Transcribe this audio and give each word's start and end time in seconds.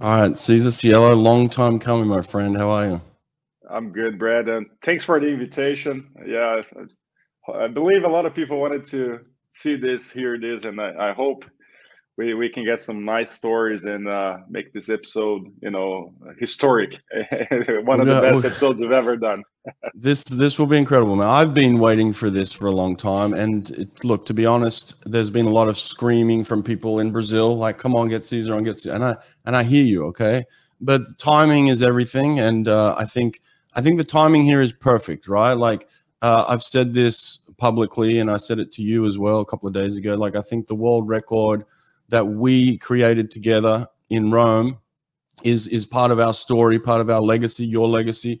All 0.00 0.10
right, 0.20 0.36
Cesar 0.36 0.72
Cielo, 0.72 1.14
long 1.14 1.48
time 1.48 1.78
coming, 1.78 2.08
my 2.08 2.20
friend. 2.20 2.56
How 2.56 2.68
are 2.68 2.86
you? 2.86 3.02
I'm 3.70 3.92
good, 3.92 4.18
Brad, 4.18 4.48
and 4.48 4.66
thanks 4.82 5.04
for 5.04 5.20
the 5.20 5.28
invitation. 5.28 6.10
Yeah, 6.26 6.62
I 7.54 7.68
believe 7.68 8.02
a 8.02 8.08
lot 8.08 8.26
of 8.26 8.34
people 8.34 8.60
wanted 8.60 8.84
to 8.86 9.20
see 9.52 9.76
this, 9.76 10.10
hear 10.10 10.36
this, 10.36 10.64
and 10.64 10.80
I, 10.80 11.10
I 11.10 11.12
hope 11.12 11.44
we, 12.16 12.34
we 12.34 12.48
can 12.48 12.64
get 12.64 12.80
some 12.80 13.04
nice 13.04 13.30
stories 13.30 13.84
and 13.84 14.08
uh, 14.08 14.38
make 14.48 14.72
this 14.72 14.88
episode, 14.88 15.52
you 15.60 15.70
know, 15.70 16.14
historic. 16.38 17.00
One 17.50 18.00
of 18.00 18.06
yeah, 18.06 18.14
the 18.14 18.20
best 18.20 18.44
episodes 18.44 18.80
we've 18.80 18.92
ever 18.92 19.16
done. 19.16 19.42
this 19.94 20.24
this 20.24 20.58
will 20.58 20.66
be 20.66 20.76
incredible, 20.76 21.16
man. 21.16 21.26
I've 21.26 21.54
been 21.54 21.78
waiting 21.78 22.12
for 22.12 22.30
this 22.30 22.52
for 22.52 22.66
a 22.66 22.72
long 22.72 22.96
time, 22.96 23.34
and 23.34 23.68
it, 23.70 24.04
look, 24.04 24.26
to 24.26 24.34
be 24.34 24.46
honest, 24.46 24.94
there's 25.10 25.30
been 25.30 25.46
a 25.46 25.50
lot 25.50 25.68
of 25.68 25.76
screaming 25.76 26.44
from 26.44 26.62
people 26.62 27.00
in 27.00 27.10
Brazil, 27.10 27.56
like, 27.56 27.78
"Come 27.78 27.96
on, 27.96 28.08
get 28.08 28.22
cesar 28.22 28.54
on, 28.54 28.62
get 28.62 28.78
Cesar," 28.78 28.94
and 28.94 29.04
I 29.04 29.16
and 29.46 29.56
I 29.56 29.64
hear 29.64 29.84
you, 29.84 30.04
okay, 30.06 30.44
but 30.80 31.18
timing 31.18 31.68
is 31.68 31.82
everything, 31.82 32.40
and 32.40 32.68
uh, 32.68 32.94
I 32.96 33.06
think 33.06 33.40
I 33.72 33.80
think 33.80 33.96
the 33.96 34.04
timing 34.04 34.44
here 34.44 34.60
is 34.60 34.72
perfect, 34.72 35.26
right? 35.26 35.54
Like 35.54 35.88
uh, 36.22 36.44
I've 36.46 36.62
said 36.62 36.92
this 36.92 37.40
publicly, 37.56 38.20
and 38.20 38.30
I 38.30 38.36
said 38.36 38.58
it 38.58 38.70
to 38.72 38.82
you 38.82 39.06
as 39.06 39.18
well 39.18 39.40
a 39.40 39.46
couple 39.46 39.66
of 39.66 39.74
days 39.74 39.96
ago. 39.96 40.14
Like 40.14 40.36
I 40.36 40.42
think 40.42 40.66
the 40.66 40.74
world 40.74 41.08
record 41.08 41.64
that 42.14 42.24
we 42.24 42.78
created 42.78 43.28
together 43.28 43.88
in 44.08 44.30
Rome 44.30 44.78
is 45.42 45.66
is 45.66 45.84
part 45.84 46.12
of 46.12 46.20
our 46.20 46.32
story, 46.32 46.78
part 46.78 47.00
of 47.00 47.10
our 47.10 47.20
legacy, 47.20 47.66
your 47.66 47.88
legacy, 47.88 48.40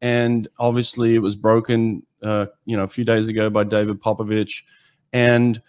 and 0.00 0.48
obviously 0.58 1.14
it 1.14 1.20
was 1.20 1.36
broken, 1.36 2.04
uh, 2.24 2.46
you 2.64 2.76
know, 2.76 2.82
a 2.82 2.88
few 2.88 3.04
days 3.04 3.28
ago 3.28 3.48
by 3.48 3.62
David 3.62 4.02
Popovici, 4.02 4.62
and 5.12 5.62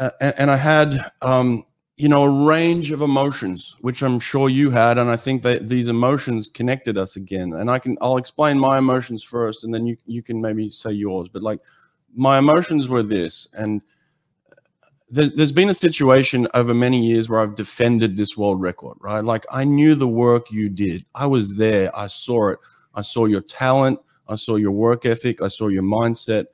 uh, 0.00 0.10
and 0.20 0.50
I 0.50 0.56
had 0.56 0.98
um, 1.22 1.64
you 1.98 2.08
know 2.08 2.24
a 2.24 2.44
range 2.44 2.90
of 2.90 3.00
emotions, 3.00 3.76
which 3.82 4.02
I'm 4.02 4.18
sure 4.18 4.48
you 4.48 4.70
had, 4.70 4.98
and 4.98 5.08
I 5.08 5.16
think 5.16 5.42
that 5.42 5.68
these 5.68 5.86
emotions 5.86 6.50
connected 6.52 6.98
us 6.98 7.14
again. 7.14 7.52
And 7.52 7.70
I 7.70 7.78
can 7.78 7.96
I'll 8.00 8.16
explain 8.16 8.58
my 8.58 8.78
emotions 8.78 9.22
first, 9.22 9.62
and 9.62 9.72
then 9.72 9.86
you 9.86 9.96
you 10.04 10.20
can 10.20 10.40
maybe 10.40 10.68
say 10.68 10.90
yours. 10.90 11.28
But 11.32 11.44
like 11.44 11.60
my 12.12 12.38
emotions 12.38 12.88
were 12.88 13.04
this, 13.04 13.46
and 13.56 13.82
there's 15.08 15.52
been 15.52 15.68
a 15.68 15.74
situation 15.74 16.48
over 16.54 16.74
many 16.74 17.06
years 17.06 17.28
where 17.28 17.40
I've 17.40 17.54
defended 17.54 18.16
this 18.16 18.36
world 18.36 18.60
record, 18.60 18.96
right? 19.00 19.24
Like 19.24 19.46
I 19.50 19.64
knew 19.64 19.94
the 19.94 20.08
work 20.08 20.50
you 20.50 20.68
did. 20.68 21.04
I 21.14 21.26
was 21.26 21.56
there. 21.56 21.96
I 21.96 22.08
saw 22.08 22.48
it. 22.48 22.58
I 22.94 23.02
saw 23.02 23.26
your 23.26 23.42
talent. 23.42 24.00
I 24.28 24.34
saw 24.36 24.56
your 24.56 24.72
work 24.72 25.06
ethic. 25.06 25.42
I 25.42 25.48
saw 25.48 25.68
your 25.68 25.84
mindset. 25.84 26.46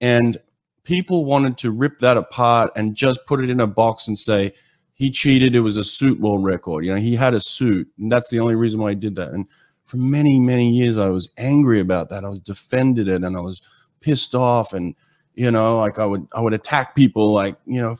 And 0.00 0.38
people 0.84 1.24
wanted 1.24 1.58
to 1.58 1.72
rip 1.72 1.98
that 1.98 2.16
apart 2.16 2.70
and 2.76 2.94
just 2.94 3.26
put 3.26 3.42
it 3.42 3.50
in 3.50 3.60
a 3.60 3.66
box 3.66 4.06
and 4.06 4.16
say, 4.16 4.52
he 4.94 5.10
cheated. 5.10 5.56
It 5.56 5.60
was 5.60 5.76
a 5.76 5.84
suit 5.84 6.20
world 6.20 6.44
record. 6.44 6.84
You 6.84 6.94
know, 6.94 7.00
he 7.00 7.16
had 7.16 7.34
a 7.34 7.40
suit. 7.40 7.88
And 7.98 8.10
that's 8.10 8.30
the 8.30 8.38
only 8.38 8.54
reason 8.54 8.80
why 8.80 8.90
he 8.90 8.96
did 8.96 9.16
that. 9.16 9.32
And 9.32 9.46
for 9.84 9.96
many, 9.96 10.38
many 10.38 10.70
years, 10.70 10.96
I 10.96 11.08
was 11.08 11.30
angry 11.38 11.80
about 11.80 12.08
that. 12.10 12.24
I 12.24 12.28
was 12.28 12.40
defended 12.40 13.08
it 13.08 13.24
and 13.24 13.36
I 13.36 13.40
was 13.40 13.60
pissed 14.00 14.34
off. 14.34 14.72
And 14.72 14.94
you 15.36 15.50
know 15.50 15.78
like 15.78 15.98
i 15.98 16.06
would 16.06 16.26
i 16.32 16.40
would 16.40 16.54
attack 16.54 16.96
people 16.96 17.32
like 17.32 17.56
you 17.66 17.80
know 17.80 17.94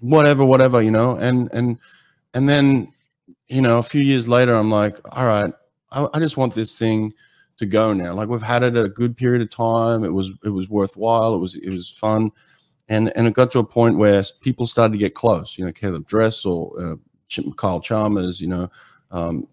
whatever 0.00 0.44
whatever 0.44 0.82
you 0.82 0.90
know 0.90 1.16
and 1.16 1.50
and 1.52 1.80
and 2.34 2.48
then 2.48 2.92
you 3.48 3.62
know 3.62 3.78
a 3.78 3.82
few 3.82 4.02
years 4.02 4.28
later 4.28 4.54
i'm 4.54 4.70
like 4.70 4.98
all 5.16 5.26
right 5.26 5.52
I, 5.92 6.06
I 6.12 6.18
just 6.18 6.36
want 6.36 6.54
this 6.54 6.76
thing 6.76 7.12
to 7.56 7.66
go 7.66 7.92
now 7.92 8.12
like 8.12 8.28
we've 8.28 8.42
had 8.42 8.64
it 8.64 8.76
a 8.76 8.88
good 8.88 9.16
period 9.16 9.40
of 9.40 9.50
time 9.50 10.04
it 10.04 10.12
was 10.12 10.32
it 10.44 10.50
was 10.50 10.68
worthwhile 10.68 11.34
it 11.34 11.38
was 11.38 11.54
it 11.54 11.68
was 11.68 11.88
fun 11.90 12.30
and 12.88 13.16
and 13.16 13.26
it 13.26 13.34
got 13.34 13.52
to 13.52 13.60
a 13.60 13.64
point 13.64 13.96
where 13.96 14.22
people 14.40 14.66
started 14.66 14.92
to 14.92 14.98
get 14.98 15.14
close 15.14 15.56
you 15.56 15.64
know 15.64 15.72
caleb 15.72 16.06
dressel 16.06 16.74
uh, 16.78 17.42
kyle 17.56 17.80
chalmers 17.80 18.40
you 18.40 18.48
know 18.48 18.68
um, 19.12 19.46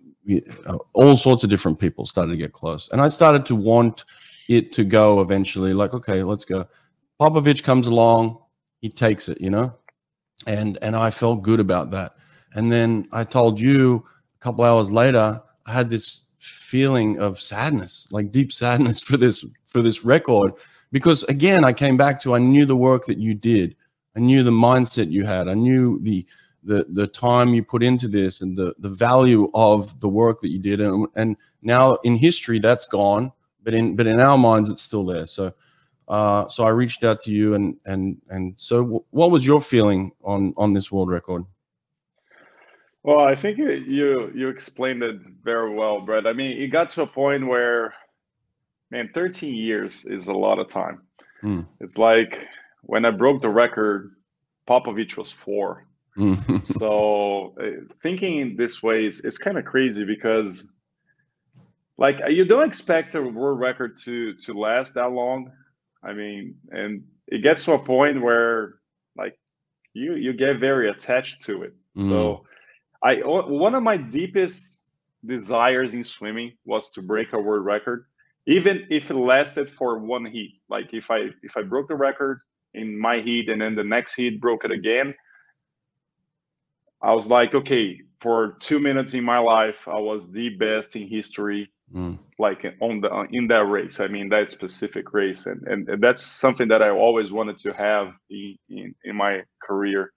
uh, 0.65 0.77
all 0.93 1.15
sorts 1.15 1.43
of 1.43 1.49
different 1.49 1.79
people 1.79 2.05
started 2.05 2.31
to 2.31 2.37
get 2.37 2.53
close 2.53 2.89
and 2.91 2.99
i 3.01 3.07
started 3.07 3.45
to 3.45 3.55
want 3.55 4.05
it 4.49 4.71
to 4.73 4.83
go 4.83 5.21
eventually. 5.21 5.73
Like, 5.73 5.93
okay, 5.93 6.23
let's 6.23 6.43
go. 6.43 6.67
Popovici 7.19 7.63
comes 7.63 7.87
along, 7.87 8.39
he 8.79 8.89
takes 8.89 9.27
it, 9.29 9.41
you 9.41 9.49
know, 9.49 9.73
and 10.47 10.77
and 10.81 10.95
I 10.95 11.09
felt 11.11 11.41
good 11.41 11.59
about 11.59 11.91
that. 11.91 12.13
And 12.53 12.71
then 12.71 13.07
I 13.11 13.23
told 13.23 13.59
you 13.59 14.05
a 14.35 14.39
couple 14.39 14.63
hours 14.63 14.89
later, 14.89 15.41
I 15.65 15.71
had 15.71 15.89
this 15.89 16.25
feeling 16.39 17.19
of 17.19 17.39
sadness, 17.39 18.07
like 18.11 18.31
deep 18.31 18.51
sadness 18.51 19.01
for 19.09 19.17
this 19.17 19.45
for 19.65 19.81
this 19.81 20.05
record, 20.05 20.53
because 20.91 21.23
again, 21.25 21.65
I 21.65 21.73
came 21.73 21.97
back 21.97 22.21
to 22.21 22.35
I 22.35 22.39
knew 22.39 22.65
the 22.65 22.75
work 22.75 23.05
that 23.05 23.17
you 23.17 23.33
did, 23.33 23.75
I 24.15 24.19
knew 24.19 24.43
the 24.43 24.51
mindset 24.51 25.11
you 25.11 25.25
had, 25.25 25.47
I 25.47 25.55
knew 25.55 25.99
the 26.01 26.25
the 26.63 26.85
the 26.89 27.07
time 27.07 27.53
you 27.53 27.63
put 27.63 27.83
into 27.83 28.07
this 28.07 28.41
and 28.41 28.55
the 28.57 28.73
the 28.79 28.89
value 28.89 29.49
of 29.53 29.99
the 29.99 30.09
work 30.09 30.39
that 30.41 30.49
you 30.49 30.59
did. 30.59 30.79
And 30.79 31.07
and 31.15 31.35
now 31.61 31.95
in 32.03 32.15
history 32.15 32.59
that's 32.59 32.85
gone 32.85 33.33
but 33.63 33.73
in 33.73 33.95
but 33.95 34.07
in 34.07 34.19
our 34.19 34.37
minds 34.37 34.69
it's 34.69 34.81
still 34.81 35.05
there. 35.05 35.25
So 35.25 35.53
uh, 36.09 36.47
so 36.49 36.63
I 36.63 36.69
reached 36.69 37.03
out 37.03 37.21
to 37.21 37.31
you 37.31 37.53
and 37.53 37.75
and 37.85 38.17
and 38.29 38.55
so 38.57 38.81
w- 38.81 39.03
what 39.11 39.29
was 39.29 39.45
your 39.45 39.61
feeling 39.61 40.11
on 40.23 40.53
on 40.57 40.73
this 40.73 40.91
world 40.91 41.09
record? 41.09 41.45
Well, 43.03 43.19
I 43.19 43.35
think 43.35 43.57
you 43.57 43.69
you, 43.69 44.31
you 44.35 44.49
explained 44.49 45.03
it 45.03 45.21
very 45.43 45.73
well, 45.73 46.01
Brett. 46.01 46.25
I 46.25 46.33
mean, 46.33 46.61
it 46.61 46.67
got 46.67 46.89
to 46.91 47.03
a 47.03 47.07
point 47.07 47.47
where, 47.47 47.93
man, 48.89 49.11
13 49.13 49.53
years 49.53 50.03
is 50.05 50.27
a 50.27 50.33
lot 50.33 50.59
of 50.59 50.67
time. 50.67 51.01
Mm. 51.43 51.65
It's 51.79 51.97
like 51.97 52.47
when 52.81 53.05
I 53.05 53.11
broke 53.11 53.41
the 53.41 53.49
record, 53.49 54.15
Popovici 54.67 55.15
was 55.15 55.31
four. 55.31 55.85
Mm. 56.17 56.65
so 56.79 57.55
uh, 57.61 57.85
thinking 58.01 58.39
in 58.39 58.55
this 58.55 58.81
way 58.81 59.05
is, 59.05 59.21
is 59.21 59.37
kind 59.37 59.57
of 59.59 59.65
crazy 59.65 60.05
because 60.05 60.73
like 61.97 62.19
you 62.27 62.45
don't 62.45 62.67
expect 62.67 63.13
a 63.13 63.21
world 63.21 63.59
record 63.59 63.95
to 64.05 64.33
to 64.33 64.53
last 64.53 64.95
that 64.95 65.11
long 65.11 65.51
i 66.03 66.13
mean 66.13 66.55
and 66.71 67.03
it 67.27 67.43
gets 67.43 67.65
to 67.65 67.73
a 67.73 67.79
point 67.79 68.21
where 68.21 68.75
like 69.15 69.37
you 69.93 70.15
you 70.15 70.33
get 70.33 70.59
very 70.59 70.89
attached 70.89 71.41
to 71.41 71.63
it 71.63 71.73
mm. 71.97 72.09
so 72.09 72.45
i 73.03 73.15
one 73.15 73.75
of 73.75 73.83
my 73.83 73.97
deepest 73.97 74.87
desires 75.25 75.93
in 75.93 76.03
swimming 76.03 76.53
was 76.65 76.91
to 76.91 77.01
break 77.01 77.33
a 77.33 77.39
world 77.39 77.65
record 77.65 78.05
even 78.45 78.87
if 78.89 79.11
it 79.11 79.15
lasted 79.15 79.69
for 79.69 79.99
one 79.99 80.25
heat 80.25 80.59
like 80.69 80.93
if 80.93 81.11
i 81.11 81.27
if 81.43 81.57
i 81.57 81.61
broke 81.61 81.87
the 81.87 81.95
record 81.95 82.39
in 82.73 82.97
my 82.97 83.19
heat 83.21 83.49
and 83.49 83.61
then 83.61 83.75
the 83.75 83.83
next 83.83 84.13
heat 84.15 84.39
broke 84.39 84.63
it 84.63 84.71
again 84.71 85.13
i 87.01 87.13
was 87.13 87.27
like 87.27 87.53
okay 87.53 87.99
for 88.21 88.57
two 88.59 88.79
minutes 88.79 89.13
in 89.13 89.23
my 89.23 89.39
life 89.39 89.87
i 89.87 89.99
was 89.99 90.31
the 90.31 90.49
best 90.49 90.95
in 90.95 91.07
history 91.07 91.69
mm. 91.93 92.17
Like 92.39 92.65
on 92.79 93.01
the 93.01 93.27
in 93.31 93.47
that 93.47 93.65
race. 93.65 93.99
I 93.99 94.07
mean 94.07 94.29
that 94.29 94.49
specific 94.49 95.13
race, 95.13 95.45
and, 95.45 95.61
and, 95.67 95.87
and 95.89 96.01
that's 96.01 96.25
something 96.25 96.69
that 96.69 96.81
I 96.81 96.89
always 96.89 97.31
wanted 97.31 97.57
to 97.59 97.73
have 97.73 98.13
in, 98.29 98.57
in, 98.69 98.95
in 99.03 99.15
my 99.15 99.43
career. 99.61 100.11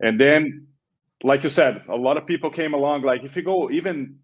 And 0.00 0.20
then, 0.20 0.66
like 1.22 1.44
you 1.44 1.48
said, 1.48 1.84
a 1.88 1.96
lot 1.96 2.16
of 2.16 2.26
people 2.26 2.50
came 2.50 2.74
along. 2.74 3.02
Like 3.02 3.22
if 3.22 3.36
you 3.36 3.42
go 3.42 3.70
even 3.70 4.16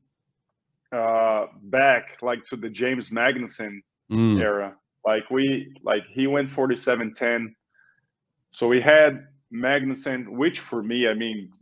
uh, 0.92 1.46
back, 1.62 2.18
like 2.22 2.44
to 2.46 2.56
the 2.56 2.68
James 2.68 3.10
Magnussen 3.10 3.78
mm. 4.10 4.40
era, 4.40 4.74
like 5.06 5.30
we 5.30 5.72
like 5.84 6.02
he 6.12 6.26
went 6.26 6.50
47-10. 6.50 7.54
So 8.50 8.66
we 8.66 8.80
had 8.80 9.28
Magnussen, 9.54 10.28
which 10.28 10.58
for 10.58 10.82
me, 10.82 11.06
I 11.06 11.14
mean, 11.14 11.52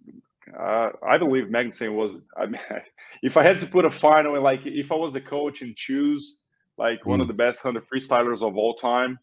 uh, 0.59 0.91
I 1.07 1.19
believe 1.19 1.47
Magnussen 1.47 1.95
was. 1.95 2.13
I 2.37 2.47
mean, 2.47 2.61
if 3.23 3.37
I 3.37 3.43
had 3.43 3.59
to 3.61 3.67
put 3.67 3.85
a 3.85 3.91
final, 3.91 4.41
like 4.43 4.61
if 4.65 4.93
I 4.93 4.95
was 4.95 5.13
the 5.13 5.21
coach 5.21 5.63
and 5.63 5.75
choose 5.77 6.39
like 6.77 7.05
one 7.05 7.21
of 7.21 7.27
mm. 7.27 7.31
the 7.31 7.35
best 7.35 7.61
hundred 7.61 7.85
freestylers 7.89 8.43
of 8.43 8.57
all 8.57 8.75
time, 8.75 9.19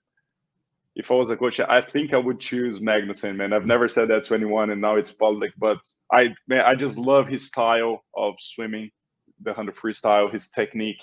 if 0.96 1.12
I 1.12 1.16
was 1.16 1.30
a 1.30 1.38
coach, 1.38 1.60
I 1.60 1.82
think 1.82 2.14
I 2.14 2.18
would 2.18 2.40
choose 2.40 2.80
Magnussen. 2.80 3.36
Man, 3.36 3.54
I've 3.54 3.66
never 3.66 3.88
said 3.88 4.10
that 4.10 4.26
to 4.26 4.36
anyone, 4.36 4.70
and 4.70 4.82
now 4.82 4.96
it's 4.96 5.12
public. 5.12 5.52
But 5.58 5.78
I, 6.12 6.34
man, 6.48 6.62
I 6.66 6.76
just 6.76 6.98
love 6.98 7.28
his 7.28 7.48
style 7.48 8.04
of 8.16 8.36
swimming, 8.40 8.92
the 9.42 9.54
hundred 9.54 9.76
freestyle, 9.76 10.32
his 10.32 10.50
technique, 10.50 11.02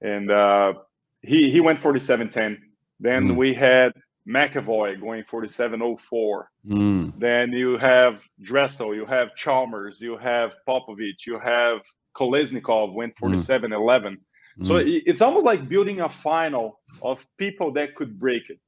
and 0.00 0.30
uh, 0.30 0.74
he 1.22 1.50
he 1.50 1.60
went 1.60 1.80
47-10. 1.80 2.58
Then 3.00 3.28
mm. 3.28 3.36
we 3.36 3.54
had 3.54 3.92
McEvoy 4.30 5.00
going 5.00 5.24
47.04. 5.24 6.44
Mm. 6.68 7.12
Then 7.18 7.52
you 7.52 7.76
have 7.78 8.22
Dressel, 8.40 8.94
you 8.94 9.06
have 9.06 9.34
Chalmers, 9.34 10.00
you 10.00 10.16
have 10.16 10.54
Popovici, 10.68 11.26
you 11.26 11.38
have 11.38 11.80
Kolesnikov 12.16 12.94
went 12.94 13.18
47 13.18 13.70
mm. 13.70 13.74
11. 13.74 14.18
Mm. 14.58 14.66
So 14.66 14.82
it's 14.84 15.20
almost 15.20 15.44
like 15.44 15.68
building 15.68 16.00
a 16.00 16.08
final 16.08 16.80
of 17.02 17.26
people 17.38 17.72
that 17.72 17.94
could 17.94 18.18
break 18.18 18.50
it. 18.50 18.58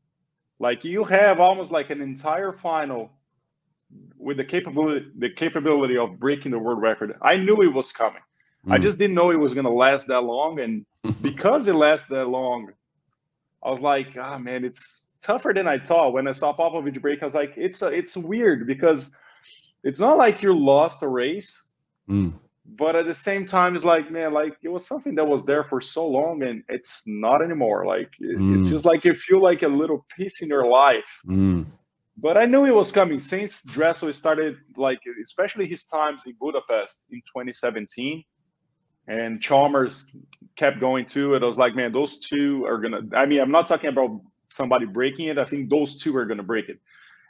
Like 0.59 0.85
you 0.85 1.05
have 1.05 1.41
almost 1.41 1.71
like 1.71 1.91
an 1.91 2.01
entire 2.01 2.53
final 2.53 3.11
with 4.17 4.39
the 4.39 4.45
capability 4.45 5.07
the 5.19 5.29
capability 5.29 5.99
of 5.99 6.19
breaking 6.19 6.53
the 6.53 6.59
world 6.59 6.81
record. 6.81 7.15
I 7.21 7.37
knew 7.37 7.63
it 7.63 7.73
was 7.75 7.93
coming. 7.93 8.23
Mm. 8.67 8.73
I 8.73 8.79
just 8.79 8.99
didn't 8.99 9.15
know 9.15 9.31
it 9.31 9.37
was 9.37 9.55
going 9.55 9.67
to 9.67 9.73
last 9.73 10.07
that 10.07 10.21
long 10.21 10.61
and 10.61 10.87
because 11.23 11.69
it 11.69 11.75
lasts 11.75 12.09
that 12.09 12.29
long 12.29 12.71
I 13.65 13.71
was 13.71 13.81
like, 13.81 14.09
ah 14.19 14.35
oh, 14.35 14.39
man, 14.39 14.65
it's 14.65 15.13
tougher 15.23 15.53
than 15.55 15.69
I 15.69 15.79
thought. 15.79 16.13
When 16.13 16.27
I 16.27 16.33
saw 16.33 16.57
Popovici 16.57 17.01
break, 17.01 17.23
I 17.23 17.25
was 17.25 17.35
like, 17.35 17.55
it's 17.57 17.83
a, 17.83 17.89
it's 17.89 18.17
weird 18.17 18.67
because 18.67 19.15
it's 19.85 20.01
not 20.01 20.19
like 20.19 20.43
you 20.43 20.59
lost 20.59 21.03
a 21.03 21.09
race 21.09 21.73
Mm. 22.09 22.35
But 22.65 22.95
at 22.95 23.07
the 23.07 23.15
same 23.15 23.45
time, 23.47 23.75
it's 23.75 23.85
like, 23.85 24.11
man, 24.11 24.33
like 24.33 24.55
it 24.63 24.69
was 24.69 24.87
something 24.87 25.17
that 25.17 25.25
was 25.25 25.45
there 25.45 25.65
for 25.65 25.81
so 25.81 26.07
long 26.07 26.43
and 26.43 26.63
it's 26.69 27.03
not 27.07 27.43
anymore. 27.43 27.87
Like 27.87 28.11
it, 28.21 28.39
mm. 28.39 28.61
it's 28.61 28.71
just 28.71 28.85
like 28.85 29.05
you 29.05 29.15
feel 29.15 29.43
like 29.43 29.63
a 29.63 29.69
little 29.69 30.07
piece 30.17 30.43
in 30.43 30.49
your 30.49 30.67
life. 30.67 31.21
Mm. 31.27 31.67
But 32.17 32.37
I 32.37 32.47
knew 32.47 32.65
it 32.65 32.75
was 32.75 32.93
coming 32.93 33.19
since 33.19 33.63
Dressel 33.63 34.13
started, 34.13 34.57
like 34.77 35.01
especially 35.25 35.67
his 35.67 35.87
times 35.87 36.23
in 36.27 36.35
Budapest 36.39 37.07
in 37.11 37.19
2017 37.21 38.23
and 39.09 39.41
Chalmers 39.41 40.15
kept 40.57 40.81
going 40.81 41.07
too. 41.07 41.35
And 41.35 41.45
I 41.45 41.49
was 41.49 41.59
like, 41.59 41.75
man, 41.75 41.93
those 41.93 42.19
two 42.19 42.65
are 42.67 42.79
gonna. 42.79 43.01
I 43.15 43.27
mean, 43.27 43.41
I'm 43.41 43.51
not 43.51 43.67
talking 43.67 43.91
about 43.91 44.21
somebody 44.51 44.87
breaking 44.87 45.29
it. 45.29 45.39
I 45.39 45.45
think 45.45 45.71
those 45.71 45.97
two 45.97 46.17
are 46.17 46.27
gonna 46.27 46.43
break 46.43 46.69
it. 46.69 46.79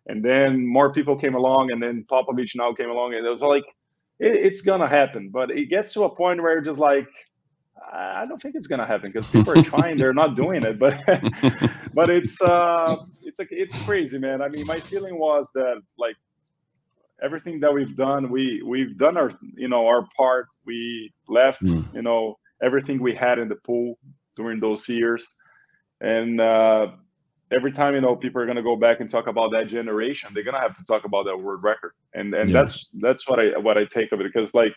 And 0.07 0.25
then 0.25 0.67
more 0.67 0.93
people 0.93 1.17
came 1.17 1.35
along, 1.35 1.71
and 1.71 1.83
then 1.83 2.05
Popovici 2.11 2.57
now 2.57 2.73
came 2.73 2.91
along, 2.91 3.15
and 3.15 3.25
it 3.25 3.31
was 3.31 3.41
like, 3.41 3.65
it, 4.19 4.35
it's 4.35 4.61
gonna 4.61 4.89
happen. 4.89 5.31
But 5.31 5.51
it 5.51 5.67
gets 5.67 5.93
to 5.95 6.05
a 6.05 6.15
point 6.15 6.43
where 6.43 6.61
just 6.61 6.81
like, 6.81 7.09
I 7.93 8.25
don't 8.27 8.41
think 8.41 8.55
it's 8.55 8.67
gonna 8.67 8.87
happen 8.87 9.13
because 9.13 9.31
people 9.31 9.59
are 9.59 9.63
trying, 9.77 9.97
they're 9.97 10.15
not 10.15 10.35
doing 10.35 10.65
it. 10.65 10.79
But 10.79 11.01
but 11.95 12.11
it's 12.11 12.41
uh, 12.43 12.97
it's 13.23 13.39
like 13.39 13.49
it's 13.51 13.77
crazy, 13.81 14.19
man. 14.19 14.43
I 14.43 14.49
mean, 14.49 14.67
my 14.67 14.81
feeling 14.81 15.19
was 15.19 15.51
that 15.55 15.81
like 15.99 16.17
everything 17.23 17.61
that 17.61 17.73
we've 17.73 17.97
done, 17.97 18.31
we 18.31 18.63
we've 18.67 18.99
done 18.99 19.17
our 19.17 19.31
you 19.55 19.69
know 19.69 19.87
our 19.87 20.07
part. 20.17 20.47
We 20.67 21.13
left 21.29 21.63
mm. 21.63 21.95
you 21.95 22.03
know 22.03 22.39
everything 22.63 23.01
we 23.01 23.15
had 23.15 23.39
in 23.39 23.49
the 23.49 23.57
pool 23.57 23.99
during 24.37 24.61
those 24.61 24.89
years, 24.89 25.35
and 26.01 26.41
uh, 26.41 26.89
every 27.53 27.73
time 27.73 27.95
you 27.95 28.01
know 28.01 28.17
people 28.17 28.43
are 28.43 28.47
gonna 28.47 28.63
go 28.63 28.77
back 28.77 29.01
and 29.01 29.09
talk 29.09 29.27
about 29.27 29.53
that 29.53 29.69
generation, 29.69 30.31
they're 30.35 30.45
gonna 30.45 30.61
have 30.61 30.75
to 30.75 30.85
talk 30.85 31.05
about 31.05 31.27
that 31.27 31.37
world 31.37 31.63
record, 31.63 31.93
and 32.15 32.35
and 32.35 32.53
that's 32.55 32.91
that's 33.01 33.29
what 33.29 33.39
I 33.39 33.59
what 33.59 33.79
I 33.79 33.85
take 33.85 34.13
of 34.13 34.21
it 34.21 34.33
because 34.33 34.53
like 34.55 34.75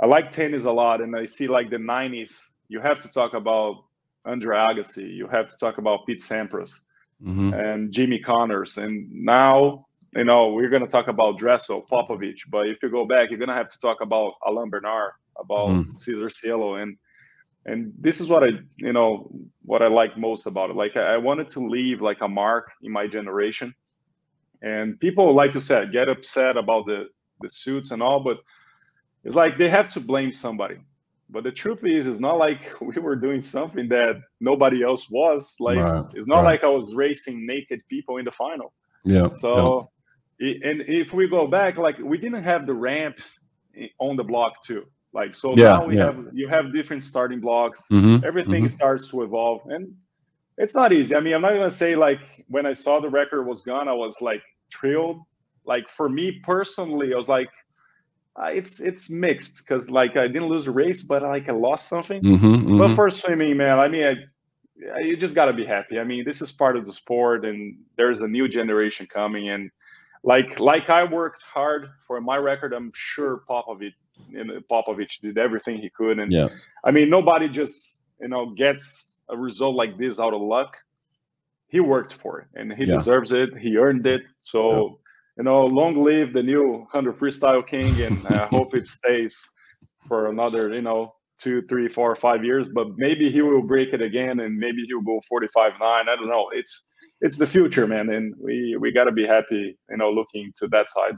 I 0.00 0.06
like 0.06 0.30
tennis 0.32 0.64
a 0.64 0.72
lot, 0.72 1.00
and 1.00 1.16
I 1.16 1.26
see 1.26 1.48
like 1.48 1.70
the 1.70 1.76
'90s. 1.76 2.48
You 2.68 2.80
have 2.80 3.00
to 3.00 3.08
talk 3.08 3.34
about 3.34 3.84
Andre 4.24 4.56
Agassi. 4.56 5.14
You 5.14 5.28
have 5.28 5.48
to 5.48 5.56
talk 5.56 5.78
about 5.78 6.06
Pete 6.06 6.20
Sampras 6.20 6.84
mm-hmm. 7.22 7.52
and 7.52 7.92
Jimmy 7.92 8.18
Connors, 8.18 8.78
and 8.78 9.10
now 9.12 9.86
you 10.14 10.24
know, 10.24 10.48
we're 10.48 10.68
going 10.68 10.84
to 10.84 10.88
talk 10.88 11.08
about 11.08 11.38
Dressel, 11.38 11.86
Popovici, 11.90 12.50
but 12.50 12.68
if 12.68 12.82
you 12.82 12.90
go 12.90 13.06
back, 13.06 13.30
you're 13.30 13.38
going 13.38 13.48
to 13.48 13.54
have 13.54 13.70
to 13.70 13.78
talk 13.78 14.00
about 14.02 14.34
Alain 14.46 14.68
Bernard, 14.68 15.12
about 15.38 15.68
mm. 15.68 15.98
Cesar 15.98 16.28
Cielo, 16.28 16.74
and 16.74 16.96
and 17.64 17.92
this 17.96 18.20
is 18.20 18.28
what 18.28 18.42
I, 18.42 18.48
you 18.76 18.92
know, 18.92 19.30
what 19.64 19.82
I 19.82 19.86
like 19.86 20.18
most 20.18 20.46
about 20.46 20.70
it. 20.70 20.76
Like 20.76 20.96
I, 20.96 21.14
I 21.14 21.16
wanted 21.18 21.48
to 21.50 21.60
leave 21.60 22.02
like 22.02 22.20
a 22.20 22.28
mark 22.28 22.72
in 22.82 22.92
my 22.92 23.06
generation, 23.06 23.74
and 24.60 24.98
people 25.00 25.34
like 25.34 25.52
to 25.52 25.60
say 25.60 25.84
get 25.90 26.08
upset 26.08 26.56
about 26.56 26.86
the 26.86 27.06
the 27.40 27.48
suits 27.50 27.90
and 27.90 28.02
all, 28.02 28.20
but 28.20 28.38
it's 29.24 29.36
like 29.36 29.56
they 29.58 29.70
have 29.70 29.88
to 29.90 30.00
blame 30.00 30.32
somebody. 30.32 30.76
But 31.30 31.44
the 31.44 31.52
truth 31.52 31.84
is, 31.84 32.06
it's 32.06 32.20
not 32.20 32.36
like 32.36 32.60
we 32.82 33.00
were 33.00 33.16
doing 33.16 33.40
something 33.40 33.88
that 33.88 34.20
nobody 34.40 34.82
else 34.82 35.08
was. 35.08 35.56
Like 35.58 35.78
right, 35.78 36.04
it's 36.14 36.28
not 36.28 36.38
right. 36.38 36.60
like 36.60 36.64
I 36.64 36.68
was 36.68 36.94
racing 36.94 37.46
naked 37.46 37.80
people 37.88 38.18
in 38.18 38.26
the 38.26 38.32
final. 38.32 38.74
Yeah. 39.04 39.30
So 39.32 39.90
and 40.42 40.82
if 40.82 41.12
we 41.12 41.28
go 41.28 41.46
back, 41.46 41.76
like 41.76 41.98
we 41.98 42.18
didn't 42.18 42.42
have 42.42 42.66
the 42.66 42.74
ramps 42.74 43.22
on 43.98 44.16
the 44.16 44.24
block 44.24 44.62
too. 44.62 44.86
Like 45.12 45.34
so 45.34 45.54
yeah, 45.56 45.74
now 45.74 45.84
we 45.86 45.96
yeah. 45.96 46.06
have 46.06 46.26
you 46.32 46.48
have 46.48 46.72
different 46.72 47.02
starting 47.02 47.40
blocks. 47.40 47.84
Mm-hmm, 47.90 48.24
Everything 48.24 48.64
mm-hmm. 48.64 48.68
starts 48.68 49.08
to 49.08 49.22
evolve, 49.22 49.60
and 49.66 49.94
it's 50.56 50.74
not 50.74 50.92
easy. 50.92 51.14
I 51.14 51.20
mean, 51.20 51.34
I'm 51.34 51.42
not 51.42 51.52
gonna 51.52 51.70
say 51.70 51.94
like 51.94 52.44
when 52.48 52.66
I 52.66 52.72
saw 52.72 52.98
the 52.98 53.10
record 53.10 53.44
was 53.44 53.62
gone, 53.62 53.88
I 53.88 53.92
was 53.92 54.20
like 54.20 54.42
thrilled. 54.72 55.20
Like 55.64 55.88
for 55.88 56.08
me 56.08 56.40
personally, 56.42 57.12
I 57.14 57.16
was 57.16 57.28
like, 57.28 57.50
uh, 58.36 58.46
it's 58.46 58.80
it's 58.80 59.10
mixed 59.10 59.58
because 59.58 59.90
like 59.90 60.16
I 60.16 60.26
didn't 60.26 60.48
lose 60.48 60.66
a 60.66 60.72
race, 60.72 61.02
but 61.02 61.22
like 61.22 61.48
I 61.48 61.52
lost 61.52 61.88
something. 61.88 62.22
Mm-hmm, 62.22 62.78
but 62.78 62.86
mm-hmm. 62.86 62.94
for 62.94 63.10
swimming, 63.10 63.58
man, 63.58 63.78
I 63.78 63.88
mean, 63.88 64.26
I, 64.96 65.00
you 65.00 65.16
just 65.16 65.34
gotta 65.34 65.52
be 65.52 65.66
happy. 65.66 65.98
I 65.98 66.04
mean, 66.04 66.24
this 66.24 66.40
is 66.40 66.50
part 66.52 66.76
of 66.76 66.86
the 66.86 66.92
sport, 66.92 67.44
and 67.44 67.76
there's 67.96 68.22
a 68.22 68.28
new 68.28 68.48
generation 68.48 69.06
coming, 69.06 69.50
and 69.50 69.70
like 70.24 70.60
like 70.60 70.88
I 70.88 71.04
worked 71.04 71.42
hard 71.42 71.88
for 72.06 72.20
my 72.20 72.36
record. 72.36 72.72
I'm 72.72 72.92
sure 72.94 73.42
Popovici 73.48 73.94
Popovici 74.70 75.20
did 75.20 75.38
everything 75.38 75.78
he 75.78 75.90
could, 75.90 76.18
and 76.18 76.32
yeah. 76.32 76.48
I 76.84 76.90
mean 76.90 77.10
nobody 77.10 77.48
just 77.48 78.02
you 78.20 78.28
know 78.28 78.54
gets 78.56 79.20
a 79.28 79.36
result 79.36 79.74
like 79.74 79.98
this 79.98 80.20
out 80.20 80.34
of 80.34 80.40
luck. 80.40 80.76
He 81.68 81.80
worked 81.80 82.14
for 82.14 82.40
it, 82.40 82.48
and 82.54 82.72
he 82.72 82.84
yeah. 82.84 82.98
deserves 82.98 83.32
it. 83.32 83.56
He 83.58 83.76
earned 83.76 84.06
it. 84.06 84.22
So 84.42 84.70
yeah. 84.70 84.88
you 85.38 85.44
know, 85.44 85.64
long 85.66 86.04
live 86.04 86.32
the 86.32 86.42
new 86.42 86.86
hundred 86.92 87.18
freestyle 87.18 87.66
king, 87.66 88.00
and 88.02 88.26
I 88.28 88.46
hope 88.50 88.74
it 88.74 88.86
stays 88.86 89.36
for 90.06 90.28
another 90.28 90.72
you 90.72 90.82
know 90.82 91.14
two, 91.40 91.62
three, 91.62 91.88
four, 91.88 92.14
five 92.14 92.44
years. 92.44 92.68
But 92.72 92.96
maybe 92.96 93.32
he 93.32 93.42
will 93.42 93.62
break 93.62 93.92
it 93.92 94.02
again, 94.02 94.38
and 94.40 94.56
maybe 94.56 94.84
he'll 94.86 95.00
go 95.00 95.20
forty-five 95.28 95.72
nine. 95.80 96.08
I 96.08 96.14
don't 96.14 96.28
know. 96.28 96.48
It's 96.52 96.86
it's 97.22 97.38
the 97.38 97.46
future, 97.46 97.86
man, 97.86 98.10
and 98.10 98.34
we 98.36 98.76
we 98.78 98.92
got 98.92 99.04
to 99.04 99.12
be 99.12 99.26
happy, 99.26 99.78
you 99.88 99.96
know, 99.96 100.10
looking 100.10 100.52
to 100.56 100.68
that 100.68 100.90
side. 100.90 101.16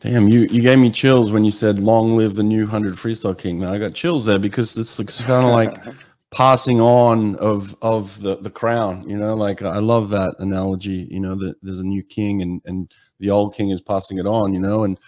Damn, 0.00 0.28
you 0.28 0.42
you 0.42 0.62
gave 0.62 0.78
me 0.78 0.90
chills 0.90 1.32
when 1.32 1.44
you 1.44 1.50
said 1.50 1.80
"Long 1.80 2.16
live 2.16 2.36
the 2.36 2.44
new 2.44 2.66
hundred 2.66 2.94
freestyle 2.94 3.36
king." 3.36 3.58
Man, 3.58 3.68
I 3.68 3.78
got 3.78 3.94
chills 3.94 4.24
there 4.24 4.38
because 4.38 4.76
it's, 4.76 4.98
it's 4.98 5.20
kind 5.24 5.44
of 5.44 5.52
like 5.52 5.84
passing 6.30 6.80
on 6.80 7.34
of 7.36 7.74
of 7.82 8.20
the 8.22 8.36
the 8.36 8.50
crown. 8.50 9.08
You 9.08 9.18
know, 9.18 9.34
like 9.34 9.60
I 9.60 9.78
love 9.78 10.10
that 10.10 10.36
analogy. 10.38 11.08
You 11.10 11.20
know, 11.20 11.34
that 11.34 11.56
there's 11.62 11.80
a 11.80 11.84
new 11.84 12.04
king 12.04 12.40
and 12.42 12.62
and 12.64 12.90
the 13.18 13.30
old 13.30 13.54
king 13.56 13.70
is 13.70 13.80
passing 13.80 14.18
it 14.18 14.26
on. 14.26 14.54
You 14.54 14.60
know, 14.60 14.84
and 14.84 14.98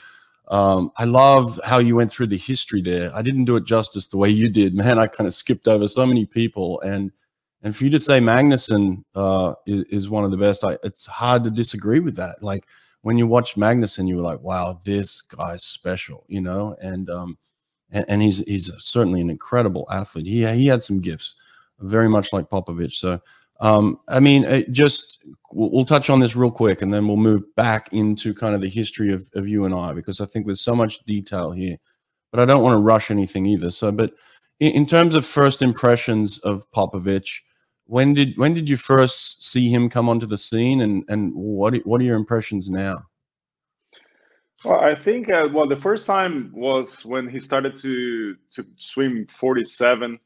um, 0.49 0.91
I 0.97 1.05
love 1.05 1.61
how 1.65 1.79
you 1.79 1.95
went 1.95 2.11
through 2.11 2.27
the 2.27 2.37
history 2.37 2.83
there. 2.83 3.15
I 3.15 3.23
didn't 3.23 3.45
do 3.45 3.55
it 3.55 3.65
justice 3.65 4.09
the 4.09 4.17
way 4.17 4.31
you 4.31 4.49
did, 4.49 4.75
man. 4.75 4.99
I 4.99 5.07
kind 5.07 5.29
of 5.29 5.35
skipped 5.35 5.69
over 5.69 5.87
so 5.87 6.05
many 6.05 6.27
people 6.27 6.81
and 6.81 7.13
and 7.63 7.77
for 7.77 7.85
you 7.85 7.91
to 7.91 8.01
say 8.01 8.21
Magnussen 8.21 9.05
uh, 9.15 9.55
is, 9.67 9.85
is, 9.85 10.11
one 10.11 10.25
of 10.25 10.31
the 10.31 10.37
best, 10.37 10.65
I, 10.65 10.79
it's 10.83 11.07
hard 11.07 11.45
to 11.45 11.51
disagree 11.51 12.01
with 12.01 12.17
that. 12.17 12.43
Like 12.43 12.67
when 13.03 13.19
you 13.19 13.27
watch 13.27 13.57
Magnussen, 13.57 14.09
you 14.09 14.17
were 14.17 14.23
like, 14.23 14.41
"Wow, 14.41 14.81
this 14.85 15.21
guy's 15.21 15.63
special," 15.63 16.25
you 16.29 16.41
know. 16.41 16.77
And 16.81 17.11
um, 17.11 17.39
and, 17.91 18.05
and 18.09 18.23
he's 18.23 18.39
he's 18.39 18.71
certainly 18.79 19.21
an 19.21 19.31
incredible 19.31 19.87
athlete. 19.91 20.27
He 20.27 20.47
he 20.47 20.67
had 20.67 20.83
some 20.83 21.01
gifts, 21.01 21.35
very 21.81 22.09
much 22.09 22.33
like 22.33 22.49
Popovici. 22.49 22.93
So 22.93 23.21
um, 23.61 24.01
I 24.09 24.21
mean, 24.21 24.65
just 24.73 25.23
we'll, 25.53 25.71
we'll, 25.71 25.85
touch 25.85 26.09
on 26.09 26.19
this 26.19 26.35
real 26.35 26.51
quick, 26.51 26.81
and 26.81 26.93
then 26.93 27.07
we'll 27.07 27.19
move 27.19 27.43
back 27.57 27.93
into 27.93 28.33
kind 28.33 28.55
of 28.55 28.63
the 28.63 28.71
history 28.71 29.13
of 29.13 29.29
of 29.35 29.49
you 29.49 29.67
and 29.67 29.75
I 29.75 29.93
because 29.93 30.21
I 30.21 30.27
think 30.27 30.47
there's 30.47 30.63
so 30.63 30.75
much 30.75 31.05
detail 31.05 31.53
here, 31.53 31.77
but 32.31 32.41
I 32.41 32.47
don't 32.47 32.63
want 32.63 32.73
to 32.73 32.79
rush 32.79 33.11
anything 33.11 33.45
either. 33.45 33.71
So, 33.71 33.93
but 33.93 34.15
in, 34.61 34.73
in 34.73 34.87
terms 34.87 35.15
of 35.15 35.27
first 35.27 35.61
impressions 35.61 36.39
of 36.39 36.65
Popovici 36.71 37.41
when 37.91 38.15
did 38.15 38.39
when 38.39 38.55
did 38.55 38.69
you 38.69 38.77
first 38.77 39.43
see 39.43 39.69
him 39.69 39.91
come 39.91 40.09
onto 40.09 40.25
the 40.25 40.39
scene, 40.39 40.81
and 40.81 41.05
and 41.09 41.35
what 41.35 41.75
what 41.85 42.01
are 42.01 42.05
your 42.05 42.17
impressions 42.17 42.71
now? 42.71 43.05
Well, 44.65 44.79
I 44.79 44.95
think 44.95 45.29
uh, 45.29 45.49
well 45.53 45.69
the 45.69 45.81
first 45.81 46.07
time 46.07 46.53
was 46.55 47.05
when 47.05 47.29
he 47.29 47.41
started 47.41 47.77
to 47.79 48.37
to 48.55 48.65
swim 48.79 49.27
47 49.27 50.19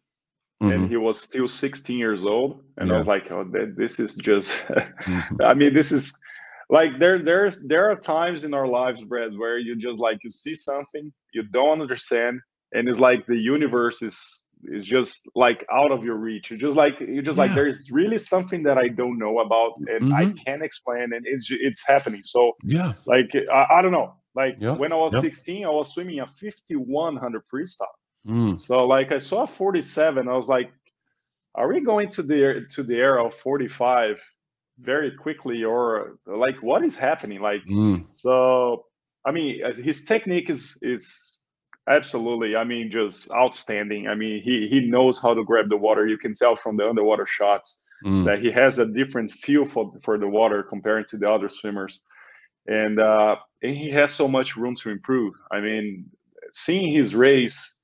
mm-hmm. 0.63 0.73
and 0.73 0.91
he 0.91 0.97
was 0.97 1.21
still 1.21 1.49
16 1.49 1.97
years 1.97 2.23
old 2.25 2.63
and 2.77 2.89
yeah. 2.89 2.95
I 2.95 2.99
was 2.99 3.07
like 3.07 3.31
oh 3.31 3.45
this 3.77 4.01
is 4.01 4.17
just 4.17 4.51
mm-hmm. 4.67 5.37
I 5.43 5.55
mean 5.55 5.73
this 5.73 5.93
is 5.93 6.13
like 6.69 6.99
there 6.99 7.19
there's 7.19 7.63
there 7.63 7.89
are 7.91 7.97
times 7.97 8.45
in 8.45 8.55
our 8.55 8.67
lives 8.67 9.05
Brad 9.05 9.39
where 9.39 9.59
you 9.59 9.77
just 9.77 10.01
like 10.01 10.19
you 10.25 10.31
see 10.31 10.55
something 10.55 11.13
you 11.33 11.45
don't 11.45 11.81
understand 11.81 12.41
and 12.75 12.89
it's 12.89 12.99
like 12.99 13.25
the 13.27 13.39
universe 13.39 14.03
is 14.03 14.45
is 14.69 14.85
just 14.85 15.29
like 15.35 15.65
out 15.73 15.93
of 15.93 16.05
your 16.05 16.17
reach. 16.17 16.51
You're 16.51 16.61
just 16.61 16.77
like 16.77 16.95
you're 17.01 17.23
just 17.23 17.37
yeah. 17.37 17.45
like 17.45 17.55
there's 17.55 17.91
really 17.91 18.19
something 18.19 18.63
that 18.65 18.79
I 18.79 18.89
don't 18.89 19.19
know 19.19 19.41
about 19.41 19.75
and 19.79 20.13
mm-hmm. 20.13 20.15
I 20.15 20.33
can't 20.45 20.63
explain, 20.63 21.13
and 21.13 21.25
it's 21.25 21.49
it's 21.51 21.87
happening. 21.87 22.23
So 22.23 22.53
yeah, 22.63 22.93
like 23.07 23.35
I, 23.53 23.67
I 23.79 23.83
don't 23.83 23.93
know. 23.93 24.15
Like 24.35 24.57
yeah. 24.59 24.73
when 24.73 24.93
I 24.93 24.97
was 24.97 25.19
16, 25.19 25.65
I 25.65 25.69
was 25.69 25.95
swimming 25.95 26.19
a 26.19 26.27
5100 26.27 27.43
freestyle. 27.53 27.87
Mm. 28.27 28.61
So 28.61 28.85
like 28.85 29.13
I 29.13 29.19
saw 29.19 29.47
47, 29.47 30.29
I 30.29 30.37
was 30.37 30.49
like, 30.49 30.73
are 31.55 31.69
we 31.69 31.81
going 31.81 32.11
to 32.11 32.23
the 32.23 32.67
to 32.71 32.83
the 32.83 32.95
era 32.95 33.25
of 33.25 33.35
45 33.35 34.21
very 34.81 35.13
quickly, 35.17 35.63
or 35.63 36.19
like 36.27 36.63
what 36.63 36.85
is 36.85 36.97
happening? 36.97 37.41
Like 37.41 37.65
mm. 37.71 38.05
so. 38.13 38.87
I 39.27 39.31
mean, 39.31 39.63
his 39.83 40.05
technique 40.05 40.51
is 40.51 40.77
is 40.83 41.34
Absolutely. 41.89 42.57
I 42.57 42.65
mean, 42.65 42.91
just 42.91 43.31
outstanding. 43.31 44.09
I 44.09 44.15
mean, 44.15 44.43
he 44.43 44.69
he 44.71 44.81
knows 44.81 45.21
how 45.21 45.35
to 45.35 45.45
grab 45.45 45.69
the 45.69 45.77
water. 45.77 46.07
You 46.07 46.17
can 46.17 46.35
tell 46.35 46.57
from 46.57 46.77
the 46.77 46.89
underwater 46.89 47.27
shots 47.27 47.83
mm. 48.05 48.25
that 48.25 48.41
he 48.41 48.51
has 48.53 48.79
a 48.79 48.87
different 48.87 49.33
feel 49.33 49.67
for 49.67 49.93
for 50.03 50.17
the 50.17 50.29
water 50.29 50.63
compared 50.63 51.09
to 51.09 51.19
the 51.19 51.31
other 51.31 51.51
swimmers, 51.51 52.01
and 52.67 52.99
uh, 52.99 53.37
and 53.63 53.77
he 53.77 53.91
has 53.91 54.13
so 54.13 54.27
much 54.27 54.57
room 54.57 54.75
to 54.77 54.91
improve. 54.91 55.35
I 55.53 55.61
mean, 55.61 56.07
seeing 56.55 56.95
his 56.95 57.15
race, 57.15 57.75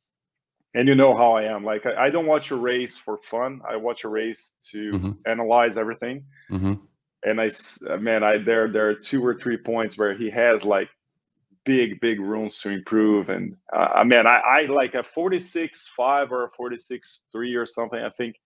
and 0.72 0.88
you 0.88 0.94
know 0.94 1.14
how 1.14 1.32
I 1.32 1.44
am. 1.44 1.62
Like 1.62 1.84
I, 1.84 2.06
I 2.06 2.10
don't 2.10 2.26
watch 2.26 2.50
a 2.50 2.56
race 2.56 2.96
for 2.96 3.18
fun. 3.18 3.60
I 3.68 3.76
watch 3.76 4.04
a 4.04 4.08
race 4.08 4.56
to 4.70 4.92
mm-hmm. 4.92 5.10
analyze 5.26 5.76
everything. 5.76 6.24
Mm-hmm. 6.50 6.74
And 7.22 7.38
I, 7.38 7.50
man, 7.98 8.22
I 8.22 8.38
there 8.38 8.72
there 8.72 8.88
are 8.88 8.94
two 8.94 9.22
or 9.22 9.34
three 9.34 9.58
points 9.58 9.98
where 9.98 10.16
he 10.16 10.30
has 10.30 10.64
like 10.64 10.88
big, 11.64 12.00
big 12.00 12.20
rooms 12.20 12.58
to 12.60 12.70
improve. 12.70 13.28
And 13.28 13.56
uh, 13.74 13.88
I 13.94 14.04
mean, 14.04 14.26
I, 14.26 14.38
I 14.38 14.66
like 14.66 14.94
a 14.94 15.02
46 15.02 15.88
5 15.96 16.32
or 16.32 16.44
a 16.44 16.50
46 16.50 17.24
3 17.32 17.54
or 17.54 17.66
something. 17.66 17.98
I 17.98 18.10
think 18.10 18.36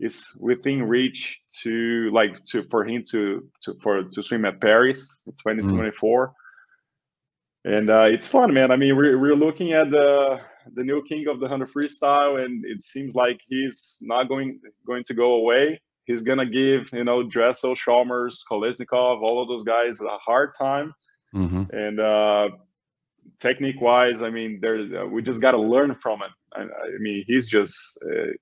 is 0.00 0.36
within 0.40 0.82
reach 0.82 1.40
to 1.62 2.10
like 2.12 2.44
to 2.46 2.64
for 2.70 2.84
him 2.84 3.04
to 3.10 3.48
to 3.62 3.74
for 3.82 4.02
to 4.02 4.22
swim 4.22 4.44
at 4.44 4.60
Paris 4.60 5.18
2024. 5.26 6.28
Mm. 6.28 6.32
And 7.66 7.88
uh, 7.88 8.02
it's 8.02 8.26
fun, 8.26 8.52
man. 8.52 8.70
I 8.70 8.76
mean, 8.76 8.94
we're, 8.94 9.18
we're 9.18 9.36
looking 9.36 9.72
at 9.72 9.90
the 9.90 10.38
the 10.74 10.82
new 10.82 11.02
king 11.02 11.26
of 11.28 11.40
the 11.40 11.46
100 11.46 11.70
freestyle, 11.70 12.44
and 12.44 12.64
it 12.64 12.82
seems 12.82 13.14
like 13.14 13.40
he's 13.46 13.98
not 14.02 14.28
going 14.28 14.60
going 14.86 15.04
to 15.04 15.14
go 15.14 15.34
away. 15.34 15.80
He's 16.04 16.22
gonna 16.22 16.46
give 16.46 16.92
you 16.92 17.04
know 17.04 17.22
Dressel, 17.22 17.74
Chalmers, 17.74 18.44
Kolesnikov, 18.50 19.22
all 19.22 19.40
of 19.40 19.48
those 19.48 19.64
guys 19.64 20.00
a 20.00 20.18
hard 20.18 20.52
time. 20.58 20.92
Mm-hmm. 21.34 21.76
And 21.76 22.00
uh, 22.00 22.48
technique 23.40 23.80
wise, 23.80 24.22
I 24.22 24.30
mean, 24.30 24.58
there's 24.60 24.92
uh, 24.92 25.06
we 25.06 25.22
just 25.22 25.40
got 25.40 25.52
to 25.52 25.60
learn 25.60 25.94
from 25.96 26.22
it. 26.22 26.30
I, 26.54 26.62
I 26.62 26.98
mean, 27.00 27.24
he's 27.26 27.48
just 27.48 27.98
uh, 28.10 28.32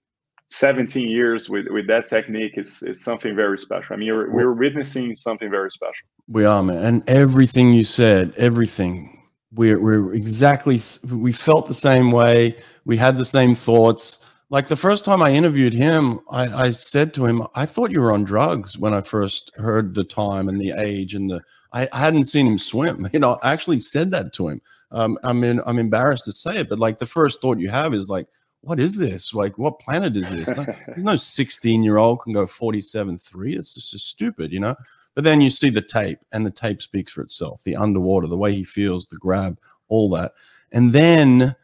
17 0.50 1.08
years 1.08 1.48
with 1.48 1.66
with 1.70 1.86
that 1.86 2.06
technique 2.06 2.58
is 2.58 2.82
is 2.82 3.02
something 3.02 3.34
very 3.34 3.58
special. 3.58 3.94
I 3.94 3.96
mean, 3.96 4.14
we're, 4.14 4.30
we're 4.30 4.52
witnessing 4.52 5.14
something 5.14 5.50
very 5.50 5.70
special. 5.70 6.06
We 6.28 6.44
are, 6.44 6.62
man, 6.62 6.84
and 6.84 7.08
everything 7.08 7.72
you 7.72 7.84
said, 7.84 8.34
everything. 8.36 9.18
We're 9.54 9.80
we're 9.80 10.14
exactly. 10.14 10.80
We 11.10 11.32
felt 11.32 11.68
the 11.68 11.74
same 11.74 12.10
way. 12.10 12.56
We 12.84 12.96
had 12.96 13.16
the 13.16 13.24
same 13.24 13.54
thoughts. 13.54 14.20
Like 14.52 14.68
the 14.68 14.76
first 14.76 15.06
time 15.06 15.22
I 15.22 15.32
interviewed 15.32 15.72
him, 15.72 16.20
I, 16.30 16.66
I 16.66 16.70
said 16.72 17.14
to 17.14 17.24
him, 17.24 17.42
"I 17.54 17.64
thought 17.64 17.90
you 17.90 18.02
were 18.02 18.12
on 18.12 18.22
drugs 18.22 18.76
when 18.76 18.92
I 18.92 19.00
first 19.00 19.50
heard 19.56 19.94
the 19.94 20.04
time 20.04 20.46
and 20.46 20.60
the 20.60 20.74
age 20.76 21.14
and 21.14 21.30
the." 21.30 21.40
I, 21.72 21.88
I 21.90 21.98
hadn't 21.98 22.24
seen 22.24 22.46
him 22.46 22.58
swim. 22.58 23.08
You 23.14 23.18
know, 23.18 23.38
I 23.42 23.50
actually 23.50 23.78
said 23.78 24.10
that 24.10 24.34
to 24.34 24.48
him. 24.48 24.60
Um, 24.90 25.18
I 25.24 25.32
mean, 25.32 25.62
I'm 25.64 25.78
embarrassed 25.78 26.26
to 26.26 26.32
say 26.32 26.58
it, 26.58 26.68
but 26.68 26.78
like 26.78 26.98
the 26.98 27.06
first 27.06 27.40
thought 27.40 27.60
you 27.60 27.70
have 27.70 27.94
is 27.94 28.10
like, 28.10 28.26
what 28.60 28.78
is 28.78 28.98
this? 28.98 29.32
Like, 29.32 29.56
what 29.56 29.80
planet 29.80 30.14
is 30.18 30.28
this? 30.28 30.50
No, 30.50 30.66
there's 30.86 31.02
no 31.02 31.16
16 31.16 31.82
year 31.82 31.96
old 31.96 32.20
can 32.20 32.34
go 32.34 32.46
47 32.46 33.16
3. 33.16 33.56
It's 33.56 33.74
just 33.90 34.06
stupid, 34.06 34.52
you 34.52 34.60
know? 34.60 34.76
But 35.14 35.24
then 35.24 35.40
you 35.40 35.48
see 35.48 35.70
the 35.70 35.80
tape, 35.80 36.18
and 36.32 36.44
the 36.44 36.50
tape 36.50 36.82
speaks 36.82 37.12
for 37.12 37.22
itself 37.22 37.64
the 37.64 37.76
underwater, 37.76 38.26
the 38.26 38.36
way 38.36 38.52
he 38.52 38.64
feels, 38.64 39.06
the 39.06 39.16
grab, 39.16 39.58
all 39.88 40.10
that. 40.10 40.32
And 40.72 40.92
then 40.92 41.56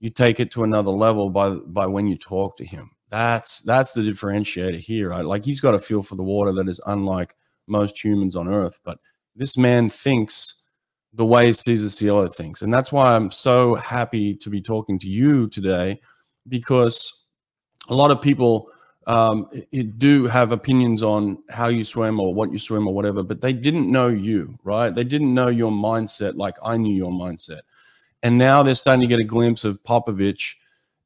you 0.00 0.10
take 0.10 0.40
it 0.40 0.50
to 0.52 0.64
another 0.64 0.90
level 0.90 1.30
by 1.30 1.50
by 1.50 1.86
when 1.86 2.06
you 2.06 2.16
talk 2.16 2.56
to 2.58 2.64
him. 2.64 2.90
That's 3.10 3.60
that's 3.62 3.92
the 3.92 4.02
differentiator 4.02 4.78
here. 4.78 5.10
Right? 5.10 5.24
Like 5.24 5.44
he's 5.44 5.60
got 5.60 5.74
a 5.74 5.78
feel 5.78 6.02
for 6.02 6.16
the 6.16 6.22
water 6.22 6.52
that 6.52 6.68
is 6.68 6.80
unlike 6.86 7.34
most 7.66 8.02
humans 8.02 8.36
on 8.36 8.48
earth. 8.48 8.80
But 8.84 8.98
this 9.34 9.56
man 9.56 9.88
thinks 9.88 10.62
the 11.12 11.26
way 11.26 11.52
Cesar 11.52 11.88
Cielo 11.88 12.26
thinks. 12.28 12.62
And 12.62 12.72
that's 12.72 12.92
why 12.92 13.14
I'm 13.14 13.30
so 13.30 13.74
happy 13.76 14.34
to 14.36 14.50
be 14.50 14.60
talking 14.60 14.98
to 15.00 15.08
you 15.08 15.48
today 15.48 16.00
because 16.48 17.24
a 17.88 17.94
lot 17.94 18.10
of 18.10 18.20
people 18.20 18.70
um, 19.06 19.48
it, 19.72 19.98
do 19.98 20.26
have 20.26 20.52
opinions 20.52 21.02
on 21.02 21.42
how 21.48 21.68
you 21.68 21.82
swim 21.82 22.20
or 22.20 22.34
what 22.34 22.52
you 22.52 22.58
swim 22.58 22.86
or 22.86 22.92
whatever, 22.92 23.22
but 23.22 23.40
they 23.40 23.54
didn't 23.54 23.90
know 23.90 24.08
you, 24.08 24.58
right? 24.64 24.94
They 24.94 25.04
didn't 25.04 25.32
know 25.32 25.48
your 25.48 25.72
mindset 25.72 26.36
like 26.36 26.56
I 26.62 26.76
knew 26.76 26.94
your 26.94 27.10
mindset. 27.10 27.60
And 28.22 28.38
now 28.38 28.62
they're 28.62 28.74
starting 28.74 29.02
to 29.02 29.06
get 29.06 29.20
a 29.20 29.24
glimpse 29.24 29.64
of 29.64 29.82
Popovici 29.82 30.54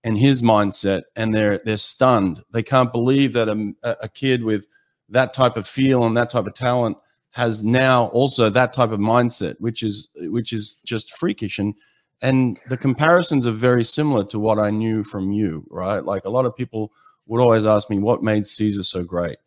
and 0.04 0.18
his 0.18 0.42
mindset, 0.42 1.02
and 1.14 1.34
they're 1.34 1.58
they're 1.64 1.76
stunned. 1.76 2.42
They 2.52 2.62
can't 2.62 2.92
believe 2.92 3.32
that 3.34 3.48
a, 3.48 3.74
a 4.02 4.08
kid 4.08 4.42
with 4.44 4.66
that 5.08 5.34
type 5.34 5.56
of 5.56 5.66
feel 5.66 6.04
and 6.04 6.16
that 6.16 6.30
type 6.30 6.46
of 6.46 6.54
talent 6.54 6.96
has 7.30 7.64
now 7.64 8.06
also 8.06 8.50
that 8.50 8.72
type 8.72 8.90
of 8.90 9.00
mindset, 9.00 9.56
which 9.58 9.82
is 9.82 10.08
which 10.16 10.52
is 10.52 10.76
just 10.84 11.16
freakish. 11.16 11.58
And 11.58 11.74
and 12.20 12.58
the 12.68 12.76
comparisons 12.76 13.46
are 13.46 13.52
very 13.52 13.84
similar 13.84 14.24
to 14.26 14.38
what 14.38 14.58
I 14.58 14.70
knew 14.70 15.02
from 15.02 15.32
you, 15.32 15.66
right? 15.70 16.04
Like 16.04 16.24
a 16.24 16.30
lot 16.30 16.46
of 16.46 16.56
people 16.56 16.92
would 17.26 17.40
always 17.40 17.66
ask 17.66 17.88
me 17.90 17.98
what 17.98 18.22
made 18.22 18.46
Cesar 18.46 18.82
so 18.82 19.02
great. 19.04 19.38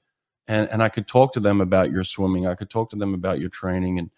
And 0.48 0.70
and 0.72 0.82
I 0.82 0.90
could 0.90 1.08
talk 1.08 1.34
to 1.34 1.40
them 1.40 1.62
about 1.62 1.92
your 1.92 2.04
swimming. 2.04 2.48
I 2.48 2.56
could 2.56 2.70
talk 2.70 2.90
to 2.92 2.96
them 2.96 3.14
about 3.14 3.40
your 3.40 3.50
training 3.50 4.00
and 4.00 4.10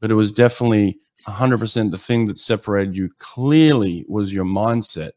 but 0.00 0.10
it 0.10 0.14
was 0.14 0.30
definitely 0.30 0.98
100% 1.26 1.90
the 1.90 1.98
thing 1.98 2.26
that 2.26 2.38
separated 2.38 2.96
you 2.96 3.10
clearly 3.18 4.04
was 4.08 4.32
your 4.32 4.44
mindset. 4.44 5.12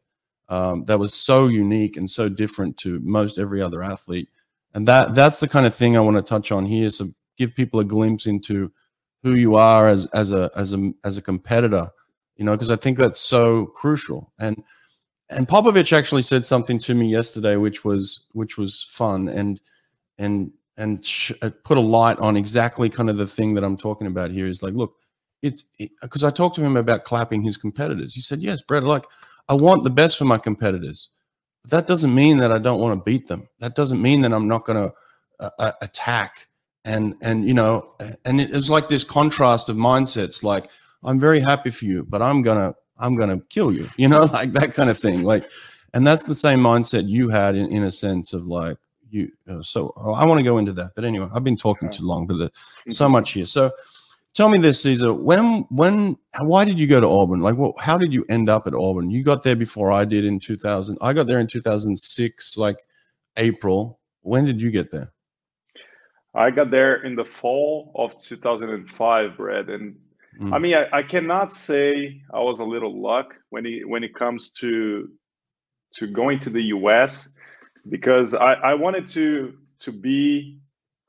Um, 0.47 0.85
that 0.85 0.97
was 0.97 1.13
so 1.13 1.47
unique 1.47 1.95
and 1.95 2.09
so 2.09 2.27
different 2.27 2.75
to 2.77 2.99
most 3.01 3.37
every 3.37 3.61
other 3.61 3.83
athlete. 3.83 4.29
And 4.73 4.87
that 4.87 5.13
that's 5.13 5.39
the 5.39 5.47
kind 5.47 5.65
of 5.65 5.75
thing 5.75 5.95
I 5.95 5.99
want 5.99 6.17
to 6.17 6.23
touch 6.23 6.51
on 6.51 6.65
here. 6.65 6.89
So 6.89 7.09
give 7.37 7.53
people 7.55 7.79
a 7.79 7.85
glimpse 7.85 8.25
into 8.25 8.71
who 9.21 9.35
you 9.35 9.55
are 9.55 9.87
as 9.87 10.07
as 10.07 10.31
a 10.31 10.49
as 10.55 10.73
a 10.73 10.91
as 11.03 11.17
a 11.17 11.21
competitor 11.21 11.89
you 12.39 12.45
know, 12.45 12.53
because 12.53 12.71
I 12.71 12.77
think 12.77 12.97
that's 12.97 13.19
so 13.19 13.65
crucial. 13.67 14.31
And 14.39 14.63
and 15.29 15.47
Popovici 15.47 15.95
actually 15.95 16.21
said 16.23 16.45
something 16.45 16.79
to 16.79 16.95
me 16.95 17.07
yesterday, 17.11 17.57
which 17.57 17.83
was 17.83 18.27
which 18.31 18.57
was 18.57 18.87
fun 18.89 19.27
and 19.27 19.59
and 20.17 20.51
and 20.77 21.05
sh- 21.05 21.33
uh, 21.41 21.51
put 21.65 21.77
a 21.77 21.81
light 21.81 22.17
on 22.19 22.37
exactly 22.37 22.89
kind 22.89 23.09
of 23.09 23.17
the 23.17 23.27
thing 23.27 23.53
that 23.55 23.65
I'm 23.65 23.75
talking 23.75 24.07
about 24.07 24.31
here. 24.31 24.47
Is 24.47 24.63
like, 24.63 24.73
look, 24.73 24.95
it's 25.41 25.63
because 26.01 26.23
it, 26.23 26.27
I 26.27 26.31
talked 26.31 26.55
to 26.55 26.63
him 26.63 26.77
about 26.77 27.03
clapping 27.03 27.41
his 27.41 27.57
competitors. 27.57 28.13
He 28.13 28.21
said, 28.21 28.41
"Yes, 28.41 28.61
Brett, 28.61 28.83
like 28.83 29.05
I 29.47 29.53
want 29.53 29.83
the 29.83 29.89
best 29.89 30.17
for 30.17 30.25
my 30.25 30.37
competitors, 30.37 31.09
but 31.63 31.71
that 31.71 31.87
doesn't 31.87 32.13
mean 32.13 32.37
that 32.37 32.51
I 32.51 32.59
don't 32.59 32.79
want 32.79 32.99
to 32.99 33.03
beat 33.03 33.27
them. 33.27 33.47
That 33.59 33.75
doesn't 33.75 34.01
mean 34.01 34.21
that 34.21 34.33
I'm 34.33 34.47
not 34.47 34.65
going 34.65 34.89
to 34.89 34.93
uh, 35.39 35.49
uh, 35.59 35.71
attack." 35.81 36.47
And 36.85 37.15
and 37.21 37.47
you 37.47 37.53
know, 37.53 37.83
and 38.25 38.39
it 38.39 38.51
was 38.51 38.69
like 38.69 38.89
this 38.89 39.03
contrast 39.03 39.69
of 39.69 39.75
mindsets, 39.75 40.43
like 40.43 40.69
I'm 41.03 41.19
very 41.19 41.39
happy 41.39 41.71
for 41.71 41.85
you, 41.85 42.03
but 42.03 42.21
I'm 42.21 42.41
gonna 42.41 42.73
I'm 42.97 43.15
gonna 43.15 43.39
kill 43.49 43.73
you, 43.73 43.89
you 43.97 44.07
know, 44.07 44.23
like 44.33 44.53
that 44.53 44.73
kind 44.73 44.89
of 44.89 44.97
thing. 44.97 45.23
Like, 45.23 45.49
and 45.93 46.05
that's 46.05 46.25
the 46.25 46.35
same 46.35 46.59
mindset 46.59 47.07
you 47.07 47.29
had 47.29 47.55
in, 47.55 47.71
in 47.71 47.83
a 47.83 47.91
sense 47.91 48.33
of 48.33 48.45
like 48.45 48.77
you. 49.09 49.31
Uh, 49.49 49.61
so 49.61 49.93
oh, 49.97 50.13
I 50.13 50.25
want 50.25 50.39
to 50.39 50.43
go 50.43 50.57
into 50.57 50.73
that, 50.73 50.91
but 50.95 51.05
anyway, 51.05 51.27
I've 51.33 51.43
been 51.43 51.57
talking 51.57 51.89
too 51.89 52.05
long, 52.05 52.27
but 52.27 52.37
the, 52.37 52.51
so 52.91 53.05
mm-hmm. 53.05 53.13
much 53.13 53.31
here. 53.31 53.45
So 53.45 53.71
tell 54.39 54.49
me 54.49 54.57
this, 54.57 54.81
Cesar. 54.81 55.13
When 55.13 55.65
when 55.69 56.17
why 56.39 56.63
did 56.63 56.79
you 56.79 56.87
go 56.87 57.01
to 57.01 57.07
Auburn? 57.07 57.41
Like, 57.41 57.57
what? 57.57 57.77
How 57.79 57.97
did 57.97 58.13
you 58.13 58.25
end 58.29 58.49
up 58.49 58.67
at 58.67 58.73
Auburn? 58.73 59.11
You 59.11 59.21
got 59.21 59.43
there 59.43 59.55
before 59.55 59.91
I 59.91 60.05
did 60.05 60.23
in 60.23 60.39
2000. 60.39 60.97
I 61.01 61.11
got 61.11 61.27
there 61.27 61.39
in 61.39 61.47
2006, 61.47 62.57
like 62.57 62.77
April. 63.35 63.99
When 64.21 64.45
did 64.45 64.61
you 64.61 64.71
get 64.71 64.91
there? 64.91 65.11
I 66.35 66.51
got 66.51 66.71
there 66.71 67.03
in 67.03 67.15
the 67.15 67.25
fall 67.25 67.91
of 67.95 68.17
2005, 68.17 69.37
Brad, 69.37 69.69
and 69.69 69.95
Mm. 70.39 70.53
I 70.53 70.59
mean, 70.59 70.73
I, 70.73 70.87
I, 70.93 71.03
cannot 71.03 71.51
say 71.51 72.21
I 72.33 72.39
was 72.39 72.59
a 72.59 72.63
little 72.63 73.01
luck 73.01 73.35
when 73.49 73.65
it 73.65 73.85
when 73.89 74.03
it 74.05 74.15
comes 74.15 74.51
to 74.51 75.09
to 75.95 76.07
going 76.07 76.39
to 76.39 76.49
the 76.49 76.63
US 76.77 77.33
because 77.89 78.33
I, 78.33 78.53
I 78.53 78.73
wanted 78.73 79.05
to 79.09 79.57
to 79.79 79.91
be 79.91 80.58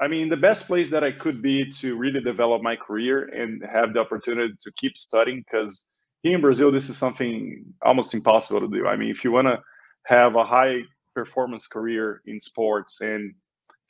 I 0.00 0.09
mean 0.09 0.28
the 0.28 0.37
best 0.37 0.66
place 0.66 0.90
that 0.90 1.04
I 1.04 1.12
could 1.12 1.42
be 1.42 1.69
to 1.80 1.97
really 1.97 2.21
develop 2.21 2.62
my 2.62 2.75
career 2.75 3.25
and 3.26 3.62
have 3.71 3.92
the 3.92 4.00
opportunity 4.00 4.54
to 4.61 4.73
keep 4.73 4.97
studying 4.97 5.45
because 5.45 5.85
here 6.23 6.35
in 6.35 6.40
Brazil 6.40 6.73
this 6.73 6.88
is 6.88 6.97
something 6.97 7.64
almost 7.83 8.14
impossible 8.14 8.61
to 8.61 8.69
do. 8.69 8.87
I 8.87 8.97
mean 8.97 9.11
if 9.11 9.25
you 9.25 9.30
want 9.33 9.49
to 9.49 9.61
have 10.07 10.37
a 10.37 10.45
high 10.45 10.80
performance 11.14 11.66
career 11.66 12.23
in 12.26 12.40
sports 12.40 13.00
and 13.02 13.35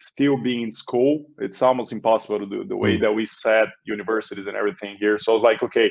still 0.01 0.37
be 0.37 0.63
in 0.63 0.73
school, 0.73 1.27
it's 1.39 1.63
almost 1.63 1.93
impossible 1.93 2.41
to 2.41 2.47
do 2.47 2.65
the 2.65 2.77
way 2.77 2.97
mm. 2.97 3.01
that 3.03 3.13
we 3.13 3.27
set 3.27 3.69
universities 3.85 4.47
and 4.47 4.57
everything 4.57 4.97
here. 4.99 5.19
So 5.19 5.33
I 5.33 5.35
was 5.35 5.45
like, 5.45 5.63
okay, 5.63 5.91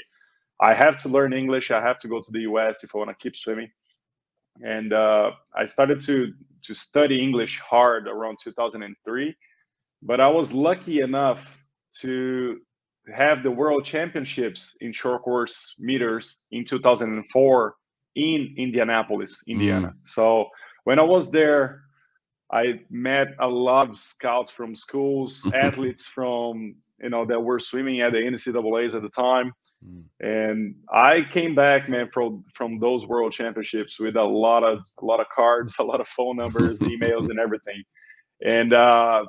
I 0.59 0.73
have 0.73 0.97
to 1.03 1.09
learn 1.09 1.31
English. 1.31 1.71
I 1.71 1.81
have 1.81 1.99
to 1.99 2.07
go 2.07 2.21
to 2.21 2.31
the 2.31 2.41
US 2.41 2.83
if 2.83 2.93
I 2.93 2.97
want 2.97 3.09
to 3.11 3.15
keep 3.15 3.35
swimming. 3.35 3.71
And 4.61 4.91
uh, 4.91 5.31
I 5.55 5.65
started 5.65 6.01
to 6.01 6.33
to 6.63 6.73
study 6.73 7.23
English 7.23 7.59
hard 7.59 8.07
around 8.07 8.37
2003. 8.43 9.35
But 10.01 10.19
I 10.19 10.29
was 10.29 10.53
lucky 10.53 11.01
enough 11.01 11.59
to 12.01 12.59
have 13.13 13.43
the 13.43 13.51
World 13.51 13.85
Championships 13.85 14.77
in 14.81 14.93
short 14.93 15.23
course 15.23 15.75
meters 15.79 16.41
in 16.51 16.65
2004 16.65 17.75
in 18.15 18.53
Indianapolis, 18.57 19.43
Indiana. 19.47 19.87
Mm. 19.87 19.93
So 20.03 20.47
when 20.83 20.99
I 20.99 21.03
was 21.03 21.31
there, 21.31 21.83
I 22.51 22.81
met 22.89 23.27
a 23.39 23.47
lot 23.47 23.89
of 23.89 23.99
scouts 23.99 24.51
from 24.51 24.75
schools, 24.75 25.49
athletes 25.53 26.05
from 26.05 26.75
you 27.01 27.09
know 27.09 27.25
that 27.25 27.39
were 27.39 27.59
swimming 27.59 28.01
at 28.01 28.11
the 28.11 28.17
NCAA's 28.17 28.93
at 28.93 29.01
the 29.01 29.09
time, 29.09 29.53
mm. 29.85 30.03
and 30.19 30.75
I 30.91 31.21
came 31.31 31.55
back, 31.55 31.87
man, 31.87 32.09
from 32.11 32.43
from 32.53 32.79
those 32.79 33.05
World 33.05 33.31
Championships 33.31 33.99
with 33.99 34.15
a 34.15 34.23
lot 34.23 34.63
of 34.63 34.79
a 35.01 35.05
lot 35.05 35.19
of 35.19 35.27
cards, 35.29 35.75
a 35.79 35.83
lot 35.83 36.01
of 36.01 36.07
phone 36.07 36.37
numbers, 36.37 36.79
emails, 36.93 37.29
and 37.29 37.39
everything. 37.39 37.83
And 38.45 38.73
uh, 38.73 39.25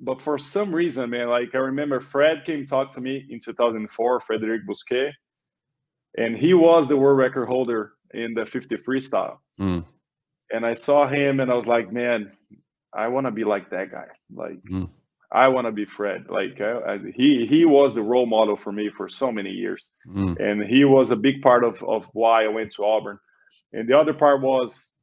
but 0.00 0.22
for 0.22 0.38
some 0.38 0.74
reason, 0.74 1.10
man, 1.10 1.28
like 1.28 1.54
I 1.54 1.58
remember 1.58 2.00
Fred 2.00 2.44
came 2.44 2.66
talk 2.66 2.92
to 2.92 3.00
me 3.00 3.26
in 3.30 3.40
2004, 3.40 4.20
Frederic 4.20 4.62
Bousquet, 4.66 5.10
and 6.16 6.36
he 6.36 6.54
was 6.54 6.88
the 6.88 6.96
world 6.96 7.18
record 7.18 7.46
holder 7.46 7.92
in 8.12 8.34
the 8.34 8.46
50 8.46 8.76
freestyle. 8.78 9.38
Mm 9.60 9.84
and 10.54 10.64
I 10.64 10.74
saw 10.74 11.08
him 11.08 11.40
and 11.40 11.50
I 11.50 11.54
was 11.54 11.66
like, 11.66 11.92
man, 11.92 12.32
I 12.92 13.08
want 13.08 13.26
to 13.26 13.32
be 13.32 13.44
like 13.44 13.70
that 13.70 13.90
guy. 13.90 14.06
Like, 14.32 14.62
mm. 14.62 14.88
I 15.32 15.48
want 15.48 15.66
to 15.66 15.72
be 15.72 15.84
Fred. 15.84 16.26
Like 16.28 16.60
uh, 16.60 16.98
he 17.14 17.46
he 17.48 17.64
was 17.64 17.92
the 17.92 18.02
role 18.02 18.26
model 18.26 18.56
for 18.56 18.70
me 18.70 18.88
for 18.96 19.08
so 19.08 19.32
many 19.32 19.50
years, 19.50 19.90
mm. 20.06 20.38
and 20.38 20.62
he 20.62 20.84
was 20.84 21.10
a 21.10 21.16
big 21.16 21.42
part 21.42 21.64
of 21.64 21.82
of 21.82 22.06
why 22.12 22.44
I 22.44 22.48
went 22.48 22.72
to 22.74 22.84
Auburn. 22.84 23.18
And 23.72 23.88
the 23.88 23.98
other 23.98 24.14
part 24.14 24.42
was 24.42 24.94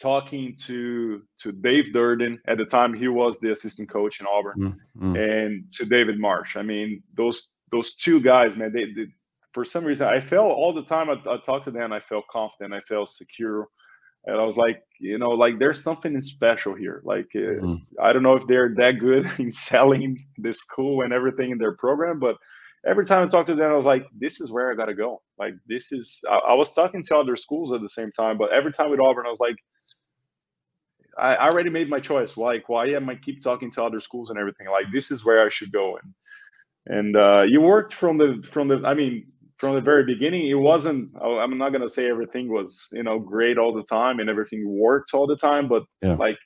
talking 0.00 0.56
to 0.66 1.22
to 1.40 1.52
Dave 1.52 1.92
Durden 1.92 2.40
at 2.46 2.58
the 2.58 2.64
time 2.64 2.94
he 2.94 3.08
was 3.08 3.38
the 3.38 3.52
assistant 3.52 3.88
coach 3.88 4.20
in 4.20 4.26
Auburn, 4.26 4.58
mm. 4.58 4.76
Mm. 4.98 5.46
and 5.46 5.72
to 5.72 5.84
David 5.84 6.18
Marsh. 6.18 6.56
I 6.56 6.62
mean 6.62 7.02
those 7.16 7.50
those 7.70 7.94
two 7.94 8.20
guys, 8.20 8.56
man. 8.56 8.72
They, 8.72 8.86
they 8.92 9.08
for 9.52 9.64
some 9.64 9.84
reason 9.84 10.08
I 10.08 10.20
felt 10.20 10.50
all 10.50 10.72
the 10.72 10.84
time 10.84 11.10
I, 11.10 11.14
I 11.30 11.38
talked 11.38 11.64
to 11.64 11.70
them, 11.70 11.92
I 11.92 12.00
felt 12.00 12.26
confident, 12.28 12.74
I 12.74 12.80
felt 12.80 13.08
secure 13.08 13.68
and 14.26 14.40
I 14.40 14.44
was 14.44 14.56
like, 14.56 14.82
you 14.98 15.18
know, 15.18 15.30
like 15.30 15.58
there's 15.58 15.82
something 15.82 16.18
special 16.20 16.74
here. 16.74 17.02
Like, 17.04 17.28
uh, 17.34 17.60
mm-hmm. 17.60 17.74
I 18.02 18.12
don't 18.12 18.22
know 18.22 18.36
if 18.36 18.46
they're 18.46 18.74
that 18.76 18.98
good 18.98 19.30
in 19.38 19.52
selling 19.52 20.24
the 20.38 20.54
school 20.54 21.02
and 21.02 21.12
everything 21.12 21.50
in 21.50 21.58
their 21.58 21.76
program, 21.76 22.18
but 22.18 22.36
every 22.86 23.04
time 23.04 23.26
I 23.26 23.30
talked 23.30 23.48
to 23.48 23.54
them, 23.54 23.70
I 23.70 23.76
was 23.76 23.86
like, 23.86 24.06
this 24.18 24.40
is 24.40 24.50
where 24.50 24.72
I 24.72 24.74
got 24.74 24.86
to 24.86 24.94
go. 24.94 25.22
Like, 25.38 25.54
this 25.68 25.92
is, 25.92 26.24
I, 26.28 26.36
I, 26.36 26.54
was 26.54 26.72
talking 26.74 27.02
to 27.04 27.16
other 27.16 27.36
schools 27.36 27.72
at 27.72 27.82
the 27.82 27.88
same 27.88 28.12
time, 28.12 28.38
but 28.38 28.52
every 28.52 28.72
time 28.72 28.90
with 28.90 29.00
Auburn, 29.00 29.26
I 29.26 29.30
was 29.30 29.40
like, 29.40 29.56
I, 31.18 31.48
already 31.48 31.70
made 31.70 31.88
my 31.88 32.00
choice. 32.00 32.36
Like, 32.36 32.68
why 32.68 32.88
am 32.88 33.08
I 33.08 33.16
keep 33.16 33.42
talking 33.42 33.70
to 33.72 33.82
other 33.82 34.00
schools 34.00 34.30
and 34.30 34.38
everything? 34.38 34.68
Like, 34.68 34.86
this 34.92 35.10
is 35.10 35.24
where 35.24 35.44
I 35.44 35.48
should 35.48 35.72
go. 35.72 35.98
And, 36.02 36.14
and 36.98 37.16
uh, 37.16 37.42
you 37.42 37.60
worked 37.60 37.94
from 37.94 38.18
the, 38.18 38.46
from 38.50 38.68
the, 38.68 38.82
I 38.84 38.94
mean, 38.94 39.26
from 39.58 39.74
the 39.74 39.80
very 39.80 40.04
beginning 40.04 40.48
it 40.48 40.54
wasn't 40.54 41.10
oh, 41.20 41.38
i'm 41.38 41.56
not 41.56 41.70
going 41.70 41.80
to 41.80 41.88
say 41.88 42.08
everything 42.08 42.48
was 42.52 42.88
you 42.92 43.02
know 43.02 43.18
great 43.18 43.58
all 43.58 43.72
the 43.72 43.82
time 43.84 44.18
and 44.18 44.28
everything 44.28 44.62
worked 44.66 45.14
all 45.14 45.26
the 45.26 45.36
time 45.36 45.68
but 45.68 45.84
yeah. 46.02 46.14
like 46.14 46.38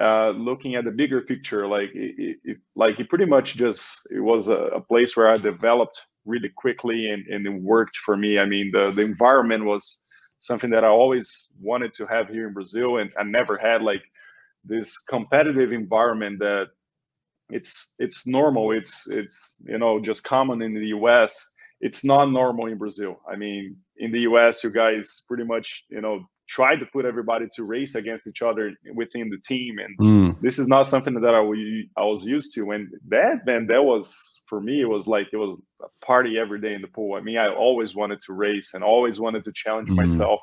uh, 0.00 0.30
looking 0.30 0.76
at 0.76 0.84
the 0.84 0.92
bigger 0.92 1.20
picture 1.22 1.66
like 1.66 1.90
it, 1.92 2.36
it, 2.44 2.58
like 2.76 3.00
it 3.00 3.08
pretty 3.08 3.24
much 3.24 3.56
just 3.56 4.06
it 4.12 4.20
was 4.20 4.46
a, 4.48 4.56
a, 4.78 4.80
place 4.80 5.16
where 5.16 5.28
i 5.28 5.36
developed 5.36 6.00
really 6.24 6.50
quickly 6.56 7.10
and, 7.10 7.26
and 7.26 7.44
it 7.44 7.62
worked 7.62 7.96
for 7.96 8.16
me 8.16 8.38
i 8.38 8.46
mean 8.46 8.70
the, 8.72 8.92
the 8.94 9.02
environment 9.02 9.64
was 9.64 10.00
something 10.38 10.70
that 10.70 10.84
i 10.84 10.88
always 10.88 11.48
wanted 11.60 11.92
to 11.92 12.06
have 12.06 12.28
here 12.28 12.48
in 12.48 12.54
brazil 12.54 12.98
and 12.98 13.12
i 13.18 13.22
never 13.22 13.56
had 13.56 13.82
like 13.82 14.02
this 14.64 14.98
competitive 14.98 15.72
environment 15.72 16.38
that 16.38 16.66
it's 17.50 17.94
it's 17.98 18.26
normal 18.26 18.72
it's 18.72 19.08
it's 19.08 19.54
you 19.64 19.78
know 19.78 20.00
just 20.00 20.24
common 20.24 20.62
in 20.62 20.74
the 20.74 20.86
us 20.88 21.52
it's 21.80 22.04
not 22.04 22.30
normal 22.30 22.66
in 22.66 22.78
Brazil. 22.78 23.20
I 23.30 23.36
mean, 23.36 23.76
in 23.98 24.10
the 24.10 24.20
US, 24.20 24.64
you 24.64 24.70
guys 24.70 25.22
pretty 25.28 25.44
much, 25.44 25.84
you 25.88 26.00
know, 26.00 26.28
try 26.48 26.74
to 26.74 26.86
put 26.86 27.04
everybody 27.04 27.46
to 27.54 27.64
race 27.64 27.94
against 27.94 28.26
each 28.26 28.40
other 28.40 28.72
within 28.94 29.28
the 29.28 29.38
team. 29.38 29.78
And 29.78 29.98
mm. 29.98 30.40
this 30.40 30.58
is 30.58 30.66
not 30.66 30.88
something 30.88 31.14
that 31.20 31.34
I, 31.34 32.00
I 32.00 32.04
was 32.04 32.24
used 32.24 32.54
to. 32.54 32.70
And 32.70 32.88
that, 33.08 33.44
man, 33.44 33.66
that 33.66 33.82
was, 33.82 34.40
for 34.46 34.60
me, 34.60 34.80
it 34.80 34.88
was 34.88 35.06
like, 35.06 35.28
it 35.32 35.36
was 35.36 35.58
a 35.82 36.06
party 36.06 36.38
every 36.38 36.60
day 36.60 36.72
in 36.72 36.80
the 36.80 36.88
pool. 36.88 37.16
I 37.16 37.20
mean, 37.20 37.36
I 37.36 37.48
always 37.48 37.94
wanted 37.94 38.20
to 38.22 38.32
race 38.32 38.72
and 38.72 38.82
always 38.82 39.20
wanted 39.20 39.44
to 39.44 39.52
challenge 39.52 39.90
mm. 39.90 39.96
myself. 39.96 40.40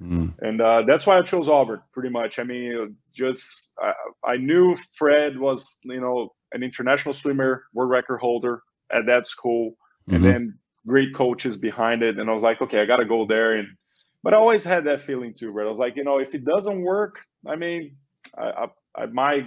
Mm. 0.00 0.32
And 0.40 0.60
uh, 0.60 0.82
that's 0.86 1.06
why 1.06 1.18
I 1.18 1.22
chose 1.22 1.48
Auburn 1.48 1.82
pretty 1.92 2.08
much. 2.08 2.38
I 2.38 2.44
mean, 2.44 2.96
just, 3.14 3.72
I, 3.78 3.92
I 4.24 4.36
knew 4.38 4.74
Fred 4.96 5.38
was, 5.38 5.78
you 5.84 6.00
know, 6.00 6.32
an 6.52 6.62
international 6.62 7.12
swimmer, 7.12 7.64
world 7.74 7.90
record 7.90 8.18
holder 8.18 8.62
at 8.90 9.04
that 9.06 9.26
school. 9.26 9.74
Mm-hmm. 10.08 10.14
And 10.14 10.24
then 10.24 10.58
great 10.86 11.14
coaches 11.14 11.58
behind 11.58 12.02
it. 12.02 12.18
And 12.18 12.30
I 12.30 12.32
was 12.32 12.42
like, 12.42 12.62
okay, 12.62 12.80
I 12.80 12.86
got 12.86 12.96
to 12.96 13.04
go 13.04 13.26
there. 13.26 13.54
And 13.54 13.68
but 14.22 14.34
I 14.34 14.36
always 14.36 14.64
had 14.64 14.84
that 14.84 15.00
feeling 15.00 15.34
too, 15.34 15.50
right? 15.50 15.66
I 15.66 15.70
was 15.70 15.78
like, 15.78 15.96
you 15.96 16.04
know, 16.04 16.18
if 16.18 16.34
it 16.34 16.44
doesn't 16.44 16.82
work, 16.82 17.16
I 17.46 17.56
mean, 17.56 17.96
I, 18.36 18.66
I, 18.96 19.02
I 19.02 19.06
might, 19.06 19.46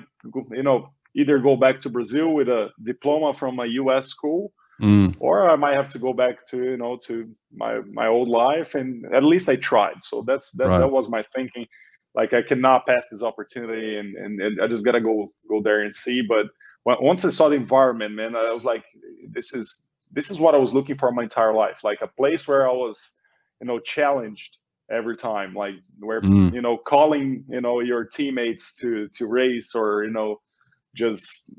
you 0.51 0.63
know, 0.63 0.89
either 1.15 1.39
go 1.39 1.55
back 1.55 1.79
to 1.81 1.89
Brazil 1.89 2.33
with 2.33 2.49
a 2.49 2.69
diploma 2.83 3.33
from 3.33 3.59
a 3.59 3.65
U.S. 3.65 4.07
school, 4.07 4.51
mm. 4.81 5.15
or 5.19 5.49
I 5.49 5.55
might 5.55 5.75
have 5.75 5.89
to 5.89 5.99
go 5.99 6.13
back 6.13 6.45
to 6.49 6.57
you 6.57 6.77
know 6.77 6.97
to 7.07 7.29
my 7.53 7.79
my 7.91 8.07
old 8.07 8.27
life. 8.27 8.75
And 8.75 9.05
at 9.13 9.23
least 9.23 9.49
I 9.49 9.55
tried. 9.55 10.03
So 10.03 10.23
that's 10.27 10.51
that 10.51 10.67
right. 10.67 10.79
that 10.79 10.91
was 10.91 11.09
my 11.09 11.23
thinking. 11.33 11.65
Like 12.13 12.33
I 12.33 12.41
cannot 12.41 12.85
pass 12.85 13.07
this 13.09 13.23
opportunity, 13.23 13.97
and 13.97 14.15
and, 14.15 14.41
and 14.41 14.61
I 14.61 14.67
just 14.67 14.85
gotta 14.85 15.01
go 15.01 15.31
go 15.49 15.61
there 15.61 15.81
and 15.81 15.93
see. 15.93 16.21
But 16.21 16.47
once 16.85 17.25
I 17.25 17.29
saw 17.29 17.49
the 17.49 17.55
environment, 17.55 18.13
man, 18.13 18.35
I 18.35 18.51
was 18.51 18.65
like, 18.65 18.83
this 19.29 19.53
is 19.53 19.87
this 20.11 20.29
is 20.29 20.39
what 20.39 20.53
I 20.53 20.57
was 20.57 20.73
looking 20.73 20.97
for 20.97 21.11
my 21.11 21.23
entire 21.23 21.53
life, 21.53 21.79
like 21.83 21.99
a 22.01 22.07
place 22.07 22.47
where 22.47 22.69
I 22.69 22.71
was, 22.71 23.15
you 23.59 23.67
know, 23.67 23.79
challenged 23.79 24.59
every 24.89 25.17
time, 25.17 25.53
like 25.53 25.75
where 25.99 26.21
mm. 26.21 26.53
you 26.53 26.61
know, 26.61 26.77
calling 26.77 27.43
you 27.49 27.61
know 27.61 27.79
your 27.79 28.05
teammates 28.05 28.75
to 28.75 29.07
to 29.09 29.27
race 29.27 29.75
or 29.75 30.03
you 30.03 30.11
know, 30.11 30.41
just 30.95 31.53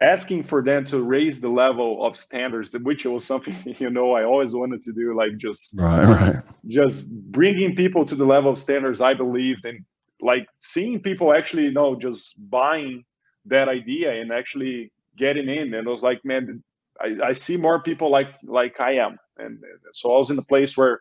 asking 0.00 0.44
for 0.44 0.62
them 0.62 0.84
to 0.84 1.02
raise 1.02 1.40
the 1.40 1.48
level 1.48 2.06
of 2.06 2.16
standards, 2.16 2.72
which 2.82 3.04
was 3.04 3.24
something 3.24 3.56
you 3.78 3.90
know 3.90 4.12
I 4.12 4.24
always 4.24 4.54
wanted 4.54 4.82
to 4.84 4.92
do, 4.92 5.16
like 5.16 5.36
just 5.38 5.74
right, 5.78 6.04
right, 6.04 6.36
just 6.66 7.20
bringing 7.30 7.74
people 7.74 8.04
to 8.06 8.14
the 8.14 8.24
level 8.24 8.52
of 8.52 8.58
standards 8.58 9.00
I 9.00 9.14
believed 9.14 9.64
and 9.64 9.84
like 10.20 10.48
seeing 10.60 11.00
people 11.00 11.32
actually 11.32 11.64
you 11.64 11.72
know 11.72 11.96
just 11.96 12.34
buying 12.50 13.04
that 13.46 13.68
idea 13.68 14.20
and 14.20 14.32
actually 14.32 14.92
getting 15.16 15.48
in. 15.48 15.74
And 15.74 15.88
I 15.88 15.90
was 15.90 16.02
like 16.02 16.24
man 16.24 16.62
I, 17.00 17.28
I 17.28 17.32
see 17.32 17.56
more 17.56 17.82
people 17.82 18.10
like 18.10 18.34
like 18.42 18.80
I 18.80 18.92
am, 18.94 19.18
and 19.38 19.58
so 19.92 20.14
I 20.14 20.18
was 20.18 20.30
in 20.30 20.38
a 20.38 20.42
place 20.42 20.76
where, 20.76 21.00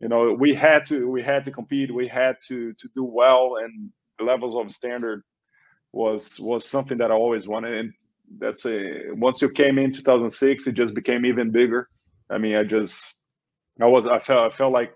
you 0.00 0.08
know, 0.08 0.32
we 0.32 0.54
had 0.54 0.86
to 0.86 1.08
we 1.08 1.22
had 1.22 1.44
to 1.44 1.50
compete, 1.50 1.92
we 1.92 2.08
had 2.08 2.36
to 2.48 2.72
to 2.74 2.88
do 2.94 3.04
well, 3.04 3.56
and 3.62 3.90
the 4.18 4.24
levels 4.24 4.56
of 4.56 4.74
standard 4.74 5.22
was 5.92 6.38
was 6.38 6.64
something 6.68 6.98
that 6.98 7.10
I 7.10 7.14
always 7.14 7.48
wanted, 7.48 7.74
and 7.74 7.92
that's 8.38 8.64
a 8.66 9.10
once 9.14 9.42
you 9.42 9.50
came 9.50 9.78
in 9.78 9.92
2006, 9.92 10.66
it 10.66 10.72
just 10.72 10.94
became 10.94 11.26
even 11.26 11.50
bigger. 11.50 11.88
I 12.30 12.38
mean, 12.38 12.56
I 12.56 12.64
just 12.64 13.16
I 13.80 13.86
was 13.86 14.06
I 14.06 14.18
felt 14.18 14.52
I 14.52 14.54
felt 14.54 14.72
like 14.72 14.92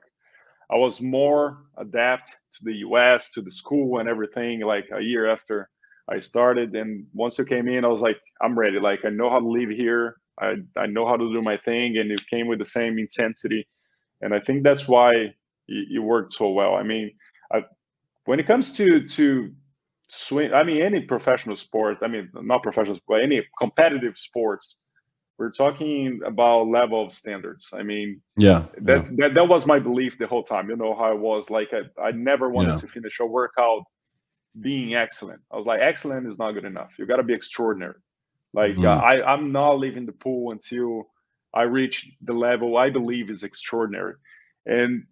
I 0.71 0.77
was 0.77 1.01
more 1.01 1.59
adapt 1.79 2.29
to 2.29 2.65
the 2.65 2.75
US, 2.89 3.33
to 3.33 3.43
the 3.43 3.51
school 3.51 3.99
and 3.99 4.09
everything. 4.09 4.61
Like 4.61 4.89
a 4.95 5.01
year 5.01 5.31
after 5.31 5.69
I 6.09 6.21
started, 6.21 6.77
and 6.77 7.07
once 7.13 7.41
I 7.41 7.45
came 7.45 7.69
in, 7.69 7.85
I 7.85 7.89
was 7.89 8.03
like, 8.03 8.19
I'm 8.41 8.59
ready. 8.59 8.79
Like 8.79 9.01
I 9.05 9.11
know 9.11 9.31
how 9.31 9.41
to 9.41 9.49
live 9.49 9.71
here. 9.71 10.17
I, 10.41 10.55
I 10.77 10.87
know 10.87 11.07
how 11.07 11.17
to 11.17 11.33
do 11.33 11.43
my 11.43 11.59
thing 11.59 11.99
and 11.99 12.11
it 12.11 12.27
came 12.29 12.47
with 12.49 12.59
the 12.59 12.65
same 12.65 12.99
intensity. 12.99 13.67
And 14.23 14.33
I 14.35 14.41
think 14.41 14.63
that's 14.63 14.89
why 14.89 15.35
you, 15.67 16.03
worked 16.03 16.33
so 16.33 16.51
well. 16.51 16.75
I 16.75 16.83
mean, 16.83 17.13
I, 17.53 17.65
when 18.25 18.41
it 18.41 18.47
comes 18.47 18.73
to, 18.75 19.07
to 19.07 19.53
swim, 20.09 20.55
I 20.55 20.63
mean, 20.63 20.81
any 20.81 21.01
professional 21.01 21.57
sport, 21.57 21.99
I 22.03 22.09
mean, 22.09 22.31
not 22.35 22.63
professional, 22.63 22.99
but 23.07 23.21
any 23.23 23.43
competitive 23.59 24.17
sports, 24.17 24.79
we're 25.39 25.51
talking 25.51 26.21
about 26.25 26.69
level 26.69 27.07
of 27.07 27.13
standards. 27.13 27.71
I 27.73 27.83
mean, 27.83 28.21
yeah, 28.37 28.65
that's, 28.81 29.11
yeah. 29.11 29.17
that, 29.19 29.35
that 29.35 29.49
was 29.49 29.67
my 29.67 29.79
belief 29.79 30.19
the 30.19 30.27
whole 30.27 30.45
time. 30.45 30.71
You 30.71 30.77
know 30.77 30.95
how 30.95 31.11
I 31.11 31.15
was 31.15 31.51
like, 31.51 31.71
I, 31.73 32.01
I 32.01 32.13
never 32.13 32.49
wanted 32.49 32.75
yeah. 32.75 32.79
to 32.79 32.87
finish 32.87 33.19
a 33.19 33.27
workout 33.27 33.85
being 34.61 34.95
excellent. 34.95 35.41
I 35.51 35.57
was 35.57 35.67
like, 35.67 35.81
excellent 35.83 36.29
is 36.29 36.39
not 36.39 36.53
good 36.53 36.67
enough. 36.67 36.93
You 36.99 37.07
got 37.07 37.17
to 37.17 37.23
be 37.23 37.35
extraordinary. 37.35 37.95
Like 38.53 38.73
mm-hmm. 38.73 38.87
I, 38.87 39.23
I'm 39.23 39.51
not 39.51 39.79
leaving 39.79 40.07
the 40.07 40.13
pool 40.13 40.53
until 40.53 41.09
I 41.55 41.63
reach 41.63 42.11
the 42.23 42.33
level 42.33 42.77
I 42.77 42.91
believe 42.91 43.31
is 43.31 43.43
extraordinary. 43.43 44.15
And 44.67 45.05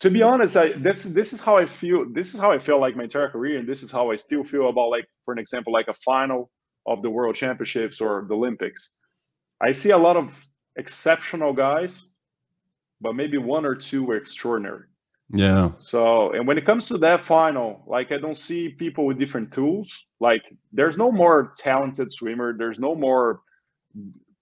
to 0.00 0.10
be 0.10 0.22
honest, 0.22 0.56
I 0.56 0.72
this 0.72 1.04
this 1.04 1.32
is 1.32 1.40
how 1.40 1.56
I 1.56 1.66
feel. 1.66 2.06
This 2.12 2.34
is 2.34 2.40
how 2.40 2.52
I 2.52 2.58
feel 2.58 2.80
like 2.80 2.96
my 2.96 3.04
entire 3.04 3.30
career, 3.30 3.58
and 3.58 3.68
this 3.68 3.82
is 3.82 3.90
how 3.90 4.10
I 4.10 4.16
still 4.16 4.44
feel 4.44 4.68
about 4.68 4.90
like, 4.90 5.06
for 5.24 5.32
an 5.32 5.38
example, 5.38 5.72
like 5.72 5.88
a 5.88 5.94
final 5.94 6.50
of 6.86 7.02
the 7.02 7.10
World 7.10 7.34
Championships 7.34 8.00
or 8.00 8.24
the 8.28 8.34
Olympics. 8.34 8.92
I 9.60 9.72
see 9.72 9.90
a 9.90 9.98
lot 9.98 10.16
of 10.16 10.38
exceptional 10.76 11.52
guys, 11.52 12.06
but 13.00 13.14
maybe 13.14 13.38
one 13.38 13.64
or 13.64 13.74
two 13.74 14.04
were 14.04 14.16
extraordinary. 14.16 14.84
Yeah. 15.32 15.70
So, 15.80 16.32
and 16.32 16.46
when 16.46 16.58
it 16.58 16.64
comes 16.64 16.86
to 16.88 16.98
that 16.98 17.20
final, 17.20 17.82
like 17.86 18.12
I 18.12 18.18
don't 18.18 18.36
see 18.36 18.68
people 18.68 19.06
with 19.06 19.18
different 19.18 19.52
tools. 19.52 20.06
Like 20.20 20.42
there's 20.72 20.96
no 20.96 21.10
more 21.10 21.52
talented 21.58 22.12
swimmer. 22.12 22.56
There's 22.56 22.78
no 22.78 22.94
more 22.94 23.40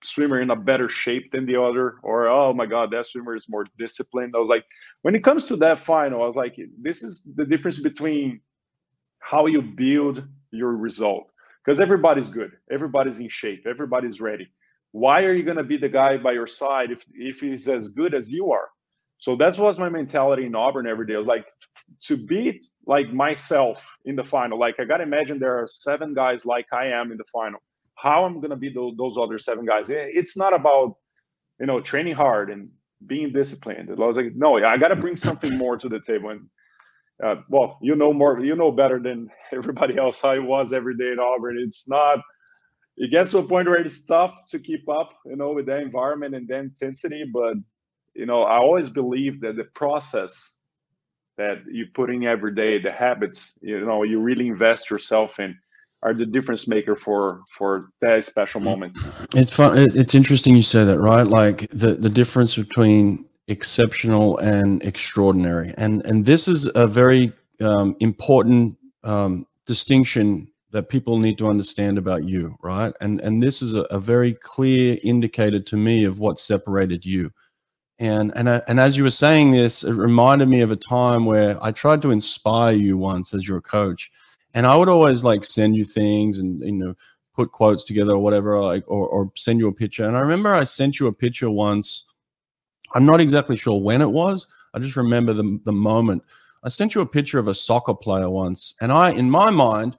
swimmer 0.04 0.40
in 0.40 0.50
a 0.50 0.56
better 0.56 0.88
shape 0.88 1.32
than 1.32 1.46
the 1.46 1.60
other. 1.60 1.96
Or 2.02 2.28
oh 2.28 2.52
my 2.52 2.66
god, 2.66 2.90
that 2.92 3.06
swimmer 3.06 3.34
is 3.34 3.48
more 3.48 3.66
disciplined. 3.78 4.34
I 4.36 4.38
was 4.38 4.48
like, 4.48 4.64
when 5.02 5.14
it 5.14 5.24
comes 5.24 5.46
to 5.46 5.56
that 5.56 5.78
final, 5.78 6.22
I 6.22 6.26
was 6.26 6.36
like, 6.36 6.56
this 6.80 7.02
is 7.02 7.28
the 7.36 7.44
difference 7.44 7.78
between 7.78 8.40
how 9.20 9.46
you 9.46 9.62
build 9.62 10.24
your 10.50 10.76
result. 10.76 11.30
Because 11.64 11.80
everybody's 11.80 12.28
good, 12.30 12.52
everybody's 12.70 13.20
in 13.20 13.28
shape, 13.28 13.66
everybody's 13.66 14.20
ready. 14.20 14.48
Why 14.92 15.24
are 15.24 15.32
you 15.32 15.42
gonna 15.42 15.64
be 15.64 15.78
the 15.78 15.88
guy 15.88 16.18
by 16.18 16.32
your 16.32 16.46
side 16.46 16.90
if 16.90 17.04
if 17.14 17.40
he's 17.40 17.66
as 17.68 17.88
good 17.88 18.14
as 18.14 18.30
you 18.30 18.52
are? 18.52 18.68
So 19.18 19.36
that 19.36 19.58
was 19.58 19.78
my 19.78 19.88
mentality 19.88 20.44
in 20.46 20.54
Auburn 20.54 20.86
every 20.86 21.06
day. 21.06 21.14
I 21.14 21.18
was 21.18 21.26
like, 21.26 21.46
to 22.02 22.16
be 22.16 22.60
like 22.86 23.12
myself 23.12 23.84
in 24.04 24.16
the 24.16 24.24
final. 24.24 24.58
Like 24.58 24.76
I 24.78 24.84
gotta 24.84 25.04
imagine 25.04 25.38
there 25.38 25.58
are 25.58 25.66
seven 25.66 26.14
guys 26.14 26.44
like 26.44 26.66
I 26.72 26.86
am 26.88 27.10
in 27.10 27.16
the 27.16 27.24
final. 27.32 27.60
How 28.04 28.26
I'm 28.26 28.40
gonna 28.40 28.56
be 28.56 28.68
those, 28.68 28.94
those 28.98 29.16
other 29.18 29.38
seven 29.38 29.64
guys? 29.64 29.86
It's 29.88 30.36
not 30.36 30.54
about 30.54 30.96
you 31.58 31.66
know 31.66 31.80
training 31.80 32.14
hard 32.14 32.50
and 32.50 32.68
being 33.06 33.32
disciplined. 33.32 33.90
I 33.90 33.94
was 33.94 34.18
like, 34.18 34.32
no, 34.36 34.58
I 34.58 34.76
gotta 34.76 34.96
bring 34.96 35.16
something 35.16 35.56
more 35.56 35.78
to 35.78 35.88
the 35.88 36.00
table. 36.06 36.30
And 36.30 36.48
uh, 37.24 37.36
well, 37.48 37.78
you 37.80 37.96
know 37.96 38.12
more, 38.12 38.38
you 38.40 38.56
know 38.56 38.70
better 38.70 39.00
than 39.00 39.30
everybody 39.52 39.96
else. 39.98 40.22
I 40.22 40.38
was 40.38 40.74
every 40.74 40.96
day 40.98 41.12
at 41.12 41.18
Auburn. 41.18 41.58
It's 41.58 41.88
not 41.88 42.18
it 42.96 43.10
gets 43.10 43.32
to 43.32 43.38
a 43.38 43.48
point 43.48 43.68
where 43.68 43.80
it's 43.80 44.04
tough 44.04 44.34
to 44.50 44.58
keep 44.58 44.88
up, 44.88 45.10
you 45.26 45.36
know, 45.36 45.52
with 45.52 45.66
that 45.66 45.80
environment 45.80 46.34
and 46.34 46.46
that 46.48 46.60
intensity. 46.60 47.24
But 47.32 47.54
you 48.14 48.26
know, 48.26 48.42
I 48.42 48.58
always 48.58 48.90
believe 48.90 49.40
that 49.40 49.56
the 49.56 49.64
process 49.64 50.52
that 51.38 51.62
you 51.72 51.86
put 51.94 52.10
in 52.10 52.24
every 52.24 52.54
day, 52.54 52.80
the 52.80 52.92
habits, 52.92 53.58
you 53.62 53.84
know, 53.84 54.04
you 54.04 54.20
really 54.20 54.46
invest 54.46 54.90
yourself 54.90 55.40
in 55.40 55.56
are 56.04 56.14
the 56.14 56.26
difference 56.26 56.68
maker 56.68 56.94
for 56.94 57.42
for 57.56 57.88
that 58.00 58.24
special 58.24 58.60
mm. 58.60 58.64
moment. 58.64 58.98
It's 59.34 59.54
fun. 59.54 59.76
It's 59.76 60.14
interesting 60.14 60.54
you 60.54 60.62
say 60.62 60.84
that, 60.84 61.00
right? 61.00 61.26
Like 61.26 61.68
the 61.70 61.94
the 61.94 62.10
difference 62.10 62.56
between 62.56 63.24
exceptional 63.48 64.38
and 64.38 64.82
extraordinary, 64.82 65.74
and 65.76 66.04
and 66.06 66.24
this 66.24 66.46
is 66.46 66.70
a 66.74 66.86
very 66.86 67.32
um, 67.60 67.96
important 68.00 68.76
um, 69.02 69.46
distinction 69.66 70.48
that 70.70 70.88
people 70.88 71.18
need 71.18 71.38
to 71.38 71.46
understand 71.46 71.98
about 71.98 72.24
you, 72.24 72.56
right? 72.62 72.92
And 73.00 73.20
and 73.20 73.42
this 73.42 73.62
is 73.62 73.74
a, 73.74 73.82
a 73.82 73.98
very 73.98 74.34
clear 74.34 74.98
indicator 75.02 75.60
to 75.60 75.76
me 75.76 76.04
of 76.04 76.18
what 76.18 76.38
separated 76.38 77.06
you. 77.06 77.30
And 78.00 78.32
and 78.36 78.48
and 78.48 78.80
as 78.80 78.96
you 78.96 79.04
were 79.04 79.10
saying 79.10 79.52
this, 79.52 79.84
it 79.84 79.92
reminded 79.92 80.48
me 80.48 80.60
of 80.60 80.70
a 80.70 80.76
time 80.76 81.24
where 81.26 81.56
I 81.62 81.70
tried 81.70 82.02
to 82.02 82.10
inspire 82.10 82.74
you 82.74 82.98
once 82.98 83.32
as 83.32 83.46
your 83.46 83.60
coach, 83.60 84.10
and 84.54 84.66
I 84.66 84.76
would 84.76 84.88
always 84.88 85.24
like 85.24 85.44
send 85.44 85.76
you 85.76 85.84
things 85.84 86.38
and 86.38 86.62
you 86.62 86.72
know 86.72 86.94
put 87.34 87.52
quotes 87.52 87.84
together 87.84 88.12
or 88.12 88.18
whatever, 88.18 88.60
like 88.60 88.84
or 88.88 89.06
or 89.08 89.32
send 89.36 89.58
you 89.58 89.68
a 89.68 89.72
picture. 89.72 90.06
And 90.06 90.16
I 90.16 90.20
remember 90.20 90.54
I 90.54 90.64
sent 90.64 90.98
you 90.98 91.08
a 91.08 91.12
picture 91.12 91.50
once. 91.50 92.04
I'm 92.94 93.04
not 93.04 93.20
exactly 93.20 93.56
sure 93.56 93.80
when 93.80 94.00
it 94.00 94.10
was. 94.10 94.46
I 94.72 94.78
just 94.78 94.96
remember 94.96 95.32
the 95.32 95.60
the 95.64 95.72
moment. 95.72 96.22
I 96.62 96.68
sent 96.70 96.94
you 96.94 97.02
a 97.02 97.06
picture 97.06 97.38
of 97.38 97.48
a 97.48 97.54
soccer 97.54 97.94
player 97.94 98.30
once, 98.30 98.74
and 98.80 98.90
I, 98.90 99.10
in 99.10 99.30
my 99.30 99.50
mind, 99.50 99.98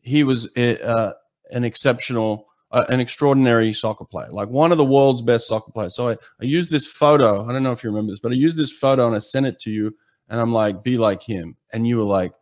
he 0.00 0.22
was 0.22 0.54
uh, 0.56 1.12
an 1.50 1.64
exceptional 1.64 2.46
uh, 2.74 2.84
an 2.88 3.00
extraordinary 3.00 3.72
soccer 3.72 4.04
player, 4.04 4.28
like 4.30 4.48
one 4.48 4.72
of 4.72 4.78
the 4.78 4.84
world's 4.84 5.22
best 5.22 5.46
soccer 5.46 5.70
players. 5.70 5.94
So 5.94 6.08
I, 6.08 6.12
I 6.12 6.44
used 6.44 6.70
this 6.70 6.86
photo. 6.86 7.48
I 7.48 7.52
don't 7.52 7.62
know 7.62 7.72
if 7.72 7.84
you 7.84 7.90
remember 7.90 8.10
this, 8.10 8.20
but 8.20 8.32
I 8.32 8.34
used 8.34 8.58
this 8.58 8.72
photo 8.72 9.06
and 9.06 9.14
I 9.14 9.20
sent 9.20 9.46
it 9.46 9.60
to 9.60 9.70
you. 9.70 9.94
And 10.28 10.40
I'm 10.40 10.52
like, 10.52 10.82
be 10.82 10.98
like 10.98 11.22
him. 11.22 11.56
And 11.72 11.86
you 11.86 11.98
were 11.98 12.02
like, 12.02 12.32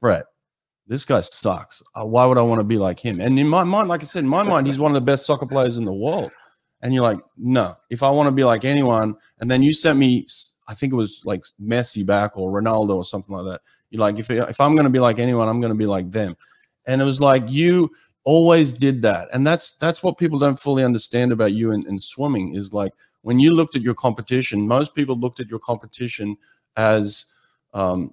Brett, 0.00 0.24
this 0.86 1.04
guy 1.04 1.20
sucks. 1.20 1.82
Uh, 1.94 2.04
why 2.04 2.26
would 2.26 2.38
I 2.38 2.42
want 2.42 2.60
to 2.60 2.64
be 2.64 2.78
like 2.78 3.00
him? 3.00 3.20
And 3.20 3.38
in 3.38 3.48
my 3.48 3.64
mind, 3.64 3.88
like 3.88 4.02
I 4.02 4.04
said, 4.04 4.24
in 4.24 4.28
my 4.28 4.42
mind, 4.42 4.66
he's 4.66 4.78
one 4.78 4.90
of 4.90 4.94
the 4.94 5.00
best 5.00 5.26
soccer 5.26 5.46
players 5.46 5.76
in 5.76 5.84
the 5.84 5.92
world. 5.92 6.30
And 6.82 6.94
you're 6.94 7.02
like, 7.02 7.18
no, 7.36 7.74
if 7.90 8.02
I 8.02 8.10
want 8.10 8.28
to 8.28 8.32
be 8.32 8.44
like 8.44 8.64
anyone, 8.64 9.16
and 9.40 9.50
then 9.50 9.62
you 9.62 9.72
sent 9.72 9.98
me, 9.98 10.26
I 10.68 10.74
think 10.74 10.92
it 10.92 10.96
was 10.96 11.22
like 11.24 11.44
Messi 11.60 12.04
back 12.04 12.36
or 12.36 12.52
Ronaldo 12.52 12.96
or 12.96 13.04
something 13.04 13.34
like 13.34 13.46
that. 13.46 13.60
You're 13.90 14.00
like, 14.00 14.18
if, 14.18 14.30
if 14.30 14.60
I'm 14.60 14.74
going 14.74 14.84
to 14.84 14.90
be 14.90 14.98
like 14.98 15.18
anyone, 15.18 15.48
I'm 15.48 15.60
going 15.60 15.72
to 15.72 15.78
be 15.78 15.86
like 15.86 16.10
them. 16.10 16.36
And 16.86 17.00
it 17.00 17.04
was 17.04 17.20
like 17.20 17.44
you 17.48 17.90
always 18.26 18.72
did 18.72 19.00
that 19.02 19.28
and 19.32 19.46
that's 19.46 19.74
that's 19.74 20.02
what 20.02 20.18
people 20.18 20.36
don't 20.36 20.58
fully 20.58 20.82
understand 20.82 21.30
about 21.30 21.52
you 21.52 21.70
in, 21.70 21.86
in 21.86 21.96
swimming 21.96 22.56
is 22.56 22.72
like 22.72 22.92
when 23.22 23.38
you 23.38 23.52
looked 23.52 23.76
at 23.76 23.82
your 23.82 23.94
competition 23.94 24.66
most 24.66 24.96
people 24.96 25.16
looked 25.16 25.38
at 25.38 25.46
your 25.46 25.60
competition 25.60 26.36
as 26.76 27.26
um, 27.72 28.12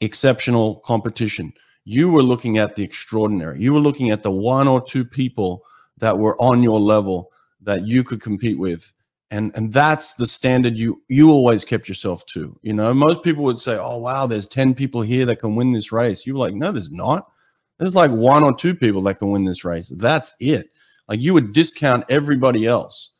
exceptional 0.00 0.76
competition 0.84 1.52
you 1.86 2.10
were 2.10 2.22
looking 2.22 2.58
at 2.58 2.76
the 2.76 2.82
extraordinary 2.82 3.58
you 3.58 3.72
were 3.72 3.80
looking 3.80 4.10
at 4.10 4.22
the 4.22 4.30
one 4.30 4.68
or 4.68 4.84
two 4.84 5.04
people 5.04 5.64
that 5.96 6.18
were 6.18 6.38
on 6.40 6.62
your 6.62 6.78
level 6.78 7.32
that 7.62 7.86
you 7.86 8.04
could 8.04 8.20
compete 8.20 8.58
with 8.58 8.92
and 9.30 9.50
and 9.54 9.72
that's 9.72 10.14
the 10.14 10.26
standard 10.26 10.76
you 10.76 11.02
you 11.08 11.30
always 11.30 11.64
kept 11.64 11.88
yourself 11.88 12.26
to 12.26 12.58
you 12.62 12.74
know 12.74 12.92
most 12.92 13.22
people 13.22 13.42
would 13.42 13.58
say 13.58 13.78
oh 13.80 13.96
wow 13.96 14.26
there's 14.26 14.46
10 14.46 14.74
people 14.74 15.00
here 15.00 15.24
that 15.24 15.36
can 15.36 15.54
win 15.54 15.72
this 15.72 15.92
race 15.92 16.26
you 16.26 16.34
were 16.34 16.40
like 16.40 16.54
no 16.54 16.70
there's 16.70 16.90
not 16.90 17.30
there's 17.78 17.96
like 17.96 18.10
one 18.10 18.42
or 18.42 18.54
two 18.54 18.74
people 18.74 19.02
that 19.02 19.16
can 19.16 19.30
win 19.30 19.44
this 19.44 19.64
race. 19.64 19.88
That's 19.88 20.34
it. 20.40 20.70
Like 21.08 21.20
you 21.20 21.34
would 21.34 21.52
discount 21.52 22.04
everybody 22.08 22.66
else. 22.66 23.12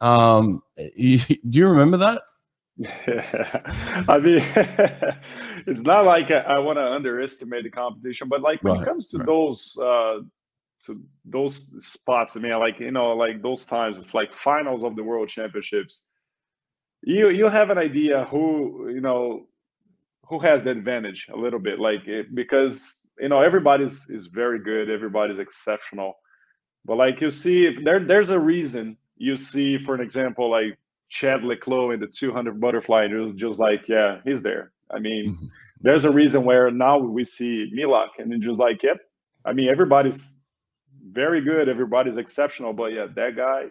Um, 0.00 0.62
you, 0.96 1.18
do 1.48 1.58
you 1.58 1.68
remember 1.68 1.96
that? 1.98 2.22
Yeah. 2.76 4.04
I 4.08 4.18
mean, 4.18 4.42
it's 5.66 5.82
not 5.82 6.04
like 6.04 6.30
I, 6.30 6.38
I 6.38 6.58
want 6.58 6.78
to 6.78 6.84
underestimate 6.84 7.64
the 7.64 7.70
competition, 7.70 8.28
but 8.28 8.40
like 8.40 8.62
when 8.62 8.74
right, 8.74 8.82
it 8.82 8.86
comes 8.86 9.08
to 9.08 9.18
right. 9.18 9.26
those 9.26 9.76
uh, 9.78 10.20
to 10.86 11.00
those 11.24 11.72
spots, 11.86 12.36
I 12.36 12.40
mean, 12.40 12.58
like 12.58 12.80
you 12.80 12.90
know, 12.90 13.12
like 13.12 13.42
those 13.42 13.66
times, 13.66 14.02
like 14.14 14.32
finals 14.32 14.84
of 14.84 14.96
the 14.96 15.04
World 15.04 15.28
Championships, 15.28 16.02
you 17.02 17.28
you 17.28 17.48
have 17.48 17.70
an 17.70 17.78
idea 17.78 18.24
who 18.24 18.88
you 18.88 19.00
know 19.00 19.46
who 20.28 20.38
has 20.38 20.64
the 20.64 20.70
advantage 20.70 21.28
a 21.32 21.36
little 21.36 21.60
bit, 21.60 21.78
like 21.78 22.06
it, 22.06 22.34
because 22.34 23.02
you 23.20 23.28
know 23.28 23.40
everybody's 23.40 24.08
is 24.08 24.26
very 24.26 24.58
good 24.58 24.90
everybody's 24.90 25.38
exceptional 25.38 26.14
but 26.84 26.96
like 26.96 27.20
you 27.20 27.30
see 27.30 27.66
if 27.66 27.82
there 27.84 28.00
there's 28.04 28.30
a 28.30 28.38
reason 28.38 28.96
you 29.16 29.36
see 29.36 29.78
for 29.78 29.94
an 29.94 30.00
example 30.00 30.50
like 30.50 30.78
chad 31.12 31.44
le 31.44 31.56
clos 31.56 31.92
in 31.92 32.00
the 32.00 32.06
200 32.06 32.58
butterfly 32.60 33.04
and 33.04 33.12
it 33.12 33.20
was 33.20 33.34
just 33.34 33.58
like 33.58 33.86
yeah 33.88 34.20
he's 34.24 34.42
there 34.42 34.72
i 34.90 34.98
mean 34.98 35.34
mm-hmm. 35.34 35.46
there's 35.82 36.04
a 36.04 36.12
reason 36.12 36.44
where 36.44 36.70
now 36.70 36.98
we 36.98 37.22
see 37.22 37.70
milak 37.74 38.08
and 38.18 38.32
it's 38.32 38.44
just 38.44 38.58
like 38.58 38.82
yep 38.82 38.98
i 39.44 39.52
mean 39.52 39.68
everybody's 39.68 40.40
very 41.10 41.42
good 41.42 41.68
everybody's 41.68 42.16
exceptional 42.16 42.72
but 42.72 42.92
yeah 42.92 43.06
that 43.14 43.36
guy 43.36 43.64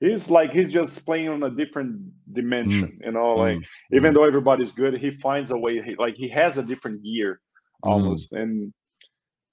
he's 0.00 0.30
like 0.30 0.50
he's 0.52 0.72
just 0.72 1.04
playing 1.04 1.28
on 1.28 1.42
a 1.42 1.50
different 1.50 2.00
dimension 2.32 2.88
mm-hmm. 2.88 3.04
you 3.04 3.12
know 3.12 3.34
like 3.34 3.58
mm-hmm. 3.58 3.96
even 3.96 4.14
though 4.14 4.24
everybody's 4.24 4.72
good 4.72 4.94
he 4.94 5.10
finds 5.18 5.50
a 5.50 5.58
way 5.58 5.82
he, 5.82 5.94
like 5.98 6.14
he 6.16 6.28
has 6.28 6.56
a 6.56 6.62
different 6.62 7.02
gear 7.02 7.40
Mm. 7.84 7.90
almost 7.90 8.32
mm. 8.32 8.42
and 8.42 8.72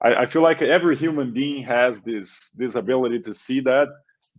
I, 0.01 0.23
I, 0.23 0.25
feel 0.25 0.41
like 0.41 0.61
every 0.61 0.95
human 0.95 1.33
being 1.33 1.63
has 1.63 2.01
this 2.01 2.49
this 2.57 2.75
ability 2.75 3.19
to 3.21 3.33
see 3.33 3.59
that 3.61 3.87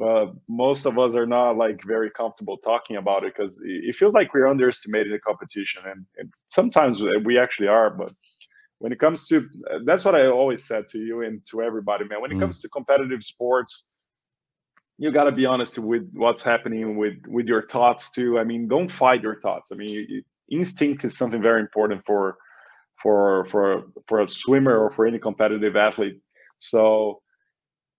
but 0.02 0.32
most 0.48 0.84
of 0.84 0.98
us 0.98 1.14
are 1.14 1.26
not 1.38 1.56
like 1.56 1.78
very 1.84 2.10
comfortable 2.10 2.56
talking 2.58 2.96
about 2.96 3.24
it 3.24 3.32
because 3.34 3.60
it 3.64 3.94
feels 3.94 4.12
like 4.12 4.34
we're 4.34 4.50
underestimating 4.54 5.12
the 5.12 5.18
competition 5.18 5.82
and, 5.86 6.04
and 6.18 6.32
sometimes 6.48 7.02
we 7.24 7.38
actually 7.38 7.68
are 7.68 7.90
but 7.90 8.12
when 8.80 8.92
it 8.92 8.98
comes 8.98 9.28
to 9.28 9.48
that's 9.86 10.04
what 10.04 10.16
i 10.16 10.26
always 10.26 10.64
said 10.64 10.88
to 10.88 10.98
you 10.98 11.22
and 11.22 11.40
to 11.48 11.62
everybody 11.62 12.04
man 12.04 12.20
when 12.20 12.32
it 12.32 12.36
mm. 12.36 12.40
comes 12.40 12.60
to 12.60 12.68
competitive 12.68 13.22
sports 13.22 13.84
you 14.98 15.10
got 15.12 15.24
to 15.24 15.32
be 15.32 15.46
honest 15.46 15.78
with 15.78 16.08
what's 16.14 16.42
happening 16.42 16.96
with 16.96 17.18
with 17.28 17.46
your 17.46 17.66
thoughts 17.68 18.10
too 18.10 18.38
i 18.40 18.44
mean 18.44 18.66
don't 18.66 18.90
fight 18.90 19.22
your 19.22 19.40
thoughts 19.40 19.70
i 19.72 19.76
mean 19.76 19.90
you, 19.90 20.22
instinct 20.50 21.04
is 21.04 21.16
something 21.16 21.40
very 21.40 21.60
important 21.60 22.02
for 22.06 22.36
for 23.02 23.46
for 23.50 23.84
for 24.06 24.20
a 24.22 24.28
swimmer 24.28 24.78
or 24.78 24.90
for 24.90 25.06
any 25.06 25.18
competitive 25.18 25.76
athlete. 25.76 26.20
So 26.58 27.21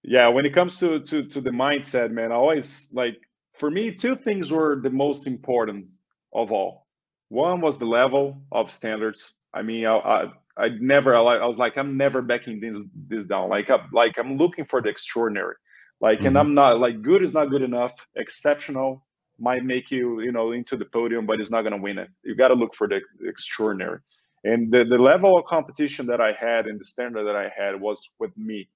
yeah, 0.03 0.27
when 0.27 0.45
it 0.45 0.53
comes 0.53 0.79
to 0.79 0.99
to 0.99 1.23
to 1.27 1.41
the 1.41 1.49
mindset, 1.49 2.11
man, 2.11 2.31
I 2.31 2.35
always 2.35 2.91
like 2.93 3.19
for 3.53 3.71
me 3.71 3.91
two 3.91 4.15
things 4.15 4.51
were 4.51 4.79
the 4.81 4.89
most 4.89 5.27
important 5.27 5.87
of 6.33 6.51
all. 6.51 6.87
One 7.29 7.61
was 7.61 7.77
the 7.77 7.85
level 7.85 8.41
of 8.51 8.69
standards. 8.69 9.35
I 9.53 9.61
mean, 9.61 9.85
I 9.85 9.95
I, 9.95 10.23
I 10.57 10.69
never 10.79 11.15
I 11.15 11.45
was 11.45 11.57
like 11.57 11.77
I'm 11.77 11.97
never 11.97 12.21
backing 12.21 12.59
this 12.59 12.77
this 13.07 13.25
down. 13.25 13.49
Like 13.49 13.69
I, 13.69 13.77
like 13.91 14.17
I'm 14.17 14.37
looking 14.37 14.65
for 14.65 14.81
the 14.81 14.89
extraordinary. 14.89 15.55
Like 16.01 16.19
mm-hmm. 16.19 16.27
and 16.27 16.37
I'm 16.37 16.53
not 16.53 16.79
like 16.79 17.01
good 17.01 17.23
is 17.23 17.33
not 17.33 17.49
good 17.49 17.61
enough. 17.61 17.93
Exceptional 18.15 19.05
might 19.39 19.63
make 19.63 19.89
you 19.89 20.21
you 20.21 20.31
know 20.31 20.51
into 20.51 20.75
the 20.75 20.85
podium, 20.85 21.25
but 21.25 21.39
it's 21.39 21.49
not 21.49 21.63
gonna 21.63 21.81
win 21.81 21.97
it. 21.97 22.09
You 22.23 22.35
got 22.35 22.49
to 22.49 22.55
look 22.55 22.75
for 22.75 22.87
the 22.87 22.99
extraordinary 23.27 23.99
and 24.43 24.71
the, 24.71 24.83
the 24.83 24.97
level 24.97 25.37
of 25.37 25.45
competition 25.45 26.05
that 26.05 26.21
i 26.21 26.31
had 26.39 26.65
and 26.65 26.79
the 26.79 26.85
standard 26.85 27.25
that 27.25 27.35
i 27.35 27.49
had 27.55 27.79
was 27.79 28.09
with 28.19 28.35
me 28.37 28.67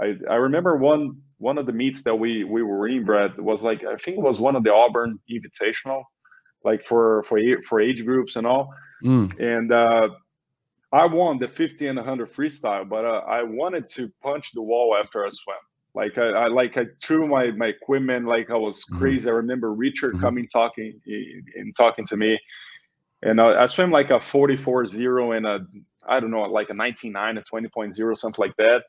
i 0.00 0.14
i 0.30 0.34
remember 0.34 0.76
one 0.76 1.16
one 1.38 1.58
of 1.58 1.66
the 1.66 1.72
meets 1.72 2.02
that 2.02 2.14
we 2.14 2.44
we 2.44 2.62
were 2.62 2.88
in 2.88 3.04
brad 3.04 3.38
was 3.38 3.62
like 3.62 3.84
i 3.84 3.96
think 3.96 4.16
it 4.16 4.22
was 4.22 4.40
one 4.40 4.56
of 4.56 4.64
the 4.64 4.72
auburn 4.72 5.18
invitational 5.30 6.02
like 6.64 6.84
for 6.84 7.22
for 7.24 7.38
for 7.62 7.80
age 7.80 8.04
groups 8.04 8.36
and 8.36 8.46
all 8.46 8.72
mm. 9.02 9.28
and 9.40 9.72
uh 9.72 10.08
i 10.92 11.06
won 11.06 11.38
the 11.38 11.48
50 11.48 11.88
and 11.88 11.96
100 11.96 12.32
freestyle 12.32 12.88
but 12.88 13.04
uh, 13.04 13.22
i 13.28 13.42
wanted 13.42 13.88
to 13.88 14.10
punch 14.22 14.52
the 14.52 14.62
wall 14.62 14.96
after 14.98 15.24
i 15.24 15.30
swam 15.30 15.56
like 15.96 16.18
I, 16.18 16.28
I, 16.28 16.48
like 16.48 16.76
I 16.76 16.84
threw 17.02 17.26
my 17.26 17.50
my 17.52 17.68
equipment 17.68 18.26
like 18.26 18.50
I 18.50 18.56
was 18.56 18.84
mm-hmm. 18.84 18.98
crazy. 18.98 19.20
Mm-hmm. 19.20 19.28
I 19.30 19.32
remember 19.32 19.72
Richard 19.72 20.12
mm-hmm. 20.12 20.20
coming 20.20 20.46
talking 20.46 21.00
and 21.56 21.74
talking 21.74 22.04
to 22.04 22.18
me, 22.18 22.38
and 23.22 23.40
I, 23.40 23.62
I 23.62 23.66
swim 23.66 23.90
like 23.90 24.10
a 24.10 24.18
44.0 24.18 25.36
and 25.36 25.46
a 25.46 25.66
I 26.06 26.20
don't 26.20 26.30
know 26.30 26.42
like 26.42 26.68
a 26.68 26.74
19.9 26.74 27.38
a 27.38 27.42
20.0 27.42 28.16
something 28.16 28.42
like 28.42 28.54
that. 28.58 28.82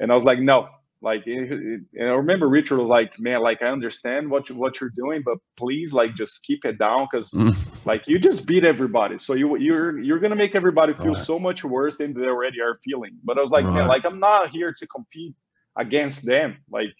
And 0.00 0.10
I 0.10 0.14
was 0.14 0.24
like, 0.24 0.38
no, 0.38 0.68
like 1.02 1.26
and 1.26 1.86
I 1.98 2.04
remember 2.04 2.48
Richard 2.48 2.78
was 2.78 2.88
like, 2.88 3.18
man, 3.18 3.42
like 3.42 3.60
I 3.60 3.66
understand 3.66 4.30
what 4.30 4.48
you, 4.48 4.54
what 4.54 4.80
you're 4.80 4.90
doing, 4.90 5.22
but 5.24 5.38
please 5.56 5.92
like 5.92 6.14
just 6.14 6.44
keep 6.44 6.64
it 6.64 6.78
down 6.78 7.08
because 7.10 7.30
mm. 7.32 7.56
like 7.84 8.06
you 8.06 8.18
just 8.18 8.46
beat 8.46 8.64
everybody. 8.64 9.18
So 9.18 9.34
you 9.34 9.56
you're 9.56 9.98
you're 9.98 10.20
gonna 10.20 10.36
make 10.36 10.54
everybody 10.54 10.94
feel 10.94 11.14
right. 11.14 11.24
so 11.24 11.38
much 11.40 11.64
worse 11.64 11.96
than 11.96 12.14
they 12.14 12.26
already 12.26 12.60
are 12.60 12.78
feeling. 12.84 13.18
But 13.24 13.36
I 13.36 13.40
was 13.40 13.50
like, 13.50 13.64
right. 13.64 13.74
man, 13.74 13.88
like 13.88 14.04
I'm 14.04 14.20
not 14.20 14.50
here 14.50 14.72
to 14.72 14.86
compete 14.86 15.34
against 15.76 16.24
them. 16.24 16.58
Like 16.70 16.94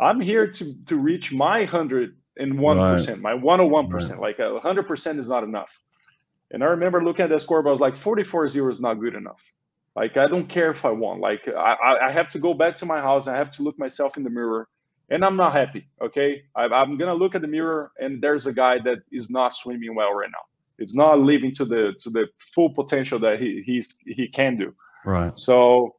I'm 0.00 0.20
here 0.20 0.50
to 0.50 0.74
to 0.86 0.96
reach 0.96 1.32
my 1.32 1.66
hundred 1.66 2.16
and 2.38 2.58
one 2.58 2.78
right. 2.78 3.20
my 3.20 3.34
one 3.34 3.58
hundred 3.58 3.70
one 3.70 3.90
percent. 3.90 4.20
Like 4.20 4.38
a 4.38 4.60
hundred 4.60 4.88
percent 4.88 5.18
is 5.18 5.28
not 5.28 5.44
enough. 5.44 5.78
And 6.50 6.62
I 6.62 6.66
remember 6.68 7.04
looking 7.04 7.24
at 7.24 7.30
the 7.30 7.40
score, 7.40 7.62
but 7.62 7.70
I 7.70 7.72
was 7.72 7.80
like, 7.80 7.96
44 7.96 8.48
0 8.48 8.70
is 8.70 8.80
not 8.80 8.94
good 8.94 9.14
enough. 9.14 9.40
Like 9.96 10.18
I 10.18 10.28
don't 10.28 10.46
care 10.46 10.70
if 10.70 10.84
I 10.84 10.90
won. 10.90 11.20
Like 11.20 11.48
I, 11.48 11.96
I 12.08 12.12
have 12.12 12.28
to 12.30 12.38
go 12.38 12.52
back 12.52 12.76
to 12.78 12.86
my 12.86 13.00
house. 13.00 13.26
I 13.26 13.36
have 13.36 13.50
to 13.52 13.62
look 13.62 13.78
myself 13.78 14.18
in 14.18 14.24
the 14.24 14.30
mirror, 14.30 14.68
and 15.08 15.24
I'm 15.24 15.36
not 15.36 15.54
happy. 15.54 15.88
Okay, 16.02 16.42
I, 16.54 16.64
I'm 16.64 16.98
gonna 16.98 17.14
look 17.14 17.34
at 17.34 17.40
the 17.40 17.48
mirror, 17.48 17.92
and 17.98 18.22
there's 18.22 18.46
a 18.46 18.52
guy 18.52 18.78
that 18.84 18.98
is 19.10 19.30
not 19.30 19.54
swimming 19.54 19.94
well 19.94 20.12
right 20.12 20.30
now. 20.30 20.44
It's 20.78 20.94
not 20.94 21.20
living 21.20 21.54
to 21.54 21.64
the 21.64 21.94
to 22.00 22.10
the 22.10 22.26
full 22.54 22.74
potential 22.74 23.18
that 23.20 23.40
he 23.40 23.62
he's 23.64 23.96
he 24.04 24.28
can 24.28 24.58
do. 24.58 24.74
Right. 25.06 25.32
So 25.38 25.96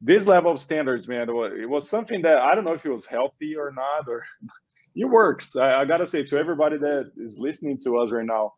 this 0.00 0.26
level 0.26 0.52
of 0.52 0.58
standards, 0.58 1.06
man, 1.06 1.28
it 1.28 1.68
was 1.68 1.86
something 1.86 2.22
that 2.22 2.38
I 2.38 2.54
don't 2.54 2.64
know 2.64 2.72
if 2.72 2.86
it 2.86 2.90
was 2.90 3.04
healthy 3.04 3.56
or 3.56 3.72
not, 3.72 4.08
or 4.08 4.24
it 4.96 5.04
works. 5.04 5.54
I, 5.54 5.82
I 5.82 5.84
gotta 5.84 6.06
say 6.06 6.22
to 6.24 6.38
everybody 6.38 6.78
that 6.78 7.12
is 7.18 7.38
listening 7.38 7.76
to 7.84 7.98
us 7.98 8.10
right 8.10 8.24
now, 8.24 8.54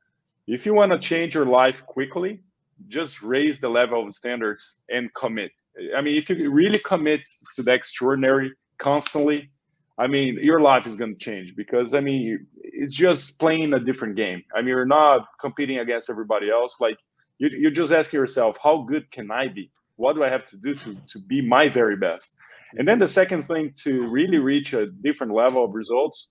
if 0.47 0.65
you 0.65 0.75
want 0.75 0.93
to 0.93 0.99
change 1.01 1.35
your 1.35 1.47
life 1.47 1.85
quickly, 1.87 2.41
just 2.89 3.23
raise 3.23 3.61
the 3.61 3.69
level 3.69 4.07
of 4.07 4.15
standards 4.15 4.81
and 4.89 5.13
commit. 5.15 5.51
I 5.97 6.01
mean, 6.01 6.17
if 6.17 6.29
you 6.31 6.51
really 6.51 6.79
commit 6.79 7.21
to 7.57 7.63
the 7.63 7.73
extraordinary 7.73 8.53
constantly, 8.79 9.51
I 9.99 10.07
mean, 10.07 10.39
your 10.41 10.61
life 10.61 10.87
is 10.87 10.95
going 10.95 11.15
to 11.15 11.19
change 11.19 11.55
because 11.57 11.95
I 11.95 12.01
mean, 12.01 12.47
it's 12.63 12.95
just 12.95 13.39
playing 13.39 13.73
a 13.73 13.81
different 13.81 14.17
game. 14.17 14.43
I 14.55 14.61
mean, 14.61 14.69
you're 14.69 14.85
not 14.85 15.27
competing 15.41 15.79
against 15.79 16.11
everybody 16.11 16.51
else. 16.51 16.77
Like 16.81 16.99
you, 17.39 17.49
you're 17.49 17.71
just 17.71 17.93
asking 17.93 18.19
yourself, 18.19 18.59
how 18.63 18.83
good 18.83 19.11
can 19.11 19.31
I 19.31 19.49
be? 19.49 19.71
What 19.97 20.15
do 20.15 20.25
I 20.25 20.29
have 20.29 20.45
to 20.47 20.57
do 20.57 20.75
to 20.75 20.97
to 21.09 21.19
be 21.19 21.41
my 21.41 21.69
very 21.69 21.97
best? 21.97 22.35
And 22.75 22.87
then 22.87 22.99
the 22.99 23.07
second 23.07 23.43
thing 23.43 23.73
to 23.85 24.07
really 24.09 24.39
reach 24.39 24.75
a 24.75 24.87
different 24.87 25.33
level 25.33 25.65
of 25.65 25.75
results, 25.75 26.31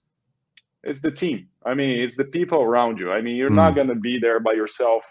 it's 0.83 1.01
the 1.01 1.11
team. 1.11 1.47
I 1.65 1.73
mean, 1.73 1.99
it's 1.99 2.15
the 2.15 2.25
people 2.25 2.61
around 2.61 2.99
you. 2.99 3.11
I 3.11 3.21
mean, 3.21 3.35
you're 3.35 3.49
mm. 3.49 3.55
not 3.55 3.73
going 3.73 3.87
to 3.87 3.95
be 3.95 4.19
there 4.19 4.39
by 4.39 4.53
yourself 4.53 5.03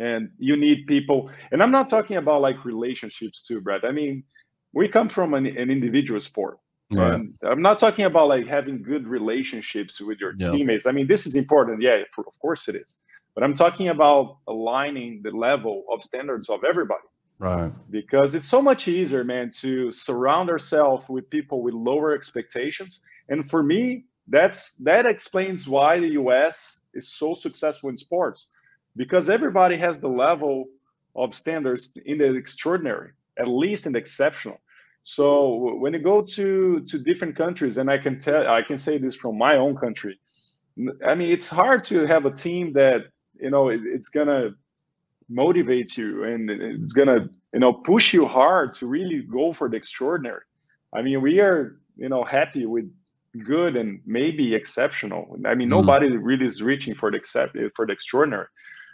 and 0.00 0.30
you 0.38 0.56
need 0.56 0.86
people. 0.86 1.30
And 1.52 1.62
i'm 1.62 1.70
not 1.70 1.88
talking 1.88 2.16
about 2.16 2.40
like 2.40 2.64
relationships 2.64 3.46
too 3.46 3.60
brad. 3.60 3.84
I 3.84 3.92
mean 3.92 4.24
we 4.72 4.88
come 4.88 5.08
from 5.08 5.34
an, 5.34 5.46
an 5.46 5.70
individual 5.70 6.20
sport. 6.20 6.58
Right. 6.92 7.14
and 7.14 7.34
i'm 7.44 7.62
not 7.62 7.78
talking 7.78 8.06
about 8.06 8.26
like 8.28 8.48
having 8.48 8.82
good 8.82 9.06
relationships 9.06 10.00
with 10.00 10.18
your 10.18 10.34
yep. 10.36 10.52
teammates. 10.52 10.86
I 10.86 10.92
mean 10.92 11.06
this 11.06 11.26
is 11.26 11.36
important. 11.36 11.80
Yeah 11.82 12.02
for, 12.12 12.26
of 12.26 12.36
course 12.40 12.66
it 12.68 12.74
is. 12.74 12.98
But 13.34 13.44
i'm 13.44 13.54
talking 13.54 13.88
about 13.90 14.38
aligning 14.48 15.20
the 15.22 15.30
level 15.30 15.84
of 15.92 16.02
standards 16.02 16.48
of 16.48 16.64
everybody. 16.64 17.08
Right. 17.38 17.72
Because 17.90 18.34
it's 18.34 18.48
so 18.48 18.60
much 18.60 18.86
easier 18.88 19.24
man 19.24 19.50
to 19.62 19.92
surround 19.92 20.50
ourselves 20.50 21.08
with 21.08 21.30
people 21.30 21.62
with 21.62 21.72
lower 21.72 22.12
expectations. 22.14 23.02
And 23.28 23.48
for 23.48 23.62
me 23.62 24.06
that's 24.28 24.74
that 24.76 25.04
explains 25.06 25.68
why 25.68 26.00
the 26.00 26.08
us 26.08 26.80
is 26.94 27.12
so 27.12 27.34
successful 27.34 27.90
in 27.90 27.96
sports 27.96 28.50
because 28.96 29.30
everybody 29.30 29.76
has 29.78 29.98
the 29.98 30.08
level 30.08 30.66
of 31.16 31.34
standards 31.34 31.92
in 32.04 32.18
the 32.18 32.34
extraordinary, 32.34 33.10
at 33.38 33.48
least 33.48 33.86
in 33.86 33.92
the 33.92 33.98
exceptional. 33.98 34.58
So 35.02 35.76
when 35.78 35.92
you 35.94 35.98
go 35.98 36.22
to 36.22 36.80
to 36.80 36.98
different 36.98 37.36
countries, 37.36 37.78
and 37.78 37.90
I 37.90 37.98
can 37.98 38.20
tell, 38.20 38.46
I 38.46 38.62
can 38.62 38.78
say 38.78 38.98
this 38.98 39.16
from 39.16 39.38
my 39.38 39.56
own 39.56 39.76
country. 39.76 40.18
I 41.06 41.14
mean, 41.14 41.32
it's 41.32 41.48
hard 41.48 41.84
to 41.84 42.06
have 42.06 42.26
a 42.26 42.30
team 42.30 42.72
that 42.74 43.06
you 43.40 43.50
know 43.50 43.70
it, 43.70 43.80
it's 43.84 44.08
gonna 44.08 44.50
motivate 45.28 45.96
you 45.96 46.24
and 46.24 46.50
it's 46.50 46.92
gonna 46.92 47.28
you 47.54 47.60
know 47.60 47.72
push 47.72 48.12
you 48.12 48.26
hard 48.26 48.74
to 48.74 48.86
really 48.86 49.22
go 49.22 49.52
for 49.52 49.68
the 49.68 49.76
extraordinary. 49.76 50.42
I 50.94 51.02
mean, 51.02 51.22
we 51.22 51.40
are 51.40 51.80
you 51.96 52.08
know 52.08 52.24
happy 52.24 52.66
with 52.66 52.90
good 53.44 53.76
and 53.76 54.00
maybe 54.04 54.54
exceptional. 54.54 55.38
I 55.46 55.54
mean, 55.54 55.68
mm. 55.68 55.72
nobody 55.72 56.08
really 56.08 56.46
is 56.46 56.62
reaching 56.62 56.94
for 56.94 57.10
the 57.10 57.16
except 57.16 57.56
for 57.74 57.86
the 57.86 57.92
extraordinary. 57.92 58.46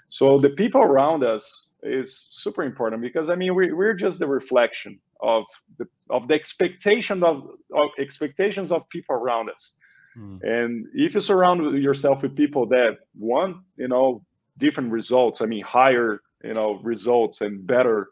So 0.09 0.38
the 0.38 0.51
people 0.51 0.81
around 0.81 1.25
us 1.25 1.73
is 1.83 2.29
super 2.31 2.62
important 2.62 3.03
because 3.03 3.31
I 3.31 3.35
mean 3.35 3.55
we, 3.55 3.73
we're 3.73 3.95
just 3.95 4.19
the 4.19 4.27
reflection 4.27 4.99
of 5.21 5.45
the 5.79 5.87
of 6.11 6.29
the 6.29 6.35
expectation 6.35 7.23
of, 7.25 7.49
of 7.75 7.90
expectations 7.99 8.71
of 8.71 8.88
people 8.88 9.16
around 9.16 9.51
us. 9.51 9.73
Mm. 10.16 10.42
And 10.42 10.87
if 10.95 11.14
you 11.14 11.21
surround 11.21 11.83
yourself 11.83 12.23
with 12.23 12.37
people 12.37 12.66
that 12.66 12.99
want, 13.19 13.59
you 13.77 13.88
know, 13.88 14.25
different 14.59 14.92
results, 14.92 15.40
I 15.40 15.47
mean 15.47 15.64
higher, 15.64 16.21
you 16.45 16.55
know, 16.55 16.81
results 16.83 17.40
and 17.40 17.66
better 17.66 18.09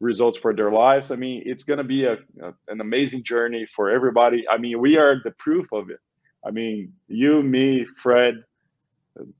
results 0.00 0.38
for 0.38 0.54
their 0.54 0.72
lives, 0.72 1.10
I 1.10 1.16
mean 1.16 1.42
it's 1.44 1.64
going 1.64 1.78
to 1.78 1.84
be 1.84 2.04
a, 2.04 2.14
a 2.42 2.54
an 2.68 2.80
amazing 2.80 3.22
journey 3.22 3.66
for 3.66 3.90
everybody. 3.90 4.44
I 4.48 4.56
mean 4.56 4.80
we 4.80 4.96
are 4.96 5.20
the 5.22 5.32
proof 5.32 5.72
of 5.72 5.90
it. 5.90 6.00
I 6.46 6.50
mean 6.50 6.94
you, 7.08 7.42
me, 7.42 7.84
Fred, 7.84 8.44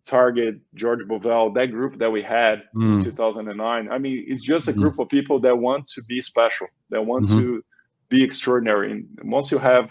Targett, 0.07 0.61
George 0.75 1.01
Bovell, 1.01 1.55
that 1.55 1.67
group 1.67 1.99
that 1.99 2.11
we 2.11 2.23
had 2.23 2.63
mm. 2.75 2.99
in 2.99 3.05
2009. 3.05 3.89
I 3.91 3.99
mean, 3.99 4.25
it's 4.29 4.43
just 4.43 4.69
a 4.69 4.71
mm-hmm. 4.71 4.81
group 4.81 4.95
mm. 4.97 5.03
of 5.03 5.09
people 5.09 5.41
that 5.41 5.57
want 5.57 5.89
to 5.89 6.03
be 6.05 6.21
special, 6.21 6.69
that 6.91 7.05
want 7.05 7.27
mm-hmm. 7.27 7.41
to 7.41 7.65
be 8.09 8.23
extraordinary. 8.23 8.93
And 8.93 9.07
once 9.25 9.51
you 9.51 9.59
have 9.59 9.89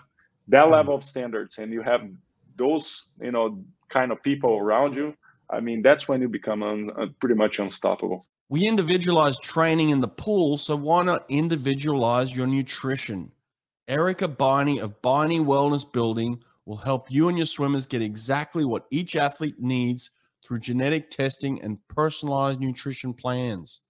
that 0.47 0.65
mm. 0.65 0.71
level 0.71 0.95
of 0.95 1.03
standards 1.03 1.57
and 1.57 1.73
you 1.73 1.81
have 1.81 2.01
those, 2.55 3.09
you 3.21 3.31
know, 3.31 3.63
kind 3.89 4.11
of 4.11 4.23
people 4.23 4.57
around 4.57 4.95
you, 4.95 5.13
I 5.49 5.59
mean, 5.59 5.81
that's 5.81 6.07
when 6.07 6.21
you 6.21 6.29
become 6.29 6.63
un, 6.63 6.89
uh, 6.97 7.07
pretty 7.19 7.35
much 7.35 7.59
unstoppable. 7.59 8.25
We 8.49 8.67
individualize 8.67 9.37
training 9.39 9.89
in 9.89 9.99
the 9.99 10.07
pool, 10.07 10.57
so 10.57 10.75
why 10.75 11.03
not 11.03 11.25
individualize 11.27 12.35
your 12.35 12.47
nutrition? 12.47 13.31
Erica 13.87 14.27
Beine 14.27 14.81
of 14.81 15.01
Beine 15.01 15.43
Wellness 15.43 15.91
Building 15.91 16.41
will 16.65 16.77
help 16.77 17.11
you 17.11 17.27
and 17.27 17.37
your 17.37 17.47
swimmers 17.47 17.85
get 17.85 18.01
exactly 18.01 18.65
what 18.65 18.85
each 18.91 19.15
athlete 19.15 19.59
needs 19.59 20.11
through 20.43 20.59
genetic 20.59 21.09
testing 21.09 21.61
and 21.61 21.77
personalized 21.87 22.59
nutrition 22.59 23.13
plans. 23.13 23.81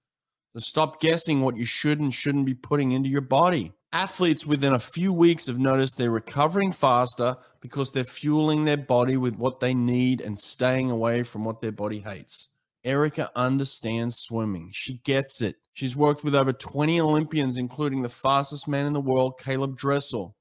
So 0.53 0.59
stop 0.59 1.01
guessing 1.01 1.41
what 1.41 1.57
you 1.57 1.65
should 1.65 1.99
and 1.99 2.13
shouldn't 2.13 2.45
be 2.45 2.53
putting 2.53 2.91
into 2.91 3.09
your 3.09 3.21
body. 3.21 3.73
Athletes 3.91 4.45
within 4.45 4.73
a 4.73 4.79
few 4.79 5.13
weeks 5.13 5.47
have 5.47 5.59
noticed 5.59 5.97
they're 5.97 6.11
recovering 6.11 6.71
faster 6.71 7.35
because 7.61 7.91
they're 7.91 8.03
fueling 8.03 8.65
their 8.65 8.77
body 8.77 9.17
with 9.17 9.35
what 9.35 9.59
they 9.59 9.73
need 9.73 10.21
and 10.21 10.37
staying 10.37 10.91
away 10.91 11.23
from 11.23 11.43
what 11.43 11.61
their 11.61 11.71
body 11.71 11.99
hates. 11.99 12.49
Erica 12.83 13.31
understands 13.35 14.17
swimming. 14.17 14.69
She 14.73 14.95
gets 15.03 15.41
it. 15.41 15.55
She's 15.73 15.95
worked 15.95 16.23
with 16.23 16.35
over 16.35 16.53
20 16.53 16.99
Olympians, 16.99 17.57
including 17.57 18.01
the 18.01 18.09
fastest 18.09 18.67
man 18.67 18.85
in 18.85 18.93
the 18.93 19.01
world, 19.01 19.39
Caleb 19.39 19.77
Dressel. 19.77 20.35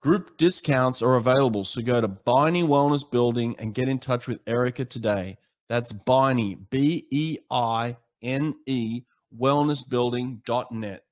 Group 0.00 0.38
discounts 0.38 1.02
are 1.02 1.16
available, 1.16 1.64
so 1.64 1.82
go 1.82 2.00
to 2.00 2.08
Beine 2.08 2.66
Wellness 2.66 3.08
Building 3.08 3.54
and 3.58 3.74
get 3.74 3.88
in 3.88 3.98
touch 3.98 4.26
with 4.26 4.40
Erica 4.46 4.84
today. 4.86 5.36
That's 5.68 5.92
Beine, 5.92 6.58
B 6.70 7.06
E 7.10 7.36
I 7.50 7.96
N 8.22 8.54
E, 8.64 9.02
wellnessbuilding.net. 9.38 11.04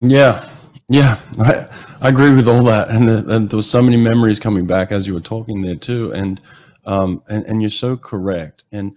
Yeah, 0.00 0.48
yeah, 0.88 1.18
I, 1.38 1.68
I 2.00 2.08
agree 2.08 2.34
with 2.34 2.48
all 2.48 2.64
that, 2.64 2.90
and, 2.90 3.08
the, 3.08 3.24
and 3.28 3.48
there 3.48 3.56
was 3.56 3.70
so 3.70 3.80
many 3.80 3.96
memories 3.96 4.40
coming 4.40 4.66
back 4.66 4.90
as 4.90 5.06
you 5.06 5.14
were 5.14 5.20
talking 5.20 5.62
there 5.62 5.76
too, 5.76 6.12
and 6.12 6.40
um, 6.86 7.22
and 7.28 7.46
and 7.46 7.62
you're 7.62 7.70
so 7.70 7.96
correct, 7.96 8.64
and 8.72 8.96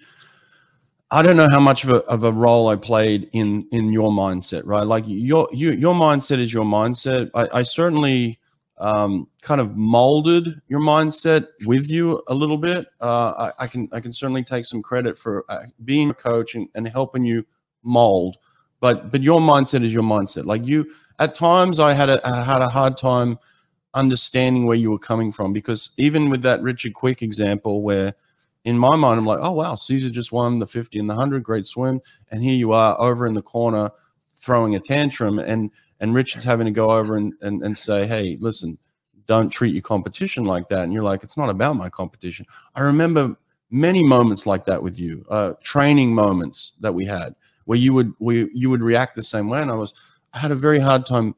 I 1.10 1.22
don't 1.22 1.38
know 1.38 1.50
how 1.50 1.62
much 1.62 1.86
of 1.86 1.92
a, 1.92 1.98
of 2.06 2.24
a 2.24 2.32
role 2.32 2.68
I 2.68 2.76
played 2.76 3.30
in 3.32 3.68
in 3.72 3.94
your 3.94 4.12
mindset, 4.12 4.64
right? 4.66 4.86
Like 4.86 5.06
your 5.08 5.48
your 5.54 5.74
your 5.74 5.96
mindset 5.96 6.40
is 6.40 6.52
your 6.52 6.66
mindset. 6.66 7.30
I, 7.34 7.60
I 7.60 7.62
certainly 7.62 8.40
um, 8.80 9.28
kind 9.42 9.60
of 9.60 9.76
molded 9.76 10.62
your 10.68 10.80
mindset 10.80 11.48
with 11.66 11.90
you 11.90 12.22
a 12.28 12.34
little 12.34 12.58
bit. 12.58 12.88
Uh, 13.02 13.52
I, 13.60 13.64
I, 13.64 13.68
can 13.68 13.90
I 13.92 14.00
can 14.00 14.14
certainly 14.14 14.44
take 14.44 14.66
some 14.66 14.82
credit 14.82 15.18
for 15.18 15.46
uh, 15.50 15.64
being 15.84 16.12
a 16.12 16.14
coach 16.14 16.56
and, 16.56 16.68
and 16.76 16.88
helping 16.88 17.26
you 17.26 17.46
mold. 17.84 18.38
But 18.80 19.12
but 19.12 19.24
your 19.24 19.40
mindset 19.40 19.84
is 19.84 19.94
your 19.94 20.04
mindset. 20.04 20.46
Like 20.46 20.66
you, 20.68 20.90
at 21.18 21.34
times 21.34 21.80
I 21.80 21.94
had 21.94 22.10
a 22.10 22.26
I 22.28 22.44
had 22.44 22.62
a 22.62 22.70
hard 22.70 22.98
time 22.98 23.40
understanding 23.96 24.68
where 24.68 24.78
you 24.78 24.92
were 24.92 25.00
coming 25.00 25.32
from 25.32 25.54
because 25.54 25.90
even 25.98 26.30
with 26.30 26.44
that 26.44 26.62
Richard 26.62 26.94
Quick 26.94 27.24
example, 27.24 27.82
where 27.82 28.14
in 28.64 28.78
my 28.78 28.96
mind 28.96 29.20
I'm 29.20 29.26
like, 29.26 29.40
oh 29.42 29.54
wow, 29.54 29.74
Cesar 29.74 30.12
just 30.12 30.32
won 30.32 30.60
the 30.60 30.68
50 30.68 31.00
and 31.00 31.10
the 31.10 31.16
100, 31.16 31.42
great 31.42 31.66
swim, 31.66 32.02
and 32.30 32.44
here 32.44 32.56
you 32.56 32.74
are 32.74 33.00
over 33.02 33.26
in 33.26 33.34
the 33.34 33.42
corner 33.42 33.90
throwing 34.30 34.76
a 34.76 34.80
tantrum 34.80 35.40
and 35.40 35.72
and 36.00 36.14
Richard's 36.14 36.44
having 36.44 36.66
to 36.66 36.72
go 36.72 36.92
over 36.92 37.18
and, 37.18 37.34
and, 37.42 37.64
and 37.64 37.78
say, 37.78 38.06
hey, 38.06 38.38
listen, 38.40 38.78
don't 39.26 39.50
treat 39.50 39.74
your 39.74 39.82
competition 39.82 40.46
like 40.46 40.70
that. 40.70 40.84
And 40.84 40.94
you're 40.94 41.04
like, 41.04 41.24
it's 41.24 41.38
not 41.38 41.50
about 41.50 41.76
my 41.76 41.90
competition. 41.90 42.46
I 42.76 42.82
remember 42.82 43.36
many 43.70 44.04
moments 44.04 44.46
like 44.46 44.66
that 44.66 44.82
with 44.82 45.00
you, 45.00 45.26
uh, 45.30 45.54
training 45.62 46.14
moments 46.14 46.74
that 46.80 46.94
we 46.94 47.06
had 47.06 47.36
where 47.66 47.78
you 47.78 47.94
would 47.94 48.14
we 48.20 48.50
you 48.54 48.70
would 48.70 48.82
react 48.82 49.16
the 49.16 49.24
same 49.24 49.50
way. 49.50 49.62
And 49.62 49.70
I 49.70 49.76
was 49.76 49.94
I 50.34 50.40
had 50.40 50.52
a 50.52 50.56
very 50.56 50.80
hard 50.80 51.06
time 51.06 51.36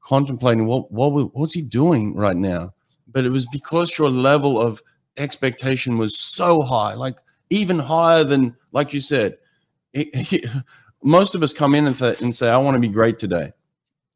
contemplating 0.00 0.66
what 0.66 0.90
what 0.90 1.34
what's 1.34 1.54
he 1.54 1.62
doing 1.62 2.14
right 2.14 2.36
now. 2.36 2.70
But 3.06 3.24
it 3.24 3.30
was 3.30 3.46
because 3.46 3.96
your 3.96 4.10
level 4.10 4.60
of 4.60 4.82
expectation 5.16 5.96
was 5.96 6.18
so 6.18 6.60
high, 6.60 6.94
like 6.94 7.16
even 7.50 7.78
higher 7.78 8.24
than, 8.24 8.56
like 8.72 8.92
you 8.92 9.00
said, 9.00 9.36
it, 9.92 10.08
it, 10.32 10.50
most 11.02 11.34
of 11.34 11.42
us 11.42 11.52
come 11.52 11.74
in 11.74 11.86
and, 11.86 11.96
th- 11.96 12.20
and 12.20 12.34
say, 12.34 12.48
I 12.48 12.56
want 12.58 12.74
to 12.74 12.80
be 12.80 12.88
great 12.88 13.18
today 13.18 13.50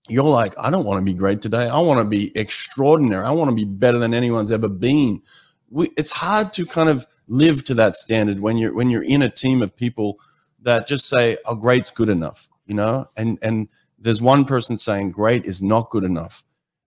you're 0.09 0.25
like, 0.25 0.55
I 0.59 0.71
don't 0.71 0.85
want 0.85 1.01
to 1.01 1.05
be 1.05 1.17
great 1.17 1.41
today. 1.41 1.69
I 1.69 1.79
want 1.79 1.99
to 1.99 2.05
be 2.05 2.37
extraordinary. 2.37 3.25
I 3.25 3.31
want 3.31 3.51
to 3.51 3.57
be 3.57 3.65
better 3.65 3.99
than 3.99 4.13
anyone's 4.13 4.53
ever 4.53 4.69
been. 4.69 5.23
We, 5.71 5.91
it's 5.97 6.11
hard 6.11 6.53
to 6.55 6.67
kind 6.67 6.89
of 6.89 7.07
live 7.27 7.65
to 7.65 7.75
that 7.75 7.97
standard 7.97 8.41
when 8.41 8.59
you're 8.59 8.75
when 8.75 8.91
you're 8.91 9.03
in 9.03 9.23
a 9.23 9.31
team 9.31 9.63
of 9.63 9.75
people 9.75 10.21
that 10.63 10.87
just 10.87 11.09
say, 11.09 11.39
"Oh, 11.47 11.55
great's 11.55 11.91
good 11.91 12.11
enough," 12.11 12.49
you 12.67 12.75
know, 12.75 13.09
and 13.17 13.39
and 13.43 13.69
there's 13.99 14.21
one 14.21 14.45
person 14.45 14.77
saying 14.77 15.11
great 15.11 15.47
is 15.47 15.63
not 15.63 15.91
good 15.91 16.05
enough. 16.05 16.45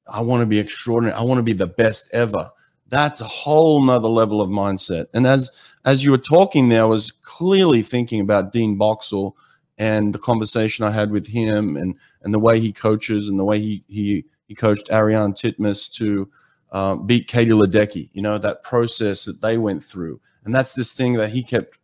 I 0.08 0.22
want 0.22 0.42
to 0.42 0.46
be 0.46 0.60
extraordinary. 0.60 1.18
I 1.18 1.24
want 1.24 1.40
to 1.40 1.44
be 1.44 1.54
the 1.54 1.68
best 1.68 2.10
ever. 2.14 2.50
That's 2.90 3.20
a 3.20 3.26
whole 3.26 3.84
nother 3.84 4.08
level 4.08 4.42
of 4.42 4.50
mindset. 4.50 5.08
And 5.14 5.26
as 5.26 5.52
as 5.86 6.06
you 6.06 6.12
were 6.12 6.18
talking 6.18 6.70
there, 6.70 6.84
I 6.84 6.86
was 6.86 7.12
clearly 7.12 7.82
thinking 7.82 8.22
about 8.22 8.54
Dean 8.54 8.78
Boxall 8.78 9.36
and 9.78 10.14
the 10.14 10.20
conversation 10.20 10.86
I 10.86 10.92
had 10.92 11.12
with 11.12 11.28
him 11.28 11.78
and 11.78 11.96
and 12.22 12.34
the 12.34 12.40
way 12.40 12.60
he 12.60 12.72
coaches 12.72 13.30
and 13.30 13.40
the 13.40 13.46
way 13.46 13.60
he 13.60 13.84
he 13.88 14.26
he 14.48 14.56
coached 14.56 14.90
Ariarne 14.90 15.34
Titmus 15.34 15.92
to 15.94 16.30
uh, 16.72 16.96
beat 16.96 17.28
Katie 17.28 17.52
Ledecky. 17.52 18.10
You 18.14 18.22
know 18.22 18.38
that 18.38 18.64
process 18.64 19.26
that 19.26 19.42
they 19.42 19.58
went 19.58 19.84
through, 19.84 20.20
and 20.46 20.54
that's 20.56 20.74
this 20.74 20.94
thing 20.94 21.14
that 21.14 21.30
he 21.30 21.44
kept 21.44 21.78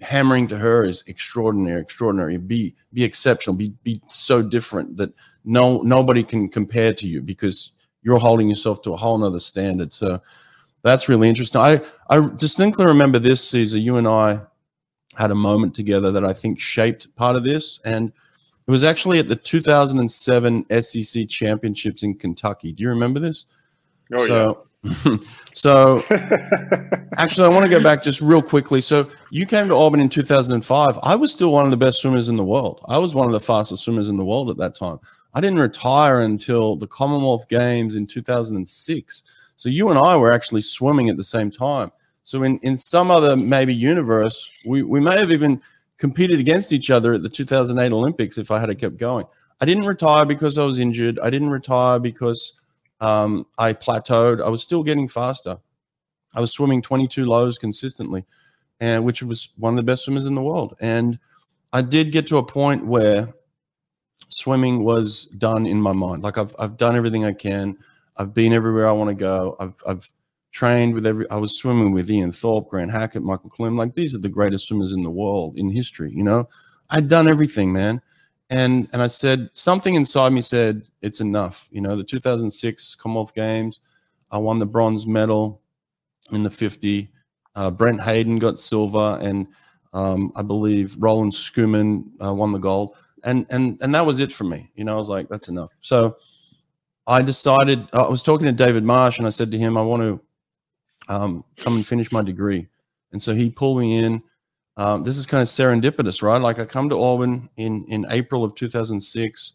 hammering 0.00 0.46
to 0.48 0.56
her 0.56 0.84
is 0.84 1.04
extraordinary, 1.06 1.80
extraordinary. 1.80 2.36
Be 2.38 2.74
be 2.92 3.04
exceptional. 3.04 3.56
Be 3.56 3.72
be 3.82 4.00
so 4.08 4.42
different 4.42 4.96
that 4.96 5.12
no 5.44 5.82
nobody 5.82 6.22
can 6.22 6.48
compare 6.48 6.92
to 6.94 7.08
you 7.08 7.22
because 7.22 7.72
you're 8.02 8.18
holding 8.18 8.48
yourself 8.48 8.80
to 8.82 8.92
a 8.94 8.96
whole 8.96 9.18
nother 9.18 9.40
standard. 9.40 9.92
So 9.92 10.20
that's 10.82 11.08
really 11.08 11.28
interesting. 11.28 11.60
I 11.60 11.82
I 12.08 12.26
distinctly 12.36 12.86
remember 12.86 13.18
this, 13.18 13.46
Cesar. 13.46 13.78
You 13.78 13.96
and 13.96 14.08
I 14.08 14.40
had 15.16 15.30
a 15.30 15.34
moment 15.34 15.74
together 15.74 16.10
that 16.12 16.24
I 16.24 16.32
think 16.32 16.58
shaped 16.60 17.14
part 17.16 17.36
of 17.36 17.44
this, 17.44 17.80
and 17.84 18.12
it 18.66 18.70
was 18.70 18.84
actually 18.84 19.18
at 19.18 19.28
the 19.28 19.36
2007 19.36 20.82
SEC 20.82 21.28
Championships 21.28 22.02
in 22.02 22.14
Kentucky. 22.14 22.72
Do 22.72 22.82
you 22.82 22.88
remember 22.88 23.18
this? 23.18 23.46
Oh 24.14 24.26
so, 24.26 24.66
yeah. 24.84 25.16
so 25.52 26.04
actually, 27.18 27.46
I 27.46 27.50
want 27.50 27.64
to 27.64 27.70
go 27.70 27.82
back 27.82 28.02
just 28.02 28.20
real 28.20 28.42
quickly. 28.42 28.80
So 28.80 29.10
you 29.30 29.46
came 29.46 29.68
to 29.68 29.74
Auburn 29.74 30.00
in 30.00 30.08
2005. 30.08 30.98
I 31.02 31.14
was 31.14 31.32
still 31.32 31.52
one 31.52 31.64
of 31.64 31.70
the 31.70 31.76
best 31.76 32.00
swimmers 32.00 32.28
in 32.28 32.36
the 32.36 32.44
world. 32.44 32.84
I 32.88 32.98
was 32.98 33.14
one 33.14 33.26
of 33.26 33.32
the 33.32 33.40
fastest 33.40 33.84
swimmers 33.84 34.08
in 34.08 34.16
the 34.16 34.24
world 34.24 34.50
at 34.50 34.56
that 34.58 34.74
time. 34.74 34.98
I 35.34 35.40
didn't 35.40 35.58
retire 35.58 36.20
until 36.20 36.76
the 36.76 36.86
Commonwealth 36.86 37.48
Games 37.48 37.94
in 37.94 38.06
2006. 38.06 39.24
So 39.56 39.68
you 39.68 39.90
and 39.90 39.98
I 39.98 40.16
were 40.16 40.32
actually 40.32 40.62
swimming 40.62 41.08
at 41.08 41.16
the 41.16 41.24
same 41.24 41.50
time. 41.50 41.92
So 42.24 42.42
in, 42.42 42.58
in 42.58 42.76
some 42.76 43.10
other 43.10 43.36
maybe 43.36 43.74
universe, 43.74 44.50
we, 44.66 44.82
we 44.82 45.00
may 45.00 45.18
have 45.18 45.32
even 45.32 45.60
competed 45.98 46.40
against 46.40 46.72
each 46.72 46.90
other 46.90 47.14
at 47.14 47.22
the 47.22 47.28
2008 47.28 47.92
Olympics 47.92 48.38
if 48.38 48.50
I 48.50 48.58
had 48.58 48.76
kept 48.78 48.96
going. 48.96 49.26
I 49.60 49.66
didn't 49.66 49.84
retire 49.84 50.24
because 50.24 50.58
I 50.58 50.64
was 50.64 50.78
injured. 50.78 51.18
I 51.22 51.28
didn't 51.30 51.50
retire 51.50 51.98
because 51.98 52.54
um, 53.00 53.46
I 53.58 53.74
plateaued. 53.74 54.42
I 54.42 54.48
was 54.48 54.62
still 54.62 54.82
getting 54.82 55.08
faster. 55.08 55.58
I 56.34 56.40
was 56.40 56.52
swimming 56.52 56.80
22 56.80 57.26
lows 57.26 57.58
consistently, 57.58 58.24
and 58.80 59.04
which 59.04 59.22
was 59.22 59.50
one 59.58 59.74
of 59.74 59.76
the 59.76 59.82
best 59.82 60.04
swimmers 60.04 60.26
in 60.26 60.34
the 60.34 60.42
world. 60.42 60.76
And 60.80 61.18
I 61.72 61.82
did 61.82 62.12
get 62.12 62.26
to 62.28 62.38
a 62.38 62.42
point 62.42 62.86
where 62.86 63.34
swimming 64.28 64.84
was 64.84 65.26
done 65.26 65.66
in 65.66 65.80
my 65.80 65.92
mind. 65.92 66.22
Like 66.22 66.38
I've 66.38 66.54
I've 66.58 66.76
done 66.76 66.96
everything 66.96 67.24
I 67.24 67.32
can. 67.32 67.76
I've 68.16 68.32
been 68.34 68.52
everywhere 68.52 68.88
I 68.88 68.92
want 68.92 69.08
to 69.08 69.14
go. 69.14 69.56
I've 69.58 69.82
I've 69.86 70.12
trained 70.50 70.94
with 70.94 71.06
every. 71.06 71.28
I 71.30 71.36
was 71.36 71.56
swimming 71.56 71.92
with 71.92 72.10
Ian 72.10 72.32
Thorpe, 72.32 72.68
Grant 72.68 72.90
Hackett, 72.90 73.22
Michael 73.22 73.50
Klim. 73.50 73.76
Like 73.76 73.94
these 73.94 74.14
are 74.14 74.18
the 74.18 74.28
greatest 74.28 74.68
swimmers 74.68 74.92
in 74.92 75.02
the 75.02 75.10
world 75.10 75.56
in 75.56 75.70
history. 75.70 76.12
You 76.12 76.24
know, 76.24 76.48
I'd 76.90 77.08
done 77.08 77.28
everything, 77.28 77.72
man 77.72 78.02
and 78.50 78.88
and 78.92 79.00
I 79.00 79.06
said 79.06 79.48
something 79.54 79.94
inside 79.94 80.32
me 80.32 80.42
said 80.42 80.82
it's 81.02 81.20
enough. 81.20 81.68
You 81.70 81.80
know, 81.80 81.96
the 81.96 82.04
2006 82.04 82.96
Commonwealth 82.96 83.34
Games, 83.34 83.80
I 84.30 84.38
won 84.38 84.58
the 84.58 84.66
bronze 84.66 85.06
medal 85.06 85.62
in 86.32 86.42
the 86.42 86.50
50. 86.50 87.10
Uh, 87.54 87.70
Brent 87.70 88.02
Hayden 88.02 88.36
got 88.36 88.58
silver, 88.58 89.18
and 89.22 89.46
um, 89.92 90.32
I 90.36 90.42
believe 90.42 90.96
Roland 90.98 91.32
Schoeman 91.32 92.04
uh, 92.22 92.34
won 92.34 92.50
the 92.50 92.58
gold. 92.58 92.96
And 93.22 93.46
and 93.50 93.78
and 93.80 93.94
that 93.94 94.04
was 94.04 94.18
it 94.18 94.32
for 94.32 94.44
me. 94.44 94.70
You 94.74 94.84
know, 94.84 94.94
I 94.94 94.98
was 94.98 95.08
like, 95.08 95.28
that's 95.28 95.48
enough. 95.48 95.70
So 95.80 96.16
I 97.06 97.22
decided. 97.22 97.88
I 97.92 98.08
was 98.08 98.22
talking 98.22 98.46
to 98.46 98.52
David 98.52 98.82
Marsh, 98.82 99.18
and 99.18 99.26
I 99.26 99.30
said 99.30 99.52
to 99.52 99.58
him, 99.58 99.76
I 99.76 99.82
want 99.82 100.02
to 100.02 100.20
um, 101.10 101.44
come 101.58 101.74
and 101.74 101.86
finish 101.86 102.10
my 102.12 102.22
degree. 102.22 102.68
And 103.12 103.20
so 103.20 103.34
he 103.34 103.50
pulled 103.50 103.80
me 103.80 103.98
in 103.98 104.22
um, 104.76 105.02
this 105.02 105.18
is 105.18 105.26
kind 105.26 105.42
of 105.42 105.48
serendipitous, 105.48 106.22
right? 106.22 106.40
Like 106.40 106.58
I 106.58 106.64
come 106.64 106.88
to 106.88 106.98
Auburn 106.98 107.50
in 107.56 107.84
in 107.88 108.06
April 108.08 108.44
of 108.44 108.54
2006, 108.54 109.52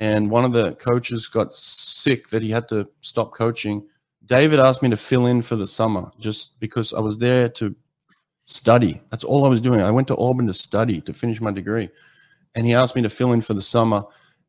and 0.00 0.30
one 0.30 0.44
of 0.44 0.52
the 0.52 0.74
coaches 0.74 1.26
got 1.26 1.54
sick 1.54 2.28
that 2.28 2.42
he 2.42 2.50
had 2.50 2.68
to 2.68 2.86
stop 3.00 3.32
coaching. 3.32 3.86
David 4.26 4.58
asked 4.58 4.82
me 4.82 4.90
to 4.90 4.96
fill 4.96 5.26
in 5.26 5.40
for 5.40 5.56
the 5.56 5.66
summer 5.66 6.10
just 6.18 6.60
because 6.60 6.92
I 6.92 7.00
was 7.00 7.16
there 7.16 7.48
to 7.50 7.74
study. 8.44 9.00
That's 9.10 9.24
all 9.24 9.46
I 9.46 9.48
was 9.48 9.62
doing. 9.62 9.80
I 9.80 9.90
went 9.90 10.08
to 10.08 10.16
Auburn 10.18 10.48
to 10.48 10.54
study 10.54 11.00
to 11.02 11.14
finish 11.14 11.40
my 11.40 11.52
degree, 11.52 11.88
and 12.54 12.66
he 12.66 12.74
asked 12.74 12.96
me 12.96 13.02
to 13.02 13.10
fill 13.10 13.32
in 13.32 13.40
for 13.40 13.54
the 13.54 13.62
summer, 13.62 14.02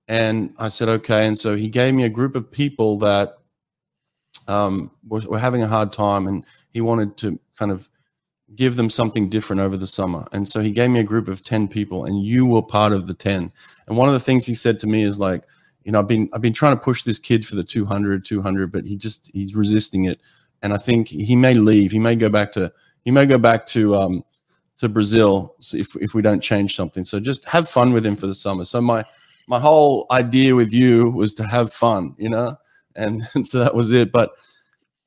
and 0.09 0.53
I 0.57 0.67
said 0.67 0.89
okay. 0.89 1.27
And 1.27 1.37
so 1.37 1.55
he 1.55 1.69
gave 1.69 1.93
me 1.93 2.03
a 2.03 2.09
group 2.09 2.35
of 2.35 2.51
people 2.51 2.97
that 2.97 3.38
um, 4.47 4.91
were, 5.07 5.21
were 5.21 5.39
having 5.39 5.63
a 5.63 5.67
hard 5.67 5.93
time, 5.93 6.27
and 6.27 6.45
he 6.71 6.81
wanted 6.81 7.17
to 7.17 7.39
kind 7.57 7.71
of 7.71 7.89
give 8.55 8.75
them 8.75 8.89
something 8.89 9.29
different 9.29 9.61
over 9.61 9.77
the 9.77 9.87
summer. 9.87 10.25
And 10.31 10.47
so 10.47 10.59
he 10.59 10.71
gave 10.71 10.89
me 10.89 10.99
a 10.99 11.03
group 11.03 11.27
of 11.27 11.43
10 11.43 11.67
people 11.67 12.05
and 12.05 12.23
you 12.23 12.45
were 12.45 12.63
part 12.63 12.93
of 12.93 13.07
the 13.07 13.13
10. 13.13 13.51
And 13.87 13.97
one 13.97 14.07
of 14.07 14.13
the 14.13 14.19
things 14.19 14.45
he 14.45 14.55
said 14.55 14.79
to 14.79 14.87
me 14.87 15.03
is 15.03 15.19
like, 15.19 15.43
you 15.83 15.91
know, 15.91 15.99
I've 15.99 16.07
been 16.07 16.29
I've 16.33 16.41
been 16.41 16.53
trying 16.53 16.75
to 16.75 16.81
push 16.81 17.03
this 17.03 17.19
kid 17.19 17.45
for 17.45 17.55
the 17.55 17.63
200 17.63 18.25
200 18.25 18.71
but 18.71 18.85
he 18.85 18.97
just 18.97 19.29
he's 19.33 19.55
resisting 19.55 20.05
it. 20.05 20.21
And 20.61 20.73
I 20.73 20.77
think 20.77 21.07
he 21.07 21.35
may 21.35 21.53
leave. 21.53 21.91
He 21.91 21.99
may 21.99 22.15
go 22.15 22.29
back 22.29 22.51
to 22.53 22.71
he 23.05 23.11
may 23.11 23.25
go 23.25 23.37
back 23.37 23.65
to 23.67 23.95
um 23.95 24.23
to 24.77 24.89
Brazil 24.89 25.55
if 25.73 25.95
if 25.97 26.13
we 26.13 26.21
don't 26.21 26.41
change 26.41 26.75
something. 26.75 27.03
So 27.03 27.19
just 27.19 27.47
have 27.47 27.69
fun 27.69 27.93
with 27.93 28.05
him 28.05 28.15
for 28.15 28.27
the 28.27 28.35
summer. 28.35 28.65
So 28.65 28.81
my 28.81 29.03
my 29.47 29.59
whole 29.59 30.05
idea 30.11 30.55
with 30.55 30.73
you 30.73 31.11
was 31.11 31.33
to 31.35 31.47
have 31.47 31.73
fun, 31.73 32.13
you 32.17 32.29
know? 32.29 32.55
And, 32.99 33.27
and 33.33 33.47
so 33.47 33.59
that 33.59 33.75
was 33.75 33.91
it. 33.91 34.11
But 34.11 34.31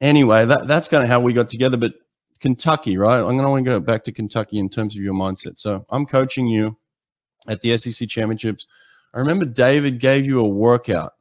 anyway, 0.01 0.45
that 0.45 0.67
that's 0.67 0.89
kind 0.89 1.03
of 1.03 1.09
how 1.09 1.21
we 1.21 1.33
got 1.33 1.49
together. 1.49 1.77
But 1.77 1.95
Kentucky, 2.41 2.99
right? 2.99 3.19
I'm 3.21 3.25
going 3.25 3.39
to 3.39 3.51
want 3.51 3.65
to 3.65 3.71
go 3.71 3.81
back 3.81 4.03
to 4.05 4.13
Kentucky 4.13 4.59
in 4.59 4.69
terms 4.69 4.97
of 4.97 5.03
your 5.03 5.15
mindset. 5.15 5.57
So 5.57 5.87
I'm 5.91 6.05
coaching 6.05 6.49
you 6.49 6.77
at 7.49 7.61
the 7.61 7.79
SEC 7.79 8.09
championships. 8.09 8.67
I 9.15 9.19
remember 9.19 9.45
David 9.45 10.01
gave 10.01 10.27
you 10.27 10.41
a 10.41 10.49
workout 10.49 11.13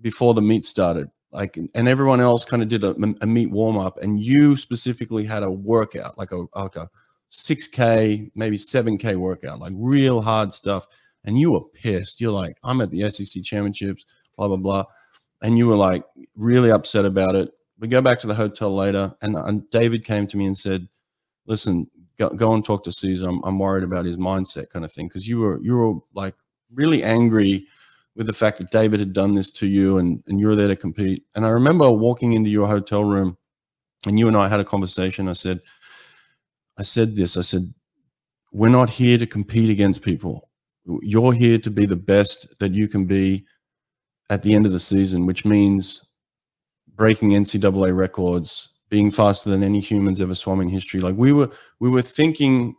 before 0.00 0.34
the 0.34 0.42
meet 0.42 0.64
started, 0.64 1.08
like, 1.32 1.56
and 1.56 1.88
everyone 1.88 2.20
else 2.20 2.44
kind 2.44 2.62
of 2.62 2.68
did 2.68 2.84
a, 2.84 2.94
a 3.22 3.26
meet 3.26 3.50
warm 3.50 3.78
up, 3.78 3.98
and 4.02 4.20
you 4.20 4.56
specifically 4.56 5.24
had 5.24 5.42
a 5.42 5.50
workout, 5.50 6.18
like 6.18 6.32
a 6.32 6.44
like 6.54 6.76
a 6.76 6.88
6K, 7.30 8.30
maybe 8.34 8.56
7K 8.56 9.16
workout, 9.16 9.60
like 9.60 9.72
real 9.76 10.20
hard 10.20 10.52
stuff. 10.52 10.86
And 11.24 11.38
you 11.40 11.52
were 11.52 11.62
pissed. 11.74 12.20
You're 12.20 12.30
like, 12.30 12.56
I'm 12.62 12.80
at 12.80 12.90
the 12.90 13.10
SEC 13.10 13.42
championships, 13.42 14.04
blah 14.36 14.48
blah 14.48 14.56
blah, 14.56 14.84
and 15.42 15.56
you 15.56 15.68
were 15.68 15.76
like 15.76 16.04
really 16.36 16.70
upset 16.70 17.04
about 17.04 17.34
it 17.34 17.50
we 17.78 17.88
go 17.88 18.00
back 18.00 18.20
to 18.20 18.26
the 18.26 18.34
hotel 18.34 18.74
later, 18.74 19.14
and, 19.22 19.36
and 19.36 19.68
David 19.70 20.04
came 20.04 20.26
to 20.28 20.36
me 20.36 20.46
and 20.46 20.56
said, 20.56 20.88
"Listen, 21.46 21.88
go, 22.18 22.30
go 22.30 22.54
and 22.54 22.64
talk 22.64 22.84
to 22.84 22.92
Cesar. 22.92 23.28
I'm, 23.28 23.42
I'm 23.44 23.58
worried 23.58 23.84
about 23.84 24.04
his 24.04 24.16
mindset, 24.16 24.70
kind 24.70 24.84
of 24.84 24.92
thing, 24.92 25.08
because 25.08 25.28
you 25.28 25.38
were 25.38 25.60
you 25.62 25.74
were 25.74 25.94
like 26.14 26.34
really 26.72 27.02
angry 27.02 27.66
with 28.14 28.26
the 28.26 28.32
fact 28.32 28.58
that 28.58 28.70
David 28.70 29.00
had 29.00 29.12
done 29.12 29.34
this 29.34 29.50
to 29.52 29.66
you, 29.66 29.98
and 29.98 30.22
and 30.26 30.40
you 30.40 30.48
were 30.48 30.56
there 30.56 30.68
to 30.68 30.76
compete. 30.76 31.24
And 31.34 31.44
I 31.44 31.50
remember 31.50 31.90
walking 31.90 32.32
into 32.32 32.50
your 32.50 32.66
hotel 32.66 33.04
room, 33.04 33.36
and 34.06 34.18
you 34.18 34.28
and 34.28 34.36
I 34.36 34.48
had 34.48 34.60
a 34.60 34.64
conversation. 34.64 35.28
I 35.28 35.34
said, 35.34 35.60
I 36.78 36.82
said 36.82 37.14
this. 37.14 37.36
I 37.36 37.42
said, 37.42 37.72
we're 38.52 38.68
not 38.70 38.88
here 38.88 39.18
to 39.18 39.26
compete 39.26 39.70
against 39.70 40.02
people. 40.02 40.48
You're 41.02 41.32
here 41.32 41.58
to 41.58 41.70
be 41.70 41.84
the 41.84 41.96
best 41.96 42.58
that 42.60 42.72
you 42.72 42.88
can 42.88 43.04
be 43.06 43.44
at 44.30 44.42
the 44.42 44.54
end 44.54 44.66
of 44.66 44.72
the 44.72 44.80
season, 44.80 45.26
which 45.26 45.44
means 45.44 46.05
breaking 46.96 47.30
NCAA 47.30 47.96
records, 47.96 48.70
being 48.88 49.10
faster 49.10 49.50
than 49.50 49.62
any 49.62 49.80
humans 49.80 50.20
ever 50.20 50.34
swum 50.34 50.60
in 50.60 50.68
history. 50.68 51.00
Like 51.00 51.16
we 51.16 51.32
were, 51.32 51.50
we 51.80 51.90
were 51.90 52.02
thinking 52.02 52.74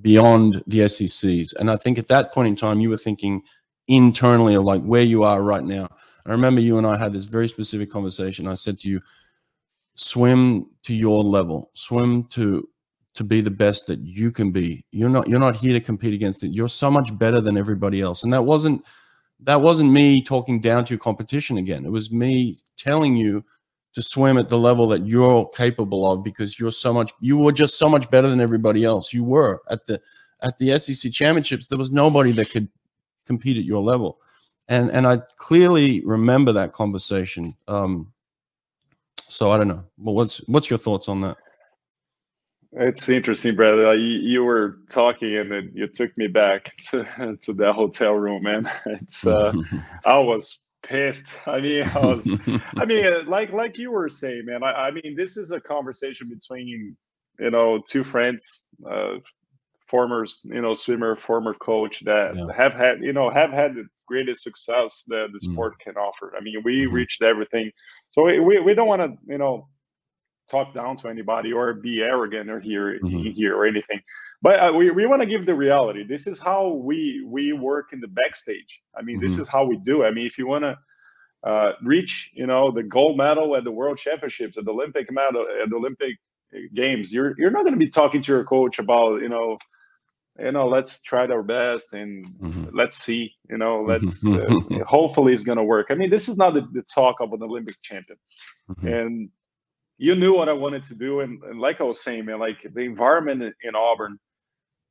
beyond 0.00 0.62
the 0.66 0.88
SECs, 0.88 1.54
and 1.58 1.70
I 1.70 1.76
think 1.76 1.98
at 1.98 2.08
that 2.08 2.32
point 2.32 2.48
in 2.48 2.56
time, 2.56 2.80
you 2.80 2.90
were 2.90 2.96
thinking 2.96 3.42
internally 3.88 4.54
of 4.54 4.64
like 4.64 4.82
where 4.82 5.02
you 5.02 5.22
are 5.22 5.42
right 5.42 5.64
now. 5.64 5.88
I 6.26 6.30
remember 6.30 6.60
you 6.60 6.78
and 6.78 6.86
I 6.86 6.96
had 6.96 7.12
this 7.12 7.24
very 7.24 7.48
specific 7.48 7.90
conversation. 7.90 8.46
I 8.46 8.54
said 8.54 8.78
to 8.80 8.88
you, 8.88 9.00
swim 9.94 10.70
to 10.84 10.94
your 10.94 11.22
level, 11.22 11.70
swim 11.74 12.24
to 12.24 12.68
to 13.14 13.24
be 13.24 13.42
the 13.42 13.50
best 13.50 13.86
that 13.86 14.00
you 14.00 14.32
can 14.32 14.50
be. 14.50 14.84
You're 14.90 15.10
not 15.10 15.28
you're 15.28 15.38
not 15.38 15.56
here 15.56 15.72
to 15.72 15.80
compete 15.80 16.14
against 16.14 16.42
it. 16.44 16.54
You're 16.54 16.68
so 16.68 16.90
much 16.90 17.16
better 17.18 17.40
than 17.40 17.56
everybody 17.56 18.00
else. 18.00 18.24
And 18.24 18.32
that 18.32 18.42
wasn't 18.42 18.84
that 19.44 19.60
wasn't 19.60 19.90
me 19.90 20.22
talking 20.22 20.60
down 20.60 20.84
to 20.84 20.90
your 20.90 20.98
competition 20.98 21.58
again. 21.58 21.84
It 21.84 21.90
was 21.90 22.10
me 22.10 22.56
telling 22.76 23.16
you 23.16 23.44
to 23.94 24.02
swim 24.02 24.38
at 24.38 24.48
the 24.48 24.58
level 24.58 24.86
that 24.88 25.06
you're 25.06 25.48
capable 25.50 26.10
of 26.10 26.24
because 26.24 26.58
you're 26.58 26.70
so 26.72 26.92
much 26.92 27.12
you 27.20 27.38
were 27.38 27.52
just 27.52 27.78
so 27.78 27.88
much 27.88 28.10
better 28.10 28.28
than 28.28 28.40
everybody 28.40 28.84
else. 28.84 29.12
You 29.12 29.24
were 29.24 29.62
at 29.70 29.86
the 29.86 30.00
at 30.42 30.58
the 30.58 30.78
SEC 30.78 31.12
championships. 31.12 31.66
There 31.66 31.78
was 31.78 31.90
nobody 31.90 32.32
that 32.32 32.50
could 32.50 32.68
compete 33.26 33.58
at 33.58 33.64
your 33.64 33.82
level, 33.82 34.18
and 34.68 34.90
and 34.90 35.06
I 35.06 35.18
clearly 35.36 36.02
remember 36.04 36.52
that 36.52 36.72
conversation. 36.72 37.56
Um, 37.68 38.12
so 39.28 39.50
I 39.50 39.58
don't 39.58 39.68
know. 39.68 39.84
Well, 39.98 40.14
what's 40.14 40.38
what's 40.48 40.70
your 40.70 40.78
thoughts 40.78 41.08
on 41.08 41.20
that? 41.22 41.36
It's 42.74 43.08
interesting, 43.08 43.54
brother. 43.54 43.94
You, 43.94 44.18
you, 44.18 44.44
were 44.44 44.78
talking, 44.88 45.36
and 45.36 45.50
then 45.52 45.72
you 45.74 45.86
took 45.86 46.16
me 46.16 46.26
back 46.26 46.74
to, 46.90 47.36
to 47.42 47.52
that 47.54 47.74
hotel 47.74 48.14
room, 48.14 48.44
man. 48.44 48.70
It's 48.86 49.26
uh, 49.26 49.52
I 50.06 50.18
was 50.18 50.62
pissed. 50.82 51.26
I 51.46 51.60
mean, 51.60 51.84
I 51.84 51.98
was. 51.98 52.40
I 52.76 52.84
mean, 52.84 53.26
like 53.26 53.52
like 53.52 53.78
you 53.78 53.90
were 53.90 54.08
saying, 54.08 54.44
man. 54.46 54.62
I, 54.62 54.88
I 54.88 54.90
mean, 54.90 55.14
this 55.16 55.36
is 55.36 55.50
a 55.50 55.60
conversation 55.60 56.28
between 56.28 56.96
you 57.38 57.50
know 57.50 57.82
two 57.86 58.04
friends, 58.04 58.64
uh, 58.90 59.16
former 59.86 60.24
you 60.44 60.62
know 60.62 60.72
swimmer, 60.72 61.14
former 61.16 61.54
coach 61.54 62.02
that 62.06 62.34
yeah. 62.34 62.46
have 62.56 62.72
had 62.72 63.02
you 63.02 63.12
know 63.12 63.28
have 63.28 63.50
had 63.50 63.74
the 63.74 63.84
greatest 64.08 64.42
success 64.42 65.02
that 65.08 65.28
the 65.32 65.46
mm. 65.46 65.52
sport 65.52 65.74
mm. 65.74 65.84
can 65.84 65.96
offer. 65.96 66.32
I 66.38 66.40
mean, 66.40 66.62
we 66.64 66.84
mm-hmm. 66.84 66.94
reached 66.94 67.22
everything, 67.22 67.70
so 68.12 68.24
we 68.24 68.40
we, 68.40 68.60
we 68.60 68.74
don't 68.74 68.88
want 68.88 69.02
to 69.02 69.12
you 69.26 69.38
know 69.38 69.68
talk 70.52 70.74
down 70.74 70.96
to 70.96 71.08
anybody 71.08 71.52
or 71.52 71.74
be 71.74 72.00
arrogant 72.02 72.48
or 72.50 72.60
here 72.60 72.98
mm-hmm. 72.98 73.30
here 73.30 73.56
or 73.56 73.66
anything 73.66 74.00
but 74.42 74.56
uh, 74.60 74.72
we, 74.72 74.90
we 74.90 75.06
want 75.06 75.22
to 75.22 75.26
give 75.26 75.46
the 75.46 75.54
reality 75.54 76.04
this 76.04 76.26
is 76.26 76.38
how 76.38 76.68
we 76.68 77.24
we 77.26 77.52
work 77.52 77.92
in 77.92 78.00
the 78.00 78.08
backstage 78.08 78.80
i 78.96 79.02
mean 79.02 79.16
mm-hmm. 79.16 79.26
this 79.26 79.38
is 79.38 79.48
how 79.48 79.64
we 79.64 79.76
do 79.78 80.04
i 80.04 80.10
mean 80.10 80.26
if 80.26 80.36
you 80.38 80.46
want 80.46 80.62
to 80.62 80.76
uh, 81.44 81.72
reach 81.82 82.30
you 82.34 82.46
know 82.46 82.70
the 82.70 82.84
gold 82.84 83.16
medal 83.16 83.56
at 83.56 83.64
the 83.64 83.70
world 83.80 83.98
championships 83.98 84.56
at 84.56 84.64
the 84.64 84.70
olympic 84.70 85.10
medal 85.10 85.44
at 85.62 85.68
the 85.70 85.76
olympic 85.76 86.16
games 86.74 87.12
you're 87.12 87.34
you're 87.38 87.50
not 87.50 87.62
going 87.62 87.72
to 87.72 87.78
be 87.86 87.88
talking 87.88 88.20
to 88.20 88.32
your 88.32 88.44
coach 88.44 88.78
about 88.78 89.20
you 89.22 89.28
know 89.28 89.58
you 90.38 90.52
know 90.52 90.68
let's 90.68 91.02
try 91.02 91.26
our 91.26 91.42
best 91.42 91.92
and 91.92 92.26
mm-hmm. 92.40 92.64
let's 92.72 92.96
see 92.96 93.32
you 93.50 93.58
know 93.58 93.82
let's 93.82 94.24
uh, 94.26 94.46
hopefully 94.86 95.32
it's 95.32 95.42
going 95.42 95.58
to 95.58 95.64
work 95.64 95.86
i 95.90 95.94
mean 95.94 96.10
this 96.10 96.28
is 96.28 96.36
not 96.36 96.54
the, 96.54 96.62
the 96.72 96.82
talk 96.82 97.16
of 97.20 97.32
an 97.32 97.42
olympic 97.42 97.76
champion 97.82 98.18
mm-hmm. 98.70 98.88
and 98.88 99.30
you 100.02 100.16
knew 100.16 100.34
what 100.34 100.48
I 100.48 100.52
wanted 100.52 100.82
to 100.86 100.96
do, 100.96 101.20
and, 101.20 101.40
and 101.44 101.60
like 101.60 101.80
I 101.80 101.84
was 101.84 102.02
saying, 102.02 102.24
man, 102.24 102.40
like 102.40 102.56
the 102.74 102.80
environment 102.80 103.54
in, 103.62 103.76
Auburn 103.76 104.18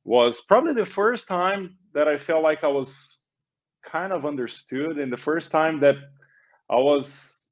was 0.04 0.40
probably 0.40 0.72
the 0.72 0.86
first 0.86 1.28
time 1.28 1.76
that 1.92 2.08
I 2.08 2.16
felt 2.16 2.42
like 2.42 2.64
I 2.64 2.68
was 2.68 3.18
kind 3.84 4.10
of 4.14 4.24
understood, 4.24 4.98
and 4.98 5.12
the 5.12 5.18
first 5.18 5.52
time 5.52 5.80
that 5.80 5.96
I 6.70 6.76
was 6.76 7.44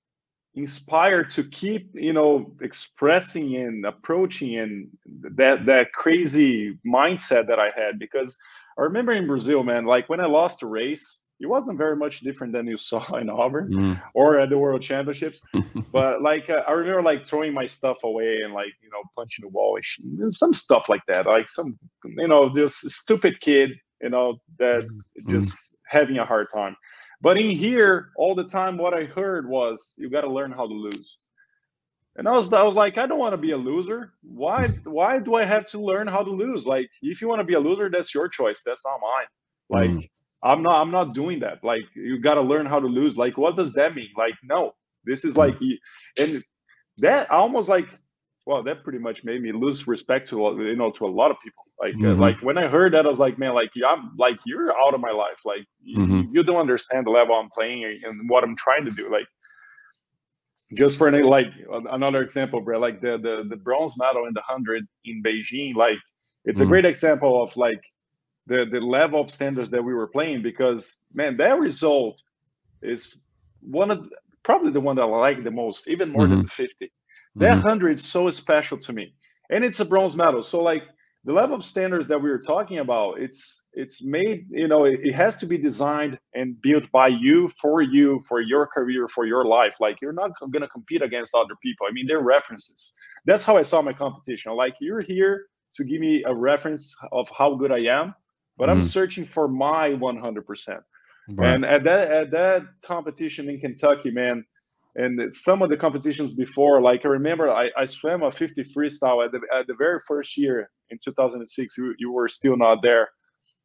inspired 0.54 1.28
to 1.30 1.44
keep, 1.44 1.90
you 1.92 2.14
know, 2.14 2.50
expressing 2.62 3.54
and 3.56 3.84
approaching 3.84 4.58
and 4.58 4.88
that 5.36 5.66
that 5.66 5.92
crazy 5.92 6.78
mindset 6.86 7.46
that 7.48 7.60
I 7.60 7.68
had 7.76 7.98
because 7.98 8.38
I 8.78 8.84
remember 8.84 9.12
in 9.12 9.26
Brazil, 9.26 9.62
man, 9.64 9.84
like 9.84 10.08
when 10.08 10.20
I 10.20 10.26
lost 10.26 10.62
a 10.62 10.66
race, 10.66 11.22
it 11.40 11.46
wasn't 11.46 11.78
very 11.78 11.96
much 11.96 12.20
different 12.20 12.52
than 12.52 12.66
you 12.66 12.76
saw 12.90 13.16
in 13.16 13.28
Auburn 13.28 13.72
mm. 13.72 14.02
or 14.14 14.38
at 14.38 14.50
the 14.50 14.58
World 14.58 14.82
Championships. 14.82 15.40
but 15.92 16.22
like 16.22 16.48
uh, 16.50 16.62
I 16.68 16.72
remember 16.72 17.02
like 17.02 17.26
throwing 17.26 17.54
my 17.54 17.66
stuff 17.66 17.98
away 18.04 18.40
and 18.44 18.52
like 18.52 18.72
you 18.82 18.90
know 18.90 19.02
punching 19.14 19.44
the 19.44 19.48
wall 19.48 19.78
and 20.20 20.34
some 20.34 20.52
stuff 20.52 20.88
like 20.88 21.02
that. 21.08 21.26
Like 21.26 21.48
some 21.48 21.78
you 22.04 22.28
know 22.28 22.52
this 22.52 22.76
stupid 22.76 23.40
kid 23.40 23.78
you 24.02 24.10
know 24.10 24.38
that 24.58 24.84
mm. 24.84 25.30
just 25.30 25.76
having 25.86 26.18
a 26.18 26.24
hard 26.24 26.48
time. 26.52 26.76
But 27.22 27.36
in 27.36 27.50
here, 27.50 28.10
all 28.16 28.34
the 28.34 28.44
time, 28.44 28.78
what 28.78 28.94
I 28.94 29.04
heard 29.04 29.48
was 29.48 29.94
you 29.98 30.08
got 30.08 30.22
to 30.22 30.30
learn 30.30 30.52
how 30.52 30.66
to 30.66 30.72
lose. 30.72 31.18
And 32.16 32.26
I 32.26 32.32
was, 32.32 32.52
I 32.52 32.62
was 32.62 32.74
like, 32.74 32.98
I 32.98 33.06
don't 33.06 33.18
want 33.18 33.34
to 33.34 33.38
be 33.38 33.52
a 33.52 33.56
loser. 33.56 34.14
Why, 34.22 34.68
why 34.84 35.18
do 35.18 35.34
I 35.34 35.44
have 35.44 35.66
to 35.68 35.80
learn 35.80 36.06
how 36.06 36.22
to 36.22 36.30
lose? 36.30 36.66
Like, 36.66 36.88
if 37.02 37.20
you 37.20 37.28
want 37.28 37.40
to 37.40 37.44
be 37.44 37.54
a 37.54 37.60
loser, 37.60 37.90
that's 37.90 38.14
your 38.14 38.28
choice. 38.28 38.62
That's 38.64 38.82
not 38.84 39.00
mine. 39.00 39.26
Like, 39.68 39.90
mm. 39.90 40.10
I'm 40.42 40.62
not 40.62 40.80
I'm 40.80 40.90
not 40.90 41.14
doing 41.14 41.40
that. 41.40 41.62
Like 41.62 41.84
you 41.94 42.20
got 42.20 42.34
to 42.34 42.40
learn 42.40 42.66
how 42.66 42.80
to 42.80 42.86
lose. 42.86 43.16
Like 43.16 43.36
what 43.36 43.56
does 43.56 43.74
that 43.74 43.94
mean? 43.94 44.10
Like 44.16 44.34
no, 44.42 44.72
this 45.04 45.24
is 45.24 45.36
like 45.36 45.54
and 46.18 46.42
that 46.98 47.30
almost 47.30 47.68
like 47.68 47.86
well 48.46 48.62
that 48.62 48.82
pretty 48.82 48.98
much 48.98 49.22
made 49.22 49.42
me 49.42 49.52
lose 49.52 49.86
respect 49.86 50.28
to 50.30 50.36
you 50.58 50.76
know 50.76 50.90
to 50.92 51.06
a 51.06 51.08
lot 51.08 51.30
of 51.30 51.36
people. 51.40 51.64
Like 51.78 51.94
uh, 51.94 51.98
mm-hmm. 51.98 52.20
like 52.20 52.40
when 52.42 52.56
I 52.58 52.68
heard 52.68 52.94
that 52.94 53.06
I 53.06 53.08
was 53.08 53.18
like 53.18 53.38
man 53.38 53.54
like 53.54 53.70
I'm 53.86 54.16
like 54.18 54.38
you're 54.46 54.72
out 54.72 54.94
of 54.94 55.00
my 55.00 55.12
life. 55.12 55.40
Like 55.44 55.66
mm-hmm. 55.86 56.14
you, 56.14 56.30
you 56.32 56.42
don't 56.42 56.56
understand 56.56 57.06
the 57.06 57.10
level 57.10 57.34
I'm 57.34 57.50
playing 57.50 58.00
and 58.04 58.28
what 58.28 58.42
I'm 58.42 58.56
trying 58.56 58.86
to 58.86 58.90
do. 58.90 59.10
Like 59.12 59.26
just 60.74 60.96
for 60.96 61.08
any 61.08 61.22
like 61.22 61.48
another 61.68 62.22
example, 62.22 62.60
bro, 62.60 62.78
like 62.78 63.00
the 63.00 63.18
the 63.18 63.44
the 63.48 63.56
bronze 63.56 63.96
medal 63.98 64.26
in 64.26 64.34
the 64.34 64.42
hundred 64.42 64.86
in 65.04 65.22
Beijing, 65.22 65.74
like 65.74 65.98
it's 66.44 66.60
mm-hmm. 66.60 66.68
a 66.68 66.70
great 66.70 66.84
example 66.84 67.42
of 67.42 67.56
like 67.56 67.80
the 68.50 68.66
the 68.70 68.80
level 68.80 69.20
of 69.20 69.30
standards 69.30 69.70
that 69.70 69.82
we 69.82 69.94
were 69.94 70.08
playing 70.08 70.42
because 70.42 70.98
man, 71.14 71.36
that 71.36 71.58
result 71.58 72.20
is 72.82 73.24
one 73.60 73.90
of 73.92 74.08
probably 74.42 74.72
the 74.72 74.80
one 74.80 74.96
that 74.96 75.02
I 75.02 75.06
like 75.06 75.44
the 75.44 75.50
most, 75.52 75.88
even 75.88 76.10
more 76.10 76.22
mm-hmm. 76.22 76.36
than 76.36 76.42
the 76.42 76.50
50. 76.50 76.92
That 77.36 77.54
mm-hmm. 77.54 77.62
100 77.62 77.98
is 77.98 78.04
so 78.04 78.30
special 78.30 78.76
to 78.78 78.92
me. 78.92 79.14
And 79.50 79.64
it's 79.64 79.80
a 79.80 79.84
bronze 79.84 80.16
medal. 80.16 80.42
So 80.42 80.62
like 80.62 80.82
the 81.24 81.32
level 81.32 81.54
of 81.54 81.64
standards 81.64 82.08
that 82.08 82.20
we 82.20 82.28
were 82.28 82.40
talking 82.40 82.78
about, 82.78 83.20
it's 83.20 83.64
it's 83.74 84.02
made, 84.02 84.46
you 84.50 84.66
know, 84.66 84.84
it, 84.84 84.98
it 85.04 85.14
has 85.14 85.36
to 85.38 85.46
be 85.46 85.56
designed 85.56 86.18
and 86.34 86.60
built 86.60 86.90
by 86.90 87.08
you 87.08 87.50
for 87.60 87.82
you, 87.82 88.20
for 88.28 88.40
your 88.40 88.66
career, 88.66 89.06
for 89.06 89.26
your 89.26 89.44
life. 89.44 89.76
Like 89.78 89.98
you're 90.02 90.18
not 90.22 90.32
gonna 90.52 90.68
compete 90.68 91.02
against 91.02 91.36
other 91.36 91.54
people. 91.62 91.86
I 91.88 91.92
mean, 91.92 92.06
they're 92.08 92.20
references. 92.36 92.94
That's 93.26 93.44
how 93.44 93.56
I 93.56 93.62
saw 93.62 93.80
my 93.80 93.92
competition. 93.92 94.56
Like 94.56 94.74
you're 94.80 95.02
here 95.02 95.46
to 95.74 95.84
give 95.84 96.00
me 96.00 96.24
a 96.26 96.34
reference 96.34 96.96
of 97.12 97.30
how 97.38 97.54
good 97.54 97.70
I 97.70 97.82
am 98.00 98.14
but 98.60 98.68
mm-hmm. 98.68 98.82
I'm 98.82 98.86
searching 98.86 99.24
for 99.24 99.48
my 99.48 99.88
100%. 99.88 100.78
Right. 101.30 101.54
And 101.54 101.64
at 101.64 101.82
that 101.84 102.10
at 102.10 102.30
that 102.32 102.62
competition 102.84 103.48
in 103.48 103.58
Kentucky, 103.58 104.10
man, 104.10 104.44
and 104.96 105.32
some 105.32 105.62
of 105.62 105.70
the 105.70 105.76
competitions 105.76 106.30
before, 106.32 106.82
like 106.82 107.00
I 107.04 107.08
remember, 107.08 107.50
I, 107.50 107.70
I 107.78 107.86
swam 107.86 108.22
a 108.22 108.30
50 108.30 108.64
freestyle 108.64 109.24
at 109.24 109.32
the 109.32 109.40
at 109.56 109.66
the 109.66 109.74
very 109.78 109.98
first 110.06 110.36
year 110.36 110.70
in 110.90 110.98
2006. 111.02 111.78
You, 111.78 111.94
you 111.98 112.12
were 112.12 112.28
still 112.28 112.56
not 112.56 112.82
there, 112.82 113.08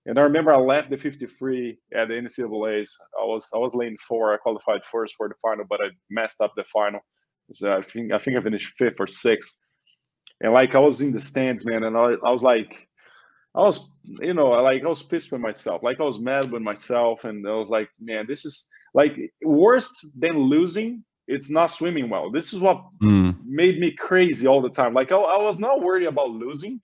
and 0.06 0.18
I 0.20 0.22
remember 0.22 0.54
I 0.54 0.58
left 0.58 0.92
the 0.92 0.98
53 0.98 1.78
at 1.96 2.08
the 2.08 2.14
NCAA's. 2.14 2.96
I 3.20 3.26
was 3.26 3.50
I 3.54 3.58
was 3.58 3.74
lane 3.74 3.98
four. 4.08 4.34
I 4.34 4.38
qualified 4.38 4.86
first 4.86 5.16
for 5.16 5.28
the 5.28 5.36
final, 5.42 5.66
but 5.68 5.82
I 5.82 5.88
messed 6.10 6.40
up 6.40 6.54
the 6.56 6.66
final. 6.72 7.00
So 7.54 7.74
I 7.74 7.82
think 7.82 8.14
I 8.14 8.20
think 8.20 8.38
I 8.38 8.42
finished 8.42 8.74
fifth 8.78 9.00
or 9.00 9.08
sixth, 9.08 9.58
and 10.42 10.54
like 10.54 10.76
I 10.76 10.80
was 10.80 11.02
in 11.02 11.12
the 11.12 11.20
stands, 11.20 11.66
man, 11.66 11.84
and 11.84 11.98
I, 11.98 12.14
I 12.24 12.32
was 12.32 12.44
like 12.44 12.88
I 13.56 13.62
was, 13.62 13.90
you 14.04 14.34
know, 14.34 14.50
like 14.50 14.84
I 14.84 14.88
was 14.88 15.02
pissed 15.02 15.32
with 15.32 15.42
myself. 15.42 15.82
Like 15.82 16.00
I 16.00 16.04
was 16.04 16.20
mad 16.20 16.52
with 16.52 16.62
myself, 16.62 17.24
and 17.24 17.48
I 17.48 17.54
was 17.54 17.70
like, 17.70 17.90
man, 18.00 18.26
this 18.28 18.46
is 18.46 18.68
like 18.94 19.16
worse 19.44 19.90
than 20.18 20.40
losing. 20.40 21.04
It's 21.28 21.50
not 21.50 21.68
swimming 21.68 22.10
well. 22.10 22.30
This 22.32 22.54
is 22.54 22.60
what 22.60 22.84
mm. 23.02 23.36
made 23.46 23.80
me 23.80 23.96
crazy 23.98 24.46
all 24.46 24.62
the 24.62 24.70
time. 24.70 24.94
Like 24.94 25.12
I, 25.12 25.16
I, 25.16 25.42
was 25.42 25.60
not 25.60 25.82
worried 25.82 26.06
about 26.06 26.30
losing. 26.30 26.82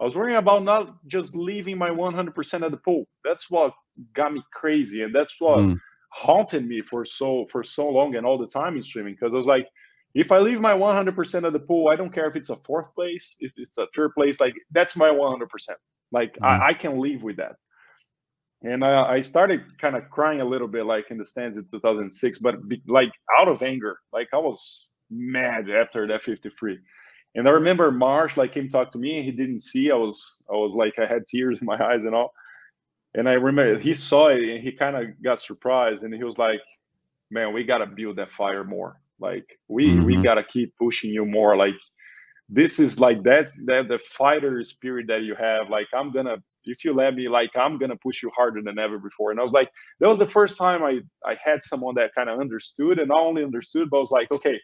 I 0.00 0.04
was 0.04 0.16
worrying 0.16 0.38
about 0.38 0.64
not 0.64 0.96
just 1.06 1.36
leaving 1.36 1.76
my 1.76 1.90
100% 1.90 2.62
at 2.62 2.70
the 2.70 2.76
pool. 2.78 3.04
That's 3.22 3.50
what 3.50 3.74
got 4.14 4.32
me 4.32 4.42
crazy, 4.52 5.02
and 5.02 5.14
that's 5.14 5.34
what 5.40 5.58
mm. 5.58 5.78
haunted 6.12 6.66
me 6.66 6.82
for 6.82 7.04
so 7.04 7.46
for 7.50 7.64
so 7.64 7.88
long 7.88 8.14
and 8.14 8.24
all 8.24 8.38
the 8.38 8.46
time 8.46 8.76
in 8.76 8.82
swimming. 8.82 9.16
Because 9.18 9.34
I 9.34 9.38
was 9.38 9.46
like, 9.46 9.66
if 10.14 10.30
I 10.30 10.38
leave 10.38 10.60
my 10.60 10.72
100% 10.72 11.44
of 11.44 11.52
the 11.52 11.58
pool, 11.58 11.88
I 11.88 11.96
don't 11.96 12.12
care 12.12 12.28
if 12.28 12.36
it's 12.36 12.50
a 12.50 12.56
fourth 12.56 12.94
place, 12.94 13.36
if 13.40 13.52
it's 13.56 13.78
a 13.78 13.88
third 13.94 14.14
place, 14.14 14.38
like 14.40 14.54
that's 14.70 14.96
my 14.96 15.08
100%. 15.08 15.46
Like 16.12 16.34
mm-hmm. 16.34 16.44
I, 16.44 16.68
I, 16.68 16.74
can 16.74 16.98
live 16.98 17.22
with 17.22 17.36
that. 17.38 17.56
And 18.62 18.84
uh, 18.84 19.06
I 19.08 19.20
started 19.20 19.78
kind 19.78 19.96
of 19.96 20.08
crying 20.10 20.40
a 20.40 20.44
little 20.44 20.68
bit, 20.68 20.86
like 20.86 21.10
in 21.10 21.18
the 21.18 21.24
stands 21.24 21.56
in 21.56 21.66
2006, 21.68 22.38
but 22.38 22.68
be, 22.68 22.80
like 22.86 23.10
out 23.38 23.48
of 23.48 23.62
anger. 23.62 23.98
Like 24.12 24.28
I 24.32 24.38
was 24.38 24.92
mad 25.10 25.68
after 25.70 26.06
that 26.06 26.22
53. 26.22 26.78
And 27.34 27.48
I 27.48 27.52
remember 27.52 27.90
Marsh 27.90 28.36
like 28.36 28.52
came 28.52 28.68
talk 28.68 28.90
to 28.92 28.98
me 28.98 29.16
and 29.16 29.24
he 29.24 29.32
didn't 29.32 29.60
see. 29.60 29.90
I 29.90 29.96
was 29.96 30.42
I 30.50 30.54
was 30.54 30.74
like 30.74 30.98
I 30.98 31.06
had 31.06 31.26
tears 31.26 31.60
in 31.60 31.66
my 31.66 31.82
eyes 31.92 32.04
and 32.04 32.14
all. 32.14 32.32
And 33.14 33.28
I 33.28 33.32
remember 33.32 33.78
he 33.78 33.94
saw 33.94 34.28
it 34.28 34.42
and 34.42 34.62
he 34.62 34.72
kind 34.72 34.96
of 34.96 35.22
got 35.22 35.38
surprised 35.38 36.02
and 36.02 36.14
he 36.14 36.24
was 36.24 36.38
like, 36.38 36.60
"Man, 37.30 37.52
we 37.52 37.64
gotta 37.64 37.86
build 37.86 38.16
that 38.16 38.30
fire 38.30 38.64
more. 38.64 39.00
Like 39.18 39.46
we 39.68 39.88
mm-hmm. 39.88 40.04
we 40.04 40.16
gotta 40.16 40.44
keep 40.44 40.74
pushing 40.78 41.10
you 41.10 41.24
more. 41.24 41.56
Like 41.56 41.74
this 42.52 42.80
is 42.80 43.00
like 43.00 43.22
that's 43.24 43.52
that 43.66 43.88
the 43.88 43.98
fighter 43.98 44.62
spirit 44.64 45.06
that 45.08 45.22
you 45.22 45.36
have. 45.36 45.70
Like 45.70 45.88
i'm 45.94 46.12
gonna 46.12 46.36
if 46.66 46.84
you 46.84 46.94
let 46.94 47.14
me 47.14 47.28
like 47.28 47.50
i'm 47.56 47.78
gonna 47.78 47.96
push 47.96 48.22
you 48.22 48.30
harder 48.36 48.62
than 48.62 48.78
ever 48.78 48.98
before. 49.00 49.32
And 49.32 49.40
i 49.40 49.44
was 49.44 49.52
like 49.54 49.70
that 50.00 50.08
was 50.08 50.20
the 50.20 50.28
first 50.28 50.58
time 50.58 50.82
i 50.84 51.00
i 51.26 51.36
had 51.44 51.62
someone 51.62 51.96
that 51.96 52.14
kind 52.16 52.30
of 52.30 52.40
understood 52.40 53.00
and 53.00 53.08
not 53.08 53.22
only 53.22 53.44
understood 53.44 53.90
but 53.90 54.00
was 54.00 54.12
like 54.12 54.32
okay 54.32 54.60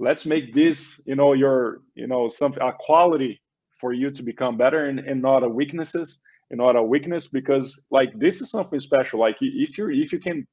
let's 0.00 0.26
make 0.26 0.54
this 0.54 1.02
you 1.06 1.16
know 1.16 1.34
your 1.34 1.80
you 1.96 2.08
know 2.08 2.28
some 2.28 2.54
a 2.62 2.72
quality 2.80 3.42
for 3.80 3.94
you 3.94 4.10
to 4.10 4.24
become 4.24 4.58
better 4.58 4.86
and, 4.86 5.00
and 5.00 5.22
not 5.22 5.44
a 5.44 5.48
weaknesses 5.50 6.20
and 6.50 6.58
not 6.58 6.76
a 6.76 6.82
weakness 6.84 7.28
because 7.28 7.82
like 7.92 8.10
this 8.18 8.42
is 8.42 8.50
something 8.50 8.80
special. 8.80 9.20
Like 9.20 9.36
if 9.40 9.78
you 9.78 9.90
if 9.90 10.12
you 10.12 10.20
can 10.20 10.46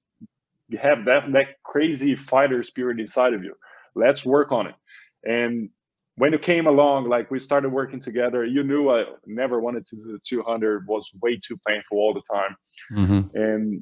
have 0.82 1.06
that 1.06 1.32
that 1.34 1.48
crazy 1.64 2.16
fighter 2.16 2.64
spirit 2.64 3.00
inside 3.00 3.34
of 3.34 3.44
you 3.44 3.56
let's 3.96 4.26
work 4.26 4.52
on 4.52 4.68
it. 4.68 4.76
And 5.24 5.70
when 6.16 6.32
you 6.32 6.40
came 6.40 6.68
along, 6.68 7.10
like 7.10 7.32
we 7.32 7.40
started 7.40 7.70
working 7.70 8.00
together, 8.00 8.46
you 8.46 8.64
knew 8.64 8.90
I 8.90 9.06
never 9.26 9.60
wanted 9.60 9.86
to 9.88 9.96
do 9.96 10.12
the 10.12 10.20
200 10.26 10.88
was 10.88 11.10
way 11.22 11.38
too 11.38 11.58
painful 11.68 11.98
all 11.98 12.14
the 12.14 12.22
time. 12.32 12.56
Mm-hmm. 12.92 13.38
And 13.38 13.82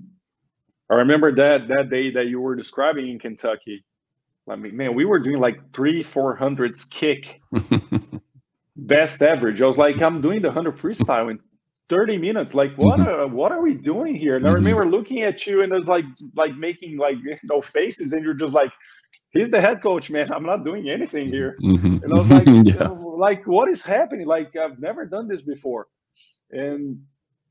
I 0.89 0.95
remember 0.95 1.33
that 1.35 1.67
that 1.67 1.89
day 1.89 2.11
that 2.11 2.27
you 2.27 2.39
were 2.39 2.55
describing 2.55 3.09
in 3.09 3.19
Kentucky. 3.19 3.83
I 4.49 4.55
mean, 4.55 4.75
man, 4.75 4.95
we 4.95 5.05
were 5.05 5.19
doing 5.19 5.39
like 5.39 5.73
three, 5.73 6.03
four 6.03 6.35
hundreds 6.35 6.85
kick. 6.85 7.41
best 8.75 9.21
average. 9.21 9.61
I 9.61 9.67
was 9.67 9.77
like, 9.77 10.01
I'm 10.01 10.21
doing 10.21 10.41
the 10.41 10.49
100 10.49 10.77
freestyle 10.77 11.29
in 11.31 11.39
30 11.89 12.17
minutes. 12.17 12.53
Like, 12.53 12.75
what 12.77 12.99
mm-hmm. 12.99 13.09
are, 13.09 13.27
what 13.27 13.51
are 13.51 13.61
we 13.61 13.73
doing 13.73 14.15
here? 14.15 14.35
And 14.35 14.45
mm-hmm. 14.45 14.51
I 14.51 14.55
remember 14.55 14.85
looking 14.85 15.21
at 15.21 15.45
you 15.45 15.61
and 15.61 15.71
it's 15.73 15.87
like 15.87 16.05
like 16.35 16.55
making 16.55 16.97
like 16.97 17.15
you 17.23 17.37
know 17.43 17.61
faces, 17.61 18.13
and 18.13 18.23
you're 18.23 18.33
just 18.33 18.53
like, 18.53 18.71
he's 19.31 19.51
the 19.51 19.61
head 19.61 19.81
coach, 19.81 20.09
man. 20.09 20.31
I'm 20.31 20.45
not 20.45 20.63
doing 20.63 20.89
anything 20.89 21.29
here. 21.29 21.57
Mm-hmm. 21.61 22.03
And 22.03 22.13
I 22.13 22.17
was 22.17 22.29
like, 22.29 22.47
yeah. 22.65 22.87
like, 22.87 23.47
what 23.47 23.69
is 23.69 23.81
happening? 23.81 24.27
Like, 24.27 24.55
I've 24.55 24.79
never 24.79 25.05
done 25.05 25.27
this 25.27 25.41
before. 25.41 25.87
And 26.51 26.99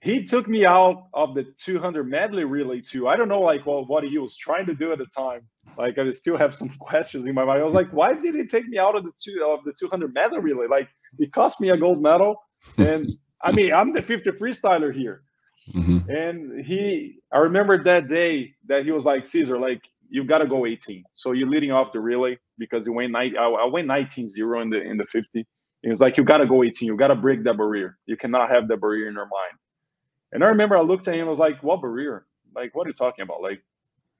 he 0.02 0.24
took 0.24 0.48
me 0.48 0.64
out 0.64 1.08
of 1.12 1.34
the 1.34 1.44
200 1.58 2.04
medley 2.04 2.44
relay 2.44 2.80
too. 2.80 3.06
I 3.06 3.16
don't 3.16 3.28
know, 3.28 3.40
like, 3.40 3.66
well, 3.66 3.84
what 3.86 4.04
he 4.04 4.16
was 4.18 4.36
trying 4.36 4.66
to 4.66 4.74
do 4.74 4.92
at 4.92 4.98
the 4.98 5.06
time. 5.06 5.42
Like, 5.76 5.98
I 5.98 6.10
still 6.10 6.38
have 6.38 6.54
some 6.54 6.68
questions 6.80 7.26
in 7.26 7.34
my 7.34 7.44
mind. 7.44 7.60
I 7.60 7.64
was 7.64 7.74
like, 7.74 7.90
why 7.90 8.14
did 8.14 8.34
he 8.34 8.46
take 8.46 8.66
me 8.68 8.78
out 8.78 8.96
of 8.96 9.04
the 9.04 9.12
two 9.22 9.44
of 9.46 9.64
the 9.64 9.72
200 9.78 10.14
medley 10.14 10.40
relay? 10.40 10.66
Like, 10.68 10.88
it 11.18 11.32
cost 11.32 11.60
me 11.60 11.70
a 11.70 11.76
gold 11.76 12.00
medal, 12.00 12.36
and 12.78 13.10
I 13.42 13.52
mean, 13.52 13.72
I'm 13.72 13.92
the 13.92 14.02
50 14.02 14.30
freestyler 14.32 14.94
here. 14.94 15.22
Mm-hmm. 15.74 16.10
And 16.10 16.64
he, 16.64 17.20
I 17.32 17.38
remember 17.38 17.82
that 17.84 18.08
day 18.08 18.54
that 18.68 18.84
he 18.84 18.92
was 18.92 19.04
like, 19.04 19.26
Cesar, 19.26 19.58
like, 19.58 19.82
you 20.10 20.24
got 20.24 20.38
to 20.38 20.46
go 20.46 20.66
18. 20.66 21.04
So 21.14 21.32
you're 21.32 21.48
leading 21.48 21.70
off 21.70 21.92
the 21.92 22.00
relay 22.00 22.38
because 22.58 22.86
you 22.86 22.92
went, 22.92 23.14
I, 23.16 23.28
I 23.36 23.66
went 23.66 23.86
19 23.86 24.28
0 24.28 24.60
in 24.62 24.70
the, 24.70 24.80
in 24.80 24.96
the 24.96 25.06
50. 25.06 25.46
It 25.82 25.88
was 25.88 26.00
like, 26.00 26.16
you 26.16 26.24
got 26.24 26.38
to 26.38 26.46
go 26.46 26.62
18. 26.62 26.86
You 26.86 26.96
got 26.96 27.08
to 27.08 27.14
break 27.14 27.44
that 27.44 27.56
barrier. 27.56 27.96
You 28.06 28.16
cannot 28.16 28.50
have 28.50 28.68
that 28.68 28.80
barrier 28.80 29.08
in 29.08 29.14
your 29.14 29.24
mind. 29.24 29.58
And 30.32 30.44
I 30.44 30.48
remember 30.48 30.76
I 30.76 30.82
looked 30.82 31.08
at 31.08 31.14
him, 31.14 31.26
I 31.26 31.30
was 31.30 31.38
like, 31.38 31.62
what 31.62 31.80
barrier? 31.80 32.26
Like, 32.54 32.74
what 32.74 32.86
are 32.86 32.90
you 32.90 32.94
talking 32.94 33.22
about? 33.22 33.40
Like, 33.40 33.62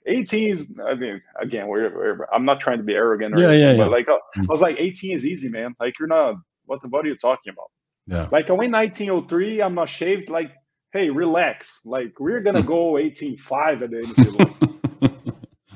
18 0.07 0.51
is, 0.51 0.78
I 0.84 0.95
mean, 0.95 1.20
again, 1.41 1.68
we're 1.68 2.26
I'm 2.32 2.47
not 2.47 2.61
trying 2.61 2.78
to 2.78 2.84
be 2.84 2.95
arrogant 2.95 3.34
or 3.34 3.43
yeah, 3.43 3.49
anything, 3.49 3.78
yeah, 3.78 3.84
but 3.84 3.93
like, 3.93 4.09
I, 4.09 4.18
I 4.41 4.47
was 4.49 4.62
like, 4.62 4.76
18 4.78 5.14
is 5.14 5.26
easy, 5.26 5.51
man. 5.51 5.74
Like, 5.78 5.99
you're 5.99 6.09
not, 6.09 6.36
what, 6.64 6.80
the 6.80 6.88
what 6.88 7.05
are 7.05 7.09
you 7.09 7.16
talking 7.16 7.53
about? 7.53 7.70
Yeah. 8.07 8.28
Like 8.32 8.51
I 8.51 8.55
went 8.55 8.72
1903, 8.72 9.62
I'm 9.62 9.74
not 9.74 9.88
shaved. 9.88 10.30
Like, 10.30 10.51
hey, 10.93 11.11
relax. 11.11 11.82
Like 11.84 12.18
we're 12.18 12.41
gonna 12.41 12.62
mm. 12.62 12.66
go 12.66 12.93
18.5 12.95 13.82
at 13.82 13.91
the 13.91 13.97
end 13.97 14.11
of 14.11 14.16
the 14.16 15.12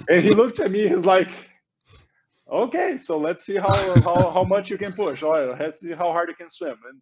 And 0.08 0.22
he 0.22 0.30
looked 0.30 0.60
at 0.60 0.70
me, 0.70 0.88
he's 0.88 1.04
like, 1.04 1.30
okay, 2.50 2.98
so 2.98 3.18
let's 3.18 3.44
see 3.44 3.56
how 3.56 3.74
how, 4.02 4.30
how 4.30 4.44
much 4.44 4.70
you 4.70 4.78
can 4.78 4.92
push. 4.92 5.22
All 5.22 5.32
right, 5.32 5.60
let's 5.60 5.80
see 5.80 5.92
how 5.92 6.12
hard 6.12 6.28
you 6.28 6.34
can 6.34 6.50
swim. 6.50 6.76
And 6.90 7.00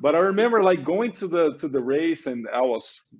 but 0.00 0.14
I 0.14 0.18
remember 0.18 0.62
like 0.62 0.84
going 0.84 1.12
to 1.12 1.28
the 1.28 1.54
to 1.58 1.68
the 1.68 1.80
race 1.80 2.26
and 2.26 2.46
I 2.52 2.62
was 2.62 3.14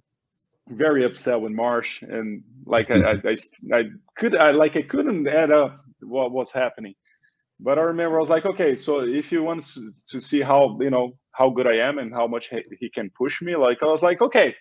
very 0.69 1.05
upset 1.05 1.41
with 1.41 1.53
Marsh 1.53 2.03
and 2.03 2.43
like 2.65 2.91
I, 2.91 3.13
I, 3.13 3.13
I, 3.13 3.79
I 3.79 3.83
could 4.17 4.35
I 4.35 4.51
like 4.53 4.77
I 4.77 4.83
couldn't 4.83 5.29
add 5.29 5.51
up 5.51 5.77
what 6.01 6.33
was 6.33 6.53
happening. 6.53 6.95
But 7.61 7.79
I 7.79 7.83
remember 7.83 8.17
I 8.17 8.21
was 8.21 8.31
like, 8.31 8.47
okay, 8.47 8.75
so 8.75 9.01
if 9.01 9.31
you 9.31 9.43
want 9.43 9.65
to 10.09 10.21
see 10.21 10.41
how 10.41 10.77
you 10.81 10.91
know 10.91 11.13
how 11.33 11.51
good 11.51 11.67
I 11.67 11.77
am 11.77 11.99
and 11.99 12.13
how 12.13 12.27
much 12.27 12.51
he 12.81 12.91
can 12.91 13.11
push 13.11 13.41
me, 13.43 13.57
like 13.57 13.79
I 13.83 13.87
was 13.87 14.03
like, 14.03 14.21
okay. 14.21 14.55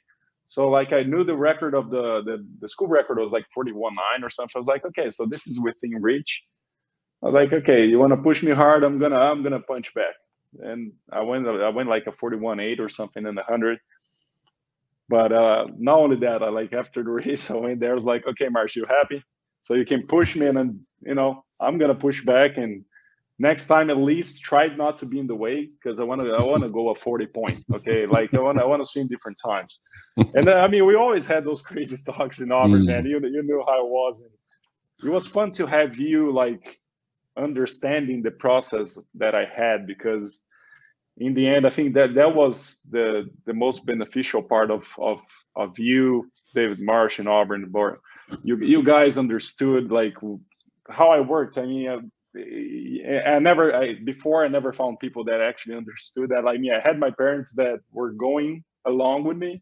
So 0.46 0.70
like 0.70 0.94
I 0.94 1.04
knew 1.04 1.24
the 1.24 1.36
record 1.36 1.74
of 1.74 1.90
the 1.90 2.22
the, 2.24 2.46
the 2.62 2.68
school 2.68 2.88
record 2.88 3.18
was 3.20 3.32
like 3.32 3.46
41 3.54 3.96
9 3.96 4.24
or 4.24 4.30
something. 4.30 4.54
I 4.56 4.60
was 4.60 4.68
like, 4.68 4.86
okay, 4.86 5.10
so 5.10 5.26
this 5.26 5.48
is 5.48 5.60
within 5.60 6.02
reach. 6.02 6.44
I 7.22 7.28
was 7.28 7.34
like, 7.34 7.54
okay, 7.54 7.86
you 7.86 8.00
want 8.00 8.12
to 8.12 8.18
push 8.18 8.44
me 8.44 8.52
hard? 8.52 8.84
I'm 8.84 9.00
gonna 9.00 9.18
I'm 9.18 9.44
gonna 9.44 9.62
punch 9.62 9.94
back. 9.94 10.16
And 10.60 10.92
I 11.12 11.22
went 11.22 11.48
I 11.48 11.70
went 11.70 11.90
like 11.90 12.06
a 12.08 12.12
41 12.12 12.60
8 12.60 12.80
or 12.80 12.90
something 12.90 13.26
in 13.26 13.36
the 13.36 13.44
hundred. 13.44 13.80
But 15.10 15.32
uh, 15.32 15.68
not 15.78 16.00
only 16.00 16.18
that, 16.18 16.42
I 16.42 16.50
like 16.50 16.74
after 16.74 17.04
the 17.04 17.10
race, 17.10 17.52
I 17.52 17.56
went 17.56 17.80
there. 17.80 17.92
I 17.92 17.96
was 17.96 18.04
like, 18.04 18.26
okay, 18.28 18.50
Marsh, 18.50 18.76
you 18.76 18.86
happy? 18.88 19.24
So 19.62 19.76
you 19.76 19.86
can 19.86 20.08
push 20.08 20.36
me, 20.36 20.48
and 20.48 20.58
then 20.58 20.86
you 21.02 21.16
know 21.16 21.46
I'm 21.60 21.78
gonna 21.78 21.96
push 21.96 22.24
back. 22.24 22.58
And 22.58 22.84
next 23.44 23.68
time, 23.68 23.90
at 23.90 23.98
least 23.98 24.42
try 24.42 24.68
not 24.68 24.98
to 24.98 25.06
be 25.06 25.20
in 25.20 25.28
the 25.28 25.36
way 25.36 25.58
because 25.66 26.00
I 26.00 26.04
want 26.04 26.22
to 26.22 26.30
I 26.32 26.44
want 26.44 26.64
to 26.64 26.70
go 26.70 26.90
a 26.90 26.96
40 26.96 27.28
point. 27.28 27.60
Okay, 27.78 28.06
like 28.08 28.34
I 28.34 28.40
want 28.40 28.58
I 28.60 28.66
want 28.66 28.82
to 28.84 28.90
swim 28.90 29.08
different 29.08 29.38
times. 29.52 29.82
And 30.36 30.44
then, 30.48 30.58
I 30.66 30.68
mean, 30.68 30.86
we 30.86 30.96
always 30.96 31.26
had 31.34 31.44
those 31.44 31.62
crazy 31.64 31.98
talks 32.12 32.40
in 32.40 32.52
Auburn, 32.52 32.84
mm. 32.84 32.92
man. 32.92 33.06
You 33.06 33.18
you 33.36 33.44
knew 33.50 33.62
how 33.68 33.78
it 33.86 33.90
was. 34.00 34.16
And 34.26 34.34
it 35.08 35.12
was 35.18 35.26
fun 35.28 35.52
to 35.60 35.66
have 35.78 35.92
you 35.98 36.32
like 36.44 36.66
understanding 37.48 38.22
the 38.22 38.36
process 38.46 38.90
that 39.22 39.34
I 39.44 39.46
had 39.62 39.88
because 39.94 40.42
in 41.18 41.34
the 41.34 41.46
end, 41.54 41.66
I 41.70 41.72
think 41.78 41.90
that 41.96 42.14
that 42.20 42.32
was 42.42 42.80
the 42.96 43.30
the 43.48 43.56
most 43.66 43.86
beneficial 43.92 44.44
part 44.54 44.70
of 44.78 44.84
of 45.10 45.18
of 45.64 45.70
you, 45.90 46.06
David 46.56 46.80
Marsh, 46.92 47.20
and 47.20 47.28
Auburn. 47.28 47.62
You 48.44 48.56
you 48.74 48.82
guys 48.84 49.18
understood 49.18 49.92
like 50.00 50.18
how 50.98 51.10
I 51.18 51.20
worked. 51.36 51.58
I 51.58 51.66
mean, 51.66 52.12
I, 52.36 53.40
never 53.40 53.76
I, 53.76 53.96
before 54.04 54.44
I 54.44 54.48
never 54.48 54.74
found 54.74 55.00
people 55.00 55.24
that 55.26 55.42
actually 55.42 55.76
understood 55.82 56.30
that. 56.30 56.44
Like 56.44 56.60
me, 56.60 56.72
I 56.72 56.86
had 56.86 57.00
my 57.00 57.12
parents 57.12 57.56
that 57.56 57.80
were 57.92 58.12
going 58.12 58.64
along 58.86 59.24
with 59.24 59.38
me, 59.38 59.62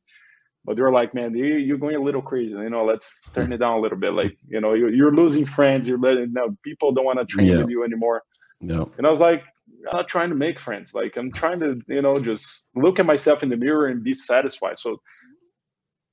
but 0.65 0.76
they 0.76 0.82
were 0.82 0.91
like, 0.91 1.13
"Man, 1.13 1.36
you, 1.36 1.45
you're 1.45 1.78
going 1.78 1.95
a 1.95 2.01
little 2.01 2.22
crazy. 2.22 2.51
You 2.51 2.69
know, 2.69 2.86
let's 2.86 3.24
turn 3.34 3.51
it 3.51 3.57
down 3.57 3.78
a 3.78 3.82
little 3.82 3.97
bit. 3.97 4.13
Like, 4.13 4.38
you 4.47 4.61
know, 4.61 4.74
you're, 4.74 4.93
you're 4.93 5.13
losing 5.13 5.45
friends. 5.45 5.88
You're 5.88 5.99
letting 5.99 6.34
no 6.34 6.55
people 6.63 6.91
don't 6.91 7.05
want 7.05 7.19
to 7.19 7.26
train 7.26 7.47
yeah. 7.47 7.57
with 7.57 7.69
you 7.69 7.84
anymore." 7.84 8.24
No. 8.61 8.91
And 8.97 9.07
I 9.07 9.09
was 9.09 9.19
like, 9.19 9.43
I'm 9.89 9.97
not 9.97 10.07
trying 10.07 10.30
to 10.30 10.36
make 10.36 10.59
friends. 10.59 10.93
Like 10.93 11.17
I'm 11.17 11.32
trying 11.32 11.59
to, 11.59 11.82
you 11.88 12.01
know, 12.01 12.15
just 12.15 12.67
look 12.76 12.99
at 12.99 13.05
myself 13.05 13.43
in 13.43 13.49
the 13.49 13.57
mirror 13.57 13.88
and 13.88 14.03
be 14.03 14.13
satisfied. 14.13 14.80
So 14.80 15.01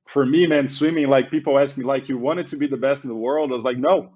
for 0.08 0.24
me, 0.24 0.46
man, 0.46 0.68
swimming, 0.68 1.08
like 1.08 1.30
people 1.30 1.58
ask 1.58 1.76
me, 1.76 1.84
like, 1.84 2.08
you 2.08 2.18
wanted 2.18 2.48
to 2.48 2.56
be 2.56 2.66
the 2.66 2.76
best 2.76 3.04
in 3.04 3.10
the 3.10 3.16
world. 3.16 3.52
I 3.52 3.54
was 3.54 3.64
like, 3.64 3.76
no. 3.76 4.14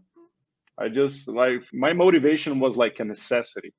I 0.78 0.88
just 0.88 1.28
like 1.28 1.62
my 1.72 1.92
motivation 1.92 2.60
was 2.60 2.76
like 2.76 2.98
a 3.00 3.04
necessity. 3.04 3.72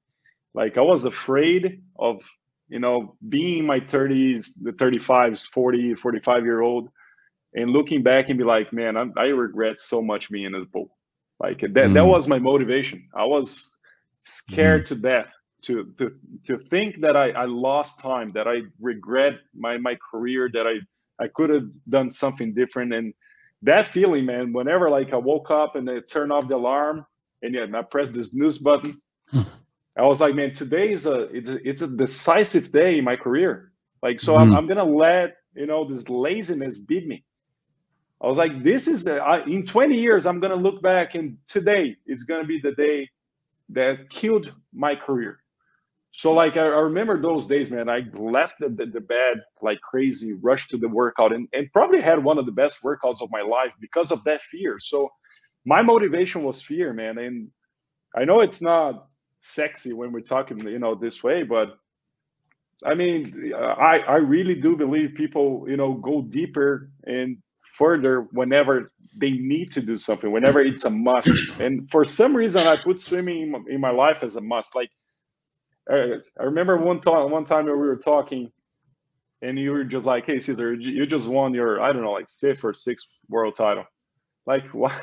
Like 0.54 0.78
I 0.78 0.82
was 0.82 1.06
afraid 1.06 1.82
of, 1.98 2.22
you 2.68 2.80
know, 2.80 3.16
being 3.28 3.66
my 3.66 3.80
30s, 3.80 4.62
the 4.62 4.72
35s, 4.72 5.48
40, 5.48 5.96
45 5.96 6.44
year 6.44 6.62
old, 6.62 6.90
and 7.54 7.72
looking 7.72 8.04
back 8.04 8.30
and 8.30 8.38
be 8.38 8.44
like, 8.44 8.72
man, 8.72 8.96
I'm, 8.96 9.14
i 9.18 9.26
regret 9.26 9.80
so 9.80 10.02
much 10.02 10.30
being 10.30 10.46
in 10.46 10.52
the 10.54 10.66
pool. 10.66 10.96
Like 11.40 11.62
that, 11.62 11.74
mm. 11.74 11.94
that 11.94 12.06
was 12.06 12.28
my 12.28 12.40
motivation. 12.40 13.10
I 13.16 13.26
was 13.26 13.76
scared 14.24 14.84
mm. 14.84 14.88
to 14.90 14.96
death 14.96 15.34
to 15.64 15.94
to 15.98 16.12
to 16.46 16.58
think 16.58 17.02
that 17.02 17.16
I, 17.18 17.32
I 17.32 17.46
lost 17.46 18.00
time, 18.00 18.32
that 18.34 18.48
I 18.48 18.62
regret 18.80 19.34
my 19.56 19.78
my 19.78 19.98
career, 20.12 20.50
that 20.54 20.68
I 20.68 21.24
I 21.24 21.28
could 21.28 21.50
have 21.50 21.70
done 21.90 22.12
something 22.12 22.54
different. 22.54 22.94
And 22.94 23.14
that 23.64 23.86
feeling, 23.86 24.26
man, 24.26 24.54
whenever 24.54 24.90
like 24.90 25.14
I 25.14 25.18
woke 25.18 25.50
up 25.50 25.76
and 25.76 25.90
I 25.90 26.00
turned 26.00 26.32
off 26.32 26.48
the 26.48 26.56
alarm 26.56 27.06
and 27.42 27.54
yeah, 27.54 27.66
I 27.74 27.82
pressed 27.82 28.14
this 28.14 28.30
snooze 28.30 28.58
button, 28.58 29.02
hmm. 29.30 29.42
I 29.98 30.04
was 30.04 30.20
like, 30.20 30.36
man, 30.36 30.54
today 30.54 30.92
is 30.92 31.06
a 31.06 31.24
it's 31.36 31.50
a 31.50 31.68
it's 31.68 31.82
a 31.82 31.88
decisive 31.88 32.72
day 32.72 32.98
in 32.98 33.04
my 33.04 33.16
career. 33.16 33.72
Like, 34.02 34.20
so 34.20 34.34
mm. 34.34 34.42
I'm, 34.42 34.50
hmm. 34.50 34.56
I'm 34.56 34.68
gonna 34.68 34.84
let 34.84 35.38
you 35.56 35.66
know 35.66 35.88
this 35.88 36.10
laziness 36.10 36.78
beat 36.78 37.08
me. 37.08 37.24
I 38.22 38.28
was 38.28 38.38
like, 38.38 38.64
this 38.64 38.88
is 38.88 39.06
a, 39.06 39.18
I, 39.18 39.44
in 39.46 39.66
20 39.66 40.00
years, 40.00 40.26
I'm 40.26 40.40
gonna 40.40 40.56
look 40.56 40.82
back 40.82 41.16
and 41.16 41.38
today 41.48 41.96
is 42.08 42.24
gonna 42.24 42.46
be 42.46 42.60
the 42.60 42.72
day 42.72 43.10
that 43.70 44.10
killed 44.10 44.52
my 44.74 44.96
career. 44.96 45.43
So 46.16 46.32
like 46.32 46.58
I, 46.58 46.62
I, 46.62 46.80
remember 46.80 47.20
those 47.20 47.48
days, 47.48 47.72
man. 47.72 47.90
I 47.90 48.02
left 48.14 48.60
the, 48.60 48.70
the, 48.70 48.86
the, 48.86 49.02
bed 49.02 49.42
like 49.64 49.82
crazy, 49.82 50.34
rushed 50.34 50.70
to 50.70 50.78
the 50.78 50.88
workout, 50.88 51.34
and, 51.34 51.48
and 51.54 51.72
probably 51.74 52.02
had 52.02 52.24
one 52.24 52.38
of 52.38 52.46
the 52.46 52.52
best 52.52 52.84
workouts 52.84 53.20
of 53.22 53.30
my 53.32 53.42
life 53.42 53.72
because 53.82 54.12
of 54.12 54.24
that 54.26 54.42
fear. 54.42 54.78
So 54.80 55.10
my 55.66 55.82
motivation 55.82 56.44
was 56.44 56.62
fear, 56.62 56.94
man. 56.94 57.18
And 57.18 57.50
I 58.16 58.26
know 58.26 58.42
it's 58.42 58.62
not 58.62 59.08
sexy 59.40 59.92
when 59.92 60.12
we're 60.12 60.22
talking, 60.22 60.62
you 60.68 60.78
know, 60.78 60.94
this 60.94 61.24
way, 61.24 61.42
but 61.42 61.80
I 62.86 62.94
mean, 62.94 63.54
I 63.56 64.00
I 64.00 64.18
really 64.18 64.56
do 64.56 64.76
believe 64.76 65.16
people, 65.16 65.66
you 65.68 65.78
know, 65.78 65.94
go 65.94 66.22
deeper 66.22 66.92
and 67.06 67.38
further 67.74 68.28
whenever 68.34 68.92
they 69.18 69.32
need 69.32 69.72
to 69.72 69.82
do 69.82 69.98
something, 69.98 70.32
whenever 70.32 70.62
it's 70.62 70.86
a 70.86 70.90
must. 70.90 71.30
And 71.60 71.90
for 71.90 72.06
some 72.06 72.36
reason, 72.36 72.68
I 72.68 72.78
put 72.78 73.00
swimming 73.00 73.66
in 73.68 73.80
my 73.82 73.92
life 73.92 74.22
as 74.22 74.36
a 74.36 74.42
must. 74.42 74.76
Like 74.76 74.90
I, 75.90 76.20
remember 76.40 76.78
one 76.78 77.02
time 77.02 77.32
one 77.32 77.46
time 77.46 77.66
we 77.66 77.72
were 77.72 77.98
talking, 77.98 78.52
and 79.42 79.60
you 79.60 79.72
were 79.72 79.84
just 79.84 80.06
like, 80.06 80.26
"Hey, 80.26 80.40
Cesar, 80.40 80.74
you 80.74 81.06
just 81.06 81.28
won 81.28 81.54
your 81.54 81.82
I 81.82 81.92
don't 81.92 82.04
know 82.04 82.12
like 82.12 82.28
fifth 82.40 82.64
or 82.64 82.74
sixth 82.74 83.08
world 83.30 83.56
title." 83.56 83.86
Like, 84.46 84.64
why 84.74 84.96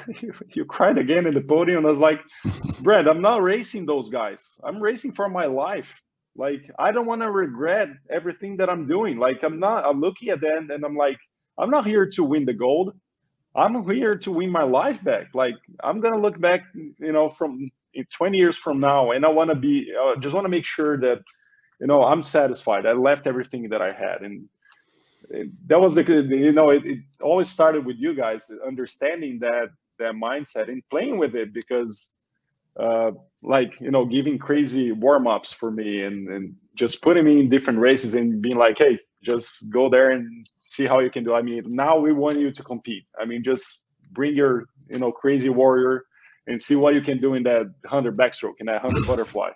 you 0.54 0.64
cried 0.64 0.98
again 0.98 1.26
in 1.26 1.34
the 1.34 1.40
podium? 1.40 1.86
I 1.86 1.90
was 1.90 1.98
like, 1.98 2.20
Brad, 2.80 3.08
I'm 3.08 3.22
not 3.22 3.42
racing 3.42 3.86
those 3.86 4.10
guys. 4.10 4.58
I'm 4.64 4.80
racing 4.80 5.12
for 5.12 5.28
my 5.28 5.46
life. 5.46 6.00
Like, 6.36 6.70
I 6.78 6.92
don't 6.92 7.06
want 7.06 7.22
to 7.22 7.30
regret 7.30 7.88
everything 8.08 8.56
that 8.58 8.70
I'm 8.70 8.86
doing. 8.86 9.18
Like, 9.18 9.42
I'm 9.42 9.58
not. 9.58 9.84
I'm 9.84 10.00
looking 10.00 10.28
at 10.28 10.40
that 10.40 10.66
and 10.70 10.84
I'm 10.84 10.96
like, 10.96 11.18
I'm 11.58 11.70
not 11.70 11.86
here 11.86 12.06
to 12.06 12.24
win 12.24 12.44
the 12.44 12.54
gold. 12.54 12.94
I'm 13.54 13.84
here 13.90 14.16
to 14.16 14.30
win 14.30 14.50
my 14.50 14.62
life 14.62 15.02
back. 15.02 15.34
Like, 15.34 15.56
I'm 15.82 16.00
gonna 16.00 16.20
look 16.20 16.40
back, 16.40 16.62
you 16.74 17.12
know, 17.12 17.30
from 17.30 17.70
20 18.12 18.38
years 18.38 18.56
from 18.56 18.80
now 18.80 19.10
and 19.10 19.24
i 19.24 19.28
want 19.28 19.50
to 19.50 19.56
be 19.56 19.92
uh, 20.00 20.16
just 20.20 20.34
want 20.34 20.44
to 20.44 20.48
make 20.48 20.64
sure 20.64 20.98
that 20.98 21.18
you 21.80 21.86
know 21.86 22.04
i'm 22.04 22.22
satisfied 22.22 22.86
i 22.86 22.92
left 22.92 23.26
everything 23.26 23.68
that 23.68 23.82
i 23.82 23.92
had 23.92 24.22
and 24.22 24.48
that 25.66 25.80
was 25.80 25.94
the 25.94 26.02
you 26.02 26.52
know 26.52 26.70
it, 26.70 26.84
it 26.84 26.98
always 27.22 27.48
started 27.48 27.84
with 27.84 27.96
you 27.98 28.14
guys 28.14 28.50
understanding 28.66 29.38
that 29.38 29.68
that 29.98 30.12
mindset 30.12 30.68
and 30.68 30.82
playing 30.90 31.18
with 31.18 31.34
it 31.34 31.52
because 31.52 32.12
uh, 32.78 33.10
like 33.42 33.80
you 33.80 33.90
know 33.90 34.04
giving 34.04 34.38
crazy 34.38 34.92
warm 34.92 35.26
ups 35.26 35.52
for 35.52 35.70
me 35.70 36.02
and 36.02 36.28
and 36.28 36.54
just 36.74 37.02
putting 37.02 37.24
me 37.24 37.40
in 37.40 37.50
different 37.50 37.78
races 37.78 38.14
and 38.14 38.40
being 38.40 38.56
like, 38.56 38.78
hey, 38.78 38.98
just 39.22 39.70
go 39.70 39.90
there 39.90 40.12
and 40.12 40.48
see 40.58 40.86
how 40.86 41.00
you 41.00 41.10
can 41.10 41.24
do. 41.24 41.34
I 41.34 41.42
mean, 41.42 41.62
now 41.66 41.98
we 41.98 42.12
want 42.12 42.38
you 42.38 42.50
to 42.50 42.62
compete. 42.62 43.04
I 43.20 43.24
mean, 43.24 43.42
just 43.44 43.86
bring 44.12 44.34
your 44.34 44.66
you 44.88 44.98
know 44.98 45.12
crazy 45.12 45.50
warrior 45.50 46.04
and 46.50 46.60
see 46.60 46.74
what 46.74 46.94
you 46.94 47.00
can 47.00 47.20
do 47.20 47.34
in 47.34 47.42
that 47.44 47.72
hundred 47.86 48.16
backstroke 48.16 48.58
in 48.58 48.66
that 48.66 48.82
hundred 48.82 49.06
butterfly. 49.06 49.50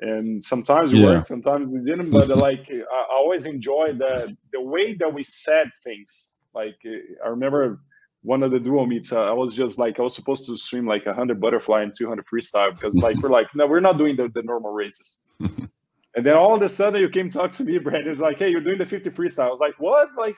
And 0.00 0.42
sometimes 0.44 0.92
it 0.92 0.98
yeah. 0.98 1.06
worked, 1.06 1.28
sometimes 1.28 1.74
it 1.74 1.84
didn't. 1.84 2.10
But 2.10 2.28
like, 2.28 2.70
I 2.70 3.04
always 3.12 3.46
enjoy 3.46 3.92
the 3.92 4.36
the 4.52 4.60
way 4.60 4.94
that 4.94 5.12
we 5.12 5.22
said 5.22 5.70
things. 5.82 6.34
Like, 6.54 6.76
I 7.24 7.28
remember 7.28 7.80
one 8.22 8.42
of 8.42 8.50
the 8.52 8.60
dual 8.60 8.86
meets, 8.86 9.12
uh, 9.12 9.22
I 9.22 9.32
was 9.32 9.54
just 9.54 9.78
like, 9.78 9.98
I 9.98 10.02
was 10.02 10.14
supposed 10.14 10.46
to 10.46 10.56
swim 10.56 10.86
like 10.86 11.06
a 11.06 11.14
hundred 11.14 11.40
butterfly 11.40 11.82
and 11.82 11.92
200 11.96 12.24
freestyle 12.26 12.72
because 12.74 12.94
like 12.94 13.16
we're 13.16 13.30
like, 13.30 13.48
no, 13.54 13.66
we're 13.66 13.80
not 13.80 13.98
doing 13.98 14.16
the, 14.16 14.28
the 14.34 14.42
normal 14.42 14.72
races. 14.72 15.20
and 15.40 16.26
then 16.26 16.34
all 16.34 16.54
of 16.54 16.62
a 16.62 16.68
sudden 16.68 17.00
you 17.00 17.08
came 17.08 17.28
talk 17.28 17.52
to 17.52 17.64
me, 17.64 17.78
Brandon. 17.86 18.12
It's 18.12 18.20
like, 18.20 18.38
hey, 18.38 18.50
you're 18.50 18.60
doing 18.60 18.78
the 18.78 18.84
50 18.84 19.10
freestyle. 19.10 19.46
I 19.46 19.48
was 19.48 19.60
like, 19.60 19.74
what? 19.78 20.08
Like, 20.16 20.36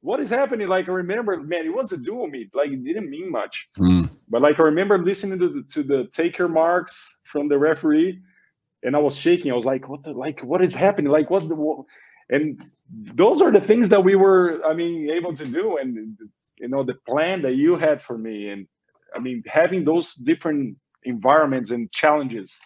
what 0.00 0.20
is 0.20 0.30
happening? 0.30 0.68
Like, 0.68 0.88
I 0.88 0.92
remember, 0.92 1.36
man, 1.38 1.66
it 1.66 1.74
was 1.74 1.92
a 1.92 1.96
dual 1.96 2.28
meet. 2.28 2.50
Like, 2.54 2.70
it 2.70 2.84
didn't 2.84 3.08
mean 3.10 3.30
much. 3.30 3.68
Mm. 3.78 4.10
But 4.28 4.42
like, 4.42 4.58
I 4.58 4.64
remember 4.64 4.98
listening 4.98 5.38
to 5.38 5.48
the, 5.48 5.62
to 5.74 5.82
the 5.82 6.08
taker 6.12 6.48
marks 6.48 7.20
from 7.24 7.48
the 7.48 7.58
referee, 7.58 8.20
and 8.82 8.96
I 8.96 8.98
was 8.98 9.16
shaking. 9.16 9.52
I 9.52 9.54
was 9.54 9.64
like, 9.64 9.88
what 9.88 10.02
the, 10.02 10.12
like, 10.12 10.40
what 10.40 10.62
is 10.62 10.74
happening? 10.74 11.10
Like, 11.10 11.30
what 11.30 11.48
the, 11.48 11.54
what? 11.54 11.86
and 12.30 12.64
those 12.90 13.40
are 13.40 13.52
the 13.52 13.60
things 13.60 13.88
that 13.90 14.02
we 14.02 14.14
were, 14.14 14.62
I 14.64 14.74
mean, 14.74 15.10
able 15.10 15.34
to 15.34 15.44
do. 15.44 15.78
And 15.78 16.16
you 16.58 16.68
know 16.68 16.82
the 16.82 16.94
plan 17.06 17.42
that 17.42 17.54
you 17.54 17.76
had 17.76 18.02
for 18.02 18.16
me 18.16 18.48
and 18.48 18.66
i 19.14 19.18
mean 19.18 19.42
having 19.46 19.84
those 19.84 20.14
different 20.14 20.76
environments 21.04 21.70
and 21.70 21.90
challenges 21.92 22.58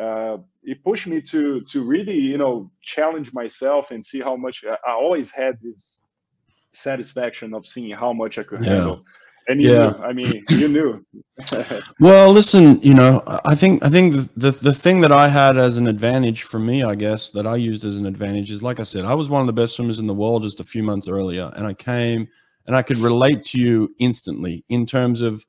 uh, 0.00 0.38
it 0.64 0.82
pushed 0.82 1.06
me 1.06 1.20
to 1.20 1.60
to 1.62 1.84
really 1.84 2.14
you 2.14 2.38
know 2.38 2.70
challenge 2.82 3.32
myself 3.32 3.90
and 3.90 4.04
see 4.04 4.20
how 4.20 4.36
much 4.36 4.64
i 4.66 4.92
always 4.92 5.30
had 5.30 5.58
this 5.62 6.02
satisfaction 6.72 7.54
of 7.54 7.66
seeing 7.66 7.96
how 7.96 8.12
much 8.12 8.38
i 8.38 8.42
could 8.42 8.62
yeah. 8.62 8.72
handle 8.72 9.04
and 9.48 9.60
you 9.60 9.72
yeah. 9.72 9.90
Knew, 9.90 10.04
I 10.04 10.12
mean, 10.12 10.44
you 10.48 10.68
knew. 10.68 11.06
well, 12.00 12.32
listen, 12.32 12.80
you 12.80 12.94
know, 12.94 13.22
I 13.44 13.54
think 13.54 13.84
I 13.84 13.88
think 13.88 14.14
the, 14.14 14.30
the, 14.36 14.50
the 14.50 14.74
thing 14.74 15.00
that 15.02 15.12
I 15.12 15.28
had 15.28 15.56
as 15.56 15.76
an 15.76 15.86
advantage 15.86 16.42
for 16.42 16.58
me, 16.58 16.82
I 16.82 16.94
guess, 16.94 17.30
that 17.32 17.46
I 17.46 17.56
used 17.56 17.84
as 17.84 17.96
an 17.96 18.06
advantage 18.06 18.50
is 18.50 18.62
like 18.62 18.80
I 18.80 18.84
said, 18.84 19.04
I 19.04 19.14
was 19.14 19.28
one 19.28 19.40
of 19.40 19.46
the 19.46 19.52
best 19.52 19.76
swimmers 19.76 19.98
in 19.98 20.06
the 20.06 20.14
world 20.14 20.42
just 20.42 20.60
a 20.60 20.64
few 20.64 20.82
months 20.82 21.08
earlier, 21.08 21.52
and 21.56 21.66
I 21.66 21.74
came 21.74 22.28
and 22.66 22.74
I 22.74 22.82
could 22.82 22.98
relate 22.98 23.44
to 23.46 23.60
you 23.60 23.94
instantly 23.98 24.64
in 24.68 24.86
terms 24.86 25.20
of 25.20 25.44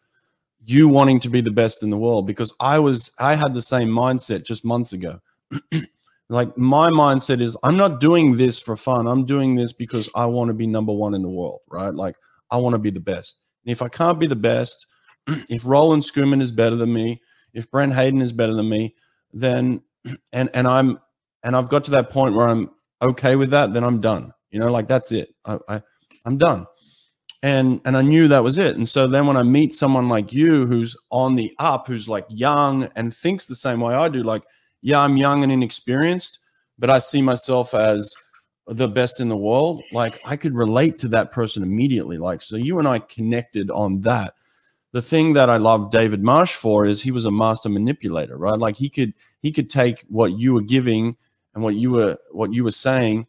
you 0.66 0.90
wanting 0.90 1.20
to 1.22 1.30
be 1.30 1.42
the 1.42 1.52
best 1.52 1.84
in 1.84 1.90
the 1.90 1.98
world 1.98 2.26
because 2.28 2.54
I 2.60 2.80
was 2.80 3.14
I 3.20 3.36
had 3.36 3.54
the 3.54 3.62
same 3.62 3.90
mindset 3.90 4.46
just 4.46 4.66
months 4.66 4.94
ago. 4.94 5.20
like 6.30 6.58
my 6.58 6.90
mindset 6.90 7.40
is 7.40 7.56
I'm 7.64 7.78
not 7.78 8.00
doing 8.00 8.36
this 8.36 8.60
for 8.60 8.76
fun. 8.76 9.08
I'm 9.08 9.26
doing 9.26 9.56
this 9.56 9.74
because 9.74 10.10
I 10.16 10.26
want 10.26 10.50
to 10.50 10.54
be 10.54 10.68
number 10.68 10.92
1 10.92 11.14
in 11.14 11.22
the 11.22 11.30
world, 11.30 11.62
right? 11.70 11.94
Like 11.94 12.16
I 12.50 12.58
want 12.58 12.74
to 12.74 12.80
be 12.80 12.90
the 12.90 13.00
best. 13.00 13.40
And 13.66 13.72
if 13.72 13.82
I 13.82 13.90
can't 13.90 14.20
be 14.20 14.28
the 14.28 14.36
best, 14.36 14.86
if 15.28 15.66
Roland 15.66 16.04
Schoeman 16.04 16.42
is 16.42 16.52
better 16.52 16.76
than 16.76 16.94
me, 16.94 17.22
if 17.54 17.70
Brent 17.72 17.94
Hayden 17.94 18.22
is 18.22 18.32
better 18.32 18.54
than 18.54 18.70
me, 18.70 18.96
then 19.34 19.82
and 20.34 20.50
and 20.54 20.68
I'm 20.68 21.00
and 21.44 21.56
I've 21.56 21.70
got 21.70 21.84
to 21.86 21.92
that 21.92 22.10
point 22.10 22.36
where 22.36 22.48
I'm 22.48 22.70
okay 23.02 23.36
with 23.36 23.52
that, 23.52 23.74
then 23.74 23.84
I'm 23.84 24.02
done. 24.02 24.34
You 24.52 24.60
know, 24.60 24.72
like 24.72 24.88
that's 24.88 25.12
it. 25.12 25.36
I, 25.46 25.60
I 25.68 25.82
I'm 26.26 26.38
done 26.38 26.66
and 27.46 27.80
and 27.86 27.96
I 27.96 28.02
knew 28.02 28.28
that 28.28 28.44
was 28.44 28.58
it. 28.58 28.76
And 28.76 28.90
so 28.90 29.06
then 29.06 29.28
when 29.28 29.38
I 29.38 29.44
meet 29.44 29.72
someone 29.72 30.10
like 30.10 30.34
you 30.34 30.66
who's 30.66 30.98
on 31.12 31.36
the 31.36 31.54
up, 31.60 31.86
who's 31.86 32.08
like 32.08 32.26
young 32.28 32.90
and 32.96 33.14
thinks 33.14 33.46
the 33.46 33.56
same 33.56 33.82
way 33.82 33.94
I 33.94 34.10
do, 34.10 34.24
like 34.24 34.42
yeah, 34.82 35.00
I'm 35.00 35.16
young 35.16 35.44
and 35.44 35.52
inexperienced, 35.52 36.40
but 36.80 36.90
I 36.90 36.98
see 36.98 37.22
myself 37.22 37.76
as 37.76 38.12
the 38.68 38.88
best 38.88 39.20
in 39.20 39.30
the 39.30 39.38
world. 39.38 39.84
Like 39.92 40.20
I 40.26 40.36
could 40.36 40.56
relate 40.56 40.98
to 41.00 41.08
that 41.10 41.32
person 41.32 41.64
immediately. 41.64 42.18
Like 42.18 42.42
so, 42.42 42.56
you 42.56 42.80
and 42.80 42.88
I 42.88 43.00
connected 43.00 43.70
on 43.72 44.02
that. 44.02 44.34
The 44.92 45.02
thing 45.02 45.34
that 45.34 45.50
I 45.50 45.58
love 45.58 45.92
David 45.92 46.24
Marsh 46.24 46.54
for 46.54 46.86
is 46.86 47.02
he 47.02 47.12
was 47.12 47.26
a 47.26 47.32
master 47.32 47.70
manipulator, 47.70 48.38
right? 48.38 48.58
Like 48.58 48.78
he 48.78 48.90
could 48.90 49.14
he 49.42 49.52
could 49.52 49.70
take 49.70 50.06
what 50.10 50.38
you 50.38 50.54
were 50.54 50.62
giving 50.62 51.16
and 51.54 51.64
what 51.64 51.76
you 51.76 51.92
were 51.92 52.18
what 52.32 52.54
you 52.54 52.64
were 52.64 52.72
saying, 52.72 53.28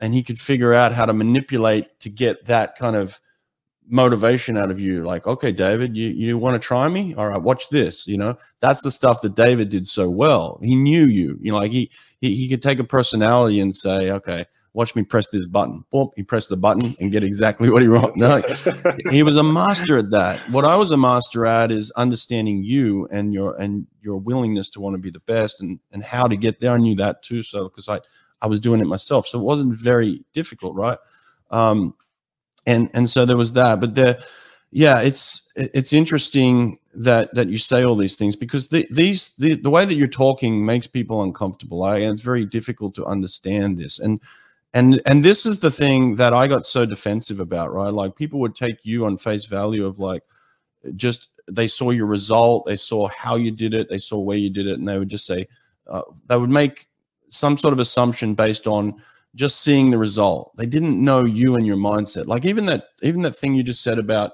and 0.00 0.14
he 0.14 0.22
could 0.22 0.38
figure 0.38 0.74
out 0.74 0.92
how 0.92 1.06
to 1.06 1.14
manipulate 1.14 1.98
to 2.00 2.10
get 2.10 2.44
that 2.44 2.76
kind 2.76 2.94
of 2.94 3.20
motivation 3.90 4.58
out 4.58 4.70
of 4.70 4.78
you 4.78 5.02
like 5.02 5.26
okay 5.26 5.50
david 5.50 5.96
you, 5.96 6.10
you 6.10 6.36
want 6.36 6.54
to 6.54 6.58
try 6.58 6.88
me 6.88 7.14
all 7.14 7.28
right 7.28 7.40
watch 7.40 7.70
this 7.70 8.06
you 8.06 8.18
know 8.18 8.36
that's 8.60 8.82
the 8.82 8.90
stuff 8.90 9.22
that 9.22 9.34
david 9.34 9.70
did 9.70 9.86
so 9.86 10.10
well 10.10 10.58
he 10.62 10.76
knew 10.76 11.06
you 11.06 11.38
you 11.40 11.50
know 11.50 11.56
like 11.56 11.72
he 11.72 11.90
he, 12.20 12.34
he 12.34 12.48
could 12.50 12.60
take 12.60 12.78
a 12.78 12.84
personality 12.84 13.60
and 13.60 13.74
say 13.74 14.10
okay 14.10 14.44
watch 14.72 14.94
me 14.94 15.02
press 15.02 15.28
this 15.28 15.46
button. 15.46 15.84
Boom 15.90 16.10
he 16.16 16.22
pressed 16.22 16.48
the 16.48 16.56
button 16.56 16.94
and 17.00 17.10
get 17.10 17.22
exactly 17.22 17.70
what 17.70 17.82
he 17.82 17.88
wanted 17.88 18.16
no, 18.16 18.42
he 19.10 19.22
was 19.22 19.36
a 19.36 19.42
master 19.42 19.98
at 19.98 20.10
that. 20.10 20.38
What 20.50 20.64
i 20.64 20.76
was 20.76 20.90
a 20.90 20.96
master 20.96 21.46
at 21.46 21.70
is 21.70 21.90
understanding 21.92 22.62
you 22.62 23.08
and 23.10 23.32
your 23.32 23.56
and 23.56 23.86
your 24.02 24.18
willingness 24.18 24.70
to 24.70 24.80
want 24.80 24.94
to 24.94 24.98
be 24.98 25.10
the 25.10 25.20
best 25.20 25.60
and 25.60 25.78
and 25.92 26.02
how 26.02 26.26
to 26.26 26.36
get 26.36 26.60
there. 26.60 26.72
I 26.72 26.78
knew 26.78 26.96
that 26.96 27.22
too 27.22 27.42
so 27.42 27.64
because 27.64 27.88
i 27.88 28.00
i 28.42 28.46
was 28.46 28.60
doing 28.60 28.80
it 28.80 28.86
myself. 28.86 29.26
So 29.26 29.38
it 29.38 29.44
wasn't 29.44 29.74
very 29.74 30.24
difficult 30.32 30.74
right? 30.74 30.98
Um 31.50 31.94
and 32.66 32.90
and 32.94 33.08
so 33.08 33.24
there 33.24 33.36
was 33.36 33.54
that. 33.54 33.80
But 33.80 33.94
the 33.94 34.22
yeah 34.70 35.00
it's 35.00 35.50
it's 35.56 35.92
interesting 35.94 36.78
that 36.94 37.32
that 37.34 37.48
you 37.48 37.58
say 37.58 37.84
all 37.84 37.96
these 37.96 38.16
things 38.16 38.36
because 38.36 38.68
the, 38.68 38.86
these 38.90 39.34
the, 39.36 39.54
the 39.54 39.70
way 39.70 39.84
that 39.84 39.94
you're 39.94 40.08
talking 40.08 40.64
makes 40.64 40.86
people 40.86 41.22
uncomfortable. 41.22 41.82
I, 41.82 41.98
and 41.98 42.12
it's 42.12 42.22
very 42.22 42.44
difficult 42.44 42.94
to 42.96 43.06
understand 43.06 43.78
this. 43.78 43.98
And 43.98 44.20
and 44.78 45.02
and 45.06 45.24
this 45.24 45.46
is 45.46 45.58
the 45.58 45.70
thing 45.70 46.16
that 46.16 46.32
i 46.32 46.46
got 46.46 46.64
so 46.64 46.86
defensive 46.86 47.40
about 47.40 47.72
right 47.72 47.92
like 47.92 48.14
people 48.16 48.40
would 48.40 48.54
take 48.54 48.84
you 48.84 49.06
on 49.06 49.16
face 49.16 49.46
value 49.46 49.84
of 49.84 49.98
like 49.98 50.22
just 50.96 51.28
they 51.50 51.68
saw 51.68 51.90
your 51.90 52.06
result 52.06 52.66
they 52.66 52.76
saw 52.76 53.08
how 53.08 53.36
you 53.36 53.50
did 53.50 53.74
it 53.74 53.88
they 53.88 53.98
saw 53.98 54.18
where 54.18 54.36
you 54.36 54.50
did 54.50 54.66
it 54.66 54.78
and 54.78 54.88
they 54.88 54.98
would 54.98 55.08
just 55.08 55.26
say 55.26 55.46
uh, 55.88 56.02
they 56.26 56.36
would 56.36 56.50
make 56.50 56.88
some 57.30 57.56
sort 57.56 57.72
of 57.72 57.78
assumption 57.78 58.34
based 58.34 58.66
on 58.66 58.94
just 59.34 59.60
seeing 59.60 59.90
the 59.90 59.98
result. 59.98 60.56
They 60.56 60.66
didn't 60.66 61.02
know 61.02 61.24
you 61.24 61.56
and 61.56 61.66
your 61.66 61.76
mindset. 61.76 62.26
Like 62.26 62.44
even 62.44 62.66
that, 62.66 62.88
even 63.02 63.22
that 63.22 63.36
thing 63.36 63.54
you 63.54 63.62
just 63.62 63.82
said 63.82 63.98
about 63.98 64.32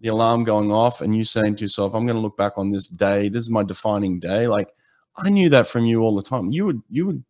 the 0.00 0.08
alarm 0.08 0.44
going 0.44 0.70
off 0.70 1.00
and 1.00 1.14
you 1.14 1.24
saying 1.24 1.56
to 1.56 1.64
yourself, 1.64 1.94
I'm 1.94 2.06
going 2.06 2.16
to 2.16 2.22
look 2.22 2.36
back 2.36 2.56
on 2.56 2.70
this 2.70 2.88
day. 2.88 3.28
This 3.28 3.42
is 3.42 3.50
my 3.50 3.62
defining 3.62 4.20
day. 4.20 4.46
Like 4.46 4.68
I 5.16 5.28
knew 5.28 5.48
that 5.50 5.66
from 5.66 5.86
you 5.86 6.00
all 6.00 6.14
the 6.14 6.22
time. 6.22 6.50
You 6.50 6.66
would, 6.66 6.82
you 6.88 7.06
would, 7.06 7.24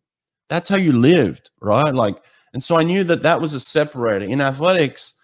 that's 0.47 0.69
how 0.69 0.77
you 0.77 0.93
lived, 0.93 1.49
right? 1.61 1.93
Like, 1.93 2.23
and 2.53 2.63
so 2.63 2.75
I 2.75 2.83
knew 2.83 3.03
that 3.05 3.21
that 3.23 3.39
was 3.39 3.53
a 3.53 3.59
separator 3.59 4.25
in 4.25 4.41
athletics. 4.41 5.15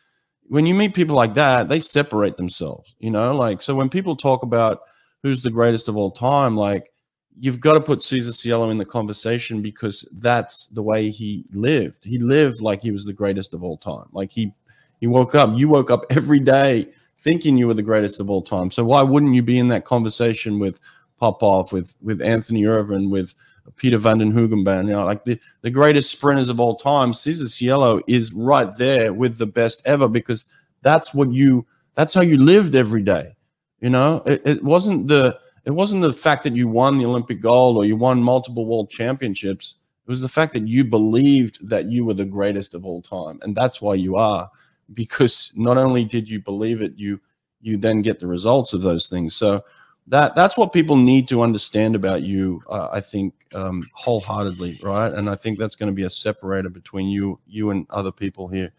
When 0.48 0.66
you 0.66 0.76
meet 0.76 0.94
people 0.94 1.16
like 1.16 1.34
that, 1.34 1.70
they 1.70 1.80
separate 1.80 2.38
themselves, 2.38 2.96
you 3.00 3.12
know, 3.12 3.36
like, 3.36 3.62
so 3.62 3.74
when 3.76 3.90
people 3.90 4.16
talk 4.16 4.44
about 4.44 4.82
who's 5.24 5.42
the 5.42 5.50
greatest 5.50 5.88
of 5.88 5.98
all 5.98 6.12
time, 6.12 6.56
like, 6.56 6.92
you've 7.40 7.60
got 7.60 7.74
to 7.74 7.82
put 7.82 8.02
Cesar 8.02 8.34
Cielo 8.34 8.70
in 8.70 8.78
the 8.78 8.86
conversation 8.86 9.62
because 9.62 10.08
that's 10.22 10.68
the 10.68 10.84
way 10.84 11.10
he 11.10 11.46
lived. 11.52 12.04
He 12.04 12.18
lived 12.18 12.62
like 12.62 12.82
he 12.82 12.92
was 12.92 13.06
the 13.06 13.14
greatest 13.14 13.54
of 13.54 13.64
all 13.64 13.78
time. 13.78 14.06
Like 14.12 14.32
he 14.32 14.54
he 15.02 15.08
woke 15.08 15.36
up, 15.36 15.58
you 15.58 15.68
woke 15.68 15.92
up 15.92 16.06
every 16.10 16.40
day 16.40 16.90
thinking 17.18 17.58
you 17.58 17.68
were 17.68 17.74
the 17.74 17.84
greatest 17.84 18.20
of 18.20 18.30
all 18.30 18.42
time. 18.42 18.72
So 18.72 18.84
why 18.84 19.02
wouldn't 19.02 19.36
you 19.36 19.42
be 19.42 19.60
in 19.60 19.68
that 19.70 19.86
conversation 19.86 20.60
with 20.60 20.80
Popov, 21.20 21.72
with 21.74 21.96
with 22.02 22.22
Anthony 22.22 22.66
Ervin, 22.66 23.10
with 23.10 23.34
Pieter 23.72 23.98
Van 23.98 24.20
den 24.20 24.32
Hoogenband, 24.32 24.86
you 24.88 24.94
know, 24.94 25.06
like 25.06 25.26
the, 25.26 25.40
the 25.62 25.72
greatest 25.72 26.12
sprinters 26.12 26.50
of 26.50 26.60
all 26.60 26.76
time, 26.76 27.14
Cesar 27.14 27.48
Cielo 27.48 28.02
is 28.08 28.32
right 28.34 28.70
there 28.78 29.14
with 29.14 29.38
the 29.38 29.48
best 29.48 29.82
ever 29.86 30.08
because 30.08 30.48
that's 30.82 31.14
what 31.14 31.32
you 31.34 31.66
that's 31.96 32.14
how 32.14 32.22
you 32.22 32.38
lived 32.38 32.76
every 32.76 33.02
day. 33.02 33.36
You 33.82 33.90
know, 33.90 34.22
it, 34.26 34.42
it 34.46 34.64
wasn't 34.64 35.08
the 35.08 35.40
it 35.66 35.72
wasn't 35.72 36.04
the 36.04 36.14
fact 36.14 36.44
that 36.44 36.56
you 36.56 36.68
won 36.68 36.98
the 36.98 37.06
Olympic 37.06 37.42
gold 37.42 37.78
or 37.78 37.86
you 37.86 37.96
won 37.96 38.22
multiple 38.22 38.66
world 38.66 38.90
championships. 38.90 39.78
It 40.08 40.12
was 40.12 40.22
the 40.22 40.30
fact 40.30 40.54
that 40.54 40.68
you 40.68 40.86
believed 40.86 41.68
that 41.68 41.90
you 41.92 42.06
were 42.06 42.14
the 42.14 42.26
greatest 42.26 42.76
of 42.76 42.86
all 42.86 43.02
time. 43.02 43.40
And 43.42 43.56
that's 43.56 43.82
why 43.82 43.96
you 43.96 44.16
are, 44.16 44.50
because 44.94 45.52
not 45.56 45.78
only 45.78 46.06
did 46.06 46.30
you 46.30 46.40
believe 46.40 46.82
it, 46.82 46.94
you 46.96 47.20
you 47.62 47.78
then 47.78 48.04
get 48.04 48.20
the 48.20 48.28
results 48.28 48.74
of 48.74 48.84
those 48.84 49.08
things. 49.08 49.36
So 49.36 49.64
that 50.08 50.36
that's 50.36 50.58
what 50.58 50.72
people 50.72 50.96
need 50.96 51.28
to 51.30 51.42
understand 51.42 51.96
about 51.96 52.22
you. 52.22 52.62
Uh, 52.70 52.90
I 52.92 53.02
think 53.02 53.34
um, 53.56 53.84
wholeheartedly, 53.94 54.80
right? 54.84 55.12
And 55.12 55.30
I 55.30 55.36
think 55.36 55.58
that's 55.58 55.76
going 55.76 55.92
to 55.92 55.96
be 55.96 56.04
a 56.04 56.10
separator 56.10 56.70
between 56.70 57.08
you 57.08 57.40
you 57.48 57.72
and 57.72 57.88
other 57.90 58.12
people 58.12 58.48
here 58.48 58.72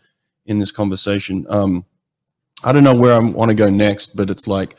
in 0.47 0.59
this 0.59 0.71
conversation. 0.71 1.47
Um, 1.49 1.85
I 2.65 2.73
don't 2.73 2.85
know 2.85 2.95
where 2.95 3.15
I 3.15 3.19
want 3.19 3.51
to 3.51 3.57
go 3.57 3.69
next, 3.69 4.17
but 4.17 4.31
it's 4.31 4.47
like 4.47 4.77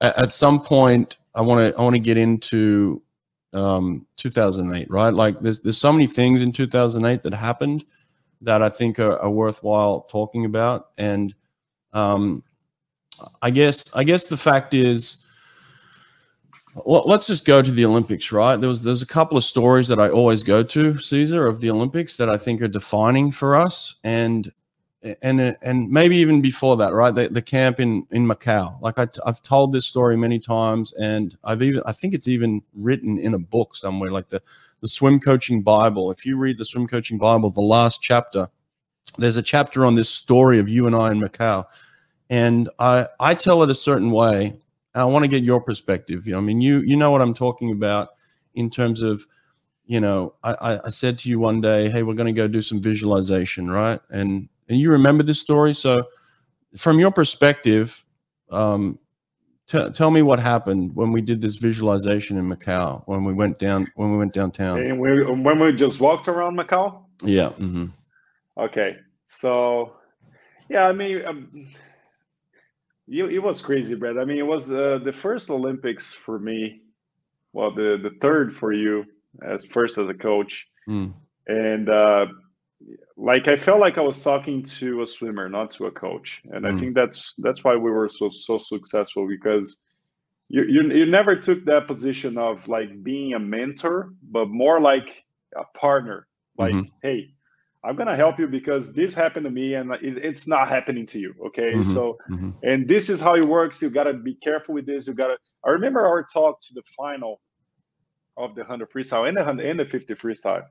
at, 0.00 0.18
at 0.18 0.32
some 0.32 0.60
point 0.60 1.16
I 1.34 1.40
want 1.40 1.60
to 1.72 1.78
I 1.78 1.82
want 1.82 1.94
to 1.94 2.00
get 2.00 2.16
into 2.16 3.02
um, 3.52 4.06
2008, 4.16 4.90
right? 4.90 5.14
Like 5.14 5.40
there's 5.40 5.60
there's 5.60 5.78
so 5.78 5.92
many 5.92 6.06
things 6.06 6.42
in 6.42 6.52
2008 6.52 7.22
that 7.22 7.34
happened 7.34 7.84
that 8.42 8.62
I 8.62 8.68
think 8.68 8.98
are, 8.98 9.18
are 9.18 9.30
worthwhile 9.30 10.02
talking 10.02 10.44
about, 10.44 10.90
and 10.98 11.34
um, 11.92 12.44
I 13.40 13.50
guess 13.50 13.94
I 13.94 14.04
guess 14.04 14.28
the 14.28 14.36
fact 14.36 14.74
is, 14.74 15.24
well, 16.84 17.04
let's 17.06 17.26
just 17.26 17.44
go 17.44 17.62
to 17.62 17.70
the 17.70 17.84
Olympics, 17.84 18.32
right? 18.32 18.56
There 18.56 18.68
was 18.68 18.82
there's 18.82 19.02
a 19.02 19.06
couple 19.06 19.38
of 19.38 19.44
stories 19.44 19.88
that 19.88 19.98
I 19.98 20.08
always 20.10 20.42
go 20.42 20.62
to, 20.62 20.98
Cesar, 20.98 21.46
of 21.46 21.60
the 21.60 21.70
Olympics 21.70 22.16
that 22.16 22.28
I 22.28 22.36
think 22.36 22.60
are 22.62 22.68
defining 22.68 23.32
for 23.32 23.56
us, 23.56 23.96
and 24.04 24.52
and 25.22 25.56
and 25.62 25.90
maybe 25.90 26.16
even 26.16 26.42
before 26.42 26.76
that, 26.78 26.92
right? 26.92 27.14
The, 27.14 27.28
the 27.28 27.42
camp 27.42 27.80
in 27.80 28.06
in 28.10 28.26
Macau. 28.26 28.80
Like 28.80 28.98
I, 28.98 29.06
have 29.24 29.42
told 29.42 29.72
this 29.72 29.86
story 29.86 30.16
many 30.16 30.38
times, 30.38 30.92
and 30.94 31.36
I've 31.44 31.62
even 31.62 31.82
I 31.86 31.92
think 31.92 32.14
it's 32.14 32.28
even 32.28 32.62
written 32.74 33.18
in 33.18 33.34
a 33.34 33.38
book 33.38 33.76
somewhere, 33.76 34.10
like 34.10 34.28
the 34.28 34.42
the 34.80 34.88
swim 34.88 35.20
coaching 35.20 35.62
Bible. 35.62 36.10
If 36.10 36.26
you 36.26 36.36
read 36.36 36.58
the 36.58 36.64
swim 36.64 36.86
coaching 36.86 37.18
Bible, 37.18 37.50
the 37.50 37.60
last 37.60 38.02
chapter, 38.02 38.48
there's 39.16 39.36
a 39.36 39.42
chapter 39.42 39.84
on 39.84 39.94
this 39.94 40.10
story 40.10 40.58
of 40.58 40.68
you 40.68 40.86
and 40.86 40.96
I 40.96 41.12
in 41.12 41.20
Macau, 41.20 41.64
and 42.30 42.68
I 42.78 43.06
I 43.20 43.34
tell 43.34 43.62
it 43.62 43.70
a 43.70 43.74
certain 43.74 44.10
way 44.10 44.58
I 44.94 45.04
want 45.04 45.24
to 45.24 45.30
get 45.30 45.42
your 45.42 45.60
perspective. 45.60 46.26
I 46.34 46.40
mean, 46.40 46.60
you 46.60 46.80
you 46.80 46.96
know 46.96 47.10
what 47.10 47.22
I'm 47.22 47.34
talking 47.34 47.70
about 47.72 48.08
in 48.54 48.70
terms 48.70 49.00
of, 49.00 49.24
you 49.86 50.00
know, 50.00 50.34
I, 50.42 50.80
I 50.84 50.90
said 50.90 51.18
to 51.18 51.28
you 51.28 51.38
one 51.38 51.60
day, 51.60 51.88
hey, 51.88 52.02
we're 52.02 52.14
going 52.14 52.26
to 52.26 52.32
go 52.32 52.48
do 52.48 52.62
some 52.62 52.80
visualization, 52.80 53.70
right? 53.70 54.00
And 54.10 54.48
and 54.68 54.78
you 54.78 54.90
remember 54.90 55.22
this 55.22 55.40
story. 55.40 55.74
So, 55.74 56.04
from 56.76 56.98
your 56.98 57.10
perspective, 57.10 58.04
um, 58.50 58.98
t- 59.66 59.90
tell 59.90 60.10
me 60.10 60.22
what 60.22 60.40
happened 60.40 60.94
when 60.96 61.12
we 61.12 61.20
did 61.20 61.40
this 61.40 61.56
visualization 61.56 62.36
in 62.36 62.48
Macau 62.48 63.02
when 63.06 63.24
we 63.24 63.32
went 63.32 63.58
down 63.58 63.90
when 63.94 64.10
we 64.10 64.18
went 64.18 64.32
downtown. 64.32 64.78
And 64.80 64.98
we, 64.98 65.24
when 65.24 65.60
we 65.60 65.72
just 65.72 66.00
walked 66.00 66.28
around 66.28 66.58
Macau. 66.58 67.02
Yeah. 67.22 67.50
Mm-hmm. 67.50 67.86
Okay. 68.56 68.96
So, 69.26 69.94
yeah, 70.68 70.88
I 70.88 70.92
mean. 70.92 71.24
Um, 71.24 71.68
it 73.08 73.42
was 73.42 73.60
crazy, 73.60 73.94
Brad. 73.94 74.18
I 74.18 74.24
mean, 74.24 74.38
it 74.38 74.46
was 74.46 74.70
uh, 74.70 74.98
the 75.02 75.12
first 75.12 75.50
Olympics 75.50 76.12
for 76.12 76.38
me. 76.38 76.82
Well, 77.52 77.74
the 77.74 77.98
the 78.02 78.16
third 78.20 78.54
for 78.54 78.72
you 78.72 79.04
as 79.42 79.64
first 79.66 79.98
as 79.98 80.08
a 80.08 80.14
coach, 80.14 80.66
mm. 80.88 81.12
and 81.46 81.88
uh, 81.88 82.26
like 83.16 83.48
I 83.48 83.56
felt 83.56 83.80
like 83.80 83.98
I 83.98 84.02
was 84.02 84.22
talking 84.22 84.62
to 84.62 85.02
a 85.02 85.06
swimmer, 85.06 85.48
not 85.48 85.70
to 85.72 85.86
a 85.86 85.90
coach, 85.90 86.42
and 86.52 86.64
mm. 86.64 86.74
I 86.74 86.78
think 86.78 86.94
that's 86.94 87.34
that's 87.38 87.64
why 87.64 87.76
we 87.76 87.90
were 87.90 88.08
so 88.08 88.28
so 88.30 88.58
successful 88.58 89.26
because 89.26 89.80
you, 90.48 90.64
you 90.64 90.82
you 90.92 91.06
never 91.06 91.36
took 91.36 91.64
that 91.64 91.86
position 91.86 92.38
of 92.38 92.68
like 92.68 93.02
being 93.02 93.34
a 93.34 93.38
mentor, 93.38 94.12
but 94.22 94.48
more 94.48 94.80
like 94.80 95.14
a 95.56 95.64
partner. 95.78 96.26
Like, 96.56 96.74
mm-hmm. 96.74 96.88
hey, 97.02 97.34
I'm 97.84 97.94
gonna 97.94 98.16
help 98.16 98.38
you 98.38 98.48
because 98.48 98.92
this 98.92 99.14
happened 99.14 99.44
to 99.44 99.50
me 99.50 99.74
and 99.74 99.92
it's 100.02 100.48
not 100.48 100.68
happening 100.68 101.06
to 101.06 101.18
you. 101.18 101.34
Okay, 101.46 101.72
mm-hmm, 101.72 101.94
so 101.94 102.18
mm-hmm. 102.28 102.50
and 102.64 102.88
this 102.88 103.08
is 103.08 103.20
how 103.20 103.36
it 103.36 103.44
works. 103.44 103.80
You 103.80 103.88
gotta 103.88 104.14
be 104.14 104.34
careful 104.34 104.74
with 104.74 104.86
this. 104.86 105.06
You 105.06 105.14
gotta. 105.14 105.36
I 105.64 105.70
remember 105.70 106.04
our 106.04 106.24
talk 106.24 106.60
to 106.62 106.74
the 106.74 106.82
final 106.96 107.40
of 108.36 108.54
the 108.56 108.64
hundred 108.64 108.90
freestyle 108.90 109.28
and 109.28 109.36
the 109.36 109.44
hundred 109.44 109.66
and 109.66 109.78
the 109.78 109.84
fifty 109.84 110.14
freestyle. 110.14 110.64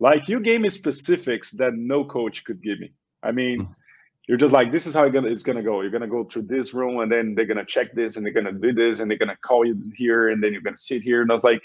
Like 0.00 0.28
you 0.28 0.40
gave 0.40 0.60
me 0.60 0.70
specifics 0.70 1.50
that 1.52 1.74
no 1.74 2.04
coach 2.04 2.44
could 2.44 2.62
give 2.62 2.80
me. 2.80 2.92
I 3.22 3.32
mean, 3.32 3.60
mm-hmm. 3.60 3.72
you're 4.26 4.38
just 4.38 4.52
like, 4.52 4.72
this 4.72 4.86
is 4.86 4.94
how 4.94 5.04
it's 5.04 5.42
gonna 5.42 5.62
go. 5.62 5.82
You're 5.82 5.90
gonna 5.90 6.08
go 6.08 6.24
through 6.24 6.42
this 6.42 6.72
room 6.72 7.00
and 7.00 7.12
then 7.12 7.34
they're 7.34 7.46
gonna 7.46 7.66
check 7.66 7.94
this 7.94 8.16
and 8.16 8.24
they're 8.24 8.32
gonna 8.32 8.52
do 8.52 8.72
this 8.72 9.00
and 9.00 9.10
they're 9.10 9.18
gonna 9.18 9.36
call 9.44 9.66
you 9.66 9.80
here 9.96 10.30
and 10.30 10.42
then 10.42 10.52
you're 10.52 10.62
gonna 10.62 10.76
sit 10.78 11.02
here. 11.02 11.20
And 11.20 11.30
I 11.30 11.34
was 11.34 11.44
like, 11.44 11.62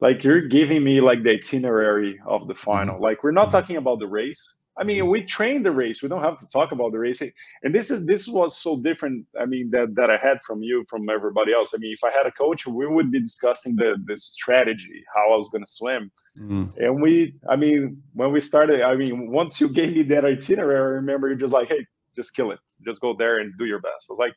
like 0.00 0.22
you're 0.24 0.42
giving 0.42 0.84
me 0.84 1.00
like 1.00 1.22
the 1.22 1.30
itinerary 1.30 2.18
of 2.26 2.48
the 2.48 2.54
final. 2.54 2.94
Mm-hmm. 2.94 3.04
Like 3.04 3.22
we're 3.22 3.32
not 3.32 3.48
mm-hmm. 3.48 3.58
talking 3.58 3.76
about 3.76 3.98
the 3.98 4.06
race. 4.06 4.54
I 4.78 4.84
mean, 4.84 5.00
mm-hmm. 5.00 5.10
we 5.10 5.22
train 5.22 5.62
the 5.62 5.72
race. 5.72 6.02
We 6.02 6.08
don't 6.08 6.22
have 6.22 6.36
to 6.38 6.48
talk 6.48 6.72
about 6.72 6.92
the 6.92 6.98
race. 6.98 7.22
And 7.62 7.74
this 7.74 7.90
is 7.90 8.04
this 8.04 8.28
was 8.28 8.58
so 8.58 8.76
different. 8.76 9.26
I 9.40 9.46
mean, 9.46 9.70
that 9.70 9.94
that 9.94 10.10
I 10.10 10.18
had 10.18 10.42
from 10.42 10.62
you, 10.62 10.84
from 10.88 11.08
everybody 11.08 11.52
else. 11.52 11.72
I 11.74 11.78
mean, 11.78 11.92
if 11.92 12.04
I 12.04 12.10
had 12.10 12.26
a 12.26 12.32
coach, 12.32 12.66
we 12.66 12.86
would 12.86 13.10
be 13.10 13.20
discussing 13.20 13.76
the 13.76 13.96
the 14.06 14.16
strategy, 14.18 15.02
how 15.14 15.32
I 15.32 15.36
was 15.36 15.48
going 15.50 15.64
to 15.64 15.70
swim. 15.70 16.10
Mm. 16.38 16.76
And 16.76 17.00
we, 17.00 17.34
I 17.48 17.56
mean, 17.56 18.02
when 18.12 18.30
we 18.30 18.40
started, 18.40 18.82
I 18.82 18.94
mean, 18.94 19.30
once 19.30 19.58
you 19.58 19.68
gave 19.70 19.96
me 19.96 20.02
that 20.02 20.26
itinerary, 20.26 20.78
I 20.78 20.96
remember 21.00 21.28
you're 21.28 21.38
just 21.38 21.54
like, 21.54 21.68
hey, 21.68 21.86
just 22.14 22.34
kill 22.34 22.50
it, 22.50 22.58
just 22.84 23.00
go 23.00 23.14
there 23.16 23.38
and 23.38 23.54
do 23.58 23.64
your 23.64 23.80
best. 23.80 24.06
I 24.10 24.12
was 24.12 24.18
like, 24.18 24.34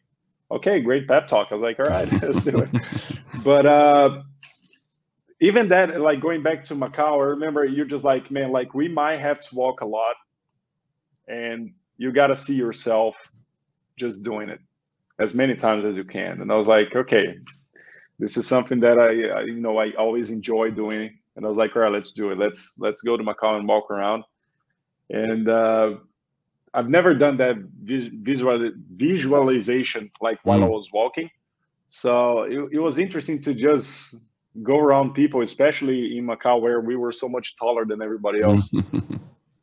okay, 0.51 0.79
great 0.79 1.09
pep 1.09 1.27
talk. 1.27 1.49
I 1.51 1.55
was 1.55 1.61
like, 1.61 1.79
all 1.79 1.93
right, 1.93 2.09
let's 2.23 2.43
do 2.43 2.59
it. 2.59 2.69
But 3.43 3.65
uh, 3.65 4.21
even 5.41 5.69
that, 5.69 5.99
like 5.99 6.21
going 6.21 6.43
back 6.43 6.63
to 6.65 6.75
Macau, 6.75 7.19
I 7.19 7.29
remember 7.29 7.65
you're 7.65 7.85
just 7.85 8.03
like, 8.03 8.29
man, 8.29 8.51
like 8.51 8.73
we 8.73 8.87
might 8.87 9.19
have 9.19 9.39
to 9.39 9.55
walk 9.55 9.81
a 9.81 9.85
lot, 9.85 10.15
and 11.27 11.73
you 11.97 12.11
got 12.11 12.27
to 12.27 12.37
see 12.37 12.55
yourself 12.55 13.15
just 13.97 14.23
doing 14.23 14.49
it 14.49 14.59
as 15.19 15.33
many 15.33 15.55
times 15.55 15.85
as 15.85 15.95
you 15.95 16.03
can. 16.03 16.41
And 16.41 16.51
I 16.51 16.55
was 16.55 16.67
like, 16.67 16.95
okay, 16.95 17.37
this 18.19 18.37
is 18.37 18.47
something 18.47 18.79
that 18.81 18.97
I, 18.97 19.39
I 19.39 19.41
you 19.43 19.59
know, 19.59 19.77
I 19.77 19.91
always 19.97 20.29
enjoy 20.29 20.71
doing. 20.71 21.17
And 21.35 21.45
I 21.45 21.49
was 21.49 21.57
like, 21.57 21.75
all 21.75 21.83
right, 21.83 21.91
let's 21.91 22.13
do 22.13 22.31
it. 22.31 22.37
Let's 22.37 22.75
let's 22.79 23.01
go 23.01 23.15
to 23.15 23.23
Macau 23.23 23.57
and 23.57 23.67
walk 23.67 23.89
around. 23.91 24.23
And 25.09 25.47
uh, 25.47 25.95
I've 26.73 26.89
never 26.89 27.13
done 27.13 27.37
that 27.37 27.55
visual 27.81 28.71
visualization 28.95 30.11
like 30.21 30.39
while 30.43 30.59
mm. 30.59 30.65
I 30.65 30.67
was 30.67 30.89
walking. 30.91 31.29
So 31.89 32.43
it, 32.43 32.73
it 32.73 32.79
was 32.79 32.97
interesting 32.99 33.39
to 33.39 33.53
just 33.53 34.15
go 34.63 34.79
around 34.79 35.13
people, 35.13 35.41
especially 35.41 36.17
in 36.17 36.25
Macau 36.25 36.61
where 36.61 36.81
we 36.81 36.95
were 36.95 37.11
so 37.11 37.29
much 37.29 37.55
taller 37.55 37.85
than 37.85 38.01
everybody 38.01 38.41
else. 38.41 38.69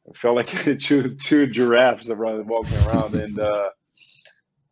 I 0.08 0.12
felt 0.14 0.36
like 0.36 0.48
two 0.80 1.14
two 1.14 1.46
giraffes 1.46 2.08
around 2.10 2.46
walking 2.46 2.78
around, 2.86 3.14
and 3.24 3.38
uh, 3.38 3.70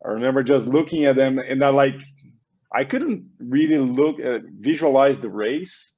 I 0.03 0.09
remember 0.09 0.43
just 0.43 0.67
looking 0.67 1.05
at 1.05 1.15
them, 1.15 1.39
and 1.39 1.63
I 1.63 1.69
like 1.69 1.95
I 2.73 2.83
couldn't 2.83 3.29
really 3.39 3.77
look 3.77 4.19
at 4.19 4.41
visualize 4.59 5.19
the 5.19 5.29
race, 5.29 5.93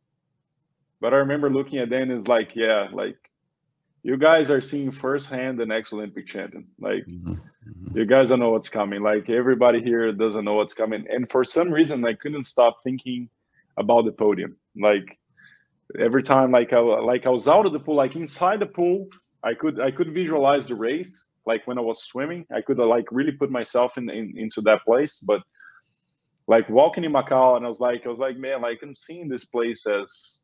but 1.00 1.14
I 1.14 1.18
remember 1.18 1.50
looking 1.50 1.80
at 1.80 1.90
them 1.90 2.12
and 2.12 2.28
like, 2.28 2.52
yeah, 2.56 2.88
like 2.92 3.18
you 4.04 4.18
guys 4.18 4.52
are 4.52 4.62
seeing 4.62 4.92
firsthand 4.92 5.60
the 5.60 5.66
next 5.66 5.94
Olympic 5.94 6.28
champion. 6.28 6.68
Like 6.80 7.06
mm-hmm. 7.06 7.34
mm-hmm. 7.34 7.98
you 7.98 8.06
guys 8.06 8.30
don't 8.30 8.40
know 8.40 8.52
what's 8.52 8.70
coming. 8.70 9.02
Like 9.02 9.30
everybody 9.30 9.82
here 9.82 10.12
doesn't 10.12 10.46
know 10.46 10.56
what's 10.56 10.74
coming, 10.74 11.06
and 11.10 11.30
for 11.30 11.44
some 11.44 11.70
reason 11.70 12.04
I 12.06 12.14
couldn't 12.14 12.46
stop 12.46 12.80
thinking 12.84 13.30
about 13.78 14.06
the 14.06 14.12
podium. 14.12 14.58
Like 14.76 15.18
every 16.00 16.24
time, 16.24 16.52
like 16.52 16.74
I 16.74 16.80
like 16.80 17.26
I 17.26 17.30
was 17.30 17.48
out 17.48 17.66
of 17.66 17.74
the 17.74 17.80
pool, 17.80 17.96
like 17.96 18.16
inside 18.16 18.60
the 18.60 18.66
pool, 18.66 19.08
I 19.44 19.54
could 19.54 19.80
I 19.80 19.92
could 19.92 20.14
visualize 20.14 20.68
the 20.68 20.76
race. 20.76 21.28
Like 21.46 21.66
when 21.66 21.78
I 21.78 21.82
was 21.82 22.04
swimming, 22.04 22.46
I 22.54 22.62
could 22.62 22.78
like 22.78 23.06
really 23.12 23.32
put 23.32 23.50
myself 23.50 23.98
in, 23.98 24.10
in 24.10 24.34
into 24.38 24.62
that 24.62 24.84
place. 24.84 25.20
But 25.20 25.42
like 26.48 26.68
walking 26.70 27.04
in 27.04 27.14
Macau, 27.14 27.58
and 27.58 27.66
I 27.66 27.70
was 27.70 27.80
like, 27.80 28.06
I 28.06 28.10
was 28.10 28.20
like, 28.20 28.38
man, 28.38 28.62
like 28.62 28.80
I'm 28.84 28.96
seeing 28.96 29.30
this 29.30 29.46
place 29.46 29.86
as 29.86 30.40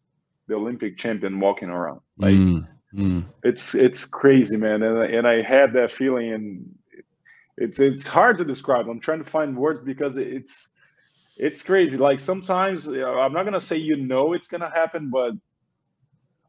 the 0.48 0.56
Olympic 0.56 0.98
champion 0.98 1.40
walking 1.40 1.70
around. 1.70 2.02
Like 2.18 2.36
mm, 2.36 2.68
mm. 2.94 3.26
it's 3.44 3.76
it's 3.76 4.06
crazy, 4.06 4.58
man. 4.58 4.84
And 4.84 5.14
and 5.14 5.28
I 5.28 5.42
had 5.42 5.74
that 5.74 5.92
feeling, 5.92 6.32
and 6.34 6.76
it's 7.58 7.80
it's 7.80 8.08
hard 8.08 8.38
to 8.38 8.46
describe. 8.46 8.88
I'm 8.88 9.00
trying 9.00 9.24
to 9.24 9.30
find 9.30 9.58
words 9.58 9.82
because 9.84 10.18
it's 10.18 10.70
it's 11.38 11.64
crazy. 11.64 11.98
Like 11.98 12.20
sometimes 12.20 12.88
I'm 12.88 13.34
not 13.34 13.44
gonna 13.44 13.62
say 13.62 13.78
you 13.78 13.98
know 13.98 14.34
it's 14.34 14.48
gonna 14.48 14.72
happen, 14.72 15.10
but 15.12 15.34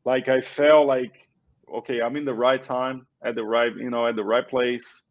like 0.05 0.29
I 0.29 0.41
felt 0.43 0.87
like 0.87 1.13
okay, 1.73 2.01
I'm 2.03 2.17
in 2.17 2.25
the 2.25 2.35
right 2.35 2.63
time 2.63 3.07
at 3.25 3.35
the 3.35 3.45
right, 3.45 3.75
you 3.75 3.91
know, 3.91 4.07
at 4.07 4.17
the 4.17 4.25
right 4.25 4.49
place, 4.49 5.05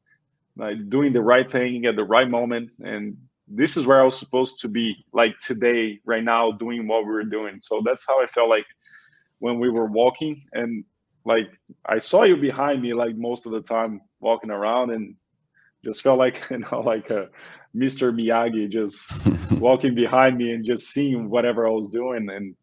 like 0.55 0.89
doing 0.89 1.13
the 1.13 1.21
right 1.21 1.51
thing 1.51 1.85
at 1.85 1.95
the 1.95 2.03
right 2.03 2.29
moment, 2.29 2.69
and 2.79 3.17
this 3.47 3.75
is 3.75 3.85
where 3.85 4.01
I 4.01 4.05
was 4.05 4.17
supposed 4.17 4.61
to 4.61 4.69
be, 4.69 5.05
like 5.13 5.37
today, 5.39 5.99
right 6.05 6.23
now, 6.23 6.51
doing 6.51 6.87
what 6.87 7.05
we 7.05 7.11
were 7.11 7.23
doing. 7.23 7.59
So 7.61 7.81
that's 7.83 8.05
how 8.07 8.21
I 8.21 8.27
felt 8.27 8.49
like 8.49 8.65
when 9.39 9.59
we 9.59 9.69
were 9.69 9.85
walking, 9.87 10.43
and 10.53 10.85
like 11.25 11.49
I 11.85 11.99
saw 11.99 12.23
you 12.23 12.37
behind 12.37 12.81
me, 12.81 12.93
like 12.93 13.15
most 13.15 13.45
of 13.45 13.51
the 13.51 13.61
time 13.61 14.01
walking 14.19 14.51
around, 14.51 14.91
and 14.91 15.15
just 15.83 16.01
felt 16.01 16.19
like 16.19 16.41
you 16.51 16.59
know, 16.59 16.81
like 16.81 17.09
a 17.09 17.29
Mr. 17.75 18.13
Miyagi 18.13 18.69
just 18.69 19.11
walking 19.51 19.95
behind 19.95 20.37
me 20.37 20.51
and 20.51 20.65
just 20.65 20.89
seeing 20.89 21.29
whatever 21.29 21.67
I 21.67 21.71
was 21.71 21.89
doing. 21.89 22.29
And 22.29 22.55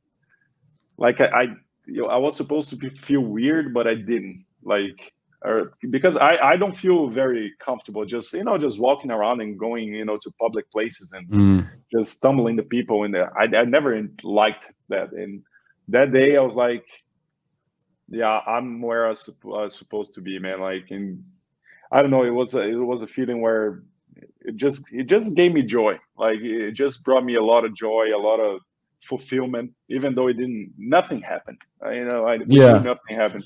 like 0.98 1.20
I, 1.20 1.26
I 1.26 1.42
you 1.86 2.02
know, 2.02 2.06
I 2.06 2.16
was 2.16 2.36
supposed 2.36 2.70
to 2.70 2.90
feel 2.90 3.20
weird, 3.20 3.74
but 3.74 3.86
I 3.86 3.94
didn't. 3.94 4.44
Like, 4.62 5.12
or 5.42 5.72
because 5.88 6.16
I, 6.16 6.36
I 6.36 6.56
don't 6.56 6.76
feel 6.76 7.08
very 7.08 7.54
comfortable 7.58 8.04
just 8.04 8.32
you 8.34 8.44
know 8.44 8.58
just 8.58 8.78
walking 8.78 9.10
around 9.10 9.40
and 9.40 9.58
going 9.58 9.84
you 9.84 10.04
know 10.04 10.18
to 10.18 10.30
public 10.38 10.70
places 10.70 11.12
and 11.12 11.28
mm. 11.28 11.70
just 11.90 12.12
stumbling 12.12 12.56
the 12.56 12.62
people 12.62 13.04
in 13.04 13.10
there. 13.10 13.32
I, 13.38 13.44
I 13.56 13.64
never 13.64 14.06
liked 14.22 14.70
that. 14.90 15.12
And 15.12 15.42
that 15.88 16.12
day 16.12 16.36
I 16.36 16.42
was 16.42 16.54
like, 16.54 16.84
yeah, 18.08 18.40
I'm 18.46 18.82
where 18.82 19.06
I 19.06 19.14
was 19.42 19.76
supposed 19.76 20.14
to 20.14 20.20
be, 20.20 20.38
man. 20.38 20.60
Like, 20.60 20.90
and 20.90 21.24
I 21.90 22.02
don't 22.02 22.10
know, 22.10 22.24
it 22.24 22.30
was 22.30 22.54
a, 22.54 22.62
it 22.62 22.74
was 22.74 23.02
a 23.02 23.06
feeling 23.06 23.40
where 23.40 23.82
it 24.50 24.56
just 24.56 24.92
it 24.92 25.06
just 25.06 25.36
gave 25.36 25.52
me 25.52 25.62
joy. 25.62 25.98
Like 26.16 26.40
it 26.40 26.72
just 26.72 27.02
brought 27.04 27.24
me 27.24 27.36
a 27.36 27.42
lot 27.42 27.64
of 27.64 27.74
joy, 27.74 28.06
a 28.14 28.18
lot 28.18 28.40
of 28.40 28.60
fulfillment, 29.02 29.72
even 29.88 30.14
though 30.14 30.28
it 30.28 30.34
didn't 30.34 30.72
nothing 30.76 31.20
happened. 31.20 31.60
You 31.84 32.04
know, 32.04 32.26
I 32.26 32.38
yeah 32.46 32.72
nothing 32.72 33.16
happened. 33.16 33.44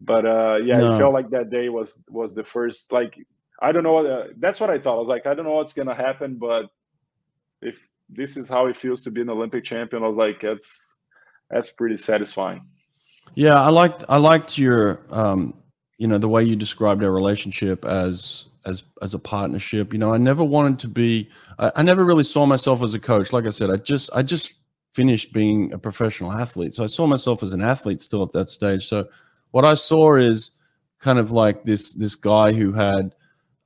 But 0.00 0.24
uh 0.24 0.56
yeah, 0.64 0.78
no. 0.78 0.94
it 0.94 0.98
felt 0.98 1.12
like 1.12 1.30
that 1.30 1.50
day 1.50 1.68
was 1.68 2.04
was 2.08 2.34
the 2.34 2.44
first 2.44 2.92
like 2.92 3.14
I 3.60 3.72
don't 3.72 3.82
know. 3.82 4.06
Uh, 4.06 4.26
that's 4.38 4.60
what 4.60 4.70
I 4.70 4.78
thought. 4.78 4.98
I 4.98 5.00
was 5.00 5.08
like, 5.08 5.26
I 5.26 5.34
don't 5.34 5.44
know 5.44 5.54
what's 5.54 5.72
gonna 5.72 5.94
happen, 5.94 6.36
but 6.36 6.66
if 7.60 7.82
this 8.08 8.36
is 8.36 8.48
how 8.48 8.66
it 8.66 8.76
feels 8.76 9.02
to 9.02 9.10
be 9.10 9.20
an 9.20 9.30
Olympic 9.30 9.64
champion. 9.64 10.02
I 10.02 10.08
was 10.08 10.16
like, 10.16 10.40
that's 10.40 10.98
that's 11.50 11.70
pretty 11.70 11.96
satisfying. 11.96 12.62
Yeah, 13.34 13.60
I 13.60 13.68
liked 13.68 14.04
I 14.08 14.16
liked 14.16 14.56
your 14.56 15.00
um, 15.10 15.54
you 15.98 16.08
know 16.08 16.18
the 16.18 16.28
way 16.28 16.44
you 16.44 16.56
described 16.56 17.02
our 17.02 17.12
relationship 17.12 17.84
as 17.84 18.47
as 18.66 18.84
as 19.02 19.14
a 19.14 19.18
partnership. 19.18 19.92
You 19.92 19.98
know, 19.98 20.12
I 20.12 20.18
never 20.18 20.44
wanted 20.44 20.78
to 20.80 20.88
be. 20.88 21.28
I, 21.58 21.72
I 21.76 21.82
never 21.82 22.04
really 22.04 22.24
saw 22.24 22.46
myself 22.46 22.82
as 22.82 22.94
a 22.94 22.98
coach. 22.98 23.32
Like 23.32 23.46
I 23.46 23.50
said, 23.50 23.70
I 23.70 23.76
just 23.76 24.10
I 24.14 24.22
just 24.22 24.54
finished 24.94 25.32
being 25.32 25.72
a 25.72 25.78
professional 25.78 26.32
athlete, 26.32 26.74
so 26.74 26.84
I 26.84 26.88
saw 26.88 27.06
myself 27.06 27.42
as 27.42 27.52
an 27.52 27.62
athlete 27.62 28.00
still 28.00 28.22
at 28.22 28.32
that 28.32 28.48
stage. 28.48 28.86
So 28.86 29.08
what 29.50 29.64
I 29.64 29.74
saw 29.74 30.14
is 30.14 30.52
kind 30.98 31.18
of 31.18 31.30
like 31.30 31.64
this 31.64 31.94
this 31.94 32.14
guy 32.14 32.52
who 32.52 32.72
had 32.72 33.14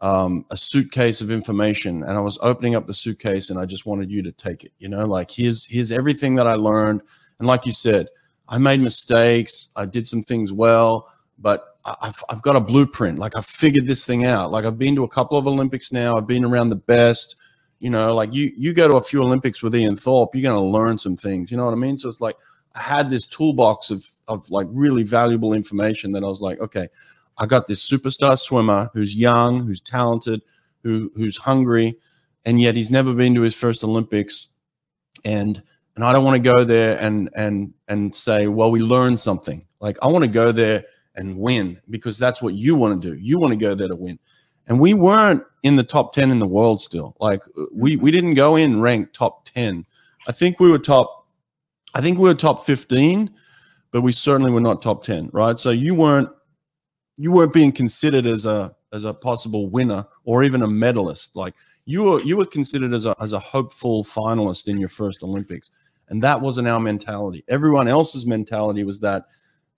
um, 0.03 0.45
a 0.51 0.57
suitcase 0.57 1.20
of 1.20 1.30
information 1.30 2.03
and 2.03 2.11
I 2.11 2.20
was 2.20 2.36
opening 2.43 2.74
up 2.74 2.88
the 2.88 2.93
suitcase 2.93 3.51
and 3.51 3.59
I 3.59 3.64
just 3.66 3.86
wanted 3.86 4.11
you 4.11 4.20
to 4.22 4.32
take 4.32 4.64
it, 4.64 4.72
you 4.80 4.88
know, 4.88 5.07
like 5.07 5.30
here's, 5.30 5.64
here's 5.64 5.93
everything 5.93 6.34
that 6.34 6.47
I 6.49 6.55
learned. 6.55 7.03
And 7.38 7.47
like 7.47 7.64
you 7.64 7.72
said, 7.72 8.09
I 8.49 8.59
made 8.59 8.80
mistakes. 8.80 9.68
I 9.76 9.86
did 9.86 10.09
some 10.09 10.20
things 10.20 10.53
well, 10.53 11.09
but 11.38 11.72
I've, 11.85 12.22
I've 12.28 12.43
got 12.43 12.57
a 12.57 12.61
blueprint. 12.61 13.18
Like 13.18 13.37
I 13.37 13.41
figured 13.41 13.87
this 13.87 14.07
thing 14.07 14.24
out. 14.24 14.51
Like 14.51 14.64
I've 14.64 14.78
been 14.78 14.95
to 14.97 15.05
a 15.05 15.09
couple 15.09 15.37
of 15.37 15.47
Olympics 15.47 15.93
now. 15.93 16.16
I've 16.16 16.26
been 16.26 16.45
around 16.45 16.68
the 16.68 16.76
best, 16.76 17.37
you 17.80 17.91
know, 17.91 18.14
like 18.14 18.33
you, 18.33 18.53
you 18.57 18.72
go 18.72 18.87
to 18.87 18.95
a 18.95 19.03
few 19.03 19.22
Olympics 19.22 19.62
with 19.62 19.74
Ian 19.74 19.97
Thorpe, 19.97 20.35
you're 20.35 20.43
going 20.43 20.55
to 20.55 20.70
learn 20.70 20.99
some 20.99 21.16
things, 21.16 21.51
you 21.51 21.57
know 21.57 21.64
what 21.64 21.72
I 21.72 21.76
mean? 21.76 21.99
So 21.99 22.09
it's 22.09 22.20
like, 22.20 22.37
I 22.74 22.80
had 22.80 23.11
this 23.11 23.26
toolbox 23.26 23.91
of, 23.91 24.07
of 24.28 24.51
like 24.51 24.66
really 24.70 25.03
valuable 25.03 25.53
information 25.53 26.12
that 26.12 26.22
I 26.22 26.26
was 26.26 26.41
like, 26.41 26.61
okay, 26.61 26.89
I 27.39 27.47
got 27.47 27.66
this 27.66 27.89
superstar 27.89 28.39
swimmer 28.39 28.91
who's 28.93 29.14
young, 29.14 29.66
who's 29.66 29.80
talented, 29.80 30.43
who 30.83 31.11
who's 31.14 31.37
hungry, 31.37 31.99
and 32.45 32.61
yet 32.61 32.76
he's 32.76 32.91
never 32.91 33.14
been 33.14 33.35
to 33.35 33.43
his 33.43 33.55
first 33.55 33.85
Olympics, 33.85 34.49
and 35.24 35.62
and 35.97 36.05
I 36.05 36.12
don't 36.12 36.24
want 36.24 36.43
to 36.43 36.51
go 36.51 36.64
there 36.64 36.99
and 37.01 37.30
and 37.35 37.74
and 37.89 38.14
say, 38.14 38.47
well, 38.47 38.70
we 38.70 38.80
learned 38.80 39.20
something. 39.20 39.66
Like 39.80 39.99
I 40.03 40.09
want 40.09 40.24
to 40.24 40.30
go 40.30 40.53
there 40.53 40.85
and 41.16 41.38
win 41.38 41.80
because 41.90 42.18
that's 42.18 42.40
what 42.40 42.54
you 42.54 42.74
want 42.74 43.00
to 43.00 43.14
do. 43.14 43.20
You 43.20 43.38
want 43.38 43.52
to 43.52 43.58
go 43.58 43.74
there 43.74 43.88
to 43.88 43.96
win. 43.96 44.18
And 44.68 44.78
we 44.80 44.94
weren't 44.94 45.42
in 45.62 45.76
the 45.76 45.82
top 45.82 46.12
10 46.12 46.30
in 46.30 46.38
the 46.38 46.46
world 46.46 46.80
still. 46.80 47.16
Like 47.20 47.42
we 47.74 47.96
we 47.96 48.10
didn't 48.10 48.34
go 48.34 48.56
in 48.56 48.80
ranked 48.80 49.14
top 49.14 49.44
10. 49.46 49.84
I 50.26 50.32
think 50.32 50.60
we 50.60 50.70
were 50.70 50.78
top 50.78 51.26
I 51.94 52.00
think 52.00 52.18
we 52.18 52.28
were 52.28 52.34
top 52.34 52.64
15, 52.64 53.30
but 53.90 54.00
we 54.00 54.12
certainly 54.12 54.50
were 54.50 54.60
not 54.60 54.80
top 54.80 55.04
10, 55.04 55.30
right? 55.32 55.58
So 55.58 55.70
you 55.70 55.94
weren't 55.94 56.28
you 57.18 57.32
weren't 57.32 57.52
being 57.52 57.72
considered 57.72 58.26
as 58.26 58.46
a 58.46 58.74
as 58.92 59.04
a 59.04 59.14
possible 59.14 59.68
winner 59.68 60.04
or 60.24 60.42
even 60.42 60.62
a 60.62 60.68
medalist. 60.68 61.36
Like 61.36 61.54
you 61.84 62.02
were 62.04 62.20
you 62.20 62.36
were 62.36 62.46
considered 62.46 62.92
as 62.92 63.06
a 63.06 63.14
as 63.20 63.32
a 63.32 63.38
hopeful 63.38 64.04
finalist 64.04 64.68
in 64.68 64.78
your 64.78 64.88
first 64.88 65.22
Olympics, 65.22 65.70
and 66.08 66.22
that 66.22 66.40
wasn't 66.40 66.68
our 66.68 66.80
mentality. 66.80 67.44
Everyone 67.48 67.88
else's 67.88 68.26
mentality 68.26 68.84
was 68.84 69.00
that, 69.00 69.26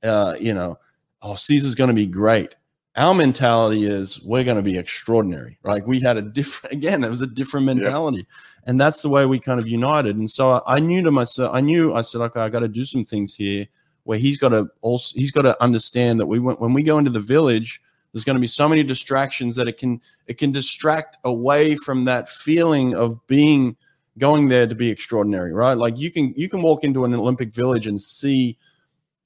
uh, 0.02 0.34
you 0.40 0.54
know, 0.54 0.78
oh 1.24 1.34
Cesar's 1.34 1.74
going 1.74 1.88
to 1.88 1.94
be 1.94 2.06
great. 2.06 2.54
Our 2.96 3.12
mentality 3.12 3.86
is 3.86 4.22
we're 4.22 4.44
going 4.44 4.56
to 4.56 4.62
be 4.62 4.78
extraordinary. 4.78 5.58
Right? 5.64 5.84
We 5.84 5.98
had 5.98 6.16
a 6.16 6.22
different 6.22 6.72
again. 6.76 7.02
It 7.02 7.10
was 7.10 7.22
a 7.22 7.26
different 7.26 7.66
mentality, 7.66 8.26
and 8.64 8.80
that's 8.80 9.02
the 9.02 9.08
way 9.08 9.26
we 9.26 9.40
kind 9.40 9.58
of 9.58 9.66
united. 9.66 10.16
And 10.16 10.30
so 10.30 10.52
I, 10.52 10.76
I 10.76 10.78
knew 10.78 11.02
to 11.02 11.10
myself, 11.10 11.50
I 11.52 11.60
knew 11.60 11.94
I 11.94 12.02
said, 12.02 12.20
okay, 12.20 12.40
I 12.40 12.48
got 12.48 12.60
to 12.60 12.68
do 12.68 12.84
some 12.84 13.04
things 13.04 13.34
here 13.34 13.66
where 14.04 14.18
he's 14.18 14.36
got 14.36 14.50
to 14.50 14.68
also 14.82 15.18
he's 15.18 15.32
got 15.32 15.42
to 15.42 15.60
understand 15.62 16.20
that 16.20 16.26
we 16.26 16.38
went 16.38 16.60
when 16.60 16.72
we 16.72 16.82
go 16.82 16.98
into 16.98 17.10
the 17.10 17.20
village 17.20 17.80
there's 18.12 18.24
going 18.24 18.36
to 18.36 18.40
be 18.40 18.46
so 18.46 18.68
many 18.68 18.84
distractions 18.84 19.56
that 19.56 19.66
it 19.66 19.76
can 19.76 20.00
it 20.26 20.38
can 20.38 20.52
distract 20.52 21.18
away 21.24 21.74
from 21.74 22.04
that 22.04 22.28
feeling 22.28 22.94
of 22.94 23.18
being 23.26 23.76
going 24.18 24.48
there 24.48 24.66
to 24.66 24.74
be 24.74 24.88
extraordinary 24.88 25.52
right 25.52 25.76
like 25.76 25.98
you 25.98 26.10
can 26.10 26.32
you 26.36 26.48
can 26.48 26.62
walk 26.62 26.84
into 26.84 27.04
an 27.04 27.14
olympic 27.14 27.52
village 27.52 27.86
and 27.86 28.00
see 28.00 28.56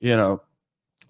you 0.01 0.17
know 0.17 0.41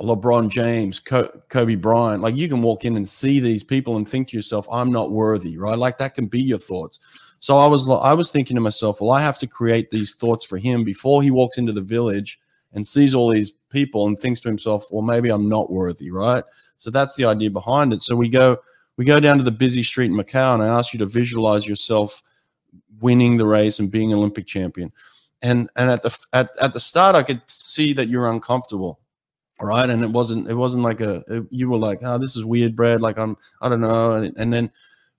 lebron 0.01 0.49
james 0.49 1.01
kobe 1.01 1.74
bryant 1.74 2.22
like 2.22 2.36
you 2.36 2.49
can 2.49 2.62
walk 2.62 2.84
in 2.84 2.96
and 2.96 3.09
see 3.09 3.40
these 3.40 3.64
people 3.64 3.96
and 3.96 4.09
think 4.09 4.28
to 4.28 4.36
yourself 4.36 4.66
i'm 4.70 4.92
not 4.92 5.11
worthy 5.11 5.59
right 5.59 5.78
like 5.78 5.99
that 5.99 6.14
can 6.14 6.26
be 6.26 6.40
your 6.40 6.59
thoughts 6.59 7.01
so 7.40 7.59
i 7.59 7.66
was 7.66 7.88
i 7.88 8.12
was 8.12 8.30
thinking 8.30 8.55
to 8.55 8.61
myself 8.61 9.01
well 9.01 9.11
i 9.11 9.20
have 9.20 9.38
to 9.38 9.46
create 9.46 9.90
these 9.90 10.14
thoughts 10.14 10.44
for 10.44 10.57
him 10.57 10.84
before 10.84 11.22
he 11.22 11.32
walks 11.32 11.59
into 11.59 11.72
the 11.72 11.80
village 11.80 12.38
and 12.72 12.86
sees 12.86 13.14
all 13.14 13.30
these 13.32 13.53
people 13.70 14.07
and 14.07 14.18
thinks 14.18 14.40
to 14.40 14.49
himself, 14.49 14.86
well, 14.90 15.03
maybe 15.03 15.30
I'm 15.30 15.49
not 15.49 15.70
worthy, 15.70 16.11
right? 16.11 16.44
So 16.78 16.90
that's 16.90 17.16
the 17.16 17.24
idea 17.24 17.51
behind 17.51 17.92
it. 17.92 18.03
So 18.03 18.16
we 18.16 18.28
go 18.28 18.59
we 18.96 19.05
go 19.05 19.20
down 19.20 19.38
to 19.38 19.44
the 19.44 19.53
busy 19.53 19.82
street 19.82 20.11
in 20.11 20.16
Macau 20.16 20.55
and 20.55 20.62
I 20.62 20.66
ask 20.66 20.92
you 20.92 20.99
to 20.99 21.07
visualize 21.07 21.66
yourself 21.66 22.22
winning 23.01 23.36
the 23.36 23.46
race 23.46 23.78
and 23.78 23.90
being 23.90 24.12
Olympic 24.12 24.46
champion. 24.46 24.92
And 25.42 25.70
and 25.76 25.90
at 25.90 26.03
the 26.03 26.16
at, 26.32 26.51
at 26.61 26.72
the 26.72 26.80
start 26.80 27.14
I 27.14 27.22
could 27.22 27.42
see 27.49 27.92
that 27.94 28.09
you're 28.09 28.30
uncomfortable. 28.30 29.01
Right. 29.61 29.91
And 29.91 30.05
it 30.05 30.11
wasn't 30.11 30.49
it 30.49 30.55
wasn't 30.55 30.85
like 30.85 31.01
a 31.01 31.45
you 31.51 31.69
were 31.69 31.79
like, 31.79 31.99
oh, 32.03 32.17
this 32.17 32.37
is 32.37 32.45
weird, 32.45 32.77
Brad. 32.77 33.01
Like 33.01 33.19
I'm 33.19 33.37
I 33.61 33.69
don't 33.69 33.81
know. 33.81 34.15
And, 34.15 34.33
and 34.39 34.53
then 34.53 34.71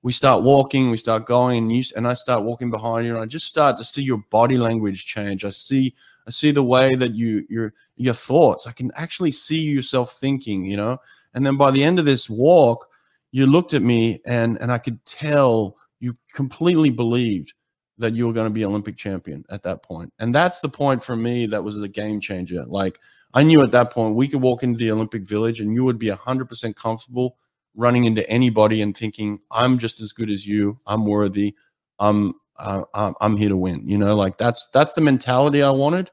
we 0.02 0.14
start 0.14 0.44
walking, 0.44 0.90
we 0.90 0.98
start 0.98 1.26
going, 1.26 1.58
and 1.58 1.76
you 1.76 1.84
and 1.96 2.08
I 2.08 2.14
start 2.14 2.44
walking 2.44 2.72
behind 2.72 3.06
you, 3.06 3.16
and 3.16 3.22
I 3.22 3.26
just 3.26 3.48
start 3.48 3.78
to 3.78 3.84
see 3.84 4.02
your 4.02 4.24
body 4.30 4.58
language 4.58 5.06
change. 5.06 5.44
I 5.44 5.50
see 5.50 5.94
I 6.26 6.32
see 6.32 6.52
the 6.52 6.64
way 6.64 6.96
that 6.96 7.16
you 7.16 7.46
your 7.50 7.74
your 7.98 8.14
thoughts. 8.14 8.66
I 8.66 8.72
can 8.72 8.92
actually 8.96 9.32
see 9.32 9.60
yourself 9.60 10.14
thinking, 10.14 10.64
you 10.64 10.78
know. 10.78 11.00
And 11.34 11.46
then 11.46 11.58
by 11.58 11.72
the 11.72 11.84
end 11.84 12.00
of 12.00 12.06
this 12.06 12.30
walk, 12.30 12.88
you 13.32 13.46
looked 13.46 13.74
at 13.74 13.82
me 13.82 14.22
and 14.26 14.58
and 14.62 14.72
I 14.72 14.78
could 14.78 15.04
tell 15.06 15.76
you 16.00 16.16
completely 16.34 16.92
believed 16.92 17.54
that 17.98 18.14
you 18.16 18.26
were 18.26 18.34
going 18.34 18.48
to 18.48 18.54
be 18.54 18.64
Olympic 18.64 18.96
champion 18.96 19.44
at 19.50 19.64
that 19.64 19.84
point. 19.84 20.14
And 20.20 20.34
that's 20.34 20.62
the 20.62 20.70
point 20.70 21.04
for 21.04 21.18
me 21.18 21.46
that 21.48 21.62
was 21.62 21.76
a 21.82 21.88
game 21.90 22.22
changer. 22.22 22.64
Like 22.66 22.98
I 23.34 23.44
knew 23.44 23.62
at 23.62 23.72
that 23.72 23.92
point 23.92 24.16
we 24.16 24.28
could 24.28 24.42
walk 24.42 24.64
into 24.64 24.78
the 24.78 24.92
Olympic 24.92 25.24
Village 25.24 25.62
and 25.62 25.74
you 25.74 25.84
would 25.84 26.00
be 26.00 26.08
100% 26.08 26.76
comfortable 26.76 27.38
running 27.76 28.06
into 28.06 28.28
anybody 28.30 28.82
and 28.82 28.96
thinking 28.96 29.40
I'm 29.52 29.78
just 29.78 30.00
as 30.00 30.12
good 30.12 30.30
as 30.30 30.46
you. 30.46 30.80
I'm 30.88 31.06
worthy. 31.06 31.56
I'm 32.00 32.34
uh, 32.58 32.84
I'm 33.22 33.38
here 33.38 33.50
to 33.50 33.58
win. 33.58 33.88
You 33.88 33.98
know, 33.98 34.16
like 34.16 34.38
that's 34.38 34.68
that's 34.74 34.94
the 34.94 35.02
mentality 35.02 35.64
I 35.64 35.72
wanted. 35.72 36.12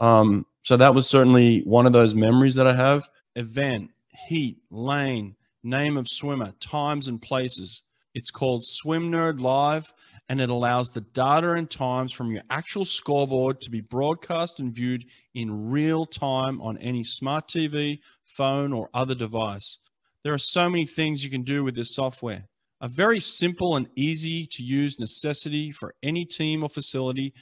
Um, 0.00 0.46
so 0.62 0.76
that 0.76 0.94
was 0.94 1.08
certainly 1.08 1.60
one 1.60 1.86
of 1.86 1.92
those 1.92 2.14
memories 2.14 2.54
that 2.54 2.66
I 2.66 2.74
have. 2.74 3.10
Event, 3.36 3.90
heat, 4.26 4.58
lane, 4.70 5.34
name 5.62 5.96
of 5.96 6.08
swimmer, 6.08 6.52
times 6.60 7.08
and 7.08 7.20
places. 7.20 7.82
It's 8.14 8.30
called 8.30 8.64
Swim 8.64 9.10
Nerd 9.10 9.40
Live, 9.40 9.92
and 10.32 10.40
it 10.40 10.48
allows 10.48 10.90
the 10.90 11.02
data 11.02 11.50
and 11.50 11.68
times 11.68 12.10
from 12.10 12.30
your 12.30 12.42
actual 12.48 12.86
scoreboard 12.86 13.60
to 13.60 13.68
be 13.68 13.82
broadcast 13.82 14.60
and 14.60 14.74
viewed 14.74 15.04
in 15.34 15.70
real 15.70 16.06
time 16.06 16.58
on 16.62 16.78
any 16.78 17.04
smart 17.04 17.46
TV, 17.46 17.98
phone, 18.24 18.72
or 18.72 18.88
other 18.94 19.14
device. 19.14 19.78
There 20.24 20.32
are 20.32 20.38
so 20.38 20.70
many 20.70 20.86
things 20.86 21.22
you 21.22 21.28
can 21.28 21.42
do 21.42 21.62
with 21.62 21.74
this 21.74 21.94
software. 21.94 22.46
A 22.80 22.88
very 22.88 23.20
simple 23.20 23.76
and 23.76 23.86
easy 23.94 24.46
to 24.52 24.62
use 24.62 24.98
necessity 24.98 25.70
for 25.70 25.94
any 26.02 26.24
team 26.24 26.62
or 26.62 26.70
facility 26.70 27.34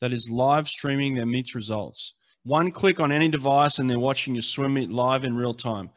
that 0.00 0.12
is 0.12 0.30
live 0.30 0.68
streaming 0.68 1.16
their 1.16 1.26
meets 1.26 1.56
results. 1.56 2.14
One 2.44 2.70
click 2.70 3.00
on 3.00 3.10
any 3.10 3.28
device 3.28 3.80
and 3.80 3.90
they're 3.90 3.98
watching 3.98 4.36
your 4.36 4.42
swim 4.42 4.74
meet 4.74 4.92
live 4.92 5.24
in 5.24 5.34
real 5.34 5.52
time. 5.52 5.90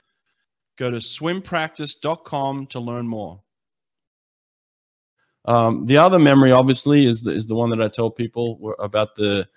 Go 0.80 0.89
to 0.89 0.97
swimpractice.com 0.97 2.66
to 2.66 2.80
learn 2.80 3.08
more. 3.08 3.39
Um, 5.46 5.86
the 5.86 5.98
other 5.98 6.20
memory, 6.20 6.52
obviously, 6.52 7.06
is 7.06 7.22
the, 7.22 7.32
is 7.32 7.48
the 7.48 7.56
one 7.56 7.70
that 7.72 7.82
I 7.82 7.88
tell 7.88 8.12
people 8.12 8.76
about 8.80 9.16
the 9.16 9.48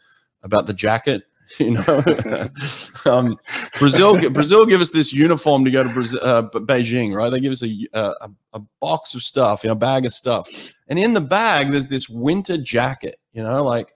about 0.42 0.66
the 0.66 0.74
jacket. 0.74 1.24
You 1.58 1.72
know, 1.72 2.48
um, 3.04 3.36
Brazil 3.78 4.18
Brazil 4.30 4.64
give 4.64 4.80
us 4.80 4.90
this 4.90 5.12
uniform 5.12 5.66
to 5.66 5.70
go 5.70 5.82
to 5.82 5.90
Brazil, 5.90 6.20
uh, 6.22 6.44
Beijing, 6.44 7.14
right? 7.14 7.28
They 7.28 7.40
give 7.40 7.52
us 7.52 7.62
a, 7.62 7.88
a 7.92 8.30
a 8.54 8.60
box 8.80 9.14
of 9.14 9.22
stuff, 9.22 9.62
you 9.62 9.68
know, 9.68 9.72
a 9.72 9.76
bag 9.76 10.06
of 10.06 10.14
stuff, 10.14 10.48
and 10.88 10.98
in 10.98 11.12
the 11.12 11.20
bag 11.20 11.70
there's 11.70 11.88
this 11.88 12.08
winter 12.08 12.56
jacket. 12.56 13.20
You 13.34 13.42
know, 13.42 13.62
like 13.62 13.92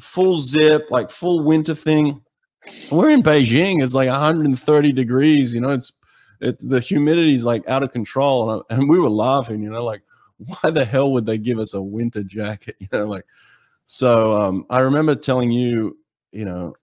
full 0.00 0.40
zip, 0.40 0.90
like 0.90 1.12
full 1.12 1.44
winter 1.44 1.76
thing. 1.76 2.22
We're 2.90 3.10
in 3.10 3.22
Beijing. 3.22 3.84
It's 3.84 3.94
like 3.94 4.08
130 4.08 4.92
degrees. 4.92 5.54
You 5.54 5.60
know, 5.60 5.70
it's 5.70 5.92
it's 6.40 6.62
the 6.62 6.80
humidity's 6.80 7.44
like 7.44 7.68
out 7.68 7.82
of 7.82 7.92
control, 7.92 8.50
and, 8.50 8.62
and 8.70 8.88
we 8.88 8.98
were 8.98 9.10
laughing. 9.10 9.62
You 9.62 9.70
know, 9.70 9.84
like 9.84 10.02
why 10.38 10.70
the 10.70 10.84
hell 10.84 11.12
would 11.12 11.26
they 11.26 11.38
give 11.38 11.58
us 11.58 11.74
a 11.74 11.82
winter 11.82 12.22
jacket? 12.22 12.76
You 12.80 12.88
know, 12.92 13.06
like 13.06 13.26
so. 13.84 14.40
Um, 14.40 14.66
I 14.70 14.80
remember 14.80 15.14
telling 15.14 15.50
you, 15.50 15.96
you 16.32 16.44
know, 16.44 16.74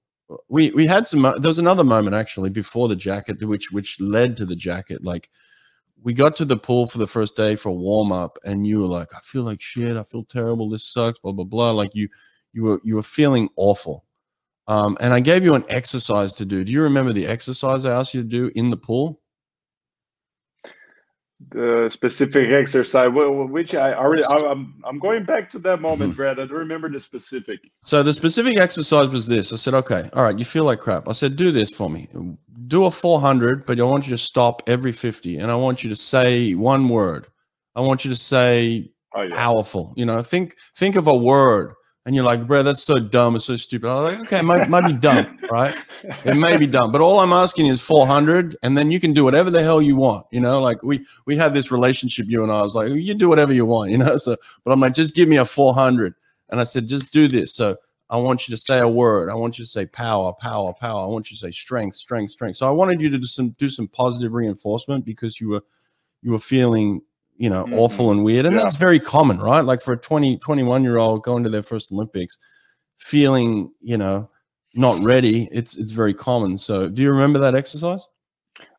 we 0.49 0.71
we 0.71 0.85
had 0.85 1.07
some 1.07 1.21
there 1.21 1.39
was 1.39 1.59
another 1.59 1.83
moment 1.83 2.15
actually 2.15 2.49
before 2.49 2.87
the 2.87 2.95
jacket 2.95 3.41
which 3.43 3.71
which 3.71 3.99
led 3.99 4.37
to 4.37 4.45
the 4.45 4.55
jacket. 4.55 5.03
Like 5.03 5.29
we 6.01 6.13
got 6.13 6.35
to 6.37 6.45
the 6.45 6.57
pool 6.57 6.87
for 6.87 6.97
the 6.97 7.07
first 7.07 7.35
day 7.35 7.55
for 7.55 7.71
warm 7.71 8.11
up 8.11 8.37
and 8.43 8.67
you 8.67 8.79
were 8.79 8.87
like 8.87 9.13
i 9.15 9.19
feel 9.19 9.43
like 9.43 9.61
shit. 9.61 9.97
I 9.97 10.03
feel 10.03 10.23
terrible. 10.23 10.69
This 10.69 10.85
sucks 10.85 11.19
blah 11.19 11.31
blah 11.31 11.45
blah. 11.45 11.71
Like 11.71 11.91
you 11.93 12.09
you 12.53 12.63
were 12.63 12.81
you 12.83 12.95
were 12.95 13.03
feeling 13.03 13.49
awful. 13.55 14.05
Um, 14.67 14.97
and 15.01 15.13
i 15.13 15.19
gave 15.19 15.43
you 15.43 15.55
an 15.55 15.65
exercise 15.67 16.33
to 16.33 16.45
do. 16.45 16.63
Do 16.63 16.71
you 16.71 16.81
remember 16.81 17.13
the 17.13 17.27
exercise 17.27 17.85
i 17.85 17.93
asked 17.93 18.13
you 18.13 18.23
to 18.23 18.27
do 18.27 18.51
in 18.55 18.69
the 18.69 18.77
pool 18.77 19.21
the 21.51 21.89
specific 21.89 22.49
exercise. 22.51 23.09
Which 23.13 23.75
i 23.75 23.93
already 23.93 24.23
i'm, 24.25 24.81
I'm 24.83 24.99
going 24.99 25.23
back 25.23 25.49
to 25.51 25.59
that 25.59 25.81
moment 25.81 26.11
mm-hmm. 26.11 26.17
brad. 26.17 26.39
I 26.39 26.45
don't 26.45 26.57
remember 26.57 26.89
the 26.89 26.99
specific. 26.99 27.59
So 27.81 28.03
the 28.03 28.13
specific 28.13 28.57
exercise 28.59 29.09
was 29.09 29.27
this. 29.27 29.53
I 29.53 29.55
said 29.57 29.73
okay 29.73 30.09
all 30.13 30.23
right 30.23 30.37
you 30.37 30.45
feel 30.45 30.63
like 30.63 30.79
crap. 30.79 31.07
I 31.07 31.13
said 31.13 31.35
do 31.35 31.51
this 31.51 31.71
for 31.71 31.89
me. 31.89 32.07
Do 32.67 32.85
a 32.85 32.91
400 32.91 33.65
but 33.65 33.79
i 33.79 33.83
want 33.83 34.07
you 34.07 34.11
to 34.11 34.17
stop 34.17 34.63
every 34.67 34.91
50 34.91 35.37
and 35.37 35.51
i 35.51 35.55
want 35.55 35.83
you 35.83 35.89
to 35.89 35.95
say 35.95 36.53
one 36.53 36.89
word. 36.89 37.27
I 37.75 37.81
want 37.81 38.05
you 38.05 38.11
to 38.11 38.17
say 38.17 38.91
oh, 39.15 39.23
yeah. 39.23 39.35
powerful. 39.35 39.93
You 39.95 40.05
know 40.05 40.21
think 40.21 40.55
think 40.75 40.95
of 40.95 41.07
a 41.07 41.15
word 41.15 41.73
and 42.05 42.15
you're 42.15 42.25
like, 42.25 42.45
bro, 42.45 42.63
that's 42.63 42.83
so 42.83 42.95
dumb. 42.95 43.35
It's 43.35 43.45
so 43.45 43.55
stupid. 43.55 43.89
I 43.89 44.01
was 44.01 44.11
like, 44.11 44.21
okay, 44.21 44.41
might, 44.41 44.69
might 44.69 44.85
be 44.85 44.93
dumb, 44.93 45.39
right? 45.49 45.75
It 46.25 46.35
may 46.35 46.57
be 46.57 46.67
dumb, 46.67 46.91
but 46.91 46.99
all 46.99 47.21
I'm 47.21 47.31
asking 47.31 47.67
is 47.67 47.81
400, 47.81 48.57
and 48.61 48.77
then 48.77 48.91
you 48.91 48.99
can 48.99 49.13
do 49.13 49.23
whatever 49.23 49.49
the 49.49 49.63
hell 49.63 49.81
you 49.81 49.95
want. 49.95 50.25
You 50.31 50.41
know, 50.41 50.59
like 50.59 50.83
we 50.83 51.05
we 51.25 51.37
had 51.37 51.53
this 51.53 51.71
relationship, 51.71 52.25
you 52.27 52.43
and 52.43 52.51
I. 52.51 52.59
I 52.59 52.61
was 52.61 52.75
like, 52.75 52.91
you 52.93 53.13
do 53.13 53.29
whatever 53.29 53.53
you 53.53 53.65
want, 53.65 53.91
you 53.91 53.97
know. 53.97 54.17
So, 54.17 54.35
but 54.65 54.71
I'm 54.71 54.81
like, 54.81 54.93
just 54.93 55.15
give 55.15 55.29
me 55.29 55.37
a 55.37 55.45
400, 55.45 56.13
and 56.49 56.59
I 56.59 56.65
said, 56.65 56.87
just 56.87 57.13
do 57.13 57.27
this. 57.29 57.55
So 57.55 57.77
I 58.09 58.17
want 58.17 58.47
you 58.47 58.55
to 58.55 58.61
say 58.61 58.79
a 58.79 58.87
word. 58.87 59.29
I 59.29 59.35
want 59.35 59.57
you 59.57 59.63
to 59.63 59.69
say 59.69 59.85
power, 59.85 60.33
power, 60.33 60.73
power. 60.73 61.03
I 61.03 61.07
want 61.07 61.31
you 61.31 61.37
to 61.37 61.41
say 61.41 61.51
strength, 61.51 61.95
strength, 61.95 62.31
strength. 62.31 62.57
So 62.57 62.67
I 62.67 62.71
wanted 62.71 63.01
you 63.01 63.09
to 63.09 63.17
do 63.17 63.25
some 63.25 63.51
do 63.51 63.69
some 63.69 63.87
positive 63.87 64.33
reinforcement 64.33 65.05
because 65.05 65.39
you 65.39 65.49
were 65.49 65.63
you 66.21 66.31
were 66.31 66.39
feeling 66.39 67.01
you 67.37 67.49
know, 67.49 67.65
mm-hmm. 67.65 67.73
awful 67.73 68.11
and 68.11 68.23
weird. 68.23 68.45
And 68.45 68.55
yeah. 68.55 68.63
that's 68.63 68.75
very 68.75 68.99
common, 68.99 69.39
right? 69.39 69.61
Like 69.61 69.81
for 69.81 69.93
a 69.93 69.97
20, 69.97 70.37
21 70.37 70.83
year 70.83 70.97
old 70.97 71.23
going 71.23 71.43
to 71.43 71.49
their 71.49 71.63
first 71.63 71.91
Olympics, 71.91 72.37
feeling, 72.97 73.71
you 73.81 73.97
know, 73.97 74.29
not 74.75 75.03
ready, 75.03 75.47
it's 75.51 75.77
it's 75.77 75.91
very 75.91 76.13
common. 76.13 76.57
So 76.57 76.89
do 76.89 77.01
you 77.01 77.11
remember 77.11 77.39
that 77.39 77.55
exercise? 77.55 78.07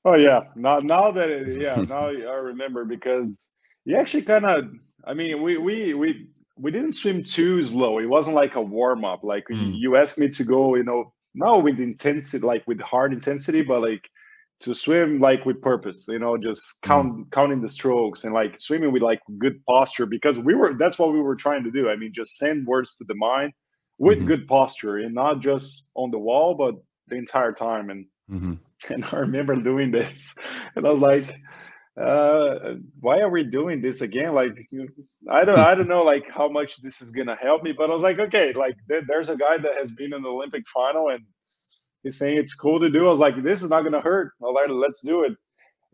Oh 0.04 0.14
yeah. 0.14 0.44
Now 0.56 0.80
now 0.80 1.10
that 1.12 1.28
it, 1.28 1.60
yeah, 1.60 1.76
now 1.88 2.08
I 2.08 2.36
remember 2.36 2.84
because 2.84 3.52
you 3.84 3.96
actually 3.96 4.22
kind 4.22 4.44
of 4.44 4.64
I 5.06 5.14
mean, 5.14 5.42
we 5.42 5.56
we 5.58 5.94
we 5.94 6.28
we 6.58 6.70
didn't 6.70 6.92
swim 6.92 7.22
too 7.22 7.62
slow. 7.62 7.98
It 7.98 8.06
wasn't 8.06 8.36
like 8.36 8.54
a 8.54 8.60
warm 8.60 9.04
up. 9.04 9.24
Like 9.24 9.46
mm. 9.50 9.72
you 9.76 9.96
asked 9.96 10.18
me 10.18 10.28
to 10.28 10.44
go, 10.44 10.74
you 10.76 10.84
know, 10.84 11.12
not 11.34 11.62
with 11.62 11.80
intensity, 11.80 12.44
like 12.44 12.66
with 12.66 12.80
hard 12.80 13.12
intensity, 13.12 13.62
but 13.62 13.82
like 13.82 14.08
to 14.64 14.74
swim 14.74 15.20
like 15.20 15.44
with 15.44 15.60
purpose 15.60 16.06
you 16.08 16.18
know 16.18 16.38
just 16.38 16.62
mm. 16.62 16.82
count 16.82 17.12
mm. 17.12 17.30
counting 17.30 17.60
the 17.60 17.68
strokes 17.68 18.24
and 18.24 18.32
like 18.32 18.58
swimming 18.58 18.92
with 18.92 19.02
like 19.02 19.20
good 19.38 19.62
posture 19.66 20.06
because 20.06 20.38
we 20.38 20.54
were 20.54 20.72
that's 20.78 20.98
what 20.98 21.12
we 21.12 21.20
were 21.20 21.36
trying 21.36 21.62
to 21.62 21.70
do 21.70 21.90
i 21.90 21.96
mean 21.96 22.12
just 22.14 22.38
send 22.38 22.66
words 22.66 22.96
to 22.96 23.04
the 23.06 23.14
mind 23.14 23.52
with 23.98 24.18
mm-hmm. 24.18 24.28
good 24.28 24.48
posture 24.48 24.96
and 24.96 25.14
not 25.14 25.40
just 25.40 25.90
on 25.94 26.10
the 26.10 26.18
wall 26.18 26.54
but 26.54 26.74
the 27.08 27.16
entire 27.16 27.52
time 27.52 27.90
and 27.90 28.06
mm-hmm. 28.30 28.54
and 28.92 29.04
i 29.12 29.16
remember 29.18 29.54
doing 29.54 29.90
this 29.90 30.34
and 30.76 30.86
i 30.86 30.90
was 30.90 31.00
like 31.00 31.34
uh 32.00 32.74
why 33.00 33.20
are 33.20 33.30
we 33.30 33.44
doing 33.44 33.82
this 33.82 34.00
again 34.00 34.34
like 34.34 34.52
i 35.30 35.44
don't 35.44 35.58
i 35.58 35.74
don't 35.74 35.88
know 35.94 36.02
like 36.02 36.24
how 36.30 36.48
much 36.48 36.80
this 36.82 37.02
is 37.02 37.10
gonna 37.10 37.36
help 37.36 37.62
me 37.62 37.72
but 37.76 37.90
i 37.90 37.92
was 37.92 38.02
like 38.02 38.18
okay 38.18 38.52
like 38.54 38.76
there, 38.88 39.02
there's 39.06 39.28
a 39.28 39.36
guy 39.36 39.58
that 39.58 39.76
has 39.78 39.92
been 39.92 40.12
in 40.14 40.22
the 40.22 40.28
olympic 40.28 40.64
final 40.66 41.10
and 41.10 41.22
he's 42.04 42.18
saying 42.18 42.36
it's 42.36 42.54
cool 42.54 42.78
to 42.78 42.90
do. 42.90 43.06
I 43.06 43.10
was 43.10 43.18
like, 43.18 43.42
this 43.42 43.62
is 43.62 43.70
not 43.70 43.82
gonna 43.82 44.00
hurt. 44.00 44.32
I 44.40 44.44
was 44.44 44.54
like, 44.54 44.70
let's 44.70 45.00
do 45.00 45.24
it. 45.24 45.32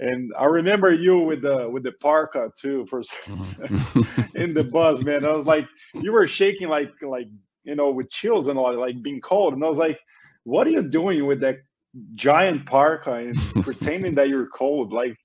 And 0.01 0.33
I 0.39 0.45
remember 0.45 0.93
you 0.93 1.19
with 1.19 1.43
the 1.43 1.69
with 1.71 1.85
the 1.85 1.93
parka 1.93 2.51
too, 2.59 2.87
for 2.87 3.03
in 4.35 4.55
the 4.55 4.65
bus, 4.65 5.03
man. 5.03 5.25
I 5.25 5.33
was 5.33 5.47
like, 5.47 5.67
you 5.95 6.13
were 6.13 6.27
shaking 6.27 6.69
like 6.69 6.91
like 7.03 7.27
you 7.65 7.75
know 7.75 7.91
with 7.91 8.11
chills 8.11 8.49
and 8.49 8.59
all, 8.59 8.79
like 8.79 9.01
being 9.03 9.21
cold. 9.21 9.55
And 9.55 9.65
I 9.65 9.69
was 9.69 9.79
like, 9.79 9.99
what 10.45 10.67
are 10.67 10.71
you 10.71 10.83
doing 10.83 11.27
with 11.27 11.41
that 11.41 11.57
giant 12.15 12.67
parka 12.67 13.13
and 13.13 13.37
pretending 13.63 14.15
that 14.15 14.29
you're 14.31 14.49
cold? 14.49 14.91
Like, 14.91 15.17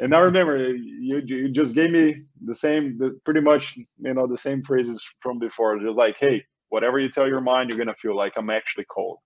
and 0.00 0.12
I 0.12 0.18
remember 0.18 0.74
you 0.74 1.22
you 1.24 1.48
just 1.48 1.76
gave 1.76 1.90
me 1.92 2.22
the 2.44 2.54
same, 2.54 2.98
the, 2.98 3.18
pretty 3.24 3.40
much 3.40 3.76
you 3.76 4.14
know 4.14 4.26
the 4.26 4.36
same 4.36 4.62
phrases 4.64 5.00
from 5.20 5.38
before. 5.38 5.78
Just 5.78 5.96
like, 5.96 6.16
hey, 6.18 6.44
whatever 6.70 6.98
you 6.98 7.08
tell 7.08 7.28
your 7.28 7.40
mind, 7.40 7.70
you're 7.70 7.78
gonna 7.78 7.94
feel 8.02 8.16
like 8.16 8.32
I'm 8.36 8.50
actually 8.50 8.86
cold. 8.90 9.18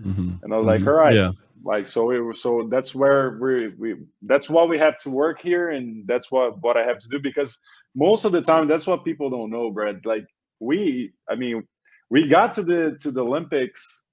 Mm-hmm. 0.00 0.42
And 0.42 0.54
I 0.54 0.56
was 0.56 0.66
like, 0.66 0.80
mm-hmm. 0.80 0.88
all 0.88 0.94
right, 0.94 1.14
yeah. 1.14 1.32
like 1.64 1.88
so 1.88 2.10
it 2.10 2.18
was 2.18 2.42
so 2.42 2.68
that's 2.70 2.94
where 2.94 3.38
we 3.40 3.68
we 3.68 3.96
that's 4.22 4.48
why 4.48 4.64
we 4.64 4.78
have 4.78 4.98
to 4.98 5.10
work 5.10 5.40
here, 5.40 5.70
and 5.70 6.06
that's 6.06 6.30
what 6.30 6.60
what 6.62 6.76
I 6.76 6.84
have 6.84 6.98
to 7.00 7.08
do 7.08 7.18
because 7.20 7.58
most 7.94 8.24
of 8.24 8.32
the 8.32 8.42
time 8.42 8.68
that's 8.68 8.86
what 8.86 9.04
people 9.04 9.30
don't 9.30 9.50
know, 9.50 9.70
Brad. 9.70 10.04
Like 10.04 10.26
we, 10.60 11.12
I 11.28 11.34
mean, 11.34 11.66
we 12.10 12.28
got 12.28 12.54
to 12.54 12.62
the 12.62 12.98
to 13.02 13.10
the 13.10 13.22
Olympics 13.22 14.04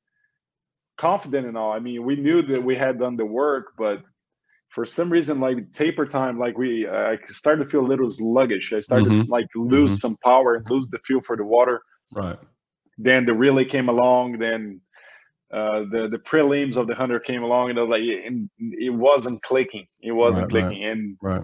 confident 0.98 1.48
and 1.48 1.58
all. 1.58 1.72
I 1.72 1.80
mean, 1.80 2.04
we 2.04 2.16
knew 2.16 2.42
that 2.42 2.64
we 2.64 2.76
had 2.76 3.00
done 3.00 3.18
the 3.18 3.26
work, 3.26 3.74
but 3.78 4.02
for 4.70 4.86
some 4.86 5.10
reason, 5.10 5.40
like 5.40 5.72
taper 5.74 6.06
time, 6.06 6.38
like 6.38 6.58
we, 6.58 6.88
I 6.88 7.18
started 7.28 7.64
to 7.64 7.70
feel 7.70 7.82
a 7.82 7.88
little 7.88 8.10
sluggish. 8.10 8.74
I 8.74 8.80
started 8.80 9.08
mm-hmm. 9.08 9.22
to 9.24 9.32
like 9.32 9.48
lose 9.56 9.92
mm-hmm. 9.92 9.98
some 9.98 10.18
power 10.18 10.56
and 10.56 10.70
lose 10.70 10.90
the 10.90 11.00
feel 11.06 11.22
for 11.22 11.38
the 11.38 11.46
water. 11.46 11.82
Right. 12.14 12.38
Then 12.98 13.26
the 13.26 13.34
relay 13.34 13.66
came 13.66 13.90
along. 13.90 14.40
Then 14.40 14.82
uh, 15.54 15.82
the 15.92 16.08
the 16.10 16.18
prelims 16.18 16.76
of 16.76 16.88
the 16.88 16.96
hunter 16.96 17.20
came 17.20 17.44
along 17.44 17.70
and 17.70 17.80
I 17.80 17.84
was 17.84 17.90
like 17.90 18.02
and 18.02 18.50
it 18.60 18.94
wasn't 18.94 19.42
clicking. 19.44 19.88
It 20.02 20.12
wasn't 20.12 20.52
right, 20.52 20.64
clicking. 20.64 20.84
Right, 20.84 20.92
and 20.92 21.18
right. 21.22 21.44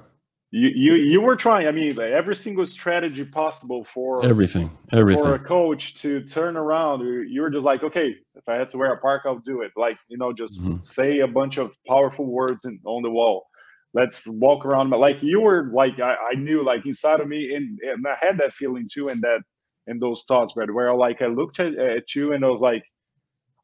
you 0.49 0.69
you 0.69 0.93
you 0.95 1.21
were 1.21 1.35
trying 1.35 1.67
i 1.67 1.71
mean 1.71 1.95
like 1.95 2.11
every 2.11 2.35
single 2.35 2.65
strategy 2.65 3.23
possible 3.23 3.85
for 3.85 4.25
everything 4.25 4.69
everything 4.91 5.23
for 5.23 5.35
a 5.35 5.39
coach 5.39 5.93
to 6.01 6.21
turn 6.23 6.57
around 6.57 7.01
you 7.29 7.41
were 7.41 7.49
just 7.49 7.63
like 7.63 7.83
okay 7.83 8.15
if 8.35 8.49
i 8.49 8.55
had 8.55 8.69
to 8.71 8.77
wear 8.77 8.91
a 8.91 8.97
park 8.97 9.21
i'll 9.25 9.37
do 9.39 9.61
it. 9.61 9.71
Like 9.77 9.97
you 10.07 10.17
know 10.17 10.33
just 10.33 10.65
mm-hmm. 10.65 10.79
say 10.79 11.19
a 11.19 11.27
bunch 11.27 11.57
of 11.57 11.71
powerful 11.87 12.25
words 12.25 12.65
in, 12.65 12.79
on 12.85 13.03
the 13.03 13.11
wall. 13.11 13.45
Let's 13.93 14.25
walk 14.25 14.65
around. 14.65 14.89
But 14.89 15.01
like 15.01 15.21
you 15.21 15.41
were 15.41 15.69
like 15.73 15.99
I, 15.99 16.15
I 16.31 16.35
knew 16.35 16.65
like 16.65 16.85
inside 16.85 17.19
of 17.19 17.27
me 17.27 17.53
and, 17.55 17.77
and 17.83 18.05
i 18.07 18.15
had 18.19 18.37
that 18.39 18.53
feeling 18.53 18.87
too 18.91 19.09
and 19.09 19.21
that 19.21 19.41
and 19.87 20.01
those 20.01 20.23
thoughts 20.27 20.53
but 20.55 20.73
where 20.73 20.93
like 20.95 21.21
i 21.21 21.27
looked 21.27 21.59
at, 21.59 21.75
at 21.77 22.15
you 22.15 22.33
and 22.33 22.43
i 22.43 22.47
was 22.47 22.61
like 22.61 22.83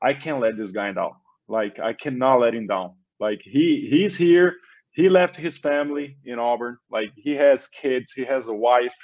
I 0.01 0.13
can't 0.13 0.39
let 0.39 0.57
this 0.57 0.71
guy 0.71 0.91
down. 0.91 1.11
Like 1.47 1.79
I 1.79 1.93
cannot 1.93 2.41
let 2.41 2.53
him 2.53 2.67
down. 2.67 2.93
Like 3.19 3.41
he 3.43 3.87
he's 3.89 4.15
here. 4.15 4.55
He 4.91 5.09
left 5.09 5.37
his 5.37 5.57
family 5.57 6.17
in 6.25 6.39
Auburn. 6.39 6.77
Like 6.91 7.11
he 7.15 7.31
has 7.33 7.67
kids. 7.67 8.11
He 8.13 8.25
has 8.25 8.47
a 8.47 8.53
wife. 8.53 8.95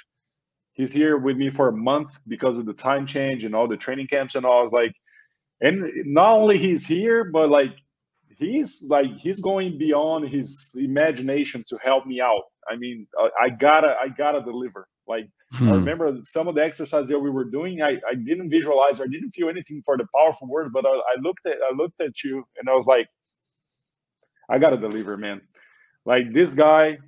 He's 0.72 0.92
here 0.92 1.18
with 1.18 1.36
me 1.36 1.50
for 1.50 1.68
a 1.68 1.72
month 1.72 2.18
because 2.26 2.58
of 2.58 2.66
the 2.66 2.72
time 2.72 3.06
change 3.06 3.44
and 3.44 3.54
all 3.54 3.68
the 3.68 3.76
training 3.76 4.08
camps 4.08 4.34
and 4.34 4.44
all. 4.44 4.58
I 4.58 4.62
was 4.62 4.72
like, 4.72 4.92
and 5.60 5.88
not 6.04 6.32
only 6.32 6.58
he's 6.58 6.84
here, 6.84 7.24
but 7.24 7.48
like 7.48 7.72
he's 8.38 8.84
like 8.88 9.16
he's 9.16 9.40
going 9.40 9.78
beyond 9.78 10.28
his 10.28 10.74
imagination 10.78 11.62
to 11.68 11.78
help 11.82 12.06
me 12.06 12.20
out. 12.20 12.42
I 12.68 12.76
mean, 12.76 13.06
I, 13.18 13.44
I 13.44 13.48
gotta 13.50 13.94
I 14.00 14.08
gotta 14.08 14.42
deliver. 14.42 14.88
Like 15.06 15.28
Hmm. 15.54 15.68
I 15.68 15.74
remember 15.76 16.18
some 16.22 16.48
of 16.48 16.54
the 16.54 16.64
exercises 16.64 17.08
that 17.08 17.18
we 17.18 17.30
were 17.30 17.44
doing. 17.44 17.80
I, 17.82 18.00
I 18.08 18.14
didn't 18.14 18.50
visualize 18.50 19.00
or 19.00 19.04
I 19.04 19.08
didn't 19.08 19.32
feel 19.32 19.48
anything 19.48 19.82
for 19.84 19.96
the 19.96 20.06
powerful 20.14 20.48
words, 20.48 20.70
but 20.72 20.84
I, 20.84 20.90
I 20.90 21.20
looked 21.20 21.46
at 21.46 21.56
I 21.70 21.74
looked 21.74 22.00
at 22.00 22.22
you 22.24 22.44
and 22.58 22.68
I 22.68 22.74
was 22.74 22.86
like, 22.86 23.08
I 24.48 24.58
gotta 24.58 24.76
deliver, 24.76 25.16
man. 25.16 25.40
Like 26.04 26.32
this 26.32 26.54
guy, 26.54 26.98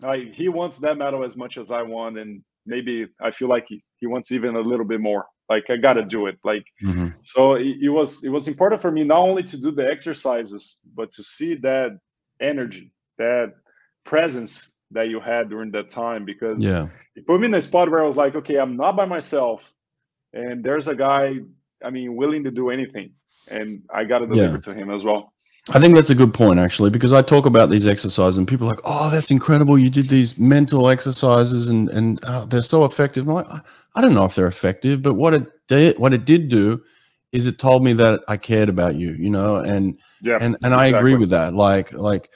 like 0.00 0.32
he 0.34 0.48
wants 0.48 0.78
that 0.78 0.96
medal 0.96 1.24
as 1.24 1.36
much 1.36 1.58
as 1.58 1.70
I 1.70 1.82
want, 1.82 2.18
and 2.18 2.42
maybe 2.66 3.06
I 3.20 3.30
feel 3.30 3.48
like 3.48 3.66
he, 3.68 3.82
he 3.98 4.06
wants 4.06 4.32
even 4.32 4.56
a 4.56 4.60
little 4.60 4.86
bit 4.86 5.00
more. 5.00 5.26
Like 5.48 5.64
I 5.68 5.76
gotta 5.76 6.04
do 6.04 6.26
it. 6.26 6.38
Like 6.44 6.64
mm-hmm. 6.82 7.08
so 7.22 7.54
it, 7.54 7.76
it 7.82 7.88
was 7.88 8.24
it 8.24 8.30
was 8.30 8.48
important 8.48 8.80
for 8.80 8.90
me 8.90 9.04
not 9.04 9.20
only 9.20 9.42
to 9.44 9.56
do 9.56 9.70
the 9.70 9.86
exercises, 9.86 10.78
but 10.94 11.12
to 11.12 11.22
see 11.22 11.54
that 11.56 11.98
energy, 12.40 12.92
that 13.18 13.52
presence 14.04 14.74
that 14.90 15.08
you 15.08 15.20
had 15.20 15.50
during 15.50 15.70
that 15.72 15.90
time 15.90 16.24
because 16.24 16.62
yeah 16.62 16.88
it 17.18 17.26
put 17.26 17.40
me 17.40 17.46
in 17.46 17.54
a 17.54 17.60
spot 17.60 17.90
where 17.90 18.02
I 18.02 18.06
was 18.06 18.16
like, 18.16 18.36
okay, 18.36 18.58
I'm 18.58 18.76
not 18.76 18.96
by 18.96 19.04
myself, 19.04 19.74
and 20.32 20.64
there's 20.64 20.86
a 20.86 20.94
guy, 20.94 21.34
I 21.84 21.90
mean, 21.90 22.14
willing 22.14 22.44
to 22.44 22.50
do 22.50 22.70
anything, 22.70 23.10
and 23.48 23.82
I 23.92 24.04
got 24.04 24.20
to 24.20 24.26
deliver 24.26 24.54
yeah. 24.54 24.72
to 24.72 24.74
him 24.74 24.90
as 24.90 25.02
well. 25.02 25.32
I 25.70 25.80
think 25.80 25.96
that's 25.96 26.10
a 26.10 26.14
good 26.14 26.32
point 26.32 26.58
actually, 26.60 26.90
because 26.90 27.12
I 27.12 27.20
talk 27.20 27.44
about 27.44 27.70
these 27.70 27.86
exercises 27.86 28.38
and 28.38 28.48
people 28.48 28.68
are 28.68 28.70
like, 28.70 28.80
"Oh, 28.84 29.10
that's 29.10 29.30
incredible! 29.30 29.76
You 29.78 29.90
did 29.90 30.08
these 30.08 30.38
mental 30.38 30.88
exercises 30.88 31.68
and 31.68 31.90
and 31.90 32.24
uh, 32.24 32.46
they're 32.46 32.62
so 32.62 32.84
effective." 32.84 33.28
I'm 33.28 33.34
like, 33.34 33.46
I 33.94 34.00
don't 34.00 34.14
know 34.14 34.24
if 34.24 34.34
they're 34.34 34.46
effective, 34.46 35.02
but 35.02 35.14
what 35.14 35.34
it 35.34 35.46
did, 35.66 35.98
what 35.98 36.14
it 36.14 36.24
did 36.24 36.48
do, 36.48 36.82
is 37.32 37.46
it 37.46 37.58
told 37.58 37.84
me 37.84 37.92
that 37.94 38.20
I 38.28 38.36
cared 38.36 38.68
about 38.68 38.94
you, 38.94 39.10
you 39.10 39.28
know, 39.28 39.56
and 39.56 39.98
yeah, 40.22 40.38
and 40.40 40.56
and 40.62 40.72
exactly. 40.72 40.78
I 40.78 40.98
agree 40.98 41.16
with 41.16 41.30
that. 41.30 41.52
Like 41.52 41.92
like, 41.92 42.30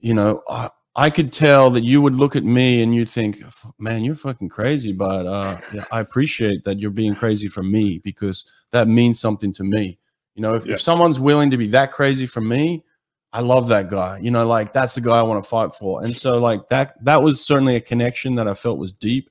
you 0.00 0.14
know, 0.14 0.40
I, 0.48 0.70
I 0.94 1.08
could 1.08 1.32
tell 1.32 1.70
that 1.70 1.84
you 1.84 2.02
would 2.02 2.14
look 2.14 2.36
at 2.36 2.44
me 2.44 2.82
and 2.82 2.94
you'd 2.94 3.08
think, 3.08 3.42
man, 3.78 4.04
you're 4.04 4.14
fucking 4.14 4.50
crazy. 4.50 4.92
But 4.92 5.26
uh, 5.26 5.58
yeah, 5.72 5.84
I 5.90 6.00
appreciate 6.00 6.64
that 6.64 6.78
you're 6.78 6.90
being 6.90 7.14
crazy 7.14 7.48
for 7.48 7.62
me 7.62 7.98
because 7.98 8.44
that 8.72 8.88
means 8.88 9.18
something 9.18 9.52
to 9.54 9.64
me. 9.64 9.98
You 10.34 10.42
know, 10.42 10.54
if, 10.54 10.66
yeah. 10.66 10.74
if 10.74 10.80
someone's 10.80 11.18
willing 11.18 11.50
to 11.50 11.56
be 11.56 11.68
that 11.68 11.92
crazy 11.92 12.26
for 12.26 12.40
me, 12.40 12.84
I 13.32 13.40
love 13.40 13.68
that 13.68 13.88
guy. 13.88 14.18
You 14.18 14.30
know, 14.30 14.46
like 14.46 14.74
that's 14.74 14.94
the 14.94 15.00
guy 15.00 15.18
I 15.18 15.22
want 15.22 15.42
to 15.42 15.48
fight 15.48 15.74
for. 15.74 16.02
And 16.02 16.14
so 16.14 16.38
like 16.38 16.68
that 16.68 17.02
that 17.04 17.22
was 17.22 17.44
certainly 17.44 17.76
a 17.76 17.80
connection 17.80 18.34
that 18.34 18.46
I 18.46 18.54
felt 18.54 18.78
was 18.78 18.92
deep. 18.92 19.30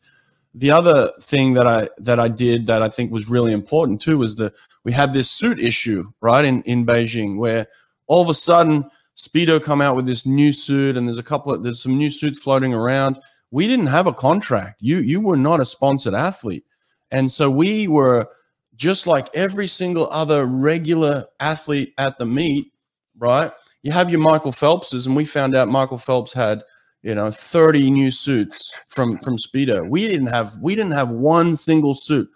The 0.55 0.71
other 0.71 1.11
thing 1.21 1.53
that 1.53 1.67
I 1.67 1.89
that 1.99 2.19
I 2.19 2.27
did 2.27 2.65
that 2.67 2.81
I 2.81 2.89
think 2.89 3.11
was 3.11 3.29
really 3.29 3.53
important 3.53 4.01
too 4.01 4.17
was 4.17 4.35
that 4.37 4.53
we 4.83 4.91
had 4.91 5.13
this 5.13 5.29
suit 5.29 5.59
issue, 5.59 6.11
right, 6.21 6.43
in, 6.43 6.63
in 6.63 6.85
Beijing, 6.85 7.37
where 7.37 7.67
all 8.07 8.23
of 8.23 8.29
a 8.29 8.33
sudden 8.33 8.89
Speedo 9.17 9.61
come 9.61 9.81
out 9.81 9.95
with 9.95 10.05
this 10.05 10.25
new 10.25 10.53
suit, 10.53 10.97
and 10.97 11.07
there's 11.07 11.17
a 11.17 11.23
couple 11.23 11.53
of 11.53 11.63
there's 11.63 11.81
some 11.81 11.97
new 11.97 12.09
suits 12.09 12.39
floating 12.39 12.73
around. 12.73 13.19
We 13.51 13.67
didn't 13.67 13.87
have 13.87 14.07
a 14.07 14.13
contract. 14.13 14.77
You 14.81 14.99
you 14.99 15.19
were 15.19 15.37
not 15.37 15.59
a 15.59 15.65
sponsored 15.65 16.13
athlete, 16.13 16.65
and 17.11 17.29
so 17.29 17.49
we 17.49 17.87
were 17.87 18.27
just 18.75 19.07
like 19.07 19.27
every 19.35 19.67
single 19.67 20.09
other 20.11 20.45
regular 20.45 21.25
athlete 21.39 21.93
at 21.97 22.17
the 22.17 22.25
meet, 22.25 22.71
right? 23.17 23.51
You 23.83 23.91
have 23.91 24.09
your 24.09 24.21
Michael 24.21 24.51
Phelpses, 24.51 25.05
and 25.05 25.15
we 25.15 25.25
found 25.25 25.55
out 25.55 25.67
Michael 25.67 25.97
Phelps 25.97 26.33
had 26.33 26.63
you 27.03 27.13
know 27.13 27.29
30 27.29 27.91
new 27.91 28.11
suits 28.11 28.77
from 28.87 29.17
from 29.19 29.37
Speedo. 29.37 29.87
We 29.87 30.07
didn't 30.07 30.27
have 30.27 30.57
we 30.61 30.75
didn't 30.75 30.93
have 30.93 31.09
one 31.09 31.55
single 31.55 31.93
suit 31.93 32.29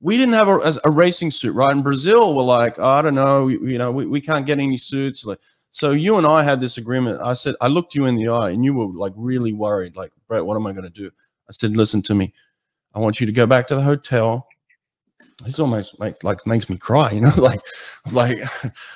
we 0.00 0.16
didn't 0.16 0.34
have 0.34 0.48
a, 0.48 0.74
a, 0.84 0.90
racing 0.90 1.30
suit, 1.30 1.54
right? 1.54 1.72
In 1.72 1.82
Brazil, 1.82 2.34
we're 2.34 2.42
like, 2.42 2.78
oh, 2.78 2.86
I 2.86 3.02
don't 3.02 3.14
know, 3.14 3.48
you, 3.48 3.66
you 3.66 3.78
know, 3.78 3.90
we, 3.90 4.06
we 4.06 4.20
can't 4.20 4.46
get 4.46 4.58
any 4.58 4.76
suits. 4.76 5.24
Like, 5.24 5.40
so 5.76 5.90
you 5.90 6.16
and 6.16 6.26
I 6.26 6.42
had 6.42 6.58
this 6.58 6.78
agreement. 6.78 7.20
I 7.20 7.34
said, 7.34 7.54
I 7.60 7.68
looked 7.68 7.94
you 7.94 8.06
in 8.06 8.16
the 8.16 8.28
eye 8.28 8.48
and 8.48 8.64
you 8.64 8.72
were 8.72 8.86
like 8.86 9.12
really 9.14 9.52
worried, 9.52 9.94
like, 9.94 10.10
Brett, 10.26 10.46
what 10.46 10.56
am 10.56 10.66
I 10.66 10.72
going 10.72 10.84
to 10.84 10.88
do? 10.88 11.10
I 11.50 11.52
said, 11.52 11.76
listen 11.76 12.00
to 12.00 12.14
me. 12.14 12.32
I 12.94 12.98
want 12.98 13.20
you 13.20 13.26
to 13.26 13.32
go 13.32 13.46
back 13.46 13.66
to 13.66 13.74
the 13.74 13.82
hotel. 13.82 14.48
This 15.44 15.58
almost 15.58 16.00
makes 16.00 16.24
like 16.24 16.46
makes 16.46 16.70
me 16.70 16.78
cry, 16.78 17.10
you 17.10 17.20
know, 17.20 17.32
like, 17.36 17.60
like 18.12 18.38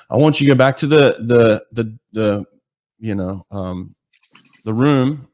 I 0.08 0.16
want 0.16 0.40
you 0.40 0.46
to 0.46 0.54
go 0.54 0.56
back 0.56 0.74
to 0.78 0.86
the, 0.86 1.16
the, 1.18 1.62
the, 1.72 1.98
the, 2.14 2.44
you 2.98 3.14
know, 3.14 3.44
um, 3.50 3.94
the 4.64 4.72
room. 4.72 5.28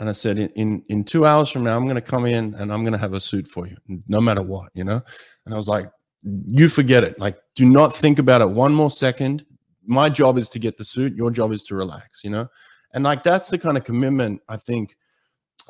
And 0.00 0.08
I 0.10 0.12
said, 0.12 0.36
in, 0.36 0.50
in, 0.50 0.84
in 0.90 1.04
two 1.04 1.24
hours 1.24 1.48
from 1.48 1.64
now, 1.64 1.78
I'm 1.78 1.84
going 1.84 1.94
to 1.94 2.02
come 2.02 2.26
in 2.26 2.54
and 2.56 2.70
I'm 2.70 2.82
going 2.82 2.92
to 2.92 2.98
have 2.98 3.14
a 3.14 3.20
suit 3.20 3.48
for 3.48 3.66
you, 3.66 3.78
no 4.06 4.20
matter 4.20 4.42
what, 4.42 4.68
you 4.74 4.84
know? 4.84 5.00
And 5.46 5.54
I 5.54 5.56
was 5.56 5.66
like, 5.66 5.90
you 6.22 6.68
forget 6.68 7.04
it. 7.04 7.18
Like, 7.18 7.38
do 7.54 7.64
not 7.64 7.96
think 7.96 8.18
about 8.18 8.42
it 8.42 8.50
one 8.50 8.74
more 8.74 8.90
second 8.90 9.46
my 9.90 10.08
job 10.08 10.38
is 10.38 10.48
to 10.48 10.58
get 10.58 10.76
the 10.76 10.84
suit 10.84 11.14
your 11.16 11.30
job 11.30 11.52
is 11.52 11.62
to 11.64 11.74
relax 11.74 12.22
you 12.22 12.30
know? 12.30 12.46
And 12.92 13.04
like 13.04 13.22
that's 13.22 13.48
the 13.48 13.58
kind 13.58 13.76
of 13.76 13.84
commitment 13.84 14.40
i 14.48 14.56
think 14.56 14.96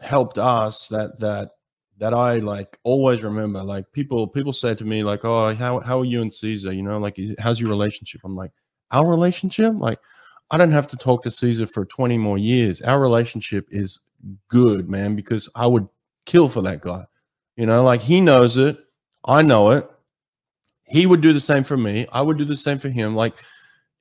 helped 0.02 0.38
us 0.38 0.88
that 0.88 1.18
that 1.20 1.50
that 1.98 2.14
i 2.14 2.38
like 2.38 2.78
always 2.82 3.22
remember 3.22 3.62
like 3.62 3.90
people 3.92 4.26
people 4.26 4.52
say 4.52 4.74
to 4.74 4.84
me 4.84 5.02
like 5.02 5.24
oh 5.24 5.54
how, 5.54 5.78
how 5.80 6.00
are 6.00 6.04
you 6.04 6.22
and 6.22 6.32
cesar? 6.32 6.72
You 6.72 6.82
know 6.82 6.98
like 6.98 7.18
how's 7.38 7.60
your 7.60 7.68
relationship? 7.68 8.22
I'm 8.24 8.34
like 8.34 8.52
our 8.90 9.06
relationship? 9.06 9.74
Like 9.76 9.98
i 10.50 10.56
don't 10.56 10.72
have 10.72 10.88
to 10.88 10.96
talk 10.96 11.22
to 11.22 11.30
cesar 11.30 11.66
for 11.66 11.84
20 11.84 12.18
more 12.18 12.38
years. 12.38 12.82
Our 12.82 13.00
relationship 13.00 13.68
is 13.70 14.00
good 14.48 14.88
man 14.90 15.16
because 15.16 15.48
i 15.54 15.66
would 15.66 15.88
kill 16.26 16.48
for 16.48 16.62
that 16.62 16.80
guy. 16.80 17.04
You 17.56 17.66
know 17.66 17.84
like 17.84 18.00
he 18.00 18.20
knows 18.20 18.56
it. 18.56 18.78
I 19.24 19.42
know 19.42 19.70
it. 19.70 19.88
He 20.84 21.06
would 21.06 21.20
do 21.20 21.32
the 21.32 21.40
same 21.40 21.62
for 21.62 21.76
me. 21.76 22.06
I 22.12 22.22
would 22.22 22.38
do 22.38 22.44
the 22.44 22.56
same 22.56 22.78
for 22.78 22.88
him. 22.88 23.14
Like 23.14 23.34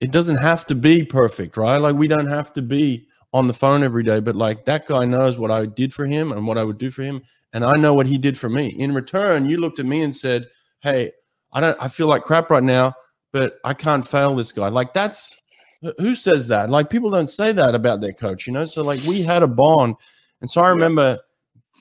it 0.01 0.11
doesn't 0.11 0.37
have 0.37 0.65
to 0.67 0.75
be 0.75 1.03
perfect, 1.03 1.57
right? 1.57 1.77
Like 1.77 1.95
we 1.95 2.07
don't 2.07 2.27
have 2.27 2.53
to 2.53 2.61
be 2.61 3.07
on 3.33 3.47
the 3.47 3.53
phone 3.53 3.83
every 3.83 4.03
day, 4.03 4.19
but 4.19 4.35
like 4.35 4.65
that 4.65 4.85
guy 4.85 5.05
knows 5.05 5.37
what 5.37 5.51
I 5.51 5.65
did 5.65 5.93
for 5.93 6.05
him 6.05 6.31
and 6.31 6.47
what 6.47 6.57
I 6.57 6.63
would 6.63 6.77
do 6.77 6.89
for 6.91 7.03
him, 7.03 7.21
and 7.53 7.63
I 7.63 7.75
know 7.75 7.93
what 7.93 8.07
he 8.07 8.17
did 8.17 8.37
for 8.37 8.49
me. 8.49 8.69
In 8.69 8.93
return, 8.93 9.45
you 9.45 9.57
looked 9.57 9.79
at 9.79 9.85
me 9.85 10.01
and 10.03 10.15
said, 10.15 10.47
"Hey, 10.81 11.11
I 11.53 11.61
don't 11.61 11.77
I 11.79 11.87
feel 11.87 12.07
like 12.07 12.23
crap 12.23 12.49
right 12.49 12.63
now, 12.63 12.93
but 13.31 13.59
I 13.63 13.73
can't 13.73 14.07
fail 14.07 14.35
this 14.35 14.51
guy." 14.51 14.69
Like 14.69 14.93
that's 14.93 15.39
who 15.97 16.15
says 16.15 16.47
that? 16.49 16.69
Like 16.69 16.89
people 16.89 17.09
don't 17.09 17.29
say 17.29 17.51
that 17.51 17.75
about 17.75 18.01
their 18.01 18.13
coach, 18.13 18.47
you 18.47 18.53
know? 18.53 18.65
So 18.65 18.83
like 18.83 19.01
we 19.03 19.21
had 19.21 19.43
a 19.43 19.47
bond. 19.47 19.95
And 20.41 20.49
so 20.49 20.61
I 20.61 20.69
remember 20.69 21.17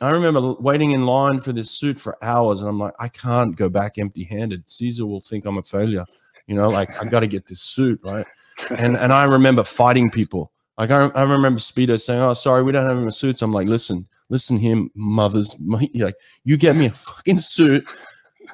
I 0.01 0.11
remember 0.11 0.55
waiting 0.61 0.93
in 0.93 1.05
line 1.05 1.41
for 1.41 1.53
this 1.53 1.71
suit 1.71 1.99
for 1.99 2.17
hours 2.23 2.61
and 2.61 2.69
I'm 2.69 2.79
like, 2.79 2.95
I 3.01 3.09
can't 3.09 3.57
go 3.57 3.69
back 3.69 3.99
empty-handed. 3.99 4.69
Cesar 4.69 5.07
will 5.07 5.21
think 5.21 5.45
I'm 5.45 5.59
a 5.59 5.63
failure. 5.63 6.05
You 6.49 6.57
know, 6.57 6.69
like 6.71 7.01
I 7.01 7.05
got 7.05 7.21
to 7.21 7.27
get 7.27 7.47
this 7.47 7.61
suit 7.61 8.01
right. 8.03 8.27
And 8.77 8.97
and 8.99 9.13
I 9.13 9.25
remember 9.25 9.63
fighting 9.63 10.11
people. 10.11 10.51
Like 10.77 10.91
I, 10.91 11.07
I 11.09 11.23
remember 11.23 11.61
Speedo 11.61 12.01
saying, 12.01 12.21
"Oh, 12.21 12.35
sorry, 12.35 12.63
we 12.63 12.73
don't 12.73 12.87
have 12.87 12.99
any 12.99 13.11
suits." 13.13 13.43
I'm 13.43 13.53
like, 13.53 13.69
"Listen, 13.69 14.07
listen, 14.29 14.59
him, 14.59 14.91
mothers, 14.95 15.55
like 15.95 16.15
you 16.45 16.57
get 16.57 16.77
me 16.77 16.87
a 16.87 16.91
fucking 16.91 17.39
suit, 17.39 17.85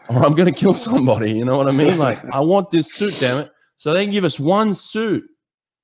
or 0.08 0.24
I'm 0.24 0.34
gonna 0.34 0.52
kill 0.52 0.74
somebody." 0.74 1.32
You 1.32 1.44
know 1.44 1.56
what 1.56 1.68
I 1.68 1.72
mean? 1.72 1.96
Like 1.98 2.22
I 2.32 2.40
want 2.40 2.70
this 2.70 2.92
suit, 2.92 3.16
damn 3.20 3.40
it. 3.40 3.52
So 3.76 3.92
they 3.92 4.06
give 4.06 4.24
us 4.24 4.40
one 4.40 4.74
suit, 4.74 5.24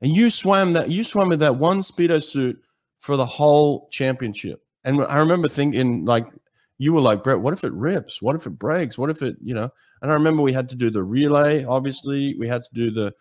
and 0.03 0.15
you 0.15 0.31
swam 0.31 0.73
that 0.73 0.91
you 0.91 1.05
swam 1.05 1.29
with 1.29 1.41
that 1.41 1.57
one 1.57 1.79
Speedo 1.79 2.23
suit 2.23 2.61
for 3.01 3.17
the 3.17 3.27
whole 3.27 3.89
championship. 3.91 4.63
And 4.85 5.03
I 5.05 5.19
remember 5.19 5.49
thinking, 5.49 6.05
like, 6.05 6.27
you 6.81 6.95
were 6.95 7.01
like, 7.03 7.23
Brett, 7.23 7.39
what 7.39 7.53
if 7.53 7.63
it 7.63 7.75
rips? 7.75 8.23
What 8.23 8.37
if 8.37 8.47
it 8.47 8.59
breaks? 8.59 8.97
What 8.97 9.11
if 9.11 9.21
it, 9.21 9.37
you 9.43 9.53
know? 9.53 9.69
And 10.01 10.11
I 10.11 10.15
remember 10.15 10.41
we 10.41 10.55
had 10.55 10.67
to 10.71 10.75
do 10.75 10.89
the 10.89 11.05
relay. 11.05 11.63
Obviously, 11.63 12.35
we 12.39 12.49
had 12.49 12.63
to 12.63 12.71
do 12.73 12.91
the 12.91 13.13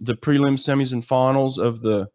the 0.00 0.14
prelim, 0.14 0.54
semis, 0.54 0.94
and 0.94 1.04
finals 1.04 1.58
of 1.58 1.82
the 1.82 2.08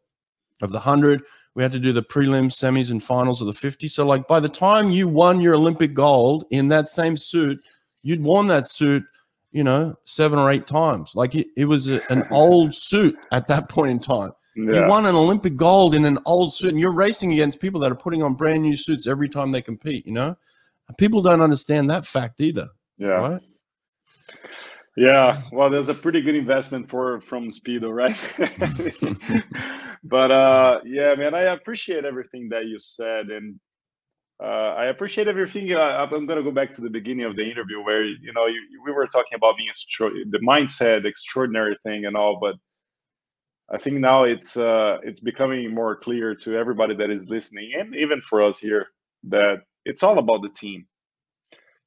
of 0.63 0.71
the 0.71 0.79
hundred. 0.79 1.21
We 1.53 1.61
had 1.61 1.71
to 1.73 1.79
do 1.79 1.93
the 1.93 2.01
prelim, 2.01 2.47
semis, 2.47 2.89
and 2.89 3.03
finals 3.03 3.41
of 3.41 3.47
the 3.47 3.53
fifty. 3.53 3.87
So, 3.87 4.07
like, 4.07 4.27
by 4.27 4.39
the 4.39 4.49
time 4.49 4.89
you 4.89 5.07
won 5.07 5.39
your 5.39 5.53
Olympic 5.53 5.93
gold 5.93 6.45
in 6.49 6.67
that 6.69 6.87
same 6.87 7.15
suit, 7.15 7.61
you'd 8.01 8.23
worn 8.23 8.47
that 8.47 8.67
suit, 8.67 9.03
you 9.51 9.63
know, 9.63 9.93
seven 10.05 10.39
or 10.39 10.49
eight 10.49 10.65
times. 10.65 11.11
Like, 11.13 11.35
it, 11.35 11.45
it 11.55 11.65
was 11.65 11.89
a, 11.89 12.01
an 12.11 12.25
old 12.31 12.73
suit 12.73 13.15
at 13.31 13.47
that 13.49 13.69
point 13.69 13.91
in 13.91 13.99
time. 13.99 14.31
Yeah. 14.55 14.81
You 14.81 14.87
won 14.87 15.05
an 15.05 15.13
Olympic 15.13 15.57
gold 15.57 15.93
in 15.93 16.05
an 16.05 16.17
old 16.25 16.51
suit, 16.51 16.71
and 16.71 16.79
you're 16.79 16.91
racing 16.91 17.33
against 17.33 17.61
people 17.61 17.79
that 17.81 17.91
are 17.91 17.95
putting 17.95 18.23
on 18.23 18.33
brand 18.33 18.63
new 18.63 18.75
suits 18.75 19.05
every 19.05 19.29
time 19.29 19.51
they 19.51 19.61
compete. 19.61 20.07
You 20.07 20.13
know, 20.13 20.35
People 20.97 21.21
don't 21.21 21.41
understand 21.41 21.89
that 21.89 22.05
fact 22.05 22.39
either. 22.39 22.69
Yeah. 22.97 23.07
Right? 23.07 23.41
Yeah, 24.97 25.43
well, 25.51 25.69
there's 25.69 25.89
a 25.89 25.93
pretty 25.93 26.21
good 26.21 26.33
investment 26.33 26.89
for 26.89 27.21
from 27.21 27.49
Speedo, 27.49 27.93
right? 27.93 28.17
but 30.03 30.31
uh, 30.31 30.81
yeah, 30.85 31.13
man, 31.13 31.35
I 31.35 31.53
appreciate 31.53 32.03
everything 32.03 32.49
that 32.49 32.65
you 32.65 32.79
said, 32.79 33.27
and 33.27 33.59
uh, 34.43 34.73
I 34.75 34.85
appreciate 34.85 35.27
everything. 35.27 35.71
I, 35.75 36.01
am 36.01 36.09
going 36.09 36.27
to 36.27 36.43
go 36.43 36.49
back 36.49 36.71
to 36.71 36.81
the 36.81 36.89
beginning 36.89 37.25
of 37.25 37.35
the 37.35 37.43
interview 37.43 37.83
where 37.83 38.05
you 38.05 38.33
know 38.33 38.47
you, 38.47 38.59
we 38.83 38.91
were 38.91 39.05
talking 39.05 39.35
about 39.35 39.55
being 39.57 39.69
the 40.31 40.39
mindset, 40.39 41.05
extraordinary 41.05 41.77
thing, 41.83 42.05
and 42.05 42.17
all. 42.17 42.39
But 42.41 42.55
I 43.69 43.77
think 43.77 43.97
now 43.97 44.23
it's 44.23 44.57
uh, 44.57 44.97
it's 45.03 45.19
becoming 45.19 45.75
more 45.75 45.95
clear 45.95 46.33
to 46.33 46.55
everybody 46.55 46.95
that 46.95 47.11
is 47.11 47.29
listening, 47.29 47.71
and 47.79 47.95
even 47.95 48.19
for 48.21 48.43
us 48.43 48.57
here, 48.57 48.87
that 49.29 49.57
it's 49.87 50.03
all 50.03 50.19
about 50.19 50.41
the 50.41 50.49
team. 50.49 50.85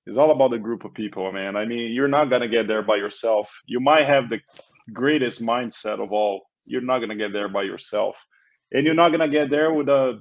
It's 0.06 0.16
all 0.16 0.30
about 0.30 0.50
the 0.50 0.58
group 0.58 0.84
of 0.84 0.94
people, 0.94 1.30
man. 1.30 1.56
I 1.56 1.66
mean, 1.66 1.92
you're 1.92 2.08
not 2.08 2.30
gonna 2.30 2.48
get 2.48 2.66
there 2.66 2.82
by 2.82 2.96
yourself. 2.96 3.50
You 3.66 3.80
might 3.80 4.06
have 4.06 4.28
the 4.28 4.40
greatest 4.92 5.42
mindset 5.42 6.02
of 6.02 6.10
all. 6.12 6.42
You're 6.64 6.80
not 6.80 7.00
gonna 7.00 7.16
get 7.16 7.32
there 7.32 7.48
by 7.48 7.62
yourself, 7.62 8.16
and 8.72 8.84
you're 8.84 8.94
not 8.94 9.10
gonna 9.10 9.28
get 9.28 9.50
there 9.50 9.72
with 9.72 9.88
a 9.88 10.20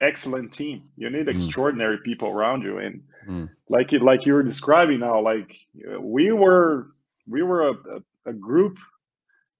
excellent 0.00 0.52
team. 0.52 0.88
You 0.96 1.10
need 1.10 1.26
mm. 1.26 1.34
extraordinary 1.34 1.98
people 1.98 2.28
around 2.28 2.62
you, 2.62 2.78
and 2.78 3.02
mm. 3.28 3.50
like 3.68 3.92
you 3.92 3.98
like 3.98 4.24
you 4.24 4.32
were 4.32 4.42
describing 4.42 5.00
now, 5.00 5.20
like 5.20 5.54
we 6.00 6.32
were 6.32 6.88
we 7.28 7.42
were 7.42 7.68
a, 7.68 7.72
a, 7.72 8.30
a 8.30 8.32
group 8.32 8.78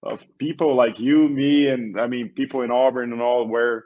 of 0.02 0.26
people 0.38 0.74
like 0.74 0.98
you, 0.98 1.28
me, 1.28 1.68
and 1.68 2.00
I 2.00 2.06
mean 2.06 2.30
people 2.30 2.62
in 2.62 2.70
Auburn 2.70 3.12
and 3.12 3.20
all 3.20 3.46
where 3.46 3.84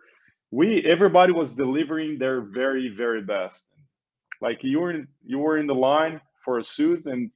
we 0.53 0.85
everybody 0.87 1.33
was 1.33 1.55
delivering 1.55 2.19
their 2.19 2.41
very 2.41 2.89
very 2.89 3.23
best. 3.23 3.67
Like 4.41 4.59
you 4.63 4.81
were 4.81 4.91
in, 4.93 5.09
you 5.25 5.39
were 5.39 5.59
in 5.59 5.67
the 5.67 5.75
line 5.75 6.21
for 6.45 6.59
a 6.59 6.63
suit 6.63 7.07
and 7.07 7.31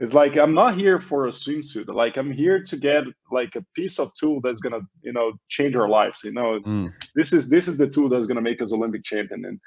it's 0.00 0.14
like 0.14 0.36
i'm 0.36 0.54
not 0.54 0.76
here 0.76 0.98
for 0.98 1.26
a 1.26 1.30
swimsuit. 1.30 1.88
Like 1.88 2.16
i'm 2.18 2.32
here 2.32 2.62
to 2.64 2.76
get 2.76 3.04
like 3.30 3.56
a 3.56 3.64
piece 3.74 3.98
of 3.98 4.12
tool 4.14 4.40
that's 4.42 4.60
gonna 4.60 4.80
you 5.02 5.12
know 5.12 5.32
change 5.48 5.74
our 5.76 5.88
lives 5.88 6.20
you 6.24 6.32
know? 6.32 6.60
Mm. 6.60 6.92
this 7.14 7.32
is 7.32 7.48
this 7.48 7.68
is 7.68 7.78
the 7.78 7.86
tool 7.86 8.08
that's 8.08 8.26
gonna 8.26 8.42
make 8.42 8.60
us 8.60 8.72
olympic 8.72 9.04
champion. 9.04 9.44
And 9.44 9.60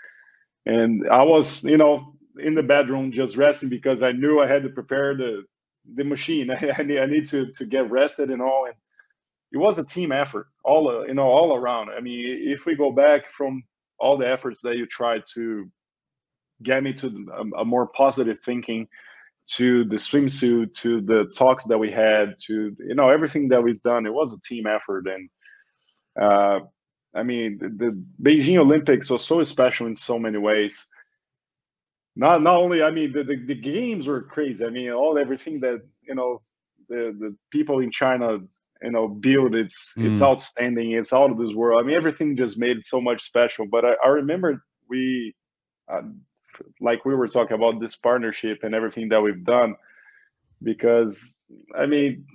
and 0.66 1.10
i 1.10 1.24
was 1.24 1.64
you 1.64 1.78
know 1.78 2.16
in 2.40 2.56
the 2.56 2.64
bedroom 2.64 3.12
just 3.12 3.38
resting 3.38 3.70
because 3.70 4.02
i 4.04 4.12
knew 4.12 4.42
i 4.42 4.48
had 4.48 4.64
to 4.64 4.70
prepare 4.70 5.16
the 5.16 5.44
the 5.96 6.04
machine. 6.04 6.50
I, 6.78 6.84
need, 6.84 7.00
I 7.00 7.06
need 7.06 7.26
to 7.28 7.52
to 7.52 7.66
get 7.66 7.90
rested 7.90 8.30
and 8.30 8.42
all. 8.42 8.66
And 8.66 8.76
it 9.54 9.58
was 9.58 9.78
a 9.78 9.86
team 9.86 10.12
effort 10.12 10.48
all 10.64 10.90
uh, 10.90 11.04
you 11.04 11.14
know 11.14 11.28
all 11.28 11.56
around. 11.56 11.90
I 11.90 12.02
mean 12.02 12.50
if 12.50 12.66
we 12.66 12.76
go 12.76 12.92
back 12.92 13.30
from 13.30 13.64
all 14.00 14.18
the 14.18 14.30
efforts 14.30 14.62
that 14.62 14.76
you 14.76 14.86
tried 14.86 15.24
to 15.36 15.70
get 16.62 16.84
me 16.84 16.92
to 16.94 17.28
a, 17.34 17.62
a 17.62 17.66
more 17.66 17.88
positive 17.88 18.40
thinking 18.44 18.88
to 19.46 19.84
the 19.86 19.98
swimsuit 19.98 20.74
to 20.74 21.02
the 21.02 21.32
talks 21.38 21.66
that 21.66 21.78
we 21.78 21.92
had 21.92 22.36
to 22.48 22.76
you 22.80 22.96
know 22.96 23.10
everything 23.10 23.50
that 23.50 23.62
we've 23.62 23.82
done 23.82 24.06
it 24.06 24.14
was 24.14 24.34
a 24.34 24.40
team 24.42 24.66
effort. 24.66 25.08
And 25.08 25.30
uh, 26.20 26.60
i 27.16 27.24
mean 27.24 27.60
the, 27.60 27.70
the 27.70 28.04
beijing 28.22 28.58
olympics 28.58 29.10
was 29.10 29.24
so 29.24 29.44
special 29.44 29.88
in 29.88 29.96
so 29.96 30.18
many 30.18 30.40
ways. 30.40 30.88
Not 32.16 32.42
not 32.42 32.56
only 32.56 32.82
i 32.82 32.90
mean 32.90 33.12
the, 33.12 33.24
the, 33.24 33.36
the 33.36 33.56
games 33.56 34.08
were 34.08 34.24
crazy. 34.24 34.66
I 34.66 34.70
mean 34.70 34.92
all 34.92 35.18
everything 35.18 35.60
that 35.60 35.82
you 36.02 36.16
know 36.16 36.42
the 36.90 37.16
the 37.20 37.36
people 37.52 37.80
in 37.80 37.92
china 37.92 38.40
you 38.84 38.92
know 38.92 39.08
build 39.08 39.56
it's 39.56 39.94
mm. 39.98 40.10
it's 40.10 40.22
outstanding 40.22 40.92
it's 40.92 41.14
out 41.14 41.32
of 41.32 41.38
this 41.38 41.54
world 41.54 41.82
i 41.82 41.86
mean 41.86 41.96
everything 41.96 42.36
just 42.36 42.58
made 42.58 42.78
it 42.78 42.86
so 42.86 43.00
much 43.02 43.24
special 43.24 43.66
but 43.66 43.86
i, 43.86 43.94
I 44.06 44.10
remember 44.10 44.64
we 44.90 45.34
uh, 45.92 46.02
like 46.80 47.06
we 47.06 47.16
were 47.16 47.28
talking 47.28 47.56
about 47.56 47.80
this 47.80 47.96
partnership 47.96 48.60
and 48.64 48.76
everything 48.76 49.10
that 49.10 49.22
we've 49.22 49.44
done 49.44 49.76
because 50.62 51.38
i 51.78 51.86
mean 51.86 52.26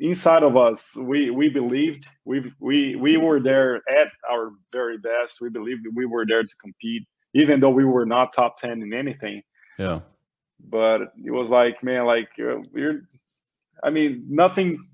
inside 0.00 0.42
of 0.42 0.56
us, 0.56 0.96
we 0.96 1.30
we 1.30 1.48
believed 1.48 2.06
we 2.24 2.52
we 2.60 2.96
we 2.96 3.16
were 3.16 3.40
there 3.40 3.76
at 3.76 4.08
our 4.30 4.52
very 4.72 4.98
best. 4.98 5.40
We 5.40 5.48
believed 5.50 5.86
we 5.94 6.06
were 6.06 6.24
there 6.26 6.42
to 6.42 6.56
compete, 6.62 7.06
even 7.34 7.60
though 7.60 7.70
we 7.70 7.84
were 7.84 8.06
not 8.06 8.32
top 8.32 8.58
ten 8.58 8.82
in 8.82 8.92
anything. 8.92 9.42
Yeah. 9.78 10.00
But 10.60 11.12
it 11.24 11.30
was 11.30 11.50
like, 11.50 11.82
man, 11.84 12.04
like 12.04 12.28
uh, 12.40 12.56
we're, 12.72 13.06
I 13.82 13.90
mean, 13.90 14.24
nothing, 14.28 14.84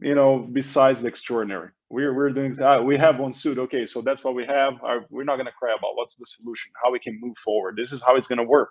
you 0.00 0.14
know, 0.14 0.48
besides 0.52 1.02
the 1.02 1.08
extraordinary. 1.08 1.70
We're 1.90 2.14
we're 2.14 2.30
doing. 2.30 2.60
Uh, 2.60 2.82
we 2.82 2.96
have 2.96 3.18
one 3.18 3.32
suit. 3.32 3.58
Okay, 3.58 3.86
so 3.86 4.00
that's 4.00 4.22
what 4.22 4.34
we 4.34 4.46
have. 4.52 4.74
Our, 4.82 5.04
we're 5.10 5.24
not 5.24 5.36
gonna 5.36 5.52
cry 5.58 5.74
about 5.76 5.96
what's 5.96 6.16
the 6.16 6.24
solution, 6.26 6.72
how 6.82 6.92
we 6.92 7.00
can 7.00 7.18
move 7.20 7.36
forward. 7.38 7.76
This 7.76 7.92
is 7.92 8.00
how 8.00 8.16
it's 8.16 8.28
gonna 8.28 8.44
work, 8.44 8.70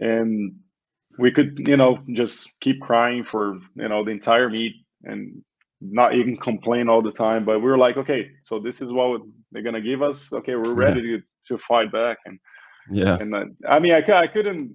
and 0.00 0.54
we 1.18 1.30
could, 1.30 1.60
you 1.66 1.76
know, 1.76 1.98
just 2.12 2.58
keep 2.60 2.80
crying 2.80 3.24
for 3.24 3.58
you 3.76 3.88
know 3.88 4.04
the 4.04 4.10
entire 4.10 4.50
meet 4.50 4.74
and 5.04 5.42
not 5.80 6.14
even 6.14 6.36
complain 6.36 6.88
all 6.88 7.02
the 7.02 7.12
time. 7.12 7.44
But 7.44 7.60
we 7.60 7.66
were 7.66 7.78
like, 7.78 7.96
okay, 7.98 8.30
so 8.42 8.58
this 8.58 8.82
is 8.82 8.92
what 8.92 9.22
they're 9.52 9.62
gonna 9.62 9.80
give 9.80 10.02
us. 10.02 10.32
Okay, 10.32 10.56
we're 10.56 10.74
ready 10.74 11.00
yeah. 11.02 11.16
to 11.18 11.22
to 11.56 11.58
fight 11.58 11.92
back. 11.92 12.18
And 12.26 12.40
yeah, 12.90 13.16
and 13.20 13.34
uh, 13.34 13.44
I 13.68 13.78
mean, 13.78 13.92
I 13.92 14.12
I 14.12 14.26
couldn't. 14.26 14.74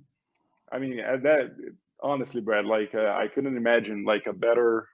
I 0.71 0.79
mean, 0.79 0.97
that 0.97 1.55
honestly, 2.01 2.39
Brad, 2.41 2.65
like 2.65 2.95
uh, 2.95 3.15
I 3.17 3.27
couldn't 3.27 3.57
imagine 3.57 4.05
like 4.05 4.27
a 4.27 4.33
better 4.33 4.87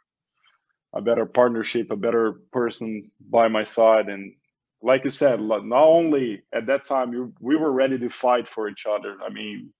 a 0.96 1.02
better 1.02 1.26
partnership, 1.26 1.92
a 1.92 1.96
better 1.96 2.40
person 2.52 3.12
by 3.30 3.48
my 3.48 3.64
side. 3.64 4.08
And 4.08 4.34
like 4.82 5.04
you 5.04 5.10
said, 5.10 5.42
not 5.42 5.64
only 5.72 6.42
at 6.54 6.66
that 6.68 6.86
time 6.86 7.34
we 7.40 7.56
were 7.56 7.72
ready 7.72 8.00
to 8.00 8.10
fight 8.10 8.48
for 8.48 8.70
each 8.70 8.86
other. 8.86 9.18
I 9.24 9.30
mean, 9.30 9.72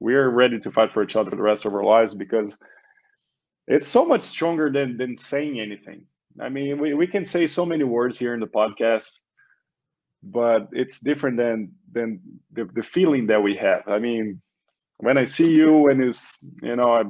we're 0.00 0.30
ready 0.30 0.58
to 0.58 0.72
fight 0.72 0.92
for 0.92 1.02
each 1.02 1.14
other 1.14 1.30
the 1.30 1.36
rest 1.36 1.64
of 1.64 1.74
our 1.74 1.84
lives 1.84 2.14
because 2.14 2.58
it's 3.68 3.86
so 3.86 4.04
much 4.04 4.22
stronger 4.22 4.70
than 4.70 4.96
than 4.96 5.16
saying 5.16 5.60
anything. 5.60 6.04
I 6.40 6.48
mean, 6.48 6.80
we, 6.80 6.94
we 6.94 7.06
can 7.06 7.24
say 7.24 7.46
so 7.46 7.66
many 7.66 7.84
words 7.84 8.18
here 8.18 8.34
in 8.34 8.40
the 8.40 8.46
podcast, 8.46 9.20
but 10.22 10.68
it's 10.72 11.00
different 11.00 11.36
than 11.36 11.72
than 11.92 12.20
the, 12.52 12.64
the 12.74 12.82
feeling 12.82 13.26
that 13.26 13.42
we 13.42 13.56
have. 13.56 13.86
I 13.86 13.98
mean, 13.98 14.40
when 15.02 15.18
I 15.18 15.24
see 15.24 15.50
you 15.50 15.88
and 15.88 16.00
it's 16.00 16.48
you 16.62 16.76
know 16.76 16.92
I, 16.92 17.02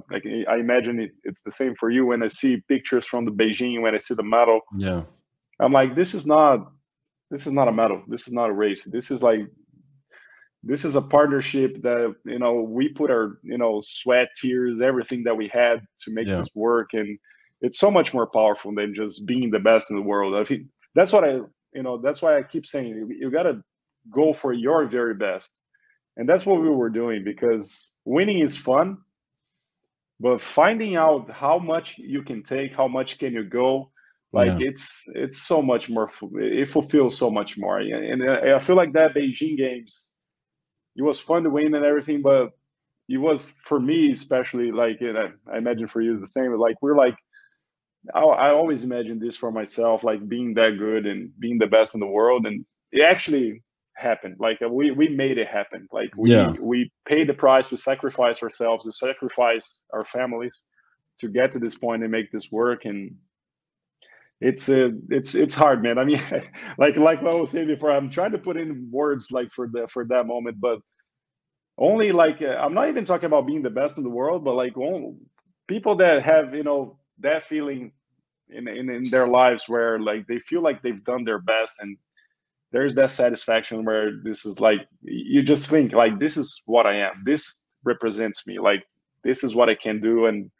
I 0.48 0.56
imagine 0.56 0.98
it, 0.98 1.10
it's 1.24 1.42
the 1.42 1.52
same 1.52 1.74
for 1.78 1.90
you. 1.90 2.06
When 2.06 2.22
I 2.22 2.26
see 2.26 2.62
pictures 2.66 3.06
from 3.06 3.26
the 3.26 3.30
Beijing 3.30 3.82
when 3.82 3.94
I 3.94 3.98
see 3.98 4.14
the 4.14 4.22
medal 4.22 4.60
yeah. 4.78 5.02
I'm 5.60 5.72
like 5.72 5.94
this 5.94 6.14
is 6.14 6.26
not 6.26 6.72
this 7.30 7.46
is 7.46 7.52
not 7.52 7.68
a 7.68 7.72
medal 7.72 8.02
this 8.08 8.26
is 8.26 8.32
not 8.32 8.48
a 8.48 8.52
race. 8.52 8.84
This 8.84 9.10
is 9.10 9.22
like 9.22 9.40
this 10.62 10.86
is 10.86 10.96
a 10.96 11.02
partnership 11.02 11.82
that 11.82 12.14
you 12.24 12.38
know 12.38 12.54
we 12.62 12.88
put 12.88 13.10
our 13.10 13.38
you 13.42 13.58
know 13.58 13.82
sweat 13.84 14.28
tears 14.40 14.80
everything 14.80 15.22
that 15.24 15.36
we 15.36 15.48
had 15.48 15.82
to 16.04 16.14
make 16.14 16.26
yeah. 16.26 16.40
this 16.40 16.48
work. 16.54 16.94
And 16.94 17.18
it's 17.60 17.78
so 17.78 17.90
much 17.90 18.14
more 18.14 18.26
powerful 18.26 18.74
than 18.74 18.94
just 18.94 19.26
being 19.26 19.50
the 19.50 19.58
best 19.70 19.90
in 19.90 19.96
the 19.96 20.08
world. 20.12 20.34
I 20.34 20.44
think 20.44 20.62
that's 20.94 21.12
what 21.12 21.24
I 21.24 21.32
you 21.74 21.82
know 21.82 21.98
that's 21.98 22.22
why 22.22 22.38
I 22.38 22.42
keep 22.42 22.64
saying 22.64 22.88
you, 22.88 23.06
you 23.20 23.30
got 23.30 23.42
to 23.42 23.62
go 24.10 24.32
for 24.32 24.54
your 24.54 24.86
very 24.86 25.14
best 25.14 25.52
and 26.16 26.28
that's 26.28 26.46
what 26.46 26.60
we 26.60 26.68
were 26.68 26.90
doing 26.90 27.24
because 27.24 27.92
winning 28.04 28.40
is 28.40 28.56
fun 28.56 28.98
but 30.20 30.40
finding 30.40 30.96
out 30.96 31.30
how 31.30 31.58
much 31.58 31.98
you 31.98 32.22
can 32.22 32.42
take 32.42 32.74
how 32.74 32.88
much 32.88 33.18
can 33.18 33.32
you 33.32 33.44
go 33.44 33.90
like 34.32 34.58
yeah. 34.60 34.68
it's 34.68 35.08
it's 35.14 35.42
so 35.42 35.60
much 35.60 35.88
more 35.90 36.10
it 36.34 36.68
fulfills 36.68 37.16
so 37.16 37.30
much 37.30 37.58
more 37.58 37.78
and 37.78 38.22
i 38.28 38.58
feel 38.58 38.76
like 38.76 38.92
that 38.92 39.14
beijing 39.14 39.56
games 39.56 40.14
it 40.96 41.02
was 41.02 41.20
fun 41.20 41.42
to 41.42 41.50
win 41.50 41.74
and 41.74 41.84
everything 41.84 42.22
but 42.22 42.50
it 43.08 43.18
was 43.18 43.54
for 43.64 43.80
me 43.80 44.10
especially 44.10 44.70
like 44.70 45.00
and 45.00 45.18
I, 45.18 45.28
I 45.52 45.58
imagine 45.58 45.88
for 45.88 46.00
you 46.00 46.12
is 46.12 46.20
the 46.20 46.26
same 46.26 46.52
like 46.54 46.76
we're 46.80 46.96
like 46.96 47.16
I, 48.14 48.20
I 48.20 48.50
always 48.50 48.84
imagine 48.84 49.18
this 49.18 49.36
for 49.36 49.50
myself 49.52 50.04
like 50.04 50.26
being 50.28 50.54
that 50.54 50.78
good 50.78 51.06
and 51.06 51.30
being 51.38 51.58
the 51.58 51.66
best 51.66 51.94
in 51.94 52.00
the 52.00 52.06
world 52.06 52.46
and 52.46 52.64
it 52.90 53.02
actually 53.02 53.62
happen. 53.94 54.36
Like 54.38 54.60
uh, 54.64 54.68
we 54.68 54.90
we 54.90 55.08
made 55.08 55.38
it 55.38 55.48
happen. 55.48 55.88
Like 55.92 56.10
we 56.16 56.30
yeah. 56.30 56.50
we 56.60 56.90
paid 57.06 57.28
the 57.28 57.34
price. 57.34 57.70
We 57.70 57.76
sacrifice 57.76 58.42
ourselves. 58.42 58.84
We 58.84 58.92
sacrifice 58.92 59.82
our 59.92 60.04
families 60.04 60.64
to 61.20 61.28
get 61.28 61.52
to 61.52 61.58
this 61.58 61.74
point 61.74 62.02
and 62.02 62.10
make 62.10 62.32
this 62.32 62.50
work. 62.50 62.84
And 62.84 63.16
it's 64.40 64.68
uh, 64.68 64.90
it's 65.10 65.34
it's 65.34 65.54
hard, 65.54 65.82
man. 65.82 65.98
I 65.98 66.04
mean, 66.04 66.20
like 66.78 66.96
like 66.96 67.22
what 67.22 67.34
I 67.34 67.36
was 67.36 67.50
saying 67.50 67.68
before, 67.68 67.92
I'm 67.92 68.10
trying 68.10 68.32
to 68.32 68.38
put 68.38 68.56
in 68.56 68.88
words 68.90 69.30
like 69.30 69.52
for 69.52 69.68
the 69.68 69.86
for 69.88 70.04
that 70.06 70.26
moment, 70.26 70.60
but 70.60 70.78
only 71.78 72.12
like 72.12 72.42
uh, 72.42 72.56
I'm 72.56 72.74
not 72.74 72.88
even 72.88 73.04
talking 73.04 73.26
about 73.26 73.46
being 73.46 73.62
the 73.62 73.70
best 73.70 73.98
in 73.98 74.04
the 74.04 74.10
world, 74.10 74.44
but 74.44 74.54
like 74.54 74.76
only, 74.76 75.14
people 75.68 75.96
that 75.96 76.22
have 76.22 76.54
you 76.54 76.64
know 76.64 76.98
that 77.20 77.44
feeling 77.44 77.92
in, 78.48 78.68
in 78.68 78.90
in 78.90 79.04
their 79.04 79.28
lives 79.28 79.68
where 79.68 79.98
like 79.98 80.26
they 80.26 80.38
feel 80.38 80.62
like 80.62 80.82
they've 80.82 81.04
done 81.04 81.24
their 81.24 81.40
best 81.40 81.80
and 81.80 81.96
there's 82.72 82.94
that 82.94 83.10
satisfaction 83.10 83.84
where 83.84 84.12
this 84.24 84.44
is 84.46 84.58
like 84.58 84.80
you 85.02 85.42
just 85.42 85.68
think 85.68 85.92
like 85.92 86.18
this 86.18 86.36
is 86.36 86.62
what 86.66 86.86
I 86.86 86.96
am. 86.96 87.22
This 87.24 87.62
represents 87.84 88.46
me. 88.46 88.58
Like 88.58 88.82
this 89.24 89.44
is 89.44 89.54
what 89.54 89.68
I 89.68 89.74
can 89.74 90.00
do. 90.00 90.26
And 90.26 90.50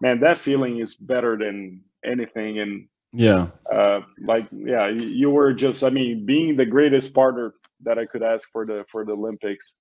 man, 0.00 0.20
that 0.20 0.38
feeling 0.38 0.78
is 0.78 0.96
better 0.96 1.36
than 1.36 1.82
anything. 2.04 2.58
And 2.58 2.88
yeah, 3.12 3.48
uh, 3.70 4.00
like 4.20 4.48
yeah, 4.50 4.88
you 4.88 5.30
were 5.30 5.52
just 5.52 5.84
I 5.84 5.90
mean 5.90 6.24
being 6.24 6.56
the 6.56 6.66
greatest 6.66 7.14
partner 7.14 7.54
that 7.82 7.98
I 7.98 8.06
could 8.06 8.22
ask 8.22 8.48
for 8.50 8.64
the 8.64 8.84
for 8.90 9.04
the 9.04 9.12
Olympics. 9.12 9.78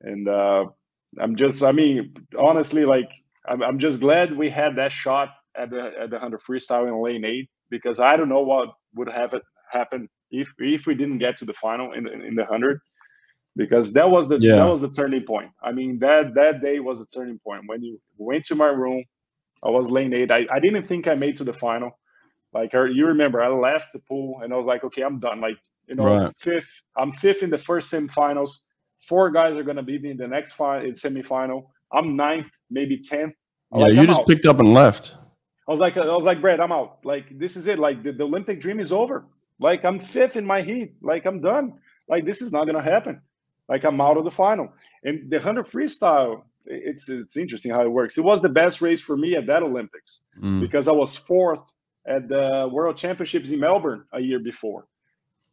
And 0.00 0.28
uh, 0.28 0.66
I'm 1.20 1.36
just 1.36 1.62
I 1.62 1.70
mean 1.70 2.12
honestly 2.36 2.84
like 2.84 3.08
I'm 3.46 3.62
I'm 3.62 3.78
just 3.78 4.00
glad 4.00 4.36
we 4.36 4.50
had 4.50 4.76
that 4.76 4.90
shot 4.90 5.28
at 5.56 5.70
the 5.70 5.92
at 6.00 6.10
the 6.10 6.18
hundred 6.18 6.40
freestyle 6.48 6.88
in 6.88 7.00
lane 7.00 7.24
eight 7.24 7.48
because 7.70 8.00
I 8.00 8.16
don't 8.16 8.28
know 8.28 8.42
what 8.42 8.70
would 8.96 9.08
have 9.08 9.34
it 9.34 9.42
happen 9.70 10.08
if 10.30 10.52
if 10.58 10.86
we 10.86 10.94
didn't 10.94 11.18
get 11.18 11.36
to 11.38 11.44
the 11.44 11.54
final 11.54 11.92
in 11.92 12.06
in 12.08 12.34
the 12.34 12.44
hundred, 12.44 12.80
because 13.56 13.92
that 13.92 14.10
was 14.10 14.28
the 14.28 14.38
yeah. 14.40 14.56
that 14.56 14.70
was 14.70 14.80
the 14.80 14.90
turning 14.90 15.24
point. 15.24 15.50
I 15.62 15.72
mean 15.72 15.98
that 16.00 16.34
that 16.34 16.60
day 16.60 16.80
was 16.80 17.00
a 17.00 17.06
turning 17.06 17.38
point 17.38 17.62
when 17.66 17.82
you 17.82 18.00
went 18.16 18.44
to 18.46 18.54
my 18.54 18.68
room. 18.68 19.04
I 19.62 19.70
was 19.70 19.90
lane 19.90 20.12
eight. 20.12 20.30
I, 20.30 20.46
I 20.52 20.60
didn't 20.60 20.86
think 20.86 21.08
I 21.08 21.14
made 21.14 21.36
to 21.38 21.44
the 21.44 21.54
final. 21.54 21.98
Like 22.52 22.72
you 22.72 23.06
remember, 23.06 23.42
I 23.42 23.48
left 23.48 23.92
the 23.92 23.98
pool 24.00 24.40
and 24.42 24.52
I 24.52 24.56
was 24.56 24.66
like, 24.66 24.84
okay, 24.84 25.02
I'm 25.02 25.18
done. 25.18 25.40
Like 25.40 25.56
you 25.88 25.96
know, 25.96 26.04
right. 26.04 26.32
fifth. 26.38 26.70
I'm 26.96 27.12
fifth 27.12 27.42
in 27.42 27.50
the 27.50 27.58
first 27.58 27.92
semifinals. 27.92 28.50
Four 29.08 29.30
guys 29.30 29.56
are 29.56 29.64
gonna 29.64 29.82
beat 29.82 30.02
me 30.02 30.10
in 30.10 30.16
the 30.16 30.28
next 30.28 30.52
final 30.52 30.86
in 30.86 30.92
semifinal. 30.92 31.66
I'm 31.92 32.16
ninth, 32.16 32.50
maybe 32.70 33.02
tenth. 33.02 33.34
Yeah, 33.72 33.84
like, 33.84 33.94
you 33.94 34.06
just 34.06 34.20
out. 34.20 34.26
picked 34.26 34.46
up 34.46 34.60
and 34.60 34.72
left. 34.72 35.16
I 35.66 35.70
was 35.70 35.80
like, 35.80 35.96
I 35.96 36.04
was 36.04 36.24
like, 36.24 36.40
Brad, 36.40 36.60
I'm 36.60 36.72
out. 36.72 36.98
Like 37.04 37.38
this 37.38 37.56
is 37.56 37.66
it. 37.66 37.78
Like 37.78 38.02
the, 38.02 38.12
the 38.12 38.24
Olympic 38.24 38.60
dream 38.60 38.80
is 38.80 38.92
over. 38.92 39.26
Like 39.60 39.84
I'm 39.84 40.00
fifth 40.00 40.36
in 40.36 40.44
my 40.44 40.62
heat. 40.62 40.94
Like 41.02 41.26
I'm 41.26 41.40
done. 41.40 41.74
Like 42.08 42.24
this 42.24 42.42
is 42.42 42.52
not 42.52 42.66
gonna 42.66 42.82
happen. 42.82 43.20
Like 43.68 43.84
I'm 43.84 44.00
out 44.00 44.16
of 44.16 44.24
the 44.24 44.30
final. 44.30 44.72
And 45.04 45.30
the 45.30 45.40
hundred 45.40 45.66
freestyle, 45.66 46.42
it's 46.66 47.08
it's 47.08 47.36
interesting 47.36 47.70
how 47.70 47.82
it 47.82 47.90
works. 47.90 48.18
It 48.18 48.24
was 48.24 48.42
the 48.42 48.48
best 48.48 48.82
race 48.82 49.00
for 49.00 49.16
me 49.16 49.36
at 49.36 49.46
that 49.46 49.62
Olympics 49.62 50.22
mm. 50.40 50.60
because 50.60 50.88
I 50.88 50.92
was 50.92 51.16
fourth 51.16 51.60
at 52.06 52.28
the 52.28 52.68
World 52.70 52.96
Championships 52.96 53.50
in 53.50 53.60
Melbourne 53.60 54.04
a 54.12 54.20
year 54.20 54.38
before. 54.38 54.86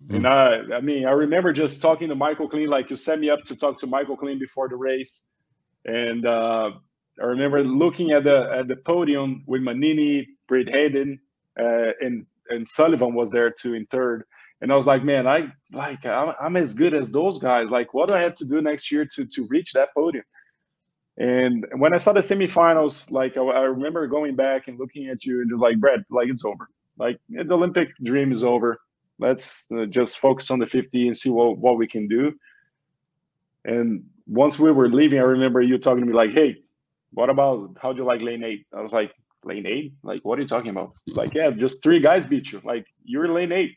Mm. 0.07 0.15
And 0.15 0.27
I, 0.27 0.77
I 0.77 0.81
mean, 0.81 1.05
I 1.05 1.11
remember 1.11 1.53
just 1.53 1.81
talking 1.81 2.09
to 2.09 2.15
Michael 2.15 2.49
Klien, 2.49 2.67
like 2.67 2.89
you 2.89 2.95
set 2.95 3.19
me 3.19 3.29
up 3.29 3.43
to 3.45 3.55
talk 3.55 3.79
to 3.79 3.87
Michael 3.87 4.17
Klien 4.17 4.39
before 4.39 4.67
the 4.67 4.75
race, 4.75 5.27
and 5.85 6.25
uh, 6.25 6.71
I 7.21 7.25
remember 7.25 7.63
looking 7.63 8.11
at 8.11 8.23
the 8.23 8.51
at 8.59 8.67
the 8.67 8.75
podium 8.75 9.43
with 9.45 9.61
Magnini, 9.61 10.27
Brent 10.47 10.69
Hayden, 10.69 11.19
uh, 11.59 11.91
and 11.99 12.25
and 12.51 12.67
Sullivan 12.67 13.13
was 13.13 13.31
there 13.31 13.51
too 13.51 13.73
in 13.73 13.85
third. 13.87 14.23
And 14.61 14.71
I 14.71 14.75
was 14.75 14.85
like, 14.85 15.03
man, 15.03 15.27
I 15.27 15.47
like 15.71 16.05
I'm, 16.05 16.33
I'm 16.39 16.55
as 16.55 16.73
good 16.73 16.93
as 16.93 17.09
those 17.09 17.39
guys. 17.39 17.71
Like, 17.71 17.93
what 17.93 18.07
do 18.07 18.13
I 18.13 18.19
have 18.19 18.35
to 18.35 18.45
do 18.45 18.61
next 18.61 18.91
year 18.91 19.05
to 19.15 19.25
to 19.25 19.47
reach 19.49 19.73
that 19.73 19.89
podium? 19.95 20.23
And 21.17 21.65
when 21.77 21.93
I 21.93 21.97
saw 21.97 22.13
the 22.13 22.21
semifinals, 22.21 23.11
like 23.11 23.37
I, 23.37 23.41
I 23.41 23.61
remember 23.63 24.07
going 24.07 24.35
back 24.35 24.67
and 24.67 24.79
looking 24.79 25.07
at 25.09 25.25
you 25.25 25.41
and 25.41 25.49
just 25.49 25.61
like, 25.61 25.79
Brad, 25.79 26.03
like 26.09 26.29
it's 26.29 26.45
over. 26.45 26.69
Like 26.97 27.19
the 27.29 27.53
Olympic 27.53 27.89
dream 28.03 28.31
is 28.31 28.43
over. 28.43 28.79
Let's 29.19 29.71
uh, 29.71 29.85
just 29.85 30.19
focus 30.19 30.51
on 30.51 30.59
the 30.59 30.67
50 30.67 31.07
and 31.07 31.17
see 31.17 31.29
what 31.29 31.57
what 31.57 31.77
we 31.77 31.87
can 31.87 32.07
do. 32.07 32.33
And 33.65 34.03
once 34.27 34.59
we 34.59 34.71
were 34.71 34.89
leaving, 34.89 35.19
I 35.19 35.23
remember 35.23 35.61
you 35.61 35.77
talking 35.77 36.01
to 36.01 36.05
me 36.05 36.13
like, 36.13 36.31
"Hey, 36.31 36.57
what 37.11 37.29
about 37.29 37.77
how 37.81 37.93
do 37.93 37.99
you 37.99 38.05
like 38.05 38.21
lane 38.21 38.43
eight? 38.43 38.65
I 38.75 38.81
was 38.81 38.91
like, 38.91 39.11
lane 39.43 39.65
eight? 39.65 39.93
Like, 40.03 40.21
what 40.23 40.39
are 40.39 40.41
you 40.41 40.47
talking 40.47 40.69
about? 40.69 40.93
Like, 41.07 41.33
yeah, 41.33 41.49
just 41.51 41.83
three 41.83 41.99
guys 41.99 42.25
beat 42.25 42.51
you. 42.51 42.61
Like, 42.63 42.85
you're 43.03 43.27
lane 43.27 43.51
eight. 43.51 43.75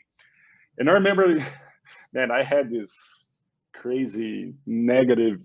And 0.78 0.88
I 0.88 0.94
remember, 0.94 1.38
man, 2.12 2.30
I 2.30 2.42
had 2.42 2.70
this 2.70 3.30
crazy 3.72 4.54
negative 4.66 5.40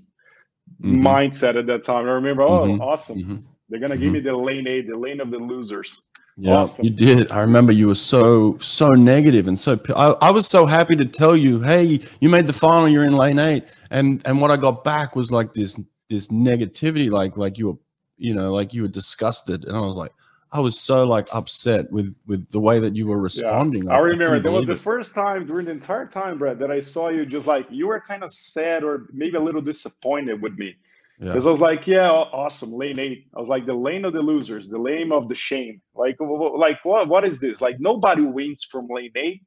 mm-hmm. 0.82 1.06
mindset 1.06 1.58
at 1.58 1.68
that 1.68 1.84
time. 1.84 2.06
I 2.06 2.12
remember, 2.12 2.44
oh, 2.44 2.62
mm-hmm. 2.62 2.82
awesome. 2.82 3.18
Mm-hmm. 3.18 3.38
They're 3.70 3.80
gonna 3.80 3.98
give 3.98 4.12
me 4.12 4.20
mm-hmm. 4.20 4.30
the 4.30 4.38
lane 4.38 4.68
eight, 4.68 4.88
the 4.88 4.98
lane 4.98 5.22
of 5.22 5.30
the 5.30 5.38
losers. 5.38 6.04
Yeah, 6.38 6.56
awesome. 6.56 6.86
you 6.86 6.92
did. 6.92 7.32
I 7.32 7.42
remember 7.42 7.72
you 7.72 7.88
were 7.88 7.96
so 7.96 8.58
so 8.60 8.88
negative 8.88 9.48
and 9.48 9.60
so. 9.60 9.80
I, 9.96 10.16
I 10.22 10.32
was 10.32 10.48
so 10.48 10.66
happy 10.66 10.96
to 10.96 11.06
tell 11.06 11.36
you, 11.36 11.62
hey, 11.62 12.00
you 12.22 12.30
made 12.30 12.48
the 12.48 12.54
final. 12.54 12.88
You're 12.88 13.04
in 13.04 13.16
lane 13.16 13.38
eight, 13.40 13.66
and 13.92 14.22
and 14.26 14.42
what 14.42 14.50
I 14.50 14.58
got 14.58 14.84
back 14.84 15.16
was 15.16 15.32
like 15.32 15.54
this 15.54 15.80
this 16.10 16.30
negativity, 16.30 17.12
like 17.12 17.38
like 17.38 17.58
you 17.58 17.68
were 17.68 17.78
you 18.20 18.36
know, 18.36 18.54
like 18.54 18.74
you 18.74 18.84
were 18.84 18.88
disgusted. 18.88 19.66
And 19.66 19.76
I 19.76 19.80
was 19.80 19.96
like, 19.96 20.14
I 20.52 20.60
was 20.60 20.80
so 20.80 21.06
like 21.06 21.28
upset 21.34 21.92
with 21.92 22.16
with 22.28 22.50
the 22.52 22.60
way 22.60 22.80
that 22.80 22.96
you 22.96 23.08
were 23.08 23.20
responding. 23.20 23.84
Yeah. 23.84 23.92
Like, 23.92 24.00
I 24.00 24.02
remember 24.02 24.36
I 24.36 24.40
that 24.40 24.52
was 24.52 24.66
the 24.66 24.74
it. 24.74 24.80
first 24.80 25.16
time 25.16 25.46
during 25.46 25.66
the 25.66 25.72
entire 25.72 26.06
time, 26.08 26.38
Brad, 26.38 26.60
that 26.60 26.72
I 26.72 26.80
saw 26.80 27.10
you 27.10 27.26
just 27.26 27.48
like 27.48 27.66
you 27.70 27.88
were 27.88 28.00
kind 28.00 28.24
of 28.24 28.32
sad 28.32 28.84
or 28.84 29.08
maybe 29.14 29.38
a 29.38 29.42
little 29.42 29.62
disappointed 29.62 30.42
with 30.42 30.58
me. 30.58 30.76
Because 31.20 31.44
yeah. 31.44 31.50
I 31.50 31.52
was 31.52 31.60
like, 31.60 31.86
yeah, 31.86 32.10
awesome, 32.10 32.72
lane 32.72 32.98
eight. 32.98 33.28
I 33.36 33.40
was 33.42 33.50
like, 33.50 33.66
the 33.66 33.74
lane 33.74 34.06
of 34.06 34.14
the 34.14 34.22
losers, 34.22 34.70
the 34.70 34.78
lane 34.78 35.12
of 35.12 35.28
the 35.28 35.36
shame. 35.36 35.82
Like, 35.94 36.16
like 36.20 36.84
what? 36.84 37.10
What 37.10 37.28
is 37.28 37.40
this? 37.40 37.60
Like, 37.60 37.76
nobody 37.80 38.22
wins 38.22 38.64
from 38.64 38.88
lane 38.88 39.12
eight. 39.18 39.44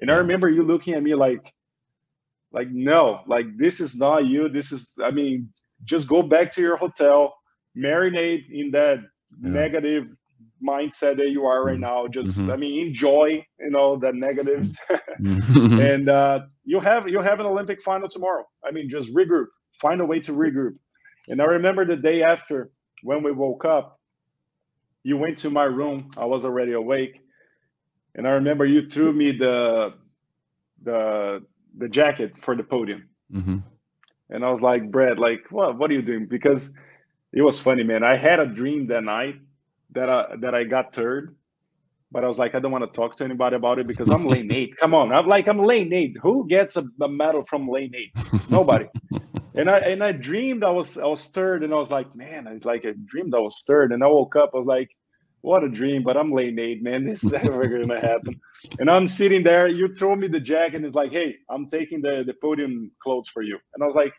And 0.00 0.08
yeah. 0.08 0.14
I 0.14 0.18
remember 0.18 0.48
you 0.48 0.62
looking 0.62 0.94
at 0.94 1.02
me 1.02 1.16
like, 1.16 1.52
like, 2.52 2.70
no, 2.70 3.20
like 3.26 3.46
this 3.58 3.80
is 3.80 3.96
not 3.96 4.26
you. 4.26 4.48
This 4.48 4.70
is, 4.70 4.94
I 5.02 5.10
mean, 5.10 5.52
just 5.84 6.06
go 6.08 6.22
back 6.22 6.52
to 6.52 6.60
your 6.60 6.76
hotel, 6.76 7.34
marinate 7.78 8.44
in 8.50 8.70
that 8.72 8.96
yeah. 9.42 9.50
negative 9.50 10.04
mindset 10.66 11.16
that 11.16 11.28
you 11.30 11.44
are 11.46 11.64
right 11.64 11.74
mm-hmm. 11.74 11.82
now. 11.82 12.08
Just, 12.08 12.38
mm-hmm. 12.38 12.50
I 12.50 12.56
mean, 12.56 12.86
enjoy, 12.88 13.44
you 13.60 13.70
know, 13.70 13.96
the 13.96 14.12
negatives, 14.12 14.76
mm-hmm. 15.20 15.80
and 15.92 16.08
uh, 16.08 16.40
you 16.64 16.80
have 16.80 17.08
you 17.08 17.20
have 17.20 17.40
an 17.40 17.46
Olympic 17.46 17.82
final 17.82 18.08
tomorrow. 18.08 18.44
I 18.64 18.72
mean, 18.72 18.88
just 18.88 19.14
regroup, 19.14 19.46
find 19.80 20.00
a 20.00 20.04
way 20.04 20.20
to 20.20 20.32
regroup 20.32 20.74
and 21.28 21.42
I 21.42 21.44
remember 21.44 21.84
the 21.84 21.96
day 21.96 22.22
after 22.22 22.70
when 23.02 23.22
we 23.22 23.32
woke 23.32 23.64
up, 23.64 24.00
you 25.04 25.16
went 25.16 25.38
to 25.38 25.50
my 25.50 25.64
room. 25.64 26.10
I 26.16 26.24
was 26.24 26.44
already 26.44 26.72
awake. 26.72 27.20
And 28.14 28.26
I 28.26 28.30
remember 28.30 28.64
you 28.64 28.88
threw 28.88 29.12
me 29.12 29.32
the 29.32 29.94
the 30.82 31.44
the 31.76 31.88
jacket 31.88 32.32
for 32.42 32.56
the 32.56 32.64
podium. 32.64 33.08
Mm-hmm. 33.32 33.58
And 34.30 34.44
I 34.44 34.50
was 34.50 34.60
like, 34.60 34.90
Brad, 34.90 35.18
like, 35.18 35.46
what 35.50 35.78
what 35.78 35.90
are 35.90 35.94
you 35.94 36.02
doing? 36.02 36.26
Because 36.26 36.74
it 37.32 37.42
was 37.42 37.60
funny, 37.60 37.82
man. 37.82 38.02
I 38.02 38.16
had 38.16 38.40
a 38.40 38.46
dream 38.46 38.86
that 38.88 39.04
night 39.04 39.36
that 39.92 40.08
I 40.08 40.36
that 40.40 40.54
I 40.54 40.64
got 40.64 40.94
third, 40.94 41.36
but 42.10 42.24
I 42.24 42.28
was 42.28 42.38
like, 42.38 42.54
I 42.54 42.58
don't 42.58 42.72
want 42.72 42.90
to 42.90 42.96
talk 42.96 43.16
to 43.18 43.24
anybody 43.24 43.56
about 43.56 43.78
it 43.78 43.86
because 43.86 44.08
I'm 44.10 44.26
lane 44.26 44.50
eight. 44.52 44.76
Come 44.76 44.94
on, 44.94 45.12
I'm 45.12 45.26
like 45.26 45.46
I'm 45.46 45.58
lane 45.58 45.92
eight. 45.92 46.16
Who 46.22 46.46
gets 46.48 46.76
a, 46.76 46.84
a 47.00 47.08
medal 47.08 47.44
from 47.44 47.68
lane 47.68 47.94
eight? 47.94 48.12
Nobody. 48.48 48.86
and 49.54 49.68
I 49.68 49.78
and 49.78 50.02
I 50.02 50.12
dreamed 50.12 50.64
I 50.64 50.70
was 50.70 50.96
I 50.96 51.06
was 51.06 51.26
third, 51.26 51.62
and 51.62 51.72
I 51.72 51.76
was 51.76 51.90
like, 51.90 52.14
man, 52.14 52.48
I 52.48 52.58
like 52.66 52.84
I 52.86 52.94
dreamed 53.04 53.34
I 53.34 53.40
was 53.40 53.62
third, 53.66 53.92
and 53.92 54.02
I 54.02 54.06
woke 54.06 54.36
up, 54.36 54.52
I 54.54 54.58
was 54.58 54.66
like, 54.66 54.90
what 55.42 55.64
a 55.64 55.68
dream, 55.68 56.02
but 56.02 56.16
I'm 56.16 56.32
lane 56.32 56.58
eight, 56.58 56.82
man. 56.82 57.04
This 57.08 57.24
is 57.24 57.32
never 57.32 57.66
gonna 57.66 58.00
happen. 58.00 58.40
And 58.78 58.90
I'm 58.90 59.06
sitting 59.06 59.42
there, 59.42 59.68
you 59.68 59.94
throw 59.94 60.16
me 60.16 60.28
the 60.28 60.40
jacket, 60.40 60.76
and 60.76 60.86
it's 60.86 60.96
like, 60.96 61.12
hey, 61.12 61.36
I'm 61.50 61.66
taking 61.66 62.00
the 62.00 62.22
the 62.26 62.34
podium 62.40 62.90
clothes 63.02 63.28
for 63.28 63.42
you, 63.42 63.58
and 63.74 63.84
I 63.84 63.86
was 63.86 63.96
like. 63.96 64.14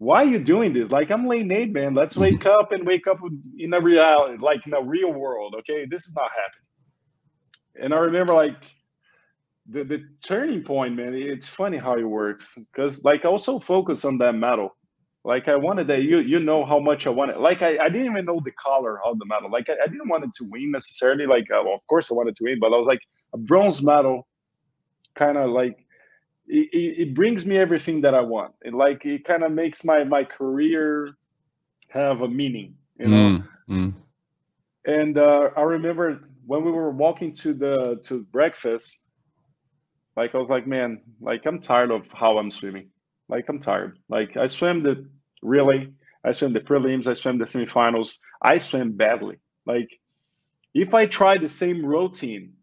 Why 0.00 0.22
are 0.22 0.26
you 0.26 0.38
doing 0.38 0.72
this? 0.72 0.90
Like 0.90 1.10
I'm 1.10 1.26
lane 1.26 1.52
eight, 1.52 1.74
man. 1.74 1.94
Let's 1.94 2.16
wake 2.16 2.46
up 2.46 2.72
and 2.72 2.86
wake 2.86 3.06
up 3.06 3.18
in 3.58 3.74
a 3.74 3.80
reality, 3.82 4.42
like 4.42 4.66
in 4.66 4.72
a 4.72 4.82
real 4.82 5.12
world. 5.12 5.54
Okay, 5.58 5.84
this 5.90 6.06
is 6.06 6.16
not 6.16 6.30
happening. 6.30 7.84
And 7.84 7.92
I 7.92 7.98
remember 7.98 8.32
like 8.32 8.64
the, 9.68 9.84
the 9.84 10.02
turning 10.22 10.62
point, 10.62 10.96
man, 10.96 11.12
it's 11.12 11.48
funny 11.48 11.76
how 11.76 11.98
it 11.98 12.02
works. 12.02 12.56
Because 12.56 13.04
like 13.04 13.26
I 13.26 13.28
also 13.28 13.58
focus 13.58 14.06
on 14.06 14.16
that 14.18 14.34
medal. 14.34 14.74
Like 15.22 15.48
I 15.48 15.56
wanted 15.56 15.86
that 15.88 16.00
you 16.00 16.20
you 16.20 16.40
know 16.40 16.64
how 16.64 16.78
much 16.78 17.06
I 17.06 17.10
wanted. 17.10 17.36
Like 17.36 17.60
I, 17.60 17.76
I 17.76 17.90
didn't 17.90 18.06
even 18.06 18.24
know 18.24 18.40
the 18.42 18.52
color 18.52 19.04
of 19.04 19.18
the 19.18 19.26
medal. 19.26 19.50
Like 19.50 19.68
I, 19.68 19.74
I 19.84 19.86
didn't 19.86 20.08
want 20.08 20.24
it 20.24 20.30
to 20.36 20.44
win 20.44 20.70
necessarily. 20.70 21.26
Like 21.26 21.44
uh, 21.54 21.60
well, 21.62 21.74
of 21.74 21.86
course 21.90 22.10
I 22.10 22.14
wanted 22.14 22.36
to 22.36 22.44
win, 22.44 22.58
but 22.58 22.72
I 22.72 22.78
was 22.78 22.86
like 22.86 23.02
a 23.34 23.36
bronze 23.36 23.82
medal, 23.82 24.26
kind 25.14 25.36
of 25.36 25.50
like 25.50 25.76
it, 26.50 26.98
it, 26.98 27.14
brings 27.14 27.46
me 27.46 27.56
everything 27.56 28.00
that 28.02 28.14
I 28.14 28.20
want. 28.20 28.54
It 28.62 28.74
like 28.74 29.04
it 29.04 29.24
kind 29.24 29.44
of 29.44 29.52
makes 29.52 29.84
my 29.84 30.04
my 30.04 30.24
career 30.24 31.16
have 31.88 32.22
a 32.22 32.28
meaning, 32.28 32.74
you 32.98 33.08
know. 33.08 33.44
Mm, 33.68 33.94
mm. 33.94 33.94
And 34.86 35.18
uh, 35.18 35.50
I 35.56 35.62
remember 35.62 36.20
when 36.46 36.64
we 36.64 36.72
were 36.72 36.90
walking 36.90 37.32
to 37.34 37.54
the 37.54 38.00
to 38.04 38.24
breakfast, 38.32 39.02
like 40.16 40.34
I 40.34 40.38
was 40.38 40.48
like, 40.48 40.66
man, 40.66 41.02
like 41.20 41.46
I'm 41.46 41.60
tired 41.60 41.90
of 41.90 42.06
how 42.12 42.38
I'm 42.38 42.50
swimming. 42.50 42.88
Like 43.28 43.48
I'm 43.48 43.60
tired. 43.60 43.98
Like 44.08 44.36
I 44.36 44.46
swam 44.46 44.82
the 44.82 45.08
relay, 45.42 45.88
I 46.24 46.32
swam 46.32 46.52
the 46.52 46.60
prelims, 46.60 47.06
I 47.06 47.14
swam 47.14 47.38
the 47.38 47.44
semifinals. 47.44 48.18
I 48.42 48.58
swam 48.58 48.92
badly. 48.92 49.36
Like 49.66 50.00
if 50.74 50.94
I 50.94 51.06
try 51.06 51.38
the 51.38 51.48
same 51.48 51.86
routine, 51.86 52.54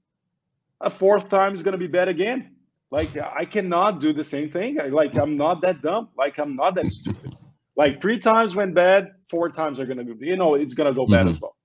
a 0.81 0.89
fourth 0.89 1.30
time 1.30 1.53
is 1.53 1.64
gonna 1.64 1.77
be 1.77 1.88
bad 1.88 2.09
again. 2.09 2.56
Like 2.89 3.18
I 3.18 3.45
cannot 3.45 3.99
do 3.99 4.14
the 4.14 4.23
same 4.23 4.49
thing. 4.49 4.80
I, 4.80 4.88
like 4.88 5.15
I'm 5.18 5.38
not 5.38 5.61
that 5.61 5.81
dumb. 5.81 6.09
Like 6.18 6.38
I'm 6.39 6.55
not 6.55 6.76
that 6.76 6.91
stupid. 6.91 7.35
Like 7.76 8.01
three 8.01 8.19
times 8.19 8.55
went 8.55 8.73
bad, 8.73 9.11
four 9.30 9.49
times 9.49 9.80
are 9.80 9.85
gonna 9.85 10.03
go. 10.03 10.14
You 10.19 10.38
know, 10.38 10.55
it's 10.55 10.73
gonna 10.73 10.93
go 10.93 11.05
bad 11.05 11.26
mm-hmm. 11.26 11.35
as 11.35 11.41
well. 11.41 11.55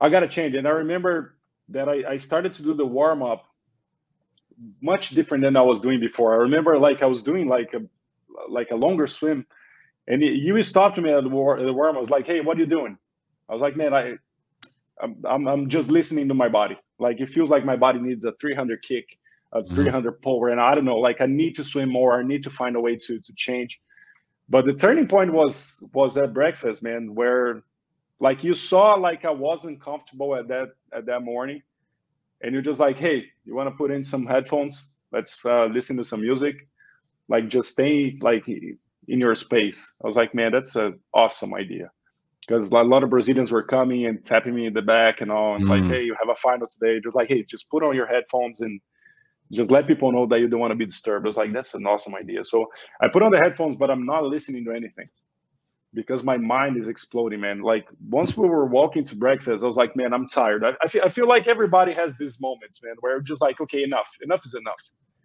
I 0.00 0.08
gotta 0.08 0.28
change. 0.28 0.54
And 0.54 0.66
I 0.66 0.70
remember 0.70 1.36
that 1.68 1.88
I, 1.88 2.12
I 2.12 2.16
started 2.16 2.52
to 2.54 2.62
do 2.62 2.74
the 2.74 2.84
warm 2.84 3.22
up 3.22 3.44
much 4.80 5.10
different 5.10 5.42
than 5.44 5.56
I 5.56 5.62
was 5.62 5.80
doing 5.80 6.00
before. 6.00 6.34
I 6.34 6.36
remember 6.38 6.78
like 6.78 7.02
I 7.02 7.06
was 7.06 7.22
doing 7.22 7.48
like 7.48 7.72
a 7.74 7.80
like 8.48 8.70
a 8.72 8.76
longer 8.76 9.06
swim, 9.06 9.46
and 10.08 10.22
you 10.22 10.60
stopped 10.62 10.98
me 10.98 11.12
at 11.12 11.22
the, 11.22 11.28
war, 11.28 11.62
the 11.62 11.72
worm. 11.72 11.96
I 11.96 12.00
was 12.00 12.10
like, 12.10 12.26
"Hey, 12.26 12.40
what 12.40 12.56
are 12.56 12.60
you 12.60 12.66
doing?" 12.66 12.98
I 13.48 13.52
was 13.52 13.62
like, 13.62 13.76
"Man, 13.76 13.94
I 13.94 14.14
I'm, 15.00 15.48
I'm 15.48 15.68
just 15.68 15.90
listening 15.90 16.28
to 16.28 16.34
my 16.34 16.48
body. 16.48 16.76
Like 16.98 17.20
it 17.20 17.28
feels 17.28 17.50
like 17.50 17.64
my 17.64 17.76
body 17.76 17.98
needs 17.98 18.24
a 18.24 18.32
300 18.40 18.82
kick, 18.82 19.18
a 19.52 19.62
mm-hmm. 19.62 19.74
300 19.74 20.22
pull, 20.22 20.46
and 20.46 20.60
I 20.60 20.74
don't 20.74 20.84
know. 20.84 20.98
Like 20.98 21.20
I 21.20 21.26
need 21.26 21.56
to 21.56 21.64
swim 21.64 21.90
more. 21.90 22.18
I 22.18 22.22
need 22.22 22.44
to 22.44 22.50
find 22.50 22.76
a 22.76 22.80
way 22.80 22.96
to 22.96 23.20
to 23.20 23.32
change. 23.36 23.80
But 24.48 24.66
the 24.66 24.74
turning 24.74 25.08
point 25.08 25.32
was 25.32 25.84
was 25.92 26.16
at 26.16 26.34
breakfast, 26.34 26.82
man, 26.82 27.14
where 27.14 27.62
like 28.20 28.44
you 28.44 28.54
saw 28.54 28.94
like 28.94 29.24
I 29.24 29.30
wasn't 29.30 29.80
comfortable 29.80 30.34
at 30.36 30.48
that 30.48 30.68
at 30.92 31.06
that 31.06 31.20
morning 31.22 31.62
and 32.42 32.52
you're 32.52 32.62
just 32.62 32.80
like, 32.80 32.98
hey, 32.98 33.24
you 33.44 33.54
want 33.54 33.68
to 33.68 33.74
put 33.74 33.90
in 33.90 34.04
some 34.04 34.26
headphones? 34.26 34.94
Let's 35.12 35.44
uh, 35.44 35.66
listen 35.66 35.96
to 35.98 36.04
some 36.04 36.20
music. 36.20 36.56
Like 37.28 37.48
just 37.48 37.70
stay 37.70 38.18
like 38.20 38.48
in 38.48 38.78
your 39.06 39.34
space. 39.34 39.94
I 40.02 40.06
was 40.06 40.16
like, 40.16 40.34
man, 40.34 40.52
that's 40.52 40.74
an 40.76 40.98
awesome 41.14 41.54
idea. 41.54 41.90
Because 42.40 42.72
a 42.72 42.74
lot 42.74 43.04
of 43.04 43.10
Brazilians 43.10 43.52
were 43.52 43.62
coming 43.62 44.06
and 44.06 44.24
tapping 44.24 44.54
me 44.54 44.66
in 44.66 44.74
the 44.74 44.82
back 44.82 45.20
and 45.20 45.30
all, 45.30 45.54
and 45.54 45.64
mm. 45.64 45.68
like, 45.68 45.84
hey, 45.84 46.02
you 46.02 46.16
have 46.18 46.28
a 46.28 46.34
final 46.34 46.66
today. 46.66 47.00
Just 47.02 47.14
like, 47.14 47.28
hey, 47.28 47.44
just 47.44 47.70
put 47.70 47.84
on 47.84 47.94
your 47.94 48.06
headphones 48.06 48.60
and 48.60 48.80
just 49.52 49.70
let 49.70 49.86
people 49.86 50.12
know 50.12 50.26
that 50.26 50.40
you 50.40 50.48
don't 50.48 50.60
want 50.60 50.72
to 50.72 50.76
be 50.76 50.86
disturbed. 50.86 51.26
It's 51.26 51.36
like, 51.36 51.52
that's 51.52 51.74
an 51.74 51.86
awesome 51.86 52.14
idea. 52.14 52.44
So 52.44 52.66
I 53.00 53.08
put 53.08 53.22
on 53.22 53.32
the 53.32 53.38
headphones, 53.38 53.76
but 53.76 53.90
I'm 53.90 54.06
not 54.06 54.24
listening 54.24 54.64
to 54.66 54.72
anything 54.72 55.08
because 55.94 56.24
my 56.24 56.36
mind 56.38 56.78
is 56.78 56.88
exploding, 56.88 57.40
man. 57.40 57.60
Like 57.62 57.86
once 58.08 58.36
we 58.36 58.48
were 58.48 58.66
walking 58.66 59.04
to 59.06 59.16
breakfast, 59.16 59.62
I 59.62 59.66
was 59.66 59.76
like, 59.76 59.96
man, 59.96 60.14
I'm 60.14 60.26
tired. 60.26 60.64
I, 60.64 60.72
I, 60.82 60.88
feel, 60.88 61.02
I 61.04 61.08
feel 61.08 61.28
like 61.28 61.48
everybody 61.48 61.92
has 61.94 62.14
these 62.18 62.40
moments, 62.40 62.80
man, 62.82 62.94
where 63.00 63.20
just 63.20 63.42
like, 63.42 63.60
okay, 63.60 63.82
enough, 63.82 64.08
enough 64.22 64.42
is 64.44 64.54
enough. 64.54 64.80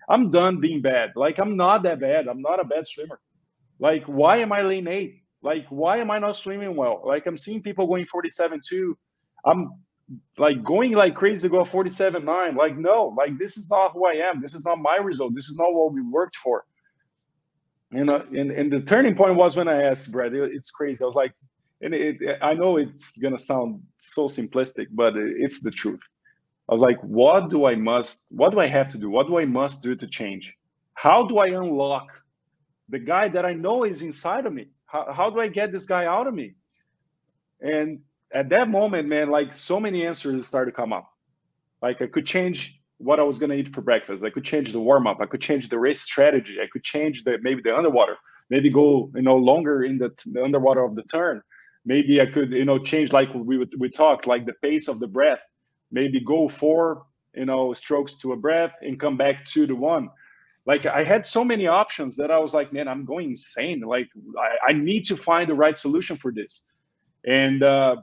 I'm 0.10 0.30
done 0.30 0.60
being 0.60 0.82
bad. 0.82 1.12
Like 1.16 1.40
I'm 1.40 1.58
not 1.58 1.84
that 1.84 2.00
bad. 2.00 2.28
I'm 2.28 2.42
not 2.42 2.60
a 2.60 2.66
bad 2.66 2.88
swimmer. 2.88 3.20
Like 3.80 4.04
why 4.06 4.38
am 4.38 4.52
I 4.52 4.62
lane 4.62 4.88
eight? 4.88 5.22
Like 5.42 5.66
why 5.70 5.98
am 5.98 6.12
I 6.12 6.20
not 6.20 6.36
swimming 6.36 6.76
well? 6.76 7.02
Like 7.06 7.28
I'm 7.28 7.38
seeing 7.38 7.62
people 7.62 7.88
going 7.88 8.06
47 8.06 8.62
two. 8.68 8.98
I'm 9.46 9.72
like 10.38 10.64
going 10.64 10.94
like 10.94 11.16
crazy 11.16 11.44
to 11.44 11.50
go 11.50 11.66
47 11.66 12.24
nine. 12.24 12.56
Like 12.56 12.78
no, 12.78 13.14
like 13.18 13.38
this 13.38 13.58
is 13.58 13.70
not 13.70 13.94
who 13.94 14.06
I 14.06 14.14
am. 14.14 14.42
This 14.42 14.56
is 14.56 14.66
not 14.66 14.80
my 14.80 14.98
result. 14.98 15.36
This 15.36 15.50
is 15.50 15.56
not 15.56 15.74
what 15.74 15.94
we 15.94 16.02
worked 16.02 16.38
for 16.38 16.66
you 17.92 18.04
know 18.04 18.24
and, 18.32 18.52
and 18.52 18.72
the 18.72 18.82
turning 18.82 19.16
point 19.16 19.36
was 19.36 19.56
when 19.56 19.68
i 19.68 19.84
asked 19.84 20.12
brad 20.12 20.34
it, 20.34 20.52
it's 20.54 20.72
crazy 20.72 21.04
i 21.04 21.06
was 21.06 21.16
like 21.16 21.34
and 21.82 21.94
it, 21.94 22.18
i 22.42 22.54
know 22.54 22.78
it's 22.78 23.18
gonna 23.18 23.38
sound 23.38 23.82
so 23.98 24.28
simplistic 24.28 24.88
but 24.92 25.14
it's 25.16 25.62
the 25.62 25.72
truth 25.72 26.02
i 26.70 26.74
was 26.74 26.82
like 26.82 27.00
what 27.02 27.50
do 27.50 27.66
i 27.66 27.76
must 27.76 28.26
what 28.30 28.52
do 28.52 28.60
i 28.60 28.68
have 28.68 28.90
to 28.90 28.98
do 28.98 29.10
what 29.10 29.28
do 29.28 29.38
i 29.38 29.46
must 29.46 29.82
do 29.82 29.96
to 29.96 30.08
change 30.08 30.54
how 30.96 31.26
do 31.26 31.38
i 31.38 31.48
unlock 31.48 32.08
the 32.90 33.00
guy 33.00 33.28
that 33.28 33.46
i 33.46 33.54
know 33.54 33.84
is 33.84 34.02
inside 34.02 34.46
of 34.46 34.54
me 34.54 34.68
how, 34.86 35.12
how 35.14 35.30
do 35.30 35.40
i 35.40 35.48
get 35.48 35.72
this 35.72 35.86
guy 35.86 36.06
out 36.06 36.28
of 36.28 36.34
me 36.34 36.56
and 37.62 38.00
at 38.34 38.50
that 38.50 38.70
moment 38.70 39.08
man 39.08 39.30
like 39.30 39.54
so 39.54 39.80
many 39.80 40.06
answers 40.06 40.48
started 40.48 40.72
to 40.72 40.76
come 40.76 40.94
up 40.94 41.10
like 41.82 42.02
i 42.02 42.08
could 42.08 42.26
change 42.26 42.78
what 42.98 43.20
I 43.20 43.24
was 43.24 43.38
to 43.38 43.52
eat 43.52 43.74
for 43.74 43.82
breakfast. 43.82 44.24
I 44.24 44.30
could 44.30 44.44
change 44.44 44.72
the 44.72 44.80
warm 44.80 45.08
up. 45.08 45.20
I 45.22 45.26
could 45.26 45.42
change 45.42 45.70
the 45.70 45.78
race 45.78 46.02
strategy. 46.02 46.58
I 46.62 46.68
could 46.72 46.84
change 46.84 47.24
the 47.24 47.38
maybe 47.42 47.62
the 47.62 47.76
underwater. 47.76 48.18
Maybe 48.50 48.70
go 48.70 49.12
you 49.16 49.22
know 49.22 49.38
longer 49.38 49.84
in 49.84 49.98
the, 49.98 50.12
the 50.26 50.44
underwater 50.44 50.84
of 50.84 50.96
the 50.96 51.04
turn. 51.04 51.42
Maybe 51.86 52.20
I 52.20 52.26
could 52.26 52.52
you 52.52 52.66
know 52.66 52.80
change 52.80 53.12
like 53.12 53.30
we 53.34 53.66
we 53.78 53.90
talked 53.90 54.28
like 54.28 54.46
the 54.46 54.54
pace 54.62 54.88
of 54.88 55.00
the 55.00 55.08
breath. 55.08 55.44
Maybe 55.92 56.20
go 56.20 56.48
four 56.48 57.06
you 57.36 57.46
know 57.46 57.74
strokes 57.74 58.16
to 58.18 58.34
a 58.34 58.36
breath 58.36 58.74
and 58.82 59.00
come 59.00 59.18
back 59.18 59.46
two 59.46 59.68
to 59.68 59.76
one. 59.76 60.10
Like 60.66 60.86
I 60.86 61.04
had 61.04 61.26
so 61.26 61.46
many 61.46 61.68
options 61.68 62.16
that 62.18 62.32
I 62.32 62.40
was 62.40 62.54
like, 62.54 62.74
man, 62.74 62.88
I'm 62.88 63.06
going 63.06 63.30
insane. 63.32 63.82
Like 63.82 64.10
I, 64.38 64.72
I 64.72 64.74
need 64.74 65.06
to 65.06 65.16
find 65.16 65.50
the 65.50 65.56
right 65.56 65.78
solution 65.78 66.18
for 66.18 66.32
this. 66.32 66.64
And 67.26 67.64
uh, 67.64 67.98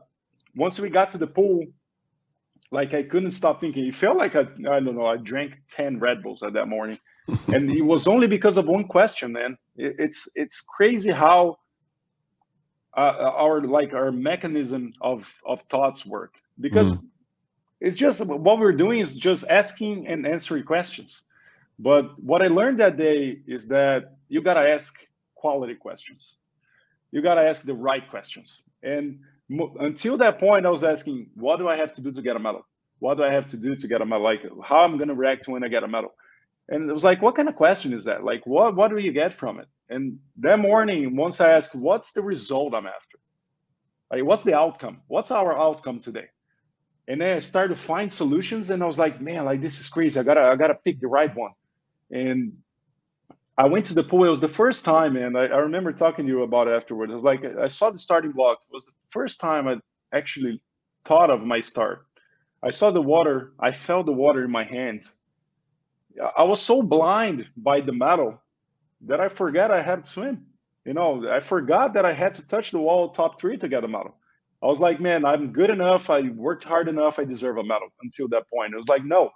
once 0.57 0.79
we 0.79 0.89
got 0.89 1.11
to 1.11 1.19
the 1.19 1.27
pool, 1.27 1.65
like 2.71 2.95
I 2.95 3.03
couldn't 3.03 3.33
stop 3.33 3.61
thinking. 3.61 3.87
It 3.87 3.95
felt 3.95 4.17
like 4.17 4.35
I, 4.37 4.41
I 4.41 4.81
don't 4.81 4.97
know, 4.97 5.07
I 5.07 5.17
drank 5.17 5.55
10 5.71 5.99
Red 6.01 6.23
Bulls 6.23 6.43
at 6.43 6.53
that 6.55 6.69
morning. 6.69 6.99
and 7.49 7.71
it 7.71 7.83
was 7.83 8.07
only 8.07 8.27
because 8.27 8.57
of 8.57 8.67
one 8.67 8.85
question, 8.85 9.33
man. 9.33 9.57
It, 9.77 9.97
it's 9.99 10.29
it's 10.35 10.61
crazy 10.61 11.11
how 11.11 11.57
uh, 12.97 13.01
our 13.01 13.63
like 13.63 13.95
our 13.95 14.13
mechanism 14.13 14.93
of 15.01 15.33
of 15.47 15.63
thoughts 15.71 16.05
work. 16.05 16.35
because 16.61 16.91
mm. 16.91 17.03
it's 17.81 17.97
just 17.97 18.25
what 18.27 18.59
we're 18.59 18.73
doing 18.73 19.01
is 19.01 19.17
just 19.17 19.45
asking 19.49 20.07
and 20.07 20.27
answering 20.27 20.65
questions. 20.65 21.23
But 21.79 22.23
what 22.23 22.43
I 22.43 22.49
learned 22.49 22.79
that 22.81 22.97
day 22.97 23.41
is 23.47 23.69
that 23.69 24.17
you 24.29 24.43
got 24.43 24.55
to 24.55 24.69
ask 24.69 24.95
quality 25.35 25.75
questions. 25.75 26.37
You 27.11 27.23
got 27.23 27.35
to 27.35 27.43
ask 27.43 27.63
the 27.63 27.75
right 27.75 28.09
questions. 28.09 28.65
And 28.83 29.19
until 29.49 30.17
that 30.19 30.39
point, 30.39 30.67
I 30.67 30.71
was 30.71 30.85
asking, 30.85 31.29
what 31.35 31.59
do 31.59 31.69
I 31.69 31.77
have 31.77 31.93
to 31.93 32.01
do 32.01 32.13
to 32.13 32.23
get 32.23 32.37
a 32.37 32.39
medal? 32.39 32.67
What 32.99 33.17
do 33.17 33.25
I 33.25 33.33
have 33.33 33.47
to 33.49 33.57
do 33.57 33.77
to 33.77 33.89
get 33.89 34.01
a 34.01 34.07
medal? 34.07 34.25
Like, 34.25 34.43
how 34.63 34.79
I'm 34.79 34.97
going 34.97 35.09
to 35.09 35.15
react 35.15 35.49
when 35.49 35.65
I 35.65 35.69
get 35.69 35.85
a 35.85 35.89
medal? 35.89 36.15
And 36.69 36.89
it 36.89 36.93
was 36.93 37.05
like, 37.05 37.21
what 37.21 37.37
kind 37.37 37.49
of 37.49 37.55
question 37.55 37.93
is 37.93 38.05
that? 38.05 38.25
Like, 38.25 38.47
what 38.47 38.75
what 38.75 38.89
do 38.91 38.99
you 38.99 39.13
get 39.13 39.35
from 39.35 39.61
it? 39.61 39.69
And 39.91 40.19
that 40.39 40.59
morning, 40.59 41.15
once 41.15 41.41
I 41.41 41.53
asked, 41.53 41.75
what's 41.75 42.13
the 42.13 42.23
result 42.23 42.75
I'm 42.75 42.87
after? 42.87 43.19
Like, 44.11 44.25
what's 44.25 44.45
the 44.45 44.57
outcome? 44.57 45.03
What's 45.09 45.31
our 45.31 45.57
outcome 45.57 46.01
today? 46.01 46.29
And 47.07 47.21
then 47.21 47.37
I 47.37 47.39
started 47.39 47.75
to 47.75 47.81
find 47.81 48.11
solutions, 48.11 48.71
and 48.71 48.83
I 48.83 48.87
was 48.87 48.99
like, 48.99 49.21
man, 49.21 49.45
like 49.45 49.61
this 49.61 49.79
is 49.79 49.89
crazy. 49.89 50.19
I 50.19 50.23
gotta 50.23 50.41
I 50.41 50.57
gotta 50.57 50.75
pick 50.75 51.01
the 51.01 51.07
right 51.09 51.35
one. 51.37 51.53
And 52.11 52.55
I 53.57 53.67
went 53.67 53.87
to 53.87 53.95
the 53.95 54.03
pool. 54.03 54.25
It 54.25 54.31
was 54.31 54.41
the 54.41 54.49
first 54.49 54.85
time, 54.85 55.17
and 55.17 55.39
I, 55.39 55.43
I 55.45 55.59
remember 55.59 55.93
talking 55.93 56.27
to 56.27 56.31
you 56.31 56.43
about 56.43 56.67
it 56.67 56.73
afterwards. 56.73 57.13
It 57.13 57.17
was 57.17 57.25
like 57.25 57.45
I 57.45 57.69
saw 57.69 57.91
the 57.91 57.99
starting 57.99 58.33
block. 58.33 58.59
It 58.69 58.73
was 58.73 58.85
the 58.85 58.93
first 59.11 59.41
time 59.41 59.69
I 59.69 59.77
actually 60.13 60.61
thought 61.05 61.31
of 61.31 61.43
my 61.43 61.61
start. 61.61 62.07
I 62.63 62.71
saw 62.71 62.91
the 62.91 63.03
water. 63.03 63.53
I 63.61 63.71
felt 63.73 64.07
the 64.07 64.13
water 64.13 64.45
in 64.45 64.51
my 64.51 64.65
hands. 64.65 65.17
I 66.37 66.43
was 66.45 66.61
so 66.61 66.83
blind 66.83 67.47
by 67.57 67.81
the 67.81 67.93
medal 67.93 68.41
that 69.03 69.21
I 69.21 69.29
forgot 69.29 69.71
I 69.71 69.83
had 69.83 70.05
to 70.05 70.11
swim. 70.11 70.47
You 70.85 70.95
know, 70.95 71.29
I 71.29 71.41
forgot 71.41 71.95
that 71.95 72.05
I 72.05 72.13
had 72.13 72.35
to 72.35 72.47
touch 72.47 72.71
the 72.71 72.79
wall 72.79 73.11
top 73.11 73.41
three 73.41 73.57
to 73.59 73.69
get 73.69 73.85
a 73.85 73.89
medal. 73.89 74.17
I 74.63 74.67
was 74.67 74.81
like, 74.81 74.99
man, 75.01 75.25
I'm 75.25 75.53
good 75.53 75.71
enough. 75.71 76.09
I 76.09 76.23
worked 76.23 76.65
hard 76.65 76.89
enough. 76.89 77.19
I 77.19 77.25
deserve 77.25 77.59
a 77.59 77.63
medal 77.63 77.89
until 78.03 78.29
that 78.29 78.49
point. 78.49 78.73
It 78.73 78.79
was 78.79 78.89
like, 78.89 79.05
no, 79.05 79.31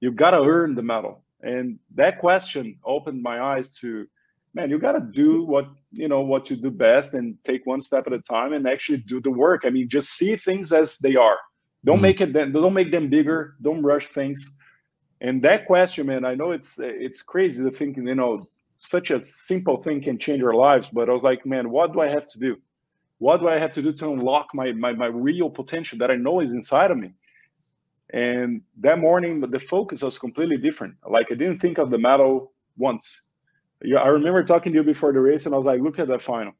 you've 0.00 0.16
got 0.16 0.30
to 0.30 0.42
earn 0.42 0.76
the 0.76 0.82
medal. 0.82 1.23
And 1.42 1.78
that 1.94 2.18
question 2.18 2.78
opened 2.84 3.22
my 3.22 3.40
eyes 3.40 3.72
to, 3.78 4.06
man, 4.54 4.70
you 4.70 4.78
got 4.78 4.92
to 4.92 5.00
do 5.00 5.44
what, 5.44 5.66
you 5.92 6.08
know, 6.08 6.20
what 6.20 6.48
you 6.48 6.56
do 6.56 6.70
best 6.70 7.14
and 7.14 7.36
take 7.44 7.66
one 7.66 7.82
step 7.82 8.06
at 8.06 8.12
a 8.12 8.20
time 8.20 8.52
and 8.52 8.66
actually 8.66 8.98
do 8.98 9.20
the 9.20 9.30
work. 9.30 9.62
I 9.64 9.70
mean, 9.70 9.88
just 9.88 10.10
see 10.10 10.36
things 10.36 10.72
as 10.72 10.98
they 10.98 11.16
are. 11.16 11.38
Don't 11.84 11.96
mm-hmm. 11.96 12.02
make 12.02 12.20
it, 12.20 12.32
then 12.32 12.52
don't 12.52 12.72
make 12.72 12.90
them 12.90 13.10
bigger. 13.10 13.56
Don't 13.60 13.82
rush 13.82 14.06
things. 14.08 14.56
And 15.20 15.42
that 15.42 15.66
question, 15.66 16.06
man, 16.06 16.24
I 16.24 16.34
know 16.34 16.52
it's, 16.52 16.78
it's 16.78 17.22
crazy 17.22 17.62
to 17.62 17.70
think, 17.70 17.96
you 17.96 18.14
know, 18.14 18.46
such 18.78 19.10
a 19.10 19.22
simple 19.22 19.82
thing 19.82 20.02
can 20.02 20.18
change 20.18 20.42
our 20.42 20.54
lives. 20.54 20.88
But 20.90 21.08
I 21.08 21.12
was 21.12 21.22
like, 21.22 21.44
man, 21.46 21.70
what 21.70 21.92
do 21.92 22.00
I 22.00 22.08
have 22.08 22.26
to 22.28 22.38
do? 22.38 22.56
What 23.18 23.40
do 23.40 23.48
I 23.48 23.58
have 23.58 23.72
to 23.72 23.82
do 23.82 23.92
to 23.92 24.10
unlock 24.10 24.48
my 24.54 24.72
my, 24.72 24.92
my 24.92 25.06
real 25.06 25.48
potential 25.48 25.98
that 25.98 26.10
I 26.10 26.16
know 26.16 26.40
is 26.40 26.52
inside 26.52 26.90
of 26.90 26.98
me? 26.98 27.12
And 28.12 28.62
that 28.80 28.98
morning, 28.98 29.40
the 29.40 29.58
focus 29.58 30.02
was 30.02 30.18
completely 30.18 30.56
different. 30.56 30.94
Like 31.08 31.26
I 31.30 31.34
didn't 31.34 31.58
think 31.58 31.78
of 31.78 31.90
the 31.90 31.98
medal 31.98 32.52
once. 32.76 33.22
Yeah, 33.82 33.98
I 33.98 34.08
remember 34.08 34.44
talking 34.44 34.72
to 34.72 34.78
you 34.78 34.84
before 34.84 35.12
the 35.12 35.20
race, 35.20 35.46
and 35.46 35.54
I 35.54 35.58
was 35.58 35.66
like, 35.66 35.80
look 35.80 35.98
at 35.98 36.08
that 36.08 36.22
final. 36.22 36.52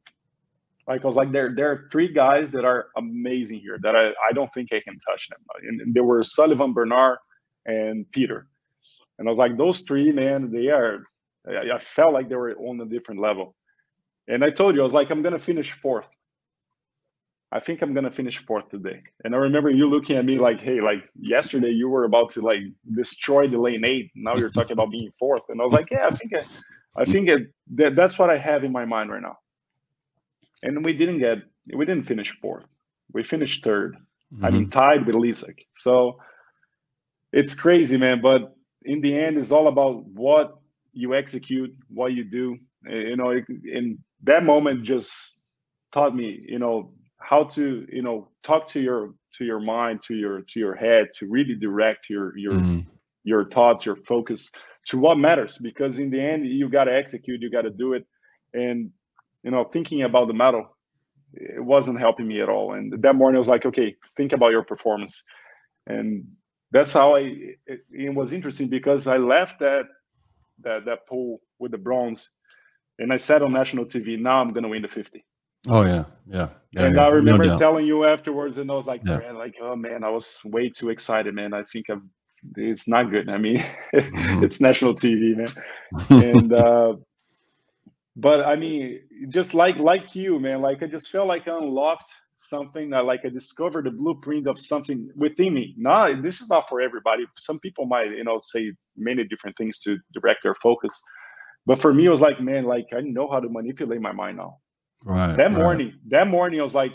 Like 0.87 1.03
I 1.03 1.07
was 1.07 1.15
like, 1.15 1.31
there, 1.31 1.53
there 1.55 1.71
are 1.71 1.89
three 1.91 2.11
guys 2.13 2.51
that 2.51 2.65
are 2.65 2.87
amazing 2.97 3.59
here 3.59 3.79
that 3.81 3.95
I, 3.95 4.09
I 4.09 4.33
don't 4.33 4.53
think 4.53 4.69
I 4.71 4.81
can 4.83 4.97
touch 4.99 5.29
them. 5.29 5.39
And, 5.63 5.81
and 5.81 5.93
there 5.93 6.03
were 6.03 6.21
Sullivan, 6.23 6.73
Bernard, 6.73 7.17
and 7.65 8.09
Pieter. 8.11 8.47
And 9.17 9.27
I 9.27 9.31
was 9.31 9.39
like, 9.39 9.57
those 9.57 9.81
three, 9.81 10.11
man, 10.11 10.51
they 10.51 10.67
are 10.67 11.03
I, 11.47 11.75
I 11.75 11.79
felt 11.79 12.13
like 12.13 12.29
they 12.29 12.35
were 12.35 12.55
on 12.57 12.79
a 12.81 12.85
different 12.85 13.21
level. 13.21 13.55
And 14.27 14.43
I 14.43 14.49
told 14.49 14.75
you, 14.75 14.81
I 14.81 14.83
was 14.83 14.93
like, 14.93 15.11
I'm 15.11 15.21
gonna 15.21 15.39
finish 15.39 15.71
fourth. 15.71 16.07
I 17.51 17.59
think 17.59 17.81
I'm 17.81 17.93
gonna 17.93 18.11
finish 18.11 18.37
fourth 18.45 18.69
today. 18.69 19.01
And 19.23 19.33
I 19.33 19.37
remember 19.37 19.69
you 19.69 19.87
looking 19.87 20.17
at 20.17 20.25
me 20.25 20.37
like, 20.39 20.59
hey, 20.61 20.81
like 20.81 21.03
yesterday 21.19 21.69
you 21.69 21.89
were 21.89 22.03
about 22.03 22.31
to 22.31 22.41
like 22.41 22.59
destroy 22.95 23.47
the 23.47 23.57
lane 23.57 23.85
eight. 23.85 24.11
Now 24.15 24.35
you're 24.35 24.49
talking 24.49 24.73
about 24.73 24.91
being 24.91 25.11
fourth. 25.19 25.43
And 25.49 25.61
I 25.61 25.63
was 25.63 25.73
like, 25.73 25.89
yeah, 25.91 26.07
I 26.07 26.15
think 26.15 26.33
I, 26.33 27.01
I 27.01 27.05
think 27.05 27.29
it, 27.29 27.43
that, 27.75 27.95
that's 27.95 28.17
what 28.17 28.29
I 28.29 28.37
have 28.37 28.63
in 28.63 28.71
my 28.71 28.85
mind 28.85 29.09
right 29.09 29.21
now. 29.21 29.37
And 30.63 30.83
we 30.83 30.93
didn't 30.93 31.19
get 31.19 31.37
we 31.73 31.85
didn't 31.85 32.07
finish 32.07 32.31
fourth. 32.39 32.65
We 33.13 33.23
finished 33.23 33.63
3rd 33.63 33.93
mm-hmm. 33.93 34.45
I 34.45 34.49
mean 34.49 34.63
mm-hmm. 34.63 34.79
tied 34.79 35.05
with 35.05 35.15
Lezak. 35.15 35.59
So 35.75 36.19
it's 37.31 37.55
crazy, 37.55 37.97
man. 37.97 38.21
But 38.21 38.55
in 38.83 39.01
the 39.01 39.17
end, 39.17 39.37
it's 39.37 39.51
all 39.51 39.67
about 39.67 40.05
what 40.05 40.57
you 40.95 41.13
execute 41.13 41.75
what 41.89 42.13
you 42.13 42.23
do 42.23 42.57
you 42.87 43.17
know 43.17 43.31
in 43.31 43.99
that 44.23 44.43
moment 44.43 44.83
just 44.83 45.39
taught 45.91 46.15
me 46.15 46.43
you 46.47 46.57
know 46.57 46.91
how 47.19 47.43
to 47.43 47.85
you 47.91 48.01
know 48.01 48.27
talk 48.43 48.67
to 48.67 48.79
your 48.79 49.13
to 49.37 49.45
your 49.45 49.59
mind 49.59 50.01
to 50.01 50.15
your 50.15 50.41
to 50.41 50.59
your 50.59 50.75
head 50.75 51.07
to 51.17 51.27
really 51.27 51.55
direct 51.55 52.09
your 52.09 52.37
your 52.37 52.53
mm-hmm. 52.53 52.79
your 53.23 53.49
thoughts 53.49 53.85
your 53.85 53.95
focus 53.95 54.51
to 54.85 54.97
what 54.97 55.17
matters 55.17 55.57
because 55.57 55.97
in 55.97 56.09
the 56.09 56.19
end 56.19 56.45
you 56.45 56.69
got 56.69 56.85
to 56.85 56.93
execute 56.93 57.41
you 57.41 57.49
got 57.49 57.63
to 57.63 57.69
do 57.69 57.93
it 57.93 58.05
and 58.53 58.91
you 59.43 59.51
know 59.51 59.63
thinking 59.63 60.03
about 60.03 60.27
the 60.27 60.33
medal 60.33 60.67
it 61.33 61.63
wasn't 61.63 61.99
helping 61.99 62.27
me 62.27 62.41
at 62.41 62.49
all 62.49 62.73
and 62.73 62.93
that 63.01 63.15
morning 63.15 63.37
i 63.37 63.39
was 63.39 63.47
like 63.47 63.65
okay 63.65 63.95
think 64.15 64.31
about 64.33 64.51
your 64.51 64.63
performance 64.63 65.23
and 65.87 66.25
that's 66.71 66.93
how 66.93 67.15
i 67.15 67.19
it, 67.65 67.79
it 67.91 68.13
was 68.13 68.33
interesting 68.33 68.67
because 68.67 69.07
i 69.07 69.17
left 69.17 69.59
that 69.59 69.85
that 70.61 70.85
that 70.85 71.07
pool 71.07 71.41
with 71.59 71.71
the 71.71 71.77
bronze, 71.77 72.29
and 72.99 73.11
I 73.11 73.17
said 73.17 73.41
on 73.41 73.53
national 73.53 73.85
TV, 73.85 74.19
now 74.19 74.41
I'm 74.41 74.53
gonna 74.53 74.69
win 74.69 74.81
the 74.81 74.87
50. 74.87 75.25
Oh 75.67 75.83
yeah, 75.83 76.05
yeah. 76.27 76.49
yeah 76.71 76.85
and 76.85 76.95
yeah. 76.95 77.05
I 77.05 77.07
remember 77.07 77.45
no 77.45 77.57
telling 77.57 77.85
you 77.85 78.05
afterwards, 78.05 78.57
and 78.57 78.69
I 78.69 78.73
was 78.75 78.87
like, 78.87 79.01
yeah. 79.05 79.17
man, 79.17 79.37
like, 79.37 79.55
oh 79.61 79.75
man, 79.75 80.03
I 80.03 80.09
was 80.09 80.39
way 80.45 80.69
too 80.69 80.89
excited, 80.89 81.33
man. 81.33 81.53
I 81.53 81.63
think 81.63 81.89
I've, 81.89 82.01
it's 82.55 82.87
not 82.87 83.09
good. 83.09 83.29
I 83.29 83.37
mean, 83.37 83.57
mm-hmm. 83.93 84.43
it's 84.43 84.61
national 84.61 84.95
TV, 84.95 85.35
man. 85.35 85.47
and 86.09 86.53
uh, 86.65 86.95
but 88.15 88.41
I 88.45 88.55
mean, 88.55 89.01
just 89.29 89.53
like 89.53 89.77
like 89.77 90.15
you, 90.15 90.39
man, 90.39 90.61
like 90.61 90.83
I 90.83 90.87
just 90.87 91.09
felt 91.09 91.27
like 91.27 91.47
I 91.47 91.57
unlocked 91.57 92.11
something 92.37 92.89
that 92.89 93.05
like 93.05 93.21
I 93.25 93.29
discovered 93.29 93.85
the 93.85 93.91
blueprint 93.91 94.47
of 94.47 94.59
something 94.59 95.09
within 95.15 95.53
me. 95.53 95.73
Now, 95.77 96.21
this 96.21 96.41
is 96.41 96.49
not 96.49 96.67
for 96.69 96.81
everybody. 96.81 97.25
Some 97.37 97.59
people 97.59 97.85
might, 97.85 98.11
you 98.11 98.23
know, 98.23 98.39
say 98.43 98.73
many 98.97 99.23
different 99.23 99.57
things 99.57 99.79
to 99.81 99.97
direct 100.13 100.43
their 100.43 100.55
focus. 100.55 101.01
But 101.65 101.79
for 101.79 101.93
me, 101.93 102.05
it 102.05 102.09
was 102.09 102.21
like, 102.21 102.39
man, 102.39 102.65
like 102.65 102.85
I 102.95 103.01
know 103.01 103.29
how 103.29 103.39
to 103.39 103.49
manipulate 103.49 104.01
my 104.01 104.11
mind 104.11 104.37
now. 104.37 104.59
Right. 105.05 105.37
That 105.37 105.51
morning, 105.51 105.87
right. 105.87 106.09
that 106.09 106.27
morning, 106.27 106.59
I 106.59 106.63
was 106.63 106.75
like, 106.75 106.93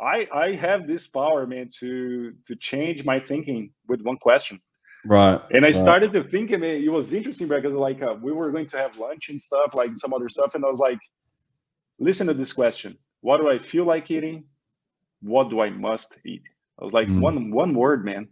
I 0.00 0.26
I 0.32 0.52
have 0.54 0.86
this 0.86 1.06
power, 1.06 1.46
man, 1.46 1.70
to 1.80 2.34
to 2.46 2.56
change 2.56 3.04
my 3.04 3.20
thinking 3.20 3.70
with 3.88 4.02
one 4.02 4.18
question. 4.18 4.60
Right. 5.06 5.40
And 5.52 5.64
I 5.64 5.68
right. 5.68 5.74
started 5.74 6.12
to 6.12 6.22
think, 6.22 6.50
and 6.50 6.62
it, 6.62 6.84
it 6.84 6.88
was 6.90 7.12
interesting 7.12 7.48
because 7.48 7.72
like 7.72 8.02
uh, 8.02 8.16
we 8.20 8.32
were 8.32 8.50
going 8.50 8.66
to 8.66 8.76
have 8.76 8.98
lunch 8.98 9.30
and 9.30 9.40
stuff, 9.40 9.74
like 9.74 9.90
some 9.94 10.12
other 10.12 10.28
stuff, 10.28 10.54
and 10.54 10.64
I 10.64 10.68
was 10.68 10.80
like, 10.80 10.98
listen 11.98 12.26
to 12.26 12.34
this 12.34 12.52
question: 12.52 12.98
What 13.22 13.38
do 13.40 13.48
I 13.48 13.56
feel 13.58 13.84
like 13.84 14.10
eating? 14.10 14.44
what 15.20 15.50
do 15.50 15.60
I 15.60 15.70
must 15.70 16.18
eat? 16.24 16.42
I 16.80 16.84
was 16.84 16.92
like, 16.92 17.08
mm. 17.08 17.20
one 17.20 17.50
one 17.50 17.74
word, 17.74 18.04
man. 18.04 18.28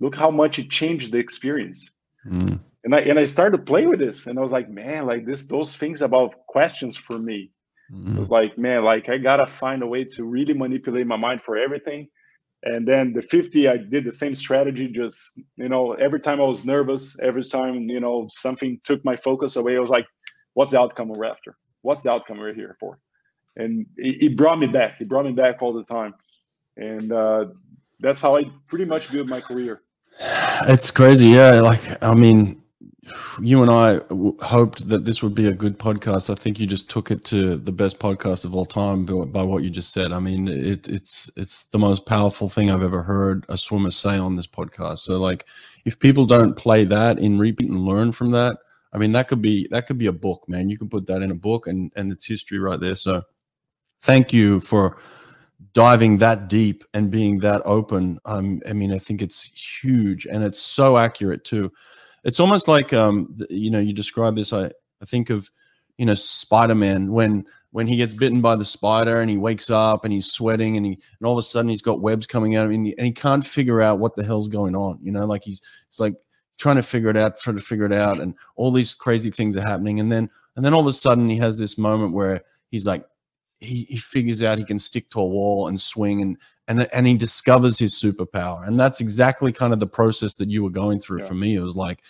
Look 0.00 0.16
how 0.16 0.30
much 0.30 0.58
it 0.58 0.70
changed 0.70 1.12
the 1.12 1.18
experience. 1.18 1.90
Mm. 2.26 2.58
And 2.84 2.94
I 2.94 3.00
and 3.00 3.18
I 3.18 3.24
started 3.24 3.58
to 3.58 3.62
play 3.62 3.86
with 3.86 3.98
this, 3.98 4.26
and 4.26 4.38
I 4.38 4.42
was 4.42 4.52
like, 4.52 4.70
man, 4.70 5.06
like 5.06 5.26
this, 5.26 5.46
those 5.46 5.76
things 5.76 6.02
about 6.02 6.46
questions 6.46 6.96
for 6.96 7.18
me. 7.18 7.50
Mm. 7.90 8.16
It 8.16 8.20
was 8.20 8.30
like, 8.30 8.58
man, 8.58 8.84
like 8.84 9.08
I 9.08 9.18
gotta 9.18 9.46
find 9.46 9.82
a 9.82 9.86
way 9.86 10.04
to 10.04 10.24
really 10.24 10.54
manipulate 10.54 11.06
my 11.06 11.16
mind 11.16 11.42
for 11.42 11.56
everything. 11.56 12.08
And 12.64 12.86
then 12.86 13.12
the 13.12 13.22
50, 13.22 13.66
I 13.66 13.76
did 13.76 14.04
the 14.04 14.12
same 14.12 14.34
strategy. 14.34 14.88
Just 14.88 15.40
you 15.56 15.68
know, 15.68 15.94
every 15.94 16.20
time 16.20 16.40
I 16.40 16.44
was 16.44 16.64
nervous, 16.64 17.18
every 17.20 17.44
time 17.44 17.88
you 17.88 18.00
know 18.00 18.28
something 18.30 18.80
took 18.84 19.04
my 19.04 19.16
focus 19.16 19.56
away, 19.56 19.76
I 19.76 19.80
was 19.80 19.90
like, 19.90 20.06
what's 20.54 20.72
the 20.72 20.80
outcome 20.80 21.08
we're 21.08 21.24
after? 21.24 21.56
What's 21.80 22.02
the 22.02 22.12
outcome 22.12 22.38
we're 22.38 22.54
here 22.54 22.76
for? 22.78 22.98
and 23.56 23.86
it, 23.96 24.36
brought 24.36 24.58
me 24.58 24.66
back. 24.66 25.00
It 25.00 25.08
brought 25.08 25.24
me 25.24 25.32
back 25.32 25.62
all 25.62 25.72
the 25.72 25.84
time, 25.84 26.14
and 26.76 27.12
uh, 27.12 27.46
that's 28.00 28.20
how 28.20 28.36
I 28.36 28.44
pretty 28.68 28.84
much 28.84 29.10
built 29.10 29.28
my 29.28 29.40
career. 29.40 29.82
It's 30.68 30.90
crazy, 30.90 31.28
yeah. 31.28 31.60
Like 31.60 32.02
I 32.02 32.14
mean, 32.14 32.61
you 33.40 33.62
and 33.62 33.70
I 33.70 34.00
hoped 34.44 34.88
that 34.88 35.04
this 35.04 35.22
would 35.22 35.34
be 35.34 35.48
a 35.48 35.52
good 35.52 35.78
podcast. 35.78 36.30
I 36.30 36.34
think 36.34 36.60
you 36.60 36.66
just 36.66 36.88
took 36.88 37.10
it 37.10 37.24
to 37.26 37.56
the 37.56 37.72
best 37.72 37.98
podcast 37.98 38.44
of 38.44 38.54
all 38.54 38.64
time 38.66 39.04
by 39.04 39.42
what 39.42 39.64
you 39.64 39.70
just 39.70 39.92
said. 39.92 40.12
I 40.12 40.20
mean, 40.20 40.46
it, 40.46 40.86
it's 40.88 41.28
it's 41.36 41.64
the 41.64 41.78
most 41.78 42.06
powerful 42.06 42.48
thing 42.48 42.70
I've 42.70 42.82
ever 42.82 43.02
heard 43.02 43.44
a 43.48 43.58
swimmer 43.58 43.90
say 43.90 44.18
on 44.18 44.36
this 44.36 44.46
podcast. 44.46 44.98
So, 44.98 45.18
like, 45.18 45.46
if 45.84 45.98
people 45.98 46.26
don't 46.26 46.54
play 46.54 46.84
that 46.84 47.18
in 47.18 47.38
repeat 47.38 47.70
and 47.70 47.84
learn 47.84 48.12
from 48.12 48.30
that, 48.32 48.58
I 48.92 48.98
mean, 48.98 49.12
that 49.12 49.26
could 49.26 49.42
be 49.42 49.66
that 49.70 49.88
could 49.88 49.98
be 49.98 50.06
a 50.06 50.12
book, 50.12 50.48
man. 50.48 50.70
You 50.70 50.78
could 50.78 50.90
put 50.90 51.06
that 51.06 51.22
in 51.22 51.32
a 51.32 51.36
book, 51.36 51.66
and 51.66 51.92
and 51.96 52.12
it's 52.12 52.26
history 52.26 52.60
right 52.60 52.78
there. 52.78 52.96
So, 52.96 53.22
thank 54.02 54.32
you 54.32 54.60
for 54.60 54.98
diving 55.72 56.18
that 56.18 56.48
deep 56.48 56.84
and 56.94 57.10
being 57.10 57.38
that 57.38 57.62
open. 57.64 58.20
Um, 58.24 58.60
I 58.68 58.72
mean, 58.72 58.92
I 58.92 58.98
think 58.98 59.22
it's 59.22 59.42
huge 59.42 60.26
and 60.26 60.42
it's 60.42 60.60
so 60.60 60.98
accurate 60.98 61.44
too. 61.44 61.72
It's 62.24 62.40
almost 62.40 62.68
like, 62.68 62.92
um, 62.92 63.36
you 63.50 63.70
know, 63.70 63.80
you 63.80 63.92
describe 63.92 64.36
this. 64.36 64.52
I, 64.52 64.66
I 64.66 65.04
think 65.04 65.30
of, 65.30 65.50
you 65.98 66.06
know 66.06 66.14
Spider-Man 66.14 67.12
when 67.12 67.46
when 67.70 67.86
he 67.86 67.96
gets 67.96 68.14
bitten 68.14 68.40
by 68.40 68.56
the 68.56 68.64
spider 68.64 69.20
and 69.20 69.30
he 69.30 69.36
wakes 69.36 69.70
up 69.70 70.04
and 70.04 70.12
he's 70.12 70.30
sweating 70.30 70.76
and 70.76 70.84
he 70.84 70.92
and 70.92 71.26
all 71.26 71.32
of 71.32 71.38
a 71.38 71.42
sudden 71.42 71.68
he's 71.68 71.82
got 71.82 72.00
webs 72.00 72.26
coming 72.26 72.56
out 72.56 72.70
and 72.70 72.86
he, 72.86 72.96
and 72.98 73.06
he 73.06 73.12
can't 73.12 73.46
figure 73.46 73.80
out 73.80 73.98
what 73.98 74.16
the 74.16 74.24
hell's 74.24 74.48
going 74.48 74.74
on. 74.74 74.98
You 75.02 75.12
know, 75.12 75.26
like 75.26 75.44
he's 75.44 75.60
it's 75.88 76.00
like 76.00 76.14
trying 76.58 76.76
to 76.76 76.82
figure 76.82 77.08
it 77.08 77.16
out, 77.16 77.38
trying 77.38 77.56
to 77.56 77.62
figure 77.62 77.86
it 77.86 77.92
out, 77.92 78.20
and 78.20 78.34
all 78.56 78.72
these 78.72 78.94
crazy 78.94 79.30
things 79.30 79.56
are 79.56 79.62
happening. 79.62 80.00
And 80.00 80.10
then 80.10 80.28
and 80.56 80.64
then 80.64 80.74
all 80.74 80.80
of 80.80 80.86
a 80.86 80.92
sudden 80.92 81.28
he 81.28 81.36
has 81.38 81.56
this 81.56 81.78
moment 81.78 82.12
where 82.12 82.42
he's 82.70 82.86
like 82.86 83.04
he, 83.62 83.84
he 83.84 83.96
figures 83.96 84.42
out 84.42 84.58
he 84.58 84.64
can 84.64 84.78
stick 84.78 85.08
to 85.10 85.20
a 85.20 85.26
wall 85.26 85.68
and 85.68 85.80
swing 85.80 86.22
and 86.22 86.36
and 86.68 86.88
and 86.92 87.06
he 87.06 87.16
discovers 87.16 87.78
his 87.78 87.94
superpower. 87.94 88.66
And 88.66 88.78
that's 88.78 89.00
exactly 89.00 89.52
kind 89.52 89.72
of 89.72 89.80
the 89.80 89.86
process 89.86 90.34
that 90.34 90.50
you 90.50 90.62
were 90.62 90.70
going 90.70 91.00
through 91.00 91.20
yeah. 91.20 91.26
for 91.26 91.34
me. 91.34 91.56
It 91.56 91.62
was 91.62 91.76
like 91.76 92.02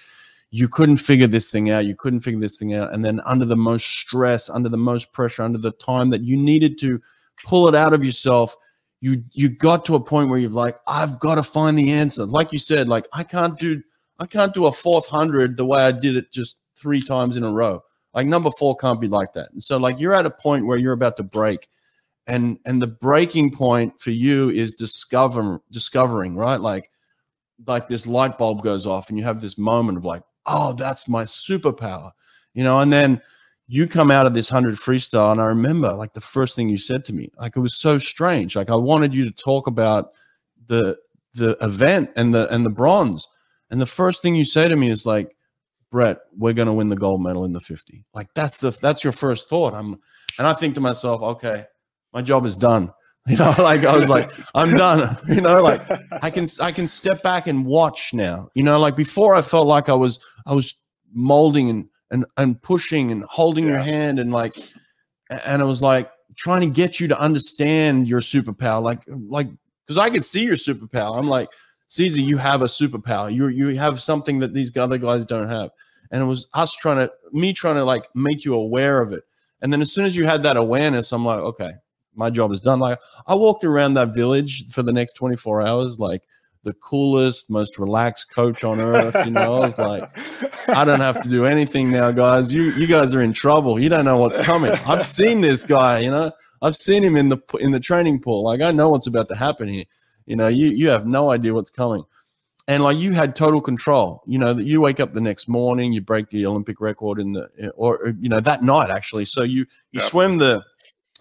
you 0.50 0.68
couldn't 0.68 0.98
figure 0.98 1.26
this 1.26 1.50
thing 1.50 1.70
out. 1.70 1.86
You 1.86 1.96
couldn't 1.96 2.20
figure 2.20 2.40
this 2.40 2.58
thing 2.58 2.74
out. 2.74 2.92
And 2.92 3.04
then 3.04 3.20
under 3.24 3.46
the 3.46 3.56
most 3.56 3.86
stress, 3.86 4.50
under 4.50 4.68
the 4.68 4.76
most 4.76 5.12
pressure, 5.12 5.42
under 5.42 5.58
the 5.58 5.72
time 5.72 6.10
that 6.10 6.20
you 6.20 6.36
needed 6.36 6.78
to 6.80 7.00
pull 7.44 7.68
it 7.68 7.74
out 7.74 7.94
of 7.94 8.04
yourself, 8.04 8.54
you 9.00 9.24
you 9.32 9.48
got 9.48 9.84
to 9.86 9.94
a 9.94 10.00
point 10.00 10.28
where 10.28 10.38
you've 10.38 10.54
like, 10.54 10.78
I've 10.86 11.18
got 11.18 11.36
to 11.36 11.42
find 11.42 11.76
the 11.76 11.90
answer. 11.90 12.26
Like 12.26 12.52
you 12.52 12.58
said, 12.58 12.88
like 12.88 13.08
I 13.12 13.24
can't 13.24 13.58
do 13.58 13.82
I 14.18 14.26
can't 14.26 14.54
do 14.54 14.66
a 14.66 14.72
fourth 14.72 15.06
hundred 15.06 15.56
the 15.56 15.66
way 15.66 15.82
I 15.82 15.92
did 15.92 16.16
it 16.16 16.30
just 16.30 16.58
three 16.76 17.02
times 17.02 17.36
in 17.36 17.44
a 17.44 17.50
row. 17.50 17.82
Like 18.14 18.26
number 18.26 18.51
four 18.51 18.76
can't 18.76 19.01
be 19.01 19.09
like 19.09 19.32
that. 19.34 19.51
And 19.52 19.62
so 19.62 19.76
like 19.78 19.98
you're 19.98 20.14
at 20.14 20.26
a 20.26 20.30
point 20.30 20.66
where 20.66 20.78
you're 20.78 20.93
about 20.93 21.16
to 21.18 21.22
break. 21.22 21.68
And 22.26 22.59
and 22.64 22.80
the 22.80 22.86
breaking 22.86 23.52
point 23.52 24.01
for 24.01 24.10
you 24.10 24.51
is 24.51 24.74
discover 24.74 25.60
discovering, 25.70 26.36
right? 26.36 26.60
Like 26.60 26.90
like 27.66 27.89
this 27.89 28.06
light 28.06 28.39
bulb 28.39 28.62
goes 28.62 28.86
off 28.86 29.09
and 29.09 29.18
you 29.18 29.24
have 29.24 29.40
this 29.40 29.59
moment 29.59 29.98
of 29.98 30.05
like 30.05 30.22
oh, 30.47 30.74
that's 30.74 31.09
my 31.09 31.22
superpower, 31.22 32.10
you 32.52 32.64
know, 32.64 32.80
and 32.80 32.93
then 32.93 33.20
you 33.68 33.86
come 33.86 34.10
out 34.10 34.26
of 34.26 34.34
this 34.34 34.51
100 34.51 34.74
freestyle 34.74 35.32
and 35.32 35.40
i 35.40 35.44
remember 35.44 35.93
like 35.94 36.12
the 36.12 36.20
first 36.20 36.55
thing 36.56 36.68
you 36.68 36.76
said 36.76 37.05
to 37.05 37.14
me 37.14 37.30
like 37.39 37.56
it 37.56 37.60
was 37.60 37.76
so 37.76 37.98
strange 37.98 38.55
like 38.55 38.70
i 38.70 38.74
wanted 38.74 39.14
you 39.14 39.24
to 39.24 39.30
talk 39.30 39.66
about 39.66 40.10
the 40.66 40.97
the 41.34 41.56
event 41.62 42.10
and 42.16 42.34
the 42.34 42.52
and 42.52 42.66
the 42.66 42.70
bronze 42.70 43.26
and 43.70 43.80
the 43.80 43.86
first 43.86 44.20
thing 44.20 44.34
you 44.34 44.44
say 44.44 44.68
to 44.68 44.76
me 44.76 44.90
is 44.90 45.06
like 45.06 45.34
brett 45.93 46.19
we're 46.36 46.55
going 46.55 46.66
to 46.66 46.73
win 46.73 46.89
the 46.89 46.97
gold 46.97 47.23
medal 47.23 47.44
in 47.44 47.52
the 47.52 47.60
50 47.60 48.05
like 48.14 48.27
that's 48.35 48.56
the 48.56 48.70
that's 48.82 49.05
your 49.05 49.12
first 49.12 49.48
thought. 49.48 49.74
I'm 49.74 49.93
and 50.39 50.48
i 50.48 50.52
think 50.55 50.74
to 50.74 50.81
myself 50.81 51.23
okay 51.23 51.66
my 52.12 52.23
job 52.23 52.44
is 52.44 52.56
done. 52.56 52.93
You 53.28 53.36
know 53.36 53.55
like 53.59 53.85
i 53.85 53.94
was 53.94 54.09
like 54.09 54.32
i'm 54.56 54.77
done. 54.77 55.16
You 55.28 55.43
know 55.43 55.62
like 55.62 55.81
i 56.24 56.28
can 56.28 56.48
i 56.60 56.73
can 56.73 56.89
step 56.89 57.23
back 57.23 57.47
and 57.47 57.64
watch 57.64 58.12
now. 58.12 58.48
You 58.55 58.64
know 58.64 58.81
like 58.81 58.97
before 58.97 59.36
i 59.36 59.43
felt 59.43 59.69
like 59.69 59.89
i 59.89 59.94
was 59.94 60.19
i 60.44 60.52
was 60.52 60.74
molding 61.12 61.70
and 61.70 61.89
and, 62.10 62.27
and 62.36 62.60
pushing 62.60 63.12
and 63.12 63.23
holding 63.28 63.64
yeah. 63.64 63.74
your 63.74 63.81
hand 63.81 64.19
and 64.19 64.32
like 64.32 64.56
and 65.31 65.62
it 65.62 65.64
was 65.64 65.81
like 65.81 66.10
trying 66.36 66.62
to 66.62 66.66
get 66.66 66.98
you 66.98 67.06
to 67.09 67.19
understand 67.20 68.09
your 68.09 68.20
superpower. 68.20 68.82
Like 68.82 69.02
like 69.06 69.48
because 69.86 69.98
i 69.98 70.10
could 70.10 70.24
see 70.24 70.44
your 70.44 70.56
superpower. 70.56 71.16
I'm 71.16 71.28
like 71.28 71.48
cesar 71.93 72.20
you 72.20 72.39
have 72.39 72.62
a 72.62 72.66
superpower 72.66 73.32
you 73.32 73.48
you 73.48 73.69
have 73.77 74.01
something 74.01 74.39
that 74.39 74.55
these 74.55 74.74
other 74.77 74.98
guys 74.98 75.27
don't 75.27 75.48
have 75.48 75.70
and 76.10 76.23
it 76.23 76.27
was 76.27 76.47
us 76.55 76.73
trying 76.74 76.97
to 76.97 77.12
me 77.32 77.52
trying 77.52 77.74
to 77.77 77.85
like 77.85 78.09
make 78.14 78.44
you 78.44 78.55
aware 78.55 79.02
of 79.02 79.12
it 79.12 79.24
and 79.60 79.73
then 79.73 79.81
as 79.81 79.93
soon 79.93 80.05
as 80.05 80.16
you 80.16 80.27
had 80.27 80.43
that 80.43 80.56
awareness 80.56 81.12
i'm 81.12 81.24
like 81.24 81.40
okay 81.40 81.73
my 82.14 82.31
job 82.31 82.52
is 82.52 82.60
done. 82.60 82.78
Like 82.78 82.98
I 83.27 83.35
walked 83.35 83.64
around 83.64 83.94
that 83.94 84.14
village 84.14 84.69
for 84.70 84.82
the 84.82 84.93
next 84.93 85.14
24 85.14 85.62
hours, 85.62 85.98
like 85.98 86.23
the 86.64 86.74
coolest, 86.74 87.51
most 87.51 87.78
relaxed 87.78 88.32
coach 88.32 88.64
on 88.64 88.81
earth. 88.81 89.16
You 89.24 89.32
know, 89.32 89.55
I 89.55 89.60
was 89.60 89.78
like, 89.78 90.05
I 90.69 90.85
don't 90.85 91.01
have 91.01 91.23
to 91.23 91.28
do 91.28 91.44
anything 91.44 91.90
now, 91.90 92.10
guys. 92.10 92.52
You 92.52 92.73
you 92.73 92.86
guys 92.86 93.14
are 93.14 93.23
in 93.23 93.32
trouble. 93.32 93.81
You 93.81 93.89
don't 93.89 94.05
know 94.05 94.19
what's 94.19 94.39
coming. 94.39 94.73
I've 94.86 95.02
seen 95.02 95.40
this 95.40 95.64
guy. 95.64 96.01
You 96.01 96.10
know, 96.10 96.32
I've 96.60 96.77
seen 96.77 97.02
him 97.02 97.16
in 97.16 97.28
the 97.28 97.39
in 97.60 97.70
the 97.70 97.81
training 97.81 98.20
pool. 98.20 98.44
Like 98.44 98.60
I 98.60 98.73
know 98.73 98.90
what's 98.90 99.06
about 99.06 99.28
to 99.28 99.35
happen 99.35 99.69
here. 99.69 99.85
You 100.27 100.36
know, 100.36 100.49
you 100.49 100.69
you 100.69 100.89
have 100.89 101.07
no 101.07 101.31
idea 101.31 101.55
what's 101.55 101.70
coming. 101.70 102.05
And 102.69 102.85
like 102.85 102.97
you 102.97 103.12
had 103.12 103.35
total 103.35 103.61
control, 103.61 104.23
you 104.27 104.39
know 104.39 104.55
that 104.55 104.66
you 104.66 104.81
wake 104.81 105.01
up 105.01 105.15
the 105.15 105.20
next 105.20 105.49
morning, 105.49 105.93
you 105.93 106.01
break 106.01 106.31
the 106.31 106.47
Olympic 106.47 106.81
record 106.81 107.19
in 107.19 107.32
the, 107.32 107.49
eh, 107.59 107.69
or 107.74 108.07
eh, 108.07 108.12
you 108.20 108.28
know 108.28 108.40
that 108.40 108.62
night 108.62 108.90
actually. 108.90 109.24
So 109.24 109.43
you 109.43 109.66
you 109.90 110.01
yep. 110.01 110.05
swim 110.05 110.39
the 110.39 110.62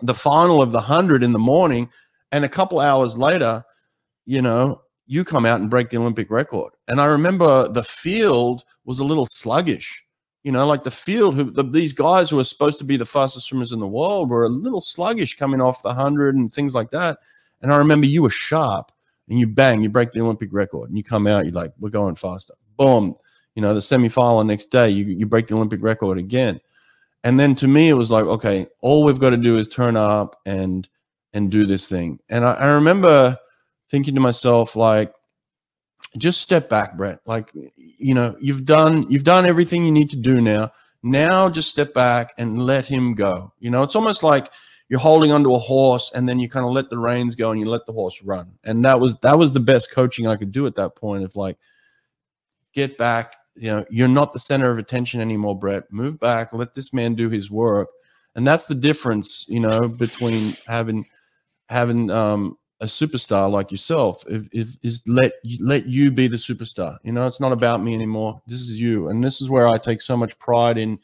the 0.02 0.14
final 0.14 0.62
of 0.62 0.72
the 0.72 0.78
100 0.78 1.24
in 1.24 1.32
the 1.32 1.40
morning 1.40 1.90
and 2.32 2.44
a 2.46 2.50
couple 2.50 2.80
hours 2.80 3.18
later 3.18 3.64
you 4.26 4.42
know 4.42 4.82
you 5.08 5.24
come 5.24 5.46
out 5.46 5.60
and 5.60 5.70
break 5.70 5.90
the 5.90 5.98
olympic 5.98 6.30
record 6.30 6.74
and 6.88 7.00
i 7.00 7.06
remember 7.06 7.68
the 7.70 7.84
field 7.84 8.64
was 8.86 9.00
a 9.00 9.04
little 9.04 9.26
sluggish 9.26 10.04
you 10.44 10.52
know 10.52 10.66
like 10.66 10.84
the 10.84 10.92
field 10.92 11.36
who 11.36 11.52
the, 11.52 11.64
these 11.64 11.94
guys 11.94 12.30
who 12.30 12.40
are 12.40 12.44
supposed 12.44 12.80
to 12.80 12.86
be 12.86 12.98
the 12.98 13.06
fastest 13.06 13.48
swimmers 13.48 13.72
in 13.72 13.80
the 13.80 13.88
world 13.88 14.30
were 14.30 14.46
a 14.46 14.50
little 14.50 14.82
sluggish 14.82 15.38
coming 15.38 15.62
off 15.62 15.84
the 15.84 15.90
100 15.90 16.36
and 16.36 16.52
things 16.52 16.74
like 16.74 16.90
that 16.92 17.20
and 17.62 17.74
i 17.74 17.78
remember 17.78 18.06
you 18.06 18.22
were 18.22 18.30
sharp 18.30 18.92
and 19.32 19.40
you 19.40 19.48
bang 19.48 19.82
you 19.82 19.90
break 19.90 20.12
the 20.12 20.20
olympic 20.20 20.50
record 20.52 20.90
and 20.90 20.98
you 20.98 21.04
come 21.04 21.26
out 21.26 21.46
you're 21.46 21.54
like 21.54 21.72
we're 21.80 21.90
going 21.90 22.16
faster. 22.16 22.54
Boom. 22.78 23.16
You 23.56 23.62
know 23.62 23.74
the 23.74 23.80
semifinal 23.80 24.46
next 24.46 24.66
day 24.66 24.90
you, 24.90 25.06
you 25.06 25.26
break 25.26 25.48
the 25.48 25.56
olympic 25.56 25.82
record 25.82 26.18
again. 26.18 26.60
And 27.24 27.40
then 27.40 27.56
to 27.56 27.68
me 27.68 27.90
it 27.90 27.94
was 27.94 28.12
like 28.12 28.26
okay 28.26 28.68
all 28.82 29.04
we've 29.04 29.20
got 29.20 29.32
to 29.32 29.38
do 29.38 29.58
is 29.58 29.68
turn 29.68 29.96
up 29.96 30.36
and 30.46 30.88
and 31.34 31.50
do 31.50 31.66
this 31.66 31.88
thing. 31.88 32.20
And 32.30 32.44
I, 32.44 32.54
I, 32.54 32.68
remember 32.72 33.38
thinking 33.90 34.16
to 34.16 34.22
myself 34.22 34.76
like 34.76 35.14
just 36.18 36.42
step 36.42 36.70
back 36.70 36.98
brett. 36.98 37.20
Like 37.26 37.52
you 37.76 38.14
know 38.14 38.36
you've 38.40 38.66
done 38.66 39.10
you've 39.10 39.24
done 39.24 39.46
everything 39.46 39.86
you 39.86 39.92
need 39.92 40.10
to 40.12 40.18
do 40.18 40.42
now. 40.42 40.72
Now 41.04 41.50
just 41.50 41.70
step 41.70 41.94
back 41.94 42.34
and 42.38 42.64
let 42.64 42.86
him 42.86 43.16
go. 43.16 43.54
You 43.60 43.70
know 43.70 43.84
it's 43.84 43.96
almost 43.96 44.24
like 44.24 44.52
you're 44.92 45.00
holding 45.00 45.32
onto 45.32 45.56
a 45.56 45.58
horse 45.58 46.12
and 46.14 46.28
then 46.28 46.38
you 46.38 46.50
kind 46.50 46.66
of 46.66 46.74
let 46.74 46.90
the 46.90 47.00
reins 47.00 47.36
go 47.36 47.50
and 47.50 47.60
you 47.60 47.66
let 47.66 47.86
the 47.86 47.94
horse 47.94 48.22
run. 48.22 48.52
And 48.66 48.84
that 48.84 49.00
was 49.00 49.16
that 49.22 49.40
was 49.40 49.54
the 49.54 49.60
best 49.60 49.90
coaching 49.92 50.28
i 50.28 50.36
could 50.36 50.52
do 50.52 50.68
at 50.68 50.76
that 50.76 50.96
point 50.96 51.24
of 51.24 51.36
like 51.36 51.58
get 52.74 52.98
back 52.98 53.36
you 53.56 53.68
know, 53.68 53.86
you're 53.90 54.08
not 54.08 54.34
the 54.34 54.40
center 54.40 54.72
of 54.72 54.78
attention 54.78 55.22
anymore, 55.22 55.58
Brett. 55.58 55.92
Move 55.92 56.20
back, 56.20 56.54
let 56.54 56.74
this 56.74 56.94
man 56.94 57.16
do 57.16 57.30
his 57.30 57.52
work. 57.52 57.90
And 58.36 58.48
that's 58.48 58.66
the 58.66 58.76
difference, 58.76 59.46
you 59.50 59.60
know, 59.60 59.88
between 59.90 60.56
having 60.68 61.06
having 61.70 62.10
um 62.10 62.58
a 62.80 62.86
superstar 62.86 63.52
like 63.52 63.72
yourself. 63.72 64.24
If, 64.28 64.48
if, 64.52 64.78
is 64.84 65.02
let 65.08 65.34
let 65.60 65.86
you 65.86 66.12
be 66.12 66.28
the 66.28 66.38
superstar. 66.38 66.98
You 67.04 67.12
know 67.12 67.28
it's 67.28 67.40
not 67.42 67.52
about 67.52 67.84
me 67.84 67.94
anymore. 67.94 68.42
This 68.48 68.62
is 68.62 68.80
you. 68.80 69.10
And 69.10 69.24
this 69.24 69.42
is 69.42 69.50
where 69.50 69.68
i 69.68 69.78
take 69.78 70.02
so 70.02 70.16
much 70.16 70.38
pride 70.40 70.78
in 70.78 70.98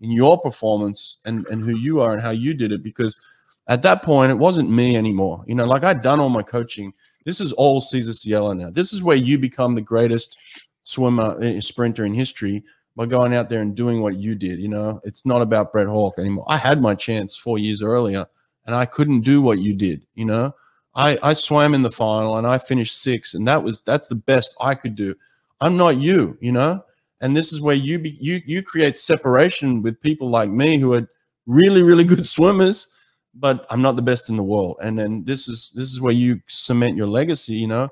in 0.00 0.10
your 0.10 0.40
performance 0.40 1.18
and 1.24 1.46
and 1.46 1.62
who 1.62 1.76
you 1.76 2.00
are 2.00 2.12
and 2.12 2.20
how 2.20 2.30
you 2.30 2.52
did 2.52 2.72
it 2.72 2.82
because 2.82 3.18
at 3.68 3.82
that 3.82 4.02
point 4.02 4.30
it 4.30 4.38
wasn't 4.38 4.68
me 4.68 4.96
anymore 4.96 5.44
you 5.46 5.54
know 5.54 5.64
like 5.64 5.84
i'd 5.84 6.02
done 6.02 6.20
all 6.20 6.28
my 6.28 6.42
coaching 6.42 6.92
this 7.24 7.40
is 7.40 7.52
all 7.52 7.80
Cesar 7.80 8.12
Cielo 8.12 8.52
now 8.52 8.68
this 8.68 8.92
is 8.92 9.02
where 9.02 9.16
you 9.16 9.38
become 9.38 9.76
the 9.76 9.80
greatest 9.80 10.38
swimmer, 10.82 11.40
uh, 11.42 11.60
sprinter 11.60 12.04
in 12.04 12.14
history 12.14 12.64
by 12.96 13.06
going 13.06 13.34
out 13.34 13.48
there 13.48 13.60
and 13.60 13.74
doing 13.74 14.02
what 14.02 14.16
you 14.16 14.34
did. 14.34 14.58
You 14.58 14.68
know, 14.68 15.00
it's 15.04 15.24
not 15.24 15.42
about 15.42 15.72
Brett 15.72 15.86
Hawke 15.86 16.18
anymore. 16.18 16.44
I 16.48 16.56
had 16.56 16.82
my 16.82 16.94
chance 16.94 17.36
four 17.36 17.58
years 17.58 17.82
earlier 17.82 18.26
and 18.66 18.74
I 18.74 18.84
couldn't 18.84 19.22
do 19.22 19.42
what 19.42 19.60
you 19.60 19.74
did. 19.74 20.06
You 20.14 20.26
know, 20.26 20.54
I, 20.94 21.18
I 21.22 21.32
swam 21.32 21.74
in 21.74 21.82
the 21.82 21.90
final 21.90 22.36
and 22.36 22.46
I 22.46 22.58
finished 22.58 23.00
sixth, 23.00 23.34
and 23.34 23.48
that 23.48 23.62
was 23.62 23.80
that's 23.80 24.08
the 24.08 24.14
best 24.14 24.54
I 24.60 24.74
could 24.74 24.94
do. 24.94 25.14
I'm 25.60 25.76
not 25.76 25.96
you, 25.96 26.36
you 26.40 26.52
know, 26.52 26.84
and 27.20 27.36
this 27.36 27.52
is 27.52 27.60
where 27.60 27.74
you 27.74 27.98
be, 27.98 28.16
you 28.20 28.42
you 28.44 28.62
create 28.62 28.98
separation 28.98 29.82
with 29.82 30.00
people 30.00 30.28
like 30.28 30.50
me 30.50 30.78
who 30.78 30.92
are 30.94 31.08
really 31.46 31.82
really 31.82 32.04
good 32.04 32.26
swimmers, 32.36 32.88
but 33.34 33.66
I'm 33.70 33.82
not 33.82 33.96
the 33.96 34.02
best 34.02 34.28
in 34.28 34.36
the 34.36 34.42
world. 34.42 34.76
And 34.82 34.98
then 34.98 35.24
this 35.24 35.48
is 35.48 35.72
this 35.74 35.92
is 35.92 36.00
where 36.00 36.12
you 36.12 36.40
cement 36.48 36.96
your 36.96 37.06
legacy, 37.06 37.54
you 37.54 37.66
know. 37.66 37.88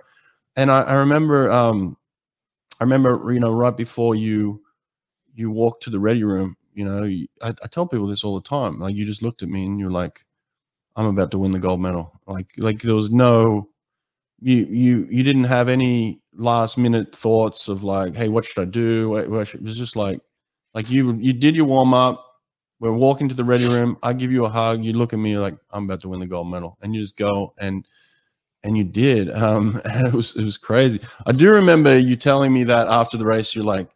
And 0.57 0.71
I, 0.71 0.83
I 0.83 0.95
remember 0.95 1.51
um, 1.51 1.97
I 2.81 2.85
remember, 2.85 3.33
you 3.33 3.41
know, 3.41 3.53
right 3.53 3.77
before 3.77 4.15
you 4.15 4.63
you 5.35 5.51
walked 5.51 5.83
to 5.85 5.91
the 5.91 6.01
ready 6.01 6.25
room, 6.25 6.57
you 6.75 6.85
know, 6.85 7.05
I, 7.43 7.49
I 7.49 7.67
tell 7.69 7.87
people 7.87 8.07
this 8.07 8.25
all 8.25 8.35
the 8.35 8.49
time. 8.49 8.79
Like 8.79 8.95
you 8.95 9.07
just 9.07 9.23
looked 9.23 9.43
at 9.43 9.49
me 9.49 9.65
and 9.67 9.79
you're 9.79 9.91
like, 9.91 10.25
I'm 10.97 11.07
about 11.07 11.31
to 11.33 11.39
win 11.39 11.53
the 11.53 11.59
gold 11.59 11.81
medal. 11.81 12.21
Like 12.27 12.51
like 12.59 12.83
there 12.83 12.95
was 12.95 13.11
no 13.11 13.69
you 14.41 14.67
you 14.67 15.07
you 15.11 15.23
didn't 15.23 15.45
have 15.45 15.69
any 15.69 16.21
last 16.35 16.79
minute 16.79 17.15
thoughts 17.15 17.69
of 17.69 17.83
like, 17.83 18.15
hey, 18.17 18.29
what 18.29 18.45
should 18.45 18.63
I 18.63 18.65
do? 18.67 19.17
It 19.17 19.29
was 19.29 19.51
just 19.77 19.97
like 19.97 20.21
like 20.75 20.91
you 20.91 21.15
you 21.15 21.33
did 21.33 21.55
your 21.55 21.67
warm 21.67 21.95
up. 21.95 22.27
We're 22.81 22.93
walking 22.93 23.29
to 23.29 23.35
the 23.35 23.45
ready 23.45 23.69
room. 23.69 23.99
I 24.03 24.13
give 24.15 24.33
you 24.33 24.47
a 24.47 24.49
hug. 24.49 24.83
You 24.83 24.95
look 24.95 25.13
at 25.13 25.19
me 25.19 25.39
like 25.39 25.55
I'm 25.71 25.85
about 25.85 26.01
to 26.01 26.09
win 26.09 26.21
the 26.21 26.27
gold 26.27 26.51
medal, 26.51 26.79
and 26.83 26.95
you 26.95 27.01
just 27.01 27.17
go 27.17 27.55
and 27.59 27.87
and 28.65 28.77
you 28.77 28.85
did. 28.85 29.31
Um, 29.31 29.81
and 29.85 30.09
it 30.09 30.15
was 30.15 30.35
it 30.35 30.45
was 30.45 30.59
crazy. 30.59 31.01
I 31.27 31.33
do 31.33 31.53
remember 31.53 31.97
you 31.99 32.17
telling 32.17 32.53
me 32.53 32.65
that 32.65 32.89
after 32.89 33.17
the 33.17 33.27
race, 33.27 33.55
you're 33.55 33.65
like, 33.65 33.89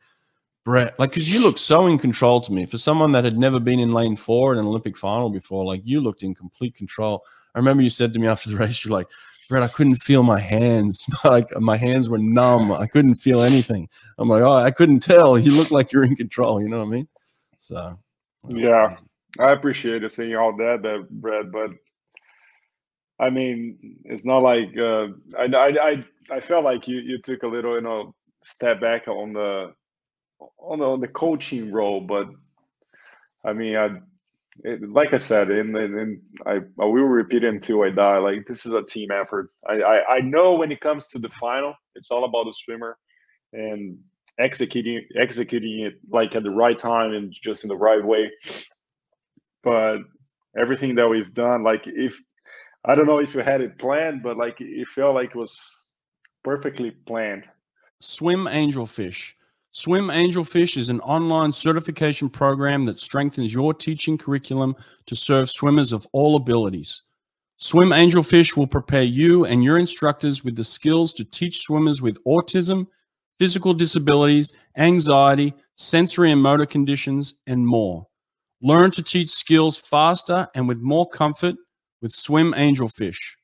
Brett, 0.65 0.98
like, 0.98 1.11
because 1.11 1.31
you 1.31 1.40
looked 1.40 1.59
so 1.59 1.86
in 1.86 1.98
control 1.98 2.40
to 2.40 2.52
me 2.52 2.65
for 2.65 2.78
someone 2.78 3.12
that 3.12 3.24
had 3.24 3.36
never 3.36 3.61
been 3.61 3.81
in 3.81 3.93
lane 3.93 4.16
four 4.16 4.52
in 4.52 4.59
an 4.59 4.66
Olympic 4.66 4.97
final 4.97 5.28
before. 5.28 5.65
Like, 5.65 5.82
you 5.85 6.01
looked 6.01 6.23
in 6.23 6.35
complete 6.35 6.74
control. 6.74 7.23
I 7.55 7.59
remember 7.59 7.82
you 7.82 7.90
said 7.90 8.15
to 8.15 8.19
me 8.19 8.27
after 8.27 8.48
the 8.48 8.56
race, 8.59 8.82
you're 8.85 8.93
like, 8.93 9.09
Brett, 9.51 9.62
I 9.62 9.69
couldn't 9.69 9.97
feel 9.97 10.23
my 10.23 10.40
hands. 10.40 11.06
like, 11.24 11.55
my 11.61 11.77
hands 11.77 12.09
were 12.09 12.19
numb. 12.19 12.73
I 12.73 12.86
couldn't 12.86 13.16
feel 13.16 13.43
anything. 13.43 13.90
I'm 14.16 14.28
like, 14.28 14.43
oh, 14.43 14.56
I 14.56 14.70
couldn't 14.70 15.01
tell. 15.01 15.39
You 15.39 15.52
look 15.52 15.70
like 15.70 15.93
you're 15.93 16.05
in 16.05 16.16
control. 16.16 16.62
You 16.62 16.69
know 16.70 16.78
what 16.78 16.86
I 16.86 16.90
mean? 16.90 17.09
So, 17.59 17.98
yeah. 18.48 18.94
I 19.38 19.52
appreciate 19.52 20.02
you 20.02 20.08
saying 20.08 20.36
all 20.36 20.56
that, 20.56 20.82
that 20.82 21.08
Brad, 21.10 21.50
but 21.50 21.70
I 23.18 23.30
mean, 23.30 23.98
it's 24.04 24.24
not 24.24 24.42
like 24.42 24.76
uh, 24.78 25.08
I, 25.38 25.44
I 25.44 25.68
I 25.90 26.04
I 26.30 26.40
felt 26.40 26.64
like 26.64 26.86
you 26.88 26.98
you 26.98 27.18
took 27.20 27.42
a 27.42 27.48
little 27.48 27.74
you 27.74 27.80
know 27.80 28.14
step 28.42 28.80
back 28.80 29.08
on 29.08 29.32
the 29.32 29.72
on 30.58 30.78
the, 30.78 30.84
on 30.84 31.00
the 31.00 31.08
coaching 31.08 31.72
role, 31.72 32.00
but 32.00 32.26
I 33.44 33.52
mean, 33.52 33.76
I 33.76 33.90
it, 34.62 34.88
like 34.88 35.12
I 35.12 35.18
said, 35.18 35.50
and 35.50 35.76
and 35.76 36.20
I, 36.46 36.60
I 36.80 36.84
will 36.84 37.04
repeat 37.04 37.44
it 37.44 37.48
until 37.48 37.82
I 37.82 37.90
die. 37.90 38.18
Like 38.18 38.46
this 38.46 38.66
is 38.66 38.72
a 38.72 38.82
team 38.82 39.10
effort. 39.10 39.50
I, 39.68 39.74
I 39.74 40.14
I 40.16 40.20
know 40.20 40.54
when 40.54 40.72
it 40.72 40.80
comes 40.80 41.08
to 41.08 41.18
the 41.18 41.30
final, 41.40 41.74
it's 41.94 42.10
all 42.10 42.24
about 42.24 42.44
the 42.44 42.54
swimmer 42.64 42.96
and 43.52 43.98
executing 44.39 45.06
executing 45.16 45.81
it 45.81 45.94
like 46.11 46.35
at 46.35 46.43
the 46.43 46.51
right 46.51 46.78
time 46.78 47.12
and 47.12 47.35
just 47.43 47.65
in 47.65 47.69
the 47.69 47.77
right 47.77 48.05
way. 48.05 48.31
But 49.62 49.98
everything 50.59 50.94
that 50.97 51.09
we've 51.09 51.32
done, 51.35 51.62
like 51.62 51.82
if 51.86 52.19
I 52.85 52.94
don't 52.94 53.06
know 53.06 53.19
if 53.19 53.35
you 53.35 53.40
had 53.40 53.61
it 53.61 53.78
planned, 53.78 54.23
but 54.23 54.36
like 54.36 54.61
it 54.61 54.89
felt 54.89 55.15
like 55.15 55.31
it 55.31 55.36
was 55.36 55.59
perfectly 56.43 56.90
planned. 56.90 57.48
Swim 58.01 58.44
Angelfish. 58.44 59.32
Swim 59.73 60.09
Angelfish 60.09 60.77
is 60.77 60.89
an 60.89 61.01
online 61.01 61.51
certification 61.51 62.28
program 62.28 62.85
that 62.85 63.01
strengthens 63.01 63.52
your 63.52 63.74
teaching 63.74 64.16
curriculum 64.16 64.77
to 65.06 65.16
serve 65.16 65.51
swimmers 65.51 65.93
of 65.93 66.06
all 66.12 66.36
abilities. 66.36 67.02
Swim 67.56 67.89
Angelfish 67.89 68.56
will 68.56 68.66
prepare 68.66 69.02
you 69.02 69.47
and 69.47 69.65
your 69.65 69.78
instructors 69.78 70.44
with 70.44 70.55
the 70.55 70.62
skills 70.62 71.15
to 71.15 71.24
teach 71.24 71.62
swimmers 71.62 72.02
with 72.02 72.23
autism, 72.24 72.86
physical 73.39 73.74
disabilities, 73.74 74.52
anxiety, 74.77 75.55
sensory 75.77 76.31
and 76.31 76.43
motor 76.43 76.66
conditions, 76.66 77.35
and 77.47 77.66
more. 77.66 78.06
Learn 78.62 78.90
to 78.93 79.02
teach 79.02 79.28
skills 79.28 79.78
faster 79.78 80.48
and 80.55 80.69
with 80.69 80.78
more 80.78 81.09
comfort 81.09 81.56
with 82.01 82.15
Swim 82.15 82.52
Angelfish. 82.52 83.35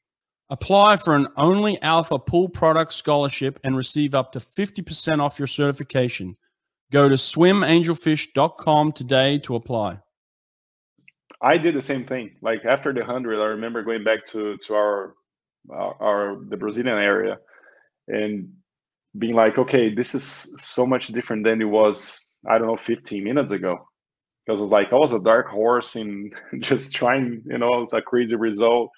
Apply 0.49 0.97
for 0.97 1.15
an 1.15 1.29
Only 1.37 1.81
Alpha 1.83 2.19
Pool 2.19 2.49
Product 2.49 2.93
Scholarship 2.93 3.61
and 3.63 3.77
receive 3.77 4.15
up 4.15 4.33
to 4.33 4.41
50% 4.41 5.21
off 5.21 5.39
your 5.39 5.47
certification. 5.47 6.37
Go 6.91 7.09
to 7.09 7.15
swimangelfish.com 7.15 8.93
today 8.93 9.39
to 9.39 9.55
apply. 9.55 10.01
I 11.41 11.57
did 11.57 11.75
the 11.75 11.83
same 11.83 12.05
thing. 12.05 12.33
Like 12.43 12.65
after 12.65 12.93
the 12.93 13.01
100, 13.01 13.41
I 13.41 13.47
remember 13.47 13.83
going 13.83 14.05
back 14.05 14.27
to 14.27 14.57
to 14.67 14.75
our 14.75 15.15
our, 15.71 16.03
our 16.03 16.45
the 16.49 16.57
Brazilian 16.57 16.99
area 16.99 17.39
and 18.09 18.53
being 19.19 19.35
like, 19.35 19.59
okay, 19.59 19.95
this 19.95 20.15
is 20.15 20.25
so 20.63 20.87
much 20.87 21.09
different 21.09 21.45
than 21.45 21.61
it 21.61 21.67
was, 21.67 22.27
I 22.49 22.59
don't 22.59 22.69
know, 22.69 22.77
15 22.77 23.25
minutes 23.25 23.53
ago 23.53 23.87
because 24.51 24.61
it 24.61 24.63
was 24.63 24.71
like 24.71 24.93
I 24.93 24.97
was 24.97 25.13
a 25.13 25.21
dark 25.21 25.49
horse 25.49 25.97
in 25.97 26.31
just 26.61 26.95
trying, 26.95 27.43
you 27.47 27.59
know, 27.59 27.83
it's 27.83 27.93
a 27.93 28.03
crazy 28.03 28.37
result. 28.37 28.91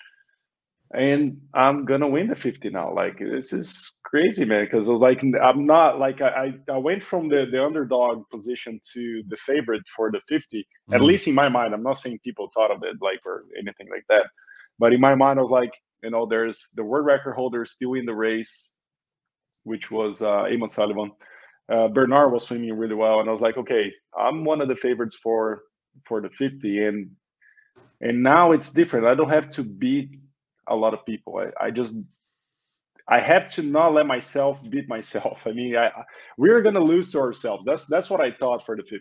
And 0.95 1.41
I'm 1.55 1.87
gonna 1.87 2.09
win 2.09 2.29
the 2.29 2.37
50 2.37 2.69
now. 2.71 2.95
Like 2.95 3.19
this 3.19 3.53
is 3.53 3.95
crazy, 4.05 4.45
man. 4.45 4.65
Because 4.65 4.89
I 4.89 4.93
was 4.93 5.01
like, 5.01 5.23
I'm 5.43 5.65
not 5.65 5.99
like 5.99 6.21
I, 6.21 6.53
I 6.71 6.77
went 6.77 7.03
from 7.03 7.29
the, 7.29 7.47
the 7.51 7.65
underdog 7.65 8.29
position 8.31 8.79
to 8.93 9.23
the 9.29 9.37
favorite 9.37 9.83
for 9.97 10.11
the 10.11 10.21
50. 10.29 10.59
Mm-hmm. 10.59 10.95
At 10.95 11.01
least 11.01 11.29
in 11.29 11.35
my 11.35 11.49
mind, 11.49 11.73
I'm 11.73 11.83
not 11.83 11.97
saying 11.97 12.21
people 12.23 12.51
thought 12.53 12.71
of 12.71 12.83
it 12.83 12.97
like 13.01 13.21
or 13.25 13.45
anything 13.59 13.89
like 13.91 14.05
that. 14.11 14.27
But 14.79 14.93
in 14.93 15.01
my 15.01 15.15
mind, 15.15 15.39
I 15.39 15.43
was 15.43 15.51
like, 15.51 15.73
you 16.03 16.11
know, 16.11 16.27
there's 16.27 16.69
the 16.75 16.85
world 16.85 17.07
record 17.07 17.35
holder 17.35 17.65
still 17.65 17.95
in 17.95 18.05
the 18.05 18.15
race, 18.15 18.71
which 19.65 19.91
was 19.91 20.23
uh, 20.23 20.45
Eamon 20.45 20.71
Sullivan 20.71 21.13
uh, 21.73 21.89
Bernard 21.89 22.33
was 22.33 22.47
swimming 22.47 22.77
really 22.77 22.95
well, 22.95 23.21
and 23.21 23.29
I 23.29 23.33
was 23.33 23.41
like, 23.41 23.57
okay, 23.57 23.93
I'm 24.19 24.45
one 24.45 24.61
of 24.61 24.69
the 24.69 24.77
favorites 24.77 25.17
for 25.17 25.63
for 26.07 26.21
the 26.21 26.29
50, 26.31 26.85
and 26.85 27.11
and 28.01 28.23
now 28.23 28.53
it's 28.53 28.73
different. 28.73 29.07
I 29.07 29.15
don't 29.15 29.31
have 29.31 29.51
to 29.51 29.63
beat 29.63 30.11
a 30.69 30.75
lot 30.75 30.95
of 30.95 31.07
people. 31.07 31.39
I, 31.39 31.67
I 31.67 31.71
just 31.71 31.97
I 33.09 33.21
have 33.21 33.51
to 33.55 33.63
not 33.63 33.95
let 33.95 34.07
myself 34.07 34.61
beat 34.69 34.89
myself. 34.89 35.47
I 35.47 35.53
mean, 35.53 35.77
I, 35.77 35.91
we're 36.37 36.63
gonna 36.63 36.81
lose 36.81 37.11
to 37.13 37.21
ourselves. 37.21 37.65
That's 37.65 37.87
that's 37.87 38.11
what 38.11 38.21
I 38.21 38.33
thought 38.33 38.67
for 38.67 38.77
the 38.77 38.83
50. 38.83 38.99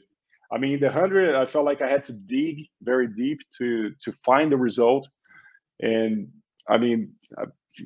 I 0.54 0.58
mean, 0.58 0.80
the 0.82 0.92
hundred, 0.92 1.34
I 1.34 1.46
felt 1.46 1.66
like 1.66 1.82
I 1.82 1.90
had 1.90 2.04
to 2.06 2.14
dig 2.14 2.68
very 2.82 3.08
deep 3.08 3.40
to 3.58 3.92
to 4.04 4.12
find 4.24 4.52
the 4.52 4.58
result, 4.58 5.08
and 5.82 6.28
I 6.70 6.78
mean, 6.78 7.14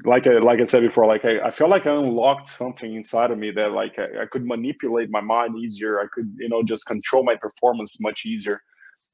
like 0.03 0.26
I, 0.28 0.40
like 0.40 0.60
I 0.60 0.64
said 0.64 0.82
before, 0.82 1.06
like 1.06 1.26
I, 1.26 1.40
I 1.48 1.52
felt 1.52 1.70
like 1.70 1.86
I 1.86 1.91
unlocked 1.91 2.49
something 2.49 2.95
inside 2.95 3.32
of 3.32 3.38
me 3.38 3.52
that 3.52 3.72
like 3.72 3.94
I, 3.99 4.24
I, 4.24 4.26
could 4.26 4.45
manipulate 4.45 5.10
my 5.12 5.22
mind 5.22 5.57
easier. 5.57 5.99
I 5.99 6.07
could, 6.14 6.36
you 6.40 6.49
know, 6.49 6.64
just 6.64 6.88
control 6.88 7.24
my 7.24 7.36
performance 7.36 8.02
much 8.02 8.26
easier. 8.26 8.60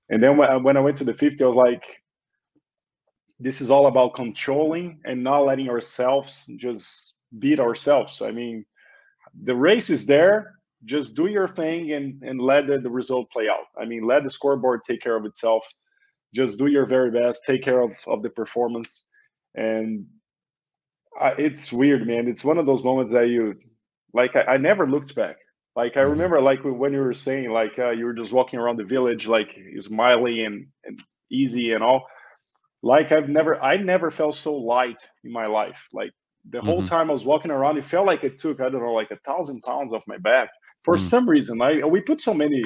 And 0.10 0.24
then 0.24 0.38
when 0.38 0.50
I, 0.50 0.56
when 0.56 0.78
I 0.78 0.82
went 0.82 0.98
to 0.98 1.04
the 1.04 1.14
50, 1.14 1.44
I 1.44 1.48
was 1.48 1.58
like, 1.58 1.84
this 3.40 3.60
is 3.60 3.70
all 3.70 3.88
about 3.88 4.14
controlling 4.14 5.02
and 5.04 5.24
not 5.24 5.46
letting 5.46 5.70
ourselves 5.70 6.50
just 6.58 7.16
beat 7.40 7.60
ourselves. 7.60 8.22
I 8.22 8.32
mean, 8.32 8.66
the 9.44 9.56
race 9.56 9.90
is 9.90 10.06
there. 10.06 10.56
Just 10.86 11.16
do 11.16 11.28
your 11.28 11.48
thing 11.48 11.92
and 11.92 12.22
and 12.24 12.42
let 12.42 12.68
the, 12.68 12.80
the 12.80 12.90
result 12.90 13.30
play 13.32 13.48
out. 13.50 13.66
I 13.80 13.86
mean, 13.86 14.04
let 14.06 14.24
the 14.24 14.30
scoreboard 14.30 14.82
take 14.86 15.02
care 15.02 15.16
of 15.16 15.26
itself. 15.26 15.64
Just 16.34 16.58
do 16.58 16.68
your 16.68 16.86
very 16.86 17.12
best. 17.12 17.44
Take 17.46 17.64
care 17.64 17.82
of 17.82 17.94
of 18.08 18.24
the 18.24 18.30
performance 18.30 19.06
and 19.56 20.06
I, 21.20 21.30
it's 21.38 21.72
weird, 21.72 22.08
man. 22.08 22.28
It's 22.28 22.44
one 22.44 22.58
of 22.58 22.66
those 22.66 22.84
moments 22.84 23.12
that 23.14 23.28
you 23.28 23.56
like. 24.14 24.36
I, 24.36 24.54
I 24.54 24.58
never 24.58 24.88
looked 24.88 25.16
back. 25.16 25.38
Like 25.76 25.96
I 25.96 26.02
mm-hmm. 26.02 26.12
remember, 26.12 26.42
like 26.42 26.60
when 26.64 26.94
you 26.94 27.00
were 27.00 27.14
saying, 27.14 27.52
like 27.52 27.78
uh, 27.80 27.92
you 27.92 28.06
were 28.06 28.14
just 28.14 28.34
walking 28.34 28.60
around 28.60 28.78
the 28.78 28.84
village, 28.84 29.28
like 29.28 29.50
smiling 29.80 30.46
and, 30.46 30.68
and 30.84 31.04
easy 31.32 31.72
and 31.72 31.84
all. 31.84 32.06
Like 32.84 33.12
I've 33.12 33.30
never, 33.30 33.62
I 33.62 33.78
never 33.78 34.12
felt 34.12 34.36
so 34.36 34.56
light 34.56 35.08
in 35.24 35.32
my 35.32 35.46
life. 35.46 35.88
Like 35.94 36.12
the 36.50 36.58
mm-hmm. 36.58 36.68
whole 36.68 36.86
time 36.86 37.10
I 37.10 37.14
was 37.14 37.26
walking 37.26 37.52
around, 37.52 37.78
it 37.78 37.86
felt 37.86 38.06
like 38.08 38.24
it 38.24 38.38
took 38.38 38.60
I 38.60 38.70
don't 38.70 38.82
know, 38.82 38.94
like 38.94 39.12
a 39.12 39.20
thousand 39.26 39.62
pounds 39.62 39.94
off 39.94 40.04
my 40.08 40.18
back. 40.18 40.50
For 40.84 40.96
mm-hmm. 40.96 41.06
some 41.06 41.30
reason, 41.30 41.62
I 41.62 41.86
we 41.86 42.02
put 42.02 42.20
so 42.20 42.34
many 42.34 42.64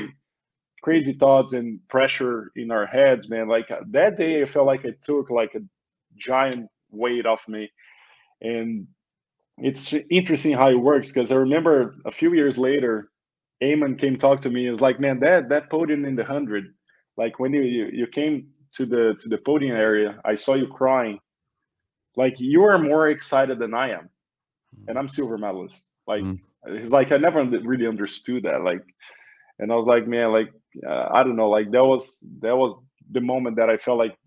crazy 0.82 1.14
thoughts 1.14 1.54
and 1.54 1.80
pressure 1.88 2.52
in 2.56 2.72
our 2.72 2.86
heads, 2.86 3.30
man. 3.30 3.48
Like 3.48 3.68
that 3.68 4.18
day, 4.18 4.42
I 4.42 4.46
felt 4.46 4.68
like 4.68 4.86
it 4.86 5.02
took 5.02 5.30
like 5.30 5.54
a 5.56 5.62
giant 6.16 6.70
weight 6.92 7.26
off 7.26 7.48
me 7.48 7.70
and 8.42 8.88
it's 9.58 9.94
interesting 10.10 10.54
how 10.54 10.70
it 10.70 10.76
works 10.76 11.12
because 11.12 11.32
I 11.32 11.36
remember 11.36 11.96
a 12.06 12.12
few 12.12 12.34
years 12.34 12.58
later, 12.58 13.10
Eamon 13.64 13.98
came 14.00 14.18
talk 14.18 14.42
to 14.42 14.50
me. 14.50 14.68
It 14.68 14.72
was 14.72 14.82
like, 14.82 15.00
man, 15.00 15.20
that 15.22 15.50
that 15.50 15.70
podium 15.70 16.06
in 16.06 16.16
the 16.16 16.26
hundred, 16.26 16.74
like 17.18 17.40
when 17.40 17.54
you, 17.54 17.62
you 17.62 17.90
you 17.92 18.08
came 18.08 18.50
to 18.74 18.86
the 18.86 19.16
to 19.20 19.30
the 19.30 19.38
podium 19.38 19.76
area, 19.76 20.20
I 20.26 20.36
saw 20.36 20.56
you 20.56 20.68
crying. 20.68 21.20
Like 22.18 22.36
you 22.40 22.64
are 22.64 22.78
more 22.78 23.10
excited 23.10 23.60
than 23.60 23.74
I 23.74 23.92
am, 23.92 24.10
hmm. 24.76 24.90
and 24.90 24.98
I'm 24.98 25.08
silver 25.08 25.38
medalist. 25.38 25.90
Like 26.06 26.24
mm. 26.24 26.40
it's 26.66 26.92
like 26.92 27.12
I 27.12 27.18
never 27.18 27.44
really 27.44 27.88
understood 27.88 28.44
that. 28.44 28.64
Like, 28.64 28.84
and 29.60 29.72
I 29.72 29.76
was 29.76 29.86
like, 29.86 30.08
man, 30.08 30.32
like 30.32 30.52
uh, 30.88 31.08
I 31.14 31.24
don't 31.24 31.36
know, 31.38 31.50
like 31.50 31.72
that 31.72 31.84
was 31.84 32.20
that 32.42 32.56
was 32.56 32.78
the 33.12 33.22
moment 33.22 33.56
that 33.56 33.70
I 33.70 33.78
felt 33.78 34.00
like 34.00 34.18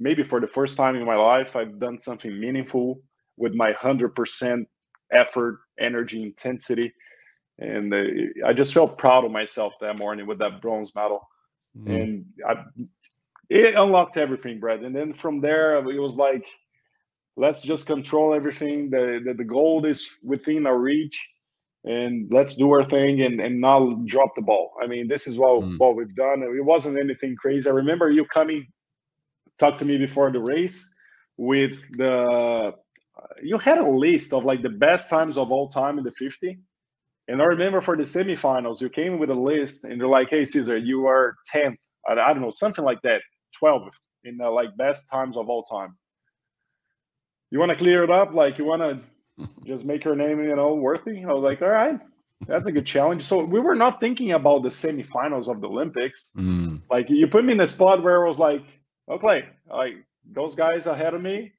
maybe 0.00 0.24
for 0.24 0.40
the 0.40 0.46
first 0.48 0.76
time 0.76 0.96
in 0.96 1.04
my 1.04 1.16
life 1.16 1.54
I've 1.54 1.78
done 1.78 1.98
something 1.98 2.38
meaningful 2.38 3.00
with 3.36 3.54
my 3.54 3.72
100% 3.72 4.64
effort, 5.12 5.60
energy, 5.78 6.22
intensity. 6.22 6.92
And 7.58 7.92
uh, 7.92 8.46
I 8.46 8.52
just 8.52 8.74
felt 8.74 8.98
proud 8.98 9.24
of 9.24 9.30
myself 9.30 9.74
that 9.80 9.98
morning 9.98 10.26
with 10.26 10.38
that 10.38 10.60
bronze 10.60 10.94
medal. 10.94 11.20
Mm. 11.78 12.02
And 12.02 12.24
I, 12.46 12.54
it 13.48 13.74
unlocked 13.76 14.16
everything, 14.16 14.60
Brett. 14.60 14.80
And 14.80 14.94
then 14.94 15.12
from 15.12 15.40
there, 15.40 15.76
it 15.76 16.00
was 16.00 16.16
like, 16.16 16.46
let's 17.36 17.62
just 17.62 17.86
control 17.86 18.34
everything. 18.34 18.90
The, 18.90 19.20
the, 19.24 19.34
the 19.34 19.44
gold 19.44 19.86
is 19.86 20.08
within 20.22 20.66
our 20.66 20.78
reach 20.78 21.30
and 21.84 22.32
let's 22.32 22.56
do 22.56 22.70
our 22.72 22.84
thing 22.84 23.22
and, 23.22 23.40
and 23.40 23.60
not 23.60 24.06
drop 24.06 24.34
the 24.34 24.42
ball. 24.42 24.72
I 24.82 24.86
mean, 24.86 25.06
this 25.06 25.26
is 25.26 25.36
what, 25.36 25.62
mm. 25.62 25.78
what 25.78 25.96
we've 25.96 26.14
done. 26.16 26.42
It 26.42 26.64
wasn't 26.64 26.98
anything 26.98 27.36
crazy. 27.36 27.68
I 27.68 27.72
remember 27.72 28.10
you 28.10 28.24
coming, 28.24 28.66
talk 29.58 29.76
to 29.78 29.84
me 29.84 29.98
before 29.98 30.32
the 30.32 30.40
race 30.40 30.92
with 31.36 31.78
the 31.92 32.72
you 33.42 33.58
had 33.58 33.78
a 33.78 33.88
list 33.88 34.32
of 34.32 34.44
like 34.44 34.62
the 34.62 34.68
best 34.68 35.10
times 35.10 35.38
of 35.38 35.50
all 35.50 35.68
time 35.68 35.98
in 35.98 36.04
the 36.04 36.12
50 36.12 36.58
and 37.28 37.42
i 37.42 37.44
remember 37.44 37.80
for 37.80 37.96
the 37.96 38.02
semifinals 38.04 38.80
you 38.80 38.88
came 38.88 39.18
with 39.18 39.30
a 39.30 39.34
list 39.34 39.84
and 39.84 40.00
they're 40.00 40.08
like 40.08 40.30
hey 40.30 40.44
cesar 40.44 40.76
you 40.76 41.06
are 41.06 41.36
10th 41.54 41.76
i, 42.08 42.12
I 42.12 42.32
don't 42.32 42.42
know 42.42 42.50
something 42.50 42.84
like 42.84 43.02
that 43.02 43.20
12th 43.62 43.90
in 44.24 44.38
the 44.38 44.48
like 44.48 44.76
best 44.76 45.08
times 45.08 45.36
of 45.36 45.48
all 45.48 45.62
time. 45.64 45.96
You 47.50 47.58
want 47.58 47.70
to 47.70 47.76
clear 47.76 48.02
it 48.02 48.10
up? 48.10 48.34
Like 48.34 48.58
you 48.58 48.64
want 48.64 48.82
to 48.82 49.48
just 49.66 49.84
make 49.84 50.04
your 50.04 50.16
name 50.16 50.42
you 50.42 50.56
know 50.56 50.74
worthy? 50.74 51.24
I 51.24 51.32
was 51.32 51.42
like 51.42 51.62
all 51.62 51.68
right 51.68 52.00
that's 52.46 52.66
a 52.66 52.72
good 52.72 52.84
challenge. 52.84 53.22
So 53.22 53.42
we 53.42 53.60
were 53.60 53.76
not 53.76 54.00
thinking 54.00 54.32
about 54.32 54.64
the 54.64 54.68
semifinals 54.68 55.48
of 55.48 55.60
the 55.60 55.68
olympics. 55.68 56.30
Mm. 56.36 56.82
like 56.90 57.06
you 57.08 57.26
put 57.26 57.44
me 57.44 57.52
in 57.52 57.60
a 57.60 57.66
spot 57.66 58.02
where 58.02 58.24
I 58.24 58.28
was 58.28 58.38
like 58.38 58.64
okay 59.08 59.44
like 59.70 59.94
those 60.30 60.54
guys 60.54 60.86
ahead 60.86 61.14
of 61.14 61.22
me 61.22 61.52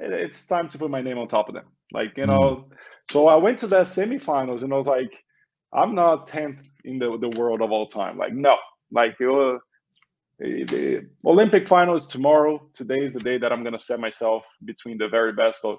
it's 0.00 0.46
time 0.46 0.68
to 0.68 0.78
put 0.78 0.90
my 0.90 1.02
name 1.02 1.18
on 1.18 1.28
top 1.28 1.48
of 1.48 1.54
them. 1.54 1.66
Like, 1.92 2.16
you 2.16 2.26
know, 2.26 2.38
mm. 2.38 2.64
so 3.10 3.28
I 3.28 3.36
went 3.36 3.58
to 3.58 3.66
that 3.68 3.86
semifinals 3.86 4.62
and 4.62 4.72
I 4.72 4.76
was 4.76 4.86
like, 4.86 5.12
I'm 5.72 5.94
not 5.94 6.28
10th 6.28 6.66
in 6.84 6.98
the, 6.98 7.18
the 7.18 7.38
world 7.38 7.62
of 7.62 7.70
all 7.70 7.86
time. 7.86 8.18
Like, 8.18 8.32
no, 8.32 8.56
like, 8.90 9.18
was, 9.20 9.60
the 10.40 11.06
Olympic 11.24 11.68
final 11.68 11.94
is 11.94 12.06
tomorrow. 12.06 12.66
Today 12.72 13.04
is 13.04 13.12
the 13.12 13.20
day 13.20 13.38
that 13.38 13.52
I'm 13.52 13.62
going 13.62 13.74
to 13.74 13.78
set 13.78 14.00
myself 14.00 14.44
between 14.64 14.96
the 14.96 15.08
very 15.08 15.32
best 15.32 15.64
of 15.64 15.76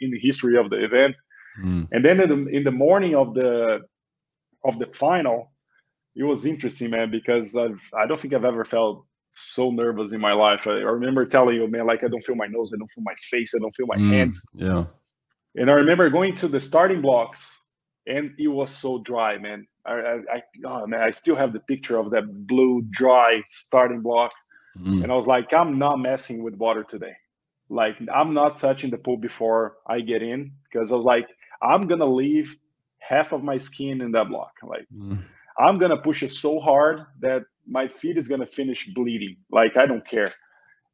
in 0.00 0.10
the 0.10 0.18
history 0.20 0.56
of 0.56 0.70
the 0.70 0.84
event. 0.84 1.16
Mm. 1.62 1.88
And 1.90 2.04
then 2.04 2.20
in 2.20 2.28
the, 2.28 2.50
in 2.50 2.64
the 2.64 2.70
morning 2.70 3.16
of 3.16 3.34
the 3.34 3.80
of 4.64 4.78
the 4.78 4.86
final, 4.94 5.52
it 6.14 6.22
was 6.22 6.46
interesting, 6.46 6.90
man, 6.90 7.10
because 7.10 7.56
I've 7.56 7.82
I 7.96 8.06
don't 8.06 8.20
think 8.20 8.34
I've 8.34 8.44
ever 8.44 8.64
felt 8.64 9.04
so 9.34 9.70
nervous 9.70 10.12
in 10.12 10.20
my 10.20 10.32
life. 10.32 10.66
I, 10.66 10.70
I 10.70 10.92
remember 10.98 11.24
telling 11.26 11.56
you, 11.56 11.66
man, 11.66 11.86
like 11.86 12.04
I 12.04 12.08
don't 12.08 12.24
feel 12.24 12.36
my 12.36 12.46
nose, 12.46 12.72
I 12.72 12.78
don't 12.78 12.90
feel 12.90 13.04
my 13.04 13.14
face, 13.30 13.52
I 13.54 13.58
don't 13.60 13.74
feel 13.74 13.86
my 13.86 13.96
mm, 13.96 14.10
hands. 14.10 14.44
Yeah. 14.54 14.84
And 15.56 15.70
I 15.70 15.74
remember 15.74 16.10
going 16.10 16.34
to 16.36 16.48
the 16.48 16.60
starting 16.60 17.00
blocks, 17.00 17.62
and 18.06 18.32
it 18.38 18.48
was 18.48 18.70
so 18.70 18.98
dry, 18.98 19.38
man. 19.38 19.66
I, 19.86 19.92
I, 19.92 20.14
I 20.32 20.42
oh 20.66 20.86
man, 20.86 21.00
I 21.00 21.10
still 21.10 21.36
have 21.36 21.52
the 21.52 21.60
picture 21.60 21.98
of 21.98 22.10
that 22.10 22.46
blue, 22.46 22.82
dry 22.90 23.42
starting 23.48 24.00
block, 24.00 24.32
mm. 24.78 25.02
and 25.02 25.12
I 25.12 25.16
was 25.16 25.26
like, 25.26 25.52
I'm 25.52 25.78
not 25.78 25.96
messing 25.96 26.42
with 26.42 26.54
water 26.54 26.84
today. 26.84 27.14
Like 27.68 27.96
I'm 28.12 28.34
not 28.34 28.56
touching 28.56 28.90
the 28.90 28.98
pool 28.98 29.16
before 29.16 29.76
I 29.86 30.00
get 30.00 30.22
in 30.22 30.52
because 30.64 30.92
I 30.92 30.96
was 30.96 31.06
like, 31.06 31.28
I'm 31.62 31.82
gonna 31.82 32.06
leave 32.06 32.56
half 32.98 33.32
of 33.32 33.42
my 33.42 33.58
skin 33.58 34.00
in 34.00 34.12
that 34.12 34.28
block. 34.28 34.52
Like 34.62 34.86
mm. 34.94 35.22
I'm 35.58 35.78
gonna 35.78 35.96
push 35.96 36.22
it 36.22 36.30
so 36.30 36.60
hard 36.60 37.06
that 37.20 37.42
my 37.66 37.88
feet 37.88 38.16
is 38.16 38.28
gonna 38.28 38.46
finish 38.46 38.88
bleeding. 38.94 39.36
Like 39.50 39.76
I 39.76 39.86
don't 39.86 40.06
care. 40.06 40.28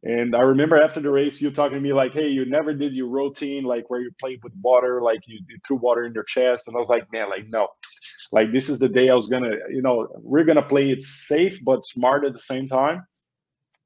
And 0.03 0.35
I 0.35 0.41
remember 0.41 0.81
after 0.83 1.01
the 1.01 1.11
race, 1.11 1.43
you 1.43 1.51
talking 1.51 1.77
to 1.77 1.81
me 1.81 1.93
like, 1.93 2.13
"Hey, 2.13 2.29
you 2.29 2.47
never 2.47 2.73
did 2.73 2.95
your 2.95 3.09
routine, 3.09 3.65
like 3.65 3.91
where 3.91 4.01
you 4.01 4.11
played 4.19 4.41
with 4.43 4.55
water, 4.63 5.03
like 5.03 5.21
you, 5.27 5.41
you, 5.49 5.59
threw 5.67 5.77
water 5.77 6.05
in 6.05 6.15
your 6.15 6.25
chest." 6.25 6.69
And 6.69 6.77
I 6.77 6.81
was 6.81 6.89
like, 6.89 7.13
"Man, 7.13 7.29
like 7.29 7.47
no, 7.49 7.69
like 8.33 8.51
this 8.53 8.71
is 8.71 8.79
the 8.79 8.89
day 8.89 9.11
I 9.11 9.15
was 9.15 9.29
gonna, 9.29 9.53
you 9.71 9.83
know, 9.83 10.09
we're 10.23 10.45
gonna 10.45 10.63
play 10.67 10.91
it 10.91 11.03
safe 11.03 11.63
but 11.65 11.85
smart 11.85 12.25
at 12.25 12.33
the 12.33 12.39
same 12.41 12.67
time." 12.67 13.05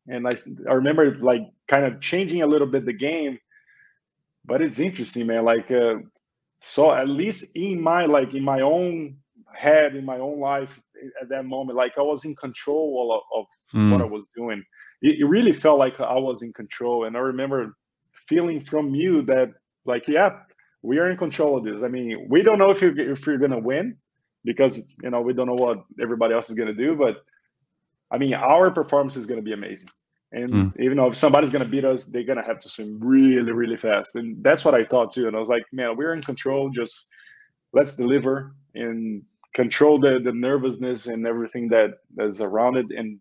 And 0.06 0.28
I, 0.28 0.32
I 0.68 0.74
remember 0.74 1.16
like 1.18 1.40
kind 1.68 1.84
of 1.84 2.00
changing 2.00 2.42
a 2.42 2.46
little 2.46 2.68
bit 2.68 2.86
the 2.86 2.92
game, 2.92 3.38
but 4.44 4.62
it's 4.62 4.78
interesting, 4.78 5.26
man. 5.26 5.44
Like, 5.44 5.70
uh, 5.72 5.94
so 6.60 6.92
at 6.92 7.08
least 7.08 7.56
in 7.56 7.80
my 7.80 8.06
like 8.06 8.34
in 8.34 8.44
my 8.44 8.60
own 8.60 9.16
head, 9.52 9.96
in 9.96 10.04
my 10.04 10.18
own 10.18 10.40
life, 10.40 10.78
at 11.20 11.28
that 11.28 11.44
moment, 11.44 11.76
like 11.76 11.92
I 11.98 12.02
was 12.02 12.24
in 12.24 12.34
control 12.34 13.22
of, 13.34 13.40
of 13.40 13.46
mm. 13.74 13.92
what 13.92 14.00
I 14.00 14.04
was 14.04 14.28
doing 14.36 14.62
it, 15.04 15.20
it 15.20 15.24
really 15.24 15.52
felt 15.52 15.78
like 15.78 16.00
I 16.00 16.14
was 16.14 16.42
in 16.42 16.52
control. 16.52 17.04
And 17.04 17.16
I 17.16 17.20
remember 17.20 17.76
feeling 18.26 18.64
from 18.64 18.94
you 18.94 19.22
that 19.22 19.52
like, 19.84 20.08
yeah, 20.08 20.30
we 20.82 20.98
are 20.98 21.10
in 21.10 21.16
control 21.16 21.58
of 21.58 21.64
this. 21.64 21.82
I 21.82 21.88
mean, 21.88 22.26
we 22.28 22.42
don't 22.42 22.58
know 22.58 22.70
if 22.70 22.80
you're 22.80 22.98
if 22.98 23.26
you're 23.26 23.38
gonna 23.38 23.58
win 23.58 23.96
because 24.44 24.78
you 25.02 25.10
know 25.10 25.20
we 25.20 25.34
don't 25.34 25.46
know 25.46 25.54
what 25.54 25.84
everybody 26.00 26.34
else 26.34 26.48
is 26.50 26.56
gonna 26.56 26.74
do, 26.74 26.96
but 26.96 27.16
I 28.10 28.18
mean, 28.18 28.34
our 28.34 28.70
performance 28.70 29.16
is 29.16 29.26
gonna 29.26 29.42
be 29.42 29.52
amazing. 29.52 29.90
And 30.32 30.52
mm. 30.52 30.80
even 30.80 30.96
though 30.96 31.08
if 31.08 31.16
somebody's 31.16 31.50
gonna 31.50 31.64
beat 31.66 31.84
us, 31.84 32.06
they're 32.06 32.24
gonna 32.24 32.44
have 32.44 32.60
to 32.60 32.68
swim 32.68 32.98
really, 33.00 33.52
really 33.52 33.76
fast. 33.76 34.16
And 34.16 34.42
that's 34.42 34.64
what 34.64 34.74
I 34.74 34.84
thought 34.84 35.12
too. 35.12 35.26
And 35.26 35.36
I 35.36 35.40
was 35.40 35.48
like, 35.48 35.64
man, 35.72 35.96
we're 35.96 36.14
in 36.14 36.22
control. 36.22 36.70
Just 36.70 37.08
let's 37.72 37.96
deliver 37.96 38.54
and 38.74 39.22
control 39.54 39.98
the 40.00 40.20
the 40.22 40.32
nervousness 40.32 41.06
and 41.06 41.26
everything 41.26 41.68
that 41.68 41.90
is 42.18 42.40
around 42.40 42.76
it. 42.76 42.86
And 42.96 43.20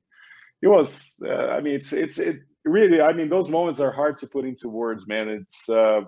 it 0.61 0.68
was 0.68 1.22
uh, 1.26 1.47
i 1.57 1.61
mean 1.61 1.76
it's 1.76 1.93
it's 1.93 2.18
it 2.18 2.38
really 2.65 3.01
i 3.01 3.14
mean 3.14 3.30
those 3.30 3.49
moments 3.49 3.80
are 3.80 3.91
hard 3.91 4.18
to 4.19 4.27
put 4.27 4.45
into 4.45 4.69
words 4.69 5.07
man. 5.07 5.30
It's 5.30 5.69
uh 5.69 6.01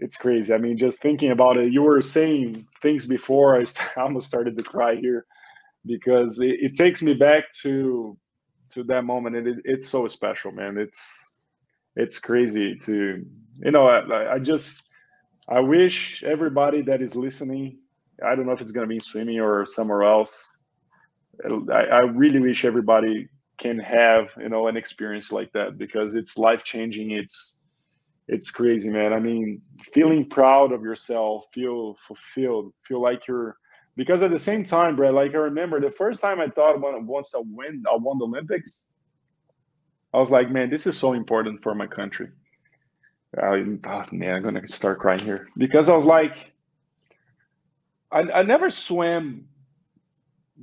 it's 0.00 0.16
crazy. 0.16 0.52
I 0.52 0.58
mean 0.58 0.76
just 0.76 1.00
thinking 1.00 1.30
about 1.30 1.56
it 1.56 1.72
you 1.72 1.82
were 1.82 2.02
saying 2.02 2.66
things 2.82 3.06
before 3.06 3.60
i 3.60 3.64
almost 4.00 4.26
started 4.26 4.56
to 4.56 4.64
cry 4.64 4.96
here 4.96 5.26
because 5.86 6.38
it, 6.40 6.56
it 6.60 6.76
takes 6.76 7.02
me 7.02 7.14
back 7.14 7.44
to 7.62 8.16
to 8.70 8.84
that 8.84 9.02
moment 9.04 9.36
and 9.36 9.46
it, 9.46 9.58
it's 9.64 9.88
so 9.88 10.06
special 10.08 10.50
man. 10.52 10.76
It's 10.78 11.32
it's 11.96 12.18
crazy 12.18 12.76
to 12.84 13.24
you 13.62 13.70
know 13.70 13.86
I, 13.86 14.34
I 14.34 14.38
just 14.38 14.88
i 15.48 15.60
wish 15.60 16.24
everybody 16.24 16.82
that 16.82 17.00
is 17.00 17.14
listening 17.14 17.78
i 18.24 18.34
don't 18.34 18.46
know 18.46 18.52
if 18.52 18.60
it's 18.60 18.72
going 18.72 18.88
to 18.88 18.94
be 18.94 19.00
swimming 19.00 19.40
or 19.40 19.66
somewhere 19.66 20.02
else. 20.02 20.52
I, 21.72 21.84
I 21.84 22.00
really 22.00 22.38
wish 22.38 22.64
everybody 22.64 23.28
can 23.58 23.78
have 23.78 24.30
you 24.38 24.48
know 24.48 24.68
an 24.68 24.76
experience 24.76 25.30
like 25.30 25.52
that 25.52 25.78
because 25.78 26.14
it's 26.14 26.36
life 26.36 26.64
changing 26.64 27.12
it's 27.12 27.56
it's 28.26 28.50
crazy 28.50 28.90
man. 28.90 29.12
I 29.12 29.20
mean 29.20 29.62
feeling 29.92 30.28
proud 30.28 30.72
of 30.72 30.82
yourself 30.82 31.46
feel 31.52 31.96
fulfilled 32.06 32.72
feel 32.86 33.00
like 33.02 33.26
you're 33.28 33.56
because 33.96 34.22
at 34.22 34.30
the 34.30 34.38
same 34.38 34.64
time 34.64 34.96
brad 34.96 35.14
like 35.14 35.32
i 35.34 35.38
remember 35.38 35.80
the 35.80 35.90
first 35.90 36.20
time 36.20 36.40
i 36.40 36.48
thought 36.48 36.80
when 36.80 37.06
once 37.06 37.34
i 37.34 37.40
win 37.44 37.84
i 37.90 37.96
won 37.96 38.18
the 38.18 38.24
olympics 38.24 38.82
i 40.12 40.18
was 40.18 40.30
like 40.30 40.50
man 40.50 40.68
this 40.68 40.86
is 40.86 40.98
so 40.98 41.12
important 41.12 41.62
for 41.62 41.74
my 41.74 41.86
country. 41.86 42.28
I, 43.40 43.64
oh, 43.86 44.02
man 44.12 44.34
i'm 44.34 44.42
gonna 44.42 44.66
start 44.66 44.98
crying 45.00 45.20
here 45.20 45.48
because 45.56 45.88
i 45.88 45.96
was 45.96 46.06
like 46.06 46.53
i, 48.14 48.20
I 48.20 48.42
never 48.42 48.70
swam 48.70 49.44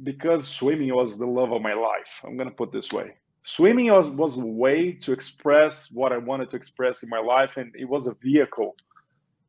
because 0.03 0.47
swimming 0.47 0.93
was 0.95 1.17
the 1.17 1.25
love 1.25 1.51
of 1.51 1.61
my 1.61 1.73
life. 1.73 2.21
I'm 2.23 2.37
gonna 2.37 2.51
put 2.51 2.71
this 2.71 2.91
way. 2.91 3.15
Swimming 3.43 3.91
was, 3.91 4.09
was 4.09 4.37
a 4.37 4.45
way 4.45 4.93
to 4.93 5.11
express 5.11 5.91
what 5.91 6.11
I 6.13 6.17
wanted 6.17 6.49
to 6.51 6.55
express 6.55 7.03
in 7.03 7.09
my 7.09 7.19
life, 7.19 7.57
and 7.57 7.73
it 7.75 7.85
was 7.85 8.07
a 8.07 8.15
vehicle 8.21 8.75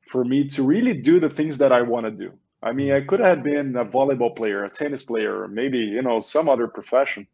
for 0.08 0.24
me 0.24 0.48
to 0.48 0.62
really 0.62 1.00
do 1.00 1.20
the 1.20 1.28
things 1.28 1.58
that 1.58 1.72
I 1.72 1.82
want 1.82 2.06
to 2.06 2.10
do. 2.10 2.32
I 2.62 2.72
mean, 2.72 2.92
I 2.92 3.02
could 3.02 3.20
have 3.20 3.42
been 3.42 3.76
a 3.76 3.84
volleyball 3.84 4.34
player, 4.34 4.64
a 4.64 4.70
tennis 4.70 5.02
player, 5.02 5.42
or 5.42 5.48
maybe 5.48 5.78
you 5.78 6.02
know 6.02 6.20
some 6.20 6.48
other 6.48 6.68
profession, 6.68 7.26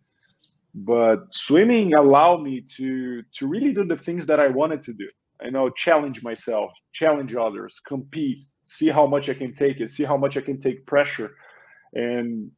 but 0.75 1.33
swimming 1.33 1.95
allowed 1.95 2.43
me 2.43 2.63
to 2.77 3.23
to 3.23 3.47
really 3.47 3.73
do 3.73 3.85
the 3.85 3.97
things 3.97 4.27
that 4.27 4.41
I 4.41 4.49
wanted 4.49 4.83
to 4.83 4.93
do. 4.93 5.09
You 5.43 5.53
know, 5.53 5.71
challenge 5.71 6.23
myself, 6.23 6.73
challenge 6.93 7.35
others, 7.37 7.81
compete, 7.87 8.41
see 8.69 8.89
how 8.89 9.07
much 9.07 9.29
I 9.29 9.35
can 9.35 9.55
take 9.55 9.81
it, 9.81 9.91
see 9.91 10.05
how 10.05 10.17
much 10.17 10.37
I 10.37 10.41
can 10.43 10.61
take 10.61 10.87
pressure, 10.87 11.35
and 11.93 12.51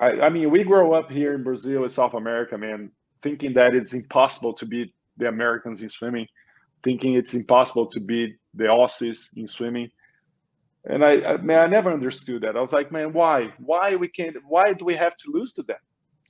I, 0.00 0.10
I 0.20 0.28
mean, 0.28 0.50
we 0.50 0.64
grow 0.64 0.94
up 0.94 1.10
here 1.10 1.34
in 1.34 1.42
Brazil 1.42 1.82
in 1.82 1.88
South 1.88 2.14
America, 2.14 2.56
man, 2.56 2.90
thinking 3.22 3.54
that 3.54 3.74
it's 3.74 3.94
impossible 3.94 4.52
to 4.54 4.66
beat 4.66 4.94
the 5.16 5.26
Americans 5.26 5.82
in 5.82 5.88
swimming, 5.88 6.26
thinking 6.84 7.14
it's 7.14 7.34
impossible 7.34 7.86
to 7.88 8.00
beat 8.00 8.36
the 8.54 8.64
Aussies 8.64 9.28
in 9.36 9.46
swimming. 9.46 9.90
And 10.84 11.04
I, 11.04 11.20
I 11.22 11.36
man, 11.38 11.58
I 11.58 11.66
never 11.66 11.92
understood 11.92 12.42
that. 12.42 12.56
I 12.56 12.60
was 12.60 12.72
like, 12.72 12.92
man, 12.92 13.12
why? 13.12 13.52
Why 13.58 13.96
we 13.96 14.08
can't? 14.08 14.36
Why 14.46 14.72
do 14.72 14.84
we 14.84 14.94
have 14.96 15.16
to 15.16 15.30
lose 15.32 15.52
to 15.54 15.62
them? 15.62 15.76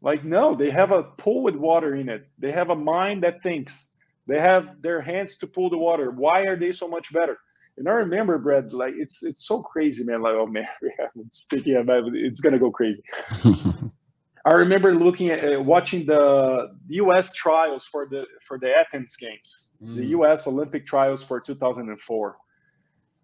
Like, 0.01 0.25
no, 0.25 0.57
they 0.57 0.71
have 0.71 0.91
a 0.91 1.03
pool 1.03 1.43
with 1.43 1.57
water 1.57 1.95
in 1.95 2.09
it. 2.09 2.27
They 2.39 2.53
have 2.53 2.71
a 2.71 2.77
mind 2.77 3.23
that 3.25 3.43
thinks. 3.43 3.91
They 4.27 4.39
have 4.41 4.81
their 4.81 5.01
hands 5.01 5.39
to 5.39 5.47
pull 5.47 5.71
the 5.71 5.79
water. 5.79 6.11
Why 6.11 6.43
are 6.43 6.59
they 6.59 6.73
so 6.73 6.89
much 6.89 7.13
better? 7.13 7.39
And 7.79 7.89
I 7.89 7.93
remember, 7.93 8.39
Brad, 8.39 8.73
like 8.73 8.95
it's 8.97 9.23
it's 9.23 9.47
so 9.47 9.63
crazy, 9.63 10.03
man. 10.05 10.21
Like, 10.21 10.35
oh 10.35 10.47
man, 10.47 10.67
we 10.83 10.93
haven't 10.99 11.35
speaking 11.35 11.77
about 11.77 12.09
it, 12.09 12.15
it's 12.15 12.41
gonna 12.41 12.59
go 12.59 12.71
crazy. 12.71 13.03
I 14.45 14.53
remember 14.53 14.95
looking 14.95 15.31
at 15.31 15.45
uh, 15.45 15.61
watching 15.61 16.07
the 16.07 16.75
U.S. 16.89 17.33
trials 17.33 17.85
for 17.85 18.07
the 18.07 18.27
for 18.43 18.59
the 18.59 18.73
Athens 18.73 19.15
Games, 19.17 19.71
mm. 19.83 19.97
the 19.97 20.07
U.S. 20.07 20.47
Olympic 20.47 20.87
trials 20.87 21.23
for 21.23 21.41
2004, 21.41 22.37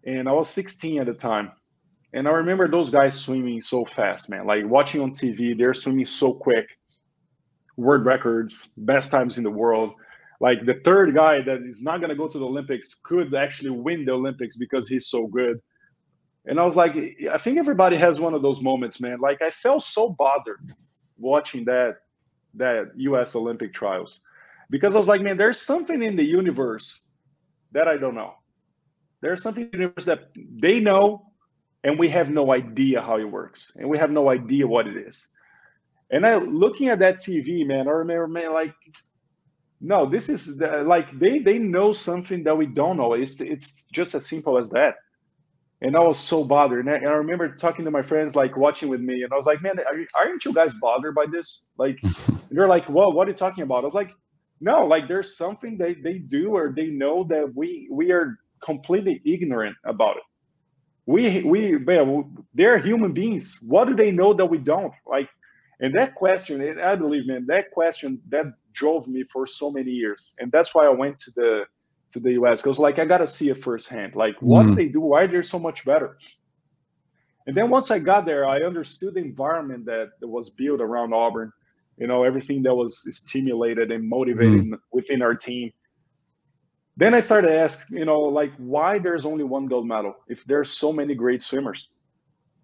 and 0.05 0.29
I 0.29 0.31
was 0.31 0.49
16 0.49 1.01
at 1.01 1.07
the 1.07 1.13
time. 1.13 1.51
And 2.13 2.27
I 2.29 2.31
remember 2.31 2.69
those 2.69 2.89
guys 2.91 3.19
swimming 3.19 3.59
so 3.59 3.83
fast, 3.83 4.29
man. 4.29 4.47
Like 4.47 4.65
watching 4.65 5.01
on 5.01 5.11
TV, 5.11 5.57
they're 5.57 5.73
swimming 5.73 6.05
so 6.05 6.33
quick, 6.33 6.77
world 7.75 8.05
records, 8.05 8.69
best 8.77 9.11
times 9.11 9.37
in 9.37 9.43
the 9.43 9.51
world 9.51 9.95
like 10.45 10.63
the 10.63 10.79
third 10.85 11.15
guy 11.15 11.41
that 11.41 11.63
is 11.63 11.81
not 11.81 11.97
going 12.01 12.11
to 12.11 12.15
go 12.15 12.27
to 12.27 12.37
the 12.37 12.45
Olympics 12.45 12.93
could 12.93 13.33
actually 13.33 13.71
win 13.71 14.05
the 14.05 14.11
Olympics 14.11 14.55
because 14.55 14.87
he's 14.87 15.07
so 15.07 15.25
good. 15.25 15.59
And 16.45 16.59
I 16.59 16.63
was 16.63 16.75
like, 16.75 16.93
I 17.33 17.39
think 17.39 17.57
everybody 17.57 17.97
has 17.97 18.19
one 18.19 18.35
of 18.35 18.43
those 18.43 18.61
moments, 18.61 19.01
man. 19.01 19.17
Like 19.19 19.41
I 19.41 19.49
felt 19.49 19.81
so 19.81 20.09
bothered 20.09 20.71
watching 21.17 21.65
that 21.65 21.95
that 22.53 22.91
US 22.95 23.35
Olympic 23.35 23.73
trials 23.73 24.19
because 24.69 24.93
I 24.93 24.99
was 24.99 25.07
like, 25.07 25.23
man, 25.23 25.35
there's 25.35 25.59
something 25.59 26.03
in 26.03 26.15
the 26.15 26.23
universe 26.41 27.05
that 27.71 27.87
I 27.87 27.97
don't 27.97 28.13
know. 28.13 28.35
There's 29.21 29.41
something 29.41 29.63
in 29.63 29.71
the 29.71 29.77
universe 29.79 30.05
that 30.05 30.29
they 30.35 30.79
know 30.79 31.25
and 31.83 31.97
we 31.97 32.07
have 32.09 32.29
no 32.29 32.53
idea 32.53 33.01
how 33.01 33.17
it 33.17 33.31
works 33.39 33.71
and 33.77 33.89
we 33.89 33.97
have 33.97 34.11
no 34.11 34.29
idea 34.29 34.67
what 34.67 34.85
it 34.85 34.95
is. 34.95 35.27
And 36.11 36.23
I 36.23 36.35
looking 36.35 36.89
at 36.89 36.99
that 36.99 37.15
TV, 37.17 37.65
man, 37.65 37.87
I 37.87 37.93
remember, 38.03 38.27
man, 38.27 38.53
like 38.53 38.75
no, 39.85 40.09
this 40.09 40.29
is 40.29 40.57
the, 40.57 40.83
like 40.83 41.07
they 41.19 41.37
they 41.37 41.59
know 41.59 41.93
something 41.93 42.43
that 42.45 42.57
we 42.57 42.65
don't 42.65 42.97
know. 42.97 43.13
It's 43.13 43.39
it's 43.39 43.83
just 43.93 44.15
as 44.15 44.25
simple 44.25 44.57
as 44.57 44.71
that. 44.71 44.95
And 45.81 45.95
I 45.95 45.99
was 45.99 46.17
so 46.17 46.43
bothered. 46.43 46.85
And 46.85 46.89
I, 46.89 46.97
and 46.97 47.07
I 47.07 47.11
remember 47.11 47.55
talking 47.55 47.85
to 47.85 47.91
my 47.91 48.01
friends, 48.01 48.35
like 48.35 48.57
watching 48.57 48.89
with 48.89 49.01
me, 49.01 49.21
and 49.21 49.31
I 49.31 49.35
was 49.35 49.45
like, 49.45 49.61
"Man, 49.61 49.77
are 49.79 49.95
you, 49.95 50.07
aren't 50.15 50.43
you 50.43 50.53
guys 50.53 50.73
bothered 50.81 51.13
by 51.13 51.25
this?" 51.31 51.65
Like, 51.77 51.99
they're 52.49 52.67
like, 52.67 52.89
"Well, 52.89 53.13
what 53.13 53.27
are 53.27 53.31
you 53.31 53.37
talking 53.37 53.63
about?" 53.63 53.83
I 53.83 53.85
was 53.85 53.93
like, 53.93 54.09
"No, 54.59 54.87
like 54.87 55.07
there's 55.07 55.37
something 55.37 55.77
they 55.77 55.93
they 55.93 56.17
do 56.17 56.55
or 56.55 56.73
they 56.75 56.87
know 56.87 57.23
that 57.25 57.53
we 57.53 57.87
we 57.91 58.11
are 58.11 58.39
completely 58.63 59.21
ignorant 59.23 59.77
about 59.85 60.17
it. 60.17 60.23
We 61.05 61.43
we 61.43 61.77
man, 61.77 62.35
they're 62.55 62.79
human 62.79 63.13
beings. 63.13 63.59
What 63.61 63.85
do 63.87 63.95
they 63.95 64.09
know 64.09 64.33
that 64.33 64.47
we 64.47 64.57
don't? 64.57 64.93
Like, 65.05 65.29
And 65.79 65.93
that 65.93 66.15
question, 66.15 66.79
I 66.79 66.95
believe, 66.95 67.27
man, 67.27 67.45
that 67.47 67.69
question 67.69 68.19
that 68.29 68.45
drove 68.75 69.07
me 69.07 69.23
for 69.31 69.47
so 69.47 69.71
many 69.71 69.91
years, 69.91 70.35
and 70.39 70.51
that's 70.51 70.75
why 70.75 70.85
I 70.85 70.89
went 70.89 71.17
to 71.19 71.31
the 71.31 71.65
to 72.11 72.19
the 72.19 72.33
US 72.33 72.61
because 72.61 72.79
like 72.79 72.99
I 72.99 73.05
gotta 73.05 73.27
see 73.27 73.49
it 73.49 73.63
firsthand, 73.63 74.15
like 74.15 74.35
what 74.41 74.65
mm. 74.65 74.75
they 74.75 74.87
do, 74.87 75.01
why 75.01 75.27
they're 75.27 75.43
so 75.43 75.59
much 75.59 75.85
better. 75.85 76.17
And 77.47 77.55
then 77.55 77.69
once 77.69 77.91
I 77.91 77.99
got 77.99 78.25
there, 78.25 78.47
I 78.47 78.63
understood 78.63 79.15
the 79.15 79.19
environment 79.19 79.85
that, 79.85 80.11
that 80.19 80.27
was 80.27 80.49
built 80.49 80.81
around 80.81 81.13
Auburn. 81.13 81.51
You 81.97 82.07
know, 82.07 82.23
everything 82.23 82.63
that 82.63 82.75
was 82.75 82.91
stimulated 83.15 83.91
and 83.91 84.07
motivated 84.09 84.65
mm. 84.65 84.79
within 84.91 85.21
our 85.21 85.35
team. 85.35 85.71
Then 86.97 87.13
I 87.13 87.19
started 87.19 87.49
to 87.49 87.57
ask, 87.57 87.89
you 87.91 88.05
know, 88.05 88.21
like 88.21 88.51
why 88.57 88.99
there's 88.99 89.25
only 89.25 89.43
one 89.43 89.67
gold 89.67 89.87
medal 89.87 90.15
if 90.27 90.43
there's 90.45 90.71
so 90.71 90.91
many 90.91 91.15
great 91.15 91.41
swimmers. 91.41 91.89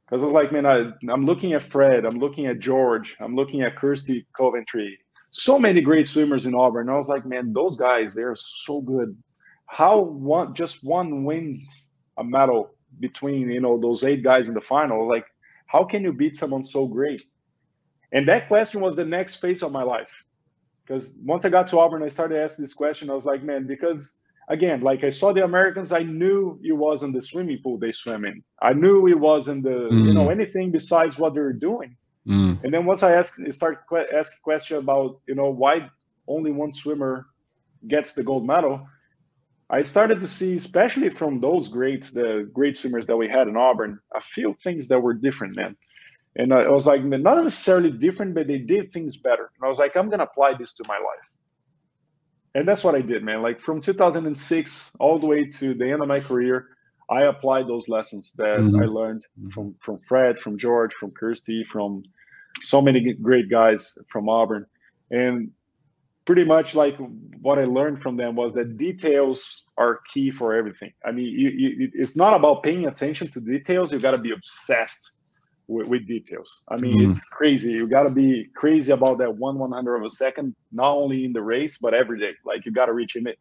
Because 0.05 0.23
I 0.23 0.25
was 0.25 0.33
like, 0.33 0.51
man, 0.51 0.65
I, 0.65 0.91
I'm 1.09 1.25
looking 1.25 1.53
at 1.53 1.63
Fred, 1.63 2.05
I'm 2.05 2.19
looking 2.19 2.47
at 2.47 2.59
George, 2.59 3.15
I'm 3.21 3.35
looking 3.35 3.61
at 3.61 3.77
Kirsty 3.77 4.25
Coventry, 4.35 4.99
so 5.32 5.58
many 5.58 5.82
great 5.82 6.08
swimmers 6.08 6.45
in 6.45 6.53
Auburn. 6.53 6.88
And 6.88 6.95
I 6.95 6.98
was 6.98 7.08
like, 7.08 7.26
man, 7.26 7.53
those 7.53 7.78
guys, 7.78 8.14
they're 8.14 8.36
so 8.36 8.82
good. 8.82 9.18
How 9.66 9.99
one 10.02 10.53
just 10.53 10.84
one 10.84 11.24
wins 11.24 11.91
a 12.18 12.24
medal 12.24 12.72
between 12.99 13.49
you 13.49 13.62
know 13.62 13.80
those 13.80 14.03
eight 14.03 14.24
guys 14.24 14.48
in 14.48 14.53
the 14.53 14.62
final? 14.62 15.08
Like, 15.08 15.26
how 15.68 15.86
can 15.86 16.03
you 16.03 16.12
beat 16.12 16.36
someone 16.36 16.64
so 16.64 16.86
great? 16.86 17.24
And 18.12 18.28
that 18.28 18.49
question 18.49 18.82
was 18.82 18.98
the 18.98 19.06
next 19.06 19.36
phase 19.36 19.64
of 19.64 19.72
my 19.72 19.84
life. 19.84 20.12
Because 20.86 21.20
once 21.24 21.45
I 21.45 21.49
got 21.49 21.70
to 21.70 21.80
Auburn, 21.80 22.03
I 22.03 22.10
started 22.10 22.44
asking 22.44 22.64
this 22.64 22.74
question. 22.74 23.10
I 23.10 23.14
was 23.14 23.24
like, 23.24 23.44
man, 23.44 23.66
because 23.66 24.20
again, 24.49 24.82
like 24.82 25.06
I 25.06 25.10
saw 25.10 25.32
the 25.32 25.45
Americans, 25.45 25.94
I 25.94 26.03
knew 26.03 26.60
it 26.62 26.74
wasn't 26.74 27.14
the 27.14 27.22
swimming 27.22 27.60
pool 27.64 27.78
they 27.78 27.94
swim 27.94 28.26
in. 28.26 28.44
I 28.62 28.74
knew 28.74 29.08
it 29.08 29.18
wasn't 29.18 29.64
the 29.64 29.88
mm. 29.90 30.06
you 30.08 30.14
know 30.14 30.30
anything 30.30 30.72
besides 30.72 31.18
what 31.18 31.34
they're 31.34 31.53
doing. 31.53 31.95
Mm. 32.27 32.64
And 32.64 32.73
then 32.73 32.85
once 32.85 33.03
I 33.03 33.15
asked, 33.15 33.39
start 33.53 33.88
que- 33.89 34.06
asking 34.14 34.39
question 34.43 34.77
about 34.77 35.19
you 35.27 35.35
know 35.35 35.49
why 35.49 35.89
only 36.27 36.52
one 36.52 36.72
swimmer 36.72 37.27
gets 37.88 38.14
the 38.14 38.23
gold 38.23 38.45
medal, 38.45 38.88
I 39.69 39.81
started 39.81 40.22
to 40.22 40.27
see, 40.27 40.56
especially 40.56 41.10
from 41.10 41.39
those 41.39 41.68
greats, 41.68 42.11
the 42.11 42.49
great 42.53 42.77
swimmers 42.77 43.07
that 43.07 43.18
we 43.18 43.27
had 43.27 43.48
in 43.48 43.57
Auburn, 43.57 43.99
a 44.15 44.22
few 44.22 44.56
things 44.64 44.88
that 44.89 44.99
were 44.99 45.14
different, 45.14 45.56
man. 45.56 45.76
And 46.35 46.53
I 46.53 46.69
was 46.69 46.85
like, 46.85 47.03
not 47.03 47.43
necessarily 47.43 47.91
different, 47.91 48.35
but 48.35 48.48
they 48.48 48.60
did 48.60 48.93
things 48.93 49.18
better. 49.18 49.52
And 49.56 49.65
I 49.65 49.68
was 49.68 49.80
like, 49.80 49.98
I'm 49.98 50.10
gonna 50.10 50.23
apply 50.23 50.53
this 50.57 50.73
to 50.76 50.84
my 50.88 50.95
life 50.95 51.31
and 52.53 52.68
that's 52.68 52.84
what 52.84 52.95
I 52.95 53.02
did, 53.02 53.23
man. 53.23 53.41
Like 53.41 53.61
from 53.61 53.81
2006 53.81 54.95
all 54.99 55.19
the 55.19 55.26
way 55.26 55.45
to 55.45 55.73
the 55.73 55.89
end 55.89 56.02
of 56.02 56.07
my 56.07 56.19
career, 56.19 56.68
I 57.11 57.23
applied 57.23 57.67
those 57.67 57.89
lessons 57.89 58.31
that 58.33 58.59
mm-hmm. 58.59 58.81
I 58.81 58.85
learned 58.85 59.25
mm-hmm. 59.38 59.49
from 59.49 59.75
from 59.79 59.99
Fred, 60.07 60.39
from 60.39 60.57
George, 60.57 60.93
from 60.93 61.11
Kirsty, 61.11 61.65
from 61.69 62.03
so 62.61 62.81
many 62.81 63.13
great 63.13 63.49
guys 63.49 63.97
from 64.09 64.29
Auburn, 64.29 64.65
and 65.11 65.51
pretty 66.25 66.45
much 66.45 66.73
like 66.73 66.95
what 67.41 67.59
I 67.59 67.65
learned 67.65 68.01
from 68.01 68.15
them 68.15 68.35
was 68.35 68.53
that 68.53 68.77
details 68.77 69.63
are 69.77 69.99
key 70.13 70.31
for 70.31 70.53
everything. 70.53 70.93
I 71.05 71.11
mean, 71.11 71.25
you, 71.25 71.49
you, 71.49 71.91
it's 71.93 72.15
not 72.15 72.33
about 72.33 72.63
paying 72.63 72.85
attention 72.85 73.29
to 73.31 73.41
details. 73.41 73.91
You 73.91 73.99
got 73.99 74.11
to 74.11 74.17
be 74.17 74.31
obsessed 74.31 75.11
with, 75.67 75.88
with 75.88 76.07
details. 76.07 76.63
I 76.69 76.77
mean, 76.77 76.99
mm. 76.99 77.11
it's 77.11 77.27
crazy. 77.27 77.71
You 77.71 77.88
got 77.88 78.03
to 78.03 78.09
be 78.09 78.47
crazy 78.55 78.91
about 78.91 79.17
that 79.17 79.35
one 79.35 79.57
one 79.59 79.71
hundred 79.71 79.97
of 79.97 80.03
a 80.05 80.09
second, 80.09 80.55
not 80.71 80.91
only 80.93 81.25
in 81.25 81.33
the 81.33 81.41
race 81.41 81.77
but 81.81 81.93
every 81.93 82.19
day. 82.19 82.31
Like 82.45 82.65
you 82.65 82.71
got 82.71 82.85
to 82.85 82.93
reach 82.93 83.17
it. 83.17 83.38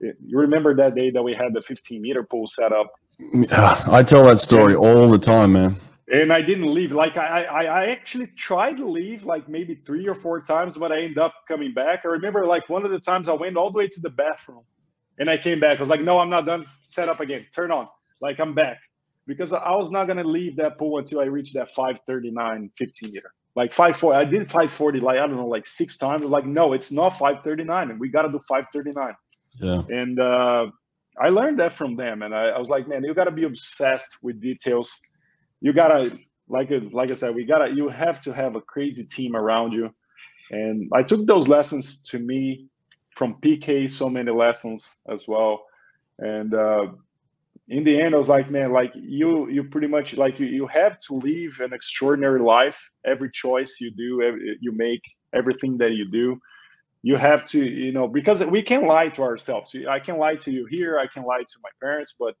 You 0.00 0.38
remember 0.38 0.74
that 0.76 0.94
day 0.94 1.10
that 1.10 1.22
we 1.22 1.34
had 1.34 1.54
the 1.54 1.62
15 1.62 2.02
meter 2.02 2.24
pool 2.24 2.46
set 2.46 2.72
up? 2.72 2.90
Yeah, 3.18 3.84
I 3.86 4.02
tell 4.02 4.24
that 4.24 4.40
story 4.40 4.74
all 4.74 5.08
the 5.08 5.18
time, 5.18 5.52
man. 5.52 5.76
And 6.08 6.32
I 6.32 6.42
didn't 6.42 6.72
leave. 6.72 6.92
Like 6.92 7.16
I, 7.16 7.44
I, 7.44 7.64
I 7.64 7.86
actually 7.86 8.26
tried 8.28 8.76
to 8.76 8.86
leave 8.86 9.24
like 9.24 9.48
maybe 9.48 9.74
three 9.86 10.06
or 10.06 10.14
four 10.14 10.40
times, 10.40 10.76
but 10.76 10.92
I 10.92 11.00
ended 11.02 11.18
up 11.18 11.34
coming 11.48 11.72
back. 11.72 12.02
I 12.04 12.08
remember 12.08 12.44
like 12.44 12.68
one 12.68 12.84
of 12.84 12.90
the 12.90 13.00
times 13.00 13.28
I 13.28 13.32
went 13.32 13.56
all 13.56 13.70
the 13.70 13.78
way 13.78 13.88
to 13.88 14.00
the 14.00 14.10
bathroom, 14.10 14.62
and 15.18 15.30
I 15.30 15.38
came 15.38 15.60
back. 15.60 15.78
I 15.78 15.80
was 15.80 15.88
like, 15.88 16.02
"No, 16.02 16.18
I'm 16.18 16.30
not 16.30 16.44
done. 16.44 16.66
Set 16.82 17.08
up 17.08 17.20
again. 17.20 17.46
Turn 17.54 17.70
on. 17.70 17.88
Like 18.20 18.38
I'm 18.38 18.54
back." 18.54 18.78
because 19.26 19.52
I 19.52 19.72
was 19.72 19.90
not 19.90 20.06
going 20.06 20.18
to 20.18 20.24
leave 20.24 20.56
that 20.56 20.78
pool 20.78 20.98
until 20.98 21.20
I 21.20 21.24
reached 21.24 21.54
that 21.54 21.70
539 21.70 22.70
15 22.76 23.10
meter. 23.12 23.32
Like 23.56 23.72
540, 23.72 24.16
I 24.16 24.24
did 24.24 24.46
540, 24.48 25.00
like, 25.00 25.18
I 25.18 25.26
don't 25.26 25.36
know, 25.36 25.46
like 25.46 25.66
six 25.66 25.96
times. 25.96 26.26
Like, 26.26 26.44
no, 26.44 26.72
it's 26.72 26.90
not 26.90 27.10
539, 27.10 27.90
and 27.90 28.00
we 28.00 28.08
got 28.08 28.22
to 28.22 28.28
do 28.28 28.40
539. 28.48 29.14
Yeah. 29.60 29.82
And 29.88 30.18
uh, 30.18 30.66
I 31.20 31.28
learned 31.28 31.58
that 31.60 31.72
from 31.72 31.96
them. 31.96 32.22
And 32.22 32.34
I, 32.34 32.48
I 32.48 32.58
was 32.58 32.68
like, 32.68 32.88
man, 32.88 33.04
you 33.04 33.14
got 33.14 33.24
to 33.24 33.30
be 33.30 33.44
obsessed 33.44 34.18
with 34.22 34.40
details. 34.40 35.00
You 35.60 35.72
got 35.72 35.88
to, 35.88 36.18
like, 36.48 36.70
like 36.92 37.10
I 37.10 37.14
said, 37.14 37.34
we 37.34 37.44
got 37.44 37.58
to, 37.58 37.72
you 37.74 37.88
have 37.88 38.20
to 38.22 38.32
have 38.32 38.56
a 38.56 38.60
crazy 38.60 39.04
team 39.04 39.36
around 39.36 39.72
you. 39.72 39.90
And 40.50 40.90
I 40.92 41.02
took 41.02 41.26
those 41.26 41.48
lessons 41.48 42.02
to 42.10 42.18
me 42.18 42.66
from 43.16 43.36
PK, 43.40 43.90
so 43.90 44.08
many 44.08 44.30
lessons 44.30 44.96
as 45.08 45.26
well. 45.26 45.64
And 46.18 46.52
uh, 46.52 46.86
in 47.68 47.84
the 47.84 48.00
end, 48.00 48.14
I 48.14 48.18
was 48.18 48.28
like, 48.28 48.50
man, 48.50 48.72
like 48.72 48.92
you, 48.94 49.48
you 49.48 49.64
pretty 49.64 49.86
much 49.86 50.16
like 50.16 50.38
you, 50.38 50.46
you 50.46 50.66
have 50.66 50.98
to 51.08 51.14
live 51.14 51.60
an 51.60 51.72
extraordinary 51.72 52.40
life. 52.40 52.78
Every 53.06 53.30
choice 53.30 53.78
you 53.80 53.90
do, 53.92 54.22
every, 54.22 54.58
you 54.60 54.72
make, 54.72 55.02
everything 55.32 55.78
that 55.78 55.92
you 55.92 56.10
do, 56.10 56.38
you 57.04 57.16
have 57.16 57.44
to, 57.44 57.62
you 57.62 57.92
know, 57.92 58.08
because 58.08 58.42
we 58.44 58.62
can 58.62 58.86
lie 58.86 59.10
to 59.10 59.22
ourselves. 59.22 59.76
I 59.88 59.98
can 59.98 60.16
lie 60.16 60.36
to 60.36 60.50
you 60.50 60.66
here, 60.70 60.98
I 60.98 61.06
can 61.06 61.22
lie 61.22 61.42
to 61.42 61.56
my 61.62 61.68
parents, 61.78 62.14
but 62.18 62.34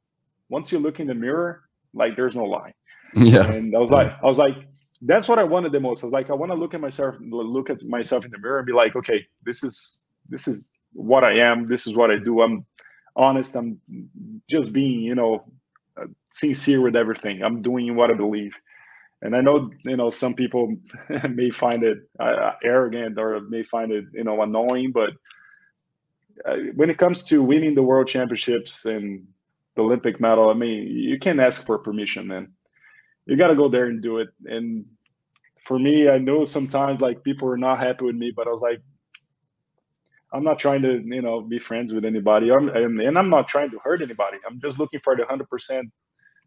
once 0.48 0.72
you 0.72 0.78
look 0.78 1.00
in 1.00 1.06
the 1.06 1.14
mirror, 1.14 1.60
like 1.92 2.16
there's 2.16 2.34
no 2.34 2.44
lie. 2.44 2.72
Yeah. 3.14 3.46
And 3.52 3.76
I 3.76 3.78
was 3.78 3.92
like, 3.92 4.10
I 4.22 4.26
was 4.26 4.38
like, 4.38 4.56
that's 5.02 5.28
what 5.28 5.38
I 5.38 5.44
wanted 5.44 5.70
the 5.70 5.80
most. 5.80 6.02
I 6.02 6.06
was 6.06 6.12
like, 6.14 6.30
I 6.30 6.32
want 6.32 6.50
to 6.50 6.56
look 6.56 6.74
at 6.74 6.80
myself, 6.80 7.14
look 7.20 7.68
at 7.70 7.84
myself 7.84 8.24
in 8.24 8.30
the 8.30 8.38
mirror 8.38 8.58
and 8.58 8.66
be 8.66 8.72
like, 8.72 8.96
okay, 8.96 9.24
this 9.44 9.62
is 9.62 10.04
this 10.30 10.48
is 10.48 10.72
what 10.94 11.22
I 11.22 11.38
am. 11.38 11.68
This 11.68 11.86
is 11.86 11.94
what 11.94 12.10
I 12.10 12.16
do. 12.18 12.40
I'm 12.40 12.66
honest. 13.14 13.54
I'm 13.54 13.78
just 14.50 14.72
being, 14.72 15.00
you 15.00 15.14
know, 15.14 15.44
uh, 16.00 16.06
sincere 16.32 16.80
with 16.80 16.96
everything. 16.96 17.42
I'm 17.42 17.62
doing 17.62 17.94
what 17.94 18.10
I 18.10 18.14
believe. 18.14 18.52
And 19.24 19.34
I 19.34 19.40
know, 19.40 19.70
you 19.84 19.96
know, 19.96 20.10
some 20.10 20.34
people 20.34 20.76
may 21.30 21.48
find 21.48 21.82
it 21.82 21.98
uh, 22.20 22.52
arrogant 22.62 23.18
or 23.18 23.40
may 23.40 23.62
find 23.62 23.90
it, 23.90 24.04
you 24.12 24.22
know, 24.22 24.42
annoying. 24.42 24.92
But 24.92 25.10
uh, 26.44 26.56
when 26.74 26.90
it 26.90 26.98
comes 26.98 27.24
to 27.24 27.42
winning 27.42 27.74
the 27.74 27.82
world 27.82 28.06
championships 28.06 28.84
and 28.84 29.26
the 29.76 29.82
Olympic 29.82 30.20
medal, 30.20 30.50
I 30.50 30.54
mean, 30.54 30.86
you 30.88 31.18
can't 31.18 31.40
ask 31.40 31.64
for 31.64 31.78
permission, 31.78 32.26
man. 32.26 32.52
You 33.24 33.36
got 33.36 33.48
to 33.48 33.56
go 33.56 33.70
there 33.70 33.86
and 33.86 34.02
do 34.02 34.18
it. 34.18 34.28
And 34.44 34.84
for 35.64 35.78
me, 35.78 36.10
I 36.10 36.18
know 36.18 36.44
sometimes 36.44 37.00
like 37.00 37.24
people 37.24 37.48
are 37.48 37.56
not 37.56 37.80
happy 37.80 38.04
with 38.04 38.16
me, 38.16 38.30
but 38.30 38.46
I 38.46 38.50
was 38.50 38.60
like, 38.60 38.82
I'm 40.34 40.44
not 40.44 40.58
trying 40.58 40.82
to, 40.82 41.00
you 41.02 41.22
know, 41.22 41.40
be 41.40 41.58
friends 41.58 41.94
with 41.94 42.04
anybody. 42.04 42.52
I'm, 42.52 42.68
and, 42.68 43.16
I'm 43.16 43.30
not 43.30 43.48
trying 43.48 43.70
to 43.70 43.78
hurt 43.78 44.02
anybody. 44.02 44.36
I'm 44.46 44.60
just 44.60 44.78
looking 44.78 45.00
for 45.00 45.16
the 45.16 45.24
hundred 45.24 45.48
percent 45.48 45.90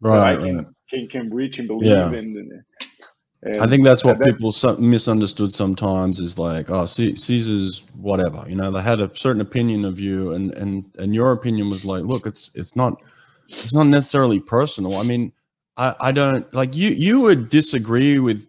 right, 0.01 0.33
I 0.33 0.35
can, 0.35 0.57
right. 0.57 0.65
can 0.89 1.07
can 1.07 1.29
reach 1.29 1.59
and 1.59 1.67
believe 1.67 1.91
yeah. 1.91 2.07
in. 2.07 2.15
And, 2.15 3.61
I 3.61 3.67
think 3.67 3.83
that's 3.83 4.03
what 4.03 4.19
people 4.19 4.51
misunderstood 4.79 5.53
sometimes 5.53 6.19
is 6.19 6.39
like, 6.39 6.69
oh, 6.69 6.85
Cesar's 6.85 7.83
whatever. 7.95 8.43
You 8.49 8.55
know, 8.55 8.71
they 8.71 8.81
had 8.81 8.99
a 8.99 9.11
certain 9.15 9.41
opinion 9.41 9.85
of 9.85 9.99
you, 9.99 10.33
and 10.33 10.53
and 10.55 10.85
and 10.97 11.13
your 11.13 11.31
opinion 11.31 11.69
was 11.69 11.85
like, 11.85 12.03
look, 12.03 12.25
it's 12.25 12.51
it's 12.55 12.75
not 12.75 13.01
it's 13.47 13.73
not 13.73 13.87
necessarily 13.87 14.39
personal. 14.39 14.97
I 14.97 15.03
mean, 15.03 15.31
I 15.77 15.95
I 15.99 16.11
don't 16.11 16.51
like 16.53 16.75
you 16.75 16.89
you 16.89 17.21
would 17.21 17.49
disagree 17.49 18.19
with 18.19 18.47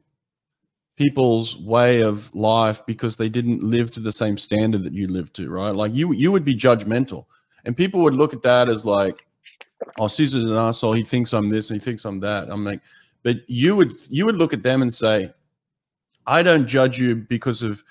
people's 0.96 1.56
way 1.58 2.00
of 2.00 2.34
life 2.34 2.84
because 2.84 3.16
they 3.16 3.28
didn't 3.28 3.62
live 3.62 3.92
to 3.92 4.00
the 4.00 4.10
same 4.10 4.36
standard 4.36 4.82
that 4.82 4.92
you 4.92 5.06
lived 5.06 5.34
to, 5.36 5.48
right? 5.48 5.70
Like 5.70 5.94
you 5.94 6.12
you 6.12 6.32
would 6.32 6.44
be 6.44 6.56
judgmental. 6.56 7.26
And 7.64 7.76
people 7.76 8.02
would 8.02 8.14
look 8.14 8.32
at 8.32 8.42
that 8.42 8.68
as 8.68 8.84
like, 8.84 9.26
oh, 9.98 10.08
Cesar's 10.08 10.50
an 10.50 10.56
asshole. 10.56 10.92
He 10.92 11.02
thinks 11.02 11.32
I'm 11.32 11.48
this 11.48 11.68
he 11.68 11.78
thinks 11.78 12.04
I'm 12.04 12.20
that. 12.20 12.48
I'm 12.50 12.64
like, 12.64 12.80
but 13.22 13.38
you 13.48 13.76
would 13.76 13.92
you 14.10 14.26
would 14.26 14.36
look 14.36 14.52
at 14.52 14.62
them 14.62 14.82
and 14.82 14.92
say, 14.92 15.32
I 16.26 16.42
don't 16.42 16.66
judge 16.66 16.98
you 16.98 17.16
because 17.16 17.62
of 17.62 17.82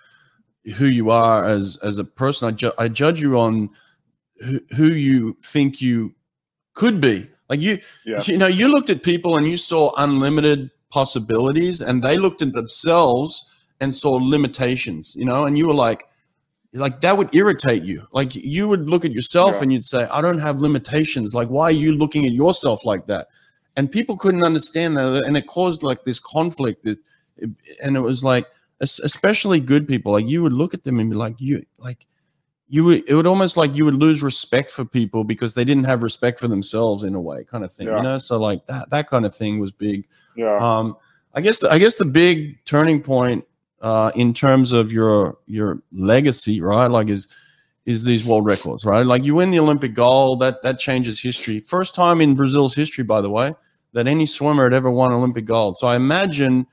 who 0.76 0.86
you 0.86 1.10
are 1.10 1.46
as 1.46 1.78
as 1.84 1.98
a 1.98 2.04
person. 2.04 2.48
I, 2.48 2.52
ju- 2.52 2.74
I 2.78 2.88
judge 2.88 3.22
you 3.22 3.40
on 3.40 3.70
who, 4.40 4.60
who 4.76 4.88
you 4.88 5.38
think 5.42 5.82
you 5.82 6.14
could 6.74 7.02
be. 7.02 7.30
Like 7.50 7.62
you, 7.62 7.80
yeah. 8.06 8.22
you 8.26 8.38
know, 8.38 8.48
you 8.48 8.68
looked 8.68 8.90
at 8.90 9.04
people 9.04 9.38
and 9.38 9.48
you 9.48 9.56
saw 9.56 9.92
unlimited 9.98 10.70
possibilities 10.90 11.82
and 11.82 12.04
they 12.04 12.18
looked 12.18 12.42
at 12.42 12.54
themselves 12.54 13.46
and 13.80 13.94
saw 13.94 14.14
limitations 14.14 15.16
you 15.16 15.26
know 15.26 15.46
and 15.46 15.58
you 15.58 15.68
were 15.68 15.74
like 15.74 16.08
like 16.74 17.02
that 17.02 17.18
would 17.18 17.34
irritate 17.34 17.84
you. 17.84 18.06
Like 18.12 18.36
you 18.36 18.68
would 18.68 18.90
look 18.90 19.06
at 19.06 19.12
yourself 19.12 19.56
yeah. 19.56 19.64
and 19.64 19.74
you'd 19.74 19.86
say 19.86 20.08
i 20.12 20.22
don't 20.22 20.40
have 20.40 20.60
limitations. 20.60 21.34
Like 21.34 21.48
why 21.48 21.66
are 21.66 21.72
you 21.72 21.94
looking 21.94 22.26
at 22.26 22.32
yourself 22.32 22.86
like 22.86 23.08
that? 23.08 23.28
And 23.76 23.92
people 23.92 24.18
couldn't 24.18 24.44
understand 24.44 24.98
that 24.98 25.24
and 25.26 25.38
it 25.38 25.48
caused 25.48 25.84
like 25.84 26.04
this 26.04 26.20
conflict 26.20 26.84
that 26.84 26.98
and 27.84 27.96
it 27.96 28.02
was 28.02 28.24
like 28.24 28.48
especially 28.80 29.60
good 29.60 29.88
people 29.88 30.12
like 30.12 30.28
you 30.28 30.44
would 30.44 30.54
look 30.54 30.74
at 30.74 30.84
them 30.84 31.00
and 31.00 31.10
be 31.10 31.16
like 31.16 31.36
you 31.40 31.66
like 31.80 32.06
you 32.68 32.84
would 32.84 33.10
it 33.10 33.16
would 33.16 33.26
almost 33.26 33.58
like 33.58 33.76
you 33.76 33.86
would 33.86 33.96
lose 33.96 34.22
respect 34.22 34.70
for 34.70 34.86
people 34.86 35.24
because 35.24 35.54
they 35.54 35.66
didn't 35.66 35.86
have 35.86 36.04
respect 36.04 36.40
for 36.40 36.48
themselves 36.48 37.04
in 37.04 37.16
a 37.16 37.22
way 37.22 37.44
kind 37.44 37.64
of 37.64 37.74
thing 37.74 37.88
yeah. 37.88 37.98
you 37.98 38.04
know? 38.04 38.18
So 38.18 38.38
like 38.38 38.66
that 38.68 38.90
that 38.90 39.10
kind 39.10 39.26
of 39.26 39.36
thing 39.36 39.60
was 39.60 39.72
big. 39.72 40.08
Yeah. 40.36 40.58
Um 40.58 40.96
i 41.34 41.42
guess 41.42 41.64
i 41.64 41.78
guess 41.78 41.96
the 41.96 42.06
big 42.06 42.64
turning 42.66 43.02
point 43.02 43.46
uh, 43.82 44.12
in 44.16 44.34
terms 44.34 44.72
of 44.72 44.92
your 44.92 45.38
your 45.46 45.82
legacy, 45.92 46.62
right? 46.62 46.88
Like 46.88 47.10
is 47.10 47.28
is 47.86 48.04
these 48.04 48.26
world 48.26 48.46
records, 48.46 48.84
right? 48.84 49.06
Like 49.06 49.24
you 49.24 49.36
win 49.36 49.50
the 49.50 49.60
Olympic 49.60 49.94
gold, 49.94 50.42
that 50.42 50.62
that 50.64 50.80
changes 50.80 51.22
history. 51.22 51.60
First 51.60 51.96
time 51.96 52.22
in 52.22 52.36
Brazil's 52.36 52.76
history, 52.76 53.04
by 53.04 53.22
the 53.22 53.30
way, 53.30 53.54
that 53.94 54.08
any 54.08 54.26
swimmer 54.26 54.64
had 54.64 54.74
ever 54.74 54.90
won 54.90 55.14
Olympic 55.14 55.46
gold. 55.46 55.78
So 55.78 55.88
I 55.88 55.96
imagine 55.96 56.68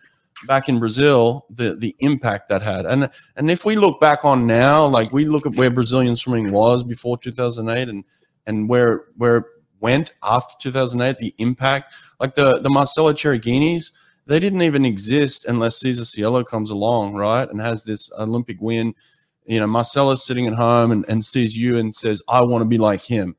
back 0.46 0.68
in 0.68 0.78
Brazil 0.78 1.46
the 1.50 1.74
the 1.74 1.94
impact 2.00 2.48
that 2.48 2.62
had. 2.62 2.86
And 2.86 3.10
and 3.36 3.50
if 3.50 3.64
we 3.64 3.76
look 3.76 4.00
back 4.00 4.24
on 4.24 4.46
now, 4.46 4.86
like 4.86 5.12
we 5.12 5.24
look 5.24 5.46
at 5.46 5.54
where 5.54 5.70
Brazilian 5.70 6.16
swimming 6.16 6.52
was 6.52 6.82
before 6.82 7.18
2008 7.18 7.88
and 7.88 8.04
and 8.46 8.68
where 8.68 9.04
where 9.16 9.36
it 9.38 9.44
went 9.80 10.14
after 10.22 10.54
2008, 10.60 11.18
the 11.18 11.34
impact, 11.38 11.94
like 12.18 12.34
the 12.34 12.60
the 12.60 12.70
Marcelo 12.70 13.12
Chierighinis, 13.12 13.92
they 14.26 14.40
didn't 14.40 14.62
even 14.62 14.84
exist 14.84 15.44
unless 15.46 15.80
Cesar 15.80 16.04
Cielo 16.04 16.44
comes 16.44 16.70
along, 16.70 17.14
right? 17.14 17.48
And 17.48 17.60
has 17.60 17.84
this 17.84 18.10
Olympic 18.18 18.60
win 18.60 18.94
you 19.46 19.60
know, 19.60 19.66
Marcelo's 19.66 20.24
sitting 20.24 20.46
at 20.46 20.54
home 20.54 20.90
and, 20.90 21.04
and 21.08 21.24
sees 21.24 21.56
you 21.56 21.76
and 21.76 21.94
says, 21.94 22.22
I 22.28 22.42
want 22.42 22.62
to 22.62 22.68
be 22.68 22.78
like 22.78 23.02
him. 23.02 23.36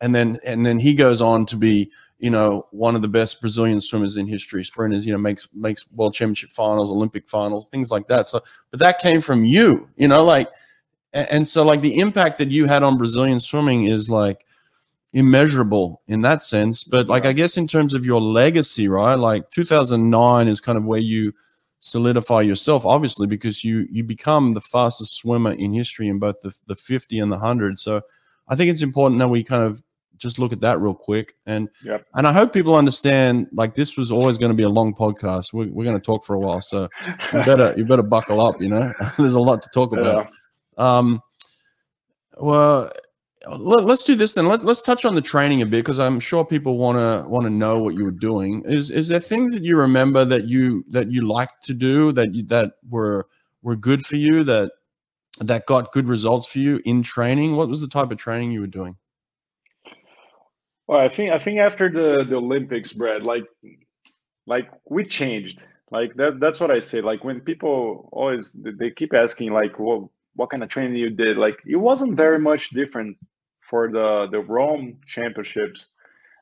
And 0.00 0.14
then 0.14 0.38
and 0.44 0.64
then 0.64 0.78
he 0.78 0.94
goes 0.94 1.22
on 1.22 1.46
to 1.46 1.56
be, 1.56 1.90
you 2.18 2.30
know, 2.30 2.66
one 2.70 2.94
of 2.94 3.02
the 3.02 3.08
best 3.08 3.40
Brazilian 3.40 3.80
swimmers 3.80 4.16
in 4.16 4.26
history, 4.26 4.62
sprinters, 4.62 5.06
you 5.06 5.12
know, 5.12 5.18
makes 5.18 5.48
makes 5.54 5.90
world 5.92 6.12
championship 6.12 6.50
finals, 6.50 6.90
Olympic 6.90 7.26
finals, 7.26 7.68
things 7.70 7.90
like 7.90 8.06
that. 8.08 8.28
So 8.28 8.42
but 8.70 8.80
that 8.80 8.98
came 8.98 9.22
from 9.22 9.46
you, 9.46 9.88
you 9.96 10.08
know, 10.08 10.22
like 10.22 10.48
and 11.14 11.48
so 11.48 11.64
like 11.64 11.80
the 11.80 11.98
impact 11.98 12.38
that 12.38 12.50
you 12.50 12.66
had 12.66 12.82
on 12.82 12.98
Brazilian 12.98 13.40
swimming 13.40 13.86
is 13.86 14.10
like 14.10 14.44
immeasurable 15.16 16.02
in 16.08 16.20
that 16.20 16.42
sense. 16.42 16.84
But 16.84 17.08
like 17.08 17.24
I 17.24 17.32
guess 17.32 17.56
in 17.56 17.66
terms 17.66 17.94
of 17.94 18.04
your 18.04 18.20
legacy, 18.20 18.86
right? 18.86 19.14
Like 19.14 19.50
2009 19.50 20.46
is 20.46 20.60
kind 20.60 20.76
of 20.76 20.84
where 20.84 21.00
you 21.00 21.32
solidify 21.78 22.40
yourself 22.40 22.86
obviously 22.86 23.26
because 23.26 23.62
you 23.62 23.86
you 23.90 24.02
become 24.02 24.54
the 24.54 24.60
fastest 24.60 25.14
swimmer 25.14 25.52
in 25.52 25.74
history 25.74 26.08
in 26.08 26.18
both 26.18 26.40
the, 26.40 26.50
the 26.66 26.74
50 26.74 27.18
and 27.18 27.30
the 27.30 27.36
100 27.36 27.78
so 27.78 28.00
i 28.48 28.56
think 28.56 28.70
it's 28.70 28.80
important 28.80 29.20
that 29.20 29.28
we 29.28 29.44
kind 29.44 29.62
of 29.62 29.82
just 30.16 30.38
look 30.38 30.54
at 30.54 30.60
that 30.62 30.80
real 30.80 30.94
quick 30.94 31.34
and 31.44 31.68
yep. 31.84 32.04
and 32.14 32.26
i 32.26 32.32
hope 32.32 32.52
people 32.52 32.74
understand 32.74 33.46
like 33.52 33.74
this 33.74 33.94
was 33.96 34.10
always 34.10 34.38
going 34.38 34.50
to 34.50 34.56
be 34.56 34.62
a 34.62 34.68
long 34.68 34.94
podcast 34.94 35.52
we're, 35.52 35.68
we're 35.68 35.84
going 35.84 35.96
to 35.96 36.04
talk 36.04 36.24
for 36.24 36.34
a 36.34 36.38
while 36.38 36.62
so 36.62 36.88
you 37.06 37.44
better 37.44 37.74
you 37.76 37.84
better 37.84 38.02
buckle 38.02 38.40
up 38.40 38.60
you 38.60 38.70
know 38.70 38.90
there's 39.18 39.34
a 39.34 39.38
lot 39.38 39.60
to 39.60 39.68
talk 39.74 39.92
about 39.92 40.26
yeah. 40.78 40.98
um 40.98 41.20
well 42.38 42.90
let, 43.48 43.88
us 43.88 44.02
do 44.02 44.14
this 44.14 44.34
then. 44.34 44.46
Let, 44.46 44.64
let's 44.64 44.82
touch 44.82 45.04
on 45.04 45.14
the 45.14 45.20
training 45.20 45.62
a 45.62 45.66
bit 45.66 45.84
because 45.84 45.98
I'm 45.98 46.20
sure 46.20 46.44
people 46.44 46.78
want 46.78 46.98
to 46.98 47.28
want 47.28 47.44
to 47.44 47.50
know 47.50 47.82
what 47.82 47.94
you 47.94 48.04
were 48.04 48.10
doing. 48.10 48.62
Is 48.66 48.90
is 48.90 49.08
there 49.08 49.20
things 49.20 49.52
that 49.52 49.62
you 49.62 49.78
remember 49.78 50.24
that 50.24 50.48
you 50.48 50.84
that 50.88 51.10
you 51.12 51.26
liked 51.26 51.62
to 51.64 51.74
do 51.74 52.12
that 52.12 52.34
you, 52.34 52.44
that 52.46 52.72
were 52.88 53.26
were 53.62 53.76
good 53.76 54.04
for 54.04 54.16
you 54.16 54.42
that 54.44 54.72
that 55.40 55.66
got 55.66 55.92
good 55.92 56.08
results 56.08 56.46
for 56.46 56.58
you 56.58 56.80
in 56.84 57.02
training? 57.02 57.56
What 57.56 57.68
was 57.68 57.80
the 57.80 57.88
type 57.88 58.10
of 58.10 58.18
training 58.18 58.52
you 58.52 58.60
were 58.60 58.66
doing? 58.66 58.96
Well, 60.86 61.00
I 61.00 61.08
think 61.08 61.32
I 61.32 61.38
think 61.38 61.60
after 61.60 61.90
the 61.90 62.24
the 62.24 62.36
Olympics, 62.36 62.92
Brad, 62.92 63.22
like 63.22 63.44
like 64.46 64.68
we 64.88 65.04
changed. 65.04 65.62
Like 65.90 66.14
that 66.16 66.40
that's 66.40 66.58
what 66.58 66.70
I 66.70 66.80
say. 66.80 67.00
Like 67.00 67.22
when 67.22 67.40
people 67.40 68.08
always 68.12 68.52
they 68.52 68.90
keep 68.90 69.14
asking 69.14 69.52
like, 69.52 69.78
well, 69.78 70.12
what 70.34 70.50
kind 70.50 70.62
of 70.62 70.68
training 70.68 70.96
you 70.96 71.10
did? 71.10 71.36
Like 71.36 71.58
it 71.64 71.76
wasn't 71.76 72.16
very 72.16 72.38
much 72.38 72.70
different 72.70 73.16
for 73.68 73.90
the 73.90 74.28
the 74.30 74.40
Rome 74.40 74.98
championships 75.06 75.88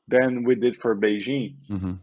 than 0.09 0.45
we 0.45 0.55
did 0.55 0.77
for 0.77 0.95
Beijing. 0.95 1.57
Mm-hmm. 1.71 1.95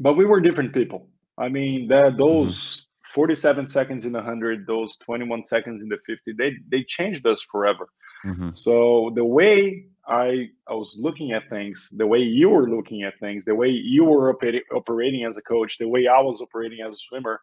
But 0.00 0.16
we 0.16 0.24
were 0.24 0.40
different 0.40 0.72
people. 0.72 1.08
I 1.36 1.48
mean, 1.48 1.88
that 1.88 2.16
those 2.16 2.56
mm-hmm. 2.56 3.14
47 3.14 3.66
seconds 3.66 4.04
in 4.04 4.12
the 4.12 4.18
100, 4.18 4.66
those 4.66 4.96
21 4.98 5.44
seconds 5.44 5.82
in 5.82 5.88
the 5.88 5.98
50, 6.06 6.32
they 6.38 6.52
they 6.70 6.84
changed 6.84 7.26
us 7.26 7.44
forever. 7.50 7.88
Mm-hmm. 8.24 8.50
So 8.54 9.12
the 9.14 9.24
way 9.24 9.86
I 10.06 10.48
I 10.66 10.74
was 10.74 10.96
looking 10.98 11.32
at 11.32 11.48
things, 11.48 11.88
the 11.92 12.06
way 12.06 12.20
you 12.20 12.50
were 12.50 12.68
looking 12.68 13.02
at 13.02 13.18
things, 13.20 13.44
the 13.44 13.54
way 13.54 13.68
you 13.68 14.04
were 14.04 14.30
operating 14.30 14.62
operating 14.74 15.24
as 15.24 15.36
a 15.36 15.42
coach, 15.42 15.78
the 15.78 15.88
way 15.88 16.06
I 16.06 16.20
was 16.20 16.40
operating 16.40 16.80
as 16.84 16.94
a 16.94 16.98
swimmer, 16.98 17.40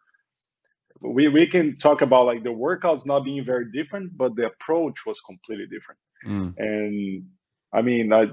we, 1.00 1.28
we 1.28 1.46
can 1.46 1.76
talk 1.76 2.02
about 2.02 2.26
like 2.26 2.42
the 2.42 2.50
workouts 2.50 3.06
not 3.06 3.24
being 3.24 3.44
very 3.44 3.70
different, 3.72 4.16
but 4.16 4.34
the 4.36 4.46
approach 4.46 5.06
was 5.06 5.20
completely 5.20 5.66
different. 5.66 6.00
Mm. 6.26 6.54
And 6.58 7.24
I 7.72 7.82
mean, 7.82 8.12
I, 8.12 8.26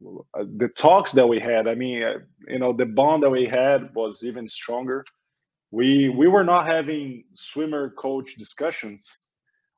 the 0.00 0.68
talks 0.76 1.12
that 1.12 1.26
we 1.26 1.40
had, 1.40 1.66
I 1.66 1.74
mean, 1.74 2.02
uh, 2.02 2.18
you 2.48 2.58
know, 2.58 2.72
the 2.72 2.86
bond 2.86 3.22
that 3.22 3.30
we 3.30 3.46
had 3.46 3.94
was 3.94 4.22
even 4.24 4.48
stronger. 4.48 5.04
We 5.70 6.08
we 6.08 6.28
were 6.28 6.44
not 6.44 6.66
having 6.66 7.24
swimmer 7.34 7.90
coach 7.90 8.36
discussions. 8.36 9.24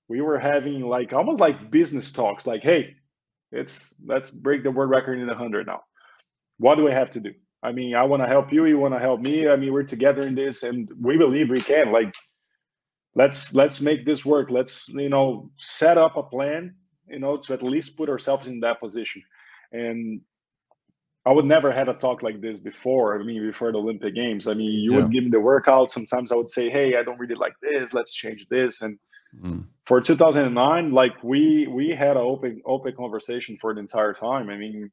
We 0.09 0.21
were 0.21 0.39
having 0.39 0.83
like 0.83 1.13
almost 1.13 1.41
like 1.41 1.71
business 1.71 2.13
talks. 2.13 2.47
Like, 2.47 2.63
hey, 2.63 2.97
it's 3.53 3.95
let's 4.05 4.31
break 4.31 4.63
the 4.63 4.71
world 4.71 4.91
record 4.91 5.19
in 5.19 5.29
a 5.29 5.35
hundred 5.35 5.67
now. 5.67 5.81
What 6.59 6.75
do 6.75 6.85
we 6.85 6.93
have 6.93 7.11
to 7.13 7.21
do? 7.21 7.33
I 7.63 7.73
mean, 7.73 7.95
I 7.95 8.05
want 8.05 8.23
to 8.23 8.29
help 8.29 8.53
you. 8.53 8.67
You 8.67 8.79
want 8.79 8.95
to 8.95 9.01
help 9.01 9.21
me. 9.21 9.49
I 9.49 9.57
mean, 9.57 9.73
we're 9.73 9.83
together 9.83 10.27
in 10.27 10.35
this, 10.35 10.63
and 10.63 10.89
we 11.01 11.17
believe 11.17 11.51
we 11.51 11.61
can. 11.61 11.91
Like, 11.93 12.15
let's 13.15 13.55
let's 13.55 13.81
make 13.81 14.07
this 14.07 14.25
work. 14.25 14.51
Let's 14.51 14.89
you 14.89 15.09
know 15.09 15.51
set 15.59 15.99
up 15.99 16.17
a 16.17 16.23
plan. 16.23 16.75
You 17.09 17.19
know, 17.19 17.37
to 17.39 17.55
at 17.55 17.63
least 17.63 17.97
put 17.97 18.09
ourselves 18.09 18.47
in 18.47 18.61
that 18.61 18.81
position. 18.81 19.23
And 19.73 20.21
I 21.25 21.33
would 21.33 21.47
never 21.47 21.73
had 21.73 21.89
a 21.89 21.95
talk 21.95 22.23
like 22.23 22.41
this 22.41 22.61
before. 22.61 23.19
I 23.19 23.25
mean, 23.25 23.47
before 23.47 23.73
the 23.73 23.79
Olympic 23.79 24.15
Games. 24.15 24.47
I 24.47 24.55
mean, 24.55 24.71
you 24.71 24.93
yeah. 24.93 24.99
would 25.01 25.13
give 25.13 25.25
me 25.25 25.31
the 25.31 25.41
workout. 25.41 25.91
Sometimes 25.91 26.31
I 26.31 26.37
would 26.37 26.51
say, 26.51 26.71
"Hey, 26.71 26.97
I 26.97 27.03
don't 27.03 27.19
really 27.19 27.35
like 27.35 27.55
this. 27.61 27.93
Let's 27.93 28.15
change 28.15 28.47
this." 28.51 28.83
And 28.83 28.99
mm. 29.43 29.65
for 29.85 30.01
2009, 30.01 30.93
like 30.93 31.23
we 31.25 31.67
we 31.67 31.91
had 31.91 32.17
an 32.17 32.23
open 32.23 32.63
open 32.65 32.95
conversation 32.95 33.59
for 33.61 33.75
the 33.75 33.81
entire 33.81 34.15
time. 34.15 34.49
I 34.49 34.57
mean, 34.57 34.91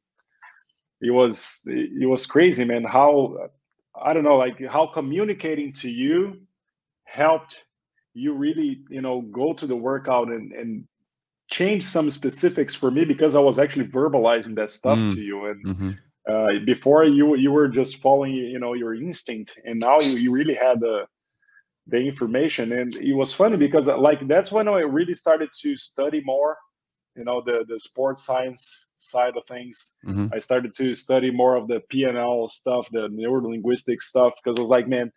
it 1.01 1.11
was 1.11 1.61
it 1.65 2.07
was 2.07 2.25
crazy, 2.25 2.65
man. 2.65 2.83
How 2.83 3.49
I 3.99 4.13
don't 4.13 4.23
know, 4.23 4.37
like 4.37 4.63
how 4.65 4.87
communicating 4.87 5.73
to 5.73 5.89
you 5.89 6.41
helped 7.03 7.65
you 8.13 8.33
really, 8.33 8.83
you 8.89 9.01
know, 9.01 9.21
go 9.21 9.53
to 9.53 9.67
the 9.67 9.75
workout 9.75 10.29
and 10.29 10.51
and 10.53 10.87
change 11.51 11.83
some 11.83 12.09
specifics 12.09 12.73
for 12.73 12.89
me 12.89 13.05
because 13.05 13.35
I 13.35 13.39
was 13.39 13.59
actually 13.59 13.87
verbalizing 13.87 14.55
that 14.55 14.71
stuff 14.71 14.97
mm. 14.97 15.13
to 15.13 15.21
you 15.21 15.45
and. 15.45 15.65
Mm-hmm. 15.65 15.91
Uh, 16.27 16.57
before 16.65 17.05
you 17.05 17.35
you 17.35 17.51
were 17.51 17.67
just 17.67 17.97
following 17.97 18.33
you 18.33 18.57
know 18.57 18.73
your 18.73 18.95
instinct 18.95 19.59
and 19.63 19.79
now 19.79 19.99
you, 19.99 20.13
you 20.13 20.33
really 20.33 20.55
had 20.55 20.79
the 20.79 21.05
the 21.85 21.97
information 21.97 22.71
and 22.71 22.95
it 22.95 23.13
was 23.13 23.31
funny 23.31 23.55
because 23.55 23.85
like 23.85 24.27
that's 24.27 24.51
when 24.51 24.67
i 24.67 24.79
really 24.79 25.13
started 25.13 25.49
to 25.55 25.75
study 25.75 26.23
more 26.25 26.57
you 27.15 27.23
know 27.23 27.41
the 27.41 27.65
the 27.67 27.79
sports 27.79 28.25
science 28.25 28.87
side 28.97 29.37
of 29.37 29.43
things. 29.47 29.95
Mm-hmm. 30.05 30.27
I 30.33 30.39
started 30.39 30.75
to 30.75 30.93
study 30.93 31.31
more 31.31 31.55
of 31.55 31.67
the 31.67 31.81
PNL 31.93 32.49
stuff, 32.49 32.87
the 32.91 33.07
neurolinguistic 33.09 34.01
stuff, 34.01 34.33
because 34.43 34.57
I 34.57 34.61
was 34.61 34.69
like, 34.69 34.87
man, 34.87 35.11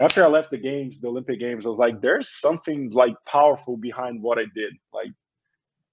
after 0.00 0.24
I 0.24 0.28
left 0.28 0.50
the 0.50 0.58
games, 0.58 1.00
the 1.00 1.08
Olympic 1.08 1.40
Games, 1.40 1.66
I 1.66 1.68
was 1.68 1.78
like, 1.78 2.00
there's 2.00 2.28
something 2.28 2.90
like 2.90 3.14
powerful 3.26 3.76
behind 3.76 4.22
what 4.22 4.38
I 4.38 4.44
did. 4.54 4.74
Like, 4.92 5.12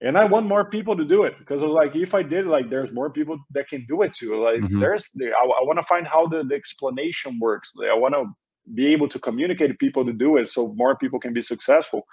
and 0.02 0.18
I 0.18 0.26
want 0.26 0.46
more 0.46 0.70
people 0.70 0.96
to 0.96 1.06
do 1.06 1.24
it 1.24 1.38
because 1.40 1.62
I 1.62 1.66
was 1.66 1.74
like, 1.74 1.96
if 1.96 2.14
I 2.14 2.22
did, 2.22 2.46
like, 2.46 2.70
there's 2.70 2.92
more 2.92 3.10
people 3.10 3.38
that 3.52 3.68
can 3.68 3.86
do 3.88 4.04
it 4.04 4.14
too. 4.14 4.42
Like, 4.44 4.62
mm-hmm. 4.62 4.80
there's, 4.80 5.12
I, 5.22 5.44
I 5.44 5.64
want 5.64 5.80
to 5.80 5.86
find 5.86 6.06
how 6.06 6.28
the, 6.28 6.44
the 6.44 6.56
explanation 6.56 7.40
works. 7.40 7.74
I 7.82 7.98
want 7.98 8.14
to 8.14 8.26
be 8.74 8.88
able 8.88 9.08
to 9.10 9.20
communicate 9.20 9.70
to 9.70 9.76
people 9.76 10.06
to 10.06 10.14
do 10.14 10.38
it 10.38 10.48
so 10.48 10.74
more 10.76 10.96
people 10.96 11.20
can 11.20 11.34
be 11.34 11.42
successful 11.42 12.06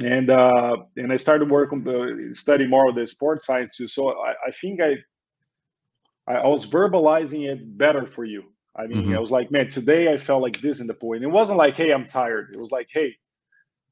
and 0.00 0.30
uh, 0.30 0.76
and 0.96 1.12
I 1.12 1.16
started 1.16 1.50
working 1.50 1.82
the 1.82 2.30
study 2.34 2.66
more 2.66 2.88
of 2.88 2.94
the 2.94 3.06
sports 3.06 3.46
science 3.46 3.76
too. 3.76 3.88
So 3.88 4.10
I, 4.10 4.34
I 4.48 4.50
think 4.50 4.80
I 4.80 4.96
I 6.28 6.46
was 6.46 6.66
verbalizing 6.66 7.50
it 7.50 7.78
better 7.78 8.04
for 8.04 8.24
you. 8.24 8.44
I 8.74 8.86
mean, 8.86 9.04
mm-hmm. 9.04 9.14
I 9.14 9.18
was 9.18 9.30
like, 9.30 9.50
man, 9.50 9.68
today 9.68 10.12
I 10.12 10.18
felt 10.18 10.42
like 10.42 10.60
this 10.60 10.80
in 10.80 10.86
the 10.86 10.94
pool, 10.94 11.14
and 11.14 11.24
it 11.24 11.28
wasn't 11.28 11.58
like, 11.58 11.76
hey, 11.76 11.92
I'm 11.92 12.04
tired. 12.04 12.50
It 12.52 12.60
was 12.60 12.70
like, 12.70 12.88
hey, 12.92 13.16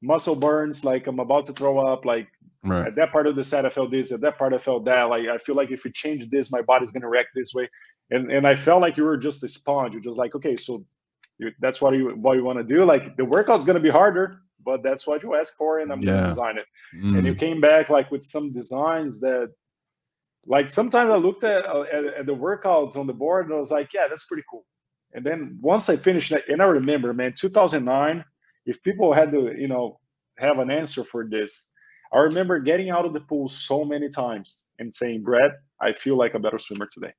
muscle 0.01 0.35
burns, 0.35 0.85
like 0.85 1.07
I'm 1.07 1.19
about 1.19 1.47
to 1.47 1.53
throw 1.53 1.79
up. 1.79 2.05
Like 2.05 2.27
right. 2.63 2.87
at 2.87 2.95
that 2.95 3.11
part 3.11 3.25
of 3.25 3.35
the 3.35 3.43
set, 3.43 3.65
I 3.65 3.69
felt 3.69 3.89
this. 3.89 4.11
At 4.11 4.21
that 4.21 4.37
part, 4.37 4.53
I 4.53 4.59
felt 4.59 4.85
that. 4.85 5.03
Like 5.03 5.27
I 5.27 5.39
feel 5.39 5.55
like 5.55 5.71
if 5.71 5.83
we 5.83 5.91
change 5.91 6.29
this, 6.29 6.51
my 6.51 6.61
body's 6.61 6.91
gonna 6.91 7.09
react 7.09 7.29
this 7.33 7.53
way. 7.53 7.67
And 8.11 8.31
and 8.31 8.45
I 8.45 8.55
felt 8.55 8.81
like 8.81 8.95
you 8.95 9.05
were 9.05 9.17
just 9.17 9.43
a 9.43 9.47
sponge. 9.47 9.93
You're 9.93 10.03
just 10.03 10.17
like, 10.17 10.35
okay, 10.35 10.55
so 10.55 10.85
you, 11.39 11.49
that's 11.59 11.81
what 11.81 11.95
you 11.95 12.09
what 12.11 12.37
you 12.37 12.43
want 12.43 12.59
to 12.59 12.63
do. 12.63 12.85
Like 12.85 13.17
the 13.17 13.25
workout's 13.25 13.65
gonna 13.65 13.79
be 13.79 13.89
harder 13.89 14.41
but 14.65 14.81
that's 14.83 15.05
what 15.05 15.23
you 15.23 15.35
asked 15.35 15.55
for 15.55 15.79
and 15.79 15.91
i'm 15.91 16.01
yeah. 16.01 16.15
gonna 16.15 16.27
design 16.27 16.57
it 16.57 16.65
mm. 16.95 17.17
and 17.17 17.25
you 17.25 17.35
came 17.35 17.61
back 17.61 17.89
like 17.89 18.09
with 18.11 18.25
some 18.25 18.51
designs 18.51 19.21
that 19.21 19.51
like 20.45 20.67
sometimes 20.67 21.09
i 21.11 21.15
looked 21.15 21.43
at, 21.43 21.65
uh, 21.65 21.83
at, 21.83 22.05
at, 22.05 22.25
the 22.25 22.35
workouts 22.35 22.97
on 22.97 23.07
the 23.07 23.13
board 23.13 23.45
and 23.45 23.55
i 23.55 23.59
was 23.59 23.71
like 23.71 23.89
yeah 23.93 24.07
that's 24.09 24.25
pretty 24.25 24.43
cool 24.49 24.65
and 25.13 25.25
then 25.25 25.57
once 25.61 25.87
i 25.89 25.95
finished 25.95 26.31
and 26.31 26.61
i 26.61 26.65
remember 26.65 27.13
man 27.13 27.33
2009 27.37 28.23
if 28.65 28.81
people 28.83 29.13
had 29.13 29.31
to 29.31 29.53
you 29.57 29.67
know 29.67 29.99
have 30.37 30.59
an 30.59 30.69
answer 30.69 31.03
for 31.03 31.25
this 31.29 31.67
i 32.13 32.17
remember 32.17 32.59
getting 32.59 32.89
out 32.89 33.05
of 33.05 33.13
the 33.13 33.21
pool 33.21 33.47
so 33.47 33.85
many 33.85 34.09
times 34.09 34.65
and 34.79 34.93
saying 34.93 35.23
brad 35.23 35.51
i 35.81 35.91
feel 35.91 36.17
like 36.17 36.33
a 36.33 36.39
better 36.39 36.59
swimmer 36.59 36.87
today 36.91 37.13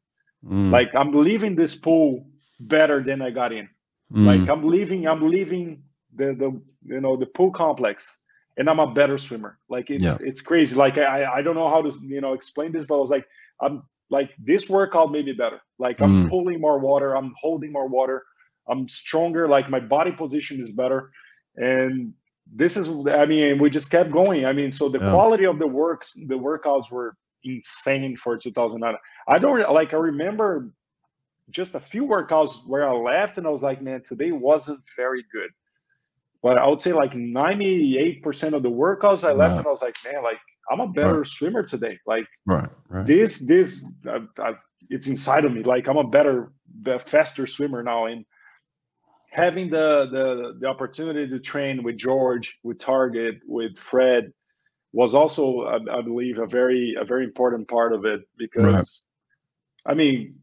mm. 0.44 0.70
like 0.70 0.94
i'm 0.94 1.12
leaving 1.12 1.54
this 1.54 1.74
pool 1.74 2.26
better 2.60 3.02
than 3.02 3.22
i 3.22 3.30
got 3.30 3.52
in 3.52 3.68
mm. 4.12 4.24
like 4.26 4.48
i'm 4.48 4.66
leaving 4.66 5.06
i'm 5.06 5.28
leaving 5.28 5.82
the 6.14 6.34
the 6.34 6.60
you 6.84 7.00
know 7.00 7.16
the 7.16 7.26
pool 7.26 7.50
complex 7.50 8.18
and 8.56 8.70
I'm 8.70 8.78
a 8.78 8.92
better 8.92 9.18
swimmer. 9.18 9.58
Like 9.68 9.90
it's 9.90 10.04
yeah. 10.04 10.16
it's 10.20 10.40
crazy. 10.40 10.74
Like 10.74 10.98
I 10.98 11.24
I 11.24 11.42
don't 11.42 11.54
know 11.54 11.68
how 11.68 11.82
to 11.82 11.90
you 12.02 12.20
know 12.20 12.32
explain 12.32 12.72
this, 12.72 12.84
but 12.84 12.96
I 12.96 12.98
was 12.98 13.10
like 13.10 13.26
I'm 13.60 13.82
like 14.10 14.30
this 14.38 14.68
workout 14.68 15.12
made 15.12 15.26
me 15.26 15.32
better. 15.32 15.60
Like 15.78 16.00
I'm 16.00 16.26
mm. 16.26 16.30
pulling 16.30 16.60
more 16.60 16.78
water, 16.78 17.16
I'm 17.16 17.34
holding 17.40 17.72
more 17.72 17.88
water, 17.88 18.24
I'm 18.68 18.88
stronger. 18.88 19.48
Like 19.48 19.68
my 19.68 19.80
body 19.80 20.12
position 20.12 20.60
is 20.60 20.72
better, 20.72 21.10
and 21.56 22.12
this 22.50 22.76
is 22.76 22.88
I 23.10 23.26
mean 23.26 23.58
we 23.58 23.70
just 23.70 23.90
kept 23.90 24.10
going. 24.10 24.46
I 24.46 24.52
mean 24.52 24.72
so 24.72 24.88
the 24.88 25.00
yeah. 25.00 25.10
quality 25.10 25.44
of 25.44 25.58
the 25.58 25.66
works 25.66 26.12
the 26.14 26.38
workouts 26.38 26.90
were 26.90 27.16
insane 27.44 28.16
for 28.16 28.36
2009. 28.38 28.94
I 29.28 29.38
don't 29.38 29.72
like 29.72 29.92
I 29.92 29.98
remember 29.98 30.70
just 31.50 31.74
a 31.74 31.80
few 31.80 32.04
workouts 32.04 32.66
where 32.66 32.88
I 32.88 32.92
left 32.92 33.38
and 33.38 33.46
I 33.46 33.50
was 33.50 33.62
like, 33.62 33.80
man, 33.80 34.02
today 34.02 34.32
wasn't 34.32 34.80
very 34.96 35.24
good. 35.32 35.50
But 36.46 36.58
I 36.58 36.68
would 36.68 36.80
say 36.80 36.92
like 36.92 37.10
98% 37.10 38.52
of 38.52 38.62
the 38.62 38.70
workouts 38.70 39.24
I 39.24 39.32
left 39.32 39.50
right. 39.50 39.58
and 39.58 39.66
I 39.66 39.68
was 39.68 39.82
like, 39.82 39.96
man, 40.04 40.22
like 40.22 40.38
I'm 40.70 40.78
a 40.78 40.86
better 40.86 41.18
right. 41.18 41.26
swimmer 41.26 41.64
today. 41.64 41.98
Like 42.06 42.24
right, 42.46 42.68
right. 42.88 43.04
this, 43.04 43.44
this, 43.48 43.84
uh, 44.08 44.20
uh, 44.40 44.52
it's 44.88 45.08
inside 45.08 45.44
of 45.44 45.52
me. 45.52 45.64
Like 45.64 45.88
I'm 45.88 45.96
a 45.96 46.06
better, 46.06 46.52
faster 47.04 47.48
swimmer 47.48 47.82
now. 47.82 48.06
And 48.06 48.24
having 49.32 49.70
the, 49.70 50.06
the, 50.12 50.56
the 50.60 50.68
opportunity 50.68 51.28
to 51.28 51.40
train 51.40 51.82
with 51.82 51.96
George, 51.96 52.56
with 52.62 52.78
Targett, 52.78 53.40
with 53.44 53.76
Fred 53.76 54.32
was 54.92 55.16
also, 55.16 55.62
I, 55.62 55.98
I 55.98 56.00
believe, 56.00 56.38
a 56.38 56.46
very, 56.46 56.94
a 56.96 57.04
very 57.04 57.24
important 57.24 57.66
part 57.66 57.92
of 57.92 58.04
it 58.04 58.20
because, 58.38 59.04
I 59.84 59.94
mean, 59.94 60.36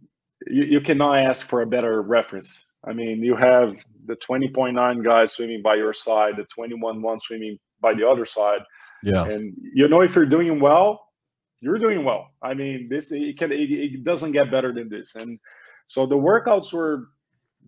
you, 0.48 0.64
you 0.66 0.82
cannot 0.82 1.20
ask 1.20 1.48
for 1.48 1.62
a 1.62 1.66
better 1.66 2.02
reference. 2.02 2.66
I 2.86 2.94
mean, 2.94 3.24
you 3.24 3.36
have 3.36 3.76
the 4.06 4.16
20.9 4.16 5.04
guys 5.04 5.34
swimming 5.34 5.62
by 5.62 5.76
your 5.76 5.94
side, 5.94 6.34
the 6.38 6.46
21.1 6.58 7.22
swimming 7.22 7.58
by 7.82 7.94
the 7.94 8.08
other 8.08 8.26
side. 8.26 8.60
Yeah. 9.04 9.24
And 9.26 9.56
you 9.74 9.88
know, 9.88 10.02
if 10.02 10.16
you're 10.16 10.26
doing 10.26 10.60
well, 10.60 11.06
you're 11.62 11.78
doing 11.78 12.04
well. 12.04 12.28
I 12.42 12.54
mean, 12.54 12.88
this 12.90 13.12
it 13.12 13.38
can 13.38 13.52
it, 13.52 13.72
it 13.72 14.04
doesn't 14.04 14.32
get 14.32 14.52
better 14.52 14.74
than 14.74 14.90
this. 14.90 15.16
And 15.16 15.40
so 15.88 16.06
the 16.06 16.16
workouts 16.16 16.74
were 16.74 17.08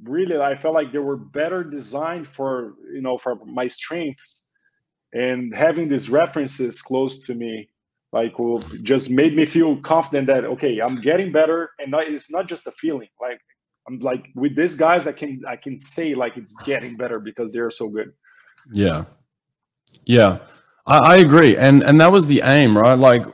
really 0.04 0.38
I 0.38 0.56
felt 0.56 0.74
like 0.74 0.92
they 0.92 1.00
were 1.00 1.18
better 1.18 1.64
designed 1.64 2.28
for 2.28 2.74
you 2.94 3.02
know 3.02 3.18
for 3.18 3.36
my 3.46 3.68
strengths 3.68 4.50
and 5.14 5.56
having 5.56 5.90
these 5.90 6.10
references 6.10 6.82
close 6.82 7.26
to 7.26 7.34
me 7.34 7.70
like 8.12 8.38
will 8.38 8.60
just 8.84 9.10
made 9.10 9.36
me 9.36 9.46
feel 9.46 9.78
confident 9.82 10.28
that 10.28 10.44
okay 10.46 10.80
i'm 10.82 10.96
getting 10.96 11.32
better 11.32 11.70
and 11.80 11.92
not, 11.92 12.08
it's 12.08 12.30
not 12.30 12.48
just 12.48 12.68
a 12.68 12.72
feeling 12.72 13.08
like 13.22 13.40
i'm 13.88 14.00
like 14.00 14.28
with 14.36 14.56
these 14.56 14.76
guys 14.76 15.08
i 15.08 15.12
can 15.12 15.42
i 15.48 15.56
can 15.56 15.78
say 15.78 16.16
like 16.16 16.38
it's 16.38 16.56
getting 16.64 16.96
better 16.96 17.20
because 17.20 17.52
they're 17.52 17.72
so 17.72 17.88
good. 17.88 18.12
Yeah. 18.72 19.04
Yeah. 20.06 20.40
I, 20.86 20.98
I 20.98 21.18
agree. 21.18 21.58
And 21.58 21.84
and 21.84 22.00
that 22.02 22.12
was 22.12 22.28
the 22.28 22.42
aim 22.44 22.78
right? 22.78 22.98
Like 22.98 23.26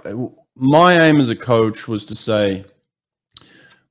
my 0.56 1.00
aim 1.02 1.18
as 1.18 1.30
a 1.30 1.36
coach 1.36 1.88
was 1.88 2.06
to 2.08 2.16
say 2.16 2.66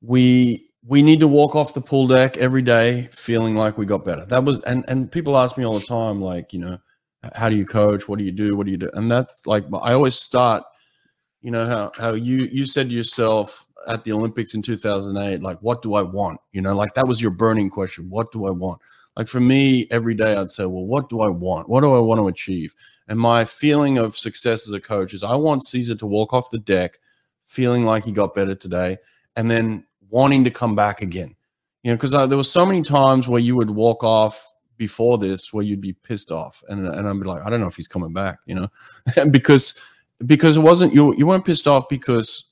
we 0.01 0.69
we 0.87 1.03
need 1.03 1.20
to 1.20 1.28
walk 1.28 1.55
off 1.55 1.74
the 1.74 1.81
pool 1.81 2.07
deck 2.07 2.37
every 2.39 2.62
day 2.62 3.09
feeling 3.12 3.55
like 3.55 3.78
we 3.78 3.87
got 3.87 4.05
better. 4.05 4.24
That 4.27 4.45
was 4.45 4.61
and 4.61 4.85
and 4.89 5.11
people 5.11 5.37
ask 5.37 5.57
me 5.59 5.65
all 5.65 5.78
the 5.78 5.87
time 5.87 6.20
like 6.20 6.53
you 6.53 6.59
know 6.59 6.78
how 7.35 7.51
do 7.51 7.57
you 7.57 7.66
coach? 7.66 8.09
What 8.09 8.19
do 8.19 8.24
you 8.24 8.32
do? 8.32 8.57
What 8.57 8.65
do 8.66 8.73
you 8.73 8.78
do? 8.78 8.91
And 8.95 9.11
that's 9.11 9.47
like 9.47 9.65
i 9.82 9.93
always 9.93 10.15
start 10.15 10.65
you 11.43 11.51
know 11.51 11.66
how 11.66 11.93
how 11.97 12.12
you 12.12 12.49
you 12.53 12.66
said 12.66 12.89
to 12.89 12.95
yourself 12.95 13.66
at 13.89 14.05
the 14.05 14.12
olympics 14.12 14.55
in 14.55 14.62
2008 14.62 15.43
like 15.43 15.59
what 15.61 15.82
do 15.82 15.94
i 15.94 16.02
want? 16.02 16.40
You 16.52 16.62
know 16.62 16.74
like 16.74 16.94
that 16.94 17.07
was 17.07 17.20
your 17.20 17.31
burning 17.31 17.70
question. 17.70 18.09
What 18.11 18.32
do 18.32 18.47
i 18.47 18.51
want? 18.51 18.81
Like 19.16 19.28
for 19.28 19.40
me 19.40 19.86
every 19.90 20.15
day 20.15 20.35
i'd 20.36 20.51
say 20.51 20.66
well 20.66 20.86
what 20.86 21.09
do 21.09 21.20
i 21.20 21.28
want? 21.28 21.69
What 21.69 21.81
do 21.81 21.94
i 21.94 21.98
want 21.98 22.20
to 22.20 22.28
achieve? 22.28 22.74
And 23.09 23.19
my 23.19 23.44
feeling 23.44 23.98
of 23.98 24.16
success 24.16 24.69
as 24.69 24.74
a 24.74 24.81
coach 24.81 25.15
is 25.15 25.23
i 25.23 25.35
want 25.35 25.66
cesar 25.66 25.94
to 25.97 26.07
walk 26.07 26.32
off 26.32 26.51
the 26.51 26.59
deck 26.59 26.98
feeling 27.47 27.85
like 27.85 28.05
he 28.05 28.12
got 28.12 28.35
better 28.35 28.55
today 28.55 28.97
and 29.36 29.51
then 29.51 29.85
wanting 30.09 30.44
to 30.44 30.51
come 30.51 30.74
back 30.74 31.02
again. 31.02 31.35
You 31.82 31.93
know 31.93 31.97
because 31.97 32.12
there 32.12 32.36
were 32.36 32.44
so 32.44 32.66
many 32.66 32.82
times 32.82 33.28
where 33.28 33.40
you 33.40 33.57
would 33.57 33.70
walk 33.70 34.05
off 34.05 34.47
before 34.81 35.19
this 35.19 35.52
where 35.52 35.62
you'd 35.62 35.81
be 35.81 35.93
pissed 35.93 36.32
off 36.32 36.65
and, 36.70 36.86
and 36.86 37.07
I'd 37.07 37.20
be 37.20 37.27
like, 37.27 37.44
I 37.44 37.51
don't 37.51 37.61
know 37.61 37.66
if 37.66 37.77
he's 37.77 37.86
coming 37.86 38.15
back, 38.15 38.39
you 38.47 38.55
know, 38.55 38.69
because 39.31 39.78
because 40.27 40.57
it 40.57 40.61
wasn't 40.61 40.94
you 40.94 41.15
you 41.16 41.27
weren't 41.27 41.44
pissed 41.44 41.66
off 41.66 41.89
because 41.89 42.47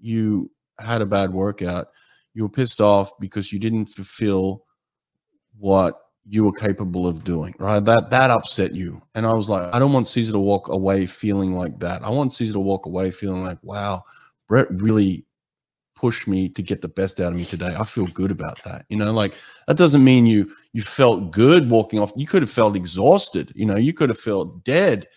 you 0.00 0.50
had 0.78 1.02
a 1.02 1.06
bad 1.06 1.32
workout. 1.32 1.88
You 2.34 2.44
were 2.44 2.48
pissed 2.48 2.80
off 2.80 3.18
because 3.18 3.52
you 3.52 3.58
didn't 3.58 3.86
fulfill 3.86 4.64
what 5.58 5.98
you 6.28 6.44
were 6.44 6.52
capable 6.52 7.06
of 7.06 7.24
doing, 7.24 7.54
right? 7.58 7.84
That 7.84 8.10
that 8.10 8.30
upset 8.30 8.72
you. 8.72 9.02
And 9.14 9.26
I 9.26 9.32
was 9.32 9.50
like, 9.50 9.74
I 9.74 9.78
don't 9.78 9.92
want 9.92 10.08
Cesar 10.08 10.32
to 10.32 10.38
walk 10.38 10.68
away 10.68 11.06
feeling 11.06 11.52
like 11.52 11.78
that. 11.80 12.04
I 12.04 12.10
want 12.10 12.32
Cesar 12.32 12.52
to 12.52 12.60
walk 12.60 12.86
away 12.86 13.10
feeling 13.10 13.42
like, 13.42 13.58
wow, 13.62 14.04
Brett 14.48 14.68
really 14.70 15.26
push 16.00 16.26
me 16.26 16.48
to 16.48 16.62
get 16.62 16.80
the 16.80 16.88
best 16.88 17.20
out 17.20 17.32
of 17.32 17.36
me 17.36 17.44
today. 17.44 17.74
I 17.78 17.84
feel 17.84 18.06
good 18.06 18.30
about 18.30 18.62
that. 18.64 18.86
You 18.88 18.96
know, 18.96 19.12
like 19.12 19.34
that 19.66 19.76
doesn't 19.76 20.02
mean 20.02 20.24
you 20.24 20.50
you 20.72 20.82
felt 20.82 21.30
good 21.30 21.68
walking 21.68 21.98
off. 21.98 22.12
You 22.16 22.26
could 22.26 22.42
have 22.42 22.50
felt 22.50 22.76
exhausted. 22.76 23.52
You 23.54 23.66
know, 23.66 23.76
you 23.76 23.92
could 23.92 24.08
have 24.08 24.18
felt 24.18 24.64
dead, 24.64 25.08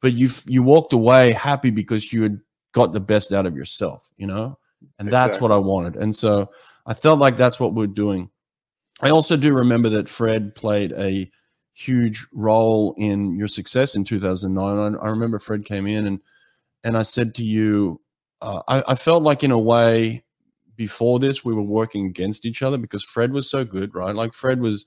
but 0.00 0.12
you 0.12 0.30
you 0.46 0.62
walked 0.62 0.92
away 0.92 1.32
happy 1.32 1.70
because 1.70 2.12
you 2.12 2.22
had 2.22 2.40
got 2.72 2.92
the 2.92 3.00
best 3.00 3.32
out 3.32 3.46
of 3.46 3.56
yourself. 3.56 4.10
You 4.16 4.26
know, 4.26 4.58
and 4.98 5.08
exactly. 5.08 5.10
that's 5.10 5.40
what 5.40 5.52
I 5.52 5.58
wanted. 5.58 5.96
And 5.96 6.14
so 6.14 6.50
I 6.86 6.94
felt 6.94 7.18
like 7.18 7.36
that's 7.36 7.60
what 7.60 7.74
we're 7.74 7.86
doing. 7.86 8.30
I 9.00 9.10
also 9.10 9.36
do 9.36 9.52
remember 9.52 9.88
that 9.90 10.08
Fred 10.08 10.54
played 10.54 10.92
a 10.92 11.30
huge 11.74 12.26
role 12.32 12.94
in 12.98 13.36
your 13.36 13.46
success 13.46 13.94
in 13.94 14.04
2009. 14.04 14.96
I, 14.96 14.98
I 14.98 15.08
remember 15.10 15.38
Fred 15.38 15.64
came 15.64 15.86
in 15.86 16.06
and 16.06 16.20
and 16.84 16.96
I 16.96 17.02
said 17.02 17.34
to 17.36 17.44
you, 17.44 18.00
uh, 18.40 18.62
I, 18.68 18.82
I, 18.88 18.94
felt 18.94 19.24
like 19.24 19.42
in 19.42 19.50
a 19.50 19.58
way 19.58 20.22
before 20.76 21.18
this 21.18 21.44
we 21.44 21.52
were 21.52 21.62
working 21.62 22.06
against 22.06 22.44
each 22.44 22.62
other 22.62 22.78
because 22.78 23.02
Fred 23.02 23.32
was 23.32 23.50
so 23.50 23.64
good, 23.64 23.94
right? 23.94 24.14
Like 24.14 24.32
Fred 24.32 24.60
was 24.60 24.86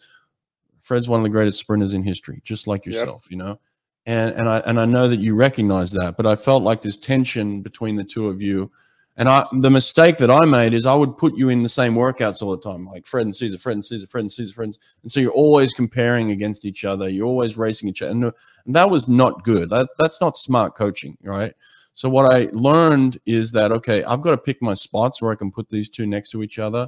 Fred's 0.81 1.09
one 1.09 1.19
of 1.19 1.23
the 1.23 1.29
greatest 1.29 1.59
sprinters 1.59 1.93
in 1.93 2.03
history, 2.03 2.41
just 2.43 2.65
like 2.65 2.85
yourself, 2.85 3.25
yep. 3.25 3.31
you 3.31 3.37
know. 3.37 3.59
And 4.05 4.33
and 4.35 4.49
I 4.49 4.59
and 4.59 4.79
I 4.79 4.85
know 4.85 5.07
that 5.07 5.19
you 5.19 5.35
recognize 5.35 5.91
that, 5.91 6.17
but 6.17 6.25
I 6.25 6.35
felt 6.35 6.63
like 6.63 6.81
this 6.81 6.97
tension 6.97 7.61
between 7.61 7.95
the 7.95 8.03
two 8.03 8.27
of 8.27 8.41
you. 8.41 8.71
And 9.17 9.29
I 9.29 9.45
the 9.51 9.69
mistake 9.69 10.17
that 10.17 10.31
I 10.31 10.45
made 10.45 10.73
is 10.73 10.85
I 10.85 10.95
would 10.95 11.17
put 11.17 11.35
you 11.35 11.49
in 11.49 11.61
the 11.61 11.69
same 11.69 11.93
workouts 11.93 12.41
all 12.41 12.51
the 12.51 12.61
time, 12.61 12.87
like 12.87 13.05
Fred 13.05 13.25
and 13.25 13.35
Cesar, 13.35 13.59
Fred 13.59 13.73
and 13.73 13.85
Cesar, 13.85 14.07
Fred 14.07 14.21
and 14.21 14.31
Cesar, 14.31 14.53
friends. 14.53 14.79
And 15.03 15.11
so 15.11 15.19
you're 15.19 15.31
always 15.31 15.73
comparing 15.73 16.31
against 16.31 16.65
each 16.65 16.83
other. 16.83 17.09
You're 17.09 17.27
always 17.27 17.57
racing 17.57 17.89
each 17.89 18.01
other. 18.01 18.11
And, 18.11 18.33
that 18.65 18.89
was 18.89 19.07
not 19.07 19.43
good. 19.43 19.69
That 19.69 19.89
that's 19.99 20.19
not 20.21 20.37
smart 20.37 20.75
coaching, 20.75 21.17
right? 21.21 21.53
So 21.93 22.09
what 22.09 22.33
I 22.33 22.47
learned 22.53 23.19
is 23.25 23.51
that 23.51 23.71
okay, 23.71 24.03
I've 24.05 24.21
got 24.21 24.31
to 24.31 24.37
pick 24.37 24.61
my 24.61 24.73
spots 24.73 25.21
where 25.21 25.31
I 25.31 25.35
can 25.35 25.51
put 25.51 25.69
these 25.69 25.89
two 25.89 26.07
next 26.07 26.31
to 26.31 26.41
each 26.41 26.57
other 26.57 26.87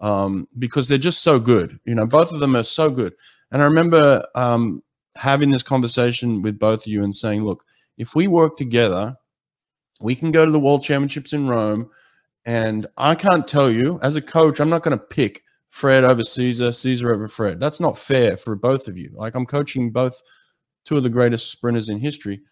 um, 0.00 0.46
because 0.58 0.86
they're 0.86 0.98
just 0.98 1.22
so 1.22 1.40
good. 1.40 1.80
You 1.84 1.94
know, 1.94 2.06
both 2.06 2.30
of 2.30 2.38
them 2.38 2.54
are 2.54 2.62
so 2.62 2.90
good. 2.90 3.14
And 3.50 3.62
I 3.62 3.64
remember 3.64 4.24
um, 4.34 4.82
having 5.16 5.50
this 5.50 5.62
conversation 5.62 6.42
with 6.42 6.58
both 6.58 6.82
of 6.82 6.86
you 6.86 7.02
and 7.02 7.14
saying, 7.14 7.44
look, 7.44 7.64
if 7.98 8.14
we 8.14 8.26
work 8.26 8.56
together, 8.56 9.16
we 10.00 10.14
can 10.14 10.32
go 10.32 10.44
to 10.44 10.52
the 10.52 10.60
World 10.60 10.82
Championships 10.82 11.32
in 11.32 11.48
Rome. 11.48 11.90
And 12.44 12.86
I 12.96 13.14
can't 13.14 13.46
tell 13.46 13.70
you, 13.70 13.98
as 14.02 14.16
a 14.16 14.22
coach, 14.22 14.60
I'm 14.60 14.68
not 14.68 14.82
going 14.82 14.98
to 14.98 15.04
pick 15.04 15.42
Fred 15.70 16.04
over 16.04 16.24
Cesar, 16.24 16.72
Cesar 16.72 17.12
over 17.12 17.28
Fred. 17.28 17.58
That's 17.58 17.80
not 17.80 17.98
fair 17.98 18.36
for 18.36 18.54
both 18.54 18.86
of 18.86 18.98
you. 18.98 19.10
Like 19.14 19.34
I'm 19.34 19.46
coaching 19.46 19.90
both 19.90 20.20
two 20.84 20.96
of 20.96 21.02
the 21.02 21.10
greatest 21.10 21.50
sprinters 21.50 21.88
in 21.88 21.98
history. 21.98 22.42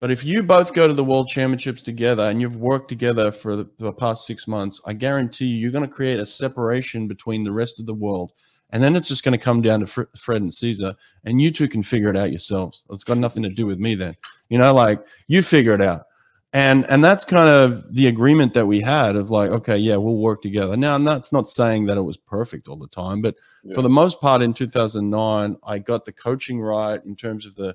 But 0.00 0.10
if 0.10 0.24
you 0.24 0.42
both 0.42 0.74
go 0.74 0.88
to 0.88 0.94
the 0.94 1.04
World 1.04 1.28
Championships 1.28 1.82
together 1.82 2.24
and 2.24 2.40
you've 2.40 2.56
worked 2.56 2.88
together 2.88 3.30
for 3.30 3.56
the, 3.56 3.70
the 3.78 3.92
past 3.92 4.26
six 4.26 4.48
months, 4.48 4.80
I 4.84 4.94
guarantee 4.94 5.46
you, 5.46 5.58
you're 5.58 5.70
going 5.70 5.88
to 5.88 5.94
create 5.94 6.18
a 6.18 6.26
separation 6.26 7.06
between 7.06 7.44
the 7.44 7.52
rest 7.52 7.78
of 7.78 7.86
the 7.86 7.94
world. 7.94 8.32
And 8.72 8.82
then 8.82 8.96
it's 8.96 9.08
just 9.08 9.22
going 9.22 9.38
to 9.38 9.44
come 9.44 9.60
down 9.60 9.80
to 9.80 9.86
Fr- 9.86 10.02
Fred 10.16 10.42
and 10.42 10.52
Cesar, 10.52 10.94
and 11.24 11.40
you 11.40 11.50
two 11.50 11.68
can 11.68 11.82
figure 11.82 12.08
it 12.08 12.16
out 12.16 12.30
yourselves. 12.30 12.84
It's 12.90 13.04
got 13.04 13.18
nothing 13.18 13.42
to 13.42 13.50
do 13.50 13.66
with 13.66 13.78
me 13.78 13.94
then. 13.94 14.16
You 14.48 14.58
know, 14.58 14.72
like 14.72 15.06
you 15.28 15.42
figure 15.42 15.74
it 15.74 15.82
out. 15.82 16.06
And 16.54 16.84
and 16.90 17.02
that's 17.02 17.24
kind 17.24 17.48
of 17.48 17.94
the 17.94 18.08
agreement 18.08 18.52
that 18.54 18.66
we 18.66 18.80
had 18.80 19.16
of 19.16 19.30
like, 19.30 19.50
okay, 19.50 19.78
yeah, 19.78 19.96
we'll 19.96 20.16
work 20.16 20.42
together. 20.42 20.76
Now, 20.76 20.96
and 20.96 21.06
that's 21.06 21.32
not 21.32 21.48
saying 21.48 21.86
that 21.86 21.96
it 21.96 22.02
was 22.02 22.18
perfect 22.18 22.68
all 22.68 22.76
the 22.76 22.88
time, 22.88 23.22
but 23.22 23.36
yeah. 23.64 23.74
for 23.74 23.80
the 23.80 23.88
most 23.88 24.20
part 24.20 24.42
in 24.42 24.52
2009, 24.52 25.56
I 25.64 25.78
got 25.78 26.04
the 26.04 26.12
coaching 26.12 26.60
right 26.60 27.02
in 27.06 27.16
terms 27.16 27.46
of 27.46 27.54
the 27.54 27.74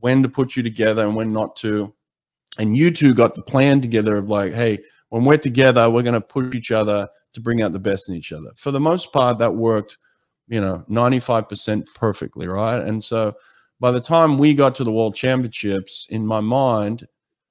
when 0.00 0.22
to 0.22 0.28
put 0.28 0.56
you 0.56 0.62
together 0.62 1.02
and 1.02 1.14
when 1.14 1.32
not 1.32 1.56
to. 1.56 1.94
And 2.58 2.76
you 2.76 2.90
two 2.90 3.14
got 3.14 3.34
the 3.34 3.42
plan 3.42 3.80
together 3.80 4.16
of 4.16 4.28
like, 4.28 4.52
hey, 4.54 4.78
when 5.10 5.24
we're 5.24 5.36
together, 5.36 5.88
we're 5.88 6.02
going 6.02 6.14
to 6.14 6.20
push 6.20 6.54
each 6.54 6.72
other 6.72 7.08
to 7.34 7.40
bring 7.40 7.62
out 7.62 7.72
the 7.72 7.78
best 7.78 8.08
in 8.08 8.14
each 8.14 8.32
other. 8.32 8.50
For 8.56 8.70
the 8.70 8.80
most 8.80 9.12
part, 9.12 9.38
that 9.38 9.54
worked, 9.54 9.98
you 10.48 10.60
know, 10.60 10.84
95% 10.88 11.86
perfectly, 11.94 12.46
right? 12.46 12.80
And 12.80 13.02
so 13.02 13.34
by 13.80 13.90
the 13.90 14.00
time 14.00 14.38
we 14.38 14.54
got 14.54 14.74
to 14.76 14.84
the 14.84 14.92
world 14.92 15.14
championships, 15.14 16.06
in 16.10 16.26
my 16.26 16.40
mind, 16.40 17.06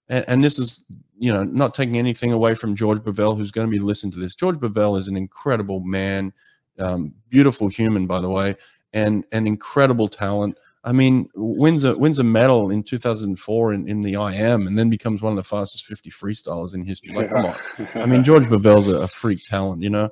and, 0.09 0.25
and 0.27 0.43
this 0.43 0.59
is, 0.59 0.85
you 1.17 1.31
know, 1.31 1.43
not 1.43 1.73
taking 1.73 1.97
anything 1.97 2.31
away 2.31 2.55
from 2.55 2.75
George 2.75 2.99
Bovell, 2.99 3.37
who's 3.37 3.51
going 3.51 3.67
to 3.67 3.71
be 3.71 3.79
listening 3.79 4.11
to 4.13 4.19
this. 4.19 4.35
George 4.35 4.57
Bovell 4.57 4.97
is 4.97 5.07
an 5.07 5.17
incredible 5.17 5.79
man, 5.81 6.33
um, 6.79 7.13
beautiful 7.29 7.67
human, 7.67 8.05
by 8.07 8.19
the 8.19 8.29
way 8.29 8.55
and 8.95 9.25
an 9.33 9.45
incredible 9.45 10.07
talent. 10.07 10.57
I 10.83 10.91
mean, 10.91 11.29
wins 11.35 11.83
a 11.83 11.95
wins 11.95 12.19
a 12.19 12.23
medal 12.23 12.71
in 12.71 12.81
2004 12.81 13.73
in, 13.73 13.87
in 13.87 14.01
the 14.01 14.13
IM, 14.13 14.67
and 14.67 14.79
then 14.79 14.89
becomes 14.89 15.21
one 15.21 15.33
of 15.33 15.37
the 15.37 15.43
fastest 15.43 15.85
50 15.85 16.09
freestylers 16.09 16.73
in 16.73 16.85
history. 16.85 17.13
Like, 17.13 17.29
come 17.29 17.45
on! 17.45 17.55
I 17.95 18.05
mean, 18.05 18.23
George 18.23 18.45
Bovell's 18.45 18.87
a, 18.87 18.97
a 18.97 19.07
freak 19.07 19.43
talent, 19.43 19.83
you 19.83 19.89
know. 19.89 20.09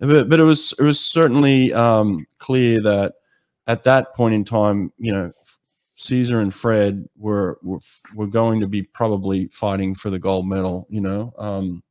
But, 0.00 0.28
but 0.28 0.40
it 0.40 0.44
was 0.44 0.72
it 0.78 0.82
was 0.82 0.98
certainly 0.98 1.72
um, 1.74 2.26
clear 2.38 2.80
that 2.82 3.14
at 3.66 3.84
that 3.84 4.14
point 4.14 4.34
in 4.34 4.44
time, 4.44 4.92
you 4.98 5.12
know, 5.12 5.30
Cesar 5.94 6.40
and 6.40 6.54
Fred 6.54 7.06
were 7.18 7.58
were, 7.62 7.80
were 8.14 8.26
going 8.26 8.60
to 8.60 8.66
be 8.66 8.82
probably 8.82 9.48
fighting 9.48 9.94
for 9.94 10.10
the 10.10 10.18
gold 10.18 10.48
medal, 10.48 10.86
you 10.90 11.02
know. 11.02 11.32
Um, 11.38 11.82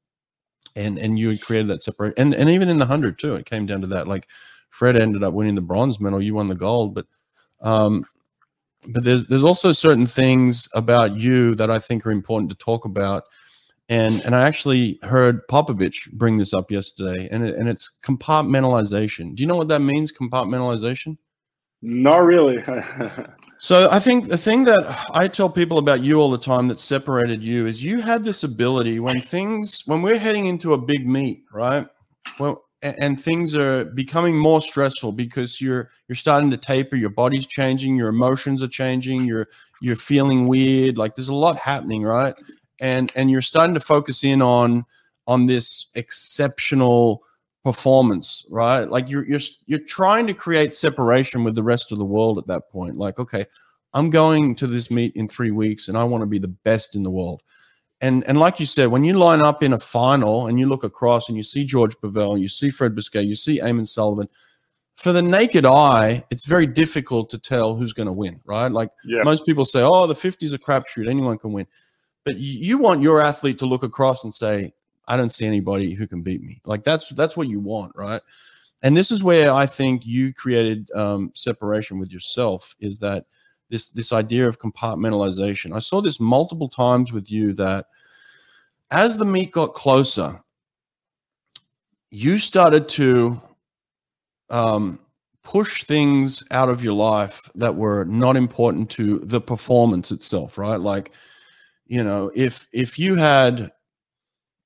and 0.76 0.98
and 1.00 1.20
you 1.20 1.30
had 1.30 1.42
created 1.42 1.68
that 1.70 1.84
separate 1.84 2.14
and 2.18 2.34
and 2.34 2.50
even 2.50 2.70
in 2.70 2.78
the 2.78 2.86
hundred 2.86 3.20
too, 3.20 3.36
it 3.36 3.46
came 3.46 3.66
down 3.66 3.82
to 3.82 3.88
that. 3.88 4.08
Like 4.08 4.28
Fred 4.70 4.96
ended 4.96 5.24
up 5.24 5.34
winning 5.34 5.56
the 5.56 5.62
bronze 5.62 6.00
medal, 6.00 6.22
you 6.22 6.36
won 6.36 6.48
the 6.48 6.56
gold, 6.56 6.96
but 6.96 7.06
um, 7.62 8.06
but 8.90 9.04
there's 9.04 9.26
there's 9.28 9.44
also 9.44 9.72
certain 9.72 10.08
things 10.08 10.68
about 10.74 11.18
you 11.18 11.56
that 11.56 11.70
I 11.70 11.80
think 11.80 12.06
are 12.06 12.12
important 12.12 12.50
to 12.52 12.58
talk 12.58 12.86
about. 12.86 13.24
And 13.90 14.24
and 14.24 14.36
I 14.36 14.48
actually 14.48 15.00
heard 15.02 15.48
Popovici 15.48 16.12
bring 16.14 16.38
this 16.38 16.54
up 16.54 16.70
yesterday, 16.70 17.28
and 17.32 17.46
it, 17.46 17.56
and 17.56 17.68
it's 17.68 17.92
compartmentalization. 18.04 19.36
Do 19.36 19.42
you 19.42 19.48
know 19.48 19.56
what 19.56 19.68
that 19.70 19.82
means? 19.82 20.14
Compartmentalization? 20.14 21.18
Not 21.82 22.18
really. 22.18 22.64
so 23.58 23.88
I 23.90 24.00
think 24.00 24.28
the 24.28 24.38
thing 24.38 24.66
that 24.66 25.08
I 25.12 25.28
tell 25.28 25.50
people 25.50 25.80
about 25.80 26.02
you 26.02 26.22
all 26.22 26.30
the 26.30 26.38
time 26.38 26.68
that 26.68 26.80
separated 26.80 27.44
you 27.44 27.66
is 27.66 27.84
you 27.84 28.00
had 28.00 28.24
this 28.24 28.44
ability 28.44 29.00
when 29.00 29.22
things 29.22 29.82
when 29.88 30.04
we're 30.04 30.20
heading 30.20 30.46
into 30.46 30.74
a 30.74 30.78
big 30.78 31.08
meet, 31.08 31.44
right? 31.52 31.88
Well, 32.40 32.66
and 32.82 33.20
things 33.20 33.56
are 33.56 33.86
becoming 33.86 34.38
more 34.38 34.62
stressful 34.62 35.12
because 35.12 35.60
you're 35.60 35.90
you're 36.08 36.16
starting 36.16 36.50
to 36.50 36.58
taper 36.58 36.96
your 36.96 37.10
body's 37.10 37.46
changing 37.46 37.98
your 37.98 38.08
emotions 38.08 38.64
are 38.64 38.70
changing 38.70 39.20
you're 39.22 39.48
you're 39.82 39.98
feeling 39.98 40.48
weird 40.48 40.98
like 40.98 41.14
there's 41.14 41.28
a 41.28 41.36
lot 41.36 41.60
happening 41.60 42.04
right 42.04 42.36
and 42.80 43.12
and 43.16 43.30
you're 43.30 43.42
starting 43.42 43.74
to 43.74 43.80
focus 43.80 44.24
in 44.24 44.42
on 44.42 44.86
on 45.28 45.46
this 45.46 45.88
exceptional 45.96 47.24
performance 47.64 48.46
right 48.50 48.90
like 48.90 49.10
you're 49.10 49.26
you're 49.28 49.40
you're 49.66 49.80
trying 49.80 50.26
to 50.26 50.34
create 50.34 50.74
separation 50.74 51.44
with 51.44 51.56
the 51.56 51.64
rest 51.64 51.92
of 51.92 51.98
the 51.98 52.06
world 52.06 52.38
at 52.38 52.48
that 52.48 52.70
point 52.72 52.98
like 52.98 53.20
okay 53.20 53.46
i'm 53.94 54.10
going 54.10 54.56
to 54.56 54.66
this 54.66 54.90
meet 54.90 55.14
in 55.16 55.28
3 55.28 55.52
weeks 55.52 55.88
and 55.88 55.98
i 55.98 56.04
want 56.04 56.22
to 56.22 56.28
be 56.28 56.40
the 56.40 56.48
best 56.48 56.96
in 56.96 57.04
the 57.04 57.12
world 57.12 57.44
and 58.02 58.24
and 58.28 58.40
like 58.40 58.62
you 58.62 58.66
said, 58.66 58.88
when 58.88 59.04
you 59.04 59.14
line 59.14 59.42
up 59.42 59.62
in 59.62 59.74
a 59.74 59.80
final 59.80 60.48
and 60.48 60.58
you 60.58 60.68
look 60.68 60.86
across 60.86 61.28
and 61.28 61.38
you 61.38 61.44
see 61.44 61.66
George 61.66 61.98
Bovell, 61.98 62.40
you 62.40 62.48
see 62.48 62.70
Fred 62.70 62.96
Bousquet 62.96 63.28
you 63.28 63.36
see 63.36 63.60
Eamon 63.60 63.86
Sullivan, 63.86 64.30
for 65.00 65.14
the 65.14 65.22
naked 65.22 65.66
eye, 65.66 66.24
it's 66.30 66.46
very 66.46 66.68
difficult 66.68 67.30
to 67.30 67.38
tell 67.38 67.74
who's 67.76 67.94
going 67.94 68.08
to 68.08 68.14
win, 68.14 68.42
right? 68.44 68.70
Like 68.70 68.90
yeah. 69.06 69.24
most 69.24 69.46
people 69.46 69.64
say, 69.64 69.82
oh, 69.82 70.08
the 70.08 70.16
50 70.16 70.46
is 70.46 70.54
a 70.54 70.60
crapshoot, 70.60 71.10
anyone 71.10 71.38
can 71.38 71.54
win. 71.54 71.68
But 72.26 72.38
you, 72.38 72.78
want 72.78 73.02
your 73.02 73.22
athlete 73.22 73.58
to 73.60 73.66
look 73.66 73.84
across 73.84 74.24
and 74.24 74.34
say, 74.34 74.74
I 75.08 75.18
don't 75.18 75.32
see 75.32 75.46
anybody 75.46 75.94
who 75.94 76.06
can 76.06 76.22
beat 76.22 76.44
me. 76.44 76.62
Like 76.66 76.84
that's 76.84 77.10
that's 77.10 77.36
what 77.36 77.48
you 77.48 77.60
want, 77.60 77.94
right? 77.96 78.22
And 78.84 78.96
this 78.96 79.12
is 79.12 79.24
where 79.24 79.52
I 79.52 79.66
think 79.66 80.06
you 80.06 80.34
created 80.34 80.90
um, 80.92 81.32
separation 81.34 81.98
with 81.98 82.12
yourself. 82.12 82.76
Is 82.80 83.00
that 83.00 83.26
this 83.70 83.90
this 83.90 84.14
idea 84.14 84.48
of 84.48 84.60
compartmentalization. 84.60 85.76
I 85.76 85.80
saw 85.80 86.02
this 86.02 86.20
multiple 86.20 86.70
times 86.70 87.12
with 87.12 87.32
you 87.32 87.54
that 87.54 87.88
as 88.92 89.18
the 89.18 89.26
meet 89.26 89.52
got 89.52 89.74
closer, 89.74 90.44
you 92.12 92.38
started 92.38 92.88
to 92.90 93.42
um, 94.50 95.00
push 95.44 95.84
things 95.84 96.44
out 96.52 96.70
of 96.70 96.84
your 96.84 96.94
life 96.94 97.50
that 97.56 97.76
were 97.76 98.06
not 98.06 98.36
important 98.36 98.90
to 98.92 99.20
the 99.20 99.42
performance 99.42 100.12
itself, 100.12 100.58
right? 100.58 100.80
Like, 100.80 101.12
you 101.90 102.04
know, 102.04 102.32
if 102.36 102.68
if 102.72 103.00
you 103.00 103.16
had 103.16 103.72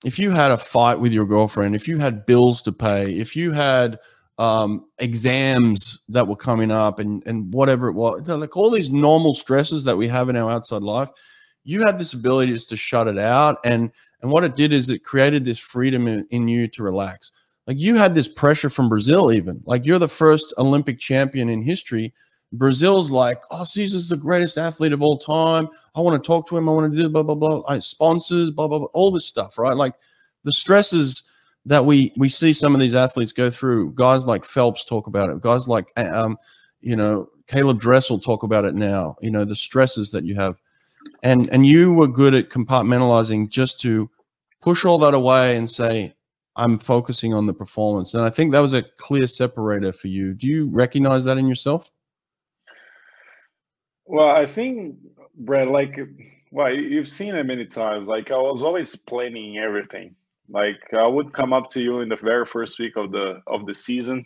if 0.04 0.20
you 0.20 0.32
had 0.32 0.52
a 0.52 0.58
fight 0.58 1.00
with 1.00 1.14
your 1.14 1.26
girlfriend, 1.26 1.74
if 1.74 1.88
you 1.88 1.98
had 1.98 2.26
bills 2.26 2.62
to 2.64 2.74
pay, 2.74 3.14
if 3.14 3.36
you 3.36 3.54
had 3.54 3.98
um, 4.38 4.86
exams 5.00 6.00
that 6.10 6.28
were 6.28 6.36
coming 6.36 6.70
up 6.70 7.00
and 7.00 7.24
and 7.26 7.54
whatever 7.54 7.88
it 7.88 7.94
was, 7.94 8.28
like 8.28 8.58
all 8.58 8.70
these 8.70 8.92
normal 8.92 9.34
stresses 9.34 9.86
that 9.86 9.98
we 9.98 10.08
have 10.10 10.28
in 10.28 10.36
our 10.36 10.52
outside 10.52 10.82
life, 10.82 11.08
you 11.64 11.82
had 11.84 11.98
this 11.98 12.12
ability 12.12 12.52
just 12.52 12.68
to 12.70 12.78
shut 12.78 13.08
it 13.08 13.18
out, 13.18 13.58
and 13.64 13.90
and 14.22 14.30
what 14.30 14.44
it 14.44 14.58
did 14.58 14.74
is 14.74 14.90
it 14.90 15.06
created 15.06 15.46
this 15.46 15.60
freedom 15.60 16.10
in, 16.10 16.28
in 16.30 16.50
you 16.50 16.68
to 16.68 16.84
relax. 16.84 17.32
Like 17.68 17.80
you 17.80 17.96
had 17.96 18.14
this 18.16 18.28
pressure 18.28 18.70
from 18.70 18.90
Brazil, 18.90 19.32
even 19.32 19.64
like 19.66 19.86
you're 19.86 19.98
the 19.98 20.10
first 20.10 20.54
Olympic 20.58 21.00
champion 21.00 21.48
in 21.48 21.62
history. 21.62 22.14
Brazil's 22.54 23.10
like, 23.10 23.42
oh, 23.50 23.64
Cesar's 23.64 24.10
the 24.10 24.18
greatest 24.18 24.58
athlete 24.58 24.94
of 24.94 25.02
all 25.02 25.18
time. 25.18 25.68
I 25.96 26.02
want 26.02 26.22
to 26.22 26.26
talk 26.26 26.48
to 26.50 26.58
him. 26.58 26.70
I 26.70 26.72
want 26.72 26.94
to 26.94 26.98
do 26.98 27.10
blah 27.10 27.24
blah 27.24 27.36
blah. 27.36 27.64
I 27.68 27.80
sponsors, 27.80 28.52
blah 28.52 28.68
blah 28.68 28.80
blah, 28.80 28.88
all 28.94 29.12
this 29.12 29.26
stuff, 29.26 29.58
right? 29.58 29.76
Like 29.76 29.96
the 30.44 30.52
stresses 30.52 31.30
that 31.66 31.86
we 31.86 32.14
we 32.16 32.30
see 32.30 32.54
some 32.54 32.74
of 32.74 32.80
these 32.80 32.94
athletes 32.94 33.32
go 33.32 33.50
through. 33.50 33.94
Guys 33.94 34.26
like 34.26 34.46
Phelps 34.46 34.86
talk 34.86 35.08
about 35.08 35.30
it. 35.30 35.42
Guys 35.42 35.68
like 35.68 35.92
um, 35.98 36.38
you 36.82 36.96
know, 36.96 37.28
Caleb 37.48 37.80
Dressel 37.80 38.20
talk 38.20 38.44
about 38.44 38.66
it 38.66 38.76
now. 38.76 39.16
You 39.22 39.32
know, 39.32 39.46
the 39.46 39.56
stresses 39.56 40.12
that 40.12 40.24
you 40.24 40.36
have, 40.36 40.62
and 41.24 41.50
and 41.52 41.66
you 41.66 41.94
were 41.96 42.08
good 42.08 42.36
at 42.36 42.50
compartmentalizing 42.50 43.50
just 43.50 43.80
to 43.82 44.10
push 44.62 44.86
all 44.86 45.00
that 45.00 45.16
away 45.16 45.58
and 45.58 45.68
say, 45.68 46.14
I'm 46.56 46.78
focusing 46.78 47.34
on 47.34 47.48
the 47.48 47.54
performance. 47.54 48.14
And 48.14 48.24
I 48.24 48.30
think 48.30 48.52
that 48.52 48.60
was 48.60 48.74
a 48.74 48.84
clear 48.84 49.26
separator 49.26 49.92
for 49.92 50.08
you. 50.08 50.34
Do 50.34 50.48
you 50.48 50.70
recognize 50.70 51.24
that 51.24 51.38
in 51.40 51.48
yourself? 51.48 51.90
Well, 54.06 54.30
I 54.30 54.46
think, 54.46 54.98
Brad, 55.36 55.68
like, 55.68 56.00
well, 56.52 56.74
you've 56.74 57.08
seen 57.08 57.36
it 57.36 57.46
many 57.46 57.66
times. 57.66 58.08
Like, 58.08 58.32
I 58.32 58.38
was 58.38 58.62
always 58.62 58.96
planning 58.96 59.58
everything. 59.58 60.16
Like 60.50 60.94
I 60.94 61.08
would 61.08 61.34
come 61.34 61.54
up 61.54 61.70
to 61.72 61.82
you 61.82 62.02
in 62.02 62.10
the 62.10 62.16
very 62.16 62.46
first 62.46 62.80
week 62.80 62.98
of 62.98 63.12
the 63.12 63.42
of 63.48 63.66
the 63.66 63.74
season 63.74 64.26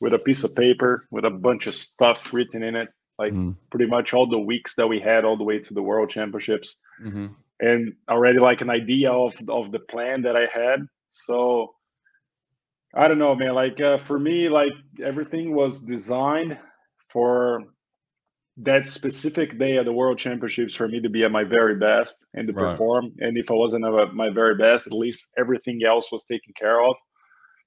with 0.00 0.12
a 0.12 0.18
piece 0.18 0.44
of 0.44 0.54
paper 0.54 1.06
with 1.10 1.24
a 1.24 1.30
bunch 1.30 1.66
of 1.66 1.74
stuff 1.74 2.32
written 2.34 2.62
in 2.62 2.74
it, 2.74 2.88
like 3.18 3.32
mm. 3.32 3.56
pretty 3.70 3.86
much 3.86 4.12
all 4.12 4.26
the 4.26 4.38
weeks 4.38 4.74
that 4.74 4.88
we 4.88 5.00
had 5.00 5.24
all 5.24 5.36
the 5.36 5.44
way 5.44 5.58
to 5.58 5.74
the 5.74 5.82
World 5.82 6.10
Championships, 6.10 6.76
mm-hmm. 7.02 7.28
and 7.60 7.94
already 8.08 8.38
like 8.38 8.60
an 8.60 8.70
idea 8.70 9.12
of 9.12 9.34
of 9.48 9.70
the 9.70 9.78
plan 9.78 10.22
that 10.22 10.36
I 10.36 10.46
had. 10.52 10.86
So 11.12 11.74
I 12.92 13.06
don't 13.06 13.18
know, 13.18 13.34
man. 13.36 13.54
Like 13.54 13.80
uh, 13.80 13.96
for 13.96 14.18
me, 14.18 14.48
like 14.48 14.72
everything 15.02 15.54
was 15.54 15.82
designed 15.82 16.58
for 17.08 17.62
that 18.58 18.86
specific 18.86 19.58
day 19.58 19.78
at 19.78 19.84
the 19.84 19.92
World 19.92 20.18
Championships 20.18 20.74
for 20.74 20.86
me 20.86 21.00
to 21.00 21.08
be 21.08 21.24
at 21.24 21.32
my 21.32 21.42
very 21.42 21.76
best 21.76 22.24
and 22.34 22.46
to 22.46 22.54
right. 22.54 22.72
perform. 22.72 23.12
And 23.18 23.36
if 23.36 23.50
I 23.50 23.54
wasn't 23.54 23.84
at 23.84 24.14
my 24.14 24.30
very 24.30 24.54
best, 24.54 24.86
at 24.86 24.92
least 24.92 25.32
everything 25.36 25.80
else 25.84 26.12
was 26.12 26.24
taken 26.24 26.54
care 26.54 26.82
of. 26.82 26.94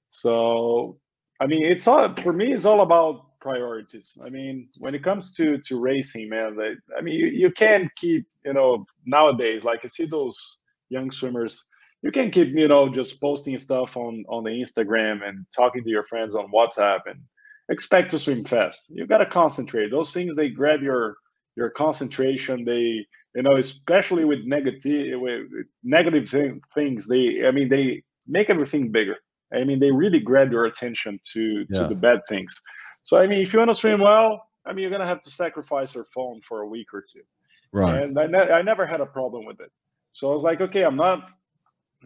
So, 0.08 0.98
I 1.40 1.46
mean, 1.46 1.66
it's 1.66 1.86
all 1.86 2.14
for 2.14 2.32
me. 2.32 2.52
It's 2.52 2.64
all 2.64 2.80
about 2.80 3.38
priorities. 3.40 4.16
I 4.24 4.30
mean, 4.30 4.68
when 4.78 4.94
it 4.94 5.04
comes 5.04 5.34
to 5.34 5.58
to 5.58 5.78
racing, 5.78 6.30
man, 6.30 6.56
they, 6.56 6.72
I 6.96 7.02
mean, 7.02 7.14
you, 7.14 7.26
you 7.26 7.50
can't 7.50 7.94
keep, 7.96 8.26
you 8.44 8.54
know, 8.54 8.86
nowadays. 9.04 9.64
Like 9.64 9.80
I 9.84 9.88
see 9.88 10.06
those 10.06 10.56
young 10.88 11.10
swimmers. 11.10 11.64
You 12.02 12.12
can 12.12 12.30
keep, 12.30 12.48
you 12.48 12.68
know, 12.68 12.88
just 12.88 13.20
posting 13.20 13.58
stuff 13.58 13.96
on 13.96 14.24
on 14.30 14.44
the 14.44 14.50
Instagram 14.50 15.22
and 15.22 15.44
talking 15.54 15.84
to 15.84 15.90
your 15.90 16.04
friends 16.04 16.34
on 16.34 16.50
WhatsApp 16.50 17.00
and 17.06 17.20
expect 17.68 18.10
to 18.12 18.18
swim 18.18 18.44
fast. 18.44 18.86
You 18.88 19.06
got 19.06 19.18
to 19.18 19.26
concentrate. 19.26 19.90
Those 19.90 20.12
things 20.12 20.36
they 20.36 20.48
grab 20.48 20.82
your 20.82 21.16
your 21.56 21.70
concentration. 21.70 22.64
They 22.64 23.06
you 23.34 23.42
know 23.42 23.56
especially 23.56 24.24
with 24.24 24.40
negative 24.44 25.20
with 25.20 25.46
negative 25.82 26.28
thing, 26.28 26.60
things. 26.74 27.06
They 27.06 27.46
I 27.46 27.50
mean 27.50 27.68
they 27.68 28.02
make 28.26 28.50
everything 28.50 28.90
bigger. 28.90 29.16
I 29.52 29.64
mean 29.64 29.80
they 29.80 29.90
really 29.90 30.20
grab 30.20 30.52
your 30.52 30.66
attention 30.66 31.20
to 31.32 31.66
yeah. 31.70 31.82
to 31.82 31.88
the 31.88 31.94
bad 31.94 32.20
things. 32.28 32.60
So 33.04 33.18
I 33.18 33.26
mean 33.26 33.40
if 33.40 33.52
you 33.52 33.58
want 33.58 33.70
to 33.70 33.76
swim 33.76 34.00
well, 34.00 34.46
I 34.66 34.72
mean 34.72 34.82
you're 34.82 34.90
gonna 34.90 35.06
have 35.06 35.22
to 35.22 35.30
sacrifice 35.30 35.94
your 35.94 36.04
phone 36.04 36.40
for 36.42 36.62
a 36.62 36.66
week 36.66 36.88
or 36.92 37.02
two. 37.02 37.22
Right. 37.72 38.02
And 38.02 38.18
I, 38.18 38.26
ne- 38.26 38.50
I 38.50 38.62
never 38.62 38.86
had 38.86 39.00
a 39.00 39.06
problem 39.06 39.44
with 39.44 39.60
it. 39.60 39.70
So 40.12 40.30
I 40.30 40.34
was 40.34 40.42
like, 40.42 40.60
okay, 40.60 40.84
I'm 40.84 40.96
not. 40.96 41.28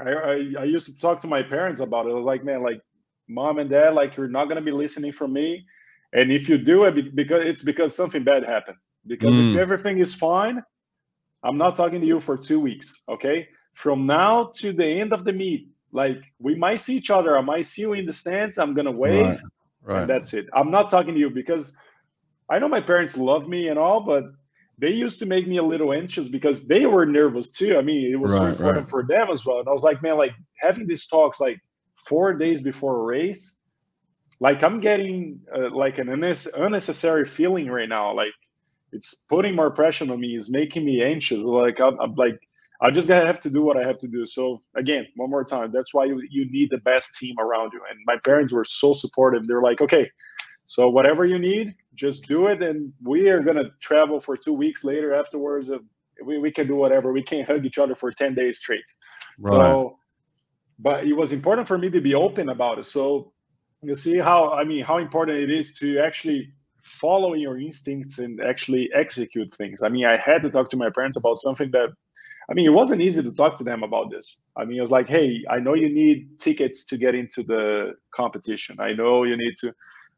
I, 0.01 0.11
I, 0.11 0.33
I 0.61 0.65
used 0.65 0.87
to 0.87 0.95
talk 0.95 1.21
to 1.21 1.29
my 1.29 1.43
parents 1.43 1.81
about 1.81 2.07
it. 2.07 2.11
I 2.11 2.15
was 2.15 2.25
like, 2.25 2.45
man, 2.45 2.63
like 2.63 2.81
mom 3.29 3.59
and 3.59 3.71
dad, 3.71 3.95
like 3.95 4.17
you're 4.17 4.29
not 4.29 4.49
gonna 4.49 4.63
be 4.63 4.73
listening 4.73 5.13
from 5.13 5.33
me. 5.33 5.65
And 6.13 6.31
if 6.31 6.49
you 6.49 6.59
do 6.59 6.85
it 6.85 7.15
because 7.15 7.43
it's 7.45 7.63
because 7.63 7.95
something 7.95 8.23
bad 8.25 8.45
happened. 8.45 8.77
Because 9.07 9.35
mm. 9.35 9.53
if 9.53 9.59
everything 9.59 9.99
is 9.99 10.15
fine, 10.15 10.63
I'm 11.43 11.59
not 11.59 11.75
talking 11.75 12.01
to 12.01 12.07
you 12.07 12.21
for 12.21 12.37
two 12.37 12.61
weeks. 12.61 13.03
Okay. 13.09 13.49
From 13.75 14.07
now 14.07 14.53
to 14.57 14.73
the 14.73 14.85
end 14.85 15.13
of 15.13 15.25
the 15.25 15.33
meet, 15.33 15.69
like 15.93 16.19
we 16.39 16.55
might 16.55 16.77
see 16.77 16.97
each 16.97 17.11
other. 17.11 17.37
I 17.37 17.41
might 17.41 17.67
see 17.67 17.83
you 17.83 17.95
in 17.95 18.07
the 18.07 18.13
stands. 18.13 18.59
I'm 18.59 18.75
gonna 18.75 18.93
wave. 18.93 19.25
Right. 19.25 19.41
Right. 19.85 20.01
And 20.03 20.11
that's 20.11 20.33
it. 20.33 20.47
I'm 20.55 20.71
not 20.71 20.91
talking 20.91 21.15
to 21.15 21.21
you 21.21 21.31
because 21.31 21.77
I 22.49 22.59
know 22.59 22.69
my 22.69 22.81
parents 22.81 23.17
love 23.17 23.49
me 23.49 23.69
and 23.69 23.79
all, 23.79 24.01
but 24.01 24.25
they 24.79 24.91
used 24.91 25.19
to 25.19 25.27
make 25.27 25.49
me 25.49 25.59
a 25.59 25.63
little 25.63 25.93
anxious 25.93 26.29
because 26.29 26.67
they 26.67 26.87
were 26.87 27.07
nervous 27.07 27.51
too. 27.51 27.77
I 27.77 27.83
mean, 27.83 28.13
it 28.13 28.17
was 28.17 28.31
right, 28.31 28.41
so 28.41 28.47
important 28.47 28.85
right. 28.85 28.91
for 28.91 29.05
them 29.05 29.31
as 29.31 29.45
well. 29.45 29.59
And 29.59 29.69
I 29.69 29.73
was 29.73 29.83
like, 29.83 30.03
man, 30.03 30.17
like 30.17 30.33
having 30.59 30.87
these 30.87 31.07
talks 31.07 31.41
like 31.41 31.59
four 32.05 32.35
days 32.35 32.61
before 32.61 33.01
a 33.01 33.03
race 33.03 33.57
like 34.43 34.65
I'm 34.65 34.81
getting 34.81 35.41
uh, 35.57 35.71
like 35.73 35.99
an 35.99 36.09
unnecessary 36.09 37.27
feeling 37.27 37.69
right 37.69 37.89
now. 37.89 38.13
Like 38.13 38.33
it's 38.91 39.15
putting 39.29 39.55
more 39.55 39.71
pressure 39.71 40.11
on 40.11 40.19
me. 40.19 40.35
It's 40.37 40.51
making 40.51 40.85
me 40.85 41.01
anxious. 41.01 41.45
Like 41.45 41.81
I'm, 41.81 41.97
I'm 42.01 42.15
like 42.17 42.41
I 42.81 42.91
just 42.91 43.07
gotta 43.07 43.25
have 43.25 43.39
to 43.43 43.51
do 43.51 43.63
what 43.63 43.77
I 43.77 43.87
have 43.87 44.01
to 44.01 44.09
do. 44.09 44.27
So 44.27 44.61
again, 44.75 45.07
one 45.15 45.31
more 45.31 45.45
time, 45.45 45.71
that's 45.73 45.95
why 45.95 46.07
you, 46.07 46.21
you 46.29 46.51
need 46.51 46.71
the 46.71 46.79
best 46.79 47.17
team 47.19 47.37
around 47.39 47.71
you. 47.73 47.81
And 47.89 48.01
my 48.05 48.17
parents 48.25 48.53
were 48.53 48.65
so 48.65 48.93
supportive. 48.93 49.47
They're 49.47 49.63
like, 49.63 49.81
okay, 49.81 50.11
so 50.67 50.89
whatever 50.89 51.25
you 51.25 51.39
need, 51.39 51.77
just 51.95 52.27
do 52.27 52.49
it. 52.49 52.65
And 52.65 52.93
we 53.01 53.29
are 53.29 53.45
gonna 53.45 53.71
travel 53.81 54.21
for 54.21 54.37
two 54.37 54.55
weeks 54.55 54.83
later 54.83 55.15
afterwards. 55.15 55.71
We, 56.25 56.39
we 56.39 56.51
can 56.51 56.67
do 56.67 56.75
whatever. 56.75 57.13
We 57.13 57.23
can't 57.23 57.47
hug 57.47 57.65
each 57.65 57.79
other 57.79 57.95
for 57.95 58.11
10 58.11 58.35
days 58.35 58.59
straight. 58.59 58.91
Right. 59.39 59.57
So 59.57 59.99
but 60.79 61.05
it 61.05 61.15
was 61.15 61.33
important 61.33 61.69
for 61.69 61.79
me 61.79 61.91
to 61.91 62.01
be 62.01 62.15
open 62.15 62.49
about 62.49 62.79
it. 62.79 62.87
So 62.87 63.33
you 63.83 63.95
see 63.95 64.19
how 64.19 64.51
I 64.53 64.65
mean 64.65 64.85
how 64.85 64.99
important 64.99 65.39
it 65.39 65.51
is 65.51 65.75
to 65.79 65.99
actually 65.99 66.53
follow 66.83 67.35
your 67.35 67.59
instincts 67.61 68.19
and 68.19 68.41
actually 68.41 68.91
execute 68.95 69.55
things. 69.57 69.83
I 69.83 69.89
mean, 69.89 70.05
I 70.05 70.17
had 70.17 70.43
to 70.43 70.51
talk 70.51 70.71
to 70.71 70.77
my 70.77 70.91
parents 70.91 71.17
about 71.17 71.37
something 71.37 71.71
that 71.73 71.91
I 72.51 72.55
mean, 72.55 72.67
it 72.67 72.71
wasn't 72.71 73.01
easy 73.01 73.23
to 73.23 73.33
talk 73.33 73.57
to 73.59 73.65
them 73.65 73.83
about 73.83 74.11
this. 74.11 74.41
I 74.57 74.65
mean, 74.65 74.79
it 74.79 74.81
was 74.81 74.91
like, 74.91 75.09
hey, 75.09 75.43
I 75.49 75.59
know 75.59 75.75
you 75.75 75.89
need 75.89 76.41
tickets 76.41 76.85
to 76.87 76.99
get 76.99 77.15
into 77.15 77.43
the 77.43 77.95
competition. 78.15 78.77
I 78.81 78.93
know 78.93 79.23
you 79.23 79.37
need 79.37 79.55
to, 79.61 79.73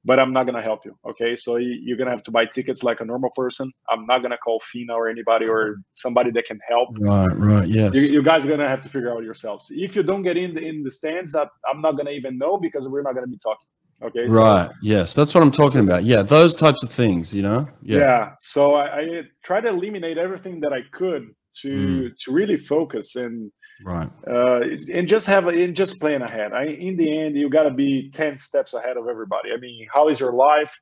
but 0.04 0.18
I'm 0.18 0.32
not 0.32 0.44
gonna 0.44 0.62
help 0.62 0.84
you. 0.84 0.96
Okay, 1.08 1.34
so 1.34 1.56
you're 1.56 1.96
gonna 1.96 2.10
have 2.10 2.22
to 2.24 2.30
buy 2.30 2.44
tickets 2.46 2.82
like 2.82 3.00
a 3.00 3.04
normal 3.04 3.30
person. 3.30 3.72
I'm 3.88 4.06
not 4.06 4.22
gonna 4.22 4.36
call 4.36 4.60
FINA 4.60 4.92
or 4.92 5.08
anybody 5.08 5.46
or 5.46 5.76
somebody 5.94 6.30
that 6.32 6.46
can 6.46 6.60
help. 6.68 6.90
Right, 7.00 7.34
right, 7.36 7.68
yes. 7.68 7.94
You, 7.94 8.02
you 8.02 8.22
guys 8.22 8.44
are 8.44 8.48
gonna 8.48 8.68
have 8.68 8.82
to 8.82 8.88
figure 8.88 9.12
out 9.12 9.22
yourselves. 9.22 9.68
If 9.70 9.96
you 9.96 10.02
don't 10.02 10.22
get 10.22 10.36
in 10.36 10.54
the, 10.54 10.60
in 10.60 10.82
the 10.82 10.90
stands, 10.90 11.32
that 11.32 11.48
I'm 11.70 11.80
not 11.80 11.96
gonna 11.96 12.10
even 12.10 12.36
know 12.36 12.58
because 12.58 12.86
we're 12.88 13.02
not 13.02 13.14
gonna 13.14 13.26
be 13.26 13.38
talking. 13.38 13.68
Okay. 14.02 14.26
Right. 14.26 14.68
So, 14.68 14.76
yes, 14.82 15.14
that's 15.14 15.34
what 15.34 15.42
I'm 15.42 15.50
talking 15.50 15.80
about. 15.80 16.04
Yeah, 16.04 16.22
those 16.22 16.54
types 16.54 16.82
of 16.82 16.90
things. 16.90 17.32
You 17.32 17.42
know. 17.42 17.68
Yeah. 17.82 17.98
Yeah. 17.98 18.30
So 18.40 18.74
I, 18.74 19.00
I 19.00 19.22
try 19.42 19.60
to 19.60 19.68
eliminate 19.68 20.18
everything 20.18 20.60
that 20.60 20.72
I 20.72 20.80
could 20.92 21.28
to 21.62 21.68
mm. 21.68 22.18
to 22.18 22.32
really 22.32 22.56
focus 22.56 23.16
and 23.16 23.50
right 23.82 24.08
uh, 24.28 24.60
and 24.92 25.08
just 25.08 25.26
have 25.26 25.48
and 25.48 25.74
just 25.74 26.00
plan 26.00 26.22
ahead. 26.22 26.52
I 26.52 26.66
in 26.66 26.96
the 26.96 27.18
end 27.18 27.36
you 27.36 27.50
got 27.50 27.64
to 27.64 27.70
be 27.70 28.10
ten 28.10 28.36
steps 28.36 28.74
ahead 28.74 28.96
of 28.96 29.08
everybody. 29.08 29.50
I 29.52 29.58
mean, 29.58 29.86
how 29.92 30.08
is 30.08 30.20
your 30.20 30.32
life? 30.32 30.78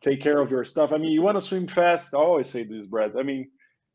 Take 0.00 0.20
care 0.20 0.40
of 0.40 0.50
your 0.50 0.64
stuff. 0.64 0.92
I 0.92 0.98
mean, 0.98 1.12
you 1.12 1.22
want 1.22 1.38
to 1.38 1.40
swim 1.40 1.66
fast. 1.66 2.12
I 2.12 2.18
always 2.18 2.50
say 2.50 2.64
this, 2.64 2.86
Brad. 2.86 3.16
I 3.18 3.22
mean, 3.22 3.50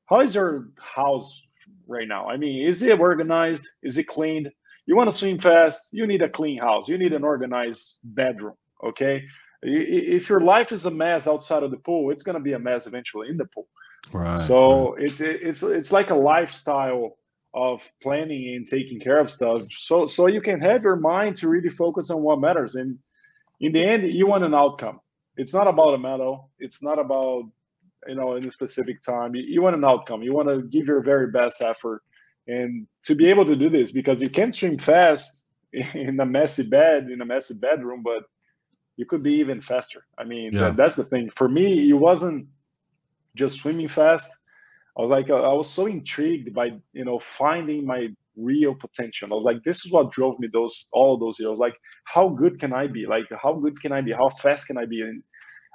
how 0.07 0.21
is 0.21 0.33
your 0.33 0.69
house 0.79 1.43
right 1.87 2.07
now? 2.07 2.27
I 2.27 2.37
mean, 2.37 2.67
is 2.67 2.81
it 2.81 2.99
organized? 2.99 3.67
Is 3.83 3.97
it 3.99 4.07
cleaned? 4.07 4.49
You 4.87 4.95
want 4.95 5.11
to 5.11 5.15
swim 5.15 5.37
fast? 5.37 5.89
You 5.91 6.07
need 6.07 6.23
a 6.23 6.29
clean 6.29 6.57
house. 6.57 6.87
You 6.87 6.97
need 6.97 7.13
an 7.13 7.23
organized 7.23 7.99
bedroom. 8.03 8.55
Okay. 8.83 9.23
If 9.61 10.29
your 10.29 10.41
life 10.41 10.71
is 10.71 10.85
a 10.85 10.91
mess 10.91 11.27
outside 11.27 11.61
of 11.61 11.69
the 11.69 11.77
pool, 11.77 12.11
it's 12.11 12.23
going 12.23 12.37
to 12.37 12.41
be 12.41 12.53
a 12.53 12.59
mess 12.59 12.87
eventually 12.87 13.29
in 13.29 13.37
the 13.37 13.45
pool. 13.45 13.67
Right. 14.11 14.41
So 14.41 14.95
right. 14.95 15.03
it's 15.03 15.21
it's 15.21 15.61
it's 15.61 15.91
like 15.91 16.09
a 16.09 16.15
lifestyle 16.15 17.18
of 17.53 17.81
planning 18.01 18.55
and 18.55 18.67
taking 18.67 18.99
care 18.99 19.19
of 19.19 19.31
stuff. 19.31 19.63
So 19.77 20.07
so 20.07 20.27
you 20.27 20.41
can 20.41 20.59
have 20.59 20.83
your 20.83 20.95
mind 20.95 21.35
to 21.37 21.49
really 21.49 21.69
focus 21.69 22.09
on 22.09 22.21
what 22.21 22.39
matters. 22.39 22.75
And 22.75 22.97
in 23.59 23.71
the 23.71 23.83
end, 23.83 24.11
you 24.11 24.27
want 24.27 24.43
an 24.43 24.53
outcome. 24.53 24.99
It's 25.37 25.53
not 25.53 25.67
about 25.67 25.93
a 25.93 25.97
medal. 25.97 26.51
It's 26.59 26.83
not 26.83 26.99
about 26.99 27.43
you 28.07 28.15
know 28.15 28.35
in 28.35 28.45
a 28.45 28.51
specific 28.51 29.01
time. 29.01 29.35
You, 29.35 29.43
you 29.43 29.61
want 29.61 29.75
an 29.75 29.85
outcome. 29.85 30.21
You 30.21 30.33
want 30.33 30.49
to 30.49 30.61
give 30.63 30.87
your 30.87 31.01
very 31.01 31.27
best 31.31 31.61
effort. 31.61 32.01
And 32.47 32.87
to 33.05 33.15
be 33.15 33.29
able 33.29 33.45
to 33.45 33.55
do 33.55 33.69
this, 33.69 33.91
because 33.91 34.21
you 34.21 34.29
can 34.29 34.51
swim 34.51 34.77
fast 34.77 35.43
in 35.73 36.19
a 36.19 36.25
messy 36.25 36.63
bed, 36.63 37.09
in 37.11 37.21
a 37.21 37.25
messy 37.25 37.53
bedroom, 37.55 38.01
but 38.03 38.23
you 38.97 39.05
could 39.05 39.23
be 39.23 39.33
even 39.33 39.61
faster. 39.61 40.05
I 40.17 40.23
mean, 40.23 40.51
yeah. 40.51 40.59
that, 40.59 40.75
that's 40.75 40.95
the 40.95 41.05
thing. 41.05 41.29
For 41.29 41.47
me, 41.47 41.89
it 41.89 41.93
wasn't 41.93 42.47
just 43.35 43.59
swimming 43.59 43.87
fast. 43.87 44.29
I 44.99 45.03
was 45.03 45.11
like, 45.11 45.29
uh, 45.29 45.35
I 45.35 45.53
was 45.53 45.69
so 45.69 45.85
intrigued 45.85 46.53
by 46.53 46.71
you 46.93 47.05
know 47.05 47.19
finding 47.19 47.85
my 47.85 48.09
real 48.35 48.75
potential. 48.75 49.29
I 49.31 49.35
was 49.35 49.45
like, 49.45 49.63
this 49.63 49.85
is 49.85 49.91
what 49.91 50.11
drove 50.11 50.39
me 50.39 50.49
those 50.51 50.87
all 50.91 51.17
those 51.17 51.39
years. 51.39 51.57
Like, 51.57 51.75
how 52.03 52.29
good 52.29 52.59
can 52.59 52.73
I 52.73 52.87
be? 52.87 53.05
Like, 53.07 53.25
how 53.41 53.53
good 53.53 53.81
can 53.81 53.93
I 53.93 54.01
be? 54.01 54.11
How 54.11 54.29
fast 54.29 54.67
can 54.67 54.77
I 54.77 54.85
be? 54.85 55.01
And 55.01 55.23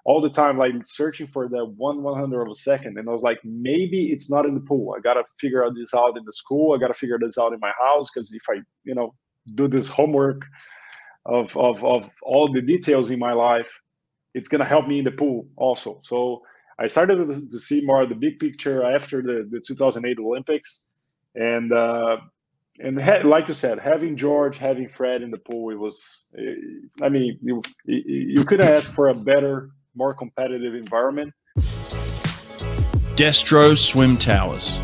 all 0.04 0.20
the 0.20 0.28
time, 0.28 0.58
like 0.58 0.72
searching 0.84 1.26
for 1.26 1.48
that 1.48 1.64
one 1.76 2.02
one 2.02 2.20
hundred 2.20 2.42
of 2.42 2.48
a 2.50 2.54
second. 2.54 2.98
And 2.98 3.08
I 3.08 3.12
was 3.12 3.22
like, 3.22 3.38
maybe 3.44 4.10
it's 4.12 4.30
not 4.30 4.44
in 4.44 4.54
the 4.54 4.60
pool. 4.60 4.94
I 4.96 5.00
gotta 5.00 5.24
figure 5.40 5.64
out 5.64 5.72
this 5.74 5.94
out 5.94 6.18
in 6.18 6.24
the 6.26 6.32
school. 6.32 6.74
I 6.74 6.78
gotta 6.78 6.94
figure 6.94 7.18
this 7.18 7.38
out 7.38 7.54
in 7.54 7.60
my 7.60 7.72
house 7.80 8.10
because 8.12 8.30
if 8.32 8.42
I 8.50 8.56
you 8.84 8.94
know 8.94 9.14
do 9.54 9.68
this 9.68 9.88
homework 9.88 10.42
of 11.26 11.56
of 11.56 11.82
of 11.84 12.10
all 12.22 12.52
the 12.52 12.60
details 12.60 13.10
in 13.10 13.18
my 13.18 13.32
life, 13.32 13.70
it's 14.34 14.48
gonna 14.48 14.66
help 14.66 14.86
me 14.86 14.98
in 14.98 15.04
the 15.06 15.12
pool 15.12 15.48
also. 15.56 16.00
So 16.02 16.42
I 16.78 16.88
started 16.88 17.50
to 17.50 17.58
see 17.58 17.82
more 17.84 18.06
the 18.06 18.14
big 18.14 18.38
picture 18.38 18.84
after 18.84 19.22
the, 19.22 19.48
the 19.50 19.60
2008 19.60 20.18
Olympics, 20.18 20.86
and 21.34 21.72
uh, 21.72 22.16
and 22.80 22.96
like 23.24 23.46
you 23.46 23.54
said, 23.54 23.78
having 23.78 24.16
George, 24.16 24.58
having 24.58 24.88
Fred 24.88 25.22
in 25.22 25.30
the 25.30 25.38
pool, 25.38 25.70
it 25.70 25.78
was. 25.78 26.26
I 27.00 27.08
mean, 27.08 27.38
you, 27.40 27.62
you 27.86 28.44
couldn't 28.44 28.66
ask 28.66 28.92
for 28.92 29.08
a 29.08 29.14
better, 29.14 29.70
more 29.94 30.14
competitive 30.14 30.74
environment. 30.74 31.32
Destro 33.14 33.78
Swim 33.78 34.16
Towers. 34.16 34.78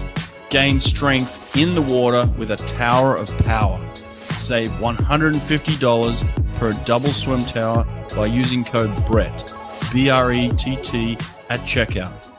Gain 0.50 0.78
strength 0.78 1.56
in 1.56 1.74
the 1.74 1.82
water 1.82 2.26
with 2.38 2.52
a 2.52 2.56
tower 2.56 3.16
of 3.16 3.36
power. 3.38 3.80
Save 3.94 4.68
$150 4.68 6.54
per 6.56 6.72
double 6.84 7.08
swim 7.08 7.40
tower 7.40 7.84
by 8.16 8.26
using 8.26 8.64
code 8.64 8.94
BRETT, 9.06 9.54
B 9.92 10.10
R 10.10 10.32
E 10.32 10.50
T 10.50 10.76
T 10.76 11.16
at 11.51 11.60
checkout. 11.60 12.32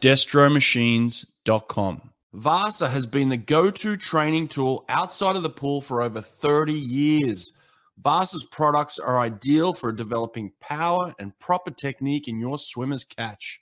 DestroMachines.com. 0.00 2.10
Vasa 2.32 2.88
has 2.88 3.06
been 3.06 3.28
the 3.28 3.36
go 3.36 3.70
to 3.70 3.96
training 3.96 4.48
tool 4.48 4.84
outside 4.88 5.36
of 5.36 5.44
the 5.44 5.50
pool 5.50 5.80
for 5.80 6.02
over 6.02 6.20
30 6.20 6.72
years. 6.72 7.52
Vasa's 7.98 8.42
products 8.44 8.98
are 8.98 9.20
ideal 9.20 9.72
for 9.72 9.92
developing 9.92 10.50
power 10.60 11.14
and 11.18 11.38
proper 11.38 11.70
technique 11.70 12.28
in 12.28 12.38
your 12.40 12.58
swimmer's 12.58 13.04
catch. 13.04 13.60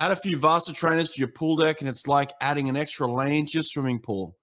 Add 0.00 0.10
a 0.10 0.16
few 0.16 0.36
Vasa 0.38 0.72
trainers 0.72 1.12
to 1.12 1.20
your 1.20 1.28
pool 1.28 1.56
deck, 1.56 1.80
and 1.80 1.88
it's 1.88 2.08
like 2.08 2.32
adding 2.40 2.68
an 2.68 2.76
extra 2.76 3.06
lane 3.06 3.46
to 3.46 3.52
your 3.52 3.62
swimming 3.62 4.00
pool. 4.00 4.36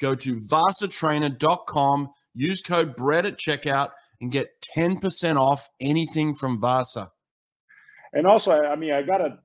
Go 0.00 0.14
to 0.14 0.40
vasatrainer.com, 0.40 2.08
use 2.34 2.62
code 2.62 2.96
BRETT 2.96 3.26
at 3.26 3.38
checkout, 3.38 3.90
and 4.20 4.32
get 4.32 4.48
10% 4.76 5.36
off 5.36 5.68
anything 5.78 6.34
from 6.34 6.58
Vasa 6.58 7.12
and 8.14 8.26
also 8.26 8.52
I 8.52 8.76
mean 8.76 8.92
I 8.92 9.02
gotta 9.02 9.38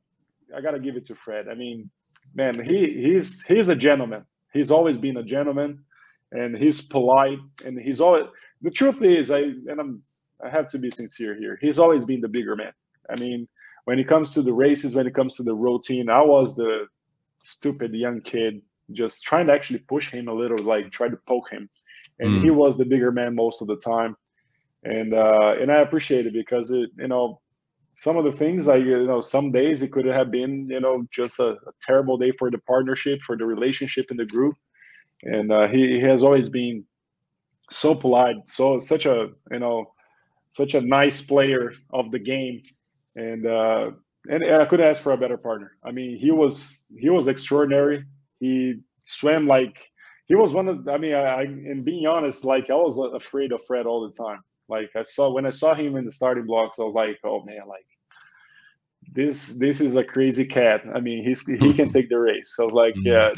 I 0.56 0.62
gotta 0.62 0.80
give 0.80 0.96
it 0.96 1.06
to 1.08 1.16
Fred. 1.16 1.48
I 1.50 1.56
mean, 1.56 1.90
man, 2.34 2.64
he 2.64 3.02
he's 3.02 3.44
he's 3.44 3.68
a 3.70 3.76
gentleman. 3.76 4.26
He's 4.54 4.72
always 4.72 4.98
been 4.98 5.18
a 5.18 5.24
gentleman, 5.24 5.84
and 6.32 6.58
he's 6.58 6.82
polite, 6.82 7.40
and 7.66 7.80
he's 7.80 8.02
always. 8.02 8.26
The 8.62 8.72
truth 8.72 9.02
is, 9.02 9.32
I 9.32 9.40
and 9.40 9.80
I'm 9.80 10.04
I 10.44 10.50
have 10.50 10.70
to 10.70 10.80
be 10.80 10.92
sincere 10.92 11.36
here. 11.36 11.58
He's 11.62 11.80
always 11.80 12.06
been 12.06 12.22
the 12.22 12.28
bigger 12.28 12.56
man. 12.56 12.74
I 13.10 13.20
mean, 13.20 13.48
when 13.86 14.00
it 14.00 14.08
comes 14.08 14.34
to 14.34 14.42
the 14.42 14.54
races, 14.54 14.96
when 14.96 15.08
it 15.08 15.16
comes 15.16 15.36
to 15.36 15.44
the 15.44 15.54
routine, 15.54 16.10
I 16.10 16.22
was 16.22 16.56
the 16.56 16.88
stupid 17.42 17.94
young 17.94 18.22
kid 18.22 18.62
just 18.92 19.24
trying 19.24 19.48
to 19.48 19.54
actually 19.54 19.80
push 19.80 20.10
him 20.10 20.28
a 20.28 20.34
little, 20.34 20.58
like 20.58 20.92
try 20.92 21.10
to 21.10 21.18
poke 21.28 21.50
him, 21.50 21.70
and 22.20 22.30
mm. 22.30 22.42
he 22.42 22.50
was 22.50 22.78
the 22.78 22.86
bigger 22.86 23.12
man 23.12 23.36
most 23.36 23.62
of 23.62 23.68
the 23.68 23.78
time. 23.78 24.16
And 24.84 25.14
uh, 25.14 25.56
and 25.60 25.72
I 25.72 25.82
appreciate 25.82 26.26
it 26.26 26.34
because 26.34 26.72
it, 26.72 26.90
you 26.98 27.08
know, 27.08 27.42
some 28.00 28.16
of 28.16 28.24
the 28.24 28.32
things 28.32 28.66
like 28.66 28.86
you 28.86 29.06
know 29.06 29.20
some 29.20 29.52
days 29.52 29.84
it 29.84 29.92
could 29.92 30.06
have 30.06 30.32
been 30.32 30.70
you 30.70 30.80
know 30.80 31.06
just 31.12 31.38
a, 31.40 31.50
a 31.50 31.72
terrible 31.86 32.18
day 32.18 32.32
for 32.32 32.50
the 32.50 32.58
partnership 32.60 33.20
for 33.22 33.36
the 33.36 33.46
relationship 33.46 34.06
in 34.10 34.16
the 34.16 34.26
group. 34.26 34.56
And 35.24 35.52
uh, 35.52 35.68
he, 35.68 36.00
he 36.00 36.00
has 36.00 36.24
always 36.24 36.48
been 36.48 36.86
so 37.70 37.94
polite 37.94 38.38
so 38.46 38.80
such 38.80 39.06
a 39.06 39.30
you 39.52 39.60
know 39.60 39.92
such 40.50 40.76
a 40.76 40.82
nice 40.82 41.22
player 41.22 41.74
of 41.92 42.10
the 42.12 42.20
game. 42.20 42.64
And 43.16 43.46
uh 43.46 43.92
and 44.30 44.44
i 44.44 44.66
could 44.66 44.82
ask 44.82 45.04
for 45.04 45.12
a 45.12 45.18
better 45.24 45.38
partner. 45.38 45.70
I 45.84 45.92
mean 45.92 46.18
he 46.18 46.32
was 46.32 46.86
he 47.04 47.10
was 47.10 47.28
extraordinary. 47.28 48.06
He 48.40 48.76
swam 49.04 49.46
like 49.46 49.76
he 50.30 50.36
was 50.36 50.54
one 50.54 50.68
of 50.70 50.88
i 50.88 50.98
mean 50.98 51.16
i, 51.16 51.24
I 51.42 51.42
and 51.42 51.84
being 51.84 52.06
honest 52.06 52.46
like 52.46 52.70
i 52.70 52.76
was 52.76 52.96
afraid 53.22 53.52
of 53.52 53.66
fred 53.66 53.88
all 53.88 54.02
the 54.08 54.16
time 54.26 54.42
like 54.70 54.92
I 54.96 55.04
saw 55.04 55.32
when 55.32 55.46
I 55.46 55.50
saw 55.50 55.74
him 55.74 55.96
in 55.96 56.06
the 56.06 56.12
starting 56.12 56.46
blocks, 56.46 56.80
I 56.80 56.84
was 56.84 56.94
like, 56.94 57.18
oh 57.24 57.44
man, 57.44 57.68
like 57.68 57.86
this 59.14 59.58
this 59.58 59.82
is 59.82 59.96
a 59.96 60.04
crazy 60.04 60.46
cat. 60.46 60.82
I 60.94 61.00
mean, 61.00 61.24
he's 61.24 61.46
he 61.46 61.74
can 61.74 61.90
take 61.96 62.10
the 62.10 62.20
race. 62.20 62.54
So 62.56 62.64
I 62.64 62.66
was 62.66 62.76
like, 62.76 62.94
mm-hmm. 62.96 63.08
yeah, 63.08 63.32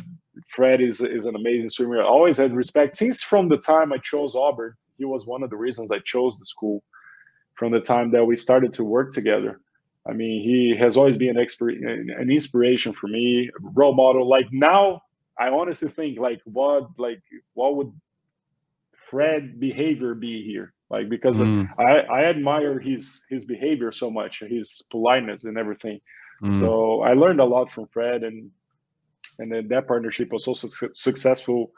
Fred 0.50 0.82
is 0.82 1.02
is 1.02 1.26
an 1.26 1.36
amazing 1.36 1.70
swimmer. 1.70 2.02
I 2.02 2.06
always 2.06 2.38
had 2.38 2.54
respect 2.54 2.96
since 2.96 3.24
from 3.24 3.50
the 3.50 3.58
time 3.58 3.94
I 3.94 3.98
chose 3.98 4.36
Auburn. 4.36 4.76
He 4.98 5.06
was 5.06 5.26
one 5.26 5.44
of 5.44 5.50
the 5.50 5.58
reasons 5.58 5.92
I 5.92 6.00
chose 6.00 6.38
the 6.38 6.46
school. 6.46 6.84
From 7.56 7.72
the 7.72 7.82
time 7.82 8.12
that 8.12 8.26
we 8.26 8.36
started 8.36 8.74
to 8.74 8.84
work 8.84 9.14
together, 9.14 9.62
I 10.08 10.14
mean, 10.14 10.42
he 10.42 10.76
has 10.80 10.98
always 10.98 11.18
been 11.18 11.38
an 11.38 11.38
expert, 11.38 11.76
an 11.76 12.32
inspiration 12.32 12.92
for 12.94 13.08
me, 13.08 13.52
role 13.62 13.94
model. 13.94 14.28
Like 14.28 14.48
now, 14.52 15.02
I 15.40 15.50
honestly 15.50 15.90
think 15.90 16.18
like 16.18 16.42
what 16.46 16.88
like 16.98 17.22
what 17.54 17.76
would 17.76 17.92
Fred 18.96 19.60
behavior 19.60 20.16
be 20.16 20.44
here? 20.44 20.74
Like 20.92 21.08
because 21.08 21.38
mm. 21.38 21.70
I 21.80 22.02
I 22.02 22.26
admire 22.26 22.78
his 22.78 23.24
his 23.30 23.46
behavior 23.46 23.92
so 23.92 24.12
much, 24.12 24.40
his 24.40 24.82
politeness 24.92 25.46
and 25.46 25.58
everything. 25.58 26.02
Mm. 26.44 26.60
So 26.60 27.02
I 27.02 27.14
learned 27.14 27.40
a 27.40 27.46
lot 27.46 27.72
from 27.72 27.88
Fred, 27.88 28.24
and 28.24 28.52
and 29.40 29.52
then 29.52 29.70
that 29.70 29.88
partnership 29.88 30.32
was 30.32 30.44
so 30.44 30.54
su- 30.54 30.92
successful. 30.94 31.72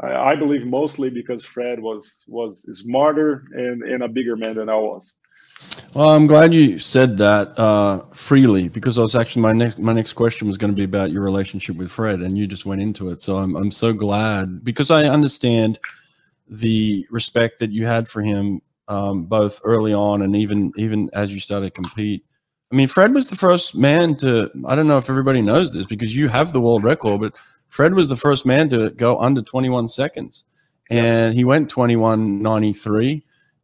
I, 0.00 0.32
I, 0.32 0.36
believe 0.36 0.66
mostly 0.66 1.10
because 1.10 1.44
Fred 1.44 1.80
was 1.80 2.24
was 2.28 2.62
smarter 2.82 3.44
and, 3.52 3.82
and 3.82 4.02
a 4.02 4.08
bigger 4.08 4.36
man 4.36 4.56
than 4.56 4.68
I 4.70 4.76
was. 4.76 5.18
Well, 5.94 6.10
I'm 6.10 6.26
glad 6.26 6.52
you 6.52 6.78
said 6.78 7.16
that 7.18 7.58
uh, 7.58 8.04
freely 8.12 8.68
because 8.68 8.98
I 8.98 9.02
was 9.02 9.14
actually 9.14 9.42
my 9.42 9.52
next 9.52 9.78
my 9.78 9.92
next 9.92 10.14
question 10.14 10.48
was 10.48 10.56
going 10.56 10.72
to 10.72 10.76
be 10.76 10.84
about 10.84 11.10
your 11.10 11.22
relationship 11.22 11.76
with 11.76 11.90
Fred, 11.90 12.20
and 12.20 12.38
you 12.38 12.46
just 12.46 12.64
went 12.64 12.80
into 12.80 13.10
it. 13.10 13.20
So 13.20 13.36
I'm 13.36 13.54
I'm 13.54 13.70
so 13.70 13.92
glad 13.92 14.64
because 14.64 14.90
I 14.90 15.04
understand 15.04 15.78
the 16.48 17.06
respect 17.10 17.58
that 17.58 17.70
you 17.70 17.86
had 17.86 18.08
for 18.08 18.22
him 18.22 18.60
um, 18.88 19.24
both 19.24 19.60
early 19.64 19.92
on 19.92 20.22
and 20.22 20.36
even 20.36 20.72
even 20.76 21.10
as 21.12 21.32
you 21.32 21.40
started 21.40 21.66
to 21.66 21.70
compete. 21.82 22.24
I 22.72 22.76
mean, 22.76 22.88
Fred 22.88 23.14
was 23.14 23.28
the 23.28 23.36
first 23.36 23.74
man 23.74 24.16
to. 24.16 24.50
I 24.66 24.74
don't 24.74 24.88
know 24.88 24.98
if 24.98 25.10
everybody 25.10 25.42
knows 25.42 25.72
this 25.72 25.86
because 25.86 26.16
you 26.16 26.28
have 26.28 26.52
the 26.52 26.60
world 26.60 26.84
record, 26.84 27.20
but 27.20 27.34
Fred 27.68 27.94
was 27.94 28.08
the 28.08 28.16
first 28.16 28.46
man 28.46 28.68
to 28.70 28.90
go 28.90 29.18
under 29.18 29.42
21 29.42 29.88
seconds, 29.88 30.44
and 30.90 31.34
he 31.34 31.44
went 31.44 31.72
21.93. 31.72 33.22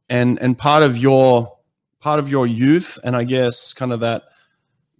And 0.08 0.40
and 0.40 0.58
part 0.58 0.82
of 0.82 0.96
your 0.96 1.56
part 2.00 2.18
of 2.18 2.28
your 2.28 2.46
youth, 2.46 2.98
and 3.04 3.16
I 3.16 3.24
guess 3.24 3.72
kind 3.72 3.92
of 3.92 4.00
that 4.00 4.24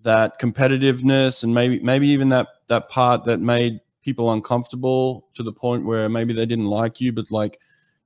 that 0.02 0.40
competitiveness, 0.40 1.44
and 1.44 1.54
maybe 1.54 1.80
maybe 1.80 2.09
even 2.09 2.28
that 2.30 2.48
that 2.68 2.88
part 2.88 3.24
that 3.26 3.40
made 3.40 3.80
people 4.02 4.32
uncomfortable 4.32 5.28
to 5.34 5.42
the 5.42 5.52
point 5.52 5.84
where 5.84 6.09
maybe 6.09 6.32
they 6.32 6.46
didn't 6.46 6.66
like 6.66 7.00
you, 7.00 7.12
but 7.12 7.30
like 7.30 7.60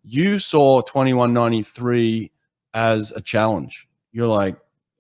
you 0.07 0.39
saw 0.39 0.81
2193 0.83 2.31
as 2.75 3.13
a 3.13 3.21
challenge. 3.21 3.89
You're 4.13 4.29
like, 4.29 4.57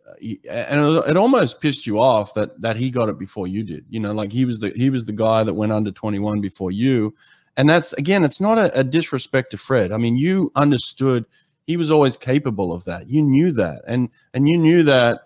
uh, 0.06 0.48
and 0.48 1.08
it 1.08 1.16
almost 1.16 1.60
pissed 1.60 1.86
you 1.86 2.00
off 2.00 2.34
that 2.34 2.60
that 2.60 2.76
he 2.76 2.90
got 2.90 3.08
it 3.08 3.18
before 3.18 3.46
you 3.46 3.62
did. 3.62 3.84
You 3.88 4.00
know, 4.00 4.12
like 4.12 4.32
he 4.32 4.44
was 4.44 4.58
the 4.58 4.70
he 4.76 4.90
was 4.90 5.04
the 5.04 5.12
guy 5.12 5.44
that 5.44 5.54
went 5.54 5.72
under 5.72 5.90
21 5.90 6.40
before 6.40 6.70
you. 6.70 7.14
And 7.56 7.68
that's 7.68 7.92
again, 7.94 8.24
it's 8.24 8.40
not 8.40 8.58
a, 8.58 8.80
a 8.80 8.84
disrespect 8.84 9.52
to 9.52 9.58
Fred. 9.58 9.92
I 9.92 9.96
mean, 9.96 10.16
you 10.16 10.50
understood 10.56 11.24
he 11.66 11.76
was 11.76 11.90
always 11.90 12.16
capable 12.16 12.72
of 12.72 12.84
that. 12.84 13.08
You 13.08 13.22
knew 13.22 13.52
that, 13.52 13.82
and 13.86 14.08
and 14.34 14.48
you 14.48 14.58
knew 14.58 14.82
that 14.84 15.22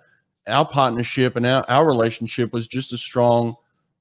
our 0.46 0.66
partnership 0.66 1.36
and 1.36 1.46
our, 1.46 1.64
our 1.68 1.86
relationship 1.86 2.52
was 2.52 2.66
just 2.66 2.92
as 2.92 3.00
strong 3.00 3.56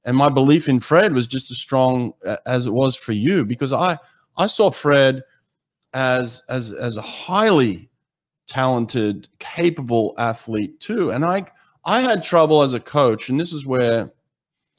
and 0.05 0.15
my 0.15 0.29
belief 0.29 0.69
in 0.69 0.79
Fred 0.79 1.13
was 1.13 1.27
just 1.27 1.51
as 1.51 1.57
strong 1.57 2.13
uh, 2.25 2.37
as 2.45 2.65
it 2.65 2.71
was 2.71 2.95
for 2.95 3.11
you 3.11 3.45
because 3.45 3.73
I 3.73 3.97
I 4.37 4.47
saw 4.47 4.71
Fred 4.71 5.21
as 5.93 6.41
as 6.49 6.71
as 6.71 6.97
a 6.97 7.01
highly 7.01 7.89
talented, 8.47 9.27
capable 9.39 10.13
athlete 10.17 10.79
too. 10.79 11.11
And 11.11 11.23
I 11.23 11.45
I 11.85 12.01
had 12.01 12.23
trouble 12.23 12.61
as 12.61 12.73
a 12.73 12.79
coach, 12.79 13.29
and 13.29 13.39
this 13.39 13.53
is 13.53 13.65
where 13.65 14.11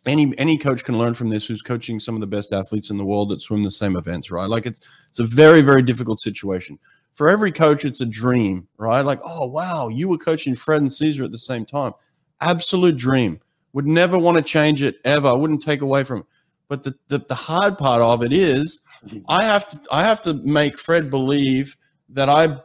any 0.06 0.36
any 0.38 0.56
coach 0.58 0.84
can 0.84 0.98
learn 0.98 1.14
from 1.14 1.28
this 1.28 1.46
who's 1.46 1.62
coaching 1.62 2.00
some 2.00 2.14
of 2.14 2.20
the 2.20 2.26
best 2.26 2.52
athletes 2.52 2.90
in 2.90 2.96
the 2.96 3.04
world 3.04 3.28
that 3.30 3.40
swim 3.40 3.62
the 3.62 3.70
same 3.70 3.96
events, 3.96 4.30
right? 4.30 4.48
Like 4.48 4.66
it's 4.66 4.80
it's 5.10 5.20
a 5.20 5.24
very, 5.24 5.62
very 5.62 5.82
difficult 5.82 6.20
situation. 6.20 6.78
For 7.14 7.28
every 7.28 7.52
coach, 7.52 7.84
it's 7.84 8.00
a 8.00 8.06
dream, 8.06 8.66
right? 8.78 9.02
Like, 9.02 9.20
oh 9.24 9.46
wow, 9.46 9.88
you 9.88 10.08
were 10.08 10.18
coaching 10.18 10.54
Fred 10.54 10.80
and 10.80 10.92
Cesar 10.92 11.24
at 11.24 11.32
the 11.32 11.38
same 11.38 11.66
time. 11.66 11.92
Absolute 12.40 12.96
dream. 12.96 13.40
Would 13.72 13.86
never 13.86 14.18
want 14.18 14.36
to 14.36 14.42
change 14.42 14.82
it 14.82 14.96
ever. 15.04 15.28
I 15.28 15.32
wouldn't 15.32 15.62
take 15.62 15.82
away 15.82 16.02
from 16.02 16.20
it. 16.20 16.26
But 16.68 16.82
the, 16.82 16.94
the, 17.08 17.18
the 17.18 17.34
hard 17.34 17.78
part 17.78 18.00
of 18.00 18.22
it 18.22 18.32
is 18.32 18.80
I 19.28 19.44
have 19.44 19.66
to 19.68 19.80
I 19.90 20.04
have 20.04 20.20
to 20.22 20.34
make 20.34 20.78
Fred 20.78 21.10
believe 21.10 21.76
that 22.10 22.28
I 22.28 22.58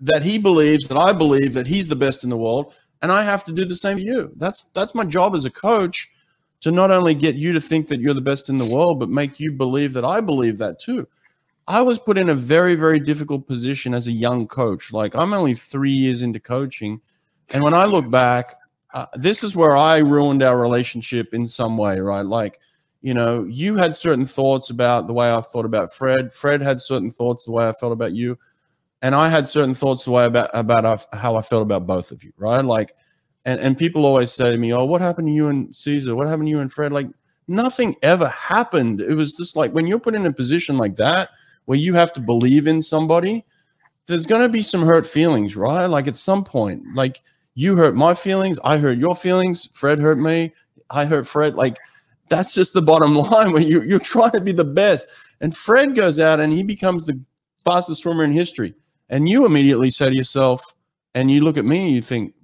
that 0.00 0.22
he 0.22 0.38
believes 0.38 0.88
that 0.88 0.98
I 0.98 1.12
believe 1.12 1.54
that 1.54 1.66
he's 1.66 1.88
the 1.88 1.96
best 1.96 2.24
in 2.24 2.30
the 2.30 2.36
world, 2.36 2.74
and 3.00 3.10
I 3.10 3.22
have 3.22 3.44
to 3.44 3.52
do 3.52 3.64
the 3.64 3.76
same 3.76 3.96
for 3.96 4.02
you. 4.02 4.32
That's 4.36 4.64
that's 4.74 4.94
my 4.94 5.04
job 5.04 5.34
as 5.34 5.44
a 5.44 5.50
coach 5.50 6.10
to 6.60 6.70
not 6.70 6.90
only 6.90 7.14
get 7.14 7.36
you 7.36 7.52
to 7.52 7.60
think 7.60 7.88
that 7.88 8.00
you're 8.00 8.14
the 8.14 8.20
best 8.20 8.48
in 8.48 8.58
the 8.58 8.66
world, 8.66 9.00
but 9.00 9.08
make 9.08 9.40
you 9.40 9.52
believe 9.52 9.92
that 9.94 10.04
I 10.04 10.20
believe 10.20 10.58
that 10.58 10.78
too. 10.78 11.08
I 11.66 11.80
was 11.80 11.98
put 11.98 12.18
in 12.18 12.28
a 12.28 12.34
very 12.34 12.74
very 12.74 13.00
difficult 13.00 13.46
position 13.46 13.94
as 13.94 14.08
a 14.08 14.12
young 14.12 14.46
coach. 14.46 14.92
Like 14.92 15.14
I'm 15.14 15.32
only 15.32 15.54
three 15.54 15.92
years 15.92 16.22
into 16.22 16.40
coaching, 16.40 17.00
and 17.50 17.62
when 17.62 17.74
I 17.74 17.84
look 17.84 18.10
back, 18.10 18.56
uh, 18.92 19.06
this 19.14 19.42
is 19.42 19.56
where 19.56 19.76
I 19.76 19.98
ruined 19.98 20.42
our 20.42 20.58
relationship 20.58 21.32
in 21.32 21.46
some 21.46 21.78
way, 21.78 21.98
right? 22.00 22.26
Like 22.26 22.58
you 23.02 23.14
know, 23.14 23.44
you 23.44 23.76
had 23.76 23.96
certain 23.96 24.24
thoughts 24.24 24.70
about 24.70 25.08
the 25.08 25.12
way 25.12 25.32
I 25.32 25.40
thought 25.40 25.64
about 25.64 25.92
Fred. 25.92 26.32
Fred 26.32 26.62
had 26.62 26.80
certain 26.80 27.10
thoughts 27.10 27.44
the 27.44 27.50
way 27.50 27.68
I 27.68 27.72
felt 27.72 27.92
about 27.92 28.12
you, 28.12 28.38
and 29.02 29.14
I 29.14 29.28
had 29.28 29.48
certain 29.48 29.74
thoughts 29.74 30.04
the 30.04 30.12
way 30.12 30.24
about 30.24 30.50
about 30.54 31.04
how 31.12 31.34
I 31.34 31.42
felt 31.42 31.62
about 31.62 31.86
both 31.86 32.12
of 32.12 32.22
you, 32.22 32.32
right? 32.38 32.64
Like, 32.64 32.94
and 33.44 33.60
and 33.60 33.76
people 33.76 34.06
always 34.06 34.32
say 34.32 34.52
to 34.52 34.58
me, 34.58 34.72
"Oh, 34.72 34.84
what 34.84 35.00
happened 35.00 35.28
to 35.28 35.32
you 35.32 35.48
and 35.48 35.74
Cesar? 35.74 36.14
What 36.14 36.28
happened 36.28 36.46
to 36.46 36.50
you 36.50 36.60
and 36.60 36.72
Fred?" 36.72 36.92
Like, 36.92 37.08
nothing 37.48 37.96
ever 38.02 38.28
happened. 38.28 39.00
It 39.00 39.14
was 39.14 39.36
just 39.36 39.56
like 39.56 39.72
when 39.72 39.86
you're 39.88 40.00
put 40.00 40.14
in 40.14 40.26
a 40.26 40.32
position 40.32 40.78
like 40.78 40.96
that 40.96 41.30
where 41.64 41.78
you 41.78 41.94
have 41.94 42.12
to 42.12 42.20
believe 42.20 42.66
in 42.66 42.82
somebody, 42.82 43.44
there's 44.06 44.26
going 44.26 44.42
to 44.42 44.48
be 44.48 44.62
some 44.62 44.82
hurt 44.82 45.06
feelings, 45.06 45.56
right? 45.56 45.86
Like 45.86 46.06
at 46.06 46.16
some 46.16 46.44
point, 46.44 46.84
like 46.94 47.20
you 47.54 47.76
hurt 47.76 47.94
my 47.94 48.14
feelings, 48.14 48.58
I 48.64 48.78
hurt 48.78 48.98
your 48.98 49.14
feelings, 49.14 49.68
Fred 49.72 49.98
hurt 49.98 50.18
me, 50.18 50.52
I 50.90 51.04
hurt 51.04 51.26
Fred. 51.26 51.54
Like 51.54 51.78
that's 52.28 52.54
just 52.54 52.72
the 52.72 52.82
bottom 52.82 53.14
line 53.30 53.52
when 53.52 53.62
you, 53.62 53.82
you're 53.82 53.98
trying 53.98 54.32
to 54.32 54.40
be 54.40 54.52
the 54.52 54.64
best. 54.64 55.06
And 55.40 55.56
Fred 55.56 55.94
goes 55.94 56.20
out 56.20 56.40
and 56.40 56.52
he 56.52 56.62
becomes 56.62 57.06
the 57.06 57.20
fastest 57.64 58.02
swimmer 58.02 58.24
in 58.24 58.32
history. 58.32 58.74
And 59.08 59.28
you 59.28 59.44
immediately 59.44 59.90
say 59.90 60.08
to 60.08 60.16
yourself, 60.16 60.74
and 61.14 61.30
you 61.30 61.44
look 61.44 61.56
at 61.58 61.64
me 61.64 61.86
and 61.86 61.94
you 61.94 62.02
think, 62.02 62.34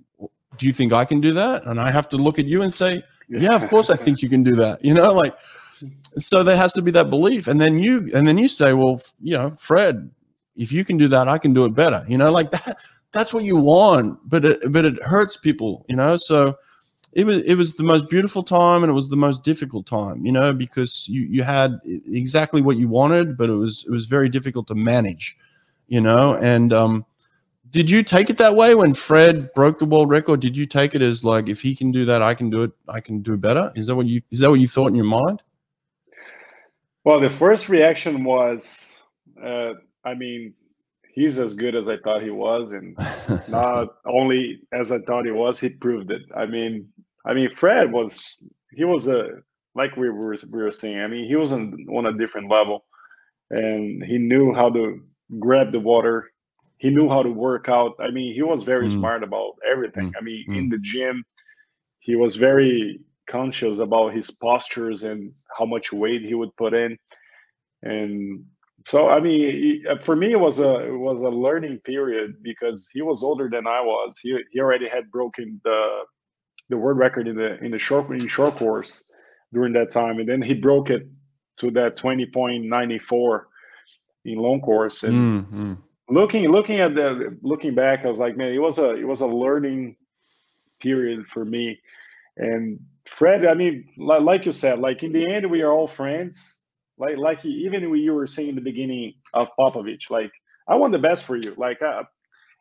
do 0.59 0.67
you 0.67 0.73
think 0.73 0.93
I 0.93 1.05
can 1.05 1.21
do 1.21 1.33
that? 1.33 1.65
And 1.67 1.81
I 1.81 1.91
have 1.91 2.09
to 2.09 2.17
look 2.17 2.39
at 2.39 2.45
you 2.45 2.63
and 2.63 2.75
say, 2.75 3.03
yeah, 3.29 3.55
of 3.55 3.69
course 3.69 3.91
I 3.91 3.97
think 3.97 4.23
you 4.23 4.29
can 4.29 4.43
do 4.43 4.55
that. 4.57 4.85
You 4.85 4.95
know, 4.95 5.13
like, 5.13 5.35
so 6.17 6.43
there 6.43 6.57
has 6.57 6.73
to 6.75 6.83
be 6.83 6.91
that 6.91 7.11
belief. 7.11 7.47
And 7.47 7.61
then 7.61 7.79
you, 7.79 8.11
and 8.15 8.27
then 8.27 8.37
you 8.39 8.49
say, 8.49 8.73
well, 8.73 9.01
you 9.21 9.37
know, 9.37 9.51
Fred, 9.51 10.11
if 10.57 10.73
you 10.73 10.85
can 10.85 10.97
do 10.97 11.09
that, 11.09 11.29
I 11.29 11.39
can 11.39 11.55
do 11.55 11.65
it 11.65 11.75
better. 11.75 12.05
You 12.09 12.19
know, 12.19 12.33
like 12.33 12.51
that, 12.51 12.77
that's 13.13 13.33
what 13.33 13.45
you 13.45 13.57
want, 13.57 14.19
but 14.29 14.45
it, 14.45 14.73
but 14.73 14.85
it 14.85 15.03
hurts 15.03 15.37
people, 15.37 15.87
you 15.89 15.97
know? 15.97 16.17
So, 16.17 16.57
it 17.13 17.25
was 17.25 17.39
it 17.45 17.55
was 17.55 17.75
the 17.75 17.83
most 17.83 18.09
beautiful 18.11 18.43
time 18.43 18.83
and 18.83 18.91
it 18.91 18.95
was 18.95 19.09
the 19.09 19.17
most 19.17 19.43
difficult 19.43 19.87
time 19.87 20.25
you 20.25 20.33
know 20.33 20.53
because 20.53 21.09
you 21.09 21.23
you 21.23 21.43
had 21.43 21.79
exactly 21.85 22.61
what 22.61 22.77
you 22.77 22.89
wanted 22.89 23.37
but 23.37 23.49
it 23.49 23.55
was 23.55 23.85
it 23.85 23.91
was 23.91 24.05
very 24.05 24.29
difficult 24.29 24.67
to 24.67 24.75
manage 24.75 25.37
you 25.89 26.01
know? 26.01 26.35
And 26.35 26.73
um 26.73 27.05
did 27.71 27.91
you 27.91 28.03
take 28.03 28.31
it 28.31 28.39
that 28.39 28.55
way 28.55 28.75
when 28.75 28.95
fred 28.95 29.53
broke 29.55 29.79
the 29.79 29.85
world 29.85 30.09
record? 30.09 30.41
Did 30.41 30.57
you 30.57 30.65
take 30.65 30.95
it 30.95 31.03
as 31.03 31.23
like 31.23 31.49
if 31.49 31.61
he 31.61 31.75
can 31.75 31.91
do 31.91 32.07
that 32.07 32.23
i 32.23 32.33
can 32.33 32.49
do 32.49 32.63
it 32.63 32.71
i 32.89 33.01
can 33.01 33.21
do 33.21 33.37
better? 33.37 33.73
Is 33.75 33.89
that 33.89 33.97
what 33.97 34.07
you 34.07 34.23
is 34.31 34.39
that 34.39 34.51
what 34.51 34.61
you 34.61 34.69
thought 34.69 34.89
in 34.89 34.95
your 34.95 35.05
mind? 35.05 35.43
Well 37.05 37.21
the 37.21 37.31
first 37.31 37.69
reaction 37.69 38.23
was 38.23 39.03
uh 39.43 39.73
i 40.05 40.15
mean 40.15 40.55
he's 41.15 41.41
as 41.41 41.57
good 41.57 41.75
as 41.75 41.89
I 41.89 41.97
thought 41.97 42.23
he 42.23 42.31
was, 42.31 42.73
and 42.73 42.97
not 43.49 43.97
only 44.07 44.61
as 44.73 44.93
I 44.93 45.01
thought 45.01 45.25
he 45.25 45.33
was, 45.33 45.59
he 45.59 45.69
proved 45.69 46.13
it. 46.13 46.23
I 46.37 46.47
mean, 46.47 46.89
I 47.27 47.35
mean, 47.35 47.51
Fred 47.57 47.93
was 47.93 48.43
he 48.73 48.85
was 48.85 49.09
a 49.09 49.29
like 49.75 49.97
we 49.97 50.11
were 50.11 50.37
we 50.53 50.63
were 50.63 50.73
saying. 50.73 51.01
I 51.01 51.07
mean, 51.07 51.29
he 51.29 51.37
was 51.37 51.53
on, 51.53 51.87
on 51.91 52.07
a 52.07 52.19
different 52.19 52.51
level, 52.51 52.85
and 53.51 54.03
he 54.05 54.19
knew 54.19 54.55
how 54.55 54.71
to 54.71 55.01
grab 55.39 55.73
the 55.73 55.81
water. 55.81 56.31
He 56.79 56.91
knew 56.91 57.09
how 57.09 57.23
to 57.23 57.31
work 57.31 57.69
out. 57.69 57.95
I 58.01 58.11
mean, 58.11 58.35
he 58.35 58.43
was 58.43 58.63
very 58.63 58.89
mm. 58.89 58.93
smart 58.93 59.23
about 59.23 59.55
everything. 59.71 60.11
Mm. 60.11 60.13
I 60.19 60.21
mean, 60.23 60.45
mm. 60.49 60.59
in 60.59 60.69
the 60.69 60.79
gym, 60.79 61.25
he 61.99 62.15
was 62.17 62.37
very 62.37 63.01
conscious 63.29 63.79
about 63.79 64.15
his 64.15 64.31
postures 64.31 65.03
and 65.03 65.33
how 65.59 65.67
much 65.67 65.93
weight 65.93 66.23
he 66.23 66.35
would 66.35 66.55
put 66.57 66.73
in, 66.73 66.97
and 67.83 68.45
so 68.87 69.09
I 69.09 69.21
mean, 69.21 69.85
for 70.01 70.17
me, 70.17 70.33
it 70.33 70.41
was 70.41 70.61
a 70.61 70.87
it 70.87 70.97
was 70.97 71.21
a 71.21 71.29
learning 71.29 71.81
period 71.85 72.37
because 72.43 72.89
he 72.93 73.03
was 73.03 73.23
older 73.23 73.49
than 73.51 73.67
I 73.67 73.81
was. 73.81 74.19
He 74.19 74.39
he 74.53 74.61
already 74.61 74.89
had 74.89 75.11
broken 75.11 75.61
the 75.65 76.01
the 76.69 76.77
world 76.77 76.99
record 76.99 77.29
in 77.29 77.37
the 77.37 77.63
in 77.65 77.71
the 77.71 77.79
short 77.79 78.11
in 78.11 78.27
short 78.27 78.57
course 78.57 79.05
during 79.53 79.73
that 79.75 79.91
time, 79.91 80.19
and 80.19 80.29
then 80.29 80.43
he 80.43 80.55
broke 80.55 80.91
it 80.91 81.09
to 81.59 81.71
that 81.73 81.97
twenty 81.97 82.27
point 82.27 82.65
ninety 82.65 82.99
four 82.99 83.49
in 84.25 84.39
long 84.39 84.61
course. 84.61 85.03
And 85.03 85.15
mm-hmm. 85.15 85.75
looking 86.09 86.51
looking 86.51 86.81
at 86.81 86.95
the 86.95 87.37
looking 87.43 87.75
back, 87.75 88.05
I 88.05 88.09
was 88.09 88.19
like, 88.19 88.37
man, 88.37 88.53
it 88.53 88.59
was 88.59 88.79
a 88.79 88.95
it 88.95 89.07
was 89.07 89.21
a 89.21 89.27
learning 89.27 89.97
period 90.81 91.27
for 91.27 91.45
me. 91.45 91.79
And 92.37 92.79
Fred, 93.07 93.47
I 93.47 93.55
mean, 93.55 93.89
like, 93.97 94.23
like 94.23 94.47
you 94.47 94.53
said, 94.53 94.79
like 94.79 95.03
in 95.03 95.13
the 95.13 95.27
end, 95.27 95.51
we 95.51 95.63
are 95.63 95.73
all 95.73 95.89
friends 95.89 96.59
like 96.99 97.17
like 97.17 97.45
even 97.45 97.91
when 97.91 98.01
you 98.01 98.13
were 98.13 98.27
saying 98.27 98.51
in 98.51 98.55
the 98.55 98.61
beginning 98.61 99.15
of 99.35 99.49
Popovici, 99.59 100.11
like 100.11 100.33
I 100.67 100.75
want 100.75 100.93
the 100.93 100.99
best 100.99 101.25
for 101.25 101.37
you. 101.37 101.55
Like 101.57 101.79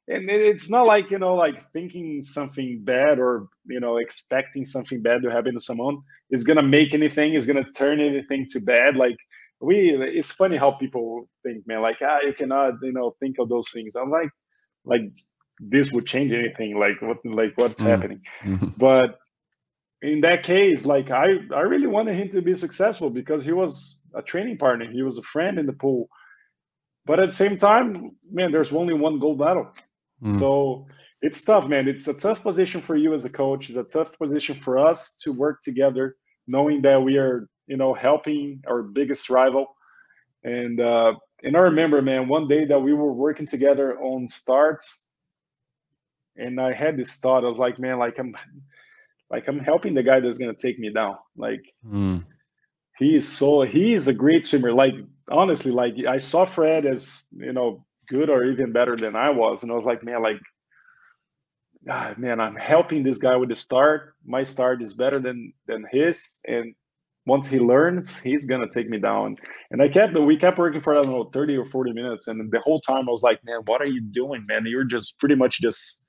and 0.07 0.29
it's 0.29 0.69
not 0.69 0.85
like 0.85 1.11
you 1.11 1.19
know 1.19 1.35
like 1.35 1.61
thinking 1.71 2.21
something 2.21 2.81
bad 2.83 3.19
or 3.19 3.47
you 3.65 3.79
know 3.79 3.97
expecting 3.97 4.63
something 4.63 5.01
bad 5.01 5.21
to 5.21 5.31
happen 5.31 5.53
to 5.53 5.59
someone 5.59 5.97
is 6.31 6.43
gonna 6.43 6.63
make 6.63 6.93
anything 6.93 7.33
is 7.33 7.45
gonna 7.45 7.69
turn 7.71 7.99
anything 7.99 8.45
to 8.49 8.59
bad 8.59 8.95
like 8.95 9.17
we 9.59 9.95
it's 9.99 10.31
funny 10.31 10.57
how 10.57 10.71
people 10.71 11.27
think, 11.43 11.67
man, 11.67 11.81
like 11.81 11.97
ah, 12.01 12.19
you 12.25 12.33
cannot, 12.33 12.75
you 12.81 12.91
know, 12.91 13.15
think 13.19 13.37
of 13.39 13.49
those 13.49 13.69
things. 13.69 13.95
I'm 13.95 14.11
like, 14.11 14.29
like 14.85 15.01
this 15.59 15.91
would 15.91 16.05
change 16.05 16.31
anything, 16.31 16.77
like 16.77 17.01
what, 17.01 17.17
like 17.25 17.53
what's 17.55 17.81
mm. 17.81 17.87
happening. 17.87 18.21
Mm-hmm. 18.43 18.67
But 18.77 19.19
in 20.01 20.21
that 20.21 20.43
case, 20.43 20.85
like 20.85 21.09
I, 21.09 21.37
I 21.53 21.61
really 21.61 21.87
wanted 21.87 22.19
him 22.19 22.29
to 22.29 22.41
be 22.41 22.53
successful 22.53 23.09
because 23.09 23.43
he 23.43 23.51
was 23.51 23.99
a 24.13 24.21
training 24.21 24.57
partner, 24.57 24.89
he 24.89 25.01
was 25.01 25.17
a 25.17 25.23
friend 25.23 25.57
in 25.57 25.65
the 25.65 25.73
pool. 25.73 26.07
But 27.05 27.19
at 27.19 27.29
the 27.29 27.35
same 27.35 27.57
time, 27.57 28.11
man, 28.29 28.51
there's 28.51 28.73
only 28.73 28.93
one 28.93 29.19
gold 29.19 29.39
medal. 29.39 29.71
Mm. 30.23 30.39
So 30.39 30.87
it's 31.21 31.43
tough, 31.43 31.67
man. 31.67 31.87
It's 31.87 32.07
a 32.07 32.13
tough 32.13 32.43
position 32.43 32.81
for 32.81 32.95
you 32.95 33.13
as 33.13 33.25
a 33.25 33.29
coach. 33.29 33.69
It's 33.69 33.77
a 33.77 33.83
tough 33.83 34.17
position 34.17 34.55
for 34.55 34.77
us 34.77 35.15
to 35.21 35.31
work 35.31 35.61
together, 35.61 36.15
knowing 36.47 36.81
that 36.83 37.01
we 37.01 37.17
are, 37.17 37.49
you 37.67 37.77
know, 37.77 37.93
helping 37.93 38.61
our 38.67 38.83
biggest 38.83 39.29
rival. 39.29 39.75
And 40.43 40.79
uh, 40.79 41.13
and 41.43 41.55
I 41.55 41.61
remember, 41.61 42.01
man, 42.01 42.27
one 42.27 42.47
day 42.47 42.65
that 42.65 42.79
we 42.79 42.93
were 42.93 43.13
working 43.13 43.47
together 43.47 43.99
on 43.99 44.27
starts, 44.27 45.03
and 46.35 46.61
I 46.61 46.73
had 46.73 46.97
this 46.97 47.17
thought. 47.17 47.43
I 47.43 47.49
was 47.49 47.57
like, 47.57 47.79
man, 47.79 47.97
like 47.97 48.19
I'm, 48.19 48.35
like 49.29 49.47
I'm 49.47 49.59
helping 49.59 49.95
the 49.95 50.03
guy 50.03 50.19
that's 50.19 50.37
gonna 50.37 50.53
take 50.53 50.77
me 50.77 50.91
down. 50.91 51.17
Like 51.35 51.63
mm. 51.85 52.23
he 52.99 53.15
is 53.15 53.27
so 53.27 53.63
he 53.63 53.93
is 53.93 54.07
a 54.07 54.13
great 54.13 54.45
swimmer. 54.45 54.71
Like 54.71 54.93
honestly, 55.29 55.71
like 55.71 55.95
I 56.07 56.19
saw 56.19 56.45
Fred 56.45 56.85
as 56.85 57.25
you 57.31 57.53
know 57.53 57.86
good 58.09 58.29
or 58.29 58.43
even 58.45 58.71
better 58.71 58.95
than 58.95 59.15
I 59.15 59.29
was, 59.29 59.63
and 59.63 59.71
I 59.71 59.75
was 59.75 59.85
like, 59.85 60.03
man, 60.03 60.21
like 60.21 60.37
ah, 61.89 62.13
man, 62.17 62.39
I'm 62.39 62.55
helping 62.55 63.03
this 63.03 63.17
guy 63.17 63.35
with 63.35 63.49
the 63.49 63.55
start. 63.55 64.15
My 64.25 64.43
start 64.43 64.81
is 64.81 64.93
better 64.93 65.19
than 65.19 65.53
than 65.67 65.85
his, 65.91 66.39
and 66.47 66.75
once 67.25 67.49
he 67.49 67.59
learns, 67.59 68.19
he's 68.19 68.45
gonna 68.45 68.69
take 68.69 68.89
me 68.89 68.99
down. 68.99 69.37
And 69.71 69.81
I 69.81 69.89
kept 69.89 70.17
we 70.17 70.37
kept 70.37 70.57
working 70.57 70.81
for 70.81 70.97
I 70.97 71.01
don't 71.01 71.11
know 71.11 71.29
30 71.33 71.57
or 71.57 71.65
40 71.65 71.93
minutes, 71.93 72.27
and 72.27 72.51
the 72.51 72.59
whole 72.59 72.81
time 72.81 73.07
I 73.07 73.11
was 73.11 73.23
like, 73.23 73.43
man, 73.43 73.61
what 73.65 73.81
are 73.81 73.87
you 73.87 74.01
doing, 74.01 74.45
man? 74.47 74.65
You're 74.65 74.83
just 74.83 75.19
pretty 75.19 75.35
much 75.35 75.59
just 75.59 76.03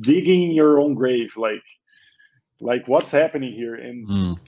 digging 0.00 0.52
your 0.52 0.80
own 0.80 0.94
grave, 0.94 1.32
like 1.36 1.62
like 2.60 2.86
what's 2.86 3.10
happening 3.10 3.52
here. 3.52 3.74
And 3.74 4.08
mm. 4.08 4.38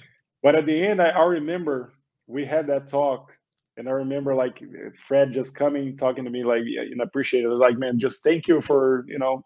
but 0.42 0.54
at 0.54 0.66
the 0.66 0.86
end, 0.86 1.00
I, 1.00 1.10
I 1.10 1.24
remember 1.24 1.92
we 2.26 2.44
had 2.44 2.68
that 2.68 2.88
talk 2.88 3.36
and 3.76 3.88
I 3.88 3.92
remember 3.92 4.34
like 4.34 4.62
Fred 5.06 5.32
just 5.32 5.54
coming, 5.54 5.96
talking 5.96 6.24
to 6.24 6.30
me, 6.30 6.44
like, 6.44 6.62
and 6.62 7.00
appreciate 7.00 7.42
it. 7.42 7.46
I 7.46 7.50
was 7.50 7.58
like, 7.58 7.78
man, 7.78 7.98
just 7.98 8.22
thank 8.22 8.46
you 8.46 8.60
for, 8.60 9.04
you 9.08 9.18
know, 9.18 9.42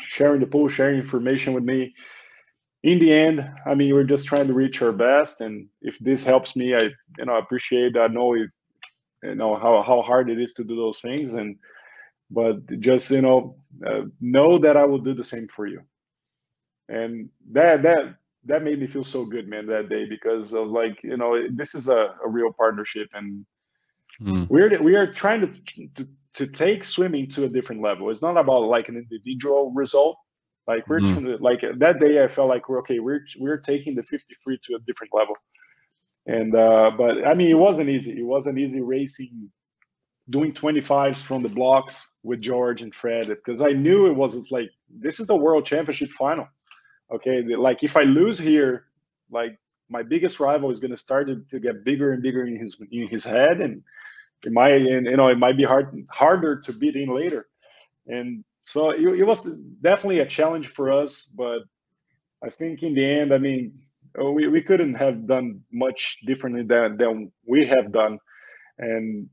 sharing 0.00 0.40
the 0.40 0.46
pool, 0.46 0.68
sharing 0.68 0.98
information 0.98 1.52
with 1.54 1.64
me. 1.64 1.94
In 2.82 2.98
the 2.98 3.12
end, 3.12 3.48
I 3.66 3.74
mean, 3.74 3.94
we're 3.94 4.04
just 4.04 4.26
trying 4.26 4.46
to 4.46 4.52
reach 4.54 4.80
our 4.82 4.92
best, 4.92 5.40
and 5.40 5.68
if 5.82 5.98
this 5.98 6.24
helps 6.24 6.54
me, 6.54 6.74
I 6.74 6.90
you 7.18 7.24
know 7.24 7.36
appreciate. 7.36 7.96
I 7.96 8.06
know 8.06 8.34
if, 8.34 8.48
you 9.24 9.34
know 9.34 9.56
how 9.56 9.82
how 9.82 10.02
hard 10.02 10.30
it 10.30 10.40
is 10.40 10.54
to 10.54 10.64
do 10.64 10.76
those 10.76 11.00
things, 11.00 11.34
and 11.34 11.56
but 12.30 12.64
just 12.78 13.10
you 13.10 13.22
know 13.22 13.56
uh, 13.84 14.02
know 14.20 14.58
that 14.58 14.76
I 14.76 14.84
will 14.84 15.00
do 15.00 15.14
the 15.14 15.24
same 15.24 15.48
for 15.48 15.66
you, 15.66 15.80
and 16.88 17.28
that 17.50 17.82
that 17.82 18.16
that 18.46 18.62
made 18.62 18.80
me 18.80 18.86
feel 18.86 19.04
so 19.04 19.24
good, 19.24 19.48
man, 19.48 19.66
that 19.66 19.88
day 19.88 20.06
because 20.08 20.54
I 20.54 20.60
was 20.60 20.70
like, 20.70 21.02
you 21.02 21.16
know, 21.16 21.36
this 21.50 21.74
is 21.74 21.88
a, 21.88 22.14
a 22.24 22.28
real 22.28 22.52
partnership, 22.52 23.08
and 23.12 23.44
Mm. 24.22 24.48
We're 24.48 24.82
we 24.82 24.94
are 24.96 25.12
trying 25.12 25.40
to, 25.42 25.86
to, 25.94 26.08
to 26.34 26.46
take 26.46 26.84
swimming 26.84 27.28
to 27.30 27.44
a 27.44 27.48
different 27.48 27.82
level. 27.82 28.10
It's 28.10 28.22
not 28.22 28.36
about 28.36 28.62
like 28.62 28.88
an 28.88 28.96
individual 28.96 29.72
result. 29.72 30.16
Like 30.66 30.88
we're 30.88 31.00
mm. 31.00 31.36
to, 31.36 31.42
like 31.42 31.60
that 31.60 32.00
day, 32.00 32.24
I 32.24 32.28
felt 32.28 32.48
like 32.48 32.68
we're 32.68 32.78
okay. 32.80 32.98
We're 32.98 33.20
we're 33.38 33.58
taking 33.58 33.94
the 33.94 34.02
50 34.02 34.34
free 34.42 34.58
to 34.64 34.76
a 34.76 34.78
different 34.80 35.12
level. 35.14 35.34
And 36.26 36.54
uh, 36.54 36.92
but 36.96 37.26
I 37.26 37.34
mean, 37.34 37.50
it 37.50 37.58
wasn't 37.58 37.90
easy. 37.90 38.18
It 38.18 38.24
wasn't 38.24 38.58
easy 38.58 38.80
racing, 38.80 39.50
doing 40.30 40.52
25s 40.52 41.18
from 41.18 41.42
the 41.42 41.48
blocks 41.48 42.10
with 42.22 42.40
George 42.40 42.82
and 42.82 42.94
Fred 42.94 43.28
because 43.28 43.60
I 43.60 43.72
knew 43.72 44.06
it 44.06 44.14
wasn't 44.14 44.50
like 44.50 44.70
this 44.88 45.20
is 45.20 45.26
the 45.26 45.36
world 45.36 45.66
championship 45.66 46.10
final. 46.10 46.48
Okay, 47.12 47.42
like 47.56 47.84
if 47.84 47.96
I 47.96 48.02
lose 48.02 48.38
here, 48.38 48.86
like 49.30 49.58
my 49.88 50.02
biggest 50.02 50.40
rival 50.40 50.70
is 50.70 50.80
going 50.80 50.90
to 50.90 50.96
start 50.96 51.28
to, 51.28 51.60
get 51.60 51.84
bigger 51.84 52.12
and 52.12 52.22
bigger 52.22 52.46
in 52.46 52.58
his 52.58 52.80
in 52.90 53.06
his 53.08 53.24
head 53.24 53.60
and 53.60 53.82
it 54.44 54.52
might 54.52 54.72
and, 54.74 55.06
you 55.06 55.16
know 55.16 55.28
it 55.28 55.38
might 55.38 55.56
be 55.56 55.64
hard 55.64 56.06
harder 56.10 56.58
to 56.60 56.72
beat 56.72 56.96
in 56.96 57.14
later. 57.14 57.46
And 58.06 58.44
so 58.62 58.90
it, 58.90 59.00
it, 59.00 59.24
was 59.24 59.44
definitely 59.80 60.20
a 60.20 60.26
challenge 60.26 60.68
for 60.68 60.92
us 60.92 61.26
but 61.26 61.60
i 62.44 62.50
think 62.50 62.82
in 62.82 62.94
the 62.94 63.04
end 63.04 63.32
i 63.32 63.38
mean 63.38 63.72
oh, 64.18 64.32
we, 64.32 64.48
we 64.48 64.60
couldn't 64.60 64.94
have 64.94 65.26
done 65.26 65.60
much 65.72 66.18
differently 66.26 66.62
than, 66.62 66.96
than 66.96 67.30
we 67.46 67.66
have 67.66 67.92
done. 67.92 68.18
And 68.78 69.28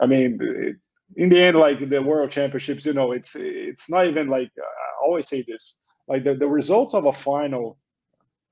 i 0.00 0.06
mean 0.06 0.38
it, 0.40 0.76
in 1.16 1.28
the 1.28 1.40
end 1.40 1.56
like 1.56 1.88
the 1.88 2.00
world 2.00 2.30
championships 2.30 2.86
you 2.86 2.92
know 2.92 3.12
it's 3.12 3.34
it's 3.34 3.90
not 3.90 4.06
even 4.06 4.28
like 4.28 4.50
i 4.58 5.04
always 5.04 5.28
say 5.28 5.42
this 5.42 5.78
like 6.08 6.24
the, 6.24 6.34
the 6.34 6.46
results 6.46 6.94
of 6.94 7.06
a 7.06 7.12
final 7.12 7.78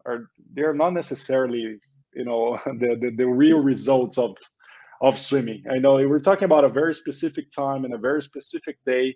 are 0.04 0.30
they're 0.52 0.74
not 0.74 0.90
necessarily 0.90 1.78
you 2.14 2.24
know 2.24 2.58
the, 2.66 2.96
the, 3.00 3.10
the 3.16 3.26
real 3.26 3.58
results 3.58 4.18
of 4.18 4.36
of 5.02 5.18
swimming. 5.18 5.62
I 5.70 5.78
know 5.78 5.94
we're 5.94 6.20
talking 6.20 6.44
about 6.44 6.64
a 6.64 6.68
very 6.68 6.94
specific 6.94 7.50
time 7.50 7.84
and 7.84 7.92
a 7.92 7.98
very 7.98 8.22
specific 8.22 8.78
day, 8.86 9.14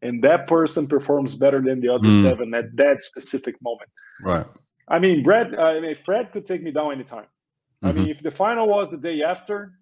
and 0.00 0.22
that 0.22 0.46
person 0.46 0.86
performs 0.86 1.36
better 1.36 1.60
than 1.60 1.80
the 1.80 1.88
other 1.88 2.08
mm. 2.08 2.22
seven 2.22 2.54
at 2.54 2.74
that 2.76 3.02
specific 3.02 3.56
moment. 3.60 3.90
Right. 4.22 4.46
I 4.88 4.98
mean, 4.98 5.22
Brad. 5.22 5.54
I 5.54 5.80
mean, 5.80 5.94
Fred 5.94 6.32
could 6.32 6.46
take 6.46 6.62
me 6.62 6.70
down 6.70 6.92
anytime. 6.92 7.24
Mm-hmm. 7.24 7.86
I 7.86 7.92
mean, 7.92 8.02
mm-hmm. 8.04 8.10
if 8.12 8.22
the 8.22 8.30
final 8.30 8.68
was 8.68 8.90
the 8.90 8.96
day 8.96 9.22
after, 9.22 9.72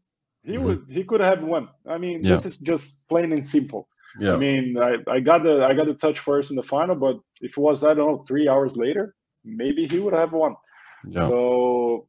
he 0.43 0.55
mm-hmm. 0.55 0.65
would 0.65 0.87
he 0.91 1.05
could 1.05 1.21
have 1.21 1.43
won. 1.43 1.69
I 1.89 1.99
mean, 1.99 2.25
yeah. 2.25 2.33
this 2.33 2.45
is 2.45 2.59
just 2.59 3.09
plain 3.09 3.33
and 3.33 3.45
simple. 3.45 3.89
Yeah. 4.19 4.35
I 4.35 4.37
mean, 4.37 4.77
I, 4.79 4.97
I 5.11 5.21
got 5.21 5.43
the 5.43 5.65
I 5.65 5.75
got 5.75 5.87
the 5.87 5.95
touch 5.95 6.21
first 6.21 6.51
in 6.51 6.57
the 6.57 6.63
final, 6.63 6.95
but 6.95 7.19
if 7.41 7.53
it 7.53 7.59
was 7.59 7.85
I 7.85 7.95
don't 7.95 8.13
know 8.13 8.25
three 8.27 8.49
hours 8.49 8.77
later, 8.77 9.15
maybe 9.45 9.87
he 9.87 9.99
would 9.99 10.15
have 10.15 10.33
won. 10.33 10.57
Yeah. 11.07 11.29
So, 11.29 12.09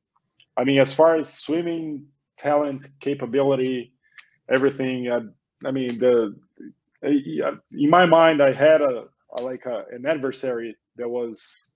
I 0.56 0.64
mean, 0.64 0.80
as 0.80 0.94
far 0.94 1.16
as 1.16 1.34
swimming 1.34 2.06
talent, 2.38 2.88
capability, 3.02 3.94
everything. 4.50 5.12
I, 5.12 5.68
I 5.68 5.72
mean, 5.72 6.00
the 6.00 6.36
in 7.04 7.90
my 7.90 8.06
mind, 8.06 8.42
I 8.42 8.54
had 8.54 8.82
a, 8.82 9.06
a 9.38 9.42
like 9.44 9.66
a, 9.66 9.84
an 9.92 10.06
adversary 10.06 10.76
that 10.98 11.08
was 11.08 11.72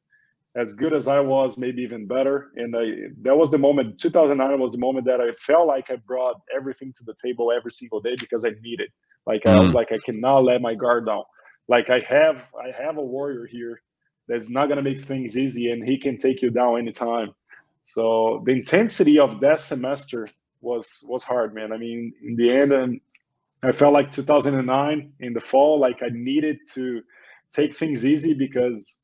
as 0.56 0.74
good 0.74 0.94
as 0.94 1.08
I 1.08 1.20
was, 1.20 1.58
maybe 1.58 1.82
even 1.82 2.08
better. 2.08 2.52
And 2.56 2.76
I, 2.76 3.10
that 3.22 3.36
was 3.36 3.52
the 3.52 3.58
moment. 3.58 4.00
2009 4.02 4.60
was 4.60 4.72
the 4.72 4.78
moment 4.78 5.06
that 5.06 5.22
I 5.22 5.32
felt 5.34 5.68
like 5.68 5.90
I 5.90 5.96
brought 5.96 6.42
everything 6.56 6.92
to 6.98 7.04
the 7.06 7.16
table 7.24 7.52
every 7.56 7.72
single 7.72 8.02
day 8.02 8.16
because 8.20 8.44
I 8.44 8.52
needed. 8.62 8.90
Like 9.26 9.44
mm. 9.44 9.52
I 9.52 9.60
was 9.60 9.74
like, 9.74 9.92
I 9.92 9.98
cannot 9.98 10.44
let 10.44 10.62
my 10.62 10.76
guard 10.76 11.06
down. 11.06 11.24
Like 11.68 11.90
I 11.90 12.00
have, 12.08 12.44
I 12.56 12.72
have 12.84 12.98
a 12.98 13.04
warrior 13.04 13.46
here 13.46 13.82
that's 14.28 14.50
not 14.50 14.70
gonna 14.70 14.82
make 14.82 15.02
things 15.06 15.38
easy, 15.38 15.72
and 15.72 15.88
he 15.88 15.98
can 15.98 16.18
take 16.18 16.42
you 16.42 16.50
down 16.50 16.80
anytime. 16.80 17.34
So 17.84 18.44
the 18.46 18.52
intensity 18.52 19.20
of 19.20 19.40
that 19.42 19.60
semester 19.60 20.28
was 20.62 21.04
was 21.04 21.24
hard, 21.24 21.54
man. 21.54 21.72
I 21.74 21.78
mean, 21.78 22.14
in 22.24 22.36
the 22.36 22.52
end, 22.52 22.72
and 22.72 22.94
um, 22.94 23.02
I 23.64 23.72
felt 23.72 23.94
like 23.94 24.12
2009 24.12 25.14
in 25.20 25.34
the 25.34 25.40
fall, 25.40 25.80
like 25.80 26.02
I 26.02 26.10
needed 26.12 26.58
to 26.74 27.02
take 27.52 27.76
things 27.76 28.06
easy 28.06 28.34
because 28.34 29.02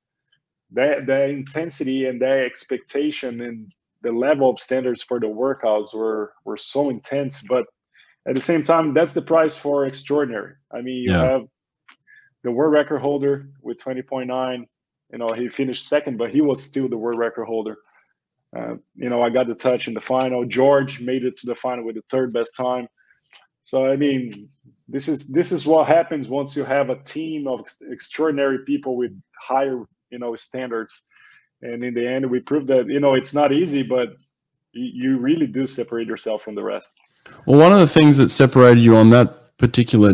that 0.72 1.06
the 1.06 1.26
intensity 1.26 2.06
and 2.06 2.22
the 2.22 2.44
expectation 2.46 3.42
and 3.42 3.74
the 4.02 4.12
level 4.12 4.50
of 4.50 4.60
standards 4.60 5.04
for 5.04 5.20
the 5.20 5.28
workouts 5.28 5.94
were 5.94 6.34
were 6.46 6.58
so 6.58 6.90
intense. 6.90 7.42
But 7.42 7.66
at 8.28 8.36
the 8.36 8.42
same 8.42 8.64
time, 8.64 8.94
that's 8.94 9.14
the 9.14 9.22
price 9.22 9.56
for 9.56 9.86
extraordinary. 9.86 10.56
I 10.72 10.82
mean, 10.82 10.98
you 10.98 11.12
yeah. 11.12 11.32
have 11.32 11.48
the 12.44 12.52
world 12.52 12.74
record 12.74 13.00
holder 13.00 13.50
with 13.62 13.78
20.9. 13.80 14.66
You 15.12 15.18
know, 15.18 15.30
he 15.30 15.48
finished 15.48 15.88
second, 15.88 16.18
but 16.18 16.32
he 16.32 16.42
was 16.42 16.62
still 16.62 16.90
the 16.90 16.98
world 16.98 17.18
record 17.18 17.46
holder. 17.46 17.78
Uh, 18.56 18.76
you 18.96 19.10
know, 19.10 19.22
I 19.22 19.30
got 19.30 19.48
the 19.48 19.56
touch 19.56 19.88
in 19.88 19.94
the 19.94 20.02
final. 20.02 20.46
George 20.46 21.02
made 21.02 21.24
it 21.24 21.38
to 21.38 21.48
the 21.48 21.56
final 21.56 21.86
with 21.86 21.96
the 21.96 22.04
third 22.10 22.34
best 22.34 22.56
time. 22.56 22.88
So 23.64 23.86
I 23.86 23.96
mean, 23.96 24.50
this 24.88 25.08
is 25.08 25.28
this 25.28 25.52
is 25.52 25.66
what 25.66 25.88
happens 25.88 26.30
once 26.30 26.56
you 26.56 26.64
have 26.64 26.90
a 26.90 27.02
team 27.04 27.48
of 27.48 27.66
extraordinary 27.90 28.60
people 28.66 28.96
with 28.96 29.12
higher, 29.38 29.84
you 30.10 30.20
know, 30.20 30.36
standards. 30.36 31.04
And 31.62 31.84
in 31.84 31.94
the 31.94 32.08
end, 32.08 32.30
we 32.30 32.40
proved 32.40 32.68
that 32.68 32.88
you 32.88 33.00
know 33.00 33.14
it's 33.14 33.34
not 33.34 33.52
easy, 33.52 33.84
but 33.84 34.16
you 34.72 35.18
really 35.18 35.48
do 35.48 35.68
separate 35.68 36.08
yourself 36.08 36.44
from 36.44 36.56
the 36.56 36.64
rest. 36.64 36.94
Well, 37.46 37.60
one 37.60 37.72
of 37.72 37.80
the 37.80 37.88
things 37.88 38.18
that 38.18 38.30
separated 38.30 38.82
you 38.82 38.96
on 38.96 39.10
that 39.12 39.58
particular 39.58 40.14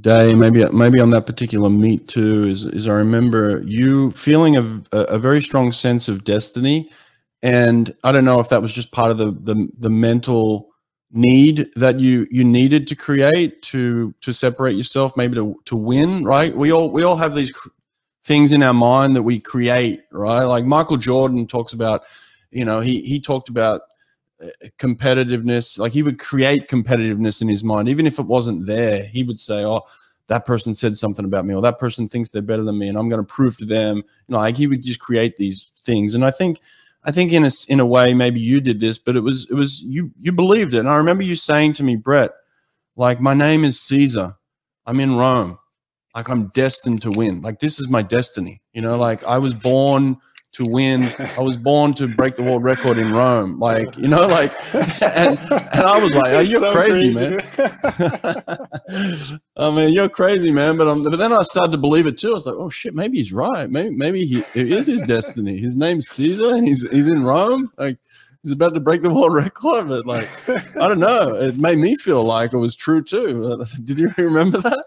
day, 0.00 0.34
maybe 0.34 0.64
maybe 0.72 1.00
on 1.00 1.10
that 1.10 1.26
particular 1.26 1.70
meet 1.70 2.08
too, 2.08 2.44
is 2.44 2.64
is 2.64 2.88
I 2.88 2.92
remember 2.92 3.62
you 3.64 4.10
feeling 4.12 4.56
a, 4.56 4.82
a 4.92 5.18
very 5.18 5.40
strong 5.40 5.72
sense 5.72 6.08
of 6.08 6.24
destiny 6.24 6.90
and 7.42 7.94
I 8.04 8.12
don't 8.12 8.24
know 8.24 8.40
if 8.40 8.48
that 8.50 8.62
was 8.62 8.72
just 8.72 8.92
part 8.92 9.10
of 9.10 9.18
the 9.18 9.32
the, 9.32 9.68
the 9.78 9.90
mental 9.90 10.70
need 11.10 11.68
that 11.76 12.00
you 12.00 12.26
you 12.30 12.44
needed 12.44 12.86
to 12.86 12.94
create 12.96 13.62
to 13.62 14.14
to 14.20 14.32
separate 14.32 14.76
yourself, 14.76 15.16
maybe 15.16 15.34
to 15.34 15.60
to 15.64 15.76
win. 15.76 16.24
Right? 16.24 16.56
We 16.56 16.72
all 16.72 16.90
we 16.90 17.02
all 17.02 17.16
have 17.16 17.34
these 17.34 17.52
things 18.24 18.52
in 18.52 18.62
our 18.62 18.74
mind 18.74 19.16
that 19.16 19.22
we 19.22 19.40
create. 19.40 20.02
Right? 20.12 20.44
Like 20.44 20.64
Michael 20.64 20.96
Jordan 20.96 21.46
talks 21.46 21.72
about. 21.72 22.02
You 22.54 22.66
know, 22.66 22.80
he 22.80 23.00
he 23.00 23.18
talked 23.18 23.48
about 23.48 23.80
competitiveness. 24.78 25.78
Like 25.78 25.92
he 25.92 26.02
would 26.02 26.18
create 26.18 26.68
competitiveness 26.68 27.42
in 27.42 27.48
his 27.48 27.64
mind, 27.64 27.88
even 27.88 28.06
if 28.06 28.18
it 28.18 28.26
wasn't 28.26 28.66
there. 28.66 29.04
He 29.04 29.22
would 29.22 29.40
say, 29.40 29.64
"Oh, 29.64 29.82
that 30.28 30.46
person 30.46 30.74
said 30.74 30.96
something 30.96 31.24
about 31.24 31.44
me, 31.44 31.54
or 31.54 31.62
that 31.62 31.78
person 31.78 32.08
thinks 32.08 32.30
they're 32.30 32.42
better 32.42 32.62
than 32.62 32.78
me, 32.78 32.88
and 32.88 32.98
I'm 32.98 33.08
going 33.08 33.24
to 33.24 33.34
prove 33.34 33.56
to 33.58 33.64
them." 33.64 33.96
You 33.96 34.02
know, 34.28 34.38
like 34.38 34.56
he 34.56 34.66
would 34.66 34.82
just 34.82 35.00
create 35.00 35.36
these 35.36 35.72
things. 35.84 36.14
And 36.14 36.24
I 36.24 36.30
think, 36.30 36.60
I 37.04 37.10
think 37.12 37.32
in 37.32 37.44
a 37.44 37.50
in 37.68 37.80
a 37.80 37.86
way, 37.86 38.14
maybe 38.14 38.40
you 38.40 38.60
did 38.60 38.80
this, 38.80 38.98
but 38.98 39.16
it 39.16 39.20
was 39.20 39.48
it 39.50 39.54
was 39.54 39.82
you 39.82 40.10
you 40.20 40.32
believed 40.32 40.74
it. 40.74 40.80
And 40.80 40.88
I 40.88 40.96
remember 40.96 41.22
you 41.22 41.36
saying 41.36 41.74
to 41.74 41.82
me, 41.82 41.96
Brett, 41.96 42.32
like 42.96 43.20
my 43.20 43.34
name 43.34 43.64
is 43.64 43.80
Cesar. 43.80 44.36
I'm 44.86 45.00
in 45.00 45.16
Rome. 45.16 45.58
Like 46.14 46.28
I'm 46.28 46.48
destined 46.48 47.02
to 47.02 47.10
win. 47.10 47.40
Like 47.40 47.60
this 47.60 47.80
is 47.80 47.88
my 47.88 48.02
destiny. 48.02 48.60
You 48.72 48.82
know, 48.82 48.96
like 48.96 49.24
I 49.24 49.38
was 49.38 49.54
born 49.54 50.18
to 50.52 50.66
win. 50.66 51.04
I 51.18 51.40
was 51.40 51.56
born 51.56 51.94
to 51.94 52.06
break 52.06 52.36
the 52.36 52.42
world 52.42 52.62
record 52.62 52.98
in 52.98 53.12
Rome. 53.12 53.58
Like, 53.58 53.96
you 53.96 54.08
know, 54.08 54.26
like, 54.26 54.52
and, 54.74 55.38
and 55.38 55.80
I 55.80 55.98
was 56.02 56.14
like, 56.14 56.32
oh, 56.32 56.40
you're 56.40 56.60
so 56.60 56.72
crazy, 56.72 57.14
crazy, 57.14 57.36
man. 57.36 57.40
I 59.56 59.70
mean, 59.70 59.92
you're 59.94 60.08
crazy, 60.08 60.50
man. 60.50 60.76
But, 60.76 60.88
um, 60.88 61.02
but 61.02 61.16
then 61.16 61.32
I 61.32 61.42
started 61.42 61.72
to 61.72 61.78
believe 61.78 62.06
it 62.06 62.18
too. 62.18 62.30
I 62.30 62.34
was 62.34 62.46
like, 62.46 62.56
oh 62.56 62.68
shit, 62.68 62.94
maybe 62.94 63.18
he's 63.18 63.32
right. 63.32 63.70
Maybe, 63.70 63.90
maybe 63.94 64.26
he, 64.26 64.38
it 64.54 64.72
is 64.72 64.86
his 64.86 65.02
destiny. 65.02 65.58
His 65.58 65.76
name's 65.76 66.08
Cesar 66.08 66.54
and 66.54 66.66
he's, 66.66 66.88
he's 66.90 67.08
in 67.08 67.22
Rome. 67.22 67.70
Like, 67.78 67.98
he's 68.42 68.52
about 68.52 68.74
to 68.74 68.80
break 68.80 69.02
the 69.02 69.12
world 69.12 69.34
record. 69.34 69.88
But 69.88 70.06
like, 70.06 70.28
I 70.48 70.88
don't 70.88 71.00
know. 71.00 71.34
It 71.36 71.56
made 71.56 71.78
me 71.78 71.96
feel 71.96 72.24
like 72.24 72.52
it 72.52 72.58
was 72.58 72.76
true 72.76 73.02
too. 73.02 73.64
Did 73.84 73.98
you 73.98 74.12
remember 74.18 74.60
that? 74.60 74.84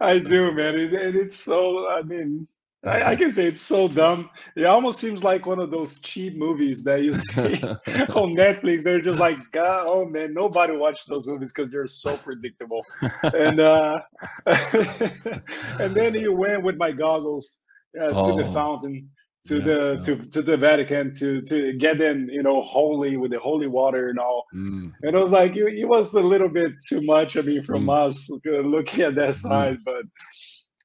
I 0.00 0.18
do, 0.18 0.52
man. 0.52 0.74
It, 0.74 0.92
it's 0.92 1.36
so, 1.36 1.88
I 1.88 2.02
mean, 2.02 2.48
I, 2.86 3.12
I, 3.12 3.16
can 3.16 3.30
say 3.30 3.46
it's 3.46 3.60
so 3.60 3.88
dumb. 3.88 4.30
It 4.56 4.64
almost 4.64 4.98
seems 4.98 5.24
like 5.24 5.46
one 5.46 5.58
of 5.58 5.70
those 5.70 6.00
cheap 6.00 6.36
movies 6.36 6.84
that 6.84 7.02
you 7.02 7.12
see 7.12 7.62
on 8.12 8.34
Netflix. 8.34 8.82
They're 8.82 9.00
just 9.00 9.18
like, 9.18 9.38
God, 9.52 9.86
oh 9.86 10.04
man, 10.04 10.34
nobody 10.34 10.76
watched 10.76 11.08
those 11.08 11.26
movies 11.26 11.52
because 11.52 11.70
they're 11.70 11.86
so 11.86 12.16
predictable. 12.16 12.84
and 13.22 13.60
uh, 13.60 14.00
and 14.46 15.94
then 15.94 16.14
he 16.14 16.28
went 16.28 16.62
with 16.62 16.76
my 16.76 16.92
goggles 16.92 17.62
uh, 17.98 18.10
oh. 18.12 18.30
to 18.30 18.42
the 18.42 18.48
oh. 18.48 18.52
fountain, 18.52 19.08
to 19.46 19.58
yeah, 19.58 19.64
the 19.64 19.94
yeah. 19.96 20.02
to 20.02 20.26
to 20.30 20.42
the 20.42 20.56
Vatican 20.56 21.14
to 21.14 21.42
to 21.42 21.72
get 21.74 22.00
in, 22.00 22.28
you 22.30 22.42
know, 22.42 22.62
holy 22.62 23.16
with 23.16 23.30
the 23.30 23.38
holy 23.38 23.66
water 23.66 24.08
and 24.08 24.18
all. 24.18 24.44
Mm. 24.54 24.92
And 25.02 25.16
I 25.16 25.20
was 25.20 25.32
like, 25.32 25.56
it, 25.56 25.74
it, 25.74 25.86
was 25.86 26.14
a 26.14 26.20
little 26.20 26.48
bit 26.48 26.72
too 26.86 27.02
much. 27.02 27.36
I 27.36 27.42
mean, 27.42 27.62
from 27.62 27.86
mm. 27.86 28.06
us 28.06 28.30
looking 28.44 29.04
at 29.04 29.14
that 29.14 29.30
mm. 29.30 29.36
side, 29.36 29.78
mm. 29.78 29.84
but 29.84 30.04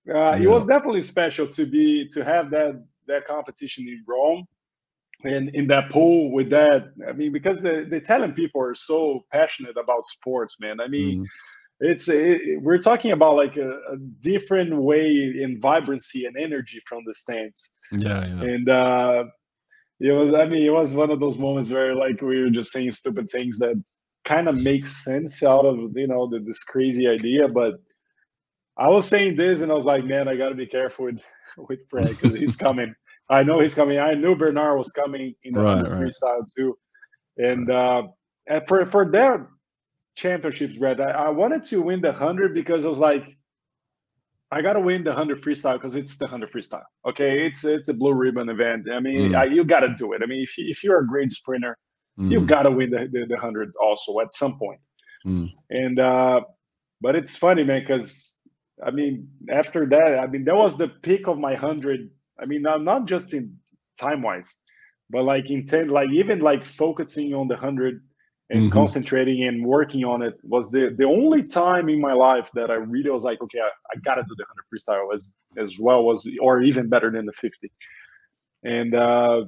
uh, 0.10 0.36
yeah. 0.36 0.44
It 0.44 0.48
was 0.48 0.66
definitely 0.66 1.02
special 1.02 1.48
to 1.48 1.66
be 1.66 2.08
to 2.10 2.24
have 2.24 2.50
that 2.52 2.84
that 3.08 3.26
competition 3.26 3.88
in 3.88 4.04
Rome 4.08 4.46
and 5.24 5.50
in 5.50 5.68
that 5.68 5.90
pool 5.92 6.32
with 6.32 6.50
that. 6.52 6.92
I 7.08 7.12
mean, 7.12 7.32
because 7.32 7.60
the, 7.62 7.86
the 7.90 7.98
Italian 7.98 8.34
people 8.34 8.62
are 8.62 8.76
so 8.76 9.26
passionate 9.32 9.78
about 9.78 10.06
sports, 10.06 10.56
man. 10.60 10.80
I 10.80 10.88
mean, 10.88 11.22
mm. 11.22 11.26
it's 11.82 12.08
it, 12.08 12.62
we're 12.62 12.78
talking 12.78 13.12
about 13.12 13.36
like 13.36 13.58
a, 13.58 13.70
a, 13.70 13.98
different 14.22 14.76
way 14.76 15.08
in 15.10 15.60
vibrancy 15.62 16.26
and 16.26 16.38
energy 16.38 16.82
from 16.86 17.04
the 17.06 17.14
stands. 17.14 17.74
Yeah, 17.92 18.26
yeah. 18.26 18.42
And 18.42 18.70
uh, 18.70 19.24
it 20.00 20.12
was. 20.12 20.34
I 20.34 20.46
mean, 20.46 20.66
it 20.66 20.72
was 20.72 20.94
one 20.94 21.12
of 21.12 21.20
those 21.20 21.38
moments 21.38 21.72
where 21.72 21.96
like 21.96 22.22
we 22.22 22.42
were 22.42 22.50
just 22.50 22.72
saying 22.72 22.92
stupid 22.92 23.30
things 23.30 23.60
that 23.60 23.82
kind 24.24 24.48
of 24.48 24.62
makes 24.62 25.04
sense 25.04 25.44
out 25.44 25.66
of 25.66 25.78
you 25.96 26.08
know 26.08 26.30
the, 26.30 26.40
this 26.40 26.64
crazy 26.64 27.08
idea, 27.08 27.48
but 27.48 27.74
I 28.80 28.88
was 28.88 29.08
saying 29.08 29.36
this, 29.36 29.60
and 29.60 29.72
I 29.72 29.76
was 29.76 29.86
like, 29.86 30.06
man, 30.06 30.30
I 30.30 30.36
got 30.36 30.50
to 30.50 30.56
be 30.56 30.66
careful 30.66 31.06
with 31.06 31.22
with 31.58 31.80
Fred 31.90 32.10
because 32.10 32.34
he's 32.34 32.56
coming. 32.68 32.94
I 33.30 33.44
know 33.44 33.60
he's 33.60 33.76
coming. 33.76 34.00
I 34.00 34.14
knew 34.14 34.36
Bernard 34.36 34.78
was 34.78 34.92
coming 34.92 35.36
in 35.44 35.54
the 35.54 35.62
right, 35.62 35.84
right. 35.84 36.02
freestyle 36.02 36.46
too, 36.56 36.78
and 37.38 37.70
uh, 37.70 38.04
and 38.48 38.64
for 38.68 38.86
for 38.86 39.12
their 39.12 39.50
championships, 40.16 40.76
Brad, 40.76 41.00
I, 41.00 41.12
I 41.12 41.30
wanted 41.30 41.64
to 41.66 41.82
win 41.82 42.02
the 42.02 42.12
hundred 42.12 42.54
because 42.54 42.86
I 42.86 42.90
was 42.90 43.00
like, 43.00 43.38
I 44.52 44.62
got 44.62 44.74
to 44.74 44.80
win 44.80 45.04
the 45.04 45.14
hundred 45.14 45.42
freestyle 45.42 45.74
because 45.74 45.96
it's 45.96 46.18
the 46.18 46.26
hundred 46.26 46.52
freestyle. 46.52 46.84
Okay, 47.08 47.46
it's 47.46 47.64
it's 47.64 47.90
a 47.90 47.94
blue 47.94 48.14
ribbon 48.14 48.50
event. 48.50 48.88
I 48.92 49.00
mean, 49.00 49.32
mm. 49.32 49.38
I, 49.38 49.44
you 49.46 49.64
got 49.64 49.82
to 49.82 49.94
do 49.96 50.14
it. 50.14 50.22
I 50.24 50.26
mean, 50.26 50.42
if 50.42 50.54
if 50.58 50.84
you're 50.84 51.00
a 51.00 51.08
great 51.08 51.32
sprinter, 51.32 51.78
mm. 52.20 52.32
you 52.32 52.46
got 52.46 52.64
to 52.64 52.72
win 52.72 52.90
the 52.90 53.08
the, 53.12 53.26
the 53.30 53.38
hundred 53.38 53.72
also 53.82 54.20
at 54.22 54.32
some 54.32 54.58
point. 54.58 54.80
Mm. 55.28 55.52
And 55.70 56.00
uh, 56.00 56.42
but 57.02 57.16
it's 57.16 57.36
funny, 57.36 57.64
man, 57.64 57.82
because 57.82 58.38
I 58.86 58.92
mean, 58.92 59.28
after 59.50 59.86
that, 59.88 60.20
I 60.20 60.28
mean, 60.28 60.46
that 60.46 60.56
was 60.56 60.78
the 60.78 60.88
peak 60.88 61.28
of 61.28 61.38
my 61.38 61.56
hundred. 61.56 62.10
I 62.40 62.46
mean, 62.46 62.62
not 62.62 62.84
not 62.84 63.06
just 63.06 63.34
in 63.34 63.58
time 64.00 64.22
wise, 64.22 64.50
but 65.10 65.24
like 65.24 65.50
intent, 65.50 65.90
like 65.90 66.10
even 66.10 66.40
like 66.40 66.66
focusing 66.66 67.34
on 67.34 67.48
the 67.48 67.58
hundred 67.58 68.02
and 68.50 68.64
mm-hmm. 68.64 68.74
concentrating 68.74 69.44
and 69.44 69.66
working 69.66 70.06
on 70.06 70.22
it 70.22 70.40
was 70.44 70.72
the 70.72 70.96
the 70.98 71.04
only 71.04 71.44
time 71.44 71.90
in 71.90 72.00
my 72.00 72.14
life 72.14 72.50
that 72.54 72.72
I 72.72 72.76
really 72.76 73.10
was 73.10 73.24
like, 73.24 73.42
okay, 73.42 73.60
I, 73.60 73.68
I 73.68 74.00
gotta 74.04 74.24
do 74.24 74.36
the 74.38 74.46
hundred 74.46 74.66
freestyle 74.74 75.14
as 75.14 75.34
as 75.58 75.78
well 75.78 76.12
as 76.12 76.26
or 76.42 76.62
even 76.62 76.88
better 76.90 77.12
than 77.12 77.26
the 77.26 77.34
fifty. 77.34 77.72
And 78.64 78.96
uh 78.96 79.46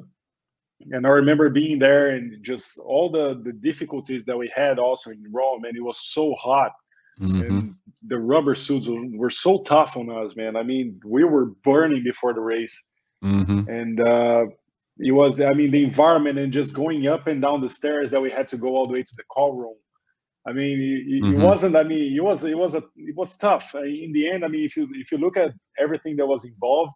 and 0.91 1.05
I 1.05 1.09
remember 1.09 1.49
being 1.49 1.77
there 1.80 2.09
and 2.09 2.43
just 2.43 2.80
all 2.80 3.09
the 3.09 3.41
the 3.41 3.53
difficulties 3.53 4.25
that 4.25 4.38
we 4.38 4.51
had 4.53 4.77
also 4.77 5.11
in 5.11 5.23
Rome, 5.31 5.64
and 5.64 5.77
it 5.77 5.81
was 5.81 5.99
so 5.99 6.33
hot 6.35 6.73
Mm-hmm. 7.22 7.41
And 7.41 7.75
the 8.07 8.17
rubber 8.17 8.55
suits 8.55 8.88
were 8.89 9.30
so 9.30 9.61
tough 9.63 9.95
on 9.95 10.09
us, 10.09 10.35
man. 10.35 10.55
I 10.55 10.63
mean, 10.63 10.99
we 11.05 11.23
were 11.23 11.45
burning 11.63 12.03
before 12.03 12.33
the 12.33 12.41
race. 12.41 12.85
Mm-hmm. 13.23 13.69
And 13.69 13.99
uh, 13.99 14.45
it 14.97 15.11
was, 15.11 15.39
I 15.39 15.53
mean, 15.53 15.71
the 15.71 15.83
environment 15.83 16.39
and 16.39 16.51
just 16.51 16.73
going 16.73 17.07
up 17.07 17.27
and 17.27 17.41
down 17.41 17.61
the 17.61 17.69
stairs 17.69 18.09
that 18.11 18.21
we 18.21 18.31
had 18.31 18.47
to 18.49 18.57
go 18.57 18.69
all 18.69 18.88
the 18.88 18.93
way 18.93 19.03
to 19.03 19.15
the 19.15 19.23
call 19.23 19.53
room. 19.53 19.75
I 20.47 20.53
mean, 20.53 21.05
it, 21.07 21.23
mm-hmm. 21.23 21.39
it 21.39 21.45
wasn't. 21.45 21.75
I 21.75 21.83
mean, 21.83 22.15
it 22.15 22.23
was. 22.23 22.43
It 22.43 22.57
was 22.57 22.73
a. 22.73 22.83
It 22.95 23.15
was 23.15 23.38
tough. 23.38 23.75
In 23.75 24.11
the 24.11 24.27
end, 24.27 24.43
I 24.43 24.47
mean, 24.47 24.65
if 24.65 24.75
you 24.75 24.88
if 24.93 25.11
you 25.11 25.19
look 25.19 25.38
at 25.38 25.51
everything 25.80 26.15
that 26.15 26.25
was 26.25 26.45
involved, 26.45 26.95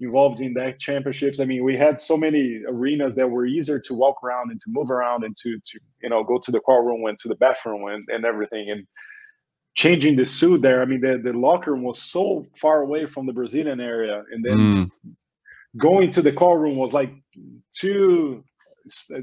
involved 0.00 0.40
in 0.40 0.54
that 0.54 0.78
championships. 0.78 1.40
I 1.40 1.44
mean, 1.44 1.64
we 1.64 1.76
had 1.76 1.98
so 1.98 2.16
many 2.16 2.60
arenas 2.68 3.14
that 3.14 3.28
were 3.28 3.46
easier 3.46 3.78
to 3.80 3.94
walk 3.94 4.22
around 4.22 4.50
and 4.50 4.60
to 4.60 4.66
move 4.68 4.90
around 4.90 5.24
and 5.24 5.34
to 5.36 5.58
to 5.58 5.80
you 6.02 6.08
know 6.08 6.24
go 6.24 6.38
to 6.38 6.50
the 6.50 6.60
car 6.60 6.84
room 6.84 7.06
and 7.06 7.18
to 7.20 7.28
the 7.28 7.36
bathroom 7.36 7.86
and, 7.88 8.04
and 8.08 8.24
everything. 8.24 8.70
And 8.70 8.86
changing 9.74 10.16
the 10.16 10.24
suit 10.24 10.62
there. 10.62 10.82
I 10.82 10.84
mean, 10.84 11.00
the, 11.00 11.20
the 11.22 11.36
locker 11.36 11.72
room 11.72 11.82
was 11.82 12.00
so 12.00 12.46
far 12.60 12.82
away 12.82 13.06
from 13.06 13.26
the 13.26 13.32
Brazilian 13.32 13.80
area, 13.80 14.22
and 14.32 14.44
then 14.44 14.58
mm. 14.58 14.90
going 15.76 16.10
to 16.12 16.22
the 16.22 16.32
call 16.32 16.56
room 16.56 16.76
was 16.76 16.92
like 16.92 17.12
two 17.72 18.44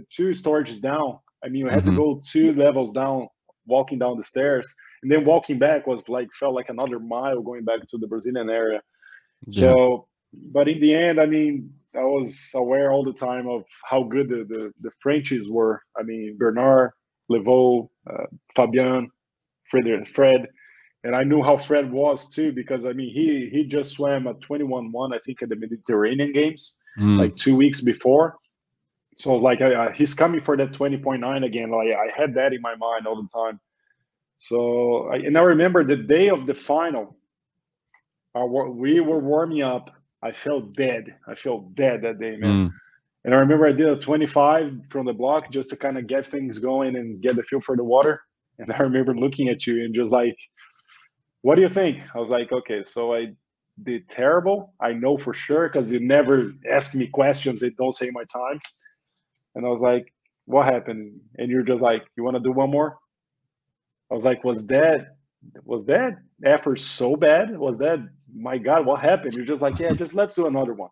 two 0.09 0.30
storages 0.30 0.81
down. 0.81 1.19
I 1.43 1.49
mean, 1.49 1.61
you 1.61 1.69
had 1.69 1.83
mm-hmm. 1.83 1.91
to 1.91 1.95
go 1.95 2.21
two 2.25 2.53
levels 2.53 2.91
down, 2.91 3.27
walking 3.65 3.99
down 3.99 4.17
the 4.17 4.23
stairs, 4.23 4.73
and 5.01 5.11
then 5.11 5.25
walking 5.25 5.57
back 5.57 5.88
was 5.88 6.09
like 6.09 6.30
felt 6.33 6.55
like 6.55 6.69
another 6.69 6.99
mile 6.99 7.41
going 7.41 7.63
back 7.63 7.88
to 7.89 7.97
the 7.97 8.07
Brazilian 8.07 8.49
area. 8.49 8.81
Yeah. 9.47 9.61
So, 9.61 10.07
but 10.33 10.67
in 10.67 10.80
the 10.80 10.93
end, 10.93 11.19
I 11.19 11.25
mean, 11.25 11.73
I 11.95 12.03
was 12.03 12.51
aware 12.55 12.91
all 12.91 13.03
the 13.03 13.13
time 13.13 13.47
of 13.47 13.63
how 13.83 14.03
good 14.03 14.30
the 14.30 14.45
the, 14.47 14.73
the 14.81 14.91
Frenchies 14.99 15.49
were. 15.49 15.81
I 15.97 16.03
mean, 16.03 16.38
Bernard, 16.38 16.91
Leveaux, 17.30 17.89
uh, 18.09 18.25
Fabien, 18.55 19.09
Fred, 19.72 20.08
Fred, 20.09 20.48
and 21.03 21.16
I 21.16 21.24
knew 21.24 21.41
how 21.41 21.58
Fred 21.58 21.91
was 21.91 22.30
too 22.30 22.51
because 22.51 22.85
I 22.85 22.93
mean 22.93 23.11
he 23.11 23.50
he 23.51 23.64
just 23.64 23.93
swam 23.93 24.27
a 24.27 24.35
21-1 24.35 25.16
I 25.16 25.19
think 25.25 25.41
at 25.41 25.50
the 25.50 25.56
Mediterranean 25.56 26.32
Games 26.32 26.77
mm. 27.00 27.17
like 27.17 27.33
two 27.33 27.56
weeks 27.56 27.82
before. 27.82 28.38
So 29.17 29.32
I 29.32 29.33
was 29.33 29.43
like, 29.43 29.61
uh, 29.61 29.91
he's 29.91 30.14
coming 30.14 30.41
for 30.41 30.58
that 30.58 30.72
20.9 30.72 31.45
again. 31.45 31.72
Like 31.72 31.90
I 31.90 32.09
had 32.16 32.33
that 32.35 32.53
in 32.53 32.61
my 32.61 32.75
mind 32.75 33.08
all 33.08 33.22
the 33.22 33.30
time. 33.33 33.59
So 34.40 35.09
I, 35.09 35.17
and 35.17 35.38
I 35.38 35.41
remember 35.41 35.83
the 35.83 35.95
day 35.95 36.30
of 36.30 36.48
the 36.48 36.56
final, 36.56 37.17
uh, 38.35 38.45
we 38.45 39.00
were 39.00 39.19
warming 39.19 39.61
up. 39.61 39.91
I 40.24 40.32
felt 40.32 40.74
dead. 40.75 41.16
I 41.27 41.35
felt 41.35 41.75
dead 41.75 42.01
that 42.01 42.19
day, 42.19 42.35
man. 42.38 42.69
Mm. 42.69 42.74
And 43.24 43.35
I 43.35 43.38
remember 43.38 43.67
I 43.67 43.72
did 43.72 43.88
a 43.88 43.95
25 43.98 44.74
from 44.90 45.06
the 45.06 45.14
block 45.14 45.51
just 45.51 45.69
to 45.69 45.75
kind 45.75 45.98
of 45.98 46.08
get 46.08 46.25
things 46.25 46.58
going 46.58 46.95
and 46.95 47.22
get 47.22 47.35
the 47.35 47.43
feel 47.43 47.61
for 47.61 47.75
the 47.75 47.83
water. 47.83 48.22
And 48.59 48.71
I 48.71 48.77
remember 48.80 49.15
looking 49.15 49.49
at 49.49 49.65
you 49.65 49.83
and 49.83 49.93
just 49.93 50.11
like, 50.11 50.38
what 51.41 51.55
do 51.55 51.61
you 51.61 51.69
think? 51.69 52.03
I 52.13 52.19
was 52.19 52.30
like, 52.30 52.51
okay, 52.51 52.83
so 52.83 53.13
I 53.13 53.33
did 53.83 54.07
terrible. 54.09 54.73
I 54.80 54.93
know 54.93 55.17
for 55.17 55.33
sure 55.33 55.69
because 55.69 55.91
you 55.91 55.99
never 55.99 56.51
ask 56.71 56.93
me 56.93 57.07
questions. 57.07 57.63
It 57.63 57.77
don't 57.77 57.95
say 57.95 58.11
my 58.11 58.23
time. 58.25 58.59
And 59.55 59.65
I 59.65 59.69
was 59.69 59.81
like, 59.81 60.13
what 60.45 60.65
happened? 60.65 61.19
And 61.38 61.49
you're 61.49 61.63
just 61.63 61.81
like, 61.81 62.03
you 62.15 62.23
want 62.23 62.35
to 62.38 62.43
do 62.43 62.51
one 62.51 62.69
more? 62.69 62.97
I 64.09 64.13
was 64.13 64.25
like, 64.25 64.43
was 64.43 64.67
that 64.67 65.15
was 65.63 65.85
that 65.88 66.17
effort 66.45 66.80
so 66.80 67.15
bad? 67.15 67.57
Was 67.57 67.80
that 67.80 67.97
my 68.33 68.57
God? 68.57 68.85
What 68.85 69.01
happened? 69.01 69.33
You're 69.33 69.45
just 69.45 69.61
like, 69.61 69.80
yeah, 69.80 69.93
just 69.93 70.13
let's 70.13 70.35
do 70.35 70.45
another 70.45 70.73
one. 70.73 70.91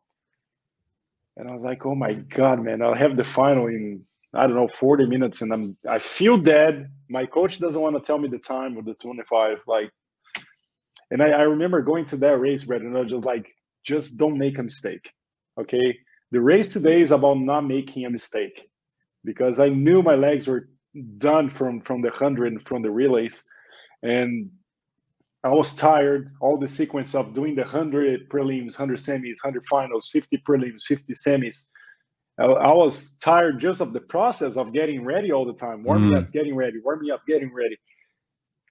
And 1.38 1.48
I 1.48 1.54
was 1.54 1.62
like, 1.62 1.86
oh 1.86 1.96
my 1.96 2.14
God, 2.14 2.64
man, 2.64 2.82
I'll 2.82 2.96
have 2.96 3.16
the 3.16 3.24
final 3.24 3.68
in 3.68 4.04
I 4.34 4.48
don't 4.48 4.56
know, 4.56 4.68
40 4.70 5.08
minutes 5.08 5.42
and 5.42 5.54
I'm 5.54 5.78
I 5.90 6.00
feel 6.00 6.38
dead. 6.38 6.92
My 7.10 7.26
coach 7.26 7.60
doesn't 7.60 7.82
want 7.82 7.96
to 7.98 8.02
tell 8.02 8.20
me 8.20 8.30
the 8.30 8.40
time 8.40 8.78
of 8.78 8.86
the 8.86 8.96
25. 8.96 9.60
Like 9.68 9.92
and 11.12 11.24
I, 11.24 11.30
I 11.30 11.42
remember 11.44 11.82
going 11.82 12.06
to 12.08 12.18
that 12.18 12.40
race, 12.40 12.68
was 12.68 13.12
just 13.12 13.26
like, 13.26 13.48
just 13.84 14.18
don't 14.18 14.38
make 14.38 14.60
a 14.60 14.64
mistake. 14.64 15.10
Okay. 15.60 15.98
The 16.32 16.42
race 16.42 16.74
today 16.74 17.02
is 17.02 17.12
about 17.12 17.40
not 17.40 17.62
making 17.62 18.06
a 18.06 18.10
mistake. 18.10 18.60
because 19.26 19.60
I 19.60 19.70
knew 19.70 20.04
my 20.04 20.16
legs 20.16 20.48
were 20.48 20.70
done 21.20 21.50
from 21.50 21.82
from 21.82 22.02
the 22.02 22.12
hundred 22.12 22.68
from 22.68 22.84
the 22.84 22.92
relays, 22.92 23.44
and 24.04 24.52
I 25.44 25.50
was 25.50 25.76
tired. 25.76 26.32
All 26.42 26.58
the 26.60 26.68
sequence 26.68 27.16
of 27.16 27.34
doing 27.34 27.56
the 27.56 27.66
hundred 27.66 28.30
prelims, 28.30 28.76
hundred 28.76 29.00
semis, 29.00 29.38
hundred 29.44 29.66
finals, 29.68 30.10
fifty 30.12 30.38
prelims, 30.38 30.84
fifty 30.84 31.14
semis. 31.14 31.68
I, 32.40 32.46
I, 32.46 32.74
was 32.74 33.18
tired 33.18 33.60
just 33.60 33.82
of 33.82 33.92
the 33.92 34.00
process 34.00 34.56
of 34.56 34.74
getting 34.74 35.04
ready 35.04 35.32
all 35.32 35.46
the 35.46 35.54
time, 35.54 35.84
warming 35.84 36.12
mm. 36.12 36.18
up, 36.18 36.32
getting 36.32 36.56
ready, 36.56 36.78
warming 36.84 37.12
up, 37.12 37.22
getting 37.28 37.54
ready. 37.54 37.78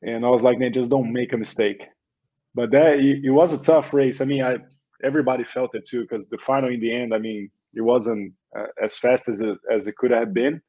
And 0.03 0.25
I 0.25 0.31
was 0.31 0.43
like, 0.43 0.59
man, 0.59 0.73
just 0.73 0.91
don't 0.91 1.13
make 1.13 1.33
a 1.33 1.37
mistake. 1.37 1.87
But 2.55 2.71
that 2.71 2.95
it, 2.95 3.25
it 3.25 3.31
was 3.31 3.53
a 3.53 3.59
tough 3.59 3.93
race. 3.93 4.21
I 4.21 4.25
mean, 4.25 4.43
I 4.43 4.57
everybody 5.05 5.45
felt 5.45 5.75
it 5.75 5.87
too 5.87 6.03
because 6.03 6.27
the 6.29 6.39
final 6.39 6.71
in 6.71 6.81
the 6.81 6.93
end, 6.93 7.15
I 7.15 7.19
mean, 7.19 7.51
it 7.75 7.83
wasn't 7.83 8.33
uh, 8.57 8.67
as 8.83 8.99
fast 8.99 9.29
as 9.29 9.41
it, 9.41 9.59
as 9.71 9.87
it 9.87 9.97
could 9.97 10.11
have 10.11 10.33
been. 10.33 10.61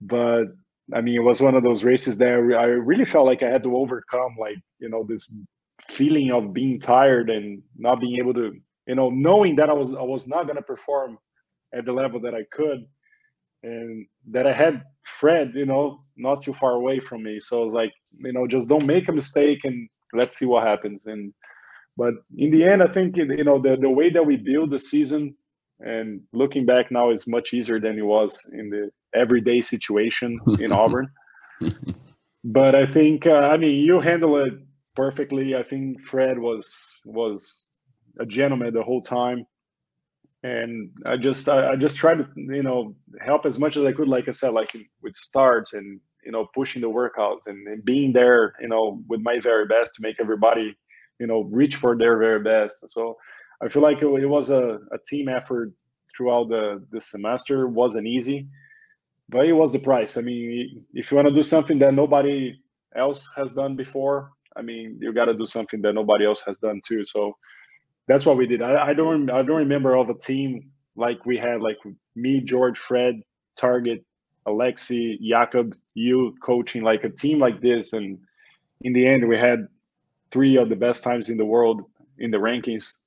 But 0.00 0.44
I 0.92 1.00
mean, 1.00 1.16
it 1.16 1.24
was 1.24 1.40
one 1.40 1.54
of 1.54 1.64
those 1.64 1.84
races 1.84 2.18
that 2.18 2.28
I 2.28 2.66
really 2.66 3.04
felt 3.04 3.26
like 3.26 3.42
I 3.42 3.50
had 3.50 3.62
to 3.64 3.76
overcome, 3.76 4.36
like 4.38 4.56
you 4.78 4.88
know, 4.88 5.04
this 5.08 5.30
feeling 5.90 6.30
of 6.30 6.52
being 6.52 6.80
tired 6.80 7.30
and 7.30 7.62
not 7.76 8.00
being 8.00 8.18
able 8.18 8.34
to, 8.34 8.52
you 8.86 8.94
know, 8.94 9.10
knowing 9.10 9.56
that 9.56 9.70
I 9.70 9.72
was 9.72 9.94
I 9.94 10.02
was 10.02 10.28
not 10.28 10.44
going 10.44 10.56
to 10.56 10.62
perform 10.62 11.18
at 11.76 11.84
the 11.84 11.92
level 11.92 12.20
that 12.20 12.34
I 12.34 12.44
could, 12.52 12.86
and 13.62 14.06
that 14.30 14.46
I 14.46 14.52
had 14.52 14.82
Fred, 15.04 15.52
you 15.54 15.66
know, 15.66 16.04
not 16.16 16.42
too 16.42 16.54
far 16.54 16.72
away 16.72 17.00
from 17.00 17.22
me. 17.22 17.40
So 17.40 17.62
I 17.62 17.64
was 17.64 17.74
like, 17.74 17.92
you 18.18 18.32
know, 18.32 18.46
just 18.46 18.68
don't 18.68 18.86
make 18.86 19.08
a 19.08 19.12
mistake 19.12 19.60
and 19.64 19.88
let's 20.12 20.38
see 20.38 20.46
what 20.46 20.66
happens. 20.66 21.06
And 21.06 21.32
but 21.96 22.14
in 22.36 22.50
the 22.50 22.64
end, 22.64 22.82
I 22.82 22.88
think 22.88 23.16
you 23.16 23.44
know 23.44 23.60
the 23.60 23.76
the 23.80 23.90
way 23.90 24.10
that 24.10 24.24
we 24.24 24.36
build 24.36 24.70
the 24.70 24.78
season 24.78 25.34
and 25.80 26.20
looking 26.32 26.66
back 26.66 26.90
now 26.90 27.10
is 27.10 27.26
much 27.26 27.52
easier 27.52 27.80
than 27.80 27.98
it 27.98 28.02
was 28.02 28.38
in 28.52 28.70
the 28.70 28.90
everyday 29.14 29.60
situation 29.62 30.38
in 30.60 30.72
Auburn. 30.80 31.08
but 32.44 32.74
I 32.74 32.86
think 32.86 33.26
uh, 33.26 33.32
I 33.52 33.56
mean 33.56 33.84
you 33.84 34.00
handle 34.00 34.44
it 34.44 34.54
perfectly. 34.96 35.54
I 35.54 35.62
think 35.62 36.00
Fred 36.02 36.38
was 36.38 37.00
was 37.06 37.68
a 38.18 38.26
gentleman 38.26 38.72
the 38.72 38.82
whole 38.82 39.02
time, 39.02 39.46
and 40.44 40.90
I 41.06 41.16
just 41.16 41.48
I, 41.48 41.72
I 41.72 41.76
just 41.76 41.96
tried 41.96 42.18
to 42.18 42.26
you 42.36 42.62
know 42.62 42.94
help 43.20 43.46
as 43.46 43.58
much 43.58 43.76
as 43.78 43.84
I 43.84 43.92
could. 43.92 44.08
Like 44.08 44.28
I 44.28 44.32
said, 44.32 44.50
like 44.52 44.76
with 45.02 45.16
starts 45.16 45.72
and 45.72 46.00
you 46.24 46.32
know 46.32 46.46
pushing 46.54 46.82
the 46.82 46.88
workouts 46.88 47.46
and, 47.46 47.66
and 47.66 47.84
being 47.84 48.12
there 48.12 48.54
you 48.60 48.68
know 48.68 49.02
with 49.08 49.22
my 49.22 49.40
very 49.42 49.66
best 49.66 49.94
to 49.96 50.02
make 50.02 50.16
everybody 50.20 50.76
you 51.18 51.26
know 51.26 51.42
reach 51.50 51.76
for 51.76 51.96
their 51.96 52.18
very 52.18 52.42
best. 52.42 52.76
So 52.88 53.16
I 53.62 53.68
feel 53.68 53.82
like 53.82 54.02
it, 54.02 54.06
it 54.06 54.26
was 54.26 54.50
a, 54.50 54.80
a 54.92 54.98
team 55.08 55.28
effort 55.30 55.72
throughout 56.14 56.50
the 56.50 56.86
the 56.92 57.00
semester. 57.00 57.62
It 57.62 57.70
wasn't 57.70 58.06
easy, 58.06 58.46
but 59.30 59.46
it 59.46 59.54
was 59.54 59.72
the 59.72 59.78
price. 59.78 60.18
I 60.18 60.20
mean, 60.20 60.84
if 60.92 61.10
you 61.10 61.16
want 61.16 61.28
to 61.28 61.34
do 61.34 61.42
something 61.42 61.78
that 61.78 61.94
nobody 61.94 62.54
else 62.94 63.30
has 63.34 63.54
done 63.54 63.76
before, 63.76 64.30
I 64.56 64.62
mean, 64.62 64.98
you 65.00 65.14
got 65.14 65.24
to 65.26 65.34
do 65.34 65.46
something 65.46 65.80
that 65.82 65.94
nobody 65.94 66.26
else 66.26 66.42
has 66.46 66.58
done 66.58 66.82
too. 66.86 67.04
So 67.06 67.34
that's 68.06 68.26
what 68.26 68.36
we 68.36 68.46
did. 68.46 68.62
I, 68.62 68.88
I 68.88 68.94
don't 68.94 69.30
I 69.30 69.42
don't 69.42 69.56
remember 69.56 69.96
all 69.96 70.04
the 70.04 70.14
team 70.14 70.70
like 70.96 71.24
we 71.26 71.36
had 71.36 71.60
like 71.60 71.78
me, 72.14 72.40
George, 72.40 72.78
Fred, 72.78 73.22
Targett, 73.58 74.04
Alexi, 74.46 75.18
Jakob, 75.20 75.74
you 75.94 76.34
coaching 76.42 76.82
like 76.82 77.04
a 77.04 77.10
team 77.10 77.38
like 77.38 77.60
this, 77.60 77.92
and 77.92 78.18
in 78.82 78.92
the 78.92 79.06
end, 79.06 79.26
we 79.28 79.36
had 79.36 79.66
three 80.30 80.56
of 80.56 80.68
the 80.68 80.76
best 80.76 81.02
times 81.02 81.30
in 81.30 81.36
the 81.36 81.44
world 81.44 81.82
in 82.18 82.30
the 82.30 82.36
rankings, 82.36 82.98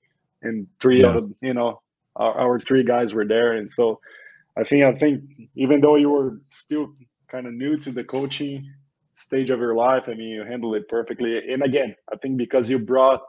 and 0.41 0.67
three 0.81 1.01
yeah. 1.01 1.07
of 1.07 1.13
the, 1.15 1.35
you 1.41 1.53
know 1.53 1.81
our, 2.15 2.33
our 2.33 2.59
three 2.59 2.83
guys 2.83 3.13
were 3.13 3.25
there, 3.25 3.53
and 3.53 3.71
so 3.71 3.99
I 4.57 4.63
think 4.63 4.83
I 4.83 4.93
think 4.97 5.23
even 5.55 5.81
though 5.81 5.95
you 5.95 6.09
were 6.09 6.39
still 6.49 6.93
kind 7.27 7.45
of 7.45 7.53
new 7.53 7.77
to 7.77 7.91
the 7.91 8.03
coaching 8.03 8.69
stage 9.13 9.49
of 9.49 9.59
your 9.59 9.75
life, 9.75 10.03
I 10.07 10.13
mean 10.13 10.29
you 10.29 10.43
handled 10.43 10.75
it 10.75 10.89
perfectly. 10.89 11.51
And 11.51 11.63
again, 11.63 11.95
I 12.11 12.17
think 12.17 12.37
because 12.37 12.69
you 12.69 12.79
brought 12.79 13.21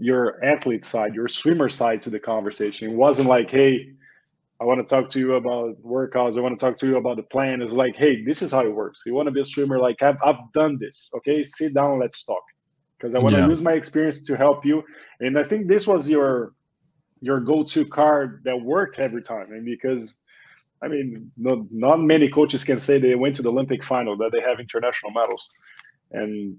your 0.00 0.42
athlete 0.44 0.84
side, 0.84 1.14
your 1.14 1.28
swimmer 1.28 1.68
side 1.68 2.02
to 2.02 2.10
the 2.10 2.18
conversation. 2.18 2.90
It 2.90 2.96
wasn't 2.96 3.28
like, 3.28 3.50
hey, 3.50 3.92
I 4.60 4.64
want 4.64 4.80
to 4.80 4.94
talk 4.94 5.10
to 5.10 5.18
you 5.18 5.34
about 5.34 5.82
workouts. 5.82 6.36
I 6.36 6.40
want 6.40 6.58
to 6.58 6.64
talk 6.64 6.76
to 6.78 6.86
you 6.86 6.96
about 6.96 7.16
the 7.16 7.22
plan. 7.22 7.62
It's 7.62 7.72
like, 7.72 7.96
hey, 7.96 8.24
this 8.24 8.42
is 8.42 8.52
how 8.52 8.64
it 8.64 8.74
works. 8.74 9.02
You 9.06 9.14
want 9.14 9.26
to 9.26 9.32
be 9.32 9.40
a 9.40 9.44
swimmer? 9.44 9.78
Like, 9.78 10.02
I've, 10.02 10.16
I've 10.24 10.52
done 10.54 10.78
this. 10.80 11.10
Okay, 11.16 11.42
sit 11.42 11.74
down. 11.74 12.00
Let's 12.00 12.24
talk. 12.24 12.42
Because 12.98 13.14
I 13.14 13.18
want 13.18 13.34
yeah. 13.34 13.44
to 13.44 13.48
use 13.48 13.62
my 13.62 13.72
experience 13.72 14.22
to 14.24 14.36
help 14.36 14.64
you. 14.64 14.82
And 15.20 15.38
I 15.38 15.42
think 15.42 15.68
this 15.68 15.86
was 15.86 16.08
your 16.08 16.52
your 17.22 17.38
go-to 17.40 17.84
card 17.84 18.40
that 18.44 18.58
worked 18.58 18.98
every 18.98 19.22
time. 19.22 19.52
And 19.52 19.64
because 19.64 20.16
I 20.82 20.88
mean, 20.88 21.30
no, 21.36 21.66
not 21.70 22.00
many 22.00 22.28
coaches 22.28 22.64
can 22.64 22.80
say 22.80 22.98
they 22.98 23.14
went 23.14 23.36
to 23.36 23.42
the 23.42 23.50
Olympic 23.50 23.84
final 23.84 24.16
that 24.18 24.32
they 24.32 24.40
have 24.40 24.60
international 24.60 25.12
medals. 25.12 25.48
And 26.12 26.56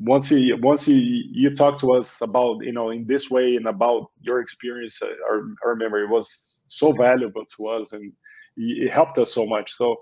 once 0.00 0.30
you 0.30 0.56
once 0.56 0.88
you 0.88 0.96
you 0.96 1.54
talk 1.54 1.78
to 1.78 1.92
us 1.92 2.20
about 2.22 2.64
you 2.64 2.72
know 2.72 2.90
in 2.90 3.06
this 3.06 3.30
way 3.30 3.56
and 3.56 3.66
about 3.66 4.10
your 4.22 4.40
experience, 4.40 5.00
our, 5.02 5.42
our 5.64 5.76
memory 5.76 6.06
was 6.06 6.56
so 6.68 6.92
valuable 6.92 7.44
to 7.56 7.68
us 7.68 7.92
and 7.92 8.12
it 8.56 8.90
helped 8.90 9.18
us 9.18 9.32
so 9.32 9.46
much. 9.46 9.72
So 9.72 9.96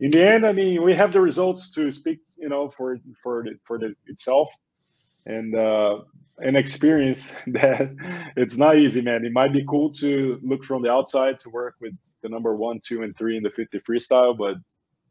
in 0.00 0.10
the 0.10 0.26
end, 0.26 0.46
I 0.46 0.52
mean, 0.52 0.82
we 0.82 0.94
have 0.94 1.12
the 1.12 1.20
results 1.20 1.70
to 1.72 1.90
speak, 1.90 2.20
you 2.36 2.48
know, 2.48 2.70
for 2.70 2.98
for 3.22 3.44
the, 3.44 3.58
for 3.64 3.78
the 3.78 3.94
itself, 4.06 4.50
and 5.26 5.54
uh, 5.54 5.98
an 6.38 6.56
experience 6.56 7.36
that 7.48 7.94
it's 8.36 8.56
not 8.56 8.78
easy, 8.78 9.02
man. 9.02 9.24
It 9.24 9.32
might 9.32 9.52
be 9.52 9.64
cool 9.68 9.92
to 9.94 10.40
look 10.42 10.64
from 10.64 10.82
the 10.82 10.90
outside 10.90 11.38
to 11.40 11.50
work 11.50 11.76
with 11.80 11.94
the 12.22 12.28
number 12.28 12.56
one, 12.56 12.80
two, 12.84 13.02
and 13.02 13.16
three 13.16 13.36
in 13.36 13.42
the 13.42 13.50
50 13.50 13.80
freestyle, 13.80 14.36
but 14.36 14.56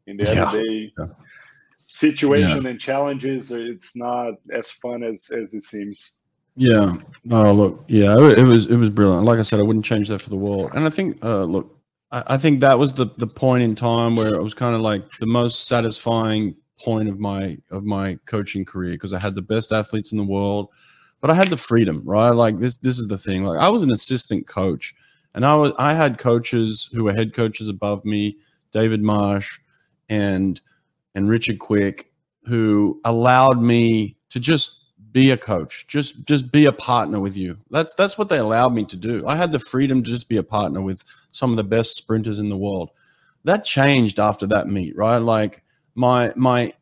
in 0.06 0.16
the 0.16 0.24
yeah. 0.24 0.30
end 0.30 0.40
of 0.40 0.52
the 0.52 0.62
day, 0.62 0.92
yeah. 0.98 1.06
Situation 1.86 2.64
yeah. 2.64 2.70
and 2.70 2.80
challenges, 2.80 3.52
it's 3.52 3.96
not 3.96 4.34
as 4.52 4.70
fun 4.70 5.02
as 5.02 5.30
as 5.30 5.54
it 5.54 5.62
seems. 5.62 6.12
Yeah. 6.56 6.94
Oh, 7.30 7.52
look. 7.52 7.84
Yeah, 7.88 8.14
it 8.16 8.44
was 8.44 8.66
it 8.66 8.76
was 8.76 8.90
brilliant. 8.90 9.24
Like 9.24 9.38
I 9.38 9.42
said, 9.42 9.60
I 9.60 9.64
wouldn't 9.64 9.84
change 9.84 10.08
that 10.08 10.22
for 10.22 10.30
the 10.30 10.36
world. 10.36 10.70
And 10.74 10.84
I 10.84 10.90
think, 10.90 11.24
uh, 11.24 11.44
look, 11.44 11.78
I, 12.12 12.22
I 12.28 12.36
think 12.38 12.60
that 12.60 12.78
was 12.78 12.92
the 12.92 13.06
the 13.16 13.26
point 13.26 13.62
in 13.62 13.74
time 13.74 14.16
where 14.16 14.34
it 14.34 14.42
was 14.42 14.54
kind 14.54 14.74
of 14.74 14.80
like 14.80 15.10
the 15.12 15.26
most 15.26 15.66
satisfying 15.66 16.54
point 16.78 17.08
of 17.08 17.18
my 17.18 17.58
of 17.70 17.84
my 17.84 18.18
coaching 18.26 18.64
career 18.64 18.92
because 18.92 19.12
I 19.12 19.18
had 19.18 19.34
the 19.34 19.42
best 19.42 19.72
athletes 19.72 20.12
in 20.12 20.18
the 20.18 20.24
world 20.24 20.68
but 21.24 21.30
I 21.30 21.34
had 21.36 21.48
the 21.48 21.56
freedom, 21.56 22.02
right? 22.04 22.28
Like 22.28 22.58
this, 22.58 22.76
this 22.76 22.98
is 22.98 23.08
the 23.08 23.16
thing. 23.16 23.44
Like 23.44 23.58
I 23.58 23.70
was 23.70 23.82
an 23.82 23.90
assistant 23.90 24.46
coach, 24.46 24.94
and 25.34 25.46
I 25.46 25.54
was 25.54 25.72
I 25.78 25.94
had 25.94 26.18
coaches 26.18 26.90
who 26.92 27.04
were 27.04 27.14
head 27.14 27.32
coaches 27.32 27.66
above 27.66 28.04
me, 28.04 28.36
David 28.72 29.02
Marsh, 29.02 29.58
and 30.10 30.60
and 31.14 31.28
Richard 31.28 31.58
Quick, 31.58 32.12
who 32.44 33.00
allowed 33.04 33.60
me 33.60 34.16
to 34.30 34.40
just 34.40 34.80
be 35.12 35.30
a 35.30 35.36
coach, 35.36 35.86
just 35.86 36.24
just 36.24 36.50
be 36.50 36.66
a 36.66 36.72
partner 36.72 37.20
with 37.20 37.36
you. 37.36 37.56
That's 37.70 37.94
that's 37.94 38.18
what 38.18 38.28
they 38.28 38.38
allowed 38.38 38.74
me 38.74 38.84
to 38.86 38.96
do. 38.96 39.24
I 39.26 39.36
had 39.36 39.52
the 39.52 39.60
freedom 39.60 40.02
to 40.02 40.10
just 40.10 40.28
be 40.28 40.36
a 40.36 40.42
partner 40.42 40.82
with 40.82 41.02
some 41.30 41.50
of 41.50 41.56
the 41.56 41.64
best 41.64 41.96
sprinters 41.96 42.38
in 42.38 42.48
the 42.48 42.56
world. 42.56 42.90
That 43.44 43.64
changed 43.64 44.18
after 44.18 44.46
that 44.48 44.68
meet, 44.68 44.96
right? 44.96 45.18
Like 45.18 45.62
my 45.94 46.32
my 46.34 46.72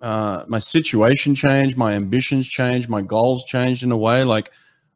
uh, 0.00 0.44
my 0.46 0.60
situation 0.60 1.34
changed, 1.34 1.76
my 1.76 1.92
ambitions 1.94 2.48
changed, 2.48 2.88
my 2.88 3.02
goals 3.02 3.44
changed 3.44 3.82
in 3.82 3.90
a 3.90 3.96
way. 3.96 4.22
Like 4.22 4.52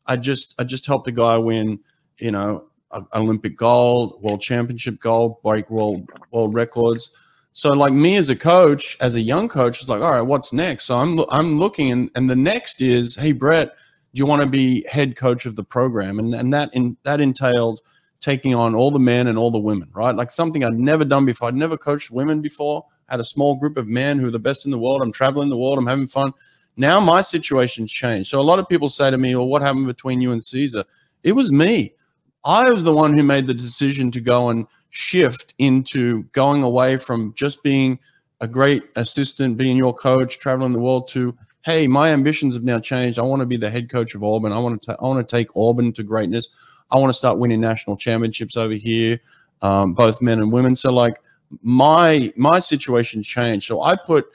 I 0.06 0.16
just 0.16 0.54
I 0.58 0.64
just 0.64 0.86
helped 0.86 1.08
a 1.08 1.12
guy 1.12 1.38
win, 1.38 1.80
you 2.18 2.30
know, 2.30 2.66
Olympic 3.14 3.56
gold, 3.56 4.22
world 4.22 4.40
championship 4.40 5.00
gold, 5.00 5.42
break 5.42 5.68
world 5.70 6.08
world 6.30 6.54
records. 6.54 7.10
So 7.52 7.70
like 7.70 7.92
me 7.92 8.16
as 8.16 8.28
a 8.28 8.36
coach, 8.36 8.96
as 9.00 9.14
a 9.14 9.20
young 9.20 9.48
coach, 9.48 9.82
is 9.82 9.88
like, 9.88 10.00
all 10.00 10.10
right, 10.10 10.22
what's 10.22 10.52
next? 10.52 10.84
So 10.84 10.98
I'm 10.98 11.20
I'm 11.30 11.58
looking, 11.58 11.90
and 11.90 12.10
and 12.14 12.28
the 12.30 12.36
next 12.36 12.80
is, 12.80 13.14
hey 13.14 13.32
Brett, 13.32 13.68
do 13.68 14.20
you 14.20 14.26
want 14.26 14.42
to 14.42 14.48
be 14.48 14.86
head 14.90 15.16
coach 15.16 15.44
of 15.46 15.56
the 15.56 15.64
program? 15.64 16.18
And 16.18 16.34
and 16.34 16.52
that 16.54 16.70
in 16.74 16.96
that 17.04 17.20
entailed 17.20 17.80
taking 18.20 18.54
on 18.54 18.74
all 18.74 18.90
the 18.90 18.98
men 18.98 19.26
and 19.26 19.36
all 19.36 19.50
the 19.50 19.58
women, 19.58 19.90
right? 19.92 20.14
Like 20.14 20.30
something 20.30 20.64
I'd 20.64 20.74
never 20.74 21.04
done 21.04 21.26
before. 21.26 21.48
I'd 21.48 21.54
never 21.54 21.76
coached 21.76 22.10
women 22.10 22.40
before 22.40 22.84
had 23.12 23.20
a 23.20 23.24
small 23.24 23.56
group 23.56 23.76
of 23.76 23.86
men 23.86 24.18
who 24.18 24.26
are 24.26 24.32
the 24.32 24.38
best 24.38 24.64
in 24.64 24.70
the 24.70 24.78
world. 24.78 25.02
I'm 25.02 25.12
traveling 25.12 25.50
the 25.50 25.58
world. 25.58 25.78
I'm 25.78 25.86
having 25.86 26.06
fun. 26.06 26.32
Now 26.78 26.98
my 26.98 27.20
situation's 27.20 27.92
changed. 27.92 28.30
So 28.30 28.40
a 28.40 28.42
lot 28.42 28.58
of 28.58 28.68
people 28.68 28.88
say 28.88 29.10
to 29.10 29.18
me, 29.18 29.36
well, 29.36 29.46
what 29.46 29.60
happened 29.60 29.86
between 29.86 30.22
you 30.22 30.32
and 30.32 30.42
Cesar? 30.42 30.84
It 31.22 31.32
was 31.32 31.52
me. 31.52 31.94
I 32.44 32.70
was 32.70 32.84
the 32.84 32.92
one 32.92 33.16
who 33.16 33.22
made 33.22 33.46
the 33.46 33.54
decision 33.54 34.10
to 34.12 34.20
go 34.20 34.48
and 34.50 34.66
shift 34.90 35.54
into 35.58 36.24
going 36.32 36.62
away 36.62 36.96
from 36.96 37.32
just 37.34 37.62
being 37.62 37.98
a 38.40 38.48
great 38.48 38.82
assistant, 38.96 39.56
being 39.56 39.76
your 39.76 39.94
coach, 39.94 40.38
traveling 40.38 40.72
the 40.72 40.80
world 40.80 41.08
to, 41.08 41.36
hey, 41.64 41.86
my 41.86 42.10
ambitions 42.10 42.54
have 42.54 42.64
now 42.64 42.80
changed. 42.80 43.18
I 43.18 43.22
want 43.22 43.40
to 43.40 43.46
be 43.46 43.56
the 43.56 43.70
head 43.70 43.88
coach 43.88 44.14
of 44.14 44.24
Auburn. 44.24 44.52
I 44.52 44.58
want 44.58 44.82
to, 44.82 44.96
I 45.00 45.04
want 45.04 45.26
to 45.26 45.36
take 45.36 45.48
Auburn 45.56 45.92
to 45.92 46.02
greatness. 46.02 46.48
I 46.90 46.98
want 46.98 47.10
to 47.10 47.18
start 47.18 47.38
winning 47.38 47.60
national 47.60 47.96
championships 47.96 48.56
over 48.56 48.74
here, 48.74 49.20
um, 49.62 49.94
both 49.94 50.20
men 50.20 50.40
and 50.40 50.52
women. 50.52 50.74
So 50.74 50.92
like, 50.92 51.20
my 51.62 52.32
my 52.36 52.58
situation 52.58 53.22
changed. 53.22 53.66
So 53.66 53.82
I 53.82 53.96
put 53.96 54.26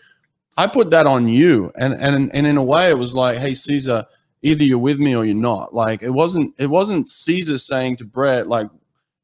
I 0.57 0.67
put 0.67 0.89
that 0.91 1.07
on 1.07 1.27
you, 1.27 1.71
and 1.75 1.93
and 1.93 2.33
and 2.33 2.47
in 2.47 2.57
a 2.57 2.63
way, 2.63 2.89
it 2.89 2.97
was 2.97 3.13
like, 3.13 3.37
hey, 3.37 3.53
Cesar, 3.53 4.05
either 4.41 4.63
you're 4.63 4.77
with 4.77 4.99
me 4.99 5.15
or 5.15 5.25
you're 5.25 5.35
not. 5.35 5.73
Like 5.73 6.03
it 6.03 6.09
wasn't 6.09 6.53
it 6.57 6.69
wasn't 6.69 7.09
Cesar 7.09 7.57
saying 7.57 7.97
to 7.97 8.05
Brett 8.05 8.47
like. 8.47 8.67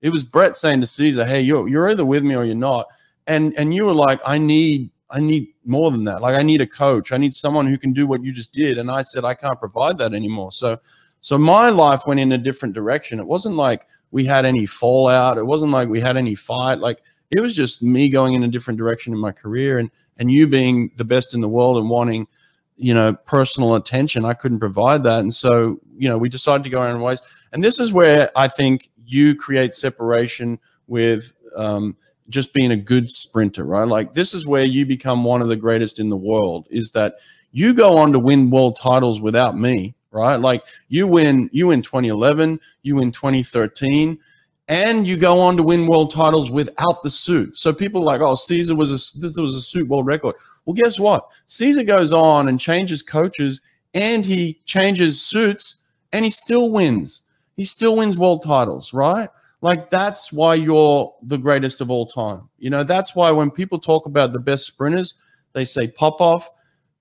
It 0.02 0.10
was 0.10 0.26
Brett 0.26 0.54
saying 0.54 0.82
to 0.82 0.88
Cesar, 0.88 1.24
"Hey, 1.24 1.42
you're 1.42 1.68
you're 1.68 1.90
either 1.90 2.06
with 2.06 2.24
me 2.24 2.36
or 2.36 2.44
you're 2.44 2.56
not." 2.56 2.88
And 3.28 3.54
and 3.58 3.74
you 3.74 3.86
were 3.86 3.94
like, 3.94 4.20
"I 4.26 4.38
need 4.38 4.90
I 5.10 5.20
need 5.22 5.54
more 5.66 5.92
than 5.92 6.04
that. 6.06 6.22
Like 6.22 6.38
I 6.38 6.44
need 6.44 6.60
a 6.60 6.68
coach. 6.68 7.14
I 7.14 7.18
need 7.18 7.34
someone 7.34 7.68
who 7.68 7.78
can 7.78 7.94
do 7.94 8.06
what 8.06 8.24
you 8.24 8.34
just 8.34 8.52
did." 8.52 8.78
And 8.78 8.92
I 8.92 9.04
said, 9.04 9.24
"I 9.24 9.34
can't 9.34 9.60
provide 9.60 9.98
that 10.00 10.14
anymore." 10.14 10.52
So 10.52 10.78
so 11.22 11.38
my 11.38 11.70
life 11.70 12.06
went 12.06 12.20
in 12.20 12.34
a 12.34 12.38
different 12.38 12.76
direction. 12.76 13.18
It 13.18 13.26
wasn't 13.26 13.56
like 13.56 13.88
we 14.12 14.26
had 14.26 14.46
any 14.46 14.66
fallout. 14.66 15.38
It 15.38 15.46
wasn't 15.46 15.72
like 15.72 15.88
we 15.88 16.02
had 16.02 16.18
any 16.18 16.36
fight. 16.36 16.80
Like 16.80 17.02
it 17.32 17.40
was 17.40 17.56
just 17.56 17.82
me 17.82 18.10
going 18.10 18.34
in 18.34 18.44
a 18.44 18.48
different 18.50 18.78
direction 18.78 19.14
in 19.14 19.20
my 19.20 19.32
career 19.32 19.78
and 19.78 19.90
and 20.18 20.30
you 20.30 20.48
being 20.48 20.92
the 20.98 21.06
best 21.06 21.34
in 21.34 21.40
the 21.40 21.48
world 21.48 21.78
and 21.78 21.90
wanting 21.90 22.28
you 22.76 22.94
know 22.94 23.14
personal 23.26 23.76
attention. 23.76 24.26
I 24.26 24.34
couldn't 24.34 24.60
provide 24.60 25.04
that. 25.04 25.20
And 25.20 25.34
so 25.34 25.80
you 25.98 26.10
know 26.10 26.18
we 26.18 26.30
decided 26.30 26.64
to 26.64 26.70
go 26.70 26.80
our 26.80 26.90
own 26.90 27.02
ways. 27.02 27.22
And 27.52 27.64
this 27.64 27.80
is 27.80 27.94
where 27.94 28.32
i 28.36 28.48
think 28.48 28.90
you 29.06 29.36
create 29.36 29.74
separation 29.74 30.60
with 30.88 31.34
um, 31.56 31.96
just 32.30 32.54
being 32.54 32.72
a 32.72 32.78
good 32.78 33.10
sprinter 33.10 33.64
right? 33.64 33.88
Like 33.88 34.14
this 34.14 34.34
is 34.34 34.46
where 34.46 34.66
you 34.66 34.86
become 34.86 35.24
one 35.24 35.42
of 35.42 35.50
the 35.50 35.56
greatest 35.56 36.00
in 36.00 36.10
the 36.10 36.18
world 36.18 36.68
is 36.70 36.92
that 36.92 37.16
you 37.52 37.74
go 37.74 37.98
on 37.98 38.12
to 38.14 38.20
win 38.20 38.50
world 38.50 38.78
titles 38.80 39.22
without 39.22 39.58
me 39.58 39.96
right? 40.12 40.38
Like 40.38 40.66
you 40.88 41.08
win 41.08 41.50
you 41.52 41.68
win 41.68 41.82
2011 41.82 42.60
you 42.82 42.96
win 42.96 43.12
2013 43.12 44.18
and 44.68 45.06
you 45.06 45.18
go 45.18 45.40
on 45.40 45.58
to 45.58 45.64
win 45.64 45.88
world 45.88 46.12
titles 46.12 46.50
without 46.50 47.04
the 47.04 47.10
suit. 47.10 47.58
So 47.58 47.74
people 47.74 48.02
are 48.02 48.06
like, 48.06 48.22
oh, 48.22 48.36
Cesar 48.36 48.76
was 48.76 48.92
a 48.92 49.20
this 49.20 49.38
was 49.38 49.56
a 49.56 49.62
suit 49.62 49.88
world 49.88 50.06
record. 50.06 50.36
Well, 50.66 50.74
guess 50.74 51.00
what? 51.00 51.28
Cesar 51.48 51.84
goes 51.84 52.14
on 52.14 52.48
and 52.48 52.60
changes 52.60 53.02
coaches 53.02 53.62
and 53.94 54.26
he 54.26 54.60
changes 54.66 55.22
suits 55.22 55.78
and 56.12 56.24
he 56.24 56.32
still 56.32 56.72
wins. 56.72 57.24
He 57.56 57.66
still 57.66 57.98
wins 57.98 58.18
world 58.18 58.44
titles, 58.44 58.94
right? 58.94 59.30
Like 59.62 59.90
that's 59.90 60.32
why 60.32 60.56
you're 60.56 61.14
the 61.22 61.38
greatest 61.38 61.82
of 61.82 61.92
all 61.92 62.06
time. 62.06 62.50
You 62.58 62.70
know, 62.70 62.84
that's 62.84 63.16
why 63.16 63.32
when 63.32 63.52
people 63.52 63.80
talk 63.80 64.06
about 64.06 64.34
the 64.34 64.40
best 64.40 64.66
sprinters, 64.66 65.16
they 65.54 65.66
say 65.66 65.88
Popov, 65.88 66.50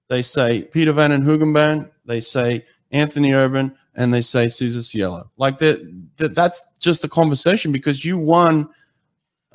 they 0.08 0.22
say 0.22 0.62
Pieter 0.62 0.92
Van 0.92 1.10
den 1.10 1.22
Hoogenband, 1.22 1.90
they 2.04 2.20
say 2.20 2.66
Anthony 2.92 3.32
Ervin, 3.32 3.74
and 3.94 4.12
they 4.12 4.20
say 4.20 4.48
Cesar 4.48 4.82
Cielo. 4.82 5.30
Like 5.36 5.58
that, 5.58 5.80
that 6.18 6.34
that's 6.34 6.64
just 6.78 7.04
a 7.04 7.08
conversation 7.08 7.72
because 7.72 8.04
you 8.04 8.18
won 8.18 8.68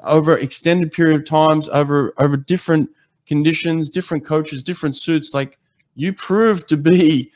over 0.03 0.37
extended 0.37 0.91
period 0.91 1.15
of 1.15 1.25
times, 1.25 1.69
over 1.69 2.13
over 2.17 2.37
different 2.37 2.89
conditions, 3.25 3.89
different 3.89 4.25
coaches, 4.25 4.63
different 4.63 4.95
suits. 4.95 5.33
Like 5.33 5.57
you 5.95 6.13
proved 6.13 6.67
to 6.69 6.77
be 6.77 7.31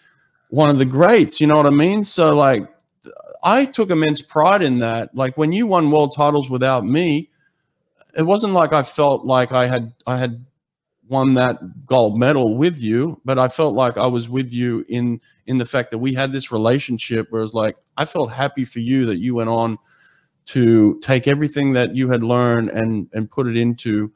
one 0.49 0.69
of 0.69 0.77
the 0.77 0.85
greats. 0.85 1.39
You 1.39 1.47
know 1.47 1.55
what 1.55 1.65
I 1.65 1.71
mean? 1.71 2.03
So 2.03 2.35
like 2.35 2.67
I 3.43 3.65
took 3.65 3.89
immense 3.89 4.21
pride 4.21 4.61
in 4.61 4.79
that. 4.79 5.15
Like 5.15 5.37
when 5.37 5.51
you 5.51 5.67
won 5.67 5.91
world 5.91 6.13
titles 6.15 6.49
without 6.49 6.85
me, 6.85 7.29
it 8.17 8.23
wasn't 8.23 8.53
like 8.53 8.73
I 8.73 8.83
felt 8.83 9.25
like 9.25 9.51
I 9.51 9.67
had 9.67 9.93
I 10.05 10.17
had 10.17 10.45
won 11.11 11.33
that 11.33 11.85
gold 11.85 12.17
medal 12.17 12.55
with 12.55 12.81
you, 12.81 13.19
but 13.25 13.37
I 13.37 13.49
felt 13.49 13.75
like 13.75 13.97
I 13.97 14.07
was 14.07 14.29
with 14.29 14.53
you 14.53 14.85
in 14.87 15.19
in 15.45 15.57
the 15.57 15.65
fact 15.65 15.91
that 15.91 15.97
we 15.97 16.13
had 16.13 16.31
this 16.31 16.53
relationship 16.53 17.27
where 17.29 17.43
it's 17.43 17.53
like 17.53 17.75
I 17.97 18.05
felt 18.05 18.31
happy 18.31 18.63
for 18.63 18.79
you 18.79 19.05
that 19.07 19.19
you 19.19 19.35
went 19.35 19.49
on 19.49 19.77
to 20.45 20.97
take 20.99 21.27
everything 21.27 21.73
that 21.73 21.93
you 21.93 22.09
had 22.09 22.23
learned 22.23 22.69
and 22.69 23.09
and 23.13 23.29
put 23.29 23.45
it 23.47 23.57
into 23.57 24.11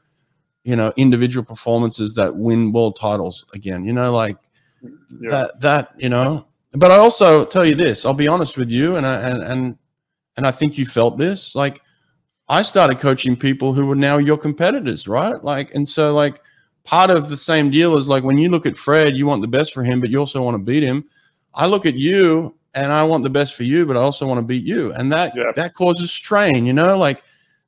you 0.63 0.77
know 0.77 0.93
individual 0.95 1.43
performances 1.43 2.13
that 2.13 2.33
win 2.33 2.71
world 2.71 2.97
titles 2.97 3.45
again. 3.53 3.83
You 3.83 3.91
know, 3.91 4.13
like 4.13 4.37
yeah. 4.81 5.29
that 5.29 5.59
that 5.59 5.91
you 5.97 6.09
know. 6.09 6.47
But 6.71 6.91
I 6.91 6.95
also 6.95 7.43
tell 7.43 7.65
you 7.65 7.75
this. 7.75 8.05
I'll 8.05 8.13
be 8.13 8.29
honest 8.29 8.57
with 8.57 8.71
you, 8.71 8.95
and 8.95 9.05
I, 9.05 9.19
and 9.19 9.43
and 9.43 9.77
and 10.37 10.47
I 10.47 10.51
think 10.51 10.77
you 10.77 10.85
felt 10.85 11.17
this. 11.17 11.55
Like 11.55 11.81
I 12.47 12.61
started 12.61 12.99
coaching 12.99 13.35
people 13.35 13.73
who 13.73 13.85
were 13.85 13.95
now 13.95 14.17
your 14.17 14.37
competitors, 14.37 15.09
right? 15.09 15.43
Like, 15.43 15.75
and 15.75 15.87
so 15.87 16.13
like 16.13 16.41
part 16.85 17.09
of 17.09 17.29
the 17.29 17.37
same 17.37 17.69
deal 17.69 17.97
is 17.97 18.07
like 18.07 18.23
when 18.23 18.37
you 18.37 18.49
look 18.49 18.65
at 18.65 18.77
Fred, 18.77 19.17
you 19.17 19.25
want 19.25 19.41
the 19.41 19.47
best 19.47 19.73
for 19.73 19.83
him, 19.83 19.99
but 19.99 20.09
you 20.09 20.19
also 20.19 20.41
want 20.41 20.55
to 20.55 20.63
beat 20.63 20.83
him. 20.83 21.03
I 21.53 21.65
look 21.65 21.85
at 21.85 21.95
you 21.95 22.55
and 22.73 22.91
I 22.91 23.03
want 23.03 23.23
the 23.23 23.29
best 23.29 23.55
for 23.55 23.63
you, 23.63 23.85
but 23.85 23.97
I 23.97 24.01
also 24.01 24.25
want 24.27 24.37
to 24.37 24.45
beat 24.45 24.63
you. 24.63 24.93
And 24.93 25.11
that 25.11 25.33
yeah. 25.35 25.51
that 25.55 25.73
causes 25.73 26.11
strain, 26.11 26.65
you 26.65 26.73
know, 26.73 26.97
like 26.97 27.23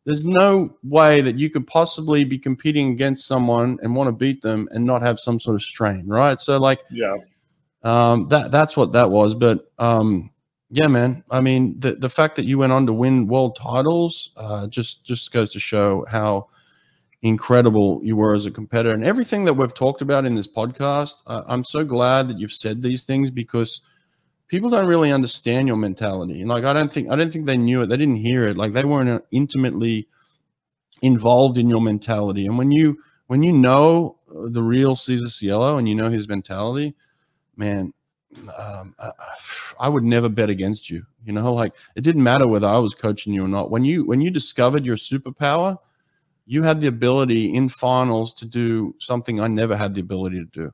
there's 0.06 0.24
no 0.24 0.78
way 0.84 1.20
that 1.22 1.38
you 1.38 1.50
could 1.50 1.68
possibly 1.68 2.24
be 2.24 2.40
competing 2.40 2.92
against 2.92 3.28
someone 3.28 3.78
and 3.82 3.96
want 3.96 4.08
to 4.08 4.14
beat 4.14 4.42
them 4.42 4.70
and 4.72 4.86
not 4.86 5.02
have 5.02 5.20
some 5.20 5.40
sort 5.40 5.56
of 5.56 5.62
strain, 5.62 6.08
right? 6.08 6.40
So 6.40 6.58
like 6.58 6.82
yeah. 6.92 7.16
Um 7.84 8.28
that 8.30 8.52
that's 8.52 8.78
what 8.78 8.92
that 8.94 9.10
was, 9.10 9.34
but 9.34 9.72
um 9.80 10.30
yeah, 10.70 10.88
man. 10.88 11.24
I 11.32 11.40
mean, 11.40 11.80
the 11.80 11.96
the 11.96 12.10
fact 12.10 12.36
that 12.36 12.46
you 12.46 12.58
went 12.58 12.74
on 12.74 12.86
to 12.86 12.94
win 12.94 13.28
world 13.28 13.56
titles 13.56 14.32
uh, 14.36 14.68
just 14.68 15.06
just 15.06 15.32
goes 15.32 15.54
to 15.54 15.60
show 15.60 16.06
how 16.10 16.50
incredible 17.24 18.00
you 18.04 18.16
were 18.16 18.36
as 18.36 18.46
a 18.46 18.52
competitor. 18.52 18.94
And 18.94 19.04
everything 19.04 19.46
that 19.46 19.54
we've 19.54 19.74
talked 19.74 20.02
about 20.02 20.26
in 20.26 20.36
this 20.36 20.48
podcast 20.48 21.24
uh, 21.26 21.44
i'm 21.48 21.64
so 21.64 21.84
glad 21.84 22.28
that 22.28 22.40
you've 22.40 22.52
said 22.52 22.82
these 22.82 23.04
things 23.04 23.32
because 23.32 23.82
people 24.48 24.70
don't 24.70 24.86
really 24.86 25.12
understand 25.12 25.68
your 25.68 25.78
mentality. 25.78 26.42
And 26.42 26.50
like 26.50 26.64
i 26.64 26.74
don't 26.74 26.92
think 26.92 27.10
i 27.10 27.16
don't 27.16 27.32
think 27.32 27.46
they 27.46 27.58
knew 27.58 27.82
it. 27.82 27.88
They 27.88 27.98
didn't 27.98 28.18
hear 28.18 28.48
it. 28.48 28.58
Like 28.58 28.74
they 28.74 28.84
weren't 28.84 29.10
uh, 29.10 29.20
intimately 29.32 30.08
involved 31.02 31.58
in 31.58 31.70
your 31.70 31.82
mentality. 31.82 32.46
And 32.46 32.58
when 32.58 32.72
you 32.72 32.98
when 33.28 33.44
you 33.44 33.54
know 33.54 34.18
uh, 34.30 34.50
the 34.50 34.64
real 34.64 34.96
Cesar 34.96 35.30
Cielo 35.30 35.78
and 35.78 35.90
you 35.90 35.96
know 35.96 36.10
his 36.10 36.28
mentality 36.28 36.96
man 37.56 37.94
um, 38.58 38.94
I, 39.00 39.12
I 39.80 39.90
would 39.90 40.04
never 40.04 40.30
bet 40.30 40.50
against 40.50 40.90
you. 40.90 41.04
You 41.26 41.34
know 41.34 41.54
like 41.54 41.74
it 41.96 42.04
didn't 42.04 42.24
matter 42.24 42.48
whether 42.48 42.68
i 42.68 42.78
was 42.78 42.94
coaching 42.94 43.34
you 43.34 43.44
or 43.44 43.48
not. 43.48 43.72
When 43.72 43.84
you 43.84 44.06
when 44.06 44.22
you 44.22 44.30
discovered 44.30 44.86
your 44.86 44.98
superpower 44.98 45.78
you 46.48 46.64
had 46.64 46.80
the 46.80 46.88
ability 46.88 47.54
in 47.54 47.68
finals 47.68 48.34
to 48.36 48.46
do 48.46 48.96
something 49.00 49.42
I 49.42 49.48
never 49.48 49.76
had 49.76 49.94
the 49.94 50.02
ability 50.02 50.40
to 50.40 50.46
do. 50.46 50.74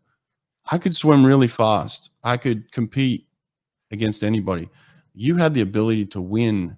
I 0.72 0.77
could 0.77 0.95
swim 0.95 1.26
really 1.26 1.48
fast. 1.48 2.11
I 2.24 2.38
could 2.38 2.72
compete 2.72 3.27
against 3.92 4.24
anybody. 4.24 4.69
You 5.16 5.35
had 5.35 5.56
the 5.56 5.61
ability 5.61 6.06
to 6.08 6.22
win 6.22 6.77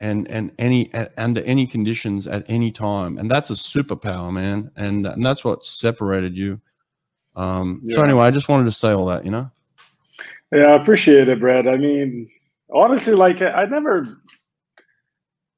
and 0.00 0.28
and 0.28 0.50
any 0.58 0.92
under 1.16 1.40
any 1.42 1.66
conditions 1.66 2.26
at 2.26 2.44
any 2.48 2.72
time. 2.72 3.16
And 3.16 3.30
that's 3.30 3.50
a 3.50 3.54
superpower, 3.54 4.32
man. 4.32 4.72
And 4.76 5.06
and 5.06 5.24
that's 5.24 5.44
what 5.44 5.64
separated 5.64 6.36
you. 6.36 6.60
Um 7.36 7.80
yeah. 7.84 7.94
so 7.94 8.02
anyway, 8.02 8.26
I 8.26 8.32
just 8.32 8.48
wanted 8.48 8.64
to 8.64 8.72
say 8.72 8.90
all 8.90 9.06
that, 9.06 9.24
you 9.24 9.30
know. 9.30 9.50
Yeah, 10.52 10.64
I 10.64 10.82
appreciate 10.82 11.28
it, 11.28 11.40
Brad. 11.40 11.68
I 11.68 11.76
mean, 11.76 12.28
honestly, 12.74 13.14
like 13.14 13.40
I 13.40 13.64
never 13.66 14.18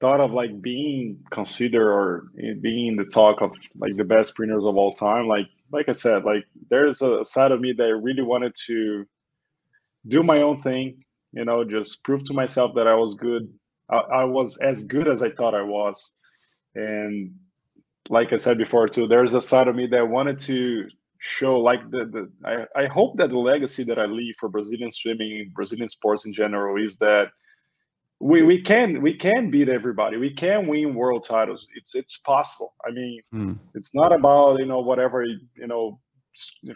thought 0.04 0.20
of 0.20 0.32
like 0.32 0.60
being 0.60 1.18
considered 1.30 1.90
or 1.90 2.24
eh, 2.38 2.52
being 2.60 2.88
in 2.88 2.96
the 2.96 3.06
talk 3.06 3.40
of 3.40 3.52
like 3.78 3.96
the 3.96 4.04
best 4.04 4.32
sprinters 4.32 4.66
of 4.66 4.76
all 4.76 4.92
time 4.92 5.26
like 5.26 5.46
like 5.72 5.88
i 5.88 5.92
said 5.92 6.24
like 6.24 6.44
there's 6.68 7.00
a 7.00 7.24
side 7.24 7.52
of 7.52 7.58
me 7.58 7.72
that 7.72 7.84
i 7.84 7.96
really 8.08 8.20
wanted 8.20 8.54
to 8.66 9.06
do 10.06 10.22
my 10.22 10.42
own 10.42 10.60
thing 10.60 11.02
you 11.32 11.42
know 11.46 11.64
just 11.64 12.04
prove 12.04 12.22
to 12.22 12.34
myself 12.34 12.72
that 12.74 12.86
i 12.86 12.94
was 12.94 13.14
good 13.14 13.48
I, 13.90 13.96
I 14.20 14.24
was 14.24 14.58
as 14.58 14.84
good 14.84 15.08
as 15.08 15.22
i 15.22 15.30
thought 15.30 15.54
i 15.54 15.62
was. 15.62 16.12
And 16.74 17.36
like 18.10 18.34
i 18.34 18.36
said 18.36 18.58
before 18.58 18.86
too 18.90 19.08
there's 19.08 19.32
a 19.32 19.40
side 19.40 19.68
of 19.68 19.74
me 19.74 19.86
that 19.86 20.06
wanted 20.06 20.38
to 20.40 20.86
show 21.18 21.58
like 21.58 21.80
the, 21.90 22.02
the 22.14 22.22
I, 22.44 22.82
I 22.82 22.86
hope 22.88 23.16
that 23.16 23.30
the 23.30 23.38
legacy 23.38 23.84
that 23.84 23.98
i 23.98 24.04
leave 24.04 24.34
for 24.38 24.50
brazilian 24.50 24.92
swimming 24.92 25.50
brazilian 25.54 25.88
sports 25.88 26.26
in 26.26 26.34
general 26.34 26.76
is 26.76 26.98
that 26.98 27.28
we 28.24 28.42
we 28.42 28.58
can 28.62 29.02
we 29.02 29.12
can 29.12 29.50
beat 29.50 29.68
everybody. 29.68 30.16
We 30.16 30.32
can 30.32 30.66
win 30.66 30.94
world 30.94 31.24
titles. 31.28 31.66
It's 31.76 31.94
it's 31.94 32.16
possible. 32.16 32.72
I 32.86 32.90
mean, 32.90 33.20
mm. 33.34 33.58
it's 33.74 33.94
not 33.94 34.14
about 34.14 34.60
you 34.60 34.64
know 34.64 34.80
whatever 34.80 35.24
you 35.24 35.66
know 35.66 36.00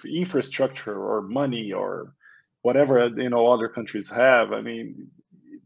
infrastructure 0.04 0.98
or 1.02 1.22
money 1.22 1.72
or 1.72 2.12
whatever 2.60 3.08
you 3.16 3.30
know 3.30 3.46
other 3.50 3.66
countries 3.66 4.10
have. 4.10 4.52
I 4.52 4.60
mean, 4.60 5.08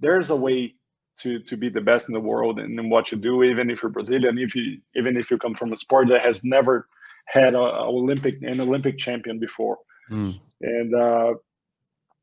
there's 0.01 0.31
a 0.31 0.37
way 0.37 0.77
to 1.19 1.41
to 1.41 1.57
be 1.57 1.69
the 1.69 1.81
best 1.81 2.09
in 2.09 2.13
the 2.13 2.29
world 2.31 2.61
and 2.61 2.79
in 2.79 2.89
what 2.89 3.11
you 3.11 3.19
do, 3.19 3.43
even 3.43 3.69
if 3.69 3.83
you're 3.83 3.91
Brazilian, 3.91 4.39
if 4.39 4.55
you 4.55 4.79
even 4.95 5.17
if 5.17 5.33
you 5.33 5.37
come 5.37 5.57
from 5.57 5.73
a 5.73 5.77
sport 5.77 6.07
that 6.11 6.23
has 6.23 6.45
never 6.45 6.87
had 7.27 7.55
a, 7.55 7.59
a 7.59 7.89
Olympic 7.89 8.41
an 8.43 8.61
Olympic 8.61 8.99
champion 8.99 9.41
before. 9.41 9.79
Mm. 10.09 10.39
And 10.61 10.95
uh, 10.95 11.35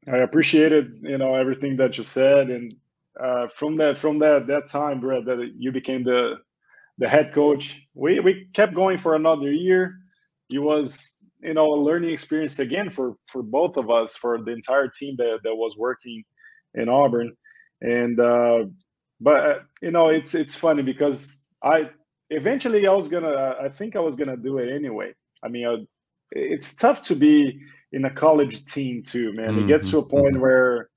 I 0.07 0.17
appreciated 0.19 0.99
you 1.01 1.17
know 1.17 1.35
everything 1.35 1.75
that 1.75 1.97
you 1.97 2.05
said 2.05 2.49
and 2.51 2.73
uh, 3.19 3.47
from 3.47 3.77
that 3.77 3.97
from 3.97 4.19
that 4.19 4.47
that 4.47 4.69
time, 4.69 4.99
Brad, 4.99 5.25
that 5.25 5.53
you 5.57 5.71
became 5.71 6.03
the 6.03 6.35
the 6.97 7.07
head 7.07 7.33
coach. 7.33 7.87
We 7.93 8.19
we 8.19 8.47
kept 8.53 8.73
going 8.73 8.97
for 8.97 9.15
another 9.15 9.51
year. 9.51 9.91
It 10.51 10.59
was 10.59 11.17
you 11.41 11.53
know 11.53 11.73
a 11.73 11.79
learning 11.81 12.11
experience 12.11 12.59
again 12.59 12.89
for 12.89 13.15
for 13.27 13.41
both 13.41 13.77
of 13.77 13.89
us, 13.89 14.15
for 14.15 14.41
the 14.41 14.51
entire 14.51 14.87
team 14.87 15.15
that 15.17 15.39
that 15.43 15.55
was 15.55 15.75
working 15.77 16.23
in 16.75 16.89
Auburn. 16.89 17.35
And 17.81 18.19
uh, 18.19 18.65
but 19.19 19.35
uh, 19.35 19.59
you 19.81 19.91
know 19.91 20.09
it's 20.09 20.35
it's 20.35 20.55
funny 20.55 20.83
because 20.83 21.43
I 21.63 21.89
eventually 22.29 22.87
I 22.87 22.93
was 22.93 23.07
gonna 23.07 23.55
I 23.61 23.69
think 23.69 23.95
I 23.95 23.99
was 23.99 24.15
gonna 24.15 24.37
do 24.37 24.57
it 24.59 24.73
anyway. 24.73 25.13
I 25.43 25.47
mean, 25.47 25.65
I, 25.67 25.75
it's 26.31 26.75
tough 26.75 27.01
to 27.03 27.15
be 27.15 27.59
in 27.91 28.05
a 28.05 28.09
college 28.09 28.65
team 28.65 29.03
too, 29.03 29.33
man. 29.33 29.51
Mm-hmm. 29.51 29.63
It 29.63 29.67
gets 29.67 29.89
to 29.91 29.99
a 29.99 30.03
point 30.03 30.33
mm-hmm. 30.33 30.41
where 30.41 30.89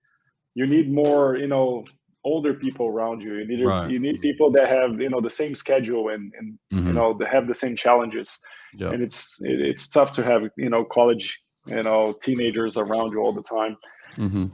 you 0.54 0.66
need 0.66 0.92
more, 0.92 1.36
you 1.36 1.46
know, 1.46 1.84
older 2.24 2.54
people 2.54 2.86
around 2.86 3.20
you. 3.20 3.34
You 3.34 3.46
need 3.46 3.64
right. 3.64 3.90
you 3.90 3.98
need 3.98 4.20
people 4.20 4.50
that 4.52 4.68
have 4.68 5.00
you 5.00 5.10
know 5.10 5.20
the 5.20 5.30
same 5.30 5.54
schedule 5.54 6.08
and 6.08 6.32
and 6.38 6.58
mm-hmm. 6.72 6.86
you 6.88 6.92
know 6.92 7.16
that 7.18 7.28
have 7.28 7.46
the 7.46 7.54
same 7.54 7.76
challenges. 7.76 8.38
Yeah. 8.74 8.90
And 8.90 9.02
it's 9.02 9.40
it, 9.42 9.60
it's 9.60 9.88
tough 9.88 10.12
to 10.12 10.24
have 10.24 10.42
you 10.56 10.70
know 10.70 10.84
college 10.84 11.40
you 11.66 11.82
know 11.82 12.14
teenagers 12.22 12.76
around 12.76 13.12
you 13.12 13.20
all 13.20 13.32
the 13.32 13.42
time. 13.42 13.76
Mm-hmm. 14.16 14.46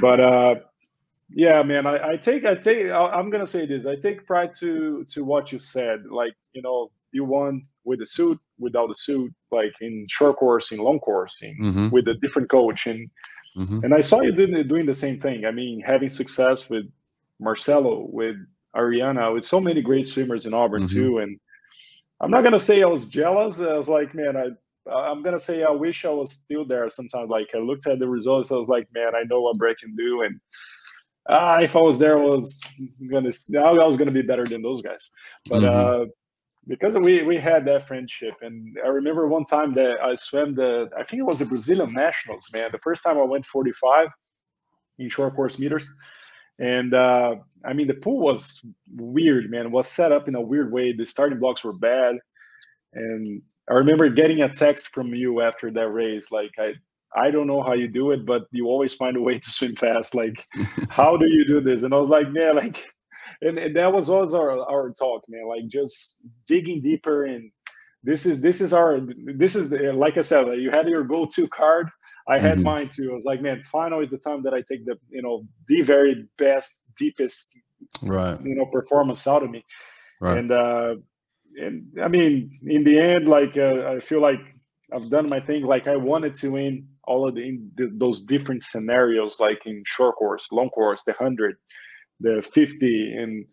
But 0.00 0.20
uh, 0.20 0.54
yeah, 1.30 1.62
man, 1.62 1.86
I, 1.86 2.12
I 2.12 2.16
take 2.16 2.44
I 2.44 2.54
take 2.54 2.90
I'm 2.90 3.30
gonna 3.30 3.46
say 3.46 3.66
this. 3.66 3.86
I 3.86 3.96
take 3.96 4.26
pride 4.26 4.52
to 4.60 5.04
to 5.10 5.24
what 5.24 5.52
you 5.52 5.58
said. 5.58 6.04
Like 6.10 6.34
you 6.52 6.62
know, 6.62 6.90
you 7.12 7.24
won 7.24 7.66
with 7.84 7.98
the 7.98 8.06
suit, 8.06 8.38
without 8.58 8.88
the 8.88 8.94
suit, 8.94 9.32
like 9.50 9.72
in 9.80 10.06
short 10.08 10.36
course, 10.36 10.72
in 10.72 10.78
long 10.78 11.00
course, 11.00 11.38
in, 11.42 11.56
mm-hmm. 11.60 11.88
with 11.90 12.06
a 12.08 12.14
different 12.14 12.48
coach, 12.50 12.86
and 12.86 13.10
mm-hmm. 13.56 13.80
and 13.84 13.94
I 13.94 14.00
saw 14.00 14.20
you 14.20 14.32
doing 14.32 14.66
doing 14.68 14.86
the 14.86 14.94
same 14.94 15.20
thing. 15.20 15.44
I 15.44 15.50
mean, 15.50 15.80
having 15.80 16.08
success 16.08 16.68
with 16.70 16.84
Marcelo, 17.42 18.06
with 18.10 18.36
Ariana, 18.76 19.34
with 19.34 19.44
so 19.44 19.60
many 19.60 19.82
great 19.82 20.06
swimmers 20.06 20.46
in 20.46 20.54
Auburn 20.54 20.84
mm-hmm. 20.84 20.96
too. 20.96 21.18
And 21.18 21.38
I'm 22.20 22.30
not 22.30 22.44
gonna 22.44 22.58
say 22.58 22.82
I 22.82 22.86
was 22.86 23.06
jealous. 23.06 23.60
I 23.60 23.76
was 23.76 23.88
like, 23.88 24.14
man, 24.14 24.36
I 24.36 24.90
I'm 24.90 25.22
gonna 25.22 25.38
say 25.38 25.62
I 25.62 25.70
wish 25.70 26.04
I 26.04 26.10
was 26.10 26.32
still 26.32 26.64
there. 26.66 26.88
Sometimes, 26.90 27.30
like 27.30 27.48
I 27.54 27.58
looked 27.58 27.86
at 27.86 27.98
the 27.98 28.08
results, 28.08 28.50
I 28.50 28.56
was 28.56 28.68
like, 28.68 28.88
man, 28.94 29.14
I 29.14 29.24
know 29.24 29.42
what 29.42 29.58
Brett 29.58 29.78
can 29.78 29.94
do, 29.96 30.22
and 30.22 30.40
uh, 31.28 31.58
if 31.62 31.76
I 31.76 31.80
was 31.80 31.98
there, 31.98 32.18
I 32.18 32.24
was 32.24 32.60
gonna 33.10 33.30
I 33.58 33.84
was 33.84 33.96
gonna 33.96 34.10
be 34.10 34.22
better 34.22 34.44
than 34.44 34.62
those 34.62 34.82
guys. 34.82 35.10
But 35.48 35.62
mm-hmm. 35.62 36.02
uh, 36.02 36.06
because 36.66 36.96
we 36.96 37.22
we 37.22 37.36
had 37.36 37.64
that 37.66 37.86
friendship, 37.86 38.34
and 38.40 38.76
I 38.84 38.88
remember 38.88 39.26
one 39.26 39.44
time 39.44 39.74
that 39.74 39.96
I 40.02 40.14
swam 40.14 40.54
the 40.54 40.88
I 40.96 41.04
think 41.04 41.20
it 41.20 41.26
was 41.26 41.38
the 41.40 41.46
Brazilian 41.46 41.92
Nationals, 41.92 42.48
man. 42.52 42.70
The 42.72 42.78
first 42.78 43.02
time 43.02 43.18
I 43.18 43.22
went 43.24 43.46
45 43.46 44.08
in 44.98 45.08
short 45.08 45.34
course 45.34 45.58
meters, 45.58 45.92
and 46.62 46.94
uh, 46.94 47.36
I 47.66 47.74
mean 47.74 47.88
the 47.88 47.94
pool 47.94 48.20
was 48.20 48.64
weird, 48.94 49.50
man. 49.50 49.66
It 49.66 49.72
was 49.72 49.88
set 49.88 50.12
up 50.12 50.28
in 50.28 50.36
a 50.36 50.40
weird 50.40 50.72
way. 50.72 50.94
The 50.94 51.06
starting 51.06 51.40
blocks 51.40 51.64
were 51.64 51.74
bad, 51.74 52.16
and 52.94 53.42
I 53.70 53.74
remember 53.74 54.08
getting 54.10 54.42
a 54.42 54.48
text 54.48 54.94
from 54.94 55.14
you 55.14 55.42
after 55.42 55.70
that 55.72 55.88
race, 55.88 56.32
like 56.32 56.52
I 56.58 56.74
I 57.14 57.30
don't 57.32 57.48
know 57.48 57.62
how 57.62 57.74
you 57.74 57.88
do 57.88 58.12
it, 58.12 58.24
but 58.24 58.44
you 58.52 58.68
always 58.68 58.94
find 58.94 59.16
a 59.18 59.22
way 59.22 59.38
to 59.38 59.50
swim 59.50 59.76
fast. 59.76 60.14
Like, 60.14 60.46
how 60.88 61.16
do 61.18 61.26
you 61.26 61.44
do 61.46 61.60
this? 61.60 61.82
And 61.82 61.92
I 61.92 61.98
was 61.98 62.10
like, 62.10 62.26
yeah, 62.34 62.52
like, 62.52 62.86
and, 63.42 63.58
and 63.58 63.76
that 63.76 63.92
was 63.92 64.08
always 64.08 64.34
our 64.34 64.58
our 64.70 64.92
talk, 64.92 65.24
man. 65.28 65.48
Like 65.48 65.68
just 65.68 66.24
digging 66.46 66.82
deeper 66.82 67.24
and 67.26 67.50
this 68.04 68.26
is 68.26 68.40
this 68.40 68.60
is 68.60 68.72
our 68.72 69.00
this 69.36 69.56
is 69.56 69.70
the, 69.70 69.92
like 69.92 70.18
I 70.18 70.22
said, 70.22 70.46
you 70.58 70.70
had 70.70 70.88
your 70.88 71.04
go 71.04 71.26
to 71.26 71.48
card. 71.48 71.88
I 72.28 72.38
had 72.38 72.54
mm-hmm. 72.54 72.62
mine 72.62 72.88
too. 72.88 73.10
I 73.12 73.16
was 73.16 73.24
like, 73.24 73.42
man, 73.42 73.62
final 73.64 74.00
is 74.00 74.10
the 74.10 74.18
time 74.18 74.42
that 74.44 74.54
I 74.54 74.62
take 74.62 74.84
the 74.84 74.96
you 75.08 75.22
know 75.22 75.44
the 75.68 75.82
very 75.82 76.28
best, 76.38 76.84
deepest, 76.98 77.56
right, 78.02 78.38
you 78.42 78.54
know, 78.54 78.66
performance 78.66 79.26
out 79.26 79.42
of 79.42 79.50
me. 79.50 79.64
Right. 80.20 80.38
And 80.38 80.52
uh, 80.52 80.94
and 81.56 81.86
I 82.02 82.08
mean, 82.08 82.58
in 82.64 82.84
the 82.84 82.98
end, 82.98 83.28
like 83.28 83.56
uh, 83.56 83.96
I 83.96 84.00
feel 84.00 84.20
like 84.20 84.40
I've 84.94 85.10
done 85.10 85.26
my 85.28 85.40
thing. 85.40 85.64
Like 85.64 85.88
I 85.88 85.96
wanted 85.96 86.34
to 86.36 86.50
win 86.50 86.88
all 87.04 87.28
of 87.28 87.34
the, 87.34 87.58
the, 87.76 87.90
those 87.94 88.22
different 88.22 88.62
scenarios, 88.62 89.40
like 89.40 89.60
in 89.66 89.82
short 89.86 90.16
course, 90.16 90.46
long 90.52 90.70
course, 90.70 91.02
the 91.04 91.14
hundred, 91.18 91.56
the 92.20 92.46
fifty, 92.52 93.12
and 93.16 93.44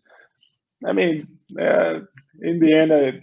I 0.86 0.92
mean, 0.92 1.26
uh, 1.60 2.00
in 2.40 2.58
the 2.60 2.74
end, 2.74 2.92
it 2.92 3.22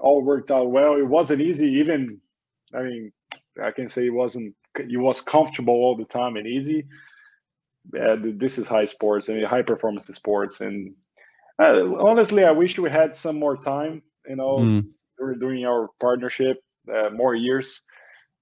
all 0.00 0.22
worked 0.22 0.50
out 0.50 0.70
well. 0.70 0.94
It 0.94 1.06
wasn't 1.06 1.42
easy, 1.42 1.68
even. 1.80 2.20
I 2.74 2.82
mean, 2.82 3.12
I 3.62 3.70
can 3.70 3.88
say 3.88 4.06
it 4.06 4.14
wasn't. 4.14 4.54
It 4.78 4.98
was 4.98 5.20
comfortable 5.20 5.74
all 5.74 5.96
the 5.96 6.04
time 6.04 6.36
and 6.36 6.46
easy. 6.46 6.86
Uh, 7.94 8.16
this 8.36 8.58
is 8.58 8.66
high 8.66 8.84
sports. 8.84 9.28
I 9.28 9.34
mean, 9.34 9.44
high 9.44 9.62
performance 9.62 10.06
sports, 10.06 10.60
and 10.60 10.94
uh, 11.62 11.94
honestly, 12.00 12.44
I 12.44 12.50
wish 12.50 12.78
we 12.78 12.90
had 12.90 13.14
some 13.14 13.38
more 13.38 13.56
time. 13.56 14.02
You 14.28 14.36
know, 14.36 14.58
mm. 14.58 14.86
during 15.38 15.64
our 15.64 15.88
partnership, 16.00 16.56
uh, 16.92 17.10
more 17.10 17.34
years 17.34 17.84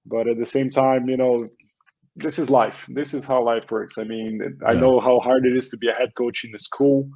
but 0.05 0.27
at 0.27 0.37
the 0.37 0.45
same 0.45 0.69
time 0.69 1.09
you 1.09 1.17
know 1.17 1.47
this 2.15 2.39
is 2.39 2.49
life 2.49 2.85
this 2.89 3.13
is 3.13 3.25
how 3.25 3.43
life 3.43 3.63
works 3.69 3.97
i 3.97 4.03
mean 4.03 4.57
i 4.65 4.73
know 4.73 4.99
how 4.99 5.19
hard 5.19 5.45
it 5.45 5.55
is 5.55 5.69
to 5.69 5.77
be 5.77 5.89
a 5.89 5.93
head 5.93 6.13
coach 6.15 6.43
in 6.45 6.53
a 6.55 6.59
school 6.59 7.09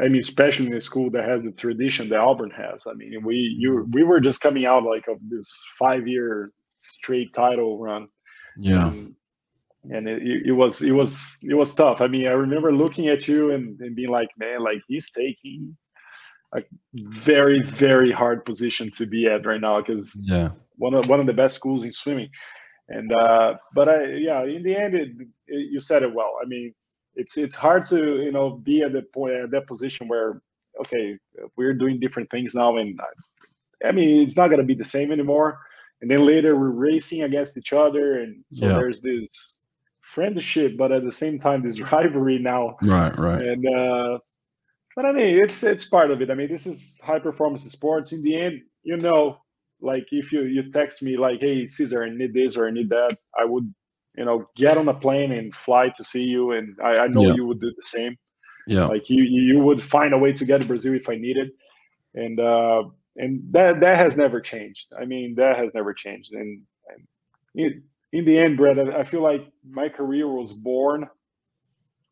i 0.00 0.04
mean 0.04 0.18
especially 0.18 0.66
in 0.66 0.74
a 0.74 0.80
school 0.80 1.10
that 1.10 1.24
has 1.24 1.42
the 1.42 1.52
tradition 1.52 2.08
that 2.08 2.20
auburn 2.20 2.50
has 2.50 2.82
i 2.86 2.94
mean 2.94 3.22
we 3.24 3.34
you 3.58 3.86
we 3.92 4.02
were 4.02 4.20
just 4.20 4.40
coming 4.40 4.66
out 4.66 4.84
like 4.84 5.08
of 5.08 5.18
this 5.28 5.48
five 5.78 6.06
year 6.06 6.52
straight 6.78 7.32
title 7.34 7.78
run 7.78 8.08
yeah 8.60 8.88
and, 8.88 9.14
and 9.90 10.08
it, 10.08 10.46
it 10.46 10.52
was 10.52 10.82
it 10.82 10.92
was 10.92 11.38
it 11.42 11.54
was 11.54 11.74
tough 11.74 12.00
i 12.00 12.06
mean 12.06 12.26
i 12.26 12.32
remember 12.32 12.72
looking 12.72 13.08
at 13.08 13.26
you 13.26 13.50
and, 13.52 13.80
and 13.80 13.96
being 13.96 14.10
like 14.10 14.28
man 14.38 14.62
like 14.62 14.82
he's 14.86 15.10
taking 15.10 15.76
a 16.54 16.62
very 16.94 17.62
very 17.62 18.12
hard 18.12 18.44
position 18.44 18.90
to 18.90 19.06
be 19.06 19.26
at 19.26 19.46
right 19.46 19.60
now 19.60 19.80
because 19.80 20.12
yeah 20.24 20.50
one 20.80 20.94
of 20.94 21.08
one 21.08 21.20
of 21.20 21.26
the 21.26 21.32
best 21.32 21.54
schools 21.54 21.84
in 21.84 21.92
swimming. 21.92 22.30
And 22.88 23.12
uh, 23.12 23.54
but 23.74 23.88
I 23.88 24.04
yeah, 24.14 24.42
in 24.42 24.64
the 24.64 24.74
end, 24.74 24.94
it, 24.94 25.10
it, 25.46 25.70
you 25.70 25.78
said 25.78 26.02
it 26.02 26.12
well. 26.12 26.34
I 26.42 26.46
mean, 26.46 26.74
it's 27.14 27.36
it's 27.36 27.54
hard 27.54 27.84
to 27.86 28.22
you 28.22 28.32
know 28.32 28.50
be 28.50 28.82
at 28.82 28.92
the 28.92 29.02
point 29.02 29.34
at 29.34 29.50
that 29.52 29.68
position 29.68 30.08
where 30.08 30.42
okay, 30.80 31.16
we're 31.56 31.74
doing 31.74 32.00
different 32.00 32.30
things 32.30 32.54
now, 32.54 32.76
and 32.78 32.98
I, 33.00 33.88
I 33.88 33.92
mean, 33.92 34.22
it's 34.22 34.36
not 34.36 34.48
gonna 34.50 34.64
be 34.64 34.74
the 34.74 34.82
same 34.96 35.12
anymore. 35.12 35.60
And 36.00 36.10
then 36.10 36.26
later 36.26 36.56
we're 36.56 36.70
racing 36.70 37.22
against 37.22 37.58
each 37.58 37.72
other, 37.72 38.20
and 38.20 38.42
so 38.52 38.66
yeah. 38.66 38.78
there's 38.78 39.02
this 39.02 39.58
friendship, 40.00 40.76
but 40.78 40.92
at 40.92 41.04
the 41.04 41.12
same 41.12 41.38
time 41.38 41.62
this 41.62 41.80
rivalry 41.92 42.38
now. 42.38 42.76
Right, 42.82 43.16
right. 43.18 43.42
And 43.42 43.66
uh, 43.66 44.18
but 44.96 45.04
I 45.04 45.12
mean, 45.12 45.38
it's 45.42 45.62
it's 45.62 45.86
part 45.86 46.10
of 46.10 46.22
it. 46.22 46.30
I 46.30 46.34
mean, 46.34 46.48
this 46.48 46.66
is 46.66 47.00
high 47.04 47.18
performance 47.18 47.70
sports. 47.70 48.12
In 48.12 48.22
the 48.22 48.40
end, 48.40 48.62
you 48.82 48.96
know, 48.96 49.38
like 49.82 50.06
if 50.10 50.32
you 50.32 50.42
you 50.42 50.70
text 50.70 51.02
me 51.02 51.16
like 51.16 51.40
hey 51.40 51.66
cesar 51.66 52.04
i 52.04 52.10
need 52.10 52.32
this 52.32 52.56
or 52.56 52.66
i 52.66 52.70
need 52.70 52.88
that 52.88 53.16
i 53.38 53.44
would 53.44 53.72
you 54.16 54.24
know 54.24 54.46
get 54.56 54.76
on 54.76 54.88
a 54.88 54.94
plane 54.94 55.32
and 55.32 55.54
fly 55.54 55.88
to 55.96 56.04
see 56.04 56.22
you 56.22 56.52
and 56.52 56.76
i, 56.84 56.98
I 56.98 57.06
know 57.06 57.22
yeah. 57.22 57.34
you 57.34 57.46
would 57.46 57.60
do 57.60 57.72
the 57.74 57.82
same 57.82 58.16
yeah 58.66 58.86
like 58.86 59.08
you 59.08 59.22
you 59.22 59.60
would 59.60 59.82
find 59.82 60.12
a 60.12 60.18
way 60.18 60.32
to 60.32 60.44
get 60.44 60.60
to 60.60 60.66
brazil 60.66 60.94
if 60.94 61.08
i 61.08 61.14
needed 61.14 61.50
and 62.14 62.38
uh 62.38 62.82
and 63.20 63.42
that 63.52 63.80
that 63.80 63.98
has 63.98 64.16
never 64.16 64.40
changed. 64.40 64.86
I 65.00 65.04
mean 65.04 65.34
that 65.36 65.62
has 65.62 65.70
never 65.74 65.92
changed. 65.92 66.32
And, 66.32 66.62
and 66.88 67.06
it, 67.54 67.72
in 68.12 68.24
the 68.24 68.36
end 68.38 68.56
brett 68.56 68.78
i 68.78 69.04
feel 69.04 69.22
like 69.22 69.44
my 69.68 69.88
career 69.88 70.26
was 70.26 70.52
born 70.52 71.08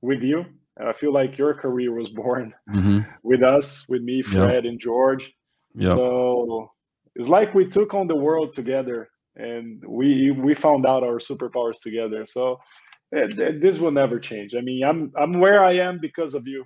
with 0.02 0.22
you. 0.22 0.44
And 0.76 0.88
i 0.88 0.92
feel 0.92 1.12
like 1.12 1.38
your 1.38 1.54
career 1.54 1.92
was 1.92 2.10
born 2.10 2.54
mm-hmm. 2.70 3.00
with 3.22 3.42
us 3.42 3.88
with 3.88 4.02
me 4.02 4.22
fred 4.22 4.66
and 4.66 4.78
george. 4.78 5.32
Yeah. 5.74 5.94
So 5.94 6.70
it's 7.14 7.28
like 7.28 7.54
we 7.54 7.66
took 7.66 7.94
on 7.94 8.06
the 8.06 8.16
world 8.26 8.52
together 8.52 9.08
and 9.36 9.82
we 9.86 10.30
we 10.30 10.54
found 10.54 10.86
out 10.86 11.02
our 11.02 11.18
superpowers 11.18 11.80
together. 11.82 12.26
So 12.26 12.60
it, 13.12 13.38
it, 13.38 13.62
this 13.62 13.78
will 13.78 13.96
never 14.02 14.18
change. 14.20 14.54
I 14.54 14.60
mean 14.60 14.84
i'm 14.84 15.12
i'm 15.18 15.40
where 15.40 15.64
i 15.64 15.74
am 15.88 15.98
because 16.00 16.34
of 16.34 16.46
you 16.46 16.64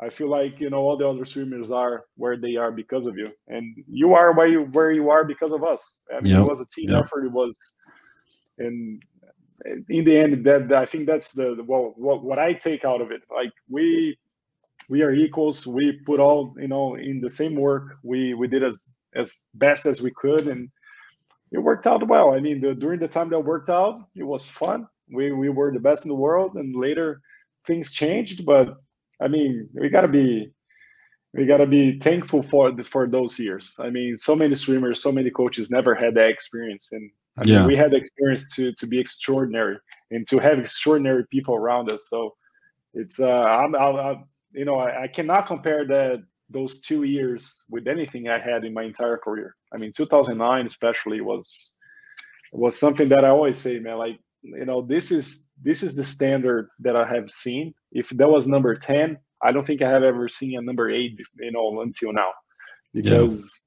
i 0.00 0.08
feel 0.08 0.28
like 0.28 0.58
you 0.60 0.70
know 0.70 0.78
all 0.78 0.96
the 0.96 1.08
other 1.08 1.24
swimmers 1.24 1.70
are 1.70 2.04
where 2.16 2.36
they 2.36 2.56
are 2.56 2.70
because 2.70 3.06
of 3.06 3.16
you 3.16 3.30
and 3.48 3.76
you 3.88 4.14
are 4.14 4.32
where 4.34 4.46
you 4.46 4.62
where 4.72 4.92
you 4.92 5.10
are 5.10 5.24
because 5.24 5.52
of 5.52 5.64
us 5.64 6.00
i 6.14 6.20
mean 6.20 6.32
yep. 6.32 6.42
it 6.42 6.48
was 6.48 6.60
a 6.60 6.66
team 6.66 6.90
yep. 6.90 7.04
effort 7.04 7.24
it 7.24 7.32
was 7.32 7.56
and 8.58 9.02
in 9.88 10.04
the 10.04 10.16
end 10.16 10.44
that 10.44 10.72
i 10.72 10.84
think 10.86 11.06
that's 11.06 11.32
the 11.32 11.56
well 11.66 11.94
what, 11.96 12.22
what 12.22 12.38
i 12.38 12.52
take 12.52 12.84
out 12.84 13.00
of 13.00 13.10
it 13.10 13.22
like 13.34 13.52
we 13.68 14.16
we 14.88 15.02
are 15.02 15.12
equals 15.12 15.66
we 15.66 15.92
put 16.04 16.20
all 16.20 16.54
you 16.58 16.68
know 16.68 16.96
in 16.96 17.20
the 17.20 17.30
same 17.30 17.54
work 17.54 17.96
we 18.02 18.34
we 18.34 18.46
did 18.46 18.62
as 18.62 18.76
as 19.16 19.42
best 19.54 19.86
as 19.86 20.00
we 20.02 20.12
could, 20.12 20.46
and 20.46 20.68
it 21.50 21.58
worked 21.58 21.86
out 21.86 22.06
well. 22.06 22.34
I 22.34 22.40
mean, 22.40 22.60
the, 22.60 22.74
during 22.74 23.00
the 23.00 23.08
time 23.08 23.30
that 23.30 23.40
worked 23.40 23.70
out, 23.70 24.00
it 24.14 24.22
was 24.22 24.46
fun. 24.46 24.86
We 25.10 25.32
we 25.32 25.48
were 25.48 25.72
the 25.72 25.80
best 25.80 26.04
in 26.04 26.08
the 26.08 26.14
world, 26.14 26.56
and 26.56 26.76
later 26.76 27.20
things 27.66 27.92
changed. 27.92 28.44
But 28.44 28.76
I 29.20 29.28
mean, 29.28 29.68
we 29.74 29.88
gotta 29.88 30.08
be 30.08 30.50
we 31.32 31.46
gotta 31.46 31.66
be 31.66 31.98
thankful 32.00 32.42
for 32.42 32.72
for 32.84 33.06
those 33.06 33.38
years. 33.38 33.74
I 33.78 33.90
mean, 33.90 34.16
so 34.16 34.34
many 34.34 34.54
swimmers, 34.54 35.02
so 35.02 35.12
many 35.12 35.30
coaches 35.30 35.70
never 35.70 35.94
had 35.94 36.14
that 36.14 36.28
experience, 36.28 36.92
and 36.92 37.10
I 37.38 37.44
mean, 37.44 37.54
yeah. 37.54 37.66
we 37.66 37.76
had 37.76 37.90
the 37.90 37.96
experience 37.96 38.54
to 38.56 38.72
to 38.72 38.86
be 38.86 38.98
extraordinary 38.98 39.78
and 40.10 40.26
to 40.28 40.38
have 40.38 40.58
extraordinary 40.58 41.24
people 41.30 41.54
around 41.54 41.90
us. 41.92 42.08
So 42.08 42.34
it's 42.94 43.20
uh, 43.20 43.28
I'm, 43.28 43.74
I'm, 43.74 43.96
I'm 43.96 44.24
you 44.52 44.64
know 44.64 44.76
I, 44.78 45.04
I 45.04 45.08
cannot 45.08 45.46
compare 45.46 45.86
that 45.86 46.22
those 46.48 46.80
two 46.80 47.02
years 47.02 47.64
with 47.68 47.88
anything 47.88 48.28
I 48.28 48.38
had 48.38 48.64
in 48.64 48.72
my 48.72 48.84
entire 48.84 49.18
career. 49.18 49.56
I 49.72 49.78
mean, 49.78 49.92
2009 49.92 50.66
especially 50.66 51.20
was 51.20 51.72
was 52.52 52.78
something 52.78 53.08
that 53.10 53.24
I 53.24 53.28
always 53.28 53.58
say, 53.58 53.78
man. 53.78 53.98
Like, 53.98 54.18
you 54.46 54.64
know, 54.64 54.82
this 54.82 55.10
is 55.10 55.50
this 55.62 55.82
is 55.82 55.96
the 55.96 56.04
standard 56.04 56.68
that 56.80 56.96
I 56.96 57.06
have 57.06 57.30
seen. 57.30 57.74
If 57.92 58.10
that 58.10 58.28
was 58.28 58.46
number 58.46 58.74
10, 58.74 59.18
I 59.42 59.52
don't 59.52 59.66
think 59.66 59.82
I 59.82 59.90
have 59.90 60.02
ever 60.02 60.28
seen 60.28 60.58
a 60.58 60.62
number 60.62 60.90
eight, 60.90 61.18
you 61.38 61.52
know, 61.52 61.80
until 61.80 62.12
now, 62.12 62.30
because 62.94 63.62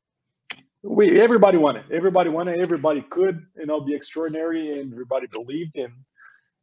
yeah. 0.54 0.62
we 0.84 1.22
everybody 1.22 1.58
wanted, 1.58 1.92
everybody 1.92 2.30
wanted, 2.30 2.60
everybody 2.60 3.04
could, 3.10 3.46
you 3.58 3.66
know, 3.66 3.82
be 3.82 3.94
extraordinary, 3.94 4.80
and 4.80 4.92
everybody 4.92 5.28
believed 5.28 5.78
in. 5.78 5.92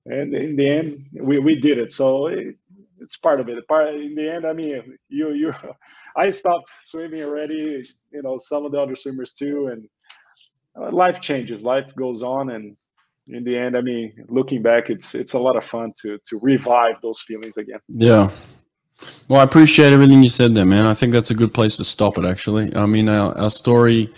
And 0.06 0.34
in 0.34 0.56
the 0.56 0.68
end, 0.68 1.06
we, 1.20 1.38
we 1.38 1.60
did 1.60 1.78
it. 1.78 1.90
So 1.90 2.28
it, 2.28 2.56
it's 3.00 3.16
part 3.16 3.40
of 3.40 3.48
it. 3.48 3.66
Part 3.66 3.94
in 3.94 4.14
the 4.14 4.32
end, 4.32 4.46
I 4.46 4.52
mean, 4.52 4.96
you 5.08 5.32
you, 5.32 5.52
I 6.16 6.30
stopped 6.30 6.70
swimming 6.84 7.22
already. 7.22 7.88
You 8.10 8.22
know, 8.22 8.38
some 8.38 8.64
of 8.64 8.72
the 8.72 8.80
other 8.80 8.96
swimmers 8.96 9.34
too, 9.34 9.68
and 9.68 9.88
uh, 10.80 10.90
life 10.90 11.20
changes. 11.20 11.62
Life 11.62 11.94
goes 11.96 12.22
on, 12.22 12.50
and 12.50 12.76
in 13.28 13.44
the 13.44 13.56
end, 13.56 13.76
I 13.76 13.80
mean, 13.80 14.12
looking 14.28 14.62
back, 14.62 14.90
it's 14.90 15.14
it's 15.14 15.32
a 15.32 15.38
lot 15.38 15.56
of 15.56 15.64
fun 15.64 15.92
to 16.02 16.18
to 16.26 16.38
revive 16.40 17.00
those 17.02 17.20
feelings 17.20 17.56
again. 17.56 17.80
Yeah. 17.88 18.30
Well, 19.28 19.40
I 19.40 19.44
appreciate 19.44 19.92
everything 19.92 20.22
you 20.22 20.28
said 20.28 20.54
there, 20.54 20.64
man. 20.64 20.86
I 20.86 20.94
think 20.94 21.12
that's 21.12 21.30
a 21.30 21.34
good 21.34 21.52
place 21.52 21.76
to 21.76 21.84
stop 21.84 22.16
it. 22.16 22.24
Actually, 22.24 22.74
I 22.74 22.86
mean, 22.86 23.08
our, 23.08 23.36
our 23.36 23.50
story 23.50 24.08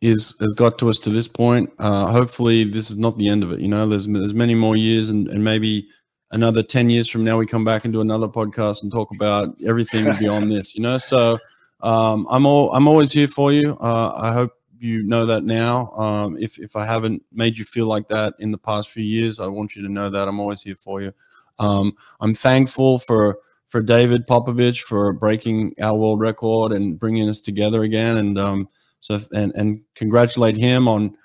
is 0.00 0.36
has 0.40 0.54
got 0.54 0.78
to 0.78 0.90
us 0.90 0.98
to 1.00 1.10
this 1.10 1.28
point. 1.28 1.70
Uh, 1.78 2.06
hopefully, 2.06 2.64
this 2.64 2.90
is 2.90 2.96
not 2.96 3.16
the 3.18 3.28
end 3.28 3.42
of 3.42 3.52
it. 3.52 3.60
You 3.60 3.68
know, 3.68 3.86
there's 3.86 4.06
there's 4.06 4.34
many 4.34 4.54
more 4.54 4.76
years, 4.76 5.10
and, 5.10 5.28
and 5.28 5.44
maybe 5.44 5.88
another 6.32 6.62
ten 6.62 6.90
years 6.90 7.08
from 7.08 7.24
now, 7.24 7.38
we 7.38 7.46
come 7.46 7.64
back 7.64 7.84
and 7.84 7.92
do 7.92 8.00
another 8.00 8.28
podcast 8.28 8.82
and 8.82 8.90
talk 8.90 9.10
about 9.14 9.54
everything 9.64 10.12
beyond 10.18 10.50
this. 10.50 10.74
You 10.74 10.82
know, 10.82 10.98
so 10.98 11.38
um, 11.80 12.26
I'm 12.30 12.46
all 12.46 12.72
I'm 12.74 12.88
always 12.88 13.12
here 13.12 13.28
for 13.28 13.52
you. 13.52 13.76
Uh, 13.80 14.12
I 14.16 14.32
hope 14.32 14.52
you 14.84 15.02
know 15.02 15.24
that 15.24 15.44
now. 15.44 15.90
Um, 15.92 16.36
if 16.38 16.58
if 16.58 16.76
I 16.76 16.84
haven't 16.84 17.22
made 17.32 17.56
you 17.56 17.64
feel 17.64 17.86
like 17.86 18.06
that 18.08 18.34
in 18.38 18.52
the 18.52 18.58
past 18.58 18.90
few 18.90 19.02
years, 19.02 19.40
I 19.40 19.46
want 19.46 19.74
you 19.74 19.82
to 19.82 19.88
know 19.88 20.10
that 20.10 20.28
I'm 20.28 20.38
always 20.38 20.62
here 20.62 20.76
for 20.76 21.00
you. 21.00 21.12
Um, 21.58 21.94
I'm 22.20 22.34
thankful 22.34 22.98
for 22.98 23.38
for 23.68 23.80
David 23.80 24.26
Popovici 24.26 24.80
for 24.80 25.12
breaking 25.14 25.72
our 25.80 25.96
world 25.96 26.20
record 26.20 26.72
and 26.72 26.98
bringing 26.98 27.28
us 27.28 27.40
together 27.40 27.82
again. 27.82 28.18
And 28.18 28.38
um, 28.38 28.68
so 29.00 29.20
and 29.32 29.52
and 29.54 29.80
congratulate 29.94 30.56
him 30.56 30.86
on 30.86 31.16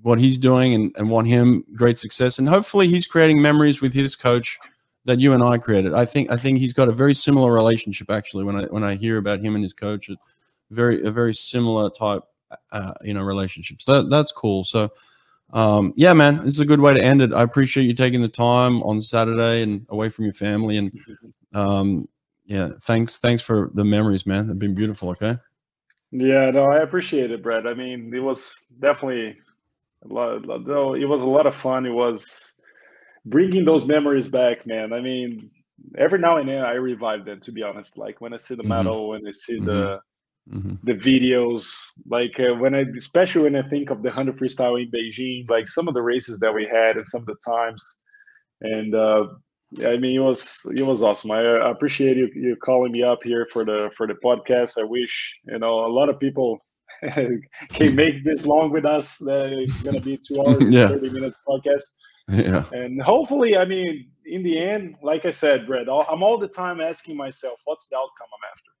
what 0.00 0.18
he's 0.18 0.38
doing 0.38 0.72
and, 0.74 0.92
and 0.96 1.10
want 1.10 1.26
him 1.26 1.64
great 1.74 1.98
success. 1.98 2.38
And 2.38 2.48
hopefully 2.48 2.88
he's 2.88 3.06
creating 3.06 3.40
memories 3.40 3.80
with 3.82 3.92
his 3.92 4.16
coach 4.16 4.58
that 5.04 5.20
you 5.20 5.34
and 5.34 5.42
I 5.42 5.58
created. 5.58 5.92
I 5.92 6.06
think 6.06 6.30
I 6.30 6.36
think 6.36 6.58
he's 6.58 6.72
got 6.72 6.88
a 6.88 6.92
very 6.92 7.14
similar 7.14 7.52
relationship 7.52 8.10
actually 8.10 8.44
when 8.44 8.56
I 8.56 8.64
when 8.64 8.82
I 8.82 8.94
hear 8.94 9.18
about 9.18 9.40
him 9.40 9.56
and 9.56 9.62
his 9.62 9.74
coach, 9.74 10.08
very 10.70 11.04
a 11.04 11.10
very 11.10 11.34
similar 11.34 11.90
type 11.90 12.22
uh, 12.72 12.94
you 13.02 13.14
know 13.14 13.22
relationships. 13.22 13.84
That 13.84 14.10
that's 14.10 14.32
cool. 14.32 14.64
So 14.64 14.90
um, 15.52 15.92
yeah, 15.96 16.12
man, 16.12 16.38
this 16.38 16.54
is 16.54 16.60
a 16.60 16.66
good 16.66 16.80
way 16.80 16.94
to 16.94 17.02
end 17.02 17.22
it. 17.22 17.32
I 17.32 17.42
appreciate 17.42 17.84
you 17.84 17.94
taking 17.94 18.22
the 18.22 18.28
time 18.28 18.82
on 18.82 19.00
Saturday 19.00 19.62
and 19.62 19.86
away 19.88 20.08
from 20.08 20.24
your 20.24 20.34
family 20.34 20.76
and 20.76 20.98
um, 21.54 22.08
yeah, 22.46 22.70
thanks 22.82 23.20
thanks 23.20 23.42
for 23.42 23.70
the 23.74 23.84
memories, 23.84 24.26
man. 24.26 24.48
They've 24.48 24.58
been 24.58 24.74
beautiful. 24.74 25.10
Okay. 25.10 25.38
Yeah, 26.10 26.50
no, 26.50 26.64
I 26.66 26.82
appreciate 26.82 27.30
it, 27.30 27.42
Brett. 27.42 27.66
I 27.66 27.74
mean, 27.74 28.12
it 28.14 28.20
was 28.20 28.66
definitely 28.78 29.36
a 30.04 30.12
lot. 30.12 30.64
Though 30.64 30.94
it 30.94 31.08
was 31.08 31.22
a 31.22 31.26
lot 31.26 31.46
of 31.46 31.54
fun. 31.54 31.86
It 31.86 31.90
was 31.90 32.52
bringing 33.24 33.64
those 33.64 33.86
memories 33.86 34.28
back, 34.28 34.66
man. 34.66 34.92
I 34.92 35.00
mean, 35.00 35.50
every 35.96 36.18
now 36.18 36.36
and 36.36 36.48
then 36.48 36.62
I 36.62 36.74
revive 36.74 37.24
them. 37.24 37.40
To 37.40 37.52
be 37.52 37.62
honest, 37.62 37.98
like 37.98 38.20
when 38.20 38.34
I 38.34 38.36
see 38.36 38.54
the 38.54 38.62
mm-hmm. 38.62 38.68
medal, 38.68 39.08
when 39.08 39.26
I 39.26 39.32
see 39.32 39.56
mm-hmm. 39.56 39.64
the 39.64 40.00
mm-hmm. 40.50 40.74
the 40.82 40.94
videos, 40.94 41.72
like 42.06 42.38
uh, 42.38 42.54
when 42.54 42.74
I, 42.74 42.84
especially 42.96 43.42
when 43.42 43.56
I 43.56 43.68
think 43.68 43.90
of 43.90 44.02
the 44.02 44.10
hundred 44.10 44.38
freestyle 44.38 44.80
in 44.80 44.90
Beijing, 44.90 45.48
like 45.48 45.68
some 45.68 45.88
of 45.88 45.94
the 45.94 46.02
races 46.02 46.38
that 46.40 46.54
we 46.54 46.66
had 46.66 46.96
and 46.96 47.06
some 47.06 47.22
of 47.22 47.26
the 47.26 47.36
times, 47.46 47.82
and 48.60 48.94
uh, 48.94 49.26
I 49.80 49.96
mean, 49.96 50.16
it 50.16 50.24
was 50.24 50.60
it 50.76 50.82
was 50.82 51.02
awesome. 51.02 51.30
I, 51.30 51.40
I 51.40 51.70
appreciate 51.70 52.16
you 52.16 52.30
you 52.34 52.56
calling 52.56 52.92
me 52.92 53.02
up 53.02 53.20
here 53.22 53.48
for 53.52 53.64
the 53.64 53.90
for 53.96 54.06
the 54.06 54.14
podcast. 54.14 54.78
I 54.78 54.84
wish 54.84 55.34
you 55.46 55.58
know 55.58 55.86
a 55.86 55.88
lot 55.88 56.08
of 56.08 56.20
people 56.20 56.64
can 57.02 57.94
make 57.94 58.24
this 58.24 58.46
long 58.46 58.70
with 58.70 58.84
us. 58.84 59.20
Uh, 59.22 59.48
it's 59.50 59.82
gonna 59.82 60.00
be 60.00 60.16
two 60.16 60.40
hours 60.46 60.68
yeah. 60.68 60.88
thirty 60.88 61.10
minutes 61.10 61.38
podcast. 61.48 61.84
Yeah, 62.28 62.64
and 62.72 63.02
hopefully, 63.02 63.56
I 63.56 63.64
mean, 63.64 64.08
in 64.24 64.42
the 64.42 64.58
end, 64.58 64.96
like 65.02 65.26
I 65.26 65.30
said, 65.30 65.66
Brett, 65.66 65.88
I'm 65.88 66.22
all 66.22 66.38
the 66.38 66.48
time 66.48 66.80
asking 66.80 67.16
myself, 67.16 67.60
what's 67.64 67.88
the 67.88 67.96
outcome 67.96 68.28
I'm 68.32 68.50
after? 68.50 68.73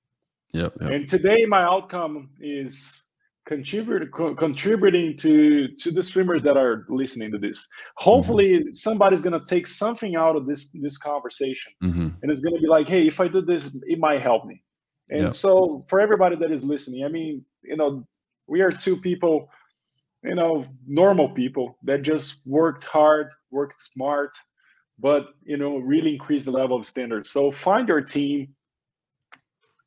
Yep, 0.54 0.74
yep. 0.80 0.90
And 0.90 1.06
today, 1.06 1.44
my 1.46 1.62
outcome 1.62 2.30
is 2.40 3.02
contribute 3.46 4.10
co- 4.12 4.34
contributing 4.34 5.16
to 5.18 5.68
to 5.76 5.90
the 5.90 6.02
streamers 6.02 6.42
that 6.42 6.56
are 6.56 6.86
listening 6.88 7.30
to 7.30 7.38
this 7.38 7.68
hopefully 7.96 8.60
mm-hmm. 8.60 8.72
somebody's 8.72 9.20
going 9.20 9.38
to 9.38 9.44
take 9.44 9.66
something 9.66 10.16
out 10.16 10.34
of 10.34 10.46
this 10.46 10.70
this 10.80 10.96
conversation 10.96 11.70
mm-hmm. 11.82 12.08
and 12.22 12.30
it's 12.30 12.40
going 12.40 12.54
to 12.54 12.60
be 12.60 12.66
like 12.66 12.88
hey 12.88 13.06
if 13.06 13.20
i 13.20 13.28
do 13.28 13.42
this 13.42 13.76
it 13.82 13.98
might 13.98 14.22
help 14.22 14.46
me 14.46 14.62
and 15.10 15.20
yeah. 15.24 15.30
so 15.30 15.84
for 15.88 16.00
everybody 16.00 16.36
that 16.36 16.50
is 16.50 16.64
listening 16.64 17.04
i 17.04 17.08
mean 17.08 17.44
you 17.62 17.76
know 17.76 18.02
we 18.46 18.62
are 18.62 18.70
two 18.70 18.96
people 18.96 19.50
you 20.22 20.34
know 20.34 20.64
normal 20.86 21.28
people 21.28 21.76
that 21.82 22.00
just 22.00 22.40
worked 22.46 22.84
hard 22.84 23.26
worked 23.50 23.82
smart 23.92 24.30
but 24.98 25.26
you 25.44 25.58
know 25.58 25.76
really 25.76 26.14
increase 26.14 26.46
the 26.46 26.50
level 26.50 26.78
of 26.78 26.86
standards 26.86 27.30
so 27.30 27.52
find 27.52 27.88
your 27.88 28.00
team 28.00 28.48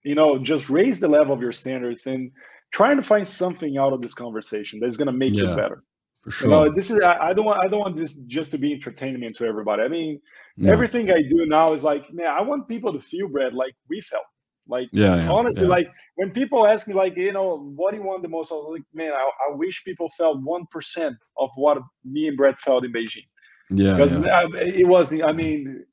you 0.08 0.16
know 0.16 0.38
just 0.38 0.70
raise 0.70 1.00
the 1.00 1.08
level 1.08 1.34
of 1.34 1.42
your 1.42 1.54
standards 1.54 2.08
and 2.08 2.32
trying 2.72 2.98
to 2.98 3.04
find 3.04 3.26
something 3.28 3.78
out 3.78 3.94
of 3.94 4.02
this 4.02 4.14
conversation 4.14 4.80
that's 4.80 4.98
going 4.98 5.08
to 5.08 5.14
make 5.14 5.36
yeah, 5.36 5.44
you 5.44 5.56
better. 5.56 5.84
For 6.24 6.32
sure. 6.32 6.50
You 6.50 6.56
know, 6.56 6.76
this 6.76 6.92
is 6.92 7.02
I, 7.02 7.30
I, 7.30 7.34
don't 7.34 7.46
want 7.46 7.64
I 7.64 7.68
don't 7.68 7.80
want 7.80 7.96
this 7.96 8.14
just 8.38 8.52
to 8.52 8.58
be 8.58 8.74
entertainment 8.74 9.36
to 9.38 9.46
everybody. 9.46 9.84
I 9.84 9.88
mean, 9.88 10.20
everything 10.66 11.10
I 11.12 11.22
do 11.22 11.46
now 11.46 11.74
is 11.74 11.84
like, 11.84 12.12
man, 12.12 12.28
I 12.28 12.42
want 12.42 12.68
people 12.68 12.92
to 12.94 13.00
feel 13.00 13.28
Brett 13.28 13.54
like 13.54 13.74
we 13.90 14.02
felt. 14.02 14.24
Like 14.70 14.90
yeah, 14.92 15.16
yeah 15.16 15.32
honestly, 15.32 15.64
yeah. 15.64 15.70
like 15.70 15.88
when 16.16 16.32
people 16.32 16.68
ask 16.68 16.88
me, 16.88 16.94
like, 16.94 17.16
you 17.16 17.32
know, 17.32 17.72
what 17.76 17.92
do 17.92 17.98
you 17.98 18.04
want 18.04 18.22
the 18.22 18.28
most? 18.28 18.52
I 18.52 18.56
was 18.56 18.68
like, 18.74 18.84
man, 18.94 19.14
I, 19.14 19.30
I 19.50 19.56
wish 19.56 19.84
people 19.86 20.10
felt 20.18 20.42
one 20.44 20.66
percent 20.72 21.16
of 21.38 21.50
what 21.56 21.78
me 22.04 22.28
and 22.28 22.36
Brett 22.36 22.60
felt 22.60 22.84
in 22.84 22.92
Beijing. 22.92 23.26
Yeah, 23.70 23.94
because 23.94 24.16
it 24.56 24.88
was. 24.88 25.14
I 25.22 25.32
mean, 25.32 25.86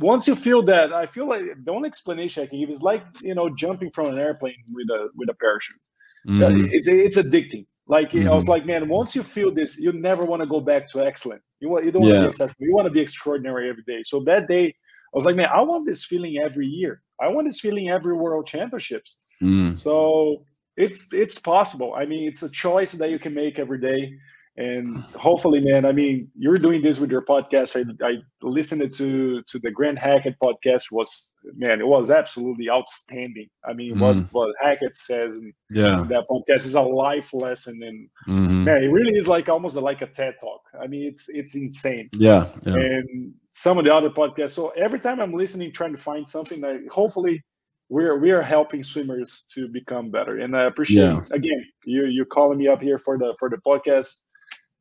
once 0.00 0.28
you 0.28 0.36
feel 0.36 0.62
that, 0.62 0.92
I 0.92 1.06
feel 1.06 1.28
like 1.28 1.42
the 1.64 1.70
only 1.70 1.88
explanation 1.88 2.42
I 2.42 2.46
can 2.46 2.60
give 2.60 2.70
is 2.70 2.82
like 2.82 3.02
you 3.22 3.34
know 3.34 3.48
jumping 3.54 3.90
from 3.90 4.06
an 4.08 4.18
airplane 4.18 4.62
with 4.72 4.88
a 4.90 5.08
with 5.16 5.28
a 5.28 5.34
parachute. 5.34 5.80
Mm-hmm. 6.26 6.66
It, 6.72 6.88
it's 6.88 7.16
addicting. 7.16 7.66
Like 7.86 8.10
mm-hmm. 8.10 8.28
I 8.28 8.34
was 8.34 8.44
mm-hmm. 8.44 8.50
like, 8.50 8.66
man, 8.66 8.88
once 8.88 9.16
you 9.16 9.22
feel 9.22 9.50
this, 9.52 9.78
you 9.78 9.92
never 9.92 10.24
want 10.24 10.42
to 10.42 10.46
go 10.46 10.60
back 10.60 10.90
to 10.90 11.00
excellent. 11.00 11.42
You 11.60 11.70
want 11.70 11.84
you 11.84 11.90
don't 11.90 12.02
yeah. 12.02 12.08
want 12.08 12.16
to 12.16 12.26
be 12.26 12.28
exceptional. 12.28 12.68
You 12.68 12.74
want 12.74 12.86
to 12.86 12.92
be 12.92 13.00
extraordinary 13.00 13.70
every 13.70 13.84
day. 13.86 14.02
So 14.04 14.20
that 14.24 14.46
day, 14.46 14.66
I 14.66 15.14
was 15.14 15.24
like, 15.24 15.36
man, 15.36 15.48
I 15.52 15.62
want 15.62 15.86
this 15.86 16.04
feeling 16.04 16.36
every 16.38 16.66
year. 16.66 17.02
I 17.20 17.28
want 17.28 17.46
this 17.46 17.60
feeling 17.60 17.88
every 17.88 18.14
World 18.14 18.46
Championships. 18.46 19.18
Mm. 19.42 19.76
So 19.76 20.44
it's 20.76 21.12
it's 21.12 21.38
possible. 21.38 21.94
I 21.94 22.04
mean, 22.04 22.28
it's 22.28 22.42
a 22.42 22.50
choice 22.50 22.92
that 22.92 23.10
you 23.10 23.18
can 23.18 23.34
make 23.34 23.58
every 23.58 23.80
day 23.80 24.12
and 24.58 25.04
hopefully 25.14 25.60
man 25.60 25.84
i 25.84 25.92
mean 25.92 26.28
you're 26.36 26.56
doing 26.56 26.82
this 26.82 26.98
with 26.98 27.10
your 27.10 27.22
podcast. 27.22 27.76
I, 27.76 28.06
I 28.06 28.16
listened 28.42 28.92
to 28.92 29.42
to 29.42 29.58
the 29.58 29.70
grant 29.70 29.98
hackett 29.98 30.36
podcast 30.42 30.90
was 30.90 31.32
man 31.56 31.80
it 31.80 31.86
was 31.86 32.10
absolutely 32.10 32.68
outstanding. 32.68 33.48
I 33.64 33.72
mean 33.72 33.94
mm 33.94 33.98
what 33.98 34.16
what 34.32 34.54
hackett 34.62 34.96
says 34.96 35.34
and 35.34 35.52
yeah. 35.70 36.04
that 36.08 36.24
podcast 36.30 36.66
is 36.66 36.74
a 36.74 36.80
life 36.80 37.32
lesson 37.32 37.80
and 37.82 38.08
mm-hmm. 38.28 38.64
man 38.64 38.82
it 38.82 38.88
really 38.88 39.16
is 39.16 39.28
like 39.28 39.48
almost 39.48 39.76
like 39.76 40.02
a 40.02 40.06
ted 40.06 40.34
talk. 40.40 40.60
I 40.82 40.86
mean 40.86 41.06
it's 41.06 41.28
it's 41.28 41.54
insane. 41.54 42.08
Yeah, 42.12 42.48
yeah, 42.64 42.74
and 42.74 43.34
some 43.52 43.78
of 43.78 43.84
the 43.84 43.94
other 43.94 44.10
podcasts 44.10 44.52
so 44.52 44.68
every 44.70 45.00
time 45.00 45.20
i'm 45.20 45.32
listening 45.32 45.72
trying 45.72 45.94
to 45.94 46.00
find 46.00 46.28
something 46.28 46.60
that 46.60 46.80
hopefully 46.90 47.42
we're 47.88 48.18
we 48.18 48.30
are 48.30 48.42
helping 48.42 48.82
swimmers 48.84 49.44
to 49.54 49.66
become 49.68 50.10
better. 50.10 50.38
And 50.38 50.56
i 50.56 50.64
appreciate 50.64 51.12
yeah. 51.12 51.20
again 51.32 51.64
you 51.84 52.06
you 52.06 52.24
calling 52.24 52.58
me 52.58 52.68
up 52.68 52.80
here 52.80 52.98
for 52.98 53.18
the 53.18 53.34
for 53.38 53.48
the 53.48 53.56
podcast 53.56 54.27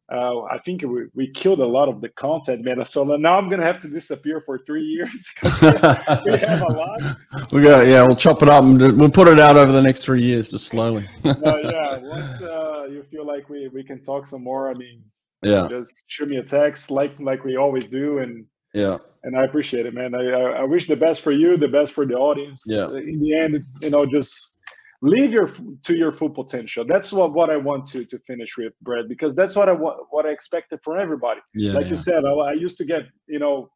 uh, 0.10 0.44
I 0.44 0.58
think 0.60 0.84
we, 0.84 1.08
we 1.14 1.32
killed 1.32 1.60
a 1.60 1.66
lot 1.66 1.90
of 1.90 2.00
the 2.00 2.08
content, 2.10 2.64
man. 2.64 2.86
So 2.86 3.04
now 3.04 3.38
I'm 3.38 3.50
gonna 3.50 3.66
have 3.66 3.80
to 3.82 3.90
disappear 3.90 4.42
for 4.46 4.60
three 4.60 4.84
years. 4.86 5.34
we 5.44 6.38
have 6.38 6.62
a 6.62 6.74
lot. 6.74 7.02
We 7.52 7.62
got 7.62 7.88
yeah. 7.88 8.06
We'll 8.06 8.16
chop 8.16 8.42
it 8.42 8.50
up 8.50 8.64
and 8.64 8.80
we'll 9.00 9.12
put 9.12 9.28
it 9.28 9.40
out 9.40 9.58
over 9.58 9.72
the 9.72 9.82
next 9.82 10.04
three 10.04 10.22
years, 10.22 10.50
just 10.50 10.68
slowly. 10.68 11.06
no, 11.26 11.34
yeah. 11.58 11.98
Once 11.98 12.42
uh, 12.42 12.88
you 12.90 13.04
feel 13.04 13.26
like 13.26 13.50
we, 13.50 13.68
we 13.70 13.84
can 13.84 14.02
talk 14.02 14.26
some 14.26 14.44
more, 14.44 14.70
I 14.70 14.74
mean, 14.74 15.04
yeah, 15.44 15.68
just 15.70 16.04
shoot 16.08 16.30
me 16.30 16.38
a 16.38 16.44
text 16.44 16.90
like 16.90 17.18
like 17.20 17.44
we 17.44 17.58
always 17.58 17.88
do, 17.88 18.20
and 18.20 18.46
yeah, 18.74 18.98
and 19.24 19.38
I 19.38 19.44
appreciate 19.44 19.86
it, 19.86 19.94
man. 19.94 20.16
I 20.16 20.30
I, 20.30 20.42
I 20.60 20.64
wish 20.64 20.88
the 20.88 20.96
best 20.96 21.22
for 21.22 21.32
you, 21.32 21.58
the 21.58 21.68
best 21.68 21.94
for 21.94 22.06
the 22.06 22.16
audience. 22.16 22.64
Yeah. 22.66 22.88
In 22.88 23.20
the 23.20 23.34
end, 23.36 23.64
you 23.82 23.90
know, 23.90 24.06
just 24.06 24.57
live 25.02 25.32
your 25.32 25.48
to 25.84 25.98
your 25.98 26.12
full 26.12 26.30
potential. 26.30 26.86
That's 26.88 27.14
what, 27.14 27.34
what 27.34 27.50
i 27.50 27.58
want 27.58 27.86
to 27.88 28.06
to 28.06 28.20
finish 28.20 28.58
with 28.58 28.74
brett 28.82 29.08
because 29.08 29.36
that's 29.36 29.56
what 29.56 29.70
i 29.70 29.74
what 29.74 30.26
i 30.26 30.30
expected 30.30 30.80
from 30.84 31.00
everybody. 31.00 31.40
Yeah, 31.54 31.74
like 31.74 31.86
yeah. 31.86 31.90
you 31.92 31.96
said 31.96 32.26
I, 32.26 32.32
I, 32.32 32.54
used 32.54 32.78
to 32.80 32.86
get 32.86 33.02
you 33.28 33.40
know 33.40 33.70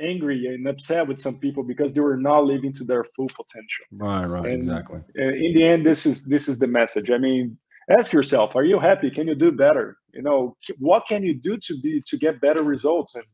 angry 0.00 0.46
and 0.46 0.66
upset 0.66 1.06
with 1.06 1.20
some 1.20 1.38
people 1.38 1.62
because 1.62 1.92
they 1.92 2.00
were 2.00 2.16
not 2.16 2.44
living 2.44 2.72
to 2.74 2.84
their 2.84 3.04
full 3.14 3.28
potential. 3.28 3.84
Right 3.92 4.24
right 4.24 4.46
and 4.46 4.62
exactly. 4.62 5.00
in 5.14 5.52
the 5.54 5.64
end 5.64 5.84
this 5.84 6.06
is 6.06 6.24
this 6.24 6.48
is 6.48 6.58
the 6.58 6.66
message. 6.66 7.10
I 7.10 7.18
mean 7.18 7.58
ask 7.98 8.12
yourself 8.12 8.56
are 8.56 8.64
you 8.64 8.78
happy? 8.78 9.10
Can 9.10 9.28
you 9.28 9.34
do 9.34 9.52
better? 9.52 9.98
You 10.14 10.22
know 10.22 10.56
what 10.78 11.04
can 11.06 11.22
you 11.22 11.34
do 11.34 11.58
to 11.58 11.80
be 11.82 12.02
to 12.06 12.16
get 12.16 12.40
better 12.40 12.62
results? 12.62 13.14
And 13.14 13.24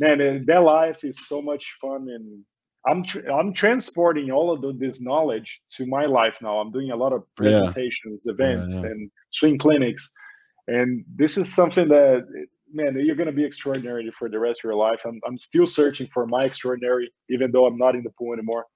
man 0.00 0.44
that 0.48 0.62
life 0.62 1.04
is 1.04 1.28
so 1.28 1.40
much 1.40 1.76
fun 1.80 2.08
and 2.08 2.44
I'm 2.86 3.02
tr- 3.02 3.28
I'm 3.30 3.52
transporting 3.52 4.30
all 4.30 4.52
of 4.52 4.60
the, 4.62 4.72
this 4.72 5.00
knowledge 5.00 5.60
to 5.70 5.86
my 5.86 6.06
life 6.06 6.38
now. 6.40 6.58
I'm 6.58 6.70
doing 6.70 6.90
a 6.90 6.96
lot 6.96 7.12
of 7.12 7.24
presentations, 7.36 8.22
yeah. 8.24 8.32
events, 8.32 8.74
yeah, 8.74 8.82
yeah. 8.82 8.86
and 8.86 9.10
swing 9.30 9.58
clinics, 9.58 10.10
and 10.68 11.04
this 11.16 11.36
is 11.36 11.52
something 11.52 11.88
that 11.88 12.26
man, 12.72 12.96
you're 12.98 13.16
gonna 13.16 13.32
be 13.32 13.44
extraordinary 13.44 14.10
for 14.18 14.28
the 14.28 14.38
rest 14.38 14.60
of 14.60 14.64
your 14.64 14.74
life. 14.74 15.00
I'm 15.04 15.20
I'm 15.26 15.38
still 15.38 15.66
searching 15.66 16.08
for 16.12 16.26
my 16.26 16.44
extraordinary, 16.44 17.10
even 17.28 17.50
though 17.50 17.66
I'm 17.66 17.78
not 17.78 17.94
in 17.94 18.02
the 18.02 18.10
pool 18.10 18.32
anymore. 18.32 18.66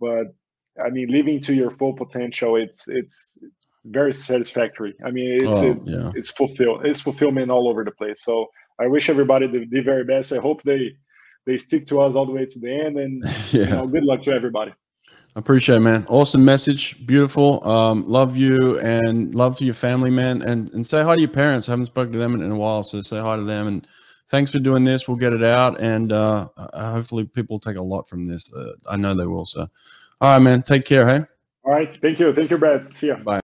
But 0.00 0.34
I 0.82 0.90
mean, 0.90 1.08
living 1.08 1.40
to 1.42 1.54
your 1.54 1.70
full 1.70 1.92
potential, 1.92 2.56
it's 2.56 2.88
it's 2.88 3.36
very 3.84 4.12
satisfactory. 4.12 4.94
I 5.04 5.10
mean, 5.10 5.34
it's 5.34 5.44
oh, 5.46 5.70
it, 5.70 5.78
yeah. 5.84 6.12
it's 6.14 6.30
fulfilled. 6.30 6.84
It's 6.84 7.00
fulfillment 7.00 7.50
all 7.50 7.68
over 7.68 7.84
the 7.84 7.90
place. 7.92 8.22
So 8.24 8.46
I 8.80 8.86
wish 8.86 9.08
everybody 9.08 9.46
the, 9.46 9.66
the 9.70 9.80
very 9.80 10.04
best. 10.04 10.32
I 10.32 10.38
hope 10.38 10.62
they 10.62 10.92
they 11.46 11.58
stick 11.58 11.86
to 11.86 12.00
us 12.00 12.14
all 12.14 12.26
the 12.26 12.32
way 12.32 12.46
to 12.46 12.58
the 12.58 12.70
end. 12.70 12.98
And 12.98 13.24
yeah. 13.52 13.64
you 13.64 13.66
know, 13.66 13.86
good 13.86 14.04
luck 14.04 14.22
to 14.22 14.32
everybody. 14.32 14.72
I 15.36 15.38
appreciate 15.38 15.76
it, 15.76 15.80
man. 15.80 16.04
Awesome 16.08 16.44
message. 16.44 17.06
Beautiful. 17.06 17.66
Um, 17.66 18.04
love 18.08 18.36
you 18.36 18.80
and 18.80 19.32
love 19.32 19.56
to 19.58 19.64
your 19.64 19.74
family, 19.74 20.10
man. 20.10 20.42
And 20.42 20.70
and 20.74 20.84
say 20.84 21.04
hi 21.04 21.14
to 21.14 21.20
your 21.20 21.30
parents. 21.30 21.68
I 21.68 21.72
haven't 21.72 21.86
spoken 21.86 22.12
to 22.12 22.18
them 22.18 22.34
in, 22.34 22.42
in 22.42 22.50
a 22.50 22.56
while, 22.56 22.82
so 22.82 23.00
say 23.00 23.20
hi 23.20 23.36
to 23.36 23.44
them. 23.44 23.68
And 23.68 23.86
thanks 24.28 24.50
for 24.50 24.58
doing 24.58 24.82
this. 24.82 25.06
We'll 25.06 25.16
get 25.16 25.32
it 25.32 25.44
out, 25.44 25.80
and 25.80 26.12
uh, 26.12 26.48
hopefully 26.74 27.24
people 27.24 27.60
take 27.60 27.76
a 27.76 27.82
lot 27.82 28.08
from 28.08 28.26
this. 28.26 28.52
Uh, 28.52 28.72
I 28.88 28.96
know 28.96 29.14
they 29.14 29.26
will. 29.26 29.44
So, 29.44 29.68
all 30.20 30.34
right, 30.34 30.38
man. 30.40 30.62
Take 30.62 30.84
care. 30.84 31.06
Hey. 31.06 31.24
All 31.64 31.72
right. 31.72 31.96
Thank 32.00 32.18
you. 32.18 32.34
Thank 32.34 32.50
you, 32.50 32.58
Brad. 32.58 32.92
See 32.92 33.08
ya. 33.08 33.16
Bye. 33.16 33.40